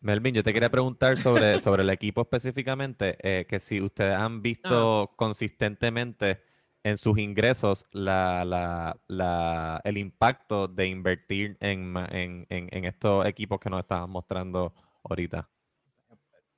Melvin, 0.00 0.34
yo 0.34 0.42
te 0.42 0.52
quería 0.54 0.70
preguntar 0.70 1.18
sobre, 1.18 1.60
sobre 1.60 1.82
el 1.82 1.90
equipo 1.90 2.22
específicamente, 2.22 3.16
eh, 3.22 3.46
que 3.46 3.60
si 3.60 3.80
ustedes 3.80 4.14
han 4.16 4.40
visto 4.42 5.12
consistentemente 5.16 6.42
en 6.82 6.96
sus 6.96 7.18
ingresos 7.18 7.84
la, 7.92 8.42
la- 8.46 8.98
la- 9.08 9.80
el 9.84 9.98
impacto 9.98 10.66
de 10.68 10.86
invertir 10.86 11.58
en, 11.60 11.94
en, 12.10 12.46
en- 12.48 12.68
en 12.72 12.84
estos 12.86 13.26
equipos 13.26 13.60
que 13.60 13.68
nos 13.68 13.80
estaban 13.80 14.08
mostrando 14.08 14.72
ahorita. 15.04 15.48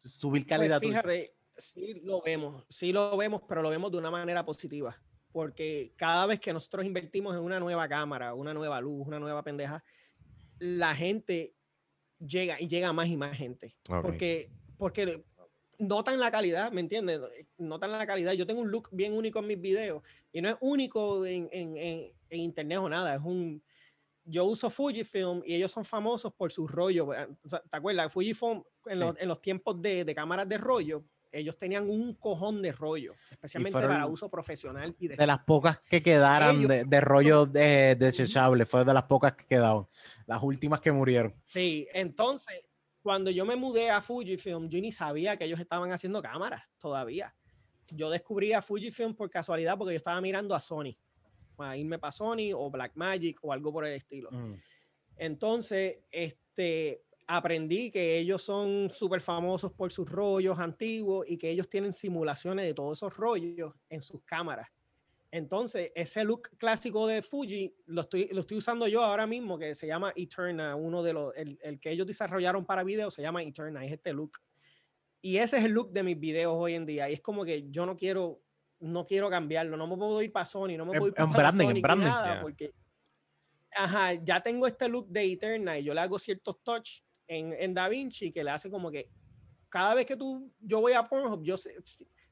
Subir 0.05 0.43
Pues 0.43 0.49
calidad. 0.49 0.81
fíjate, 0.81 1.35
sí 1.57 2.01
lo 2.05 2.23
vemos, 2.23 2.65
sí 2.69 2.93
lo 2.93 3.17
vemos, 3.17 3.43
pero 3.49 3.63
lo 3.63 3.71
vemos 3.71 3.91
de 3.91 3.99
una 3.99 4.11
manera 4.11 4.45
positiva. 4.45 4.97
Porque 5.33 5.93
cada 5.97 6.27
vez 6.27 6.39
que 6.41 6.53
nosotros 6.53 6.85
invertimos 6.85 7.35
en 7.35 7.41
una 7.43 7.59
nueva 7.59 7.89
cámara, 7.89 8.35
una 8.35 8.53
nueva 8.53 8.81
luz, 8.81 9.07
una 9.07 9.19
nueva 9.19 9.43
pendeja, 9.43 9.83
la 10.59 10.95
gente 10.95 11.55
llega 12.27 12.61
y 12.61 12.69
llega 12.69 12.93
más 12.93 13.09
y 13.09 13.17
más 13.17 13.37
gente. 13.37 13.75
Porque, 14.03 14.51
porque 14.79 15.25
notan 15.79 16.21
la 16.21 16.31
calidad, 16.31 16.71
¿me 16.73 16.81
entiendes? 16.81 17.21
Notan 17.59 17.93
la 17.93 18.07
calidad. 18.07 18.33
Yo 18.33 18.47
tengo 18.47 18.61
un 18.61 18.71
look 18.71 18.89
bien 18.93 19.13
único 19.13 19.39
en 19.41 19.47
mis 19.49 19.61
videos 19.61 20.03
y 20.33 20.41
no 20.41 20.49
es 20.51 20.57
único 20.61 21.25
en, 21.27 21.49
en- 21.53 21.77
en- 21.77 22.13
en 22.31 22.41
internet 22.41 22.79
o 22.79 22.89
nada. 22.89 23.15
Es 23.17 23.21
un. 23.23 23.63
Yo 24.25 24.45
uso 24.45 24.71
Fujifilm 24.71 25.43
y 25.45 25.55
ellos 25.57 25.73
son 25.73 25.85
famosos 25.85 26.33
por 26.35 26.53
sus 26.53 26.71
rollos. 26.71 27.09
¿Te 27.69 27.77
acuerdas? 27.77 28.13
Fujifilm 28.13 28.63
en, 28.87 28.95
Sí. 28.95 29.01
los, 29.01 29.19
en 29.21 29.29
los 29.29 29.41
tiempos 29.43 29.83
de, 29.83 30.05
de 30.05 30.15
cámaras 30.15 30.49
de 30.49 30.59
rollo, 30.59 31.05
ellos 31.33 31.59
tenían 31.59 31.89
un 31.89 32.15
cojón 32.15 32.61
de 32.63 32.73
rollo, 32.73 33.15
especialmente 33.31 33.81
para 33.81 34.07
uso 34.07 34.29
profesional 34.29 34.95
y 34.99 35.09
de 35.09 35.17
de 35.17 35.27
las 35.27 35.39
pocas 35.41 35.79
que 35.81 36.03
quedaran 36.03 36.57
Ellos- 36.57 36.69
de, 36.69 36.85
de 36.85 37.01
rollo 37.01 37.47
de, 37.47 37.97
desechable, 37.97 38.67
fue 38.67 38.85
de 38.85 38.93
las 38.95 39.05
pocas 39.05 39.33
que 39.35 39.47
quedaban. 39.47 39.87
Las 40.27 40.43
últimas 40.43 40.81
que 40.81 40.93
murieron. 40.93 41.35
Sí, 41.45 41.89
entonces, 41.95 42.55
cuando 43.03 43.31
yo 43.31 43.45
me 43.45 43.57
mudé 43.57 43.91
a 43.91 44.01
Fujifilm, 44.03 44.69
yo 44.69 44.79
ni 44.81 44.93
sabía 44.93 45.37
que 45.37 45.45
ellos 45.45 45.59
estaban 45.59 45.91
haciendo 45.91 46.21
cámaras 46.23 46.63
todavía. 46.79 47.35
Yo 47.89 48.11
descubrí 48.11 48.53
a 48.53 48.63
Fujifilm 48.63 49.15
por 49.15 49.29
casualidad 49.31 49.77
porque 49.77 49.95
yo 49.95 49.97
estaba 49.97 50.21
mirando 50.21 50.55
a 50.55 50.61
Sony, 50.61 50.97
a 51.59 51.77
irme 51.77 51.99
para 51.99 52.13
Sony 52.13 52.53
o 52.55 52.71
Blackmagic 52.71 53.39
o 53.43 53.53
algo 53.53 53.73
por 53.73 53.87
el 53.87 53.95
estilo. 53.95 54.31
Mm. 54.31 54.55
Entonces, 55.17 55.99
este, 56.11 57.03
aprendí 57.27 57.91
que 57.91 58.19
ellos 58.19 58.43
son 58.43 58.89
súper 58.91 59.21
famosos 59.21 59.73
por 59.73 59.93
sus 59.93 60.11
rollos 60.11 60.59
antiguos 60.59 61.27
y 61.29 61.39
que 61.39 61.51
ellos 61.51 61.69
tienen 61.69 61.93
simulaciones 61.93 62.67
de 62.67 62.75
todos 62.75 62.99
esos 62.99 63.17
rollos 63.17 63.75
en 63.89 64.01
sus 64.01 64.23
cámaras. 64.25 64.69
Entonces, 65.31 65.91
ese 65.95 66.25
look 66.25 66.51
clásico 66.59 67.07
de 67.07 67.23
Fuji 67.23 67.75
lo 67.87 68.03
estoy, 68.03 68.29
lo 68.33 68.41
estoy 68.43 68.59
usando 68.59 68.87
yo 68.87 69.03
ahora 69.03 69.27
mismo, 69.27 69.59
que 69.59 69.75
se 69.75 69.87
llama 69.87 70.13
Eterna, 70.15 70.77
uno 70.77 71.03
de 71.03 71.13
los, 71.15 71.35
el, 71.37 71.59
el 71.63 71.81
que 71.81 71.91
ellos 71.91 72.07
desarrollaron 72.07 72.67
para 72.67 72.85
video 72.85 73.11
se 73.11 73.23
llama 73.23 73.43
Eterna, 73.43 73.85
es 73.85 73.93
este 73.93 74.13
look. 74.13 74.33
Y 75.23 75.39
ese 75.39 75.57
es 75.57 75.65
el 75.65 75.73
look 75.73 75.91
de 75.93 76.03
mis 76.03 76.19
videos 76.21 76.53
hoy 76.55 76.75
en 76.75 76.85
día. 76.85 77.09
Y 77.09 77.15
es 77.15 77.21
como 77.23 77.45
que 77.47 77.71
yo 77.71 77.87
no 77.87 77.97
quiero, 77.97 78.43
no 78.81 79.07
quiero 79.07 79.31
cambiarlo, 79.31 79.77
no 79.79 79.87
me 79.87 79.97
puedo 79.97 80.21
ir 80.21 80.33
para 80.33 80.45
Sony, 80.45 80.77
no 80.77 80.85
me 80.85 80.99
puedo 80.99 81.07
ir 81.07 81.15
para 81.15 81.31
branding, 81.33 81.67
Sony 81.67 81.81
branding. 81.81 82.07
nada, 82.07 82.33
Yeah. 82.35 82.43
porque 82.43 82.75
ajá, 83.75 84.13
ya 84.15 84.43
tengo 84.43 84.67
este 84.67 84.87
look 84.87 85.09
de 85.09 85.33
Eterna 85.33 85.79
y 85.79 85.85
yo 85.85 85.95
le 85.95 86.01
hago 86.01 86.19
ciertos 86.19 86.63
touch 86.63 87.01
en, 87.33 87.53
en 87.53 87.75
DaVinci 87.75 88.33
que 88.33 88.45
le 88.45 88.51
hace 88.51 88.71
como 88.71 88.91
que 88.91 89.09
cada 89.69 89.95
vez 89.95 90.05
que 90.05 90.17
tú, 90.17 90.51
yo 90.61 90.81
voy 90.81 90.93
a 90.93 91.09
Pornhub, 91.09 91.43
yo 91.43 91.57
sé, 91.57 91.75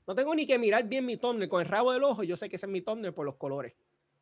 no 0.06 0.14
tengo 0.14 0.34
ni 0.34 0.46
que 0.46 0.58
mirar 0.58 0.84
bien 0.86 1.06
mi 1.06 1.16
thumbnail 1.16 1.48
con 1.48 1.62
el 1.62 1.68
rabo 1.68 1.92
del 1.92 2.04
ojo, 2.04 2.22
yo 2.22 2.36
sé 2.36 2.48
que 2.48 2.56
ese 2.56 2.66
es 2.66 2.72
mi 2.72 2.82
thumbnail 2.82 3.14
por 3.14 3.24
los 3.24 3.36
colores. 3.36 3.74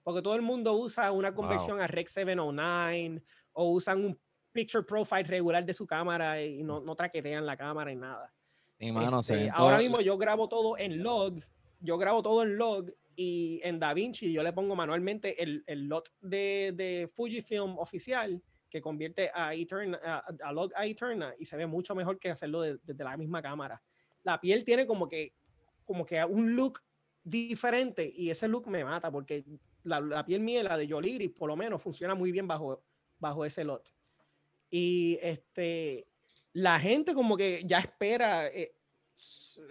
Porque 0.05 0.23
todo 0.23 0.37
el 0.37 0.43
mundo 0.43 0.75
usa 0.75 1.11
una 1.13 1.35
conversión 1.35 1.81
a 1.81 1.87
Rec 1.87 2.07
709 2.07 3.23
o 3.53 3.73
usan 3.73 4.05
un 4.05 4.19
picture 4.53 4.85
profile 4.85 5.25
regular 5.25 5.65
de 5.65 5.75
su 5.75 5.87
cámara 5.87 6.43
y 6.43 6.63
no, 6.63 6.81
no 6.81 6.95
traquetean 6.95 7.45
la 7.45 7.57
cámara 7.57 7.93
y 7.93 7.97
nada. 7.97 8.33
Y 8.79 8.93
mano, 8.93 9.23
se 9.23 9.35
Este, 9.35 9.45
ven 9.47 9.53
ahora 9.55 9.79
mismo 9.79 10.01
yo 10.01 10.17
grabo 10.17 10.49
todo 10.49 10.79
en 10.79 11.03
log, 11.03 11.41
yo 11.81 11.99
grabo 11.99 12.23
todo 12.23 12.43
en 12.43 12.57
log 12.57 12.87
y 13.17 13.61
en 13.65 13.81
DaVinci 13.81 14.33
yo 14.33 14.43
le 14.45 14.53
pongo 14.53 14.77
manualmente 14.77 15.43
el, 15.43 15.65
el 15.67 15.89
lot 15.89 16.09
de, 16.21 16.73
de 16.75 17.11
Fujifilm 17.13 17.77
oficial 17.79 18.41
que 18.71 18.81
convierte 18.81 19.31
a, 19.35 19.55
Eterna, 19.55 19.99
a, 20.05 20.25
a 20.43 20.53
log 20.53 20.73
a 20.77 20.85
Eterna 20.87 21.35
y 21.39 21.45
se 21.47 21.57
ve 21.57 21.67
mucho 21.67 21.95
mejor 21.95 22.19
que 22.19 22.31
hacerlo 22.31 22.61
de- 22.63 22.79
desde 22.83 23.05
la 23.05 23.17
misma 23.17 23.41
cámara. 23.43 23.81
La 24.23 24.41
piel 24.41 24.65
tiene 24.65 24.87
como 24.87 25.09
que, 25.09 25.35
como 25.85 26.05
que 26.05 26.23
un 26.25 26.55
look 26.55 26.81
diferente 27.23 28.11
y 28.15 28.31
ese 28.31 28.49
look 28.49 28.67
me 28.69 28.85
mata 28.85 29.11
porque 29.11 29.45
la, 29.85 30.01
la 30.01 30.25
piel 30.25 30.41
mía, 30.41 30.63
la 30.63 30.77
de 30.77 30.87
Yoliri, 30.87 31.29
por 31.29 31.49
lo 31.49 31.57
menos 31.57 31.81
funciona 31.83 32.15
muy 32.15 32.31
bien 32.33 32.47
bajo, 32.47 32.83
bajo 33.19 33.45
ese 33.45 33.65
lot. 33.65 33.89
Y 34.71 35.19
este, 35.23 36.07
la 36.53 36.79
gente 36.79 37.15
como 37.15 37.37
que 37.37 37.63
ya 37.65 37.79
espera 37.79 38.49
eh, 38.49 38.75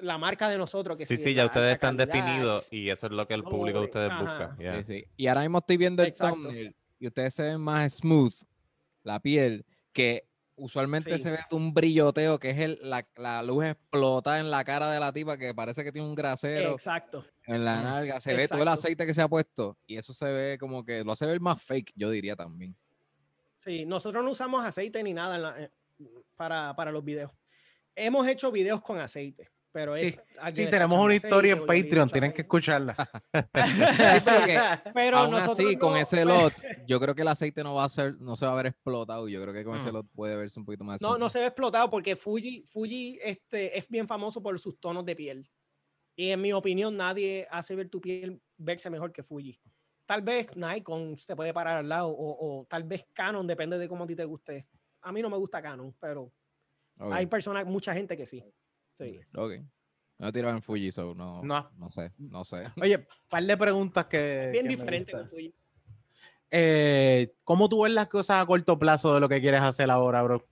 la 0.02 0.18
marca 0.18 0.50
de 0.50 0.58
nosotros. 0.58 0.98
Que 0.98 1.06
Sí, 1.06 1.18
sí, 1.18 1.34
ya 1.34 1.44
la 1.44 1.48
ustedes 1.48 1.74
alta 1.74 1.88
están 1.88 1.98
definidos 1.98 2.74
y 2.74 2.90
eso 2.90 3.08
es 3.08 3.14
lo 3.14 3.28
que 3.28 3.34
el 3.36 3.44
público 3.44 3.80
de 3.80 3.86
ustedes 3.86 4.10
ajá. 4.12 4.22
busca. 4.22 4.56
Sí, 4.58 4.64
yeah. 4.64 4.84
sí. 4.84 5.06
Y 5.16 5.28
ahora 5.28 5.42
mismo 5.42 5.60
estoy 5.60 5.78
viendo 5.78 6.02
el 6.04 6.10
Exacto. 6.10 6.42
thumbnail 6.42 6.76
y 7.00 7.08
ustedes 7.08 7.34
se 7.36 7.44
ven 7.44 7.62
más 7.62 7.94
smooth, 7.98 8.34
la 9.08 9.20
piel, 9.20 9.66
que 9.94 10.28
usualmente 10.56 11.16
Sí. 11.18 11.24
se 11.24 11.32
ve 11.32 11.40
un 11.52 11.74
brilloteo, 11.74 12.40
que 12.40 12.50
es 12.50 12.60
el, 12.60 12.80
la, 12.82 13.08
la 13.16 13.42
luz 13.44 13.66
explota 13.66 14.40
en 14.40 14.50
la 14.50 14.64
cara 14.64 14.92
de 14.92 15.00
la 15.00 15.14
tipa, 15.14 15.38
que 15.38 15.54
parece 15.54 15.84
que 15.84 15.92
tiene 15.92 16.08
un 16.08 16.16
grasero 16.16 16.74
Exacto. 16.74 17.24
en 17.46 17.64
la 17.64 17.82
nalga. 17.82 18.20
Se 18.20 18.34
ve 18.36 18.48
todo 18.48 18.62
el 18.64 18.68
aceite 18.68 19.06
que 19.06 19.14
se 19.14 19.22
ha 19.22 19.28
puesto 19.28 19.78
y 19.86 19.98
eso 19.98 20.14
se 20.14 20.26
ve 20.26 20.58
como 20.60 20.84
que 20.84 21.04
lo 21.04 21.12
hace 21.12 21.26
ver 21.26 21.40
más 21.40 21.62
fake, 21.62 21.94
yo 21.96 22.10
diría 22.10 22.36
también. 22.36 22.76
Sí, 23.56 23.86
nosotros 23.86 24.24
no 24.24 24.32
usamos 24.32 24.66
aceite 24.66 25.02
ni 25.04 25.14
nada 25.14 25.36
en 25.36 25.42
la- 25.42 25.62
eh, 25.64 25.72
para, 26.36 26.76
para 26.76 26.92
los 26.92 27.04
videos. 27.04 27.32
Hemos 27.96 28.28
hecho 28.28 28.52
videos 28.52 28.82
con 28.82 29.00
aceite, 29.00 29.50
pero 29.72 29.96
es 29.96 30.14
Sí, 30.14 30.20
Sí, 30.52 30.70
tenemos 30.70 31.04
una 31.04 31.16
historia 31.16 31.54
en 31.54 31.66
Patreon, 31.66 32.10
tienen 32.10 32.32
que 32.34 32.42
escucharla. 32.42 32.96
Sí, 33.54 34.22
pero 34.26 34.46
que 34.46 34.60
Pero 34.94 35.18
aún 35.18 35.32
nosotros 35.32 35.60
así, 35.68 35.78
con 35.78 35.92
no- 35.92 35.98
ese 35.98 36.24
pues, 36.24 36.26
lot, 36.26 36.54
yo 36.88 37.00
creo 37.00 37.16
que 37.16 37.22
el 37.24 37.28
aceite 37.28 37.64
no 37.64 37.76
va 37.76 37.84
a 37.86 37.90
ser, 37.90 38.20
no 38.20 38.36
se 38.36 38.46
va 38.46 38.54
a 38.54 38.56
ver 38.56 38.68
explotado. 38.68 39.28
Yo 39.28 39.42
creo 39.42 39.54
que 39.54 39.64
con 39.64 39.78
ese 39.78 39.90
Mm. 39.92 39.94
lot 39.94 40.08
puede 40.14 40.36
verse 40.36 40.60
un 40.60 40.66
poquito 40.66 40.84
más. 40.84 41.02
No, 41.02 41.18
no 41.18 41.30
se 41.30 41.40
ve 41.40 41.46
explotado 41.48 41.90
porque 41.90 42.16
Fuji, 42.16 42.66
Fuji 42.70 43.20
este, 43.24 43.78
es 43.78 43.88
bien 43.90 44.08
famoso 44.08 44.42
por 44.42 44.60
sus 44.60 44.80
tonos 44.80 45.06
de 45.06 45.16
piel. 45.16 45.50
Y 46.16 46.30
en 46.32 46.42
mi 46.42 46.52
opinión, 46.54 46.98
nadie 46.98 47.48
hace 47.52 47.76
ver 47.76 47.90
tu 47.90 48.02
piel 48.02 48.42
verse 48.58 48.90
mejor 48.90 49.12
que 49.12 49.22
Fuji. 49.24 49.60
Tal 50.08 50.22
vez 50.22 50.48
Nikon 50.56 51.18
se 51.20 51.36
puede 51.36 51.54
parar 51.54 51.78
al 51.78 51.90
lado 51.90 52.08
o, 52.10 52.60
o 52.62 52.66
tal 52.66 52.84
vez 52.84 53.06
Canon, 53.14 53.46
depende 53.46 53.78
de 53.78 53.88
cómo 53.90 54.06
a 54.06 54.08
ti 54.08 54.16
te 54.16 54.24
guste. 54.26 54.68
A 55.02 55.12
mí 55.12 55.22
no 55.22 55.30
me 55.30 55.38
gusta 55.38 55.62
Canon, 55.62 55.94
pero 56.00 56.32
Ok, 57.00 57.12
hay 57.14 57.26
personas, 57.28 57.66
mucha 57.66 57.94
gente 57.94 58.18
que 58.18 58.26
sí. 58.26 58.44
Sí. 58.98 59.20
ok. 59.36 59.52
No 60.20 60.28
he 60.30 60.32
tirado 60.32 60.56
en 60.56 60.64
Fuji, 60.64 60.92
so 60.92 61.14
no, 61.14 61.44
No. 61.44 61.70
no 61.78 61.92
sé, 61.92 62.12
no 62.18 62.44
sé. 62.44 62.64
Oye, 62.82 63.08
par 63.30 63.44
de 63.44 63.56
preguntas 63.58 64.06
que. 64.06 64.50
Bien 64.52 64.64
que 64.66 64.70
diferente 64.76 65.12
con 65.12 65.30
Fuji. 65.30 65.54
Eh, 66.50 67.34
¿Cómo 67.44 67.68
tú 67.70 67.84
ves 67.84 67.94
las 67.94 68.08
cosas 68.08 68.42
a 68.42 68.46
corto 68.46 68.80
plazo 68.80 69.14
de 69.14 69.20
lo 69.20 69.30
que 69.30 69.42
quieres 69.42 69.62
hacer 69.62 69.92
ahora, 69.92 70.24
bro? 70.24 70.44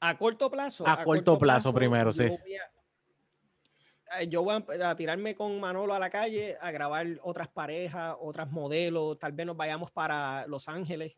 A 0.00 0.16
corto 0.18 0.50
plazo. 0.50 0.86
A 0.86 1.02
corto 1.04 1.38
plazo 1.38 1.72
primero, 1.72 2.12
sí. 2.12 2.24
yo 2.24 2.30
voy 2.38 2.54
a- 2.56 4.20
eh, 4.20 4.28
Yo 4.28 4.42
voy 4.42 4.54
a 4.82 4.90
a 4.90 4.96
tirarme 4.96 5.34
con 5.34 5.58
Manolo 5.58 5.94
a 5.94 5.98
la 5.98 6.10
calle 6.10 6.56
a 6.60 6.70
grabar 6.70 7.06
otras 7.22 7.48
parejas, 7.48 8.14
otras 8.20 8.50
modelos. 8.50 9.18
Tal 9.18 9.32
vez 9.32 9.46
nos 9.46 9.56
vayamos 9.56 9.90
para 9.90 10.46
Los 10.46 10.68
Ángeles, 10.68 11.16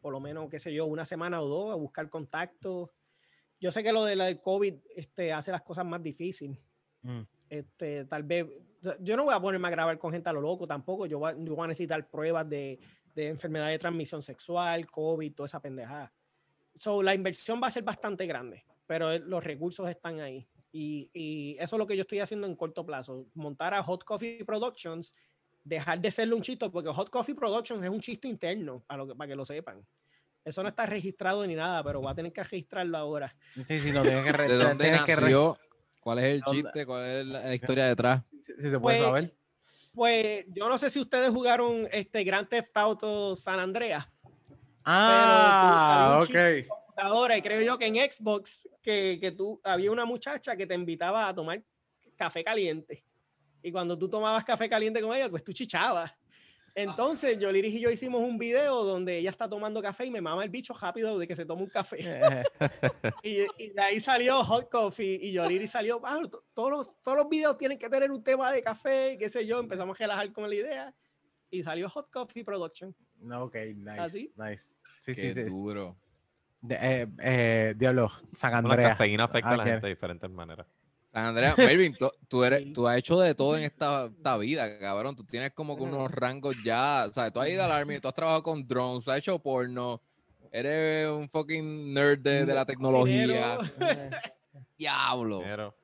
por 0.00 0.12
lo 0.12 0.18
menos, 0.20 0.48
qué 0.50 0.58
sé 0.58 0.72
yo, 0.74 0.86
una 0.86 1.04
semana 1.04 1.40
o 1.40 1.46
dos 1.48 1.72
a 1.72 1.76
buscar 1.76 2.08
contactos. 2.08 2.90
Yo 3.60 3.70
sé 3.70 3.82
que 3.82 3.92
lo 3.92 4.04
de 4.04 4.16
del 4.16 4.40
COVID 4.40 4.74
este, 4.94 5.32
hace 5.32 5.50
las 5.50 5.62
cosas 5.62 5.84
más 5.84 6.02
difíciles. 6.02 6.58
Mm. 7.02 7.20
Este, 7.50 8.04
tal 8.04 8.22
vez, 8.22 8.46
yo 9.00 9.16
no 9.16 9.24
voy 9.24 9.34
a 9.34 9.40
ponerme 9.40 9.68
a 9.68 9.70
grabar 9.70 9.98
con 9.98 10.12
gente 10.12 10.28
a 10.28 10.32
lo 10.32 10.40
loco 10.40 10.66
tampoco. 10.66 11.06
Yo 11.06 11.18
voy, 11.18 11.32
a- 11.32 11.36
yo 11.36 11.54
voy 11.54 11.64
a 11.64 11.68
necesitar 11.68 12.08
pruebas 12.08 12.48
de, 12.48 12.78
de 13.14 13.28
enfermedad 13.28 13.68
de 13.68 13.78
transmisión 13.78 14.22
sexual, 14.22 14.86
COVID, 14.86 15.34
toda 15.34 15.46
esa 15.46 15.60
pendejada. 15.60 16.12
So, 16.74 17.02
la 17.02 17.14
inversión 17.14 17.60
va 17.62 17.66
a 17.68 17.70
ser 17.72 17.82
bastante 17.82 18.26
grande, 18.26 18.64
pero 18.86 19.18
los 19.18 19.42
recursos 19.42 19.88
están 19.88 20.20
ahí. 20.20 20.46
Y, 20.70 21.10
y 21.12 21.56
eso 21.58 21.76
es 21.76 21.78
lo 21.78 21.86
que 21.86 21.96
yo 21.96 22.02
estoy 22.02 22.20
haciendo 22.20 22.46
en 22.46 22.54
corto 22.54 22.84
plazo. 22.86 23.26
Montar 23.34 23.74
a 23.74 23.82
Hot 23.82 24.04
Coffee 24.04 24.44
Productions, 24.44 25.14
dejar 25.64 26.00
de 26.00 26.10
serle 26.10 26.34
un 26.34 26.42
chiste, 26.42 26.68
porque 26.70 26.90
Hot 26.90 27.10
Coffee 27.10 27.34
Productions 27.34 27.82
es 27.82 27.90
un 27.90 28.00
chiste 28.00 28.28
interno, 28.28 28.84
para, 28.86 28.98
lo 28.98 29.08
que, 29.08 29.14
para 29.14 29.28
que 29.28 29.34
lo 29.34 29.44
sepan. 29.44 29.84
Eso 30.48 30.62
no 30.62 30.68
está 30.70 30.86
registrado 30.86 31.46
ni 31.46 31.54
nada, 31.54 31.82
pero 31.84 32.02
va 32.02 32.10
a 32.12 32.14
tener 32.14 32.32
que 32.32 32.42
registrarlo 32.42 32.96
ahora. 32.98 33.34
Sí, 33.66 33.80
sí, 33.80 33.92
no, 33.92 34.02
tienes 34.02 34.24
que. 34.24 34.32
¿De 34.42 34.56
dónde 34.56 34.84
tienes 34.84 35.02
que 35.02 35.16
re- 35.16 35.22
nació? 35.22 35.58
¿Cuál 36.00 36.18
es 36.20 36.24
el 36.24 36.42
chiste? 36.44 36.86
¿Cuál 36.86 37.04
es 37.04 37.26
la, 37.26 37.40
la 37.40 37.54
historia 37.54 37.86
detrás? 37.86 38.22
Si, 38.42 38.52
si 38.54 38.70
se 38.70 38.80
puede 38.80 38.96
Pues, 38.98 39.08
saber. 39.08 39.34
Pues 39.94 40.44
yo 40.48 40.68
no 40.68 40.78
sé 40.78 40.90
si 40.90 41.00
ustedes 41.00 41.30
jugaron 41.30 41.88
este 41.92 42.22
Grand 42.24 42.48
Theft 42.48 42.76
Auto 42.76 43.34
San 43.36 43.58
Andreas. 43.60 44.06
Ah, 44.84 46.20
había 46.22 46.56
un 46.56 46.66
ok. 46.66 46.72
Ahora, 46.96 47.36
y 47.36 47.42
creo 47.42 47.60
yo 47.62 47.78
que 47.78 47.86
en 47.86 47.96
Xbox, 47.96 48.68
que, 48.82 49.18
que 49.20 49.32
tú, 49.32 49.60
había 49.62 49.90
una 49.90 50.04
muchacha 50.04 50.56
que 50.56 50.66
te 50.66 50.74
invitaba 50.74 51.28
a 51.28 51.34
tomar 51.34 51.62
café 52.16 52.42
caliente. 52.42 53.04
Y 53.62 53.70
cuando 53.70 53.96
tú 53.98 54.08
tomabas 54.08 54.44
café 54.44 54.68
caliente 54.68 55.00
con 55.00 55.14
ella, 55.14 55.28
pues 55.28 55.44
tú 55.44 55.52
chichabas. 55.52 56.12
Entonces, 56.82 57.38
Yoliris 57.38 57.74
y 57.74 57.80
yo 57.80 57.90
hicimos 57.90 58.20
un 58.22 58.38
video 58.38 58.84
donde 58.84 59.18
ella 59.18 59.30
está 59.30 59.48
tomando 59.48 59.82
café 59.82 60.06
y 60.06 60.10
me 60.10 60.20
mama 60.20 60.44
el 60.44 60.50
bicho 60.50 60.74
rápido 60.74 61.18
de 61.18 61.26
que 61.26 61.34
se 61.34 61.44
toma 61.44 61.62
un 61.62 61.68
café. 61.68 61.98
Y, 63.22 63.38
y 63.58 63.70
de 63.70 63.80
ahí 63.82 64.00
salió 64.00 64.42
Hot 64.44 64.70
Coffee 64.70 65.18
y 65.22 65.32
Yoliris 65.32 65.70
salió, 65.72 66.00
"Ah, 66.04 66.20
to- 66.30 66.44
todos, 66.54 66.70
los, 66.70 67.02
todos 67.02 67.16
los 67.18 67.28
videos 67.28 67.56
tienen 67.58 67.78
que 67.78 67.88
tener 67.88 68.10
un 68.10 68.22
tema 68.22 68.52
de 68.52 68.62
café, 68.62 69.14
y 69.14 69.18
qué 69.18 69.28
sé 69.28 69.46
yo, 69.46 69.58
empezamos 69.60 69.96
a 70.00 70.04
relajar 70.04 70.32
con 70.32 70.48
la 70.48 70.54
idea 70.54 70.94
y 71.50 71.62
salió 71.62 71.88
Hot 71.90 72.10
Coffee 72.10 72.44
Production. 72.44 72.94
no, 73.20 73.44
ok, 73.44 73.54
nice. 73.74 74.00
¿Así? 74.00 74.32
Nice. 74.36 74.74
Sí, 75.00 75.14
Qué 75.14 75.20
sí, 75.20 75.34
sí. 75.34 75.42
duro. 75.44 75.96
De- 76.60 76.78
eh, 76.80 77.06
eh, 77.22 77.74
Diablo, 77.76 78.10
San 78.32 78.52
La 78.52 78.58
Andrea. 78.58 78.90
cafeína 78.90 79.24
afecta 79.24 79.50
a 79.50 79.56
la 79.56 79.62
Ah, 79.62 79.66
gente 79.66 79.86
de 79.86 79.92
diferentes 79.94 80.30
maneras. 80.30 80.66
Andrea, 81.26 81.54
Melvin, 81.56 81.96
tú, 81.96 82.10
tú 82.28 82.44
eres, 82.44 82.72
tú 82.72 82.86
has 82.86 82.96
hecho 82.98 83.18
de 83.20 83.34
todo 83.34 83.56
en 83.56 83.64
esta, 83.64 84.06
esta 84.06 84.36
vida, 84.36 84.78
cabrón. 84.78 85.16
Tú 85.16 85.24
tienes 85.24 85.52
como 85.52 85.76
que 85.76 85.82
unos 85.82 86.10
rangos 86.10 86.54
ya, 86.62 87.06
o 87.08 87.12
sea, 87.12 87.30
tú 87.30 87.40
has 87.40 87.48
ido 87.48 87.64
al 87.64 87.72
Army, 87.72 87.98
tú 88.00 88.08
has 88.08 88.14
trabajado 88.14 88.42
con 88.42 88.66
drones, 88.66 89.04
tú 89.04 89.10
has 89.10 89.18
hecho 89.18 89.38
porno, 89.38 90.02
eres 90.52 91.08
un 91.10 91.28
fucking 91.28 91.92
nerd 91.94 92.18
de, 92.20 92.44
de 92.46 92.54
la 92.54 92.64
tecnología. 92.64 93.58
Diablo. 94.78 95.40
Pero, 95.40 95.74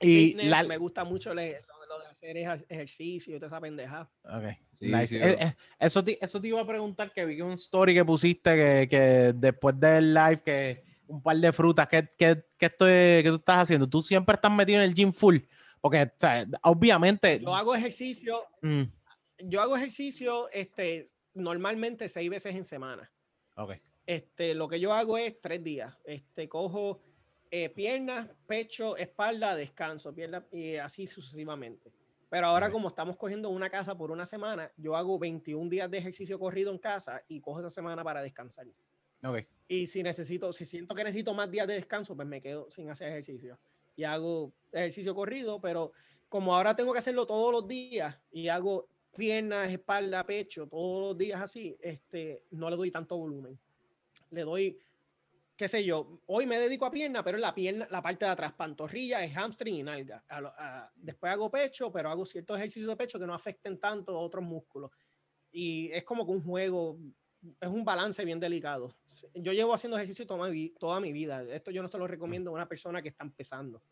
Y 0.00 0.28
fitness, 0.28 0.50
la, 0.50 0.62
me 0.64 0.76
gusta 0.78 1.04
mucho 1.04 1.34
lo, 1.34 1.42
lo 1.42 1.98
de 2.00 2.06
hacer 2.10 2.36
ej- 2.36 2.66
ejercicio 2.68 3.36
y 3.36 3.38
toda 3.38 3.48
esa 3.48 3.60
pendeja. 3.60 4.10
Ok, 4.24 4.44
Sí, 4.78 4.86
nice. 4.86 5.06
sí, 5.08 5.16
Eh, 5.20 5.36
eh, 5.40 5.54
eso, 5.78 6.02
te, 6.02 6.24
eso 6.24 6.40
te 6.40 6.48
iba 6.48 6.60
a 6.60 6.66
preguntar 6.66 7.12
que 7.12 7.24
vi 7.26 7.36
que 7.36 7.42
un 7.42 7.52
story 7.52 7.92
que 7.94 8.04
pusiste 8.04 8.54
que, 8.56 8.88
que 8.88 9.32
después 9.34 9.78
del 9.78 10.14
live 10.14 10.40
que 10.42 10.84
un 11.10 11.22
par 11.22 11.36
de 11.36 11.52
frutas, 11.52 11.88
¿qué, 11.88 12.08
qué, 12.16 12.44
qué 12.56 12.66
estoy, 12.66 12.88
qué 13.22 13.24
tú 13.26 13.34
estás 13.36 13.58
haciendo? 13.58 13.88
Tú 13.88 14.02
siempre 14.02 14.34
estás 14.34 14.52
metido 14.52 14.78
en 14.78 14.84
el 14.88 14.94
gym 14.94 15.12
full, 15.12 15.38
porque 15.80 16.02
o 16.02 16.10
sea, 16.16 16.46
obviamente... 16.62 17.40
Yo 17.40 17.54
hago 17.54 17.74
ejercicio, 17.74 18.44
Mm, 18.62 18.82
yo 19.44 19.60
hago 19.62 19.76
ejercicio 19.76 20.48
este, 20.52 21.06
normalmente 21.34 22.08
seis 22.08 22.30
veces 22.30 22.54
en 22.54 22.64
semana. 22.64 23.10
ok, 23.56 23.72
Este, 24.06 24.54
lo 24.54 24.68
que 24.68 24.78
yo 24.80 24.92
hago 24.92 25.16
es 25.18 25.40
tres 25.40 25.62
días. 25.64 25.94
Este, 26.04 26.48
cojo 26.48 27.00
eh, 27.50 27.68
piernas, 27.70 28.28
pecho, 28.46 28.96
espalda, 28.96 29.56
descanso, 29.56 30.14
piernas 30.14 30.44
y 30.52 30.76
así 30.76 31.06
sucesivamente. 31.06 31.90
Pero 32.28 32.46
ahora 32.46 32.66
Ok. 32.66 32.72
como 32.72 32.88
estamos 32.88 33.16
cogiendo 33.16 33.48
una 33.50 33.68
casa 33.68 33.96
por 33.98 34.12
una 34.12 34.24
semana, 34.24 34.70
yo 34.76 34.94
hago 34.94 35.18
21 35.18 35.68
días 35.68 35.90
de 35.90 35.98
ejercicio 35.98 36.38
corrido 36.38 36.70
en 36.70 36.78
casa 36.78 37.20
y 37.26 37.40
cojo 37.40 37.58
esa 37.58 37.70
semana 37.70 38.04
para 38.04 38.22
descansar. 38.22 38.66
Ok. 39.22 39.38
Y 39.68 39.86
si 39.86 40.02
necesito, 40.02 40.52
si 40.52 40.64
siento 40.64 40.94
que 40.94 41.04
necesito 41.04 41.32
más 41.34 41.50
días 41.50 41.66
de 41.66 41.74
descanso, 41.74 42.16
pues 42.16 42.26
me 42.26 42.40
quedo 42.42 42.70
sin 42.70 42.90
hacer 42.90 43.08
ejercicio. 43.08 43.60
Y 43.94 44.04
hago 44.04 44.52
ejercicio 44.72 45.14
corrido, 45.14 45.60
pero 45.60 45.92
como 46.28 46.54
ahora 46.54 46.74
tengo 46.74 46.92
que 46.92 46.98
hacerlo 46.98 47.26
todos 47.26 47.52
los 47.52 47.68
días 47.68 48.20
y 48.30 48.48
hago 48.48 48.88
piernas, 49.16 49.70
espalda, 49.70 50.24
pecho, 50.24 50.66
todos 50.66 51.08
los 51.08 51.18
días 51.18 51.40
así, 51.40 51.76
este, 51.80 52.44
no 52.50 52.68
le 52.70 52.76
doy 52.76 52.90
tanto 52.90 53.16
volumen. 53.16 53.60
Le 54.30 54.42
doy, 54.42 54.78
qué 55.56 55.68
sé 55.68 55.84
yo, 55.84 56.20
hoy 56.26 56.46
me 56.46 56.58
dedico 56.58 56.86
a 56.86 56.90
pierna, 56.90 57.22
pero 57.22 57.38
la 57.38 57.54
pierna, 57.54 57.86
la 57.90 58.02
parte 58.02 58.24
de 58.24 58.30
atrás, 58.32 58.54
pantorrilla, 58.54 59.22
es 59.24 59.34
hamstring 59.36 59.76
y 59.76 59.82
nalga. 59.82 60.24
A 60.28 60.38
a- 60.38 60.92
después 60.96 61.32
hago 61.32 61.50
pecho, 61.50 61.92
pero 61.92 62.10
hago 62.10 62.26
ciertos 62.26 62.56
ejercicios 62.58 62.88
de 62.88 62.96
pecho 62.96 63.18
que 63.18 63.26
no 63.26 63.34
afecten 63.34 63.78
tanto 63.78 64.12
a 64.16 64.20
otros 64.20 64.44
músculos. 64.44 64.90
Y 65.52 65.90
es 65.92 66.04
como 66.04 66.24
que 66.26 66.32
un 66.32 66.42
juego, 66.44 66.98
es 67.60 67.68
un 67.68 67.84
balance 67.84 68.24
bien 68.24 68.38
delicado. 68.40 68.94
Yo 69.34 69.52
llevo 69.52 69.72
haciendo 69.74 69.96
ejercicio 69.96 70.26
toda 70.26 70.48
mi, 70.48 70.70
toda 70.70 71.00
mi 71.00 71.12
vida. 71.12 71.42
Esto 71.44 71.70
yo 71.70 71.82
no 71.82 71.88
se 71.88 71.98
lo 71.98 72.06
recomiendo 72.06 72.50
a 72.50 72.54
una 72.54 72.68
persona 72.68 73.00
que 73.02 73.08
está 73.08 73.24
empezando, 73.24 73.82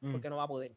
Mm. 0.00 0.12
porque 0.12 0.28
no 0.30 0.36
va 0.36 0.44
a 0.44 0.48
poder. 0.48 0.76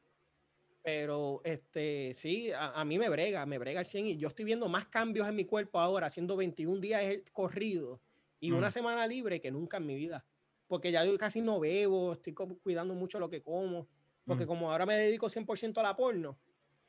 Pero 0.81 1.39
este, 1.45 2.13
sí, 2.13 2.51
a, 2.51 2.71
a 2.71 2.83
mí 2.85 2.99
me 2.99 3.07
brega, 3.09 3.45
me 3.45 3.57
brega 3.57 3.79
el 3.79 3.85
100 3.85 4.07
y 4.07 4.17
yo 4.17 4.27
estoy 4.27 4.43
viendo 4.45 4.67
más 4.67 4.85
cambios 4.87 5.27
en 5.27 5.35
mi 5.35 5.45
cuerpo 5.45 5.79
ahora, 5.79 6.07
haciendo 6.07 6.35
21 6.35 6.81
días 6.81 7.01
corridos 7.31 8.01
y 8.39 8.51
una 8.51 8.67
Mm. 8.67 8.71
semana 8.71 9.07
libre 9.07 9.39
que 9.39 9.49
nunca 9.51 9.77
en 9.77 9.85
mi 9.85 9.95
vida. 9.95 10.25
Porque 10.67 10.91
ya 10.91 11.05
yo 11.05 11.17
casi 11.17 11.39
no 11.41 11.59
bebo, 11.59 12.13
estoy 12.13 12.33
cuidando 12.33 12.93
mucho 12.95 13.19
lo 13.19 13.29
que 13.29 13.41
como. 13.41 13.87
Porque 14.25 14.43
Mm. 14.45 14.47
como 14.47 14.71
ahora 14.71 14.85
me 14.85 14.95
dedico 14.97 15.29
100% 15.29 15.79
a 15.79 15.83
la 15.83 15.95
porno, 15.95 16.37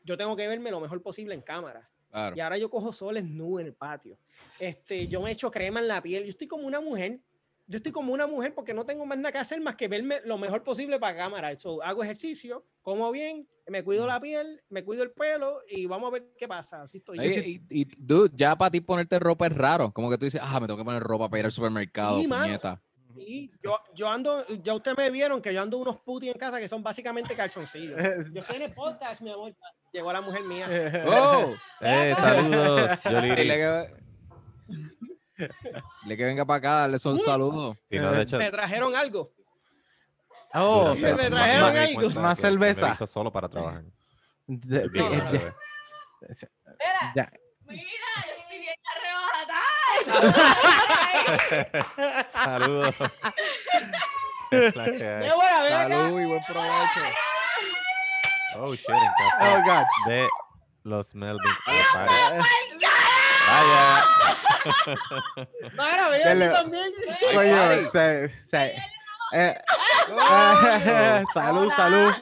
yo 0.03 0.17
tengo 0.17 0.35
que 0.37 0.49
verme 0.49 0.71
lo 0.73 0.81
mejor 0.81 1.01
posible 1.03 1.35
en 1.35 1.43
cámara. 1.43 1.89
Claro. 2.15 2.37
Y 2.37 2.41
ahora 2.41 2.57
yo 2.59 2.71
cojo 2.71 2.93
soles 2.93 3.25
nu 3.25 3.59
en 3.59 3.67
el 3.67 3.75
patio. 3.75 4.17
Este, 4.61 5.09
yo 5.09 5.21
me 5.21 5.33
echo 5.33 5.51
crema 5.51 5.81
en 5.81 5.89
la 5.89 6.01
piel. 6.01 6.23
Yo 6.23 6.29
estoy 6.29 6.47
como 6.47 6.65
una 6.65 6.81
mujer. 6.81 7.19
Yo 7.67 7.79
estoy 7.79 7.91
como 7.91 8.13
una 8.13 8.29
mujer 8.29 8.55
porque 8.55 8.73
no 8.73 8.87
tengo 8.87 9.05
más 9.05 9.19
nada 9.19 9.33
que 9.33 9.39
hacer 9.39 9.61
más 9.61 9.75
que 9.75 9.89
verme 9.89 10.21
lo 10.25 10.39
mejor 10.39 10.63
posible 10.63 11.01
para 11.01 11.17
cámara. 11.17 11.51
Eso, 11.51 11.83
hago 11.83 12.05
ejercicio, 12.05 12.65
como 12.83 13.11
bien, 13.11 13.49
me 13.67 13.83
cuido 13.83 14.07
la 14.07 14.21
piel, 14.21 14.63
me 14.69 14.85
cuido 14.85 15.03
el 15.03 15.11
pelo 15.11 15.61
y 15.69 15.87
vamos 15.87 16.09
a 16.09 16.13
ver 16.13 16.31
qué 16.39 16.47
pasa. 16.47 16.83
Así 16.83 16.99
estoy. 16.99 17.17
yo. 17.17 17.25
Oye, 17.25 17.43
y, 17.45 17.81
y, 17.81 17.85
dude, 17.97 18.31
ya 18.37 18.55
para 18.55 18.71
ti 18.71 18.81
ponerte 18.81 19.19
ropa 19.19 19.47
es 19.49 19.57
raro. 19.57 19.91
Como 19.93 20.09
que 20.09 20.17
tú 20.17 20.25
dices, 20.25 20.41
ah, 20.45 20.61
me 20.61 20.69
tengo 20.69 20.79
que 20.79 20.85
poner 20.85 21.03
ropa 21.03 21.29
para 21.29 21.41
ir 21.41 21.47
al 21.47 21.53
supermercado, 21.53 22.21
Sí. 22.21 22.29
Sí, 23.17 23.51
yo, 23.63 23.79
yo 23.95 24.09
ando, 24.09 24.45
ya 24.63 24.75
ustedes 24.75 24.97
me 24.97 25.11
vieron 25.11 25.41
que 25.41 25.55
yo 25.55 25.63
ando 25.63 25.79
unos 25.79 26.01
putis 26.01 26.31
en 26.31 26.39
casa 26.39 26.59
que 26.59 26.69
son 26.69 26.83
básicamente 26.83 27.35
calzoncillos. 27.35 27.97
Yo 28.35 28.41
estoy 28.41 28.57
en 28.57 28.63
el 28.63 28.73
podcast, 28.73 29.21
mi 29.21 29.31
amor. 29.31 29.55
Llegó 29.95 30.13
la 30.13 30.21
mujer 30.21 30.43
mía. 30.43 30.67
¡Oh! 31.07 31.55
eh, 31.81 32.15
saludos, 32.17 33.01
Dile 33.05 33.37
que, 33.37 33.95
dile 36.03 36.17
que 36.17 36.25
venga 36.25 36.45
para 36.45 36.59
acá, 36.59 36.71
darle 36.81 36.99
son 36.99 37.17
saludos. 37.21 37.77
Si 37.89 37.97
no, 38.01 38.11
de 38.11 38.23
hecho, 38.23 38.39
¿Me 38.39 38.51
trajeron 38.51 38.97
algo? 38.97 39.31
Oh, 40.53 40.97
se 40.97 41.15
me 41.15 41.31
trajeron 41.31 41.77
algo. 41.77 42.11
Más 42.21 42.41
cerveza. 42.41 42.89
visto 42.89 43.07
solo 43.07 43.31
para 43.31 43.49
trabajar. 43.49 43.85
de-. 44.49 44.91
Mira, 44.91 45.55
ya. 47.15 47.31
mira, 47.63 47.85
yo 48.27 48.33
estoy 48.37 48.59
bien 48.59 48.75
arrebatada. 48.97 49.61
Saludos. 52.33 52.95
Salud 54.75 56.21
y 56.21 56.25
buen 56.27 56.45
provecho. 56.45 57.01
Oh, 58.57 58.75
shit, 58.75 58.89
en 58.89 58.97
casa 58.97 59.55
Oh, 59.57 59.63
God. 59.65 59.85
de 60.11 60.29
los 60.85 61.15
Melvin. 61.15 61.41
Vaya. 61.95 62.43
Vaya. 65.77 66.07
Aquí 66.07 66.53
también. 66.53 66.93
Coño, 67.35 67.57
party. 67.57 67.89
se- 67.93 68.47
se- 68.47 68.75
eh, 69.33 69.55
Oh, 70.11 71.25
salud, 71.33 71.71
salud. 71.73 72.13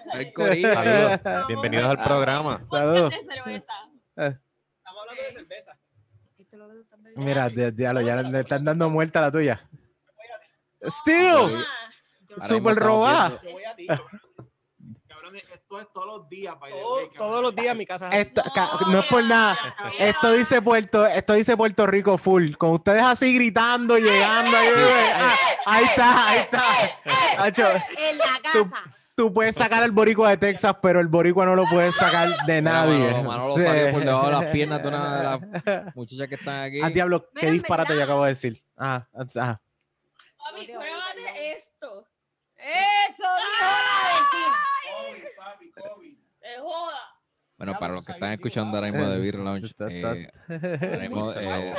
Saludos. 0.62 1.46
Bienvenidos 1.48 1.84
al 1.90 2.02
programa. 2.02 2.64
Salud. 2.70 3.10
de 3.10 3.22
cerveza. 3.22 3.72
Estamos 4.16 5.00
hablando 5.00 5.22
de 5.22 5.32
cerveza. 5.32 5.78
Bebiendo. 6.98 7.22
Mira, 7.24 7.48
diablo, 7.48 8.00
ya 8.02 8.16
le 8.22 8.40
están 8.40 8.64
dando 8.64 8.88
muerta 8.88 9.18
a 9.18 9.22
la 9.22 9.32
tuya. 9.32 9.68
Steel, 10.84 11.64
Super 12.46 12.76
robada. 12.76 13.28
viendo- 13.28 13.42
Yo 13.44 13.52
voy 13.52 13.64
a 13.64 13.74
ti. 13.76 13.86
Cabrones, 15.08 15.44
esto 15.72 15.80
es 15.80 15.92
todos 15.92 16.06
los 16.06 16.28
días. 16.28 16.58
by 16.58 16.70
the 16.72 16.78
Todo- 16.78 16.96
way, 16.96 17.04
cabrón. 17.08 17.18
todos 17.30 17.42
los 17.42 17.54
días 17.56 17.76
mi 17.76 17.86
casa. 17.86 18.08
Esto- 18.10 18.42
no 18.88 18.98
es 19.00 19.06
por 19.06 19.24
nada. 19.24 19.58
Esto 19.98 20.32
dice 20.32 20.60
Puerto, 20.62 21.06
esto 21.06 21.32
dice 21.34 21.56
Puerto 21.56 21.86
Rico 21.86 22.18
full. 22.18 22.52
Con 22.56 22.70
ustedes 22.72 23.02
así 23.02 23.34
gritando, 23.34 23.96
llegando. 23.98 24.56
Ahí, 24.56 24.68
ah, 25.14 25.34
ahí 25.66 25.84
está, 25.84 26.28
ahí 26.28 26.38
está. 26.40 26.62
Hacho, 27.38 27.66
En 27.98 28.18
la 28.18 28.24
casa. 28.42 28.82
tú 29.14 29.32
puedes 29.32 29.56
sacar 29.56 29.82
al 29.82 29.90
boricua 29.92 30.30
de 30.30 30.36
Texas, 30.36 30.74
pero 30.82 31.00
el 31.00 31.08
boricua 31.08 31.46
no 31.46 31.54
lo 31.54 31.64
puedes 31.66 31.94
sacar 31.96 32.28
de 32.46 32.60
nadie. 32.62 32.98
Manolo, 33.10 33.22
Manolo 33.22 33.56
salió 33.56 33.90
por 33.92 34.04
debajo 34.04 34.26
de 34.26 34.32
las 34.32 34.44
piernas 34.46 34.82
de 34.82 34.88
una 34.88 35.16
de 35.16 35.22
las 35.22 35.40
muchachas 35.96 36.28
que 36.28 36.34
están 36.34 36.62
aquí. 36.64 36.80
Ah, 36.82 36.90
diablo, 36.90 37.22
qué 37.34 37.46
Mira, 37.46 37.52
disparate 37.52 37.94
yo 37.96 38.02
acabo 38.04 38.24
de 38.24 38.30
decir. 38.30 38.56
Ah, 38.76 39.06
ah, 39.14 39.58
Papi, 40.38 40.66
Dios, 40.66 40.82
pruébate 40.82 41.52
esto. 41.56 42.06
Eso, 42.56 43.22
vecina. 43.22 44.01
COVID, 45.02 45.22
papi, 45.36 45.70
COVID. 45.70 46.14
Te 46.40 46.58
joda. 46.60 46.98
Bueno, 47.58 47.74
para 47.78 47.88
lo 47.88 47.94
los 47.96 48.04
que 48.06 48.12
están 48.12 48.32
escuchando 48.32 48.76
ahora 48.76 48.90
mismo 48.90 49.08
de 49.08 49.18
Beer 49.20 49.34
Lounge, 49.38 49.72
eh, 49.88 50.28
ahora 50.48 50.98
mismo, 50.98 51.32
eh, 51.32 51.74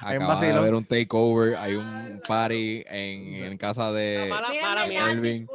acaba 0.00 0.40
de 0.40 0.52
haber 0.52 0.74
un 0.74 0.84
takeover, 0.84 1.56
hay 1.56 1.74
un 1.74 2.20
party 2.26 2.82
en, 2.86 3.44
en 3.44 3.58
casa 3.58 3.92
de... 3.92 4.28
Inconvenientes. 5.28 5.48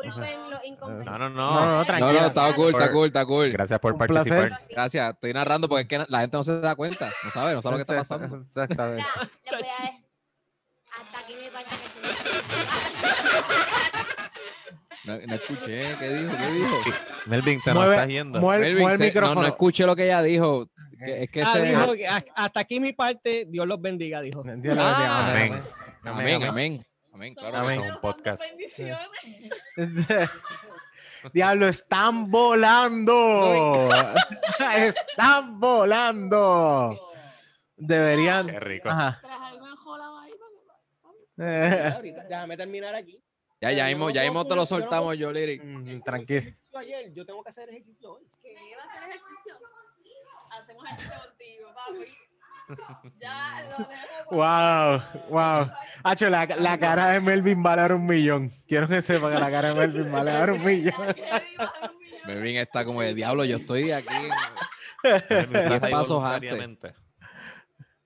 No, 1.05 1.17
no, 1.17 1.17
No, 1.17 1.17
no, 1.17 1.29
no. 1.29 1.29
no, 1.29 1.77
No, 1.77 1.85
tranquila. 1.85 2.21
no, 2.21 2.27
está 2.27 2.55
cool, 2.55 2.69
está 2.69 2.91
cool, 2.91 3.07
está 3.07 3.25
cool. 3.25 3.51
Gracias 3.51 3.79
por 3.79 3.97
participar. 3.97 4.47
placer. 4.47 4.67
Gracias, 4.69 5.13
estoy 5.13 5.33
narrando 5.33 5.67
porque 5.67 5.81
es 5.81 5.87
que 5.87 6.11
la 6.11 6.21
gente 6.21 6.37
no 6.37 6.43
se 6.43 6.59
da 6.61 6.75
cuenta, 6.75 7.11
no 7.23 7.31
sabe, 7.31 7.53
no 7.53 7.61
sabe 7.61 7.77
lo 7.77 7.85
que 7.85 7.91
está 7.91 7.97
pasando. 7.97 8.45
Exactamente. 8.47 9.03
Hasta 10.91 11.19
aquí 11.19 11.33
No, 15.03 15.17
no 15.17 15.35
escuché, 15.35 15.81
¿qué 15.99 16.09
dijo? 16.09 16.37
¿Qué 16.37 16.51
dijo? 16.53 16.77
Melvin, 17.25 17.59
te 17.61 17.69
nos 17.71 17.77
Mueve, 17.79 17.95
estás 17.95 18.07
yendo. 18.09 18.39
mueve- 18.39 18.63
Melvin, 18.65 18.81
mueve 18.83 18.93
el 18.93 18.97
se- 18.99 19.03
no, 19.03 19.07
micrófono. 19.09 19.41
no 19.41 19.47
escuché 19.47 19.85
lo 19.85 19.95
que 19.95 20.03
ella 20.05 20.21
dijo. 20.21 20.67
que- 21.03 21.23
es 21.23 21.29
que 21.31 21.41
Ah, 21.41 21.53
se... 21.53 21.61
dijo 21.65 21.93
que 21.93 22.07
a- 22.07 22.23
hasta 22.35 22.59
aquí 22.59 22.79
mi 22.79 22.93
parte, 22.93 23.45
Dios 23.49 23.67
los 23.67 23.81
bendiga, 23.81 24.21
dijo. 24.21 24.43
Dios 24.43 24.75
lo 24.75 24.81
Ah, 24.83 25.31
amén. 25.31 25.55
Amén, 26.03 26.43
amén. 26.43 26.85
Amén, 27.13 27.33
claro. 27.35 27.57
Amén. 27.57 27.81
que 27.81 27.87
es 27.87 27.95
un 27.95 28.01
podcast. 28.01 28.41
Bendiciones. 28.41 28.99
Diablo, 31.33 31.67
están 31.67 32.29
volando. 32.31 33.89
están 34.75 35.59
volando. 35.59 36.99
Deberían. 37.77 38.47
Qué 38.47 38.59
rico. 38.59 38.89
Ajá. 38.89 39.19
Tras 39.21 39.39
algo 39.41 39.67
en 39.67 39.75
jola 39.75 40.05
ahí. 40.23 40.31
Eh, 41.37 41.91
Ahorita, 41.95 42.23
déjame 42.23 42.57
terminar 42.57 42.95
aquí. 42.95 43.19
Ya, 43.61 43.71
ya 43.71 43.85
mismo, 43.85 44.09
ya 44.09 44.23
mismo 44.23 44.43
te 44.43 44.55
lo 44.55 44.65
soltamos, 44.65 45.15
yo, 45.19 45.29
mm, 45.29 46.01
Tranquilo. 46.01 46.51
Ayer, 46.73 47.13
yo 47.13 47.23
tengo 47.23 47.43
que 47.43 47.49
hacer 47.49 47.69
ejercicio 47.69 48.13
hoy. 48.13 48.27
Que 48.41 48.53
iba 48.53 48.81
a 48.81 48.85
hacer 48.87 49.03
ejercicio. 49.03 49.53
Hacemos 50.49 50.83
ejercicio 50.85 51.19
contigo, 51.21 51.71
papi. 51.75 52.07
Ya, 53.19 53.67
lo 53.69 53.77
dejo. 53.85 54.31
Wow, 54.31 55.01
wow. 55.29 55.69
Hacho, 56.03 56.27
la, 56.29 56.47
la 56.47 56.79
cara 56.79 57.09
de 57.09 57.21
Melvin 57.21 57.61
vale 57.61 57.83
ahora 57.83 57.93
un 57.95 58.07
millón. 58.07 58.51
Quiero 58.67 58.87
que 58.87 59.03
sepa 59.03 59.31
que 59.31 59.39
la 59.39 59.51
cara 59.51 59.73
de 59.73 59.79
Melvin 59.79 60.11
vale 60.11 60.31
ahora 60.31 60.53
un 60.53 60.65
millón. 60.65 61.15
Melvin 62.25 62.57
está 62.57 62.83
como 62.83 63.01
de 63.01 63.13
diablo, 63.13 63.45
yo 63.45 63.57
estoy 63.57 63.91
aquí. 63.91 64.27
Diez 65.03 65.79
pasos 65.81 66.19
voluntariamente. 66.19 66.95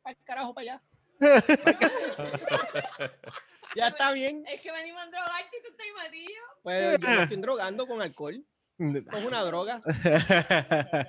Al 0.03 0.17
carajo 0.25 0.53
para 0.53 0.63
allá. 0.63 0.81
ya 3.75 3.87
está 3.89 4.11
bien. 4.11 4.43
Es 4.47 4.61
que 4.61 4.71
venimos 4.71 5.01
a 5.01 5.05
drogarte 5.07 5.57
y 5.57 5.61
tú 5.61 5.69
estás 5.69 5.87
metido. 6.03 6.41
Pues 6.63 6.99
yo 6.99 7.07
me 7.07 7.23
estoy 7.23 7.37
drogando 7.37 7.87
con 7.87 8.01
alcohol. 8.01 8.43
Es 8.77 9.23
una 9.25 9.41
droga. 9.43 9.79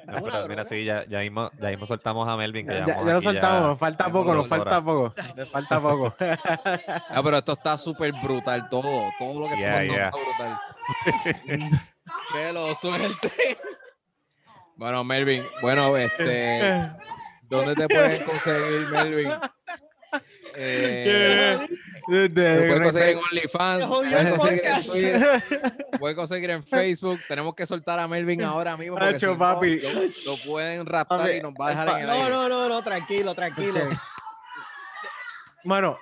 No, 0.07 0.19
Una 0.19 0.23
pero 0.23 0.27
droga. 0.31 0.49
mira, 0.49 0.65
sí, 0.65 0.85
ya, 0.85 1.05
ya, 1.09 1.19
mismo, 1.21 1.51
ya 1.61 1.69
mismo 1.71 1.85
soltamos 1.87 2.29
a 2.29 2.37
Melvin. 2.37 2.67
Que 2.69 2.75
Ya, 2.75 2.87
ya 2.87 3.03
lo 3.03 3.21
soltamos, 3.21 3.63
nos 3.71 3.79
falta 3.79 4.13
poco, 4.13 4.35
nos 4.35 4.47
falta 4.47 4.85
poco. 4.85 5.15
Nos 5.37 5.51
falta 5.51 5.81
poco. 5.81 6.15
Ah, 6.21 7.21
pero 7.25 7.39
esto 7.39 7.53
está 7.55 7.77
súper 7.77 8.13
brutal, 8.23 8.69
todo. 8.69 9.11
Todo 9.19 9.41
lo 9.41 9.49
que 9.49 9.57
Yeah, 9.59 9.83
está 9.83 9.95
pasando 9.95 9.95
yeah. 9.95 10.09
está 10.09 11.41
brutal. 11.59 11.81
que 12.33 12.53
lo 12.53 12.75
suelte. 12.77 13.57
Bueno, 14.77 15.03
Melvin, 15.05 15.45
bueno, 15.63 15.97
este, 15.97 16.61
¿dónde 17.43 17.75
te 17.75 17.89
pueden 17.89 18.25
conseguir, 18.25 18.89
Melvin? 18.91 19.33
Eh, 20.55 21.59
De- 22.09 22.29
te 22.29 22.41
de- 22.41 22.67
pueden 22.69 22.83
conseguir 22.85 23.09
en 23.09 23.19
OnlyFans, 23.19 23.83
el 23.83 23.89
conseguir 24.37 24.65
en. 24.67 24.87
Twitter, 24.87 25.43
pueden 25.99 26.17
conseguir 26.17 26.51
en 26.51 26.65
Facebook. 26.65 27.19
Tenemos 27.29 27.55
que 27.55 27.67
soltar 27.67 27.99
a 27.99 28.07
Melvin 28.09 28.43
ahora 28.43 28.77
mismo. 28.77 28.95
porque 28.97 29.09
Hacho, 29.17 29.19
si 29.19 29.27
no, 29.33 29.39
papi. 29.39 29.81
Lo, 29.81 29.91
lo 29.93 30.37
pueden 30.47 30.87
raptar 30.87 31.19
Papi, 31.21 31.33
y 31.33 31.41
nos 31.43 31.53
va 31.55 31.67
a 31.67 31.71
dejar 31.71 31.89
en 31.89 31.97
el 31.99 32.07
No, 32.07 32.13
aire. 32.13 32.31
no, 32.31 32.49
no, 32.49 32.69
no, 32.69 32.83
tranquilo, 32.85 33.35
tranquilo. 33.35 33.81
Bueno, 35.65 35.99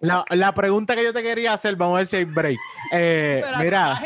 la, 0.00 0.24
la 0.30 0.54
pregunta 0.54 0.94
que 0.96 1.04
yo 1.04 1.12
te 1.12 1.22
quería 1.22 1.52
hacer, 1.52 1.76
vamos 1.76 1.96
a 1.96 1.98
ver 1.98 2.06
si 2.06 2.16
hay 2.16 2.24
break. 2.24 2.58
Eh, 2.92 3.42
Espera, 3.44 3.58
mira, 3.58 4.00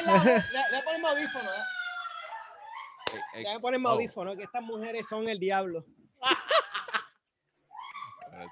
ya 0.73 0.83
ponerme 0.85 1.09
audífono, 1.09 1.51
¿eh? 1.51 1.63
Eh, 3.15 3.19
eh, 3.41 3.45
Ya 3.45 3.61
ponerme 3.61 3.89
Oh. 3.89 3.93
audífono, 3.93 4.37
que 4.37 4.43
estas 4.43 4.63
mujeres 4.63 5.07
son 5.09 5.29
el 5.29 5.39
diablo. 5.39 5.85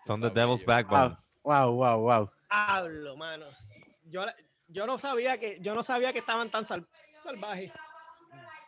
Son 0.06 0.20
the 0.20 0.30
devil's 0.30 0.64
backbone. 0.64 1.16
wow, 1.42 1.70
wow, 1.72 2.00
wow. 2.00 2.30
Hablo, 2.48 3.16
mano. 3.16 3.46
Yo, 4.04 4.24
yo 4.68 4.86
no 4.86 4.98
sabía 4.98 5.38
que 5.38 5.58
yo 5.60 5.74
no 5.74 5.82
sabía 5.82 6.12
que 6.12 6.18
estaban 6.20 6.50
tan 6.50 6.64
sal- 6.64 6.86
salvajes. 7.22 7.72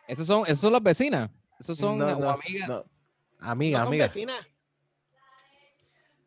Esos 0.07 0.27
son, 0.27 0.43
esos 0.45 0.59
son 0.59 0.73
las 0.73 0.83
vecinas. 0.83 1.29
Esos 1.59 1.77
son 1.77 1.97
No, 1.97 2.07
amigas. 2.29 2.67
no. 2.69 2.85
Amiga, 3.39 3.77
No 3.79 3.83
son 3.85 3.87
amiga. 3.93 4.05
vecinas. 4.05 4.45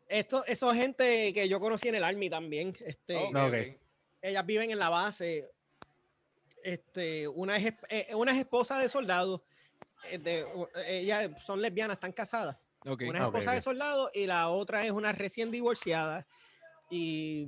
Esto, 0.07 0.43
eso 0.45 0.71
es 0.71 0.77
gente 0.77 1.33
que 1.33 1.47
yo 1.47 1.59
conocí 1.59 1.87
en 1.87 1.95
el 1.95 2.03
Army 2.03 2.29
también. 2.29 2.75
Este. 2.85 3.79
Ellas 4.21 4.45
viven 4.45 4.71
en 4.71 4.79
la 4.79 4.89
base. 4.89 5.49
Este, 6.63 7.27
una 7.27 7.55
es, 7.57 7.73
eh, 7.89 8.07
una 8.15 8.31
es 8.33 8.39
esposa 8.39 8.79
de 8.79 8.89
soldado. 8.89 9.43
eh, 10.09 10.17
de- 10.17 10.45
u- 10.45 10.67
ellas 10.85 11.29
son 11.43 11.61
lesbianas, 11.61 11.95
están 11.97 12.11
casadas. 12.13 12.57
Una 12.91 13.17
es 13.19 13.23
Ah, 13.23 13.27
esposa 13.27 13.49
ok. 13.49 13.55
de 13.55 13.61
soldado 13.61 14.09
y 14.13 14.25
la 14.25 14.49
otra 14.49 14.85
es 14.85 14.91
una 14.91 15.11
recién 15.11 15.51
divorciada. 15.51 16.25
Y 16.89 17.47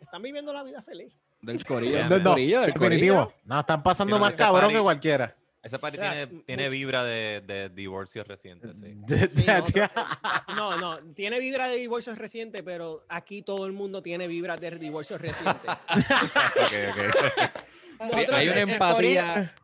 están 0.00 0.22
viviendo 0.22 0.52
la 0.52 0.62
vida 0.62 0.82
feliz. 0.82 1.14
Del 1.42 1.64
corillo. 1.64 2.08
Del 2.08 2.22
no, 2.22 2.30
corillo, 2.30 2.60
del 2.62 2.72
Definitivo. 2.72 3.16
corillo. 3.26 3.34
No, 3.44 3.60
están 3.60 3.82
pasando 3.82 4.18
más 4.18 4.34
cabrón 4.34 4.62
party. 4.62 4.74
que 4.76 4.80
cualquiera. 4.80 5.36
Ese 5.62 5.78
party 5.78 5.96
O 5.96 6.00
sea, 6.00 6.10
tiene, 6.12 6.22
es 6.38 6.44
tiene 6.46 6.62
mucho. 6.64 6.72
vibra 6.72 7.04
de, 7.04 7.42
de 7.46 7.68
divorcio 7.70 8.22
reciente, 8.24 8.74
sí. 8.74 8.94
No, 10.56 10.76
no, 10.78 10.98
tiene 11.14 11.38
vibra 11.38 11.68
de 11.68 11.76
divorcio 11.76 12.14
reciente, 12.14 12.62
pero 12.62 13.04
aquí 13.08 13.40
todo 13.42 13.64
el 13.66 13.72
mundo 13.72 14.02
tiene 14.02 14.26
vibra 14.26 14.56
de 14.58 14.70
divorcio 14.78 15.16
reciente. 15.18 15.66
Ok, 15.68 16.72
ok. 16.90 17.60
Nosotros- 18.00 18.36
Hay 18.36 18.48
una 18.48 18.60
empatía. 18.60 19.54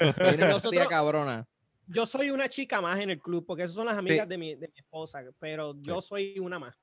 Hay 0.00 0.06
una 0.08 0.08
empatía 0.08 0.48
Nosotros- 0.48 0.88
cabrona. 0.88 1.46
Yo 1.86 2.06
soy 2.06 2.30
una 2.30 2.48
chica 2.48 2.80
más 2.80 2.98
en 3.00 3.10
el 3.10 3.20
club, 3.20 3.44
porque 3.46 3.62
esas 3.64 3.74
son 3.74 3.86
las 3.86 3.96
amigas 3.98 4.28
de, 4.28 4.38
mi, 4.38 4.54
de 4.54 4.68
mi 4.68 4.78
esposa, 4.78 5.22
pero 5.38 5.74
yo 5.80 6.00
soy 6.00 6.38
una 6.38 6.58
más. 6.58 6.74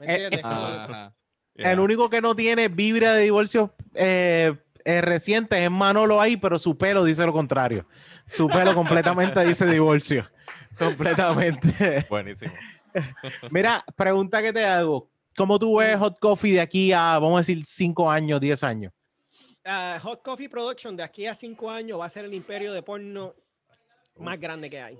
¿Me 0.00 0.06
Eh, 0.06 0.12
entiendes? 0.24 0.42
Como- 0.42 0.54
Ajá. 0.54 1.14
El 1.56 1.78
único 1.78 2.10
que 2.10 2.20
no 2.20 2.34
tiene 2.34 2.66
vibra 2.68 3.12
de 3.14 3.22
divorcio 3.22 3.72
eh, 3.94 4.56
eh, 4.84 5.00
reciente 5.00 5.64
es 5.64 5.70
Manolo 5.70 6.20
ahí, 6.20 6.36
pero 6.36 6.58
su 6.58 6.76
pelo 6.76 7.04
dice 7.04 7.24
lo 7.24 7.32
contrario. 7.32 7.86
Su 8.26 8.48
pelo 8.48 8.74
completamente 8.74 9.44
dice 9.46 9.64
divorcio. 9.66 10.28
Completamente. 10.76 12.04
Buenísimo. 12.10 12.52
Mira, 13.50 13.84
pregunta 13.96 14.42
que 14.42 14.52
te 14.52 14.64
hago. 14.64 15.08
¿Cómo 15.36 15.58
tú 15.58 15.78
ves 15.78 15.96
Hot 15.96 16.18
Coffee 16.18 16.52
de 16.54 16.60
aquí 16.60 16.92
a, 16.92 17.18
vamos 17.18 17.34
a 17.34 17.38
decir, 17.40 17.64
5 17.64 18.10
años, 18.10 18.40
10 18.40 18.62
años? 18.64 18.92
Ah, 19.64 19.98
Hot 20.02 20.22
Coffee 20.22 20.48
Production 20.48 20.96
de 20.96 21.02
aquí 21.02 21.26
a 21.26 21.34
cinco 21.34 21.70
años 21.70 21.98
va 21.98 22.04
a 22.06 22.10
ser 22.10 22.24
el 22.26 22.34
imperio 22.34 22.72
de 22.72 22.82
porno 22.82 23.34
más 24.18 24.38
grande 24.38 24.68
que 24.70 24.80
hay. 24.80 24.94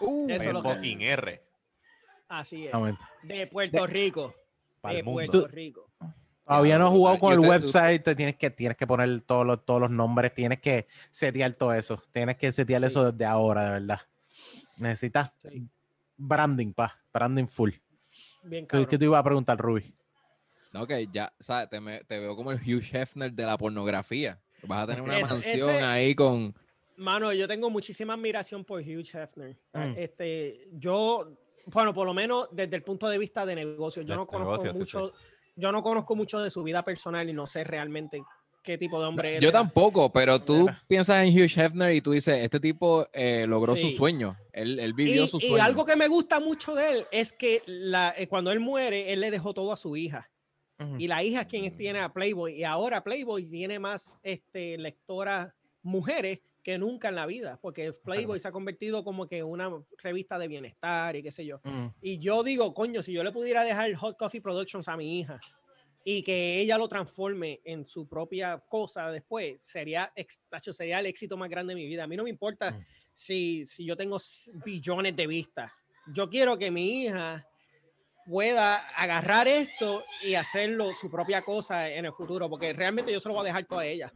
Eso 0.00 0.26
es 0.28 0.46
El 0.46 0.52
lo 0.52 0.62
que- 0.62 0.68
fucking 0.68 1.00
R. 1.02 1.42
Así 2.28 2.66
es. 2.66 2.72
De 3.22 3.46
Puerto 3.46 3.86
Rico. 3.86 4.34
De. 4.82 5.02
Puerto 5.04 5.46
Rico. 5.48 5.90
Todavía 6.44 6.78
no 6.78 6.86
he 6.86 6.90
jugado 6.90 7.18
con 7.18 7.32
el 7.32 7.40
website, 7.40 8.04
te 8.04 8.14
tienes 8.14 8.36
que, 8.36 8.50
tienes 8.50 8.76
que 8.76 8.86
poner 8.86 9.20
todos 9.22 9.44
los, 9.44 9.64
todos 9.64 9.80
los 9.80 9.90
nombres, 9.90 10.32
tienes 10.32 10.60
que 10.60 10.86
setear 11.10 11.52
todo 11.54 11.72
eso. 11.74 12.00
Tienes 12.12 12.36
que 12.36 12.52
setear 12.52 12.82
Sí. 12.82 12.86
eso 12.88 13.10
desde 13.10 13.24
ahora, 13.24 13.64
de 13.64 13.70
verdad. 13.70 14.00
Necesitas 14.78 15.36
Sí. 15.40 15.68
branding, 16.16 16.72
pa, 16.72 16.96
branding 17.12 17.46
full. 17.48 17.70
Bien 18.44 18.64
¿Qué, 18.64 18.68
cabrón. 18.68 18.86
qué 18.90 18.98
te 18.98 19.04
iba 19.06 19.18
a 19.18 19.24
preguntar, 19.24 19.58
Ruby? 19.58 19.92
No, 20.72 20.86
que 20.86 21.08
ya, 21.12 21.32
¿sabes? 21.40 21.68
Te, 21.68 21.80
me- 21.80 22.04
te 22.04 22.18
veo 22.20 22.36
como 22.36 22.52
el 22.52 22.58
Hugh 22.58 22.84
Hefner 22.92 23.32
de 23.32 23.42
la 23.44 23.56
pornografía. 23.58 24.38
Vas 24.62 24.84
a 24.84 24.86
tener 24.86 25.02
una 25.02 25.18
Ese- 25.18 25.32
mansión 25.34 25.70
ese- 25.70 25.82
ahí 25.84 26.14
con. 26.14 26.54
Mano, 26.96 27.32
yo 27.32 27.46
tengo 27.46 27.68
muchísima 27.70 28.14
admiración 28.14 28.64
por 28.64 28.80
Hugh 28.80 29.04
Hefner. 29.12 29.56
Mm. 29.74 29.94
Este, 29.96 30.68
yo, 30.72 31.30
bueno, 31.66 31.92
por 31.92 32.06
lo 32.06 32.14
menos 32.14 32.48
desde 32.52 32.76
el 32.76 32.82
punto 32.82 33.08
de 33.08 33.18
vista 33.18 33.44
de 33.44 33.54
negocio, 33.54 34.02
yo 34.02 34.08
De 34.12 34.16
no 34.16 34.26
conozco 34.26 34.52
negocio, 34.64 34.72
sí, 34.72 34.78
mucho, 34.78 35.12
yo 35.56 35.72
no 35.72 35.82
conozco 35.82 36.16
mucho 36.16 36.40
de 36.40 36.50
su 36.50 36.62
vida 36.62 36.82
personal 36.84 37.28
y 37.28 37.32
no 37.32 37.46
sé 37.46 37.64
realmente 37.64 38.22
qué 38.62 38.78
tipo 38.78 38.98
de 39.00 39.06
hombre 39.06 39.36
él 39.36 39.42
Yo 39.42 39.50
era. 39.50 39.58
tampoco, 39.60 40.10
pero 40.10 40.40
tú 40.42 40.62
Mira. 40.62 40.82
piensas 40.88 41.24
en 41.24 41.32
Hugh 41.32 41.50
Hefner 41.56 41.92
y 41.94 42.00
tú 42.00 42.12
dices, 42.12 42.36
este 42.42 42.58
tipo 42.58 43.06
eh, 43.12 43.46
logró 43.46 43.76
su 43.76 43.88
Sí. 43.90 43.92
sueño. 43.96 44.36
Él, 44.52 44.80
él 44.80 44.92
vivió 44.92 45.24
Y, 45.24 45.28
su 45.28 45.36
y 45.36 45.48
sueño. 45.48 45.62
algo 45.62 45.84
que 45.84 45.94
me 45.96 46.08
gusta 46.08 46.40
mucho 46.40 46.74
de 46.74 46.90
él 46.92 47.04
es 47.12 47.32
que 47.32 47.62
la- 47.66 48.12
eh, 48.16 48.26
cuando 48.26 48.50
él 48.50 48.58
muere, 48.58 49.12
él 49.12 49.20
le 49.20 49.30
dejó 49.30 49.54
todo 49.54 49.70
a 49.72 49.76
su 49.76 49.96
hija. 49.96 50.28
Ujú. 50.80 50.96
Y 50.98 51.06
la 51.08 51.22
hija 51.22 51.42
es 51.42 51.46
quien 51.46 51.76
tiene 51.76 52.00
a 52.00 52.12
Playboy. 52.12 52.54
Y 52.58 52.64
ahora 52.64 53.04
Playboy 53.04 53.44
tiene 53.46 53.78
más 53.78 54.18
este, 54.22 54.76
lectoras 54.78 55.52
mujeres 55.82 56.40
que 56.66 56.78
nunca 56.78 57.10
en 57.10 57.14
la 57.14 57.26
vida, 57.26 57.60
porque 57.62 57.92
Playboy 57.92 58.40
se 58.40 58.48
ha 58.48 58.50
convertido 58.50 59.04
como 59.04 59.28
que 59.28 59.44
una 59.44 59.70
revista 59.98 60.36
de 60.36 60.48
bienestar 60.48 61.14
y 61.14 61.22
qué 61.22 61.30
sé 61.30 61.46
yo. 61.46 61.60
Ujú. 61.64 61.94
Y 62.00 62.18
yo 62.18 62.42
digo, 62.42 62.74
coño, 62.74 63.04
si 63.04 63.12
yo 63.12 63.22
le 63.22 63.30
pudiera 63.30 63.62
dejar 63.62 63.94
Hot 63.94 64.18
Coffee 64.18 64.40
Productions 64.40 64.88
a 64.88 64.96
mi 64.96 65.20
hija 65.20 65.38
y 66.02 66.24
que 66.24 66.58
ella 66.58 66.76
lo 66.76 66.88
transforme 66.88 67.60
en 67.62 67.86
su 67.86 68.08
propia 68.08 68.58
cosa 68.68 69.12
después, 69.12 69.62
sería, 69.62 70.12
sería 70.72 70.98
el 70.98 71.06
éxito 71.06 71.36
más 71.36 71.48
grande 71.48 71.72
de 71.72 71.80
mi 71.80 71.86
vida. 71.86 72.02
A 72.02 72.08
mí 72.08 72.16
no 72.16 72.24
me 72.24 72.30
importa 72.30 72.72
Mm. 72.72 72.84
si, 73.12 73.64
si 73.64 73.84
yo 73.84 73.96
tengo 73.96 74.18
billones 74.64 75.14
de 75.14 75.26
vistas. 75.28 75.70
Yo 76.12 76.28
quiero 76.28 76.58
que 76.58 76.72
mi 76.72 77.04
hija 77.04 77.46
pueda 78.26 78.74
agarrar 78.96 79.46
esto 79.46 80.02
y 80.24 80.34
hacerlo 80.34 80.92
su 80.94 81.08
propia 81.08 81.42
cosa 81.42 81.88
en 81.88 82.06
el 82.06 82.12
futuro, 82.12 82.50
porque 82.50 82.72
realmente 82.72 83.12
yo 83.12 83.20
se 83.20 83.28
lo 83.28 83.34
voy 83.34 83.42
a 83.42 83.50
dejar 83.50 83.66
todo 83.66 83.78
a 83.78 83.86
ella. 83.86 84.12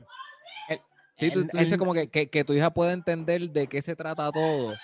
Sí, 1.20 1.30
tú, 1.30 1.46
tú 1.46 1.58
dices 1.58 1.78
como 1.78 1.92
que, 1.94 2.08
que, 2.08 2.28
que 2.30 2.44
tu 2.44 2.52
hija 2.52 2.70
pueda 2.72 2.92
entender 2.92 3.50
de 3.50 3.66
qué 3.68 3.82
se 3.82 3.94
trata 3.94 4.30
todo 4.32 4.74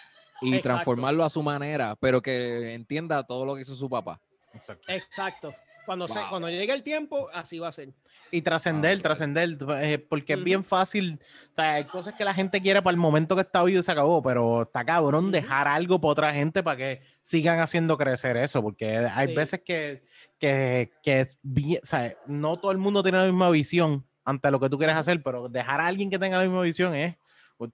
y 0.42 0.48
Exacto. 0.48 0.68
transformarlo 0.68 1.24
a 1.24 1.30
su 1.30 1.42
manera, 1.42 1.96
pero 1.98 2.20
que 2.20 2.74
entienda 2.74 3.24
todo 3.24 3.46
lo 3.46 3.54
que 3.54 3.62
hizo 3.62 3.74
su 3.74 3.88
papá. 3.88 4.20
Exacto. 4.52 4.92
Exacto. 4.92 5.54
Cuando, 5.86 6.08
se, 6.08 6.18
Wow. 6.18 6.28
cuando 6.30 6.50
llegue 6.50 6.72
el 6.72 6.82
tiempo, 6.82 7.28
así 7.32 7.58
va 7.58 7.68
a 7.68 7.72
ser. 7.72 7.94
Y 8.32 8.42
trascender, 8.42 8.98
Ah, 8.98 9.02
trascender, 9.02 9.56
eh, 9.80 9.98
porque 9.98 10.32
es 10.32 10.38
Ujú. 10.38 10.44
bien 10.44 10.64
fácil. 10.64 11.20
O 11.52 11.54
sea, 11.54 11.74
hay 11.74 11.84
cosas 11.84 12.12
que 12.14 12.24
la 12.24 12.34
gente 12.34 12.60
quiere 12.60 12.82
para 12.82 12.92
el 12.92 12.98
momento 13.00 13.36
que 13.36 13.42
está 13.42 13.62
vivo 13.62 13.78
y 13.78 13.82
se 13.84 13.92
acabó, 13.92 14.20
pero 14.20 14.62
está 14.62 14.84
cabrón 14.84 15.26
Ujú. 15.26 15.32
dejar 15.32 15.68
algo 15.68 16.00
para 16.00 16.10
otra 16.12 16.32
gente 16.34 16.62
para 16.64 16.76
que 16.76 17.02
sigan 17.22 17.60
haciendo 17.60 17.96
crecer 17.96 18.36
eso, 18.36 18.60
porque 18.62 18.96
hay 18.98 19.28
Sí. 19.28 19.34
veces 19.34 19.62
que, 19.64 20.04
que, 20.38 20.90
que 21.04 21.20
es 21.20 21.38
bien, 21.42 21.80
o 21.82 21.86
sea, 21.86 22.14
no 22.26 22.56
todo 22.58 22.72
el 22.72 22.78
mundo 22.78 23.02
tiene 23.04 23.18
la 23.18 23.24
misma 23.26 23.48
visión 23.50 24.04
ante 24.26 24.50
lo 24.50 24.60
que 24.60 24.68
tú 24.68 24.76
quieres 24.76 24.96
hacer, 24.96 25.22
pero 25.22 25.48
dejar 25.48 25.80
a 25.80 25.86
alguien 25.86 26.10
que 26.10 26.18
tenga 26.18 26.36
la 26.38 26.44
misma 26.44 26.60
visión 26.62 26.94
es. 26.94 27.16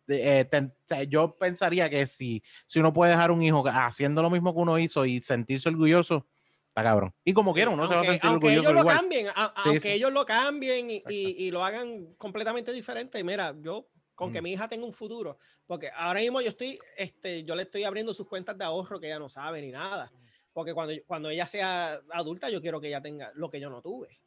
eh, 0.06 0.44
te- 0.48 1.08
yo 1.08 1.36
pensaría 1.36 1.90
que 1.90 2.06
si, 2.06 2.40
si 2.68 2.78
uno 2.78 2.92
puede 2.92 3.10
dejar 3.10 3.32
un 3.32 3.42
hijo 3.42 3.64
haciendo 3.66 4.22
lo 4.22 4.30
mismo 4.30 4.54
que 4.54 4.60
uno 4.60 4.78
hizo 4.78 5.04
y 5.04 5.20
sentirse 5.20 5.68
orgulloso, 5.70 6.28
está 6.68 6.84
cabrón. 6.84 7.12
Y 7.24 7.32
como 7.32 7.50
Sí, 7.50 7.56
quiera, 7.56 7.70
uno 7.72 7.88
se 7.88 7.94
va 7.96 8.02
a 8.02 8.04
sentir 8.04 8.30
aunque 8.30 8.46
orgulloso 8.46 8.68
ellos 8.70 8.74
lo 8.74 8.80
igual. 8.82 8.96
cambien, 8.96 9.26
a- 9.34 9.52
Sí, 9.56 9.68
aunque 9.70 9.80
sí. 9.80 9.88
ellos 9.90 10.12
lo 10.12 10.24
cambien 10.24 10.88
y, 10.90 11.02
y- 11.08 11.46
y 11.46 11.50
lo 11.50 11.64
hagan 11.64 12.14
completamente 12.14 12.72
diferente. 12.72 13.24
Mira, 13.24 13.54
yo 13.60 13.88
con 14.14 14.30
que 14.30 14.38
Ujú. 14.38 14.44
mi 14.44 14.52
hija 14.52 14.68
tenga 14.68 14.86
un 14.86 14.92
futuro, 14.92 15.36
porque 15.66 15.90
ahora 15.96 16.20
mismo 16.20 16.40
yo 16.40 16.50
estoy, 16.50 16.78
este, 16.96 17.42
yo 17.42 17.56
le 17.56 17.62
estoy 17.64 17.82
abriendo 17.82 18.14
sus 18.14 18.28
cuentas 18.28 18.56
de 18.56 18.64
ahorro 18.64 19.00
que 19.00 19.06
ella 19.08 19.18
no 19.18 19.28
sabe 19.28 19.60
ni 19.62 19.72
nada, 19.72 20.12
porque 20.52 20.74
cuando, 20.74 20.92
cuando 21.08 21.28
ella 21.30 21.46
sea 21.46 22.00
adulta 22.12 22.48
yo 22.50 22.60
quiero 22.60 22.80
que 22.80 22.86
ella 22.86 23.00
tenga 23.02 23.32
lo 23.34 23.50
que 23.50 23.58
yo 23.58 23.68
no 23.68 23.82
tuve. 23.82 24.20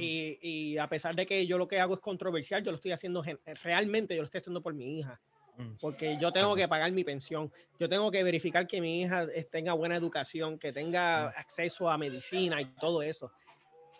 Y, 0.00 0.38
y 0.42 0.78
a 0.78 0.88
pesar 0.88 1.14
de 1.14 1.26
que 1.26 1.46
yo 1.46 1.58
lo 1.58 1.66
que 1.68 1.80
hago 1.80 1.94
es 1.94 2.00
controversial, 2.00 2.62
yo 2.62 2.70
lo 2.70 2.76
estoy 2.76 2.92
haciendo 2.92 3.22
realmente, 3.62 4.14
yo 4.14 4.22
lo 4.22 4.26
estoy 4.26 4.38
haciendo 4.38 4.60
por 4.62 4.74
mi 4.74 4.98
hija 4.98 5.20
Mm. 5.58 5.76
porque 5.80 6.18
yo 6.20 6.30
tengo 6.32 6.54
que 6.54 6.68
pagar 6.68 6.92
mi 6.92 7.02
pensión, 7.02 7.50
yo 7.80 7.88
tengo 7.88 8.10
que 8.10 8.22
verificar 8.22 8.66
que 8.66 8.78
mi 8.78 9.00
hija 9.00 9.26
es- 9.34 9.48
tenga 9.48 9.72
buena 9.72 9.96
educación, 9.96 10.58
que 10.58 10.70
tenga 10.70 11.28
acceso 11.28 11.88
a 11.88 11.96
medicina 11.96 12.60
y 12.60 12.66
todo 12.74 13.00
eso. 13.00 13.32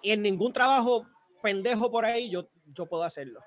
Y 0.02 0.10
en 0.10 0.20
ningún 0.20 0.52
trabajo 0.52 1.06
pendejo 1.43 1.90
por 1.90 2.05
ahí 2.05 2.28
yo, 2.28 2.47
yo 2.74 2.85
puedo 2.85 3.05
hacerlo. 3.05 3.40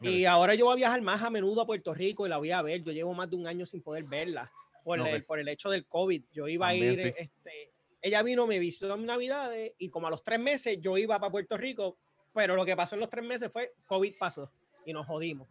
Y 0.00 0.24
ahora 0.24 0.54
yo 0.54 0.64
voy 0.64 0.72
a 0.72 0.76
viajar 0.76 1.02
más 1.02 1.20
a 1.22 1.28
menudo 1.28 1.60
a 1.60 1.66
Puerto 1.66 1.92
Rico 1.92 2.24
y 2.26 2.30
la 2.30 2.38
voy 2.38 2.50
a 2.50 2.62
ver. 2.62 2.82
Yo 2.82 2.92
llevo 2.92 3.12
más 3.12 3.28
de 3.28 3.36
un 3.36 3.46
año 3.46 3.66
sin 3.66 3.82
poder 3.82 4.04
verla 4.04 4.50
por, 4.82 4.98
Ok. 5.00 5.06
el, 5.08 5.24
por 5.24 5.38
el 5.38 5.48
hecho 5.48 5.68
del 5.68 5.84
COVID. 5.84 6.22
Yo 6.32 6.48
iba 6.48 6.68
a 6.68 6.74
ir, 6.74 6.98
sí. 6.98 7.12
este, 7.14 7.72
ella 8.04 8.22
vino, 8.22 8.46
me 8.46 8.58
visitó 8.58 8.94
en 8.94 9.06
Navidades 9.06 9.72
y 9.78 9.88
como 9.88 10.08
a 10.08 10.10
los 10.10 10.22
tres 10.22 10.38
meses 10.38 10.78
yo 10.78 10.98
iba 10.98 11.18
para 11.18 11.32
Puerto 11.32 11.56
Rico, 11.56 11.96
pero 12.34 12.54
lo 12.54 12.66
que 12.66 12.76
pasó 12.76 12.96
en 12.96 13.00
los 13.00 13.08
tres 13.08 13.24
meses 13.24 13.50
fue 13.50 13.72
COVID 13.86 14.18
pasó 14.18 14.52
y 14.84 14.92
nos 14.92 15.06
jodimos. 15.06 15.48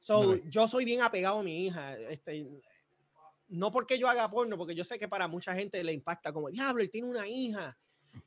So, 0.00 0.34
yo 0.46 0.66
soy 0.66 0.84
bien 0.84 1.00
apegado 1.00 1.38
a 1.38 1.42
mi 1.44 1.64
hija. 1.64 1.96
Este, 1.96 2.44
no 3.50 3.70
porque 3.70 4.00
yo 4.00 4.08
haga 4.08 4.28
porno, 4.28 4.58
porque 4.58 4.74
yo 4.74 4.82
sé 4.82 4.98
que 4.98 5.06
para 5.06 5.28
mucha 5.28 5.54
gente 5.54 5.84
le 5.84 5.92
impacta 5.92 6.32
como, 6.32 6.50
diablo, 6.50 6.82
él 6.82 6.90
tiene 6.90 7.06
una 7.06 7.28
hija. 7.28 7.78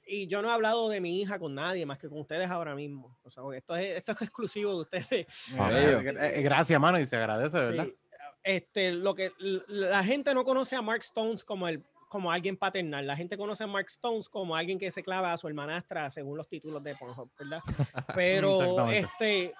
Y 0.07 0.27
yo 0.27 0.41
no 0.41 0.47
he 0.47 0.53
hablado 0.53 0.87
de 0.87 1.01
mi 1.01 1.19
hija 1.19 1.37
con 1.37 1.53
nadie 1.53 1.85
más 1.85 1.97
que 1.97 2.07
con 2.07 2.19
ustedes 2.21 2.49
ahora 2.49 2.75
mismo. 2.75 3.17
O 3.23 3.29
sea, 3.29 3.43
esto 3.53 3.75
es, 3.75 3.97
esto 3.97 4.13
es 4.13 4.21
exclusivo 4.21 4.71
de 4.71 4.81
ustedes. 4.83 5.11
Eh, 5.11 5.27
eh, 5.51 6.41
Gracias, 6.41 6.79
mano, 6.79 6.97
y 6.97 7.05
se 7.05 7.17
agradece, 7.17 7.57
¿verdad? 7.57 7.87
Sí. 7.87 7.95
Este, 8.41 8.93
lo 8.93 9.13
que 9.15 9.33
la 9.67 10.01
gente 10.01 10.33
no 10.33 10.45
conoce 10.45 10.77
a 10.77 10.81
Mark 10.81 11.01
Stones 11.01 11.43
como 11.43 11.67
el 11.67 11.83
como 12.15 12.31
alguien 12.31 12.55
paternal. 12.55 13.05
La 13.05 13.17
gente 13.17 13.35
conoce 13.35 13.65
a 13.65 13.67
Mark 13.67 13.87
Stones 13.89 14.29
como 14.29 14.55
alguien 14.55 14.79
que 14.79 14.89
se 14.89 15.03
clava 15.03 15.33
a 15.33 15.37
su 15.37 15.49
hermanastra 15.49 16.09
según 16.09 16.37
los 16.37 16.47
títulos 16.47 16.81
de 16.81 16.95
Pornhub, 16.95 17.29
¿verdad? 17.37 17.59
Pero 18.15 18.89
este, 18.89 19.53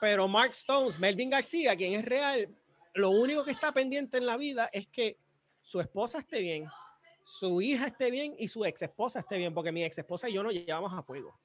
pero 0.00 0.26
Mark 0.26 0.50
Stones, 0.50 0.98
Melvin 0.98 1.30
García, 1.30 1.76
quien 1.76 1.92
es 1.92 2.04
real, 2.04 2.48
lo 2.94 3.10
único 3.10 3.44
que 3.44 3.52
está 3.52 3.70
pendiente 3.70 4.16
en 4.16 4.26
la 4.26 4.36
vida 4.36 4.68
es 4.72 4.88
que 4.88 5.16
su 5.62 5.80
esposa 5.80 6.18
esté 6.18 6.40
bien, 6.40 6.66
su 7.22 7.62
hija 7.62 7.86
esté 7.86 8.10
bien 8.10 8.34
y 8.36 8.48
su 8.48 8.64
ex 8.64 8.82
esposa 8.82 9.20
esté 9.20 9.36
bien, 9.36 9.54
porque 9.54 9.70
mi 9.70 9.84
ex 9.84 9.96
esposa 9.96 10.28
y 10.28 10.32
yo 10.32 10.42
nos 10.42 10.52
llevamos 10.52 10.92
a 10.92 11.04
fuego. 11.04 11.38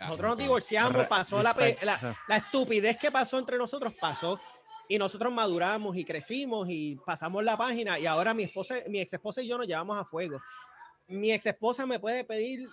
Nosotros 0.00 0.32
nos 0.32 0.38
divorciamos, 0.38 1.06
pasó 1.06 1.42
la, 1.42 1.56
la, 1.80 2.14
la 2.28 2.36
estupidez 2.36 2.98
que 2.98 3.10
pasó 3.10 3.38
entre 3.38 3.56
nosotros 3.56 3.94
pasó 3.98 4.38
y 4.88 4.98
nosotros 4.98 5.32
maduramos 5.32 5.96
y 5.96 6.04
crecimos 6.04 6.68
y 6.70 6.96
pasamos 7.04 7.44
la 7.44 7.56
página 7.56 7.98
y 7.98 8.06
ahora 8.06 8.32
mi 8.34 8.44
esposa, 8.44 8.76
mi 8.88 9.00
ex 9.00 9.12
esposa 9.12 9.42
y 9.42 9.46
yo 9.48 9.58
nos 9.58 9.66
llevamos 9.66 9.98
a 9.98 10.04
fuego. 10.04 10.40
Mi 11.06 11.30
ex 11.32 11.46
esposa 11.46 11.86
me 11.86 11.98
puede 12.00 12.24
pedir 12.24 12.68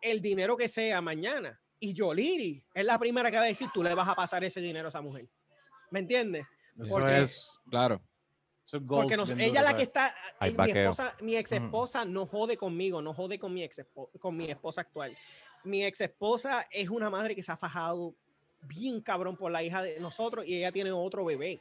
el 0.00 0.20
dinero 0.20 0.56
que 0.56 0.68
sea 0.68 1.00
mañana 1.00 1.58
y 1.78 1.94
Yoliri 1.94 2.62
es 2.74 2.84
la 2.84 2.98
primera 2.98 3.30
que 3.30 3.36
va 3.36 3.44
a 3.44 3.46
decir 3.46 3.68
tú 3.72 3.82
le 3.82 3.94
vas 3.94 4.08
a 4.08 4.14
pasar 4.14 4.42
ese 4.44 4.60
dinero 4.60 4.86
a 4.86 4.90
esa 4.90 5.00
mujer. 5.00 5.28
¿Me 5.90 6.00
entiendes? 6.00 6.46
Eso 6.78 6.90
Porque- 6.90 7.22
es. 7.22 7.58
Claro. 7.70 8.00
eso 8.66 8.78
es 8.78 8.82
Porque 8.86 9.16
nos- 9.16 9.30
ella 9.30 9.46
duro, 9.60 9.62
la 9.62 9.76
que 9.76 9.82
está, 9.82 10.14
mi 10.40 10.50
vaqueo. 10.50 10.90
esposa, 10.90 11.16
mi 11.20 11.36
ex 11.36 11.52
esposa 11.52 12.04
no 12.04 12.26
jode 12.26 12.56
conmigo, 12.56 13.00
no 13.02 13.14
jode 13.14 13.38
con 13.38 13.54
mi 13.54 13.62
ex 13.62 13.84
con 14.18 14.36
mi 14.36 14.50
esposa 14.50 14.80
actual. 14.80 15.16
Mi 15.64 15.84
ex 15.84 16.00
esposa 16.00 16.66
es 16.70 16.88
una 16.88 17.08
madre 17.10 17.36
que 17.36 17.42
se 17.42 17.52
ha 17.52 17.56
fajado 17.56 18.16
bien 18.62 19.00
cabrón 19.00 19.36
por 19.36 19.50
la 19.52 19.62
hija 19.62 19.82
de 19.82 20.00
nosotros 20.00 20.46
y 20.46 20.56
ella 20.56 20.72
tiene 20.72 20.92
otro 20.92 21.24
bebé. 21.24 21.60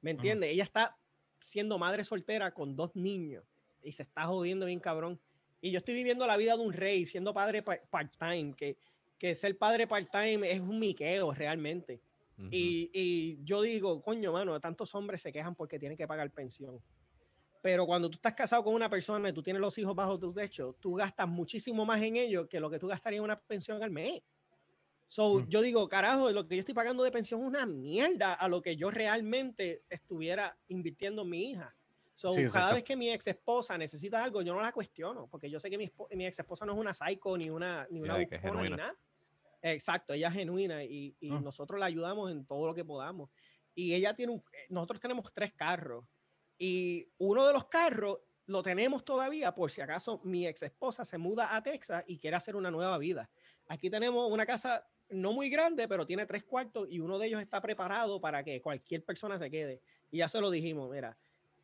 ¿Me 0.00 0.12
entiendes? 0.12 0.50
Ella 0.50 0.64
está 0.64 0.96
siendo 1.40 1.78
madre 1.78 2.04
soltera 2.04 2.52
con 2.52 2.74
dos 2.74 2.94
niños 2.94 3.44
y 3.82 3.92
se 3.92 4.02
está 4.02 4.26
jodiendo 4.26 4.66
bien 4.66 4.80
cabrón. 4.80 5.20
Y 5.60 5.70
yo 5.72 5.78
estoy 5.78 5.94
viviendo 5.94 6.26
la 6.26 6.36
vida 6.36 6.56
de 6.56 6.62
un 6.62 6.72
rey, 6.72 7.04
siendo 7.04 7.34
padre 7.34 7.62
pa- 7.62 7.80
part-time, 7.90 8.54
que, 8.56 8.76
que 9.18 9.34
ser 9.34 9.58
padre 9.58 9.86
part-time 9.86 10.50
es 10.50 10.60
un 10.60 10.78
miqueo 10.78 11.32
realmente. 11.32 12.00
Ujú. 12.38 12.48
Y, 12.52 12.90
y 12.92 13.38
yo 13.44 13.62
digo, 13.62 14.00
coño, 14.00 14.32
mano, 14.32 14.58
tantos 14.60 14.94
hombres 14.94 15.20
se 15.20 15.32
quejan 15.32 15.56
porque 15.56 15.78
tienen 15.78 15.98
que 15.98 16.06
pagar 16.06 16.30
pensión. 16.30 16.80
Pero 17.60 17.86
cuando 17.86 18.08
tú 18.08 18.14
estás 18.14 18.34
casado 18.34 18.62
con 18.62 18.72
una 18.74 18.88
persona 18.88 19.30
y 19.30 19.32
tú 19.32 19.42
tienes 19.42 19.60
los 19.60 19.76
hijos 19.78 19.96
bajo 19.96 20.16
tu 20.16 20.32
techo, 20.32 20.76
tú 20.78 20.94
gastas 20.94 21.26
muchísimo 21.26 21.84
más 21.84 22.00
en 22.00 22.16
ellos 22.16 22.46
que 22.48 22.60
lo 22.60 22.70
que 22.70 22.78
tú 22.78 22.86
gastarías 22.86 23.18
en 23.18 23.24
una 23.24 23.40
pensión 23.40 23.82
al 23.82 23.90
mes. 23.90 24.22
So, 25.10 25.40
Mm. 25.40 25.48
yo 25.48 25.62
digo, 25.62 25.88
carajo, 25.88 26.30
lo 26.32 26.46
que 26.46 26.56
yo 26.56 26.60
estoy 26.60 26.74
pagando 26.74 27.02
de 27.02 27.10
pensión 27.10 27.40
es 27.40 27.46
una 27.48 27.64
mierda 27.66 28.34
a 28.34 28.46
lo 28.46 28.60
que 28.62 28.76
yo 28.76 28.90
realmente 28.90 29.84
estuviera 29.88 30.58
invirtiendo 30.68 31.22
en 31.22 31.30
mi 31.30 31.50
hija. 31.50 31.74
So, 32.12 32.32
Sí, 32.32 32.42
cada 32.52 32.74
vez 32.74 32.84
que 32.84 32.94
mi 32.96 33.10
ex 33.10 33.26
esposa 33.28 33.78
necesita 33.78 34.22
algo, 34.22 34.42
yo 34.42 34.52
no 34.54 34.60
la 34.60 34.72
cuestiono, 34.72 35.26
porque 35.30 35.48
yo 35.50 35.58
sé 35.60 35.70
que 35.70 35.78
mi, 35.78 35.90
mi 36.12 36.26
ex 36.26 36.38
esposa 36.40 36.66
no 36.66 36.74
es 36.74 36.78
una 36.78 36.92
psycho 36.94 37.38
ni 37.38 37.48
una, 37.48 37.86
ni 37.90 38.02
una 38.02 38.20
es 38.20 38.28
buscona 38.30 38.62
ni 38.62 38.76
nada. 38.76 38.94
Exacto, 39.62 40.12
ella 40.12 40.28
es 40.28 40.34
genuina 40.34 40.84
y, 40.84 41.16
y 41.20 41.30
Ah. 41.30 41.40
nosotros 41.40 41.80
la 41.80 41.86
ayudamos 41.86 42.30
en 42.30 42.44
todo 42.46 42.66
lo 42.66 42.74
que 42.74 42.84
podamos. 42.84 43.30
Y 43.74 43.94
ella 43.94 44.14
tiene 44.14 44.32
un, 44.34 44.40
eh, 44.52 44.66
nosotros 44.70 45.00
tenemos 45.00 45.32
tres 45.32 45.52
carros 45.54 46.04
y 46.58 47.08
uno 47.18 47.46
de 47.46 47.52
los 47.54 47.66
carros 47.66 48.18
lo 48.46 48.62
tenemos 48.62 49.04
todavía 49.04 49.54
por 49.54 49.70
si 49.70 49.80
acaso 49.80 50.20
mi 50.24 50.46
ex 50.46 50.62
esposa 50.62 51.04
se 51.04 51.18
muda 51.18 51.54
a 51.56 51.62
Texas 51.62 52.04
y 52.06 52.18
quiere 52.18 52.36
hacer 52.36 52.56
una 52.56 52.70
nueva 52.70 52.98
vida. 52.98 53.30
Aquí 53.68 53.90
tenemos 53.90 54.30
una 54.30 54.46
casa 54.46 54.88
no 55.10 55.32
muy 55.32 55.48
grande, 55.50 55.88
pero 55.88 56.06
tiene 56.06 56.26
tres 56.26 56.44
cuartos 56.44 56.88
y 56.90 57.00
uno 57.00 57.18
de 57.18 57.28
ellos 57.28 57.40
está 57.40 57.60
preparado 57.60 58.20
para 58.20 58.44
que 58.44 58.60
cualquier 58.60 59.04
persona 59.04 59.38
se 59.38 59.50
quede. 59.50 59.80
Y 60.10 60.18
ya 60.18 60.28
se 60.28 60.40
lo 60.40 60.50
dijimos, 60.50 60.90
mira, 60.90 61.16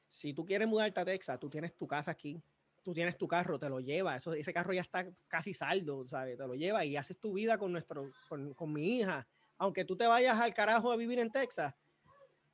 si 0.07 0.33
tú 0.33 0.45
quieres 0.45 0.69
mudarte 0.69 1.01
a 1.01 1.05
Texas, 1.05 1.39
tú 1.39 1.51
tienes 1.51 1.75
tu 1.77 1.87
casa 1.87 2.11
aquí, 2.11 2.41
tú 2.83 2.93
tienes 2.93 3.17
tu 3.17 3.27
carro, 3.27 3.59
te 3.59 3.69
lo 3.69 3.81
llevas, 3.81 4.23
eso, 4.23 4.35
ese 4.35 4.53
carro 4.53 4.73
ya 4.73 4.83
está 4.83 5.07
casi 5.29 5.55
saldo, 5.55 6.07
¿sabes? 6.07 6.37
Te 6.37 6.47
lo 6.47 6.55
llevas 6.55 6.85
y 6.85 6.97
haces 6.97 7.19
tu 7.19 7.33
vida 7.33 7.59
con, 7.59 7.73
nuestro, 7.73 8.11
con, 8.29 8.55
con 8.55 8.73
mi 8.73 8.99
hija. 8.99 9.27
Aunque 9.59 9.85
tú 9.85 9.97
te 9.97 10.07
vayas 10.07 10.39
al 10.39 10.53
carajo 10.55 10.93
a 10.93 10.97
vivir 10.97 11.19
en 11.19 11.31
Texas, 11.31 11.75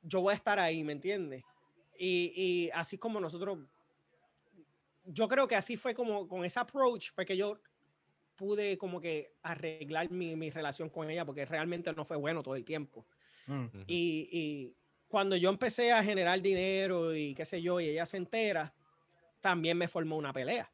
yo 0.01 0.21
voy 0.21 0.31
a 0.31 0.35
estar 0.35 0.59
ahí, 0.59 0.83
¿me 0.83 0.93
entiendes? 0.93 1.43
Y, 1.97 2.33
y 2.35 2.69
así 2.71 2.97
como 2.97 3.19
nosotros, 3.19 3.59
yo 5.05 5.27
creo 5.27 5.47
que 5.47 5.55
así 5.55 5.77
fue 5.77 5.93
como 5.93 6.27
con 6.27 6.43
ese 6.45 6.59
approach, 6.59 7.11
fue 7.11 7.25
que 7.25 7.37
yo 7.37 7.59
pude 8.41 8.75
como 8.75 8.99
que 8.99 9.35
arreglar 9.43 10.09
mi, 10.09 10.35
mi 10.35 10.49
relación 10.49 10.89
con 10.89 11.11
ella, 11.11 11.23
porque 11.23 11.45
realmente 11.45 11.93
no 11.93 12.05
fue 12.05 12.17
bueno 12.17 12.41
todo 12.41 12.55
el 12.55 12.65
tiempo. 12.65 13.05
Mm. 13.45 13.65
Ujú. 13.65 13.77
Y, 13.85 14.29
y 14.31 14.75
cuando 15.07 15.35
yo 15.35 15.51
empecé 15.51 15.91
a 15.91 16.03
generar 16.03 16.41
dinero 16.41 17.15
y 17.15 17.35
qué 17.35 17.45
sé 17.45 17.61
yo, 17.61 17.79
y 17.79 17.89
ella 17.89 18.07
se 18.07 18.17
entera, 18.17 18.73
también 19.41 19.77
me 19.77 19.87
formó 19.87 20.17
una 20.17 20.33
pelea. 20.33 20.71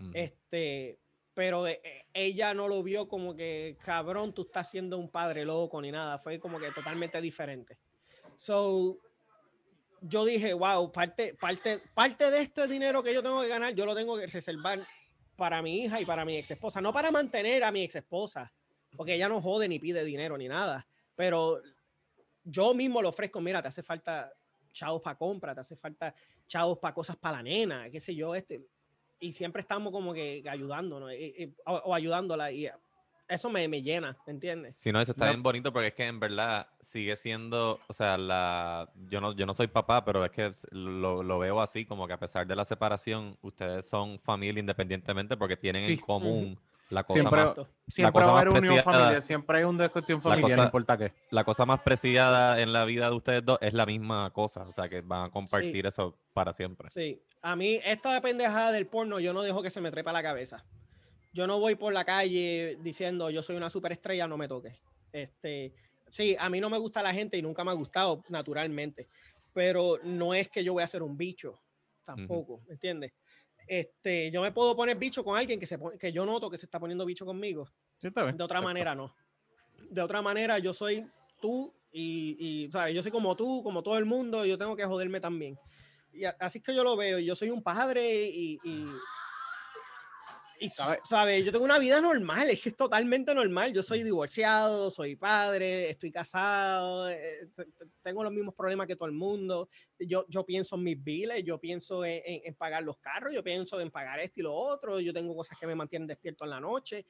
Ujú. 0.00 0.10
Este, 0.14 0.98
pero 1.32 1.68
eh, 1.68 1.80
eh, 1.84 2.06
ella 2.12 2.54
no 2.54 2.66
lo 2.66 2.82
vio 2.82 3.06
como 3.06 3.36
que, 3.36 3.76
cabrón, 3.84 4.34
tú 4.34 4.42
estás 4.42 4.68
siendo 4.68 4.98
un 4.98 5.08
padre 5.08 5.44
loco 5.44 5.80
ni 5.80 5.92
nada. 5.92 6.18
Fue 6.18 6.40
como 6.40 6.58
que 6.58 6.72
totalmente 6.72 7.20
diferente. 7.20 7.78
So, 8.34 8.98
yo 10.00 10.24
dije, 10.24 10.54
wow, 10.54 10.90
parte, 10.90 11.34
parte, 11.34 11.80
parte 11.94 12.32
de 12.32 12.40
este 12.40 12.66
dinero 12.66 13.00
que 13.00 13.14
yo 13.14 13.22
tengo 13.22 13.42
que 13.42 13.48
ganar, 13.48 13.76
yo 13.76 13.86
lo 13.86 13.94
tengo 13.94 14.18
que 14.18 14.26
reservar 14.26 14.84
para 15.36 15.62
mi 15.62 15.84
hija 15.84 16.00
y 16.00 16.04
para 16.04 16.24
mi 16.24 16.36
ex 16.36 16.50
esposa. 16.50 16.80
No 16.80 16.92
para 16.92 17.10
mantener 17.10 17.62
a 17.64 17.70
mi 17.70 17.82
ex 17.82 17.94
esposa, 17.96 18.52
porque 18.96 19.14
ella 19.14 19.28
no 19.28 19.40
jode 19.42 19.68
ni 19.68 19.78
pide 19.78 20.04
dinero 20.04 20.36
ni 20.36 20.48
nada. 20.48 20.86
Pero 21.14 21.60
yo 22.42 22.74
mismo 22.74 23.00
le 23.02 23.08
ofrezco, 23.08 23.40
mira, 23.40 23.62
te 23.62 23.68
hace 23.68 23.82
falta 23.82 24.32
chavos 24.72 25.00
para 25.02 25.16
compra, 25.16 25.54
te 25.54 25.60
hace 25.60 25.76
falta 25.76 26.14
chavos 26.46 26.78
para 26.78 26.94
cosas 26.94 27.16
para 27.16 27.38
la 27.38 27.42
nena, 27.42 27.90
qué 27.90 28.00
sé 28.00 28.14
yo, 28.14 28.34
este. 28.34 28.66
Y 29.18 29.32
siempre 29.32 29.60
estamos 29.60 29.92
como 29.92 30.12
que 30.12 30.42
ayudándonos 30.48 31.12
y- 31.12 31.34
y- 31.44 31.54
o, 31.64 31.72
o 31.72 31.94
ayudándola 31.94 32.52
y 32.52 32.68
eso 33.28 33.50
me, 33.50 33.66
me 33.68 33.82
llena, 33.82 34.16
¿me 34.26 34.32
entiendes? 34.32 34.76
Si 34.78 34.92
no, 34.92 35.00
eso 35.00 35.12
está 35.12 35.26
No. 35.26 35.32
bien 35.32 35.42
bonito 35.42 35.72
porque 35.72 35.88
es 35.88 35.94
que 35.94 36.06
en 36.06 36.20
verdad 36.20 36.66
sigue 36.80 37.16
siendo, 37.16 37.80
o 37.88 37.92
sea, 37.92 38.16
la, 38.18 38.88
yo 39.08 39.20
no, 39.20 39.32
yo 39.34 39.46
no 39.46 39.54
soy 39.54 39.66
papá, 39.66 40.04
pero 40.04 40.24
es 40.24 40.30
que 40.30 40.52
lo, 40.70 41.22
lo 41.22 41.38
veo 41.38 41.60
así, 41.60 41.84
como 41.84 42.06
que 42.06 42.12
a 42.12 42.18
pesar 42.18 42.46
de 42.46 42.54
la 42.56 42.64
separación, 42.64 43.36
ustedes 43.42 43.86
son 43.88 44.18
familia 44.20 44.60
independientemente 44.60 45.36
porque 45.36 45.56
tienen 45.56 45.86
Sí. 45.86 45.94
en 45.94 46.00
común 46.00 46.58
la 46.88 47.02
cosa 47.02 47.18
Siempre- 47.18 47.44
más. 47.44 47.54
Siempre 47.88 48.12
cosa 48.12 48.26
va 48.26 48.30
a 48.30 48.34
más 48.34 48.42
haber 48.54 48.58
unión 48.62 48.84
familiar, 48.84 49.22
siempre 49.22 49.58
hay 49.58 49.64
una 49.64 49.88
cuestión 49.88 50.22
familiar, 50.22 50.50
no 50.50 50.56
cosa- 50.56 50.64
importa 50.66 50.96
qué. 50.98 51.12
la 51.30 51.42
cosa 51.42 51.66
más 51.66 51.80
preciada 51.80 52.60
en 52.60 52.72
la 52.72 52.84
vida 52.84 53.10
de 53.10 53.16
ustedes 53.16 53.44
dos 53.44 53.58
es 53.60 53.74
la 53.74 53.86
misma 53.86 54.30
cosa, 54.32 54.62
o 54.62 54.72
sea, 54.72 54.88
que 54.88 55.00
van 55.00 55.24
a 55.24 55.30
compartir 55.30 55.84
eso 55.86 56.16
para 56.32 56.52
siempre. 56.52 56.88
Sí, 56.90 57.20
a 57.42 57.56
mí 57.56 57.80
esta 57.84 58.20
pendejada 58.20 58.70
del 58.70 58.86
porno 58.86 59.18
yo 59.18 59.32
no 59.32 59.42
dejo 59.42 59.62
que 59.62 59.70
se 59.70 59.80
me 59.80 59.90
trepa 59.90 60.12
la 60.12 60.22
cabeza. 60.22 60.64
Yo 61.36 61.46
no 61.46 61.60
voy 61.60 61.74
por 61.74 61.92
la 61.92 62.02
calle 62.02 62.78
diciendo 62.80 63.28
yo 63.28 63.42
soy 63.42 63.56
una 63.56 63.68
superestrella, 63.68 64.26
no 64.26 64.38
me 64.38 64.48
toques. 64.48 64.74
Este, 65.12 65.74
sí, 66.08 66.34
a 66.38 66.48
mí 66.48 66.60
no 66.62 66.70
me 66.70 66.78
gusta 66.78 67.02
la 67.02 67.12
gente 67.12 67.36
y 67.36 67.42
nunca 67.42 67.62
me 67.62 67.72
ha 67.72 67.74
gustado 67.74 68.24
naturalmente, 68.30 69.06
pero 69.52 69.98
no 70.02 70.32
es 70.32 70.48
que 70.48 70.64
yo 70.64 70.72
voy 70.72 70.82
a 70.82 70.86
ser 70.86 71.02
un 71.02 71.14
bicho 71.14 71.60
tampoco, 72.02 72.62
¿me 72.66 72.72
entiendes? 72.72 73.12
Este, 73.66 74.30
yo 74.30 74.40
me 74.40 74.50
puedo 74.50 74.74
poner 74.74 74.96
bicho 74.96 75.22
con 75.22 75.36
alguien 75.36 75.60
que, 75.60 75.66
se 75.66 75.76
pone- 75.76 75.98
que 75.98 76.10
yo 76.10 76.24
noto 76.24 76.48
que 76.48 76.56
se 76.56 76.64
está 76.64 76.80
poniendo 76.80 77.04
bicho 77.04 77.26
conmigo. 77.26 77.68
Sí, 77.98 78.06
está 78.06 78.22
bien. 78.22 78.38
De 78.38 78.44
otra 78.44 78.62
manera, 78.62 78.94
no. 78.94 79.14
De 79.90 80.00
otra 80.00 80.22
manera, 80.22 80.58
yo 80.58 80.72
soy 80.72 81.06
tú 81.38 81.70
y, 81.92 82.36
y 82.64 82.70
¿sabes? 82.72 82.94
yo 82.94 83.02
soy 83.02 83.12
como 83.12 83.36
tú, 83.36 83.62
como 83.62 83.82
todo 83.82 83.98
el 83.98 84.06
mundo, 84.06 84.46
y 84.46 84.48
yo 84.48 84.56
tengo 84.56 84.74
que 84.74 84.86
joderme 84.86 85.20
también. 85.20 85.58
Y 86.14 86.24
así 86.24 86.58
es 86.58 86.64
que 86.64 86.74
yo 86.74 86.82
lo 86.82 86.96
veo. 86.96 87.18
Yo 87.18 87.36
soy 87.36 87.50
un 87.50 87.62
padre 87.62 88.24
y. 88.24 88.58
y 88.64 88.86
y, 90.60 90.68
¿Sabe? 90.68 90.98
¿sabes? 91.04 91.44
Yo 91.44 91.52
tengo 91.52 91.64
una 91.64 91.78
vida 91.78 92.00
normal, 92.00 92.48
es 92.50 92.60
que 92.62 92.68
es 92.70 92.76
totalmente 92.76 93.34
normal. 93.34 93.72
Yo 93.72 93.82
soy 93.82 94.02
divorciado, 94.02 94.90
soy 94.90 95.16
padre, 95.16 95.90
estoy 95.90 96.10
casado, 96.10 97.08
eh, 97.08 97.48
te- 97.54 97.64
te- 97.64 97.84
tengo 98.02 98.22
los 98.22 98.32
mismos 98.32 98.54
problemas 98.54 98.86
que 98.86 98.96
todo 98.96 99.06
el 99.06 99.14
mundo. 99.14 99.68
Yo, 99.98 100.24
yo 100.28 100.44
pienso 100.44 100.76
en 100.76 100.82
mis 100.84 101.02
biles, 101.02 101.42
yo 101.44 101.58
pienso 101.58 102.04
en, 102.04 102.22
en- 102.24 102.40
en 102.44 102.54
pagar 102.54 102.82
los 102.82 102.98
carros, 102.98 103.34
yo 103.34 103.42
pienso 103.42 103.80
en 103.80 103.90
pagar 103.90 104.20
esto 104.20 104.40
y 104.40 104.42
lo 104.44 104.54
otro. 104.54 105.00
Yo 105.00 105.12
tengo 105.12 105.34
cosas 105.34 105.58
que 105.58 105.66
me 105.66 105.74
mantienen 105.74 106.08
despierto 106.08 106.44
en 106.44 106.50
la 106.50 106.60
noche 106.60 107.04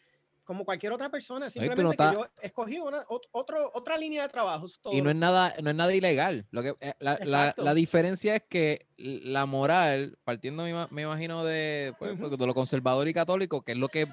como 0.46 0.64
cualquier 0.64 0.92
otra 0.92 1.10
persona, 1.10 1.50
simplemente 1.50 1.82
no 1.82 1.90
que 1.90 1.94
estás- 1.94 2.14
yo 2.14 2.26
escogí 2.40 2.78
una, 2.78 3.04
ot- 3.08 3.26
otro, 3.32 3.70
otra 3.74 3.98
línea 3.98 4.22
de 4.22 4.28
trabajo. 4.28 4.66
Y 4.92 5.02
no 5.02 5.10
es 5.10 5.16
nada, 5.16 5.52
no 5.60 5.70
es 5.70 5.76
nada 5.76 5.92
ilegal. 5.92 6.46
Lo 6.52 6.62
que, 6.62 6.74
eh, 6.80 6.94
la, 7.00 7.18
la- 7.24 7.52
la 7.56 7.74
diferencia 7.74 8.36
es 8.36 8.42
que 8.48 8.86
la 8.96 9.44
moral, 9.44 10.16
partiendo 10.24 10.62
me, 10.62 10.70
ima- 10.70 10.88
me 10.90 11.02
imagino 11.02 11.44
de, 11.44 11.92
pues, 11.98 12.12
Ujú. 12.18 12.36
de 12.36 12.46
lo 12.46 12.54
conservador 12.54 13.08
y 13.08 13.12
católico, 13.12 13.62
que 13.62 13.72
es 13.72 13.78
lo 13.78 13.88
que 13.88 14.06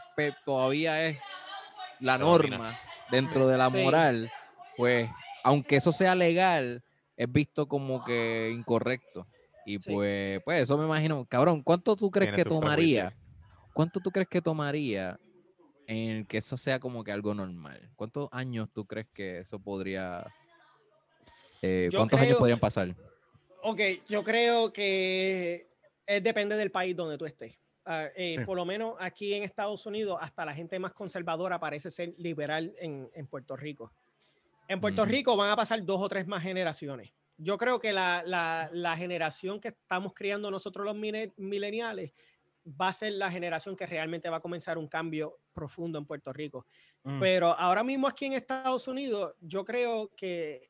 todavía 0.44 1.06
es 1.06 1.18
la 2.00 2.18
norma 2.18 2.80
dentro 3.12 3.48
de 3.48 3.58
la 3.58 3.70
moral, 3.70 4.32
pues 4.76 5.08
aunque 5.44 5.76
eso 5.76 5.92
sea 5.92 6.16
legal, 6.16 6.82
es 7.16 7.32
visto 7.32 7.68
como 7.68 8.04
que 8.04 8.52
incorrecto. 8.58 9.28
Y 9.68 9.80
Sí. 9.80 9.94
pues, 9.94 10.42
pues 10.44 10.62
eso 10.64 10.78
me 10.80 10.86
imagino, 10.86 11.26
cabrón, 11.26 11.62
¿cuánto 11.62 11.96
tú 11.96 12.10
crees 12.10 12.32
Tiene 12.34 12.44
que 12.44 12.50
tomaría? 12.50 13.16
¿Cuánto 13.72 14.00
tú 14.00 14.12
crees 14.12 14.28
que 14.28 14.42
tomaría 14.42 15.20
en 15.98 16.18
el 16.18 16.28
que 16.28 16.38
eso 16.38 16.58
sea 16.58 16.80
como 16.80 17.04
que 17.04 17.12
algo 17.12 17.34
normal? 17.34 17.90
¿Cuántos 17.96 18.30
años 18.32 18.70
tú 18.74 18.86
crees 18.86 19.08
que 19.14 19.40
eso 19.40 19.60
podría... 19.60 20.26
eh, 21.62 21.90
¿Cuántos 21.96 22.20
años 22.20 22.30
creo- 22.32 22.40
podrían 22.40 22.60
pasar? 22.60 22.96
Ok, 23.62 23.80
yo 24.10 24.24
creo 24.24 24.74
que 24.74 25.68
es 26.06 26.22
depende 26.24 26.56
del 26.58 26.72
país 26.72 26.96
donde 26.96 27.18
tú 27.18 27.26
estés. 27.26 27.58
Ah, 27.86 28.08
eh, 28.16 28.36
Sí. 28.38 28.46
Por 28.46 28.58
lo 28.58 28.66
menos 28.66 28.96
aquí 29.00 29.34
en 29.34 29.44
Estados 29.44 29.86
Unidos, 29.86 30.18
hasta 30.22 30.46
la 30.46 30.54
gente 30.54 30.78
más 30.80 30.94
conservadora 30.94 31.60
parece 31.60 31.90
ser 31.92 32.14
liberal 32.18 32.74
en, 32.80 33.10
en 33.14 33.28
Puerto 33.28 33.56
Rico. 33.56 33.92
En 34.68 34.80
Puerto 34.82 35.04
Ujú. 35.04 35.12
Rico 35.12 35.36
van 35.38 35.50
a 35.50 35.56
pasar 35.56 35.84
dos 35.84 36.02
o 36.02 36.08
tres 36.10 36.26
más 36.28 36.44
generaciones. 36.44 37.12
Yo 37.38 37.58
creo 37.58 37.80
que 37.80 37.92
la, 37.94 38.24
la- 38.26 38.70
la 38.72 38.96
generación 38.96 39.60
que 39.60 39.70
estamos 39.70 40.14
criando 40.14 40.50
nosotros 40.52 40.86
los 40.86 40.96
millennials 40.96 42.12
va 42.66 42.90
a 42.90 42.94
ser 42.94 43.14
la 43.14 43.30
generación 43.30 43.76
que 43.76 43.86
realmente 43.86 44.30
va 44.30 44.38
a 44.38 44.42
comenzar 44.42 44.78
un 44.78 44.88
cambio 44.88 45.40
profundo 45.54 46.00
en 46.00 46.06
Puerto 46.06 46.32
Rico. 46.32 46.66
Mm. 47.04 47.20
Pero 47.20 47.48
ahora 47.52 47.84
mismo 47.84 48.08
aquí 48.08 48.26
en 48.26 48.34
Estados 48.34 48.88
Unidos, 48.88 49.36
yo 49.42 49.66
creo 49.66 50.12
que, 50.16 50.70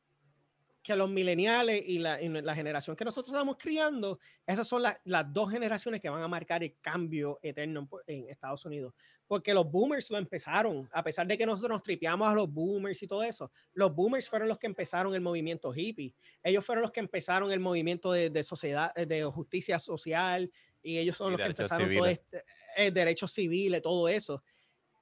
que 0.82 0.96
los 0.96 1.08
millennials 1.08 1.72
y 1.86 1.98
la, 1.98 2.20
y 2.20 2.28
la 2.28 2.54
generación 2.54 2.94
que 2.94 3.06
nosotros 3.06 3.32
estamos 3.32 3.56
criando, 3.58 4.18
esas 4.46 4.68
son 4.68 4.82
las- 4.82 5.00
las 5.04 5.32
dos 5.32 5.50
generaciones 5.50 6.00
que 6.00 6.10
van 6.10 6.22
a 6.22 6.28
marcar 6.28 6.62
el 6.62 6.76
cambio 6.80 7.38
eterno 7.42 7.88
en, 8.06 8.28
Estados 8.28 8.66
Unidos. 8.66 8.92
Porque 9.26 9.54
los 9.54 9.70
boomers 9.70 10.10
lo 10.10 10.18
empezaron, 10.18 10.86
a 10.92 11.02
pesar 11.02 11.26
de 11.26 11.38
que 11.38 11.46
nosotros 11.46 11.76
nos 11.76 11.82
tripeamos 11.82 12.28
a 12.28 12.34
los 12.34 12.52
boomers 12.52 13.02
y 13.02 13.06
todo 13.06 13.22
eso, 13.22 13.50
los 13.72 13.94
boomers 13.94 14.28
fueron 14.28 14.48
los 14.48 14.58
que 14.58 14.66
empezaron 14.66 15.14
el 15.14 15.22
movimiento 15.22 15.72
hippie. 15.74 16.14
Ellos 16.42 16.66
fueron 16.66 16.82
los 16.82 16.90
que 16.90 17.00
empezaron 17.00 17.50
el 17.50 17.60
movimiento 17.60 18.12
de, 18.12 18.28
de 18.28 18.42
sociedad, 18.42 18.92
de 18.94 19.24
justicia 19.24 19.78
social, 19.78 20.50
y 20.84 20.98
ellos 20.98 21.16
son 21.16 21.28
Y 21.28 21.30
los 21.32 21.40
que 21.40 21.46
empezaron 21.48 21.88
todo 21.88 22.04
civiles. 22.04 22.20
este, 22.20 22.44
eh, 22.76 22.90
derechos 22.92 23.32
civiles, 23.32 23.82
todo 23.82 24.08
eso 24.08 24.42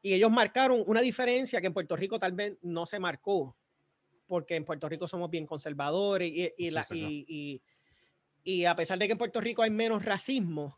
y 0.05 0.15
ellos 0.15 0.31
marcaron 0.33 0.83
una 0.87 1.01
diferencia 1.01 1.61
que 1.61 1.67
en 1.69 1.73
Puerto 1.75 1.95
Rico 1.95 2.19
tal 2.19 2.33
vez 2.33 2.57
no 2.63 2.87
se 2.87 2.99
marcó, 2.99 3.57
porque 4.27 4.57
en 4.57 4.65
Puerto 4.65 4.89
Rico 4.89 5.07
somos 5.07 5.31
bien 5.31 5.47
conservadores 5.47 6.29
y, 6.35 6.53
y, 6.57 6.71
la- 6.71 6.83
señor. 6.83 7.11
y- 7.11 7.25
y- 7.29 7.63
y 8.45 8.65
a 8.65 8.75
pesar 8.75 8.99
de 8.99 9.07
que 9.07 9.13
en 9.13 9.19
Puerto 9.19 9.41
Rico 9.41 9.63
hay 9.63 9.71
menos 9.71 10.05
racismo, 10.05 10.77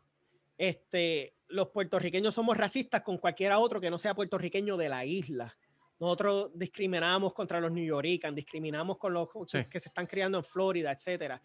este, 0.57 1.33
los 1.47 1.69
puertorriqueños 1.69 2.33
somos 2.33 2.55
racistas 2.57 3.01
con 3.01 3.17
cualquiera 3.17 3.57
otro 3.59 3.81
que 3.81 3.89
no 3.89 3.97
sea 3.97 4.13
puertorriqueño 4.13 4.77
de 4.77 4.89
la 4.89 5.05
isla. 5.05 5.57
Nosotros 5.99 6.51
discriminamos 6.53 7.33
contra 7.33 7.59
los 7.59 7.71
New 7.71 7.83
Yorkers, 7.85 8.35
discriminamos 8.35 8.97
con 8.97 9.13
los 9.13 9.29
Sí. 9.47 9.65
que 9.69 9.79
se 9.79 9.89
están 9.89 10.05
criando 10.05 10.37
en 10.37 10.43
Florida, 10.43 10.91
etcétera. 10.91 11.41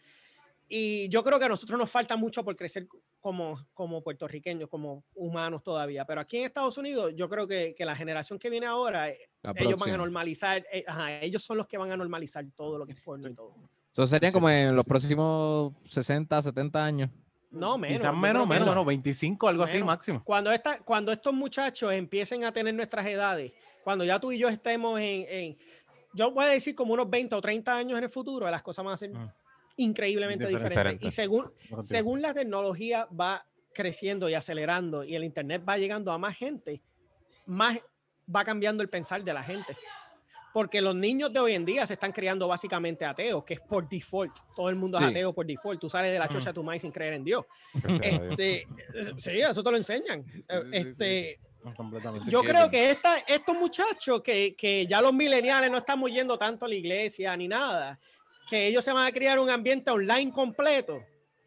Y 0.69 1.09
yo 1.09 1.23
creo 1.25 1.39
que 1.39 1.45
a 1.47 1.49
nosotros 1.49 1.79
nos 1.79 1.91
falta 1.91 2.17
mucho 2.17 2.45
por 2.45 2.57
crecer 2.57 2.87
como, 3.21 3.59
como 3.75 4.03
puertorriqueños, 4.03 4.69
como 4.69 5.05
humanos 5.15 5.63
todavía. 5.63 6.05
Pero 6.05 6.21
aquí 6.23 6.39
en 6.39 6.45
Estados 6.47 6.77
Unidos, 6.79 7.13
yo 7.15 7.29
creo 7.29 7.47
que, 7.47 7.75
que 7.77 7.85
la 7.85 7.95
generación 7.95 8.39
que 8.39 8.49
viene 8.51 8.67
ahora, 8.67 9.11
eh, 9.11 9.19
La 9.43 9.51
ellos 9.51 9.57
van 9.57 9.67
a 9.67 9.69
próxima. 9.77 9.97
normalizar, 9.99 10.67
eh, 10.73 10.85
ajá, 10.87 11.21
ellos 11.21 11.43
son 11.43 11.59
los 11.59 11.67
que 11.67 11.79
van 11.79 11.93
a 11.93 11.97
normalizar 11.97 12.45
todo 12.57 12.79
lo 12.79 12.87
que 12.87 12.93
es 12.93 13.01
porno 13.01 13.29
y 13.29 13.35
todo. 13.35 13.55
Eso 13.93 14.07
serían 14.07 14.31
Sí. 14.31 14.35
como 14.35 14.49
en 14.49 14.75
los 14.75 14.85
próximos 14.87 15.73
60, 15.85 16.41
70 16.43 16.85
años. 16.85 17.11
No, 17.51 17.77
menos. 17.77 17.99
Quizás 18.01 18.17
menos, 18.17 18.47
menos, 18.49 18.67
no. 18.67 18.73
menos, 18.73 18.87
25, 18.87 19.49
algo 19.49 19.65
así 19.65 19.75
Menos. 19.75 19.87
máximo. 19.89 20.23
Cuando, 20.25 20.53
esta, 20.53 20.79
cuando 20.85 21.11
estos 21.13 21.35
muchachos 21.35 21.93
empiecen 21.93 22.45
a 22.45 22.53
tener 22.53 22.73
nuestras 22.75 23.05
edades, 23.07 23.53
cuando 23.83 24.05
ya 24.05 24.21
tú 24.21 24.31
y 24.31 24.39
yo 24.39 24.49
estemos 24.49 25.01
en, 25.01 25.27
en- 25.29 25.57
yo 26.15 26.31
voy 26.31 26.45
a 26.45 26.49
decir 26.49 26.75
como 26.75 26.95
unos 26.95 27.11
20 27.11 27.35
o 27.35 27.41
30 27.41 27.77
años 27.77 27.99
en 27.99 28.05
el 28.05 28.11
futuro, 28.11 28.49
las 28.51 28.63
cosas 28.63 28.85
van 28.85 28.95
a 28.95 28.97
ser 28.97 29.11
Mm. 29.11 29.31
Increíblemente 29.83 30.47
Diferente. 30.47 30.69
diferentes. 30.71 31.03
Y 31.07 31.09
Diferente. 31.09 31.55
según, 31.71 31.83
según 31.83 32.23
la 32.23 32.33
tecnología 32.35 33.07
va 33.19 33.45
creciendo 33.73 34.29
y 34.29 34.35
acelerando 34.35 35.05
y 35.05 35.15
el 35.15 35.25
internet 35.25 35.63
va 35.69 35.77
llegando 35.79 36.13
a 36.13 36.19
más 36.19 36.37
gente, 36.37 36.83
más 37.47 37.79
va 38.35 38.45
cambiando 38.45 38.83
el 38.83 38.89
pensar 38.89 39.23
de 39.25 39.33
la 39.33 39.43
gente. 39.43 39.77
Porque 40.53 40.81
los 40.81 40.97
niños 40.97 41.33
de 41.33 41.39
hoy 41.39 41.53
en 41.53 41.65
día 41.65 41.87
se 41.87 41.93
están 41.93 42.11
criando 42.11 42.49
básicamente 42.49 43.05
ateos, 43.05 43.45
que 43.45 43.55
es 43.55 43.61
por 43.61 43.89
default. 43.89 44.37
Todo 44.57 44.69
el 44.69 44.75
mundo 44.75 44.99
es 44.99 45.05
Sí. 45.05 45.11
ateo 45.11 45.33
por 45.33 45.47
default. 45.47 45.81
Tú 45.81 45.89
sales 45.89 46.11
de 46.13 46.19
la 46.19 46.29
chocha 46.29 46.47
de 46.51 46.55
tu 46.55 46.65
maíz 46.65 46.83
sin 46.83 46.91
creer 46.91 47.15
en 47.15 47.23
Dios. 47.25 47.45
A 47.85 47.87
Dios. 47.87 48.01
Este, 48.03 48.67
sí, 49.17 49.41
eso 49.41 49.63
te 49.63 49.71
lo 49.71 49.77
enseñan. 49.77 50.25
sí, 50.27 50.45
Este, 50.73 51.39
Completamente. 51.77 52.29
yo 52.31 52.41
creo 52.43 52.69
que 52.69 52.91
esta, 52.91 53.19
estos 53.29 53.55
muchachos 53.55 54.23
que, 54.23 54.57
que 54.57 54.87
ya 54.89 55.01
los 55.01 55.13
millennials 55.13 55.71
no 55.71 55.77
estamos 55.79 56.11
yendo 56.11 56.37
tanto 56.37 56.65
a 56.65 56.69
la 56.69 56.75
iglesia 56.75 57.37
ni 57.37 57.47
nada, 57.47 58.01
que 58.51 58.67
ellos 58.67 58.85
se 58.85 58.93
van 58.93 59.07
a 59.07 59.13
crear 59.13 59.39
un 59.39 59.49
ambiente 59.49 59.91
online 59.91 60.31
completo, 60.33 61.01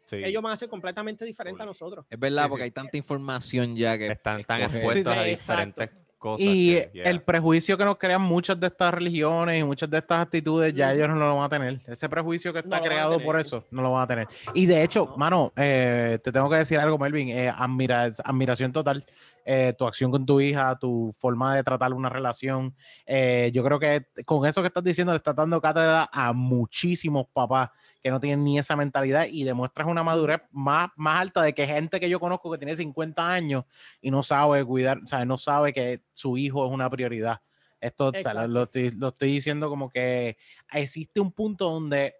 Sí. 0.06 0.16
ellos 0.16 0.42
van 0.42 0.52
a 0.52 0.56
ser 0.56 0.68
completamente 0.68 1.24
diferentes 1.24 1.60
a 1.62 1.64
nosotros. 1.66 2.04
Es 2.10 2.18
verdad, 2.18 2.44
Sí, 2.44 2.48
porque 2.50 2.62
sí. 2.62 2.64
hay 2.64 2.70
tanta 2.72 2.96
información 2.96 3.76
ya 3.76 3.96
que 3.96 4.08
están 4.08 4.42
tan 4.44 4.62
expuestos 4.62 5.12
Sí, 5.12 5.18
a 5.18 5.22
diferentes 5.22 5.90
cosas. 6.18 6.46
Y 6.46 6.74
que, 6.74 6.90
yeah. 6.94 7.04
el 7.04 7.22
prejuicio 7.22 7.76
que 7.78 7.84
nos 7.84 7.96
crean 7.96 8.20
muchas 8.22 8.58
de 8.58 8.66
estas 8.66 8.92
religiones 8.94 9.60
y 9.60 9.64
muchas 9.64 9.88
de 9.90 9.98
estas 9.98 10.20
actitudes, 10.22 10.74
ya 10.74 10.92
ellos 10.92 11.08
no 11.08 11.14
lo 11.16 11.36
van 11.36 11.44
a 11.44 11.48
tener. 11.48 11.80
Ese 11.86 12.08
prejuicio 12.08 12.52
que 12.52 12.60
No 12.60 12.64
está 12.64 12.76
a 12.78 12.82
creado 12.82 13.18
por 13.20 13.38
eso, 13.38 13.64
no 13.70 13.82
lo 13.82 13.92
van 13.92 14.02
a 14.02 14.06
tener. 14.06 14.28
Y 14.54 14.66
de 14.66 14.82
hecho, 14.82 15.06
No. 15.10 15.16
mano, 15.16 15.52
eh, 15.56 16.18
te 16.22 16.32
tengo 16.32 16.48
que 16.50 16.56
decir 16.56 16.78
algo, 16.78 16.98
Melvin. 16.98 17.28
eh, 17.30 17.48
admira- 17.48 18.12
admiración 18.24 18.72
total. 18.72 19.04
Eh, 19.44 19.74
tu 19.76 19.86
acción 19.86 20.10
con 20.10 20.24
tu 20.24 20.40
hija, 20.40 20.78
tu 20.78 21.14
forma 21.18 21.54
de 21.54 21.62
tratar 21.62 21.92
una 21.92 22.08
relación. 22.08 22.74
eh, 23.06 23.50
yo 23.52 23.62
creo 23.62 23.78
que 23.78 24.06
con 24.24 24.46
eso 24.46 24.62
que 24.62 24.68
estás 24.68 24.84
diciendo 24.84 25.12
le 25.12 25.18
estás 25.18 25.36
dando 25.36 25.60
cátedra 25.60 26.08
a 26.12 26.32
muchísimos 26.32 27.26
papás 27.32 27.70
que 28.02 28.10
no 28.10 28.20
tienen 28.20 28.44
ni 28.44 28.58
esa 28.58 28.76
mentalidad 28.76 29.26
y 29.30 29.44
demuestras 29.44 29.88
una 29.88 30.02
madurez 30.02 30.40
más, 30.50 30.90
más 30.96 31.20
alta 31.20 31.42
de 31.42 31.54
que 31.54 31.66
gente 31.66 32.00
que 32.00 32.08
yo 32.08 32.20
conozco 32.20 32.50
que 32.50 32.58
tiene 32.58 32.76
50 32.76 33.28
años 33.28 33.64
y 34.00 34.10
no 34.10 34.22
sabe 34.22 34.64
cuidar, 34.64 34.98
o 35.02 35.06
sea, 35.06 35.24
no 35.24 35.38
sabe 35.38 35.72
que 35.72 36.02
su 36.12 36.36
hijo 36.36 36.66
es 36.66 36.72
una 36.72 36.90
prioridad. 36.90 37.40
Esto 37.80 38.06
o 38.06 38.10
sea, 38.12 38.20
Exacto. 38.20 38.48
lo, 38.48 38.62
estoy, 38.62 38.90
lo 38.92 39.08
estoy 39.08 39.32
diciendo 39.32 39.68
como 39.68 39.90
que 39.90 40.38
existe 40.72 41.20
un 41.20 41.32
punto 41.32 41.70
donde 41.70 42.14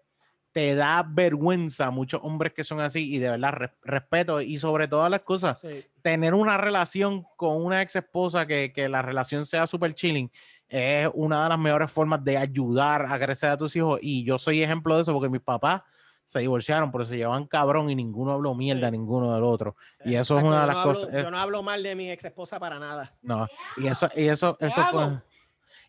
te 0.55 0.73
da 0.73 1.05
vergüenza 1.05 1.91
muchos 1.91 2.21
hombres 2.23 2.53
que 2.53 2.63
son 2.63 2.79
así 2.79 3.13
y 3.13 3.17
de 3.19 3.29
verdad 3.31 3.51
res- 3.51 3.71
respeto 3.83 4.39
y 4.39 4.57
sobre 4.57 4.87
todas 4.87 5.11
las 5.11 5.19
cosas, 5.19 5.59
Sí. 5.59 5.83
tener 6.01 6.33
una 6.33 6.57
relación 6.57 7.25
con 7.35 7.61
una 7.61 7.81
ex 7.81 7.97
esposa 7.97 8.47
que, 8.47 8.71
que 8.73 8.87
la 8.87 9.01
relación 9.01 9.45
sea 9.45 9.67
súper 9.67 9.93
chilling 9.93 10.31
es 10.69 11.09
una 11.13 11.43
de 11.43 11.49
las 11.49 11.59
mejores 11.59 11.91
formas 11.91 12.23
de 12.23 12.37
ayudar 12.37 13.05
a 13.09 13.19
crecer 13.19 13.49
a 13.49 13.57
tus 13.57 13.75
hijos 13.75 13.99
y 14.01 14.23
yo 14.23 14.39
soy 14.39 14.63
ejemplo 14.63 14.95
de 14.95 15.01
eso 15.01 15.11
porque 15.11 15.27
mis 15.27 15.41
papás 15.41 15.81
se 16.23 16.39
divorciaron, 16.39 16.89
pero 16.89 17.03
se 17.03 17.17
llevaban 17.17 17.47
cabrón 17.47 17.89
y 17.89 17.95
ninguno 17.95 18.31
habló 18.31 18.55
mierda, 18.55 18.87
Sí. 18.87 18.91
ninguno 18.93 19.33
del 19.35 19.43
otro. 19.43 19.75
Y 20.05 20.15
eso 20.15 20.39
es 20.39 20.43
una 20.45 20.61
de 20.61 20.67
las 20.67 20.75
no 20.77 20.81
hablo- 20.83 20.93
cosas, 20.93 21.23
Yo 21.25 21.31
no 21.31 21.37
hablo 21.37 21.63
mal 21.63 21.83
de 21.83 21.95
mi 21.95 22.09
ex 22.09 22.23
esposa 22.23 22.57
para 22.59 22.79
nada. 22.79 23.13
No, 23.21 23.45
y 23.75 23.87
eso, 23.87 24.07
y 24.15 24.23
eso, 24.29 24.55
eso 24.61 24.81
fue. 24.89 25.03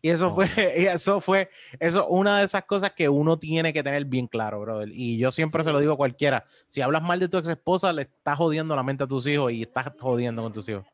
Y 0.02 0.10
eso 0.10 0.34
fue, 0.34 0.46
y 0.78 0.86
eso 0.86 1.20
fue, 1.20 1.50
eso 1.80 2.06
una 2.08 2.38
de 2.38 2.44
esas 2.44 2.64
cosas 2.64 2.92
que 2.92 3.08
uno 3.08 3.38
tiene 3.38 3.72
que 3.72 3.82
tener 3.82 4.04
bien 4.04 4.26
claro, 4.26 4.60
brother. 4.60 4.88
Y 4.92 5.18
yo 5.18 5.32
siempre 5.32 5.64
se 5.64 5.72
lo 5.72 5.80
digo 5.80 5.92
a 5.94 5.96
cualquiera. 5.96 6.44
Si 6.68 6.80
hablas 6.80 7.02
mal 7.02 7.18
de 7.20 7.28
tu 7.28 7.38
ex 7.38 7.48
esposa, 7.48 7.92
le 7.92 8.02
estás 8.02 8.36
jodiendo 8.36 8.76
la 8.76 8.82
mente 8.82 9.04
a 9.04 9.06
tus 9.06 9.26
hijos 9.26 9.52
y 9.52 9.62
estás 9.62 9.92
jodiendo 9.98 10.42
con 10.42 10.52
tus 10.52 10.68
hijos. 10.68 10.84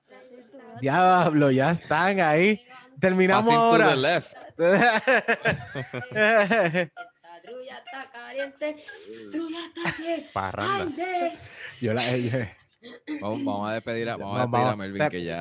Diablo, 0.81 1.51
ya 1.51 1.71
están 1.71 2.21
ahí. 2.21 2.63
Terminamos 2.99 3.55
Passing 3.55 3.71
to 3.71 3.77
the 3.77 3.83
ahora. 3.85 3.97
left. 3.97 4.35
Esta 6.13 6.91
trulla 7.43 7.79
está 7.79 8.11
caliente. 8.13 8.85
Trulla 9.31 9.59
está 9.67 10.03
bien. 10.03 10.27
Parranda. 10.33 11.33
yo 11.81 11.95
la, 11.95 12.03
Vamos, 13.21 13.45
vamos 13.45 13.71
a 13.71 13.75
despedir 13.75 14.09
a, 14.09 14.17
vamos 14.17 14.41
a, 14.41 14.47
Vamos, 14.47 14.61
despedir 14.61 14.73
a. 14.73 14.77
Melvin, 14.77 15.09
que 15.09 15.25
ya. 15.25 15.41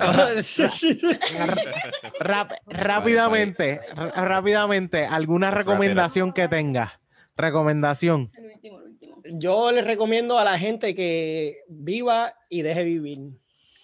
rápidamente, 2.66 3.82
rápidamente, 3.96 5.06
alguna 5.06 5.52
recomendación 5.52 6.34
que 6.34 6.48
tengas. 6.48 6.92
Recomendación. 7.36 8.32
El 8.36 8.46
último, 8.54 8.80
el 8.80 8.86
último. 8.86 9.22
Yo 9.26 9.72
les 9.72 9.86
recomiendo 9.86 10.38
a 10.38 10.44
la 10.44 10.60
gente 10.60 10.94
que 10.94 11.62
viva 11.68 12.36
y 12.50 12.62
deje 12.62 12.84
vivir. 12.84 13.20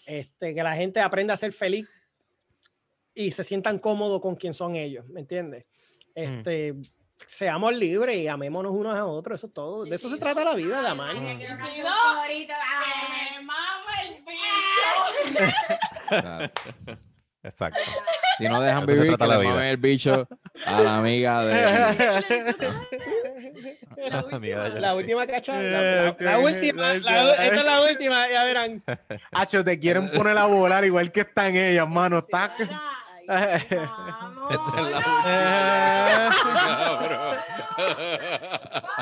Este, 0.06 0.54
que 0.56 0.64
la 0.64 0.76
gente 0.76 1.02
aprenda 1.02 1.34
a 1.34 1.38
ser 1.38 1.52
feliz 1.52 1.86
y 3.14 3.32
se 3.32 3.44
sientan 3.44 3.80
cómodos 3.80 4.22
con 4.22 4.36
quien 4.36 4.54
son 4.54 4.76
ellos, 4.76 5.06
¿me 5.10 5.20
entiendes? 5.22 5.66
Este, 6.16 6.76
Seamos 7.26 7.74
libres 7.76 8.16
y 8.18 8.28
amémonos 8.28 8.72
unos 8.72 8.96
a 8.96 9.06
otros, 9.06 9.40
eso 9.40 9.48
es 9.48 9.54
todo. 9.54 9.86
De 9.86 9.96
eso 9.96 10.08
se 10.08 10.18
trata 10.18 10.44
la 10.44 10.54
vida, 10.54 10.82
de 10.82 10.88
amar. 10.88 11.16
Exacto. 17.44 17.80
Si 18.38 18.48
no 18.48 18.62
dejan 18.62 18.84
Eso 18.84 18.92
vivir, 19.02 19.18
que 19.18 19.28
la 19.28 19.38
le 19.38 19.48
mamen 19.48 19.64
el 19.66 19.78
bicho 19.78 20.28
a 20.66 20.82
la 20.82 20.98
amiga 20.98 21.44
de. 21.46 22.64
La 24.10 24.24
última. 24.24 24.70
La 24.70 24.96
última 24.96 25.28
cachada. 25.28 25.62
La, 25.62 25.82
la- 25.82 26.16
la 26.20 26.40
última, 26.40 26.94
la- 26.94 27.34
esta 27.46 27.60
es 27.60 27.66
la 27.66 27.82
última, 27.82 28.28
ya 28.30 28.44
verán. 28.46 28.84
Hacho, 29.32 29.64
te 29.64 29.80
quieren 29.80 30.12
poner 30.12 30.38
a 30.38 30.46
volar 30.46 30.86
igual 30.86 31.12
que 31.12 31.22
están 31.22 31.56
ellas, 31.56 31.88
mano. 31.90 32.20
Está... 32.20 32.54
Vamos. 33.28 34.54
Eh, 35.26 36.30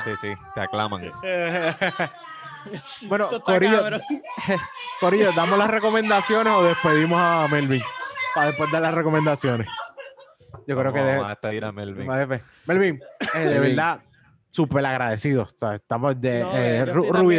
Sí, 0.05 0.11
sí, 0.21 0.33
te 0.53 0.61
aclaman. 0.61 1.01
Bueno, 3.07 3.29
Corillo. 3.43 3.83
Corillo, 4.99 5.31
¿damos 5.33 5.57
las 5.57 5.69
recomendaciones 5.69 6.53
o 6.53 6.63
despedimos 6.63 7.19
a 7.19 7.47
Melvin? 7.49 7.81
Para 8.33 8.47
después 8.47 8.71
dar 8.71 8.81
las 8.81 8.93
recomendaciones. 8.93 9.67
Yo 10.67 10.77
creo 10.77 10.91
que 10.93 10.99
Vamos 10.99 11.15
de- 11.19 11.25
a 11.25 11.29
despedir 11.29 11.65
a 11.65 11.71
Melvin. 11.71 12.07
Pepe. 12.07 12.41
Melvin, 12.65 13.01
eh, 13.35 13.39
de 13.39 13.59
verdad, 13.59 13.99
súper 14.49 14.85
agradecido. 14.85 15.43
O 15.43 15.49
sea, 15.57 15.75
estamos 15.75 16.19
de 16.19 16.41
No, 16.41 16.51
eh, 16.57 16.79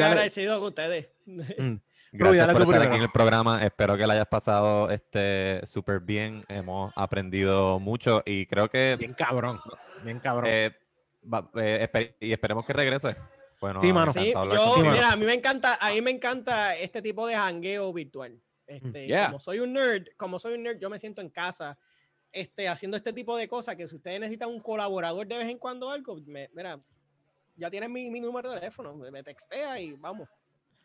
agradecido 0.05 0.58
con 0.60 0.68
ustedes. 0.68 1.10
Mm. 1.26 1.74
Gracias 2.12 2.52
por 2.52 2.62
estar 2.62 2.82
aquí 2.82 2.96
en 2.96 3.02
el 3.02 3.10
programa. 3.10 3.62
Espero 3.64 3.96
que 3.96 4.06
la 4.06 4.14
hayas 4.14 4.28
pasado 4.28 4.88
este 4.90 5.60
súper 5.66 6.00
bien. 6.00 6.42
Hemos 6.48 6.92
aprendido 6.96 7.78
mucho 7.80 8.22
y 8.24 8.46
creo 8.46 8.70
que 8.70 8.96
Bien 8.98 9.12
cabrón. 9.12 9.60
Bien 10.05 10.20
cabrón. 10.20 10.44
eh, 10.48 10.70
va- 11.22 11.50
eh, 11.56 11.88
espe- 11.92 12.14
y 12.20 12.32
esperemos 12.32 12.64
que 12.64 12.72
regrese. 12.72 13.16
Bueno, 13.60 13.81
Sí, 13.81 13.93
mano. 13.93 14.12
Sí, 14.12 14.33
yo, 14.33 14.73
Sí, 14.75 14.81
mano. 14.81 14.93
mira, 14.93 15.12
a 15.12 15.17
mí 15.17 15.25
me 15.26 15.35
encanta, 15.35 15.78
a 15.81 15.91
mí 15.93 16.01
me 16.02 16.10
encanta 16.10 16.76
este 16.76 17.01
tipo 17.02 17.26
de 17.26 17.35
jangueo 17.36 17.93
virtual. 17.93 18.39
Este, 18.67 19.07
Yeah. 19.07 19.26
Como 19.26 19.41
soy 19.41 19.60
un 19.60 19.73
nerd, 19.73 20.09
como 20.17 20.39
soy 20.39 20.55
un 20.55 20.62
nerd, 20.65 20.78
yo 20.81 20.91
me 20.91 20.99
siento 20.99 21.20
en 21.23 21.31
casa 21.31 21.78
este, 22.33 22.68
haciendo 22.68 22.97
este 22.97 23.12
tipo 23.12 23.36
de 23.36 23.49
cosas 23.49 23.76
que 23.76 23.86
si 23.89 23.94
ustedes 23.97 24.20
necesitan 24.20 24.51
un 24.51 24.60
colaborador 24.60 25.26
de 25.26 25.39
vez 25.39 25.49
en 25.49 25.59
cuando 25.59 25.89
algo, 25.91 26.18
me- 26.26 26.51
mira, 26.52 26.78
ya 27.57 27.70
tienen 27.70 27.91
mi, 27.93 28.10
mi 28.10 28.20
número 28.20 28.51
de 28.51 28.57
teléfono, 28.60 28.94
me, 28.94 29.10
me 29.10 29.23
textea 29.23 29.81
y 29.81 29.93
vamos. 29.93 30.28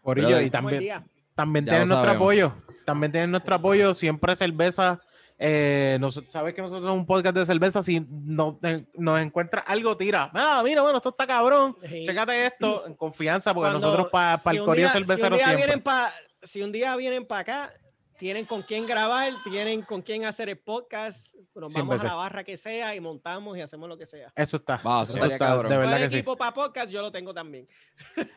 Corillo, 0.02 0.40
y 0.40 0.50
también, 0.50 1.04
también 1.36 1.66
tienen 1.66 1.88
nuestro 1.90 2.12
apoyo. 2.12 2.54
También 2.86 3.12
tienen 3.12 3.32
nuestro 3.32 3.54
apoyo. 3.56 3.94
Siempre 3.94 4.36
cerveza. 4.36 5.00
Eh, 5.44 5.98
nos- 6.00 6.22
sabes 6.28 6.54
que 6.54 6.62
nosotros 6.62 6.84
somos 6.84 6.98
un 7.00 7.06
podcast 7.08 7.36
de 7.36 7.46
cerveza. 7.48 7.82
Si 7.82 8.00
no- 8.10 8.60
eh, 8.62 8.86
nos 8.94 9.20
encuentra 9.20 9.62
algo, 9.62 9.98
tira. 9.98 10.30
Ah, 10.36 10.62
mira, 10.64 10.84
bueno, 10.84 10.98
esto 10.98 11.10
está 11.10 11.26
cabrón. 11.26 11.76
Sí. 11.84 12.06
Chécate 12.06 12.46
esto 12.46 12.86
en 12.86 12.94
confianza, 12.94 13.52
porque 13.54 13.72
Cuando- 13.72 13.88
nosotros 13.88 14.12
para 14.12 14.38
si 14.38 14.50
el 14.50 14.64
corillo 14.64 14.90
cervecero 14.90 15.18
si 15.26 15.32
un 15.32 15.38
día 15.38 15.46
siempre. 15.48 15.66
vienen 15.66 15.84
pa- 15.84 16.12
si 16.44 16.62
un 16.62 16.72
día 16.72 16.96
vienen 16.96 17.26
para 17.26 17.42
acá, 17.42 17.74
tienen 18.20 18.46
con 18.46 18.62
quién 18.62 18.86
grabar, 18.86 19.34
tienen 19.44 19.82
con 19.82 20.04
quién 20.04 20.26
hacer 20.26 20.48
el 20.50 20.60
podcast, 20.60 21.34
nos 21.56 21.74
vamos 21.74 21.90
veces. 21.96 22.06
a 22.06 22.10
la 22.10 22.16
barra 22.18 22.44
que 22.44 22.56
sea 22.56 22.94
y 22.96 23.00
montamos 23.02 23.58
y 23.58 23.62
hacemos 23.62 23.90
lo 23.90 23.98
que 23.98 24.06
sea. 24.06 24.32
Eso 24.36 24.58
está. 24.58 24.78
Va, 24.78 25.02
eso 25.02 25.18
está, 25.18 25.40
cabrón. 25.40 25.72
de 25.72 25.78
verdad 25.80 25.98
que 25.98 26.10
sí. 26.12 26.16
equipo 26.18 26.38
para 26.38 26.54
podcast, 26.54 26.92
yo 26.92 27.02
lo 27.02 27.12
tengo 27.12 27.34
también. 27.34 27.68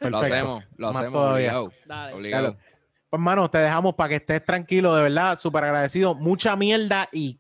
Lo 0.00 0.16
hacemos, 0.16 0.65
lo 0.78 0.86
Más 0.86 0.97
hacemos 0.97 1.12
todavía. 1.12 1.60
obligado. 1.60 1.73
Dale. 1.84 2.12
obligado. 2.15 2.57
Pues, 3.15 3.23
mano, 3.23 3.49
te 3.49 3.59
dejamos 3.59 3.94
para 3.94 4.09
que 4.09 4.15
estés 4.17 4.44
tranquilo, 4.44 4.93
de 4.97 5.05
verdad, 5.05 5.39
súper 5.39 5.62
agradecido. 5.62 6.17
Mucha 6.17 6.57
mierda 6.57 7.09
y 7.12 7.39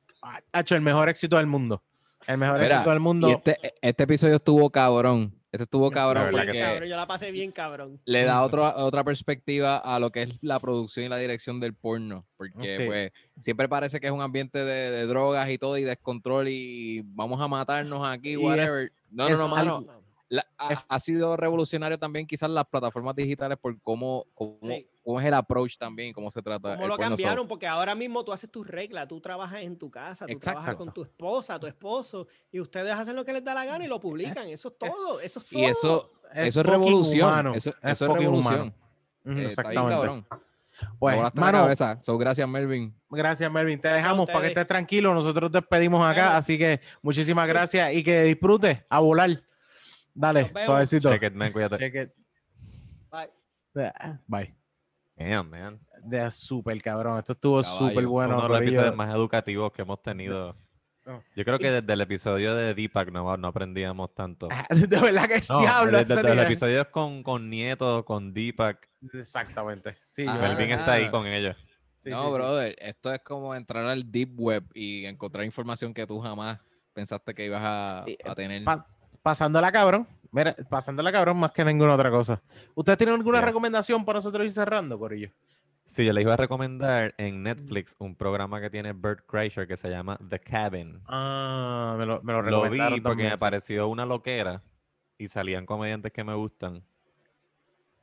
ha 0.52 0.60
hecho 0.60 0.76
el 0.76 0.82
mejor 0.82 1.08
éxito 1.08 1.36
del 1.36 1.48
mundo. 1.48 1.82
El 2.28 2.38
mejor 2.38 2.60
Mira, 2.60 2.76
éxito 2.76 2.90
del 2.90 3.00
mundo. 3.00 3.28
Y 3.28 3.32
este, 3.32 3.58
este 3.82 4.04
episodio 4.04 4.36
estuvo 4.36 4.70
cabrón. 4.70 5.34
Este 5.50 5.64
estuvo 5.64 5.90
cabrón 5.90 6.28
porque 6.30 6.88
yo 6.88 6.94
la 6.94 7.08
pasé 7.08 7.32
bien, 7.32 7.50
cabrón. 7.50 8.00
le 8.04 8.22
da 8.22 8.42
otra 8.44 8.76
otra 8.76 9.02
perspectiva 9.02 9.78
a 9.78 9.98
lo 9.98 10.12
que 10.12 10.22
es 10.22 10.38
la 10.42 10.60
producción 10.60 11.06
y 11.06 11.08
la 11.08 11.16
dirección 11.18 11.58
del 11.58 11.74
porno. 11.74 12.24
Porque 12.36 12.76
Sí. 12.76 12.86
pues 12.86 13.12
siempre 13.40 13.68
parece 13.68 13.98
que 13.98 14.06
es 14.06 14.12
un 14.12 14.20
ambiente 14.22 14.60
de, 14.64 14.92
de 14.92 15.06
drogas 15.06 15.50
y 15.50 15.58
todo 15.58 15.76
y 15.76 15.82
descontrol 15.82 16.46
y 16.46 17.02
vamos 17.04 17.40
a 17.40 17.48
matarnos 17.48 18.06
aquí, 18.08 18.34
Y 18.34 18.36
whatever. 18.36 18.84
es- 18.84 18.92
no, 19.10 19.28
no, 19.28 19.36
no, 19.38 19.48
mano. 19.48 19.84
La- 20.34 20.46
ha, 20.88 20.98
sido 21.00 21.36
revolucionario 21.36 21.98
también 21.98 22.26
quizás 22.26 22.50
las 22.50 22.64
plataformas 22.66 23.14
digitales 23.14 23.56
por 23.60 23.80
cómo, 23.82 24.26
cómo, 24.34 24.58
Sí. 24.62 24.86
cómo 25.04 25.20
es 25.20 25.26
el 25.26 25.34
approach 25.34 25.76
también, 25.76 26.12
cómo 26.12 26.30
se 26.30 26.42
trata. 26.42 26.72
¿Cómo 26.72 26.82
el 26.84 26.88
lo 26.88 26.96
cambiaron? 26.98 27.46
Porque 27.46 27.66
ahora 27.66 27.94
mismo 27.94 28.24
tú 28.24 28.32
haces 28.32 28.50
tus 28.50 28.66
reglas, 28.66 29.06
tú 29.06 29.20
trabajas 29.20 29.62
en 29.62 29.78
tu 29.78 29.90
casa, 29.90 30.26
tú 30.26 30.38
trabajas 30.38 30.74
con 30.76 30.92
tu 30.92 31.02
esposa, 31.02 31.60
tu 31.60 31.66
esposo, 31.66 32.26
y 32.50 32.58
ustedes 32.58 32.92
hacen 32.92 33.14
lo 33.14 33.24
que 33.24 33.32
les 33.32 33.44
da 33.44 33.54
la 33.54 33.64
gana 33.64 33.84
y 33.84 33.88
lo 33.88 34.00
publican. 34.00 34.48
Eso 34.48 34.68
es 34.68 34.78
todo, 34.78 35.20
eso 35.20 35.38
es 35.40 35.46
todo. 35.48 35.60
y 35.60 35.64
eso, 35.66 36.10
eso 36.32 36.60
es 36.60 36.66
revolución. 36.66 37.28
humano, 37.28 37.54
Eso, 37.54 37.70
es 37.70 37.76
eso 37.82 38.04
es 38.06 38.10
revolución. 38.12 38.54
humano. 38.54 38.64
Eh, 38.66 39.22
está 39.22 39.32
bien 39.34 39.46
exactamente. 39.46 39.90
cabrón. 39.94 40.26
Pues, 40.98 41.16
mano, 41.34 41.58
cabeza. 41.62 41.98
So, 42.02 42.18
gracias, 42.18 42.48
Melvin. 42.48 42.92
gracias, 43.08 43.48
Melvin. 43.50 43.80
Te 43.80 43.88
dejamos 43.88 44.26
para 44.26 44.40
que 44.40 44.46
estés 44.48 44.66
tranquilo. 44.66 45.14
Nosotros 45.14 45.52
despedimos 45.52 46.04
acá, 46.04 46.22
Bueno. 46.24 46.38
así 46.38 46.58
que 46.58 46.80
muchísimas 47.00 47.46
gracias 47.46 47.92
y 47.94 48.02
que 48.02 48.22
disfrutes 48.24 48.80
a 48.88 48.98
volar. 48.98 49.40
Dale, 50.14 50.52
suavecito. 50.64 51.10
Check 51.12 51.22
it, 51.24 51.34
man, 51.34 51.52
cuídate. 51.52 51.76
Check 51.78 51.94
it. 51.94 52.10
Bye. 53.10 53.30
Bye. 54.26 54.54
Damn, 55.16 55.50
man. 55.50 55.80
De 56.02 56.30
súper 56.30 56.80
cabrón. 56.82 57.18
Esto 57.18 57.32
estuvo 57.32 57.62
súper 57.62 58.06
bueno. 58.06 58.34
Uno 58.36 58.42
de 58.44 58.48
los 58.48 58.60
episodios 58.60 58.96
más 58.96 59.14
educativos 59.14 59.72
que 59.72 59.82
hemos 59.82 60.02
tenido. 60.02 60.56
No. 61.06 61.22
Yo 61.36 61.44
creo 61.44 61.58
que 61.58 61.70
desde 61.70 61.92
el 61.92 62.00
episodio 62.00 62.54
de 62.54 62.72
Deepak 62.74 63.10
no, 63.12 63.36
no 63.36 63.48
aprendíamos 63.48 64.14
tanto. 64.14 64.48
De 64.70 64.86
verdad 65.00 65.28
que 65.28 65.34
es 65.34 65.50
No, 65.50 65.60
diablo. 65.60 65.98
desde, 65.98 66.14
desde 66.16 66.34
los 66.34 66.44
episodios 66.46 66.86
con, 66.88 67.22
con 67.22 67.50
Nieto, 67.50 68.04
con 68.06 68.32
Deepak, 68.32 68.88
Exactamente. 69.12 69.98
Sí, 70.10 70.24
Ah, 70.26 70.38
Melvin 70.40 70.72
ah. 70.72 70.76
está 70.76 70.92
ahí 70.94 71.10
con 71.10 71.26
ellos. 71.26 71.56
sí, 72.02 72.08
no, 72.10 72.22
sí, 72.22 72.26
sí. 72.28 72.32
brother, 72.32 72.76
esto 72.78 73.12
es 73.12 73.20
como 73.20 73.54
entrar 73.54 73.84
al 73.84 74.10
deep 74.10 74.30
web 74.40 74.64
y 74.74 75.04
encontrar 75.04 75.44
información 75.44 75.92
que 75.92 76.06
tú 76.06 76.20
jamás 76.20 76.58
pensaste 76.94 77.34
que 77.34 77.44
ibas 77.46 77.62
a, 77.62 78.04
a 78.24 78.34
tener. 78.34 78.64
Pa- 78.64 78.86
pasándola 79.24 79.72
cabrón. 79.72 80.06
Mira, 80.30 80.54
pasándola 80.68 81.10
cabrón 81.10 81.38
más 81.38 81.52
que 81.52 81.64
ninguna 81.64 81.94
otra 81.94 82.10
cosa. 82.10 82.42
¿Ustedes 82.74 82.98
tienen 82.98 83.14
alguna 83.16 83.40
recomendación 83.40 84.04
para 84.04 84.18
nosotros 84.18 84.44
ir 84.44 84.52
cerrando, 84.52 84.98
Corillo? 84.98 85.30
Sí, 85.86 86.04
yo 86.04 86.12
les 86.12 86.22
iba 86.22 86.34
a 86.34 86.36
recomendar 86.36 87.14
en 87.18 87.42
Netflix 87.42 87.94
un 87.98 88.14
programa 88.16 88.60
que 88.60 88.70
tiene 88.70 88.92
Bert 88.92 89.26
Kreischer 89.26 89.66
que 89.66 89.76
se 89.76 89.88
llama 89.90 90.18
The 90.28 90.40
Cabin. 90.40 91.00
Ah, 91.06 91.94
me 91.98 92.06
lo, 92.06 92.22
me 92.22 92.32
lo 92.32 92.42
Lo 92.42 92.62
vi 92.62 92.78
recomendaron 92.78 93.02
porque 93.02 93.22
me 93.30 93.38
pareció 93.38 93.88
una 93.88 94.04
loquera 94.06 94.62
y 95.18 95.28
salían 95.28 95.66
comediantes 95.66 96.12
que 96.12 96.24
me 96.24 96.34
gustan. 96.34 96.82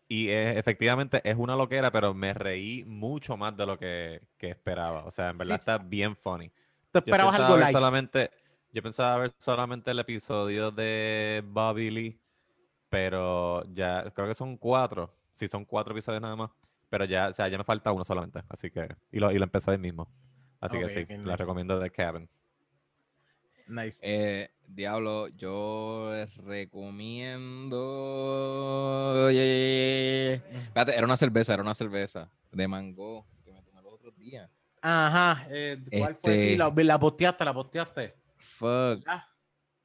Y 0.08 0.30
es- 0.30 0.58
efectivamente 0.58 1.22
es 1.24 1.36
una 1.38 1.56
loquera, 1.56 1.92
pero 1.92 2.14
me 2.14 2.34
reí 2.34 2.84
mucho 2.86 3.36
más 3.38 3.56
de 3.58 3.66
lo 3.66 3.78
que, 3.80 4.22
que 4.38 4.50
esperaba. 4.50 5.06
O 5.06 5.12
sea, 5.12 5.30
en 5.30 5.38
verdad 5.38 5.56
Sí. 5.56 5.60
está 5.60 5.78
bien 5.78 6.16
funny. 6.16 6.50
¿Tú 6.50 6.54
Yo 6.94 7.00
esperabas 7.00 7.40
algo 7.40 7.58
light? 7.58 7.72
solamente, 7.74 8.30
yo 8.72 8.82
pensaba 8.82 9.18
ver 9.18 9.32
solamente 9.40 9.92
el 9.92 10.00
episodio 10.00 10.72
de 10.72 11.44
Bobby 11.46 11.90
Lee, 11.92 12.20
pero 12.90 13.64
ya 13.74 14.10
creo 14.12 14.28
que 14.28 14.36
son 14.36 14.58
cuatro. 14.58 15.14
Sí, 15.34 15.48
son 15.48 15.66
cuatro 15.66 15.94
episodios 15.94 16.22
nada 16.22 16.36
más. 16.36 16.52
Pero 16.90 17.06
ya, 17.06 17.30
o 17.30 17.34
sea, 17.34 17.48
ya 17.48 17.58
me 17.58 17.64
falta 17.64 17.92
uno 17.92 18.04
solamente. 18.04 18.42
Así 18.50 18.70
que, 18.70 18.88
y 19.12 19.20
lo, 19.20 19.32
y 19.32 19.38
lo 19.38 19.44
empezó 19.46 19.72
ahí 19.72 19.78
mismo. 19.78 20.10
Así 20.60 20.78
que 20.78 20.90
sí, 20.90 21.06
la 21.10 21.18
nice. 21.18 21.38
recomiendo 21.38 21.80
The 21.80 21.90
Cabin. 21.90 22.30
Nice. 23.68 24.00
Eh, 24.04 24.52
Diablo, 24.68 25.30
yo 25.30 26.12
les 26.14 26.36
recomiendo. 26.38 27.78
Oye, 29.26 29.26
oye, 29.26 29.40
oye, 29.42 30.42
oye. 30.50 30.60
Espérate, 30.64 30.96
era 30.96 31.06
una 31.06 31.18
cerveza, 31.18 31.54
era 31.54 31.64
una 31.64 31.74
cerveza 31.74 32.30
de 32.52 32.68
mango 32.68 33.26
que 33.46 33.54
me 33.54 33.62
tomé 33.64 33.82
los 33.82 33.94
otros 33.94 34.16
días. 34.18 34.50
Ajá. 34.82 35.46
eh, 35.50 35.78
¿Cuál 35.98 36.16
fue? 36.16 36.34
Sí, 36.34 36.40
Este- 36.52 36.58
la, 36.58 36.74
la 36.76 37.00
posteaste, 37.00 37.46
la 37.46 37.54
posteaste. 37.54 38.16
Fuck. 38.62 39.04
Ah. 39.08 39.28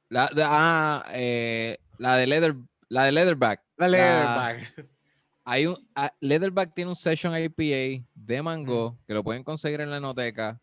La, 0.09 0.27
de- 0.27 0.43
ah, 0.45 1.03
eh, 1.13 1.77
la 1.97 2.15
de 2.15 2.27
Leather, 2.27 2.55
la 2.89 3.03
de 3.05 3.11
Leatherback. 3.11 3.61
La 3.77 3.87
La- 3.87 3.97
Leatherback. 3.97 4.87
Hay 5.43 5.65
un 5.65 5.77
ah, 5.95 6.11
Leatherback 6.19 6.73
tiene 6.73 6.89
un 6.89 6.95
session 6.95 7.33
IPA 7.37 8.05
de 8.13 8.41
mango 8.41 8.97
que 9.07 9.13
lo 9.13 9.23
pueden 9.23 9.43
conseguir 9.43 9.81
en 9.81 9.89
la 9.89 9.97
enoteca. 9.97 10.59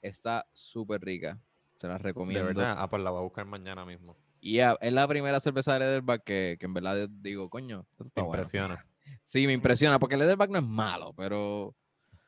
Está 0.00 0.46
súper 0.52 1.00
rica. 1.02 1.38
Se 1.78 1.88
las 1.88 1.98
De 1.98 2.04
recomiendo. 2.04 2.44
verdad, 2.46 2.76
ah, 2.78 2.88
pues 2.88 3.02
la 3.02 3.10
voy 3.10 3.20
a 3.20 3.22
buscar 3.24 3.44
mañana 3.46 3.84
mismo. 3.84 4.16
Y 4.40 4.54
ya, 4.56 4.76
es 4.80 4.92
la 4.92 5.08
primera 5.08 5.40
cerveza 5.40 5.72
de 5.74 5.80
Leatherback 5.80 6.22
que, 6.24 6.56
que 6.60 6.66
en 6.66 6.74
verdad 6.74 7.08
digo, 7.08 7.50
coño, 7.50 7.86
esto 7.90 8.04
Te 8.04 8.08
está 8.08 8.22
bueno. 8.22 8.42
impresiona. 8.42 8.86
Sí, 9.22 9.46
me 9.46 9.52
impresiona, 9.52 9.98
porque 9.98 10.14
el 10.14 10.20
Leatherback 10.20 10.50
no 10.50 10.58
es 10.58 10.64
malo, 10.64 11.12
pero, 11.16 11.74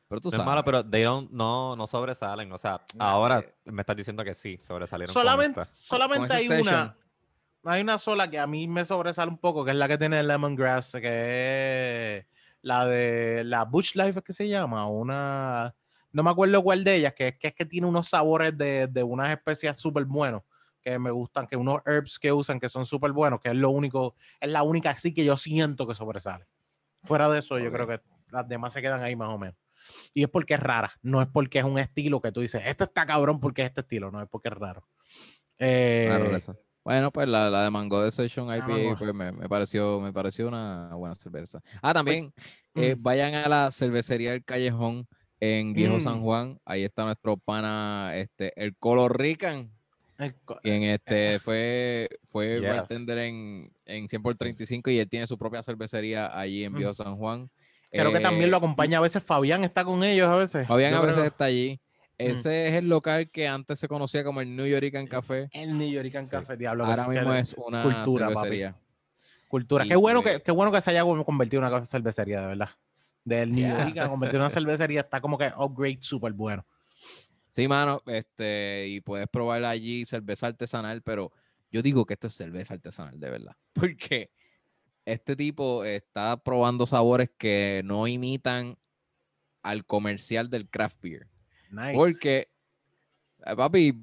pero 0.09 0.19
tú 0.19 0.27
No 0.27 0.29
es 0.29 0.35
sabes. 0.37 0.45
malo, 0.45 0.63
pero 0.65 0.83
they 0.83 1.03
don't- 1.03 1.29
no, 1.29 1.75
no 1.75 1.87
sobresalen. 1.87 2.51
O 2.51 2.57
sea, 2.57 2.81
ahora 2.97 3.43
me 3.65 3.81
estás 3.83 3.95
diciendo 3.95 4.23
que 4.23 4.33
sí, 4.33 4.59
sobresalieron. 4.67 5.13
Solamente, 5.13 5.61
solamente 5.71 6.33
hay 6.33 6.47
una. 6.61 6.95
Hay 7.65 7.81
una 7.81 7.97
sola 7.99 8.29
que 8.29 8.39
a 8.39 8.47
mí 8.47 8.67
me 8.69 8.85
sobresale 8.85 9.29
un 9.29 9.37
poco, 9.37 9.65
que 9.65 9.71
es 9.71 9.77
la 9.77 9.87
que 9.87 9.97
tiene 9.97 10.19
el 10.21 10.27
lemongrass, 10.27 10.93
que 10.93 12.17
es 12.17 12.25
la 12.61 12.85
de 12.85 13.43
la 13.43 13.65
Bush 13.65 13.95
Life, 13.95 14.19
es 14.19 14.23
que 14.25 14.31
se 14.33 14.47
llama, 14.47 14.87
una, 14.87 15.75
no 16.13 16.23
me 16.23 16.29
acuerdo 16.29 16.63
cuál 16.63 16.83
de 16.85 16.95
ellas, 16.95 17.13
que 17.13 17.27
es 17.27 17.37
que, 17.37 17.49
es 17.49 17.53
que 17.53 17.65
tiene 17.65 17.85
unos 17.85 18.07
sabores 18.07 18.57
de, 18.57 18.87
de 18.87 19.03
unas 19.03 19.29
especias 19.31 19.77
súper 19.77 20.05
buenos, 20.05 20.41
que 20.81 20.97
me 20.97 21.11
gustan, 21.11 21.47
que 21.47 21.57
unos 21.57 21.81
herbs 21.85 22.17
que 22.17 22.31
usan 22.31 22.61
que 22.61 22.69
son 22.69 22.85
súper 22.85 23.11
buenos, 23.11 23.41
que 23.41 23.49
es 23.49 23.55
lo 23.55 23.69
único, 23.71 24.15
es 24.39 24.49
la 24.49 24.63
única 24.63 24.91
así 24.91 25.13
que 25.13 25.25
yo 25.25 25.35
siento 25.35 25.85
que 25.85 25.95
sobresale. 25.95 26.45
Fuera 27.03 27.29
de 27.29 27.39
eso, 27.39 27.59
yo 27.59 27.71
creo 27.73 27.87
que 27.87 27.99
las 28.29 28.47
demás 28.47 28.71
se 28.71 28.81
quedan 28.81 29.03
ahí 29.03 29.17
más 29.17 29.29
o 29.29 29.37
menos. 29.37 29.57
Y 30.13 30.23
es 30.23 30.29
porque 30.29 30.55
es 30.55 30.59
rara, 30.59 30.91
no 31.01 31.21
es 31.21 31.27
porque 31.27 31.59
es 31.59 31.65
un 31.65 31.79
estilo 31.79 32.21
que 32.21 32.31
tú 32.31 32.41
dices, 32.41 32.61
este 32.65 32.83
está 32.85 33.05
cabrón 33.05 33.39
porque 33.39 33.61
es 33.63 33.67
este 33.69 33.81
estilo, 33.81 34.11
no 34.11 34.21
es 34.21 34.27
porque 34.29 34.49
es 34.49 34.55
raro. 34.55 34.87
Eh, 35.57 36.05
Claro, 36.07 36.35
eso. 36.35 36.57
Bueno, 36.83 37.11
pues 37.11 37.27
la, 37.27 37.49
la 37.49 37.63
de 37.65 37.69
mango 37.71 38.01
de 38.01 38.11
Session 38.11 38.47
IPA 38.55 38.97
pues 38.97 39.13
me, 39.13 39.31
me 39.31 39.49
pareció, 39.49 39.99
me 39.99 40.13
pareció 40.13 40.47
una 40.47 40.89
buena 40.95 41.13
cerveza. 41.15 41.61
Ah, 41.81 41.93
también 41.93 42.33
eh, 42.75 42.95
mm. 42.95 43.03
vayan 43.03 43.33
a 43.35 43.47
la 43.49 43.71
cervecería 43.71 44.33
El 44.33 44.43
Callejón 44.43 45.05
en 45.41 45.73
Viejo 45.73 45.99
San 45.99 46.19
Mm. 46.19 46.23
Juan. 46.23 46.59
Ahí 46.65 46.83
está 46.83 47.03
nuestro 47.03 47.37
pana, 47.37 48.11
este, 48.15 48.53
el 48.61 48.75
Color 48.77 49.19
Rican, 49.19 49.69
el 50.17 50.33
co- 50.43 50.59
quien 50.63 50.83
este 50.83 51.39
fue, 51.39 52.09
fue 52.29 52.59
Yeah. 52.61 52.75
bartender 52.77 53.17
en, 53.19 53.69
en 53.85 54.07
100 54.07 54.21
por 54.23 54.35
35 54.35 54.89
y 54.89 54.99
él 54.99 55.07
tiene 55.09 55.27
su 55.27 55.37
propia 55.37 55.61
cervecería 55.61 56.37
allí 56.37 56.63
en 56.63 56.71
Mm. 56.73 56.77
Viejo 56.77 56.93
San 56.93 57.15
Juan. 57.17 57.49
Creo 57.91 58.11
que 58.13 58.19
también 58.19 58.45
Eh, 58.45 58.47
lo 58.51 58.57
acompaña 58.57 58.99
a 58.99 59.01
veces 59.01 59.23
Fabián, 59.23 59.63
está 59.63 59.83
con 59.83 60.03
ellos 60.03 60.27
a 60.27 60.35
veces. 60.35 60.67
Fabián 60.67 60.91
Yo 60.91 60.97
a 60.97 61.01
veces 61.01 61.15
creo. 61.15 61.25
está 61.27 61.45
allí. 61.45 61.79
Ese 62.17 62.67
es 62.67 62.75
el 62.75 62.89
local 62.89 63.31
que 63.31 63.47
antes 63.47 63.79
se 63.79 63.87
conocía 63.87 64.23
como 64.25 64.41
el 64.41 64.53
New 64.55 64.65
Yorican 64.67 65.07
Café. 65.07 65.49
El 65.53 65.77
New 65.77 65.89
Yorican 65.89 66.25
Sí. 66.25 66.31
Café, 66.31 66.57
diablo. 66.57 66.85
Ahora 66.85 67.07
mismo 67.07 67.33
es 67.33 67.53
una 67.57 67.81
cultura, 67.83 68.27
papi. 68.27 68.35
cervecería. 68.41 68.75
cultura. 69.47 69.85
y 69.85 69.89
Qué 69.89 69.95
bueno, 69.95 70.21
pues- 70.21 70.37
que, 70.37 70.43
qué 70.43 70.51
bueno 70.51 70.71
que 70.71 70.79
se 70.81 70.91
haya 70.91 71.01
convertido 71.03 71.63
en 71.65 71.73
una 71.73 71.85
cervecería, 71.85 72.41
de 72.41 72.47
verdad. 72.47 72.69
Del 73.23 73.49
New 73.51 73.59
Yeah. 73.65 73.79
Yorican, 73.79 74.09
convertido 74.09 74.37
en 74.39 74.41
una 74.43 74.49
cervecería, 74.89 74.99
está 74.99 75.19
como 75.21 75.37
que 75.37 75.51
upgrade 75.57 75.97
súper 76.01 76.33
bueno. 76.33 76.65
Sí, 77.49 77.67
mano, 77.67 78.03
este, 78.05 78.85
y 78.89 79.01
puedes 79.01 79.27
probar 79.27 79.63
allí 79.65 80.05
cerveza 80.05 80.45
artesanal, 80.47 81.01
pero 81.01 81.31
yo 81.71 81.81
digo 81.81 82.05
que 82.05 82.13
esto 82.13 82.27
es 82.27 82.35
cerveza 82.35 82.75
artesanal, 82.75 83.19
de 83.19 83.29
verdad. 83.31 83.55
Porque 83.73 84.29
este 85.11 85.35
tipo 85.35 85.83
está 85.83 86.37
probando 86.37 86.85
sabores 86.87 87.29
que 87.37 87.81
no 87.85 88.07
imitan 88.07 88.77
al 89.61 89.85
comercial 89.85 90.49
del 90.49 90.69
craft 90.69 90.97
beer. 91.01 91.27
Nice. 91.71 91.93
Porque, 91.93 92.47
eh, 93.45 93.55
papi, 93.55 93.93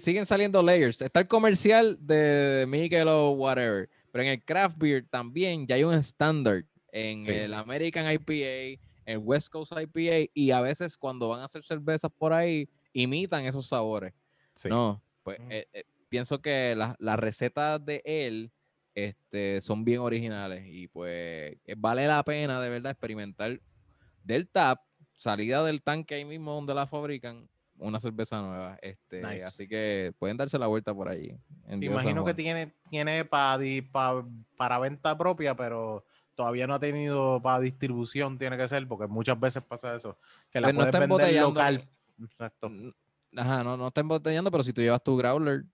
siguen 0.00 0.26
saliendo 0.26 0.62
layers. 0.62 1.00
Está 1.00 1.20
el 1.20 1.28
comercial 1.28 1.96
de 2.00 2.64
Miguel 2.68 3.08
o 3.08 3.30
whatever, 3.30 3.88
pero 4.12 4.24
en 4.24 4.30
el 4.30 4.44
craft 4.44 4.76
beer 4.78 5.06
también 5.08 5.66
ya 5.66 5.76
hay 5.76 5.84
un 5.84 5.94
estándar 5.94 6.64
en 6.92 7.24
Sí. 7.24 7.30
el 7.30 7.54
American 7.54 8.06
IPA, 8.10 8.80
el 9.06 9.18
West 9.18 9.48
Coast 9.50 9.72
IPA, 9.72 10.30
y 10.34 10.50
a 10.50 10.60
veces 10.60 10.96
cuando 10.96 11.28
van 11.28 11.40
a 11.40 11.44
hacer 11.46 11.62
cervezas 11.64 12.10
por 12.16 12.32
ahí, 12.32 12.68
imitan 12.92 13.44
esos 13.44 13.66
sabores. 13.68 14.12
Sí. 14.54 14.68
No, 14.68 15.00
pues 15.22 15.38
Ujú. 15.38 15.48
eh, 15.50 15.68
eh, 15.72 15.84
pienso 16.08 16.40
que 16.40 16.74
las 16.76 16.94
las 16.98 17.18
recetas 17.18 17.84
de 17.84 18.02
él 18.04 18.50
este, 19.06 19.60
son 19.60 19.84
bien 19.84 20.00
originales 20.00 20.64
y 20.66 20.88
pues 20.88 21.56
eh, 21.64 21.74
vale 21.76 22.06
la 22.06 22.22
pena 22.24 22.60
de 22.60 22.68
verdad 22.68 22.92
experimentar 22.92 23.60
del 24.24 24.48
tap, 24.48 24.80
salida 25.14 25.62
del 25.64 25.82
tanque 25.82 26.16
ahí 26.16 26.24
mismo 26.24 26.54
donde 26.54 26.74
la 26.74 26.86
fabrican, 26.86 27.48
una 27.76 28.00
cerveza 28.00 28.40
nueva. 28.40 28.76
Este, 28.82 29.22
Nice. 29.22 29.44
Así 29.44 29.68
que 29.68 30.12
pueden 30.18 30.36
darse 30.36 30.58
la 30.58 30.66
vuelta 30.66 30.92
por 30.92 31.08
allí. 31.08 31.36
Te 31.66 31.86
imagino 31.86 32.24
que 32.24 32.34
tiene, 32.34 32.74
tiene 32.90 33.24
para 33.24 33.58
para 34.56 34.78
venta 34.78 35.16
propia, 35.16 35.54
pero 35.54 36.04
todavía 36.34 36.66
no 36.66 36.74
ha 36.74 36.80
tenido 36.80 37.40
para 37.40 37.60
distribución, 37.60 38.38
tiene 38.38 38.56
que 38.56 38.68
ser, 38.68 38.86
porque 38.88 39.06
muchas 39.06 39.38
veces 39.38 39.62
pasa 39.62 39.94
eso. 39.94 40.18
Que 40.50 40.60
la 40.60 40.66
Pues 40.66 40.74
no 40.74 40.78
puedes 40.80 40.94
está 40.94 41.06
vender 41.06 41.42
local. 41.42 41.88
Exacto. 42.22 42.70
Ajá, 43.36 43.62
no, 43.62 43.76
no 43.76 43.88
está 43.88 44.00
embotellando, 44.00 44.50
pero 44.50 44.64
si 44.64 44.72
tú 44.72 44.80
llevas 44.80 45.02
tu 45.02 45.16
growler, 45.16 45.64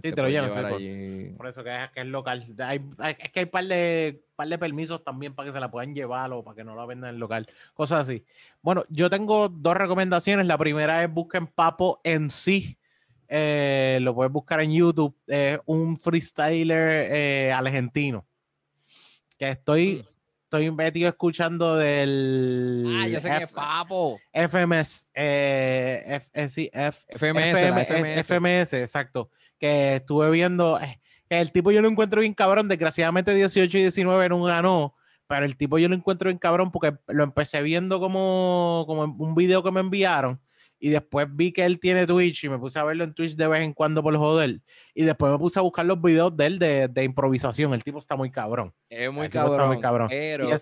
pues 0.00 0.10
Sí, 0.10 0.10
te, 0.10 0.16
te 0.16 0.22
lo 0.22 0.28
llenas, 0.28 0.52
sí, 0.52 1.28
por-. 1.30 1.36
Por 1.38 1.46
eso 1.48 1.64
que 1.64 1.74
es, 1.84 1.90
que 1.90 2.00
es 2.00 2.06
local. 2.06 2.46
Hay- 2.60 2.80
hay- 2.98 3.16
es 3.18 3.30
que 3.32 3.40
hay 3.40 3.46
par 3.46 3.64
de, 3.64 4.22
par 4.36 4.48
de 4.48 4.58
permisos 4.58 5.02
también 5.04 5.34
para 5.34 5.48
que 5.48 5.52
se 5.52 5.60
la 5.60 5.70
puedan 5.70 5.94
llevar 5.94 6.32
o 6.32 6.42
para 6.44 6.54
que 6.56 6.64
no 6.64 6.74
la 6.76 6.86
vendan 6.86 7.10
en 7.14 7.18
local. 7.20 7.48
Cosas 7.74 8.08
así. 8.08 8.24
Bueno, 8.62 8.84
yo 8.88 9.10
tengo 9.10 9.48
dos 9.48 9.76
recomendaciones. 9.76 10.46
La 10.46 10.58
primera 10.58 11.02
es 11.04 11.10
busquen 11.12 11.46
Papo 11.46 12.00
en 12.04 12.30
sí. 12.30 12.78
Eh, 13.28 13.98
lo 14.02 14.14
puedes 14.14 14.32
buscar 14.32 14.60
en 14.60 14.72
YouTube. 14.72 15.16
Es 15.26 15.58
un 15.66 15.98
freestyler 15.98 17.08
eh, 17.10 17.52
argentino. 17.52 18.26
Que 19.38 19.50
estoy, 19.50 20.06
estoy 20.44 20.70
metido 20.70 21.08
escuchando 21.08 21.76
del 21.76 22.84
Ah, 22.88 23.06
yo 23.08 23.20
sé 23.20 23.28
que 23.28 23.36
es 23.36 23.42
F- 23.42 23.54
papo. 23.54 24.18
FMS. 24.32 25.10
eh, 25.14 26.02
F- 26.06 26.30
eh, 26.32 26.48
sí, 26.48 26.70
F- 26.72 27.04
FMS, 27.08 27.52
la 27.52 27.82
FM, 27.82 27.82
FMS. 27.84 28.18
FMS, 28.26 28.72
exacto. 28.80 29.30
Que 29.58 29.96
estuve 29.96 30.30
viendo. 30.30 30.78
eh, 30.80 31.00
El 31.28 31.52
tipo 31.52 31.70
yo 31.70 31.82
lo 31.82 31.88
encuentro 31.88 32.20
bien 32.20 32.34
cabrón. 32.34 32.68
Desgraciadamente 32.68 33.34
18 33.34 33.78
y 33.78 33.82
19 33.82 34.28
no 34.28 34.42
ganó. 34.42 34.94
pero 35.28 35.44
el 35.44 35.56
tipo 35.56 35.78
yo 35.78 35.88
lo 35.88 35.94
encuentro 35.96 36.28
bien 36.28 36.38
cabrón 36.38 36.70
porque 36.70 36.94
lo 37.08 37.24
empecé 37.24 37.60
viendo 37.62 37.98
como, 38.00 38.84
como 38.86 39.02
un 39.04 39.34
video 39.34 39.62
que 39.62 39.72
me 39.72 39.80
enviaron 39.80 40.40
y 40.78 40.90
después 40.90 41.26
vi 41.30 41.52
que 41.52 41.64
él 41.64 41.80
tiene 41.80 42.06
Twitch 42.06 42.44
y 42.44 42.48
me 42.50 42.58
puse 42.58 42.78
a 42.78 42.84
verlo 42.84 43.02
en 43.02 43.14
Twitch 43.14 43.34
de 43.34 43.48
vez 43.48 43.62
en 43.62 43.72
cuando 43.72 44.02
por 44.02 44.14
joder 44.16 44.60
y 44.94 45.04
después 45.04 45.32
me 45.32 45.38
puse 45.38 45.58
a 45.58 45.62
buscar 45.62 45.84
los 45.86 46.00
videos 46.00 46.36
de 46.36 46.46
él 46.46 46.58
de, 46.60 46.86
de 46.88 47.02
improvisación. 47.02 47.72
El 47.74 47.82
tipo 47.82 47.98
está 47.98 48.14
muy 48.14 48.30
cabrón. 48.30 48.72
Es 48.90 49.10
muy 49.10 49.24
El 49.26 49.32
tipo 49.32 49.42
está 49.44 49.50
cabrón. 49.56 49.68
muy 49.68 49.80
cabrón. 49.80 50.08
Pero, 50.10 50.48
Y 50.48 50.52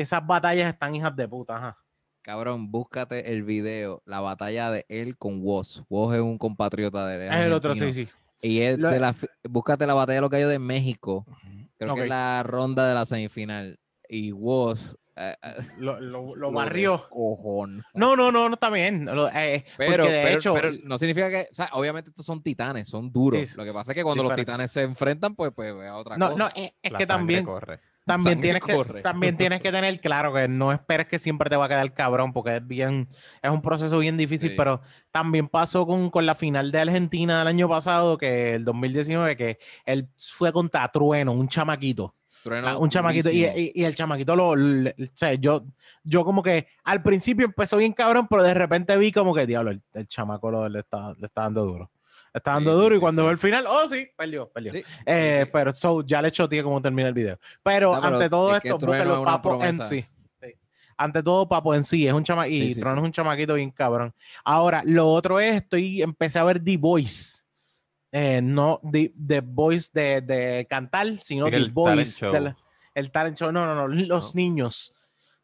Esas 0.00 0.26
batallas 0.26 0.72
están 0.72 0.94
hijas 0.96 1.14
de 1.14 1.28
puta. 1.28 1.56
Ajá. 1.58 1.78
cabrón, 2.22 2.70
búscate 2.72 3.32
el 3.32 3.42
video, 3.44 4.02
la 4.06 4.20
batalla 4.20 4.70
de 4.70 4.86
él 4.88 5.16
con 5.18 5.40
Woz. 5.42 5.82
Woz 5.88 6.14
es 6.14 6.20
un 6.20 6.36
compatriota 6.38 7.06
de 7.06 7.26
él. 7.28 7.32
Es 7.32 7.40
el 7.42 7.52
otro, 7.52 7.74
sí, 7.74 7.92
sí. 7.92 8.08
Y 8.42 8.60
es 8.60 8.78
Lo- 8.78 8.88
de 8.90 9.00
la, 9.00 9.14
búscate 9.48 9.86
la 9.86 9.94
batalla 9.94 10.16
de 10.16 10.20
los 10.22 10.30
gallos 10.30 10.50
de 10.50 10.58
México. 10.58 11.26
Creo 11.78 11.94
que 11.94 12.02
es 12.02 12.08
la 12.08 12.42
ronda 12.42 12.88
de 12.88 12.94
la 12.94 13.06
semifinal. 13.06 13.78
Y 14.08 14.32
Woz 14.32 14.96
eh, 15.16 15.36
eh, 15.42 15.54
Lo, 15.78 16.00
lo, 16.00 16.34
lo 16.34 16.36
lo 16.36 16.52
barrió. 16.52 17.06
No, 17.94 18.16
no, 18.16 18.32
no, 18.32 18.48
no 18.48 18.54
está 18.54 18.70
bien. 18.70 19.04
Lo- 19.04 19.28
eh, 19.28 19.64
Pero, 19.76 20.04
de 20.06 20.10
pero, 20.22 20.38
hecho, 20.38 20.54
pero 20.54 20.70
no 20.84 20.96
significa 20.98 21.28
que, 21.28 21.48
o 21.50 21.54
sea, 21.54 21.68
obviamente 21.72 22.10
estos 22.10 22.24
son 22.24 22.42
titanes, 22.42 22.88
son 22.88 23.12
duros. 23.12 23.40
Sí, 23.48 23.56
Lo 23.56 23.64
que 23.64 23.72
pasa 23.72 23.92
es 23.92 23.96
que 23.96 24.02
cuando 24.02 24.22
sí, 24.22 24.28
los 24.28 24.34
pero- 24.36 24.44
titanes 24.46 24.70
se 24.70 24.82
enfrentan, 24.82 25.34
pues, 25.34 25.52
pues 25.54 25.74
es 25.74 25.90
otra 25.92 26.16
no, 26.16 26.32
cosa. 26.32 26.38
no, 26.38 26.48
es, 26.54 26.72
es 26.82 26.92
La 26.92 26.98
que 26.98 27.06
también, 27.06 27.44
corre. 27.44 27.80
También 28.06 28.40
tienes 28.40 28.62
que 28.62 28.74
corre. 28.74 29.02
también 29.02 29.36
tienes 29.36 29.60
que 29.60 29.70
tener 29.70 30.00
claro 30.00 30.32
que 30.34 30.48
no 30.48 30.72
esperes 30.72 31.06
que 31.06 31.18
siempre 31.18 31.48
te 31.50 31.56
va 31.56 31.66
a 31.66 31.68
quedar 31.68 31.92
cabrón 31.94 32.32
porque 32.32 32.56
es 32.56 32.66
bien 32.66 33.08
es 33.42 33.50
un 33.50 33.62
proceso 33.62 33.98
bien 33.98 34.16
difícil 34.16 34.50
Sí. 34.50 34.56
pero 34.56 34.80
también 35.12 35.48
pasó 35.48 35.86
con, 35.86 36.10
con 36.10 36.26
la 36.26 36.34
final 36.34 36.72
de 36.72 36.80
Argentina 36.80 37.38
del 37.38 37.48
año 37.48 37.68
pasado 37.68 38.18
que 38.18 38.54
el 38.54 38.64
2019 38.64 39.36
que 39.36 39.58
él 39.84 40.08
fue 40.16 40.52
contra 40.52 40.88
Trueno 40.88 41.32
un 41.32 41.48
chamaquito 41.48 42.14
Trueno 42.42 42.68
Ah, 42.68 42.78
un 42.78 42.88
chamaquito 42.88 43.30
y, 43.30 43.44
y- 43.44 43.72
y 43.74 43.84
el 43.84 43.94
chamaquito 43.94 44.34
lo, 44.34 44.56
le- 44.56 44.92
o 44.98 45.06
sea, 45.14 45.34
yo 45.34 45.66
yo 46.02 46.24
como 46.24 46.42
que 46.42 46.66
al 46.84 47.02
principio 47.02 47.44
empezó 47.46 47.76
bien 47.76 47.92
cabrón 47.92 48.26
pero 48.30 48.42
de 48.42 48.54
repente 48.54 48.96
vi 48.96 49.12
como 49.12 49.34
que 49.34 49.46
diablo 49.46 49.70
el, 49.72 49.82
el 49.92 50.08
chamaco 50.08 50.50
lo- 50.50 50.68
le 50.68 50.78
está 50.80 51.14
le 51.18 51.26
está 51.26 51.42
dando 51.42 51.64
duro 51.66 51.90
está 52.32 52.52
dando 52.54 52.76
sí, 52.76 52.82
duro 52.82 52.94
y 52.94 52.98
sí, 52.98 53.00
cuando 53.00 53.22
sí. 53.22 53.26
ve 53.26 53.32
el 53.32 53.38
final 53.38 53.66
oh 53.68 53.88
sí 53.88 54.08
perdió 54.16 54.48
perdió 54.48 54.72
Sí, 54.72 54.84
eh, 55.06 55.46
pero 55.52 55.72
so, 55.72 56.02
ya 56.04 56.22
le 56.22 56.30
choteé 56.30 56.62
cómo 56.62 56.80
termina 56.80 57.08
el 57.08 57.14
video. 57.14 57.38
Pero, 57.62 57.94
No, 57.94 58.00
pero 58.00 58.14
ante 58.14 58.30
todo 58.30 58.56
es 58.56 58.64
esto, 58.64 58.76
una 58.86 59.24
Papo 59.24 59.64
en 59.64 59.80
sí. 59.80 60.04
Ante 60.96 61.22
todo, 61.22 61.48
Papo 61.48 61.74
en 61.74 61.82
sí 61.82 62.06
es 62.06 62.12
un 62.12 62.22
chama 62.22 62.46
y 62.46 62.60
Sí, 62.68 62.74
sí, 62.74 62.80
Trueno 62.80 62.96
sí. 62.96 63.00
es 63.00 63.06
un 63.06 63.12
chamaquito 63.12 63.54
bien 63.54 63.70
cabrón. 63.70 64.14
Ahora, 64.44 64.82
lo 64.84 65.08
otro 65.10 65.40
es, 65.40 65.56
estoy, 65.56 66.02
empecé 66.02 66.38
a 66.38 66.44
ver 66.44 66.62
The 66.62 66.76
Voice. 66.76 67.38
Eh, 68.12 68.40
no 68.42 68.80
The, 68.92 69.12
The 69.26 69.40
Voice 69.40 69.88
de, 69.94 70.20
de 70.20 70.66
cantar, 70.68 71.06
sino 71.22 71.46
Sí, 71.46 71.52
The 71.52 71.56
el 71.56 71.62
talent 71.72 71.74
Voice. 71.74 72.10
show. 72.20 72.32
de 72.32 72.40
la- 72.40 72.56
el 72.94 73.10
talent 73.12 73.38
show. 73.38 73.50
No, 73.50 73.64
no, 73.64 73.74
no. 73.74 73.88
Los 73.88 74.34
No. 74.34 74.38
niños, 74.40 74.92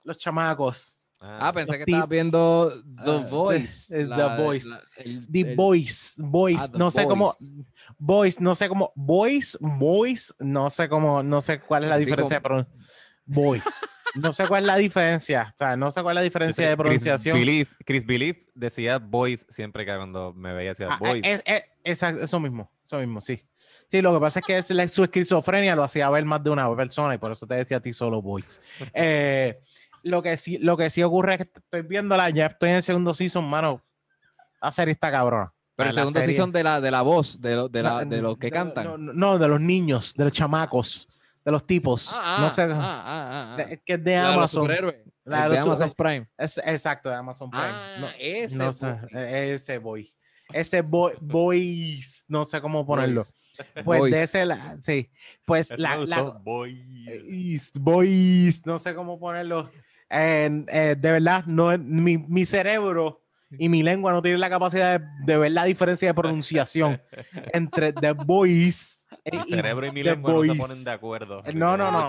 los 0.03 0.19
chamacos. 0.19 0.96
Ah, 1.29 1.53
pensé 1.53 1.77
que 1.77 1.85
estabas 1.85 2.09
viendo 2.09 2.71
The 2.71 3.11
Ah, 3.11 3.27
Voice. 3.31 3.87
es 3.91 4.09
The 4.09 4.37
Voice. 4.37 4.69
The 5.33 5.55
Voice, 5.55 6.15
Voice, 6.23 6.65
Ah, 6.65 6.71
no 6.79 6.91
sé 6.91 7.07
cómo, 7.07 7.35
Voice. 7.99 8.39
No 8.41 8.55
sé 8.55 8.69
cómo, 8.69 8.93
Voice, 8.95 9.59
Voice, 9.61 10.33
no 10.39 10.71
sé 10.71 10.89
cómo, 10.89 11.23
no 11.23 11.41
sé 11.41 11.61
cuál 11.61 11.85
es 11.85 11.91
la 11.91 11.97
Sí, 11.99 12.05
diferencia 12.05 12.39
de 12.41 12.43
pronun- 12.43 12.67
Voice, 13.25 13.69
no 14.15 14.33
sé 14.33 14.47
cuál 14.47 14.63
es 14.63 14.67
la 14.69 14.77
diferencia, 14.77 15.53
o 15.55 15.59
sea, 15.59 15.77
no 15.77 15.91
sé 15.91 16.01
cuál 16.03 16.15
es 16.17 16.21
la 16.21 16.23
diferencia 16.23 16.69
de 16.69 16.77
pronunciación. 16.77 17.35
Chris 17.37 17.47
Belief, 17.47 17.73
Chris 17.85 18.07
Belief 18.07 18.47
decía 18.55 18.99
voice 18.99 19.45
siempre 19.49 19.85
que 19.85 19.95
cuando 19.97 20.33
me 20.33 20.53
veía 20.55 20.71
decía 20.71 20.89
Ah, 20.93 20.99
voice. 20.99 21.33
es- 21.33 21.43
es- 21.45 21.65
exacto, 21.83 22.23
eso 22.23 22.39
mismo, 22.41 22.71
eso 22.87 22.99
mismo, 22.99 23.21
sí. 23.21 23.43
Sí, 23.89 24.01
lo 24.03 24.13
que 24.15 24.21
pasa 24.21 24.41
es 24.41 24.47
que 24.47 24.57
es 24.59 24.71
la- 24.71 24.87
su 24.89 25.05
esquizofrenia 25.05 25.75
lo 25.77 25.83
hacía 25.85 26.09
ver 26.11 26.25
más 26.25 26.43
de 26.43 26.51
una 26.51 26.75
persona 26.77 27.15
y 27.15 27.19
por 27.19 27.33
eso 27.33 27.47
te 27.47 27.55
decía 27.57 27.77
a 27.79 27.81
ti 27.81 27.93
solo 27.93 28.23
Voice. 28.23 28.61
Eh, 28.95 29.59
lo, 30.07 30.23
que 30.23 30.37
sí, 30.37 30.59
lo 30.59 30.77
que 30.77 30.91
sí 30.91 31.03
ocurre 31.03 31.35
es 31.35 31.39
que 31.39 31.51
estoy 31.55 31.83
viéndola, 31.83 32.31
ya 32.31 32.47
estoy 32.47 32.71
en 32.71 32.77
el 32.77 32.83
segundo 32.83 33.13
season, 33.15 33.45
mano, 33.49 33.83
la 34.63 34.73
serie 34.73 34.93
está 34.93 35.11
cabrona. 35.11 35.53
Pero 35.77 35.91
el 35.91 35.95
La 35.95 36.01
segundo 36.03 36.21
serie- 36.21 36.35
season 36.35 36.53
de 36.53 36.63
la, 36.65 36.81
de 36.81 36.91
la 36.91 37.03
voz, 37.03 37.41
de, 37.41 37.55
lo- 37.57 37.69
de, 37.69 37.83
la, 37.83 38.05
No, 38.05 38.11
de 38.11 38.23
los 38.23 38.39
que 38.39 38.49
no, 38.51 38.55
cantan. 38.55 38.85
No, 38.85 38.97
no, 38.99 39.13
no, 39.13 39.39
de 39.39 39.49
los 39.49 39.61
niños, 39.61 40.15
de 40.15 40.25
los 40.25 40.33
chamacos, 40.33 41.07
de 41.45 41.53
los 41.53 41.67
tipos. 41.67 42.17
Ah, 42.19 42.39
no 42.41 42.47
ah, 42.47 42.51
sé, 42.51 42.63
ah, 42.63 42.69
ah, 42.73 43.03
ah, 43.07 43.53
ah. 43.53 43.57
de- 43.59 43.83
que 43.85 43.93
es 43.95 44.03
de 44.05 44.15
La 44.15 44.21
de 44.31 44.37
los 44.37 44.57
Amazon. 44.57 44.69
La 45.25 45.43
de 45.43 45.49
de 45.51 45.55
los 45.57 45.67
Amazon 45.67 45.93
Prime. 45.97 46.29
Es, 46.39 46.59
exacto, 46.59 47.11
de 47.11 47.17
Amazon 47.17 47.51
Prime. 47.51 47.67
Ah, 47.69 47.97
no, 48.01 48.07
ese 48.19 48.57
no 48.57 48.73
sé, 48.73 48.97
e- 49.13 49.55
ese 49.55 49.79
boy. 49.79 50.11
Ese 50.53 50.81
boy, 50.81 51.13
boys, 51.21 52.25
no 52.29 52.45
sé 52.45 52.61
cómo 52.61 52.87
ponerlo. 52.87 53.27
Pues 53.87 54.01
Boys. 54.01 54.13
de 54.13 54.23
ese, 54.23 54.45
la- 54.45 54.77
sí. 54.83 55.11
Pues 55.47 55.71
la, 55.79 55.97
la- 55.97 56.23
boys, 56.23 57.73
boys, 57.75 58.67
no 58.67 58.79
sé 58.79 58.95
cómo 58.95 59.19
ponerlo. 59.19 59.71
Eh, 60.11 60.65
eh, 60.69 60.97
de 60.99 61.11
verdad, 61.13 61.45
no, 61.47 61.77
mi, 61.79 62.19
mi 62.19 62.45
cerebro 62.45 63.23
y 63.51 63.69
mi 63.69 63.83
lengua 63.83 64.13
no 64.13 64.23
tienen 64.23 64.41
la 64.41 64.51
capacidad 64.51 65.01
de, 65.01 65.07
de 65.25 65.37
ver 65.39 65.53
la 65.53 65.65
diferencia 65.65 66.09
de 66.09 66.15
pronunciación 66.15 67.01
entre 67.53 67.93
the 67.93 68.13
boys 68.13 69.07
Mi 69.33 69.39
y 69.39 69.43
cerebro 69.45 69.87
y 69.87 69.93
mi 69.93 70.03
the 70.03 70.11
lengua 70.11 70.33
no 70.33 70.41
se 70.43 70.47
boys. 70.49 70.59
ponen 70.59 70.85
de 70.85 70.91
acuerdo. 70.91 71.43
así 71.45 71.57
No, 71.57 71.77
no, 71.77 71.91
no, 71.91 72.09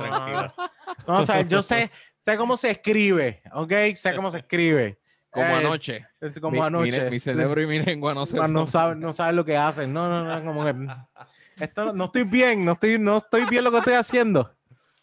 no, 1.08 1.17
o 1.19 1.26
sea, 1.26 1.42
yo 1.42 1.61
sé, 1.64 1.90
sé 2.19 2.38
cómo 2.38 2.58
se 2.58 2.72
escribe, 2.72 3.42
¿ok? 3.53 3.72
Sé 3.95 4.14
cómo 4.16 4.30
se 4.32 4.40
escribe. 4.40 5.00
Como 5.30 5.45
Eh, 5.45 5.66
anoche. 5.66 6.06
Es 6.19 6.40
como 6.40 6.53
Mi- 6.53 6.59
mi, 6.59 6.66
anoche. 6.66 7.09
mi 7.11 7.19
cerebro 7.19 7.61
y 7.61 7.67
mi 7.67 7.80
lengua 7.80 8.14
no 8.14 8.26
se 8.26 8.38
no, 8.38 8.48
no 8.48 8.66
saben, 8.67 9.00
no 9.00 9.14
saben 9.14 9.35
lo 9.35 9.45
que 9.45 9.56
hacen. 9.56 9.93
No, 9.93 10.09
no, 10.09 10.24
no, 10.24 10.43
como 10.45 10.64
que 10.66 10.76
esto 11.64 11.85
no, 11.85 11.93
no 11.93 12.06
estoy 12.06 12.24
bien, 12.24 12.66
no 12.66 12.72
estoy, 12.74 12.98
no 12.98 13.17
estoy 13.17 13.45
bien 13.50 13.64
lo 13.64 13.72
que 13.72 13.77
estoy 13.77 13.93
haciendo. 13.93 14.57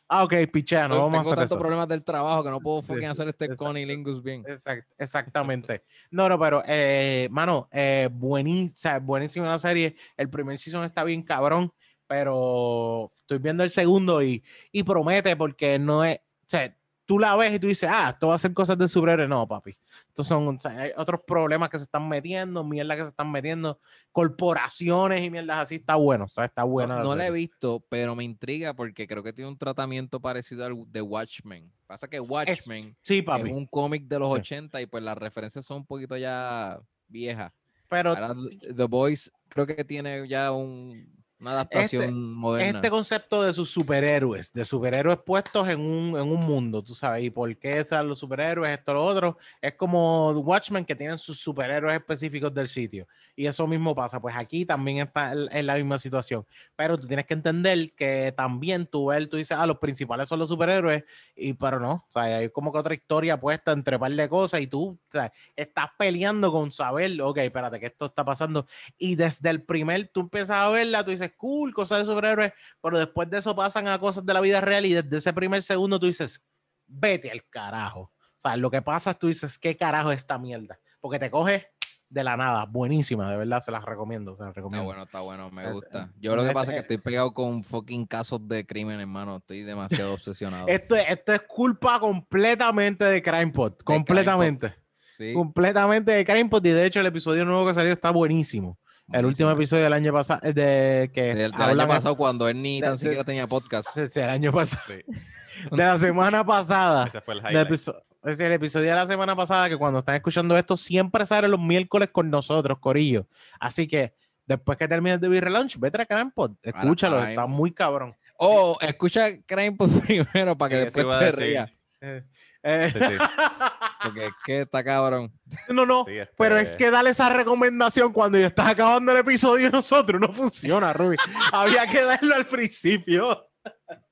Ah, 0.09 0.23
ok, 0.25 0.35
pichea, 0.53 0.87
no 0.87 0.95
Soy- 0.95 1.03
vamos 1.03 1.19
a 1.19 1.21
hacer 1.23 1.31
tantos 1.37 1.51
eso. 1.53 1.59
problemas 1.59 1.89
del 1.89 2.05
trabajo 2.05 2.45
que 2.45 2.51
no 2.51 2.61
puedo 2.61 2.83
fucking 2.83 3.01
Sí, 3.03 3.07
hacer 3.07 3.29
este 3.29 3.47
exacto. 3.47 3.65
Connie 3.65 3.87
Lingus 3.87 4.23
bien. 4.23 4.43
Exact- 4.45 4.87
exactamente. 4.99 5.83
No, 6.11 6.29
no, 6.29 6.39
pero, 6.39 6.63
eh, 6.67 7.29
mano, 7.31 7.69
eh, 7.73 8.09
buenísima, 8.13 8.99
buenísima 8.99 9.47
la 9.49 9.59
serie. 9.59 9.97
El 10.17 10.29
primer 10.29 10.59
season 10.59 10.85
está 10.85 11.05
bien 11.05 11.23
cabrón, 11.23 11.73
pero 12.07 13.11
estoy 13.17 13.39
viendo 13.39 13.63
el 13.65 13.71
segundo 13.71 14.23
y, 14.23 14.45
y 14.73 14.83
promete 14.83 15.37
porque 15.37 15.79
no 15.79 16.05
es, 16.05 16.19
o 16.19 16.49
sea, 16.49 16.77
tú 17.07 17.19
la 17.19 17.37
ves 17.37 17.53
y 17.55 17.59
tú 17.59 17.67
dices, 17.67 17.89
ah, 17.93 18.11
esto 18.11 18.29
va 18.29 18.35
a 18.35 18.39
ser 18.39 18.53
cosas 18.55 18.79
de 18.79 18.89
superhéroes. 18.89 19.29
No, 19.29 19.47
papi. 19.47 19.77
Estos 20.09 20.27
son 20.27 20.49
o 20.49 20.61
sea, 20.61 20.71
hay 20.81 20.91
otros 20.97 21.21
problemas 21.27 21.69
que 21.69 21.77
se 21.79 21.85
están 21.85 22.09
metiendo, 22.09 22.65
mierda 22.65 22.97
que 22.97 23.03
se 23.03 23.09
están 23.09 23.31
metiendo, 23.31 23.79
corporaciones 24.13 25.23
y 25.23 25.31
mierdas 25.31 25.59
así. 25.59 25.75
Está 25.77 25.97
bueno, 25.97 26.25
o 26.25 26.29
sea, 26.29 26.45
está 26.45 26.65
buena. 26.65 26.97
no 26.99 27.05
no 27.05 27.17
la 27.17 27.27
he 27.27 27.31
visto, 27.31 27.85
pero 27.89 28.15
me 28.15 28.25
intriga 28.25 28.75
porque 28.75 29.07
creo 29.07 29.23
que 29.23 29.33
tiene 29.33 29.51
un 29.51 29.59
tratamiento 29.59 30.21
parecido 30.21 30.65
al 30.65 30.75
de 30.91 31.03
Watchmen. 31.03 31.71
Pasa 31.87 32.09
que 32.09 32.19
Watchmen 32.21 32.97
Sí, 33.03 33.19
es 33.19 33.25
papi. 33.25 33.51
un 33.51 33.67
cómic 33.67 34.05
de 34.07 34.19
los 34.19 34.29
Sí. 34.35 34.41
80 34.41 34.81
y 34.81 34.87
pues 34.87 35.03
las 35.05 35.17
referencias 35.19 35.65
son 35.67 35.79
un 35.79 35.87
poquito 35.87 36.17
ya 36.17 36.81
viejas. 37.09 37.53
Pero 37.89 38.11
Ahora 38.11 38.35
The 38.75 38.85
Boys 38.85 39.31
creo 39.49 39.67
que 39.67 39.85
tiene 39.85 40.27
ya 40.27 40.51
un- 40.53 41.07
una 41.41 41.53
adaptación 41.53 42.35
moderna. 42.35 42.79
este 42.79 42.91
concepto 42.91 43.43
de 43.43 43.53
sus 43.53 43.71
superhéroes, 43.71 44.53
de 44.53 44.65
superhéroes 44.65 45.19
puestos 45.25 45.69
en 45.69 45.81
un, 45.81 46.17
en 46.19 46.23
un 46.23 46.41
mundo, 46.41 46.83
tú 46.83 46.95
sabes, 46.95 47.25
y 47.25 47.31
por 47.31 47.57
qué 47.59 47.83
son 47.85 48.09
los 48.09 48.19
superhéroes, 48.19 48.71
esto, 48.71 48.95
lo 48.95 49.05
otro, 49.05 49.39
es 49.61 49.75
como 49.75 50.31
Watchmen 50.31 50.85
que 50.85 50.95
tienen 50.95 51.19
sus 51.19 51.41
superhéroes 51.41 51.97
específicos 51.97 52.53
del 52.55 52.69
sitio. 52.69 53.07
Y 53.37 53.47
eso 53.47 53.67
mismo 53.67 53.95
pasa, 53.95 54.21
pues 54.21 54.37
aquí 54.37 54.65
también 54.65 54.99
está 54.99 55.33
en, 55.33 55.67
la 55.67 55.75
misma 55.75 55.99
situación. 55.99 56.47
Pero 56.77 56.99
tú 56.99 57.07
tienes 57.07 57.27
que 57.27 57.35
entender 57.35 57.93
que 57.95 58.33
también 58.37 58.87
tú 58.87 59.07
ves, 59.07 59.29
tú 59.29 59.37
dices, 59.37 59.57
ah, 59.59 59.67
los 59.67 59.79
principales 59.79 60.29
son 60.29 60.39
los 60.39 60.49
superhéroes, 60.49 61.05
y 61.35 61.53
pero 61.55 61.81
no, 61.81 61.93
o 61.93 62.13
sea, 62.13 62.23
hay 62.23 62.49
como 62.49 62.73
que 62.73 62.79
otra 62.79 62.95
historia 62.95 63.41
puesta 63.41 63.73
entre 63.73 63.99
par 63.99 64.13
de 64.13 64.29
cosas 64.29 64.61
y 64.61 64.67
tú 64.67 64.85
o 64.85 64.99
sea, 65.11 65.33
estás 65.57 65.89
peleando 65.99 66.51
con 66.53 66.73
saber, 66.73 67.21
ok, 67.21 67.39
espérate, 67.39 67.81
que 67.81 67.87
esto 67.87 68.07
está 68.07 68.25
pasando. 68.25 68.67
Y 68.99 69.15
desde 69.15 69.51
el 69.51 69.63
primer, 69.63 70.09
tú 70.09 70.21
empiezas 70.21 70.57
a 70.57 70.69
verla, 70.69 71.05
tú 71.05 71.11
dices, 71.11 71.33
cool, 71.37 71.73
cosas 71.75 71.99
de 72.01 72.05
superhéroes, 72.07 72.53
pero 72.83 72.99
después 72.99 73.29
de 73.31 73.39
eso 73.39 73.55
pasan 73.55 73.89
a 73.89 73.99
cosas 73.99 74.25
de 74.25 74.35
la 74.35 74.41
vida 74.41 74.61
real 74.61 74.85
y 74.87 74.95
desde 74.95 75.19
ese 75.19 75.33
primer 75.33 75.63
segundo 75.63 75.99
tú 76.01 76.07
dices, 76.07 76.43
vete 76.87 77.31
al 77.31 77.45
carajo. 77.49 78.13
O 78.37 78.41
sea, 78.41 78.57
lo 78.57 78.71
que 78.71 78.83
pasa 78.83 79.13
es 79.13 79.19
tú 79.19 79.29
dices, 79.29 79.59
¿qué 79.59 79.77
carajo 79.77 80.11
es 80.13 80.19
esta 80.19 80.39
mierda? 80.39 80.79
Porque 81.01 81.19
te 81.19 81.31
coge 81.31 81.69
de 82.09 82.23
la 82.23 82.37
nada, 82.37 82.67
buenísima, 82.67 83.29
de 83.31 83.37
verdad, 83.39 83.61
se 83.61 83.73
las 83.73 83.85
recomiendo, 83.85 84.37
se 84.37 84.43
las 84.43 84.51
Está 84.51 84.61
recomiendo. 84.61 84.85
bueno, 84.85 85.03
está 85.03 85.21
bueno, 85.21 85.51
me 85.51 85.73
gusta. 85.73 86.13
Yo 86.21 86.37
lo 86.37 86.45
que 86.45 86.53
pasa 86.53 86.67
es 86.67 86.75
que 86.75 86.77
eh, 86.77 86.81
estoy 86.83 86.99
pegado 86.99 87.33
con 87.35 87.65
fucking 87.65 88.07
casos 88.07 88.47
de 88.47 88.65
crimen, 88.65 89.01
hermano. 89.01 89.37
Estoy 89.39 89.63
demasiado 89.63 90.13
obsesionado. 90.15 90.69
Esto, 90.69 90.95
es- 90.95 91.07
esto 91.09 91.33
es 91.33 91.41
culpa 91.41 91.99
completamente 91.99 93.05
de 93.05 93.23
CrimePod, 93.23 93.79
completamente. 93.85 94.75
Sí, 95.17 95.33
Completamente 95.33 96.13
de 96.13 96.25
CrimePod 96.25 96.65
y 96.67 96.71
de 96.71 96.87
hecho 96.87 97.01
el 97.01 97.07
episodio 97.07 97.45
nuevo 97.45 97.67
que 97.67 97.75
salió 97.75 97.93
está 97.93 98.11
buenísimo. 98.11 98.79
El 99.13 99.27
último 99.27 99.51
episodio 99.51 99.85
del 99.85 99.93
año 99.93 100.13
pasado, 100.13 100.41
eh, 100.43 100.53
de 100.53 101.11
que 101.13 101.23
Del, 101.35 101.37
del 101.37 101.53
hablan- 101.55 101.81
año 101.81 101.89
pasado 101.89 102.17
cuando 102.17 102.49
él 102.49 102.61
ni 102.63 102.81
de- 102.81 102.87
tan 102.87 102.93
de- 102.95 102.99
siquiera 102.99 103.25
tenía 103.25 103.47
podcast. 103.47 103.89
Sí, 103.95 104.21
el 104.21 104.31
año 104.31 104.53
pasado. 104.53 104.83
Sí. 104.89 105.03
De 105.71 105.77
la 105.85 105.97
semana 105.99 106.45
pasada. 106.45 107.07
Ese 107.07 107.21
fue 107.21 107.35
el 107.35 107.41
highlight. 107.41 107.71
es 107.71 107.87
decir, 108.23 108.47
el 108.47 108.53
episodio 108.53 108.89
de 108.91 108.95
la 108.97 109.07
semana 109.07 109.37
pasada, 109.37 109.69
que 109.69 109.77
cuando 109.77 110.01
están 110.01 110.17
escuchando 110.17 110.57
esto, 110.59 110.77
siempre 110.77 111.25
sale 111.27 111.49
los 111.49 111.61
miércoles 111.61 112.09
con 112.11 112.29
nosotros, 112.29 112.79
Corillo. 112.81 113.29
Así 113.61 113.87
que 113.87 114.15
después 114.47 114.77
que 114.77 114.89
termines 114.89 115.21
de 115.21 115.29
ver 115.29 115.45
Relaunch, 115.45 115.79
vete 115.79 116.03
a 116.03 116.07
CrimePod, 116.07 116.53
escúchalo, 116.63 117.17
Prime. 117.19 117.31
está 117.31 117.47
muy 117.47 117.73
cabrón. 117.73 118.15
Oh, 118.37 118.77
escucha 118.81 119.29
Crime 119.47 119.73
por 119.73 119.89
primero 120.07 120.59
para 120.59 120.69
que 120.71 120.77
después 120.91 121.07
te 121.19 121.33
rías. 121.33 121.71
Eh, 122.01 122.25
eh, 122.63 122.91
Sí, 122.93 122.99
sí. 122.99 123.15
Porque 124.05 124.27
es 124.27 124.33
que 124.45 124.61
está 124.63 124.85
cabrón. 124.85 125.33
no, 125.69 125.87
no. 125.87 126.05
Sí, 126.05 126.19
este- 126.19 126.35
Pero 126.37 126.59
es 126.59 126.77
que 126.77 126.91
darle 126.91 127.11
esa 127.11 127.29
recomendación 127.31 128.13
cuando 128.13 128.39
ya 128.39 128.47
estás 128.47 128.69
acabando 128.69 129.13
el 129.13 129.19
episodio 129.19 129.71
nosotros 129.71 130.21
no 130.21 130.33
funciona, 130.33 130.93
Ruby. 130.93 131.17
Había 131.53 131.87
que 131.87 132.03
darlo 132.03 132.35
al 132.35 132.47
principio. 132.47 133.47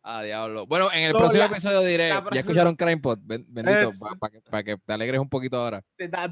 Ah, 0.05 0.22
diablo. 0.22 0.66
Bueno, 0.66 0.90
en 0.92 1.05
el 1.05 1.12
No, 1.12 1.18
próximo 1.20 1.40
la- 1.44 1.47
episodio 1.50 1.81
diré, 1.82 2.08
la 2.08 2.24
ya 2.32 2.40
escucharon 2.40 2.74
Crime 2.74 2.97
Pod, 2.98 3.20
Ben- 3.22 3.47
bendito, 3.48 3.90
para 4.18 4.32
que, 4.32 4.40
pa' 4.40 4.62
que 4.64 4.76
te 4.76 4.92
alegres 4.92 5.20
un 5.20 5.28
poquito 5.28 5.56
ahora. 5.58 5.81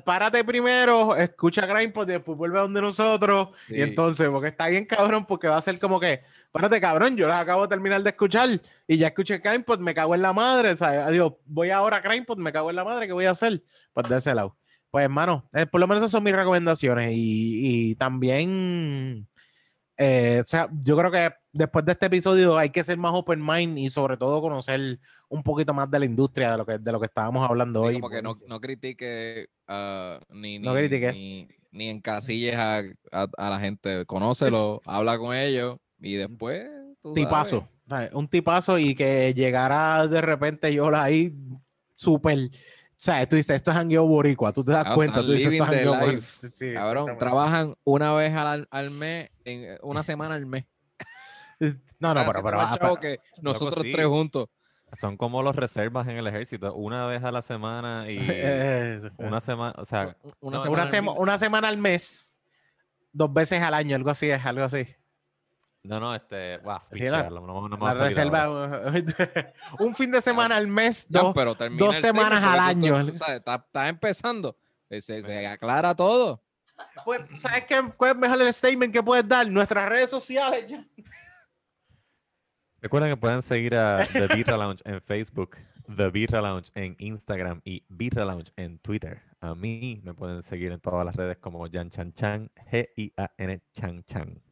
Párate 0.04 0.42
primero, 0.44 1.14
escucha 1.14 1.66
Grindpod, 1.66 2.06
después 2.06 2.36
vuelve 2.36 2.58
a 2.58 2.62
donde 2.62 2.80
nosotros. 2.80 3.50
Sí. 3.66 3.76
Y 3.76 3.82
entonces, 3.82 4.28
porque 4.28 4.48
está 4.48 4.66
bien 4.68 4.86
cabrón, 4.86 5.24
porque 5.24 5.46
va 5.46 5.56
a 5.56 5.60
ser 5.60 5.78
como 5.78 6.00
que, 6.00 6.20
párate 6.50 6.80
cabrón, 6.80 7.16
yo 7.16 7.28
las 7.28 7.40
acabo 7.40 7.62
de 7.62 7.68
terminar 7.68 8.02
de 8.02 8.10
escuchar 8.10 8.48
y 8.88 8.96
ya 8.96 9.06
escuché 9.08 9.38
Grindpod, 9.38 9.78
me 9.78 9.94
cago 9.94 10.16
en 10.16 10.22
la 10.22 10.32
madre. 10.32 10.72
O 10.72 10.76
sea, 10.76 11.06
adiós, 11.06 11.34
voy 11.46 11.70
ahora 11.70 11.98
a 11.98 12.00
Grindpod, 12.00 12.38
me 12.38 12.52
cago 12.52 12.70
en 12.70 12.76
la 12.76 12.84
madre, 12.84 13.06
¿qué 13.06 13.12
voy 13.12 13.26
a 13.26 13.30
hacer? 13.30 13.62
Pues 13.92 14.08
de 14.08 14.16
ese 14.18 14.34
lado. 14.34 14.56
Pues 14.90 15.04
hermano, 15.04 15.48
eh, 15.52 15.66
por 15.66 15.80
lo 15.80 15.86
menos 15.86 16.02
esas 16.02 16.10
son 16.10 16.24
mis 16.24 16.34
recomendaciones. 16.34 17.12
Y, 17.12 17.90
y 17.90 17.94
también, 17.94 19.28
eh, 20.02 20.40
o 20.40 20.44
sea, 20.46 20.66
yo 20.82 20.96
creo 20.96 21.10
que 21.10 21.30
después 21.52 21.84
de 21.84 21.92
este 21.92 22.06
episodio 22.06 22.56
hay 22.56 22.70
que 22.70 22.82
ser 22.82 22.96
más 22.96 23.12
open 23.14 23.44
mind 23.44 23.76
y 23.78 23.90
sobre 23.90 24.16
todo 24.16 24.40
conocer 24.40 24.98
un 25.28 25.42
poquito 25.42 25.74
más 25.74 25.90
de 25.90 25.98
la 25.98 26.06
industria, 26.06 26.52
de 26.52 26.56
lo 26.56 26.64
que, 26.64 26.78
de 26.78 26.90
lo 26.92 26.98
que 26.98 27.04
estábamos 27.04 27.46
hablando 27.46 27.82
Sí, 27.82 27.86
hoy. 27.88 27.94
como 28.00 28.08
que 28.08 28.22
no, 28.22 28.32
no 28.48 28.60
critique 28.62 29.48
ah, 29.68 30.18
ni, 30.30 30.58
ni, 30.58 30.64
No 30.64 30.72
critique. 30.74 31.12
ni, 31.12 31.48
ni 31.70 31.88
encasilles 31.90 32.56
a, 32.56 32.78
a, 33.12 33.26
a 33.36 33.50
la 33.50 33.60
gente. 33.60 34.06
Conócelo, 34.06 34.80
habla 34.86 35.18
con 35.18 35.36
ellos 35.36 35.76
y 36.00 36.14
después. 36.14 36.66
tú 37.02 37.12
tipazo, 37.12 37.68
un 38.14 38.26
tipazo 38.26 38.78
y 38.78 38.94
que 38.94 39.34
llegara 39.34 40.06
de 40.06 40.22
repente 40.22 40.72
yo 40.72 40.88
ahí 40.96 41.34
súper, 41.94 42.50
¿sabes? 43.02 43.28
Tú 43.30 43.36
dices, 43.36 43.56
esto 43.56 43.70
es 43.70 43.76
jangueo 43.78 44.06
boricua, 44.06 44.52
tú 44.52 44.62
te 44.62 44.72
das 44.72 44.92
cuenta, 44.94 45.24
tú 45.24 45.32
dices, 45.32 45.50
esto 45.50 45.64
es 45.64 45.70
jangueo 45.70 45.98
boricua. 45.98 46.26
Sí, 46.38 46.48
sí, 46.50 46.74
Cabrón, 46.74 47.16
trabajan 47.18 47.74
una 47.84 48.12
vez 48.12 48.34
al, 48.36 48.68
al 48.70 48.90
mes, 48.90 49.30
en 49.44 49.78
una 49.82 50.02
semana 50.02 50.34
al 50.34 50.44
mes. 50.44 50.66
No, 51.98 52.14
no, 52.14 52.24
pero, 52.26 52.42
pero, 52.42 52.60
ah, 52.60 52.76
pero- 52.80 52.96
que 52.96 53.20
nosotros 53.42 53.84
sí. 53.84 53.92
tres 53.92 54.06
juntos. 54.06 54.48
Son 54.98 55.16
como 55.16 55.42
los 55.42 55.54
reservas 55.54 56.08
en 56.08 56.16
el 56.16 56.26
ejército, 56.26 56.74
una 56.74 57.06
vez 57.06 57.22
a 57.22 57.30
la 57.30 57.42
semana 57.42 58.10
y 58.10 58.18
una 59.18 59.40
semana, 59.40 59.74
o 59.78 59.84
sea, 59.84 60.16
Una 60.40 60.56
no, 60.58 60.62
semana 60.64 60.90
sema- 60.90 61.12
una 61.16 61.38
semana 61.38 61.68
al 61.68 61.78
mes, 61.78 62.34
dos 63.12 63.32
veces 63.32 63.62
al 63.62 63.72
año, 63.74 63.94
algo 63.96 64.10
así 64.10 64.28
es, 64.30 64.44
algo 64.44 64.64
así. 64.64 64.86
No, 65.82 65.98
no, 66.00 66.14
este, 66.14 66.58
wow, 66.58 66.78
Sí, 66.92 67.08
la- 67.08 67.30
no, 67.30 67.40
no, 67.46 67.68
no 67.68 67.76
me 67.76 67.86
La 67.86 67.94
va 67.94 68.06
a 68.06 68.10
salir 68.10 68.34
ahora. 68.34 68.90
reserva, 68.90 69.52
un 69.80 69.94
fin 69.94 70.10
de 70.10 70.20
semana 70.22 70.56
al 70.56 70.66
mes, 70.66 71.06
No, 71.10 71.22
dos. 71.24 71.34
pero 71.34 71.54
dos 71.54 71.96
semanas 71.96 72.42
al 72.44 72.56
tú- 72.56 72.86
año. 72.94 73.06
tú 73.06 73.18
sabes, 73.18 73.36
Está, 73.38 73.54
está 73.56 73.88
empezando. 73.88 74.56
eh, 74.90 75.00
Se, 75.00 75.22
se 75.22 75.46
aclara 75.46 75.94
todo. 75.94 76.42
Pues, 77.04 77.20
¿sabes 77.40 77.64
qué? 77.66 77.80
¿Cuál 77.96 78.12
es 78.12 78.16
mejor 78.18 78.40
el 78.42 78.52
statement 78.54 78.92
que 78.92 79.02
puedes 79.02 79.26
dar? 79.28 79.46
Nuestras 79.50 79.88
redes 79.88 80.08
sociales. 80.10 80.66
ya. 80.66 80.84
Recuerden 82.80 83.10
que 83.10 83.16
pueden 83.18 83.42
seguir 83.42 83.74
a 83.76 84.06
The 84.06 84.26
Birra 84.28 84.56
Lounge 84.56 84.80
en 84.86 85.00
Facebook, 85.02 85.56
The 85.94 86.08
Birra 86.10 86.40
Lounge 86.40 86.70
en 86.74 86.96
Instagram 86.98 87.60
y 87.64 87.84
Birra 87.88 88.24
Lounge 88.24 88.52
en 88.56 88.78
Twitter. 88.78 89.20
A 89.40 89.54
mí 89.54 90.00
me 90.02 90.14
pueden 90.14 90.42
seguir 90.42 90.72
en 90.72 90.80
todas 90.80 91.04
las 91.04 91.14
redes 91.14 91.36
como 91.38 91.66
Jan 91.70 91.90
Chan 91.90 92.12
Chan, 92.14 92.50
G-I-A-N 92.70 93.60
Chan 93.74 94.02
Chan. 94.04 94.42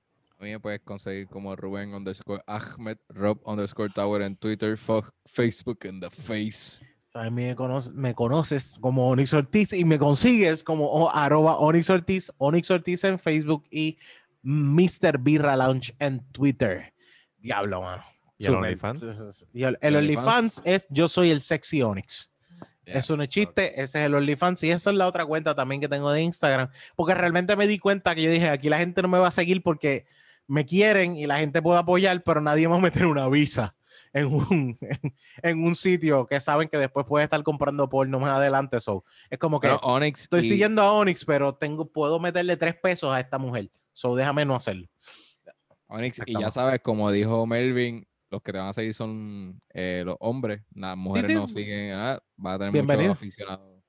A 0.40 0.44
mí 0.44 0.50
me 0.50 0.60
puedes 0.60 0.80
conseguir 0.82 1.26
como 1.26 1.56
Rubén 1.56 1.94
underscore 1.94 2.42
Ahmed, 2.46 2.98
Rob 3.08 3.40
underscore 3.44 3.90
Tower 3.92 4.22
en 4.22 4.36
Twitter, 4.36 4.78
Facebook 5.26 5.78
en 5.82 6.00
The 6.00 6.10
Face. 6.10 6.78
A 7.14 7.28
mí 7.30 7.46
me, 7.46 7.56
conoces, 7.56 7.92
me 7.94 8.14
conoces 8.14 8.72
como 8.80 9.08
Onyx 9.08 9.32
Ortiz 9.34 9.72
y 9.72 9.84
me 9.84 9.98
consigues 9.98 10.62
como 10.62 10.84
o- 10.86 11.10
arroba 11.10 11.56
Onyx 11.56 11.90
Ortiz, 11.90 12.32
Onyx 12.38 12.70
Ortiz 12.70 13.02
en 13.02 13.18
Facebook 13.18 13.64
y 13.70 13.98
Mr. 14.42 15.18
Birra 15.18 15.56
Lounge 15.56 15.94
en 15.98 16.20
Twitter. 16.30 16.94
Diablo, 17.38 17.80
mano. 17.82 18.04
¿Y 18.36 18.46
el. 18.46 18.54
OnlyFans? 18.54 19.02
Y 19.52 19.64
el, 19.64 19.76
el 19.80 19.94
¿El 19.94 19.96
OnlyFans 19.96 20.62
es 20.64 20.86
Yo 20.90 21.08
soy 21.08 21.30
el 21.30 21.40
sexy 21.40 21.82
Onyx. 21.82 22.32
Ya, 22.86 22.94
Eso 22.94 23.16
no 23.16 23.24
es 23.24 23.28
chiste, 23.30 23.72
ese 23.82 23.98
es 24.00 24.06
el 24.06 24.14
OnlyFans 24.14 24.62
y 24.62 24.70
esa 24.70 24.90
es 24.90 24.96
la 24.96 25.08
otra 25.08 25.26
cuenta 25.26 25.54
también 25.56 25.80
que 25.80 25.88
tengo 25.88 26.12
de 26.12 26.22
Instagram. 26.22 26.70
Porque 26.94 27.14
realmente 27.14 27.56
me 27.56 27.66
di 27.66 27.78
cuenta 27.80 28.14
que 28.14 28.22
yo 28.22 28.30
dije, 28.30 28.48
aquí 28.48 28.68
la 28.68 28.78
gente 28.78 29.02
no 29.02 29.08
me 29.08 29.18
va 29.18 29.28
a 29.28 29.32
seguir 29.32 29.62
porque 29.62 30.06
me 30.48 30.66
quieren 30.66 31.16
y 31.16 31.26
la 31.26 31.38
gente 31.38 31.62
puede 31.62 31.78
apoyar, 31.78 32.20
pero 32.24 32.40
nadie 32.40 32.66
va 32.66 32.76
a 32.76 32.80
meter 32.80 33.06
una 33.06 33.28
visa 33.28 33.76
en 34.12 34.26
un, 34.26 34.78
en, 34.80 34.98
en 35.42 35.62
un 35.64 35.74
sitio 35.76 36.26
que 36.26 36.40
saben 36.40 36.68
que 36.68 36.78
después 36.78 37.06
puede 37.06 37.24
estar 37.24 37.40
comprando 37.44 37.88
porno 37.88 38.18
más 38.18 38.30
adelante. 38.30 38.80
So, 38.80 39.04
es 39.30 39.38
como 39.38 39.60
que 39.60 39.68
Onyx. 39.82 40.22
estoy 40.22 40.40
y- 40.40 40.44
siguiendo 40.44 40.82
a 40.82 40.92
Onyx, 40.92 41.24
pero 41.24 41.54
tengo, 41.54 41.86
puedo 41.86 42.18
meterle 42.18 42.56
tres 42.56 42.74
pesos 42.74 43.12
a 43.12 43.20
esta 43.20 43.38
mujer. 43.38 43.70
So, 43.92 44.16
déjame 44.16 44.44
no 44.44 44.56
hacerlo. 44.56 44.88
Onyx, 45.86 46.20
y 46.26 46.38
ya 46.38 46.50
sabes, 46.50 46.80
como 46.82 47.10
dijo 47.10 47.46
Melvin, 47.46 48.06
los 48.30 48.42
que 48.42 48.52
te 48.52 48.58
van 48.58 48.68
a 48.68 48.72
seguir 48.74 48.92
son 48.92 49.60
eh, 49.72 50.02
los 50.04 50.16
hombres. 50.20 50.60
Las 50.74 50.96
mujeres 50.96 51.30
sí. 51.30 51.34
no 51.36 51.48
siguen. 51.48 51.92
ah, 51.94 52.18
va 52.44 52.54
a 52.54 52.58
tener 52.58 52.72
Bienvenido. 52.72 53.08
muchos 53.10 53.22
aficionados. 53.22 53.82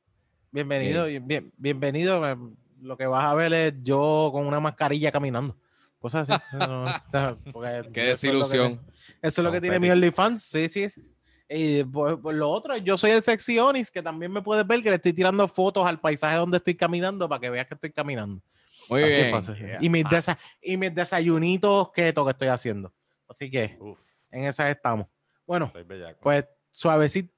Bienvenido, 0.51 1.05
bien, 1.21 1.51
bienvenido. 1.57 2.27
eh, 2.29 2.37
Lo 2.81 2.97
que 2.97 3.05
vas 3.05 3.25
a 3.25 3.35
ver 3.35 3.53
es 3.53 3.73
yo 3.83 4.29
con 4.31 4.47
una 4.47 4.59
mascarilla 4.59 5.11
caminando. 5.11 5.57
Cosas 5.99 6.29
así. 6.29 6.43
No, 6.57 6.87
está- 6.87 7.37
porque 7.51 7.89
Qué 7.93 8.11
eso 8.11 8.27
es 8.27 8.33
lo 8.33 8.47
que- 8.47 8.57
desilusión. 8.57 8.81
Eso 9.21 9.41
es 9.41 9.45
lo 9.45 9.51
que 9.51 9.61
tiene 9.61 9.79
mi. 9.79 9.89
OnlyFans. 9.91 10.43
Sí, 10.43 10.69
sí. 10.69 10.89
sí. 10.89 11.03
Y 11.51 11.83
por, 11.83 12.21
por 12.21 12.33
lo 12.35 12.47
otro, 12.49 12.77
yo 12.77 12.95
soy 12.97 13.11
el 13.11 13.23
Sexy 13.23 13.57
que 13.91 14.03
también 14.03 14.31
me 14.31 14.41
puedes 14.41 14.65
ver 14.67 14.83
que 14.83 14.89
le 14.91 14.97
estoy 14.97 15.13
tirando 15.13 15.47
fotos 15.47 15.85
al 15.85 15.99
paisaje 15.99 16.37
donde 16.37 16.57
estoy 16.57 16.75
caminando 16.75 17.27
para 17.27 17.41
que 17.41 17.49
veas 17.49 17.65
que 17.67 17.73
estoy 17.73 17.91
caminando. 17.91 18.41
Muy 18.87 19.03
Así 19.03 19.11
bien. 19.13 19.31
fácil. 19.31 19.55
Yeah. 19.55 19.77
Y, 19.81 19.89
mis 19.89 20.05
desa- 20.05 20.37
y 20.61 20.77
mis 20.77 20.93
desayunitos 20.93 21.91
keto 21.91 22.23
que 22.23 22.31
estoy 22.31 22.47
haciendo. 22.49 22.93
Así 23.27 23.49
que 23.49 23.77
Uf, 23.79 23.97
en 24.31 24.45
esas 24.45 24.69
estamos. 24.69 25.07
Bueno, 25.45 25.73
pues 26.21 26.45
suavecito. 26.71 27.33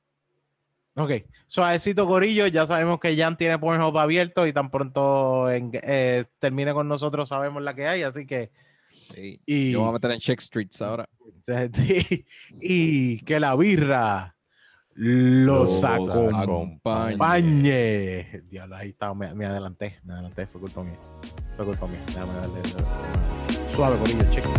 Ok, 0.96 1.12
suavecito 1.48 2.06
Corillo, 2.06 2.48
ya 2.48 2.66
sabemos 2.66 3.00
que 3.00 3.16
Jan 3.16 3.38
tiene 3.38 3.58
Pornhub 3.58 3.98
abierto 3.98 4.46
y 4.46 4.52
tan 4.52 4.70
pronto 4.70 5.50
en- 5.50 5.72
eh, 5.74 6.26
termine 6.38 6.74
con 6.74 6.88
nosotros 6.90 7.30
sabemos 7.30 7.64
la 7.64 7.74
que 7.74 7.88
hay, 7.88 8.04
así 8.04 8.26
que... 8.26 8.52
Sí. 8.94 9.40
Y, 9.46 9.72
Yo 9.72 9.80
voy 9.82 9.90
a 9.90 9.94
meter 9.94 10.12
en 10.12 10.20
Check 10.20 10.42
Streets 10.42 10.82
ahora. 10.82 11.08
y, 12.62 13.20
que 13.24 13.40
la 13.40 13.56
birra 13.56 14.36
los 14.94 15.82
acompañe. 15.84 16.44
acompañe. 17.14 18.42
Diablo, 18.50 18.76
ahí 18.76 18.90
está, 18.90 19.14
me, 19.14 19.34
me 19.34 19.46
adelanté, 19.46 19.98
me 20.04 20.14
adelanté, 20.14 20.46
fue 20.46 20.60
culpa 20.60 20.84
mía. 20.84 20.98
Fue 21.56 21.66
culpa 21.66 21.88
mía. 21.88 22.02
Déjame 22.08 22.34
darle, 22.34 22.60
suave, 23.74 23.98
Corillo, 23.98 24.30
chico. 24.30 24.50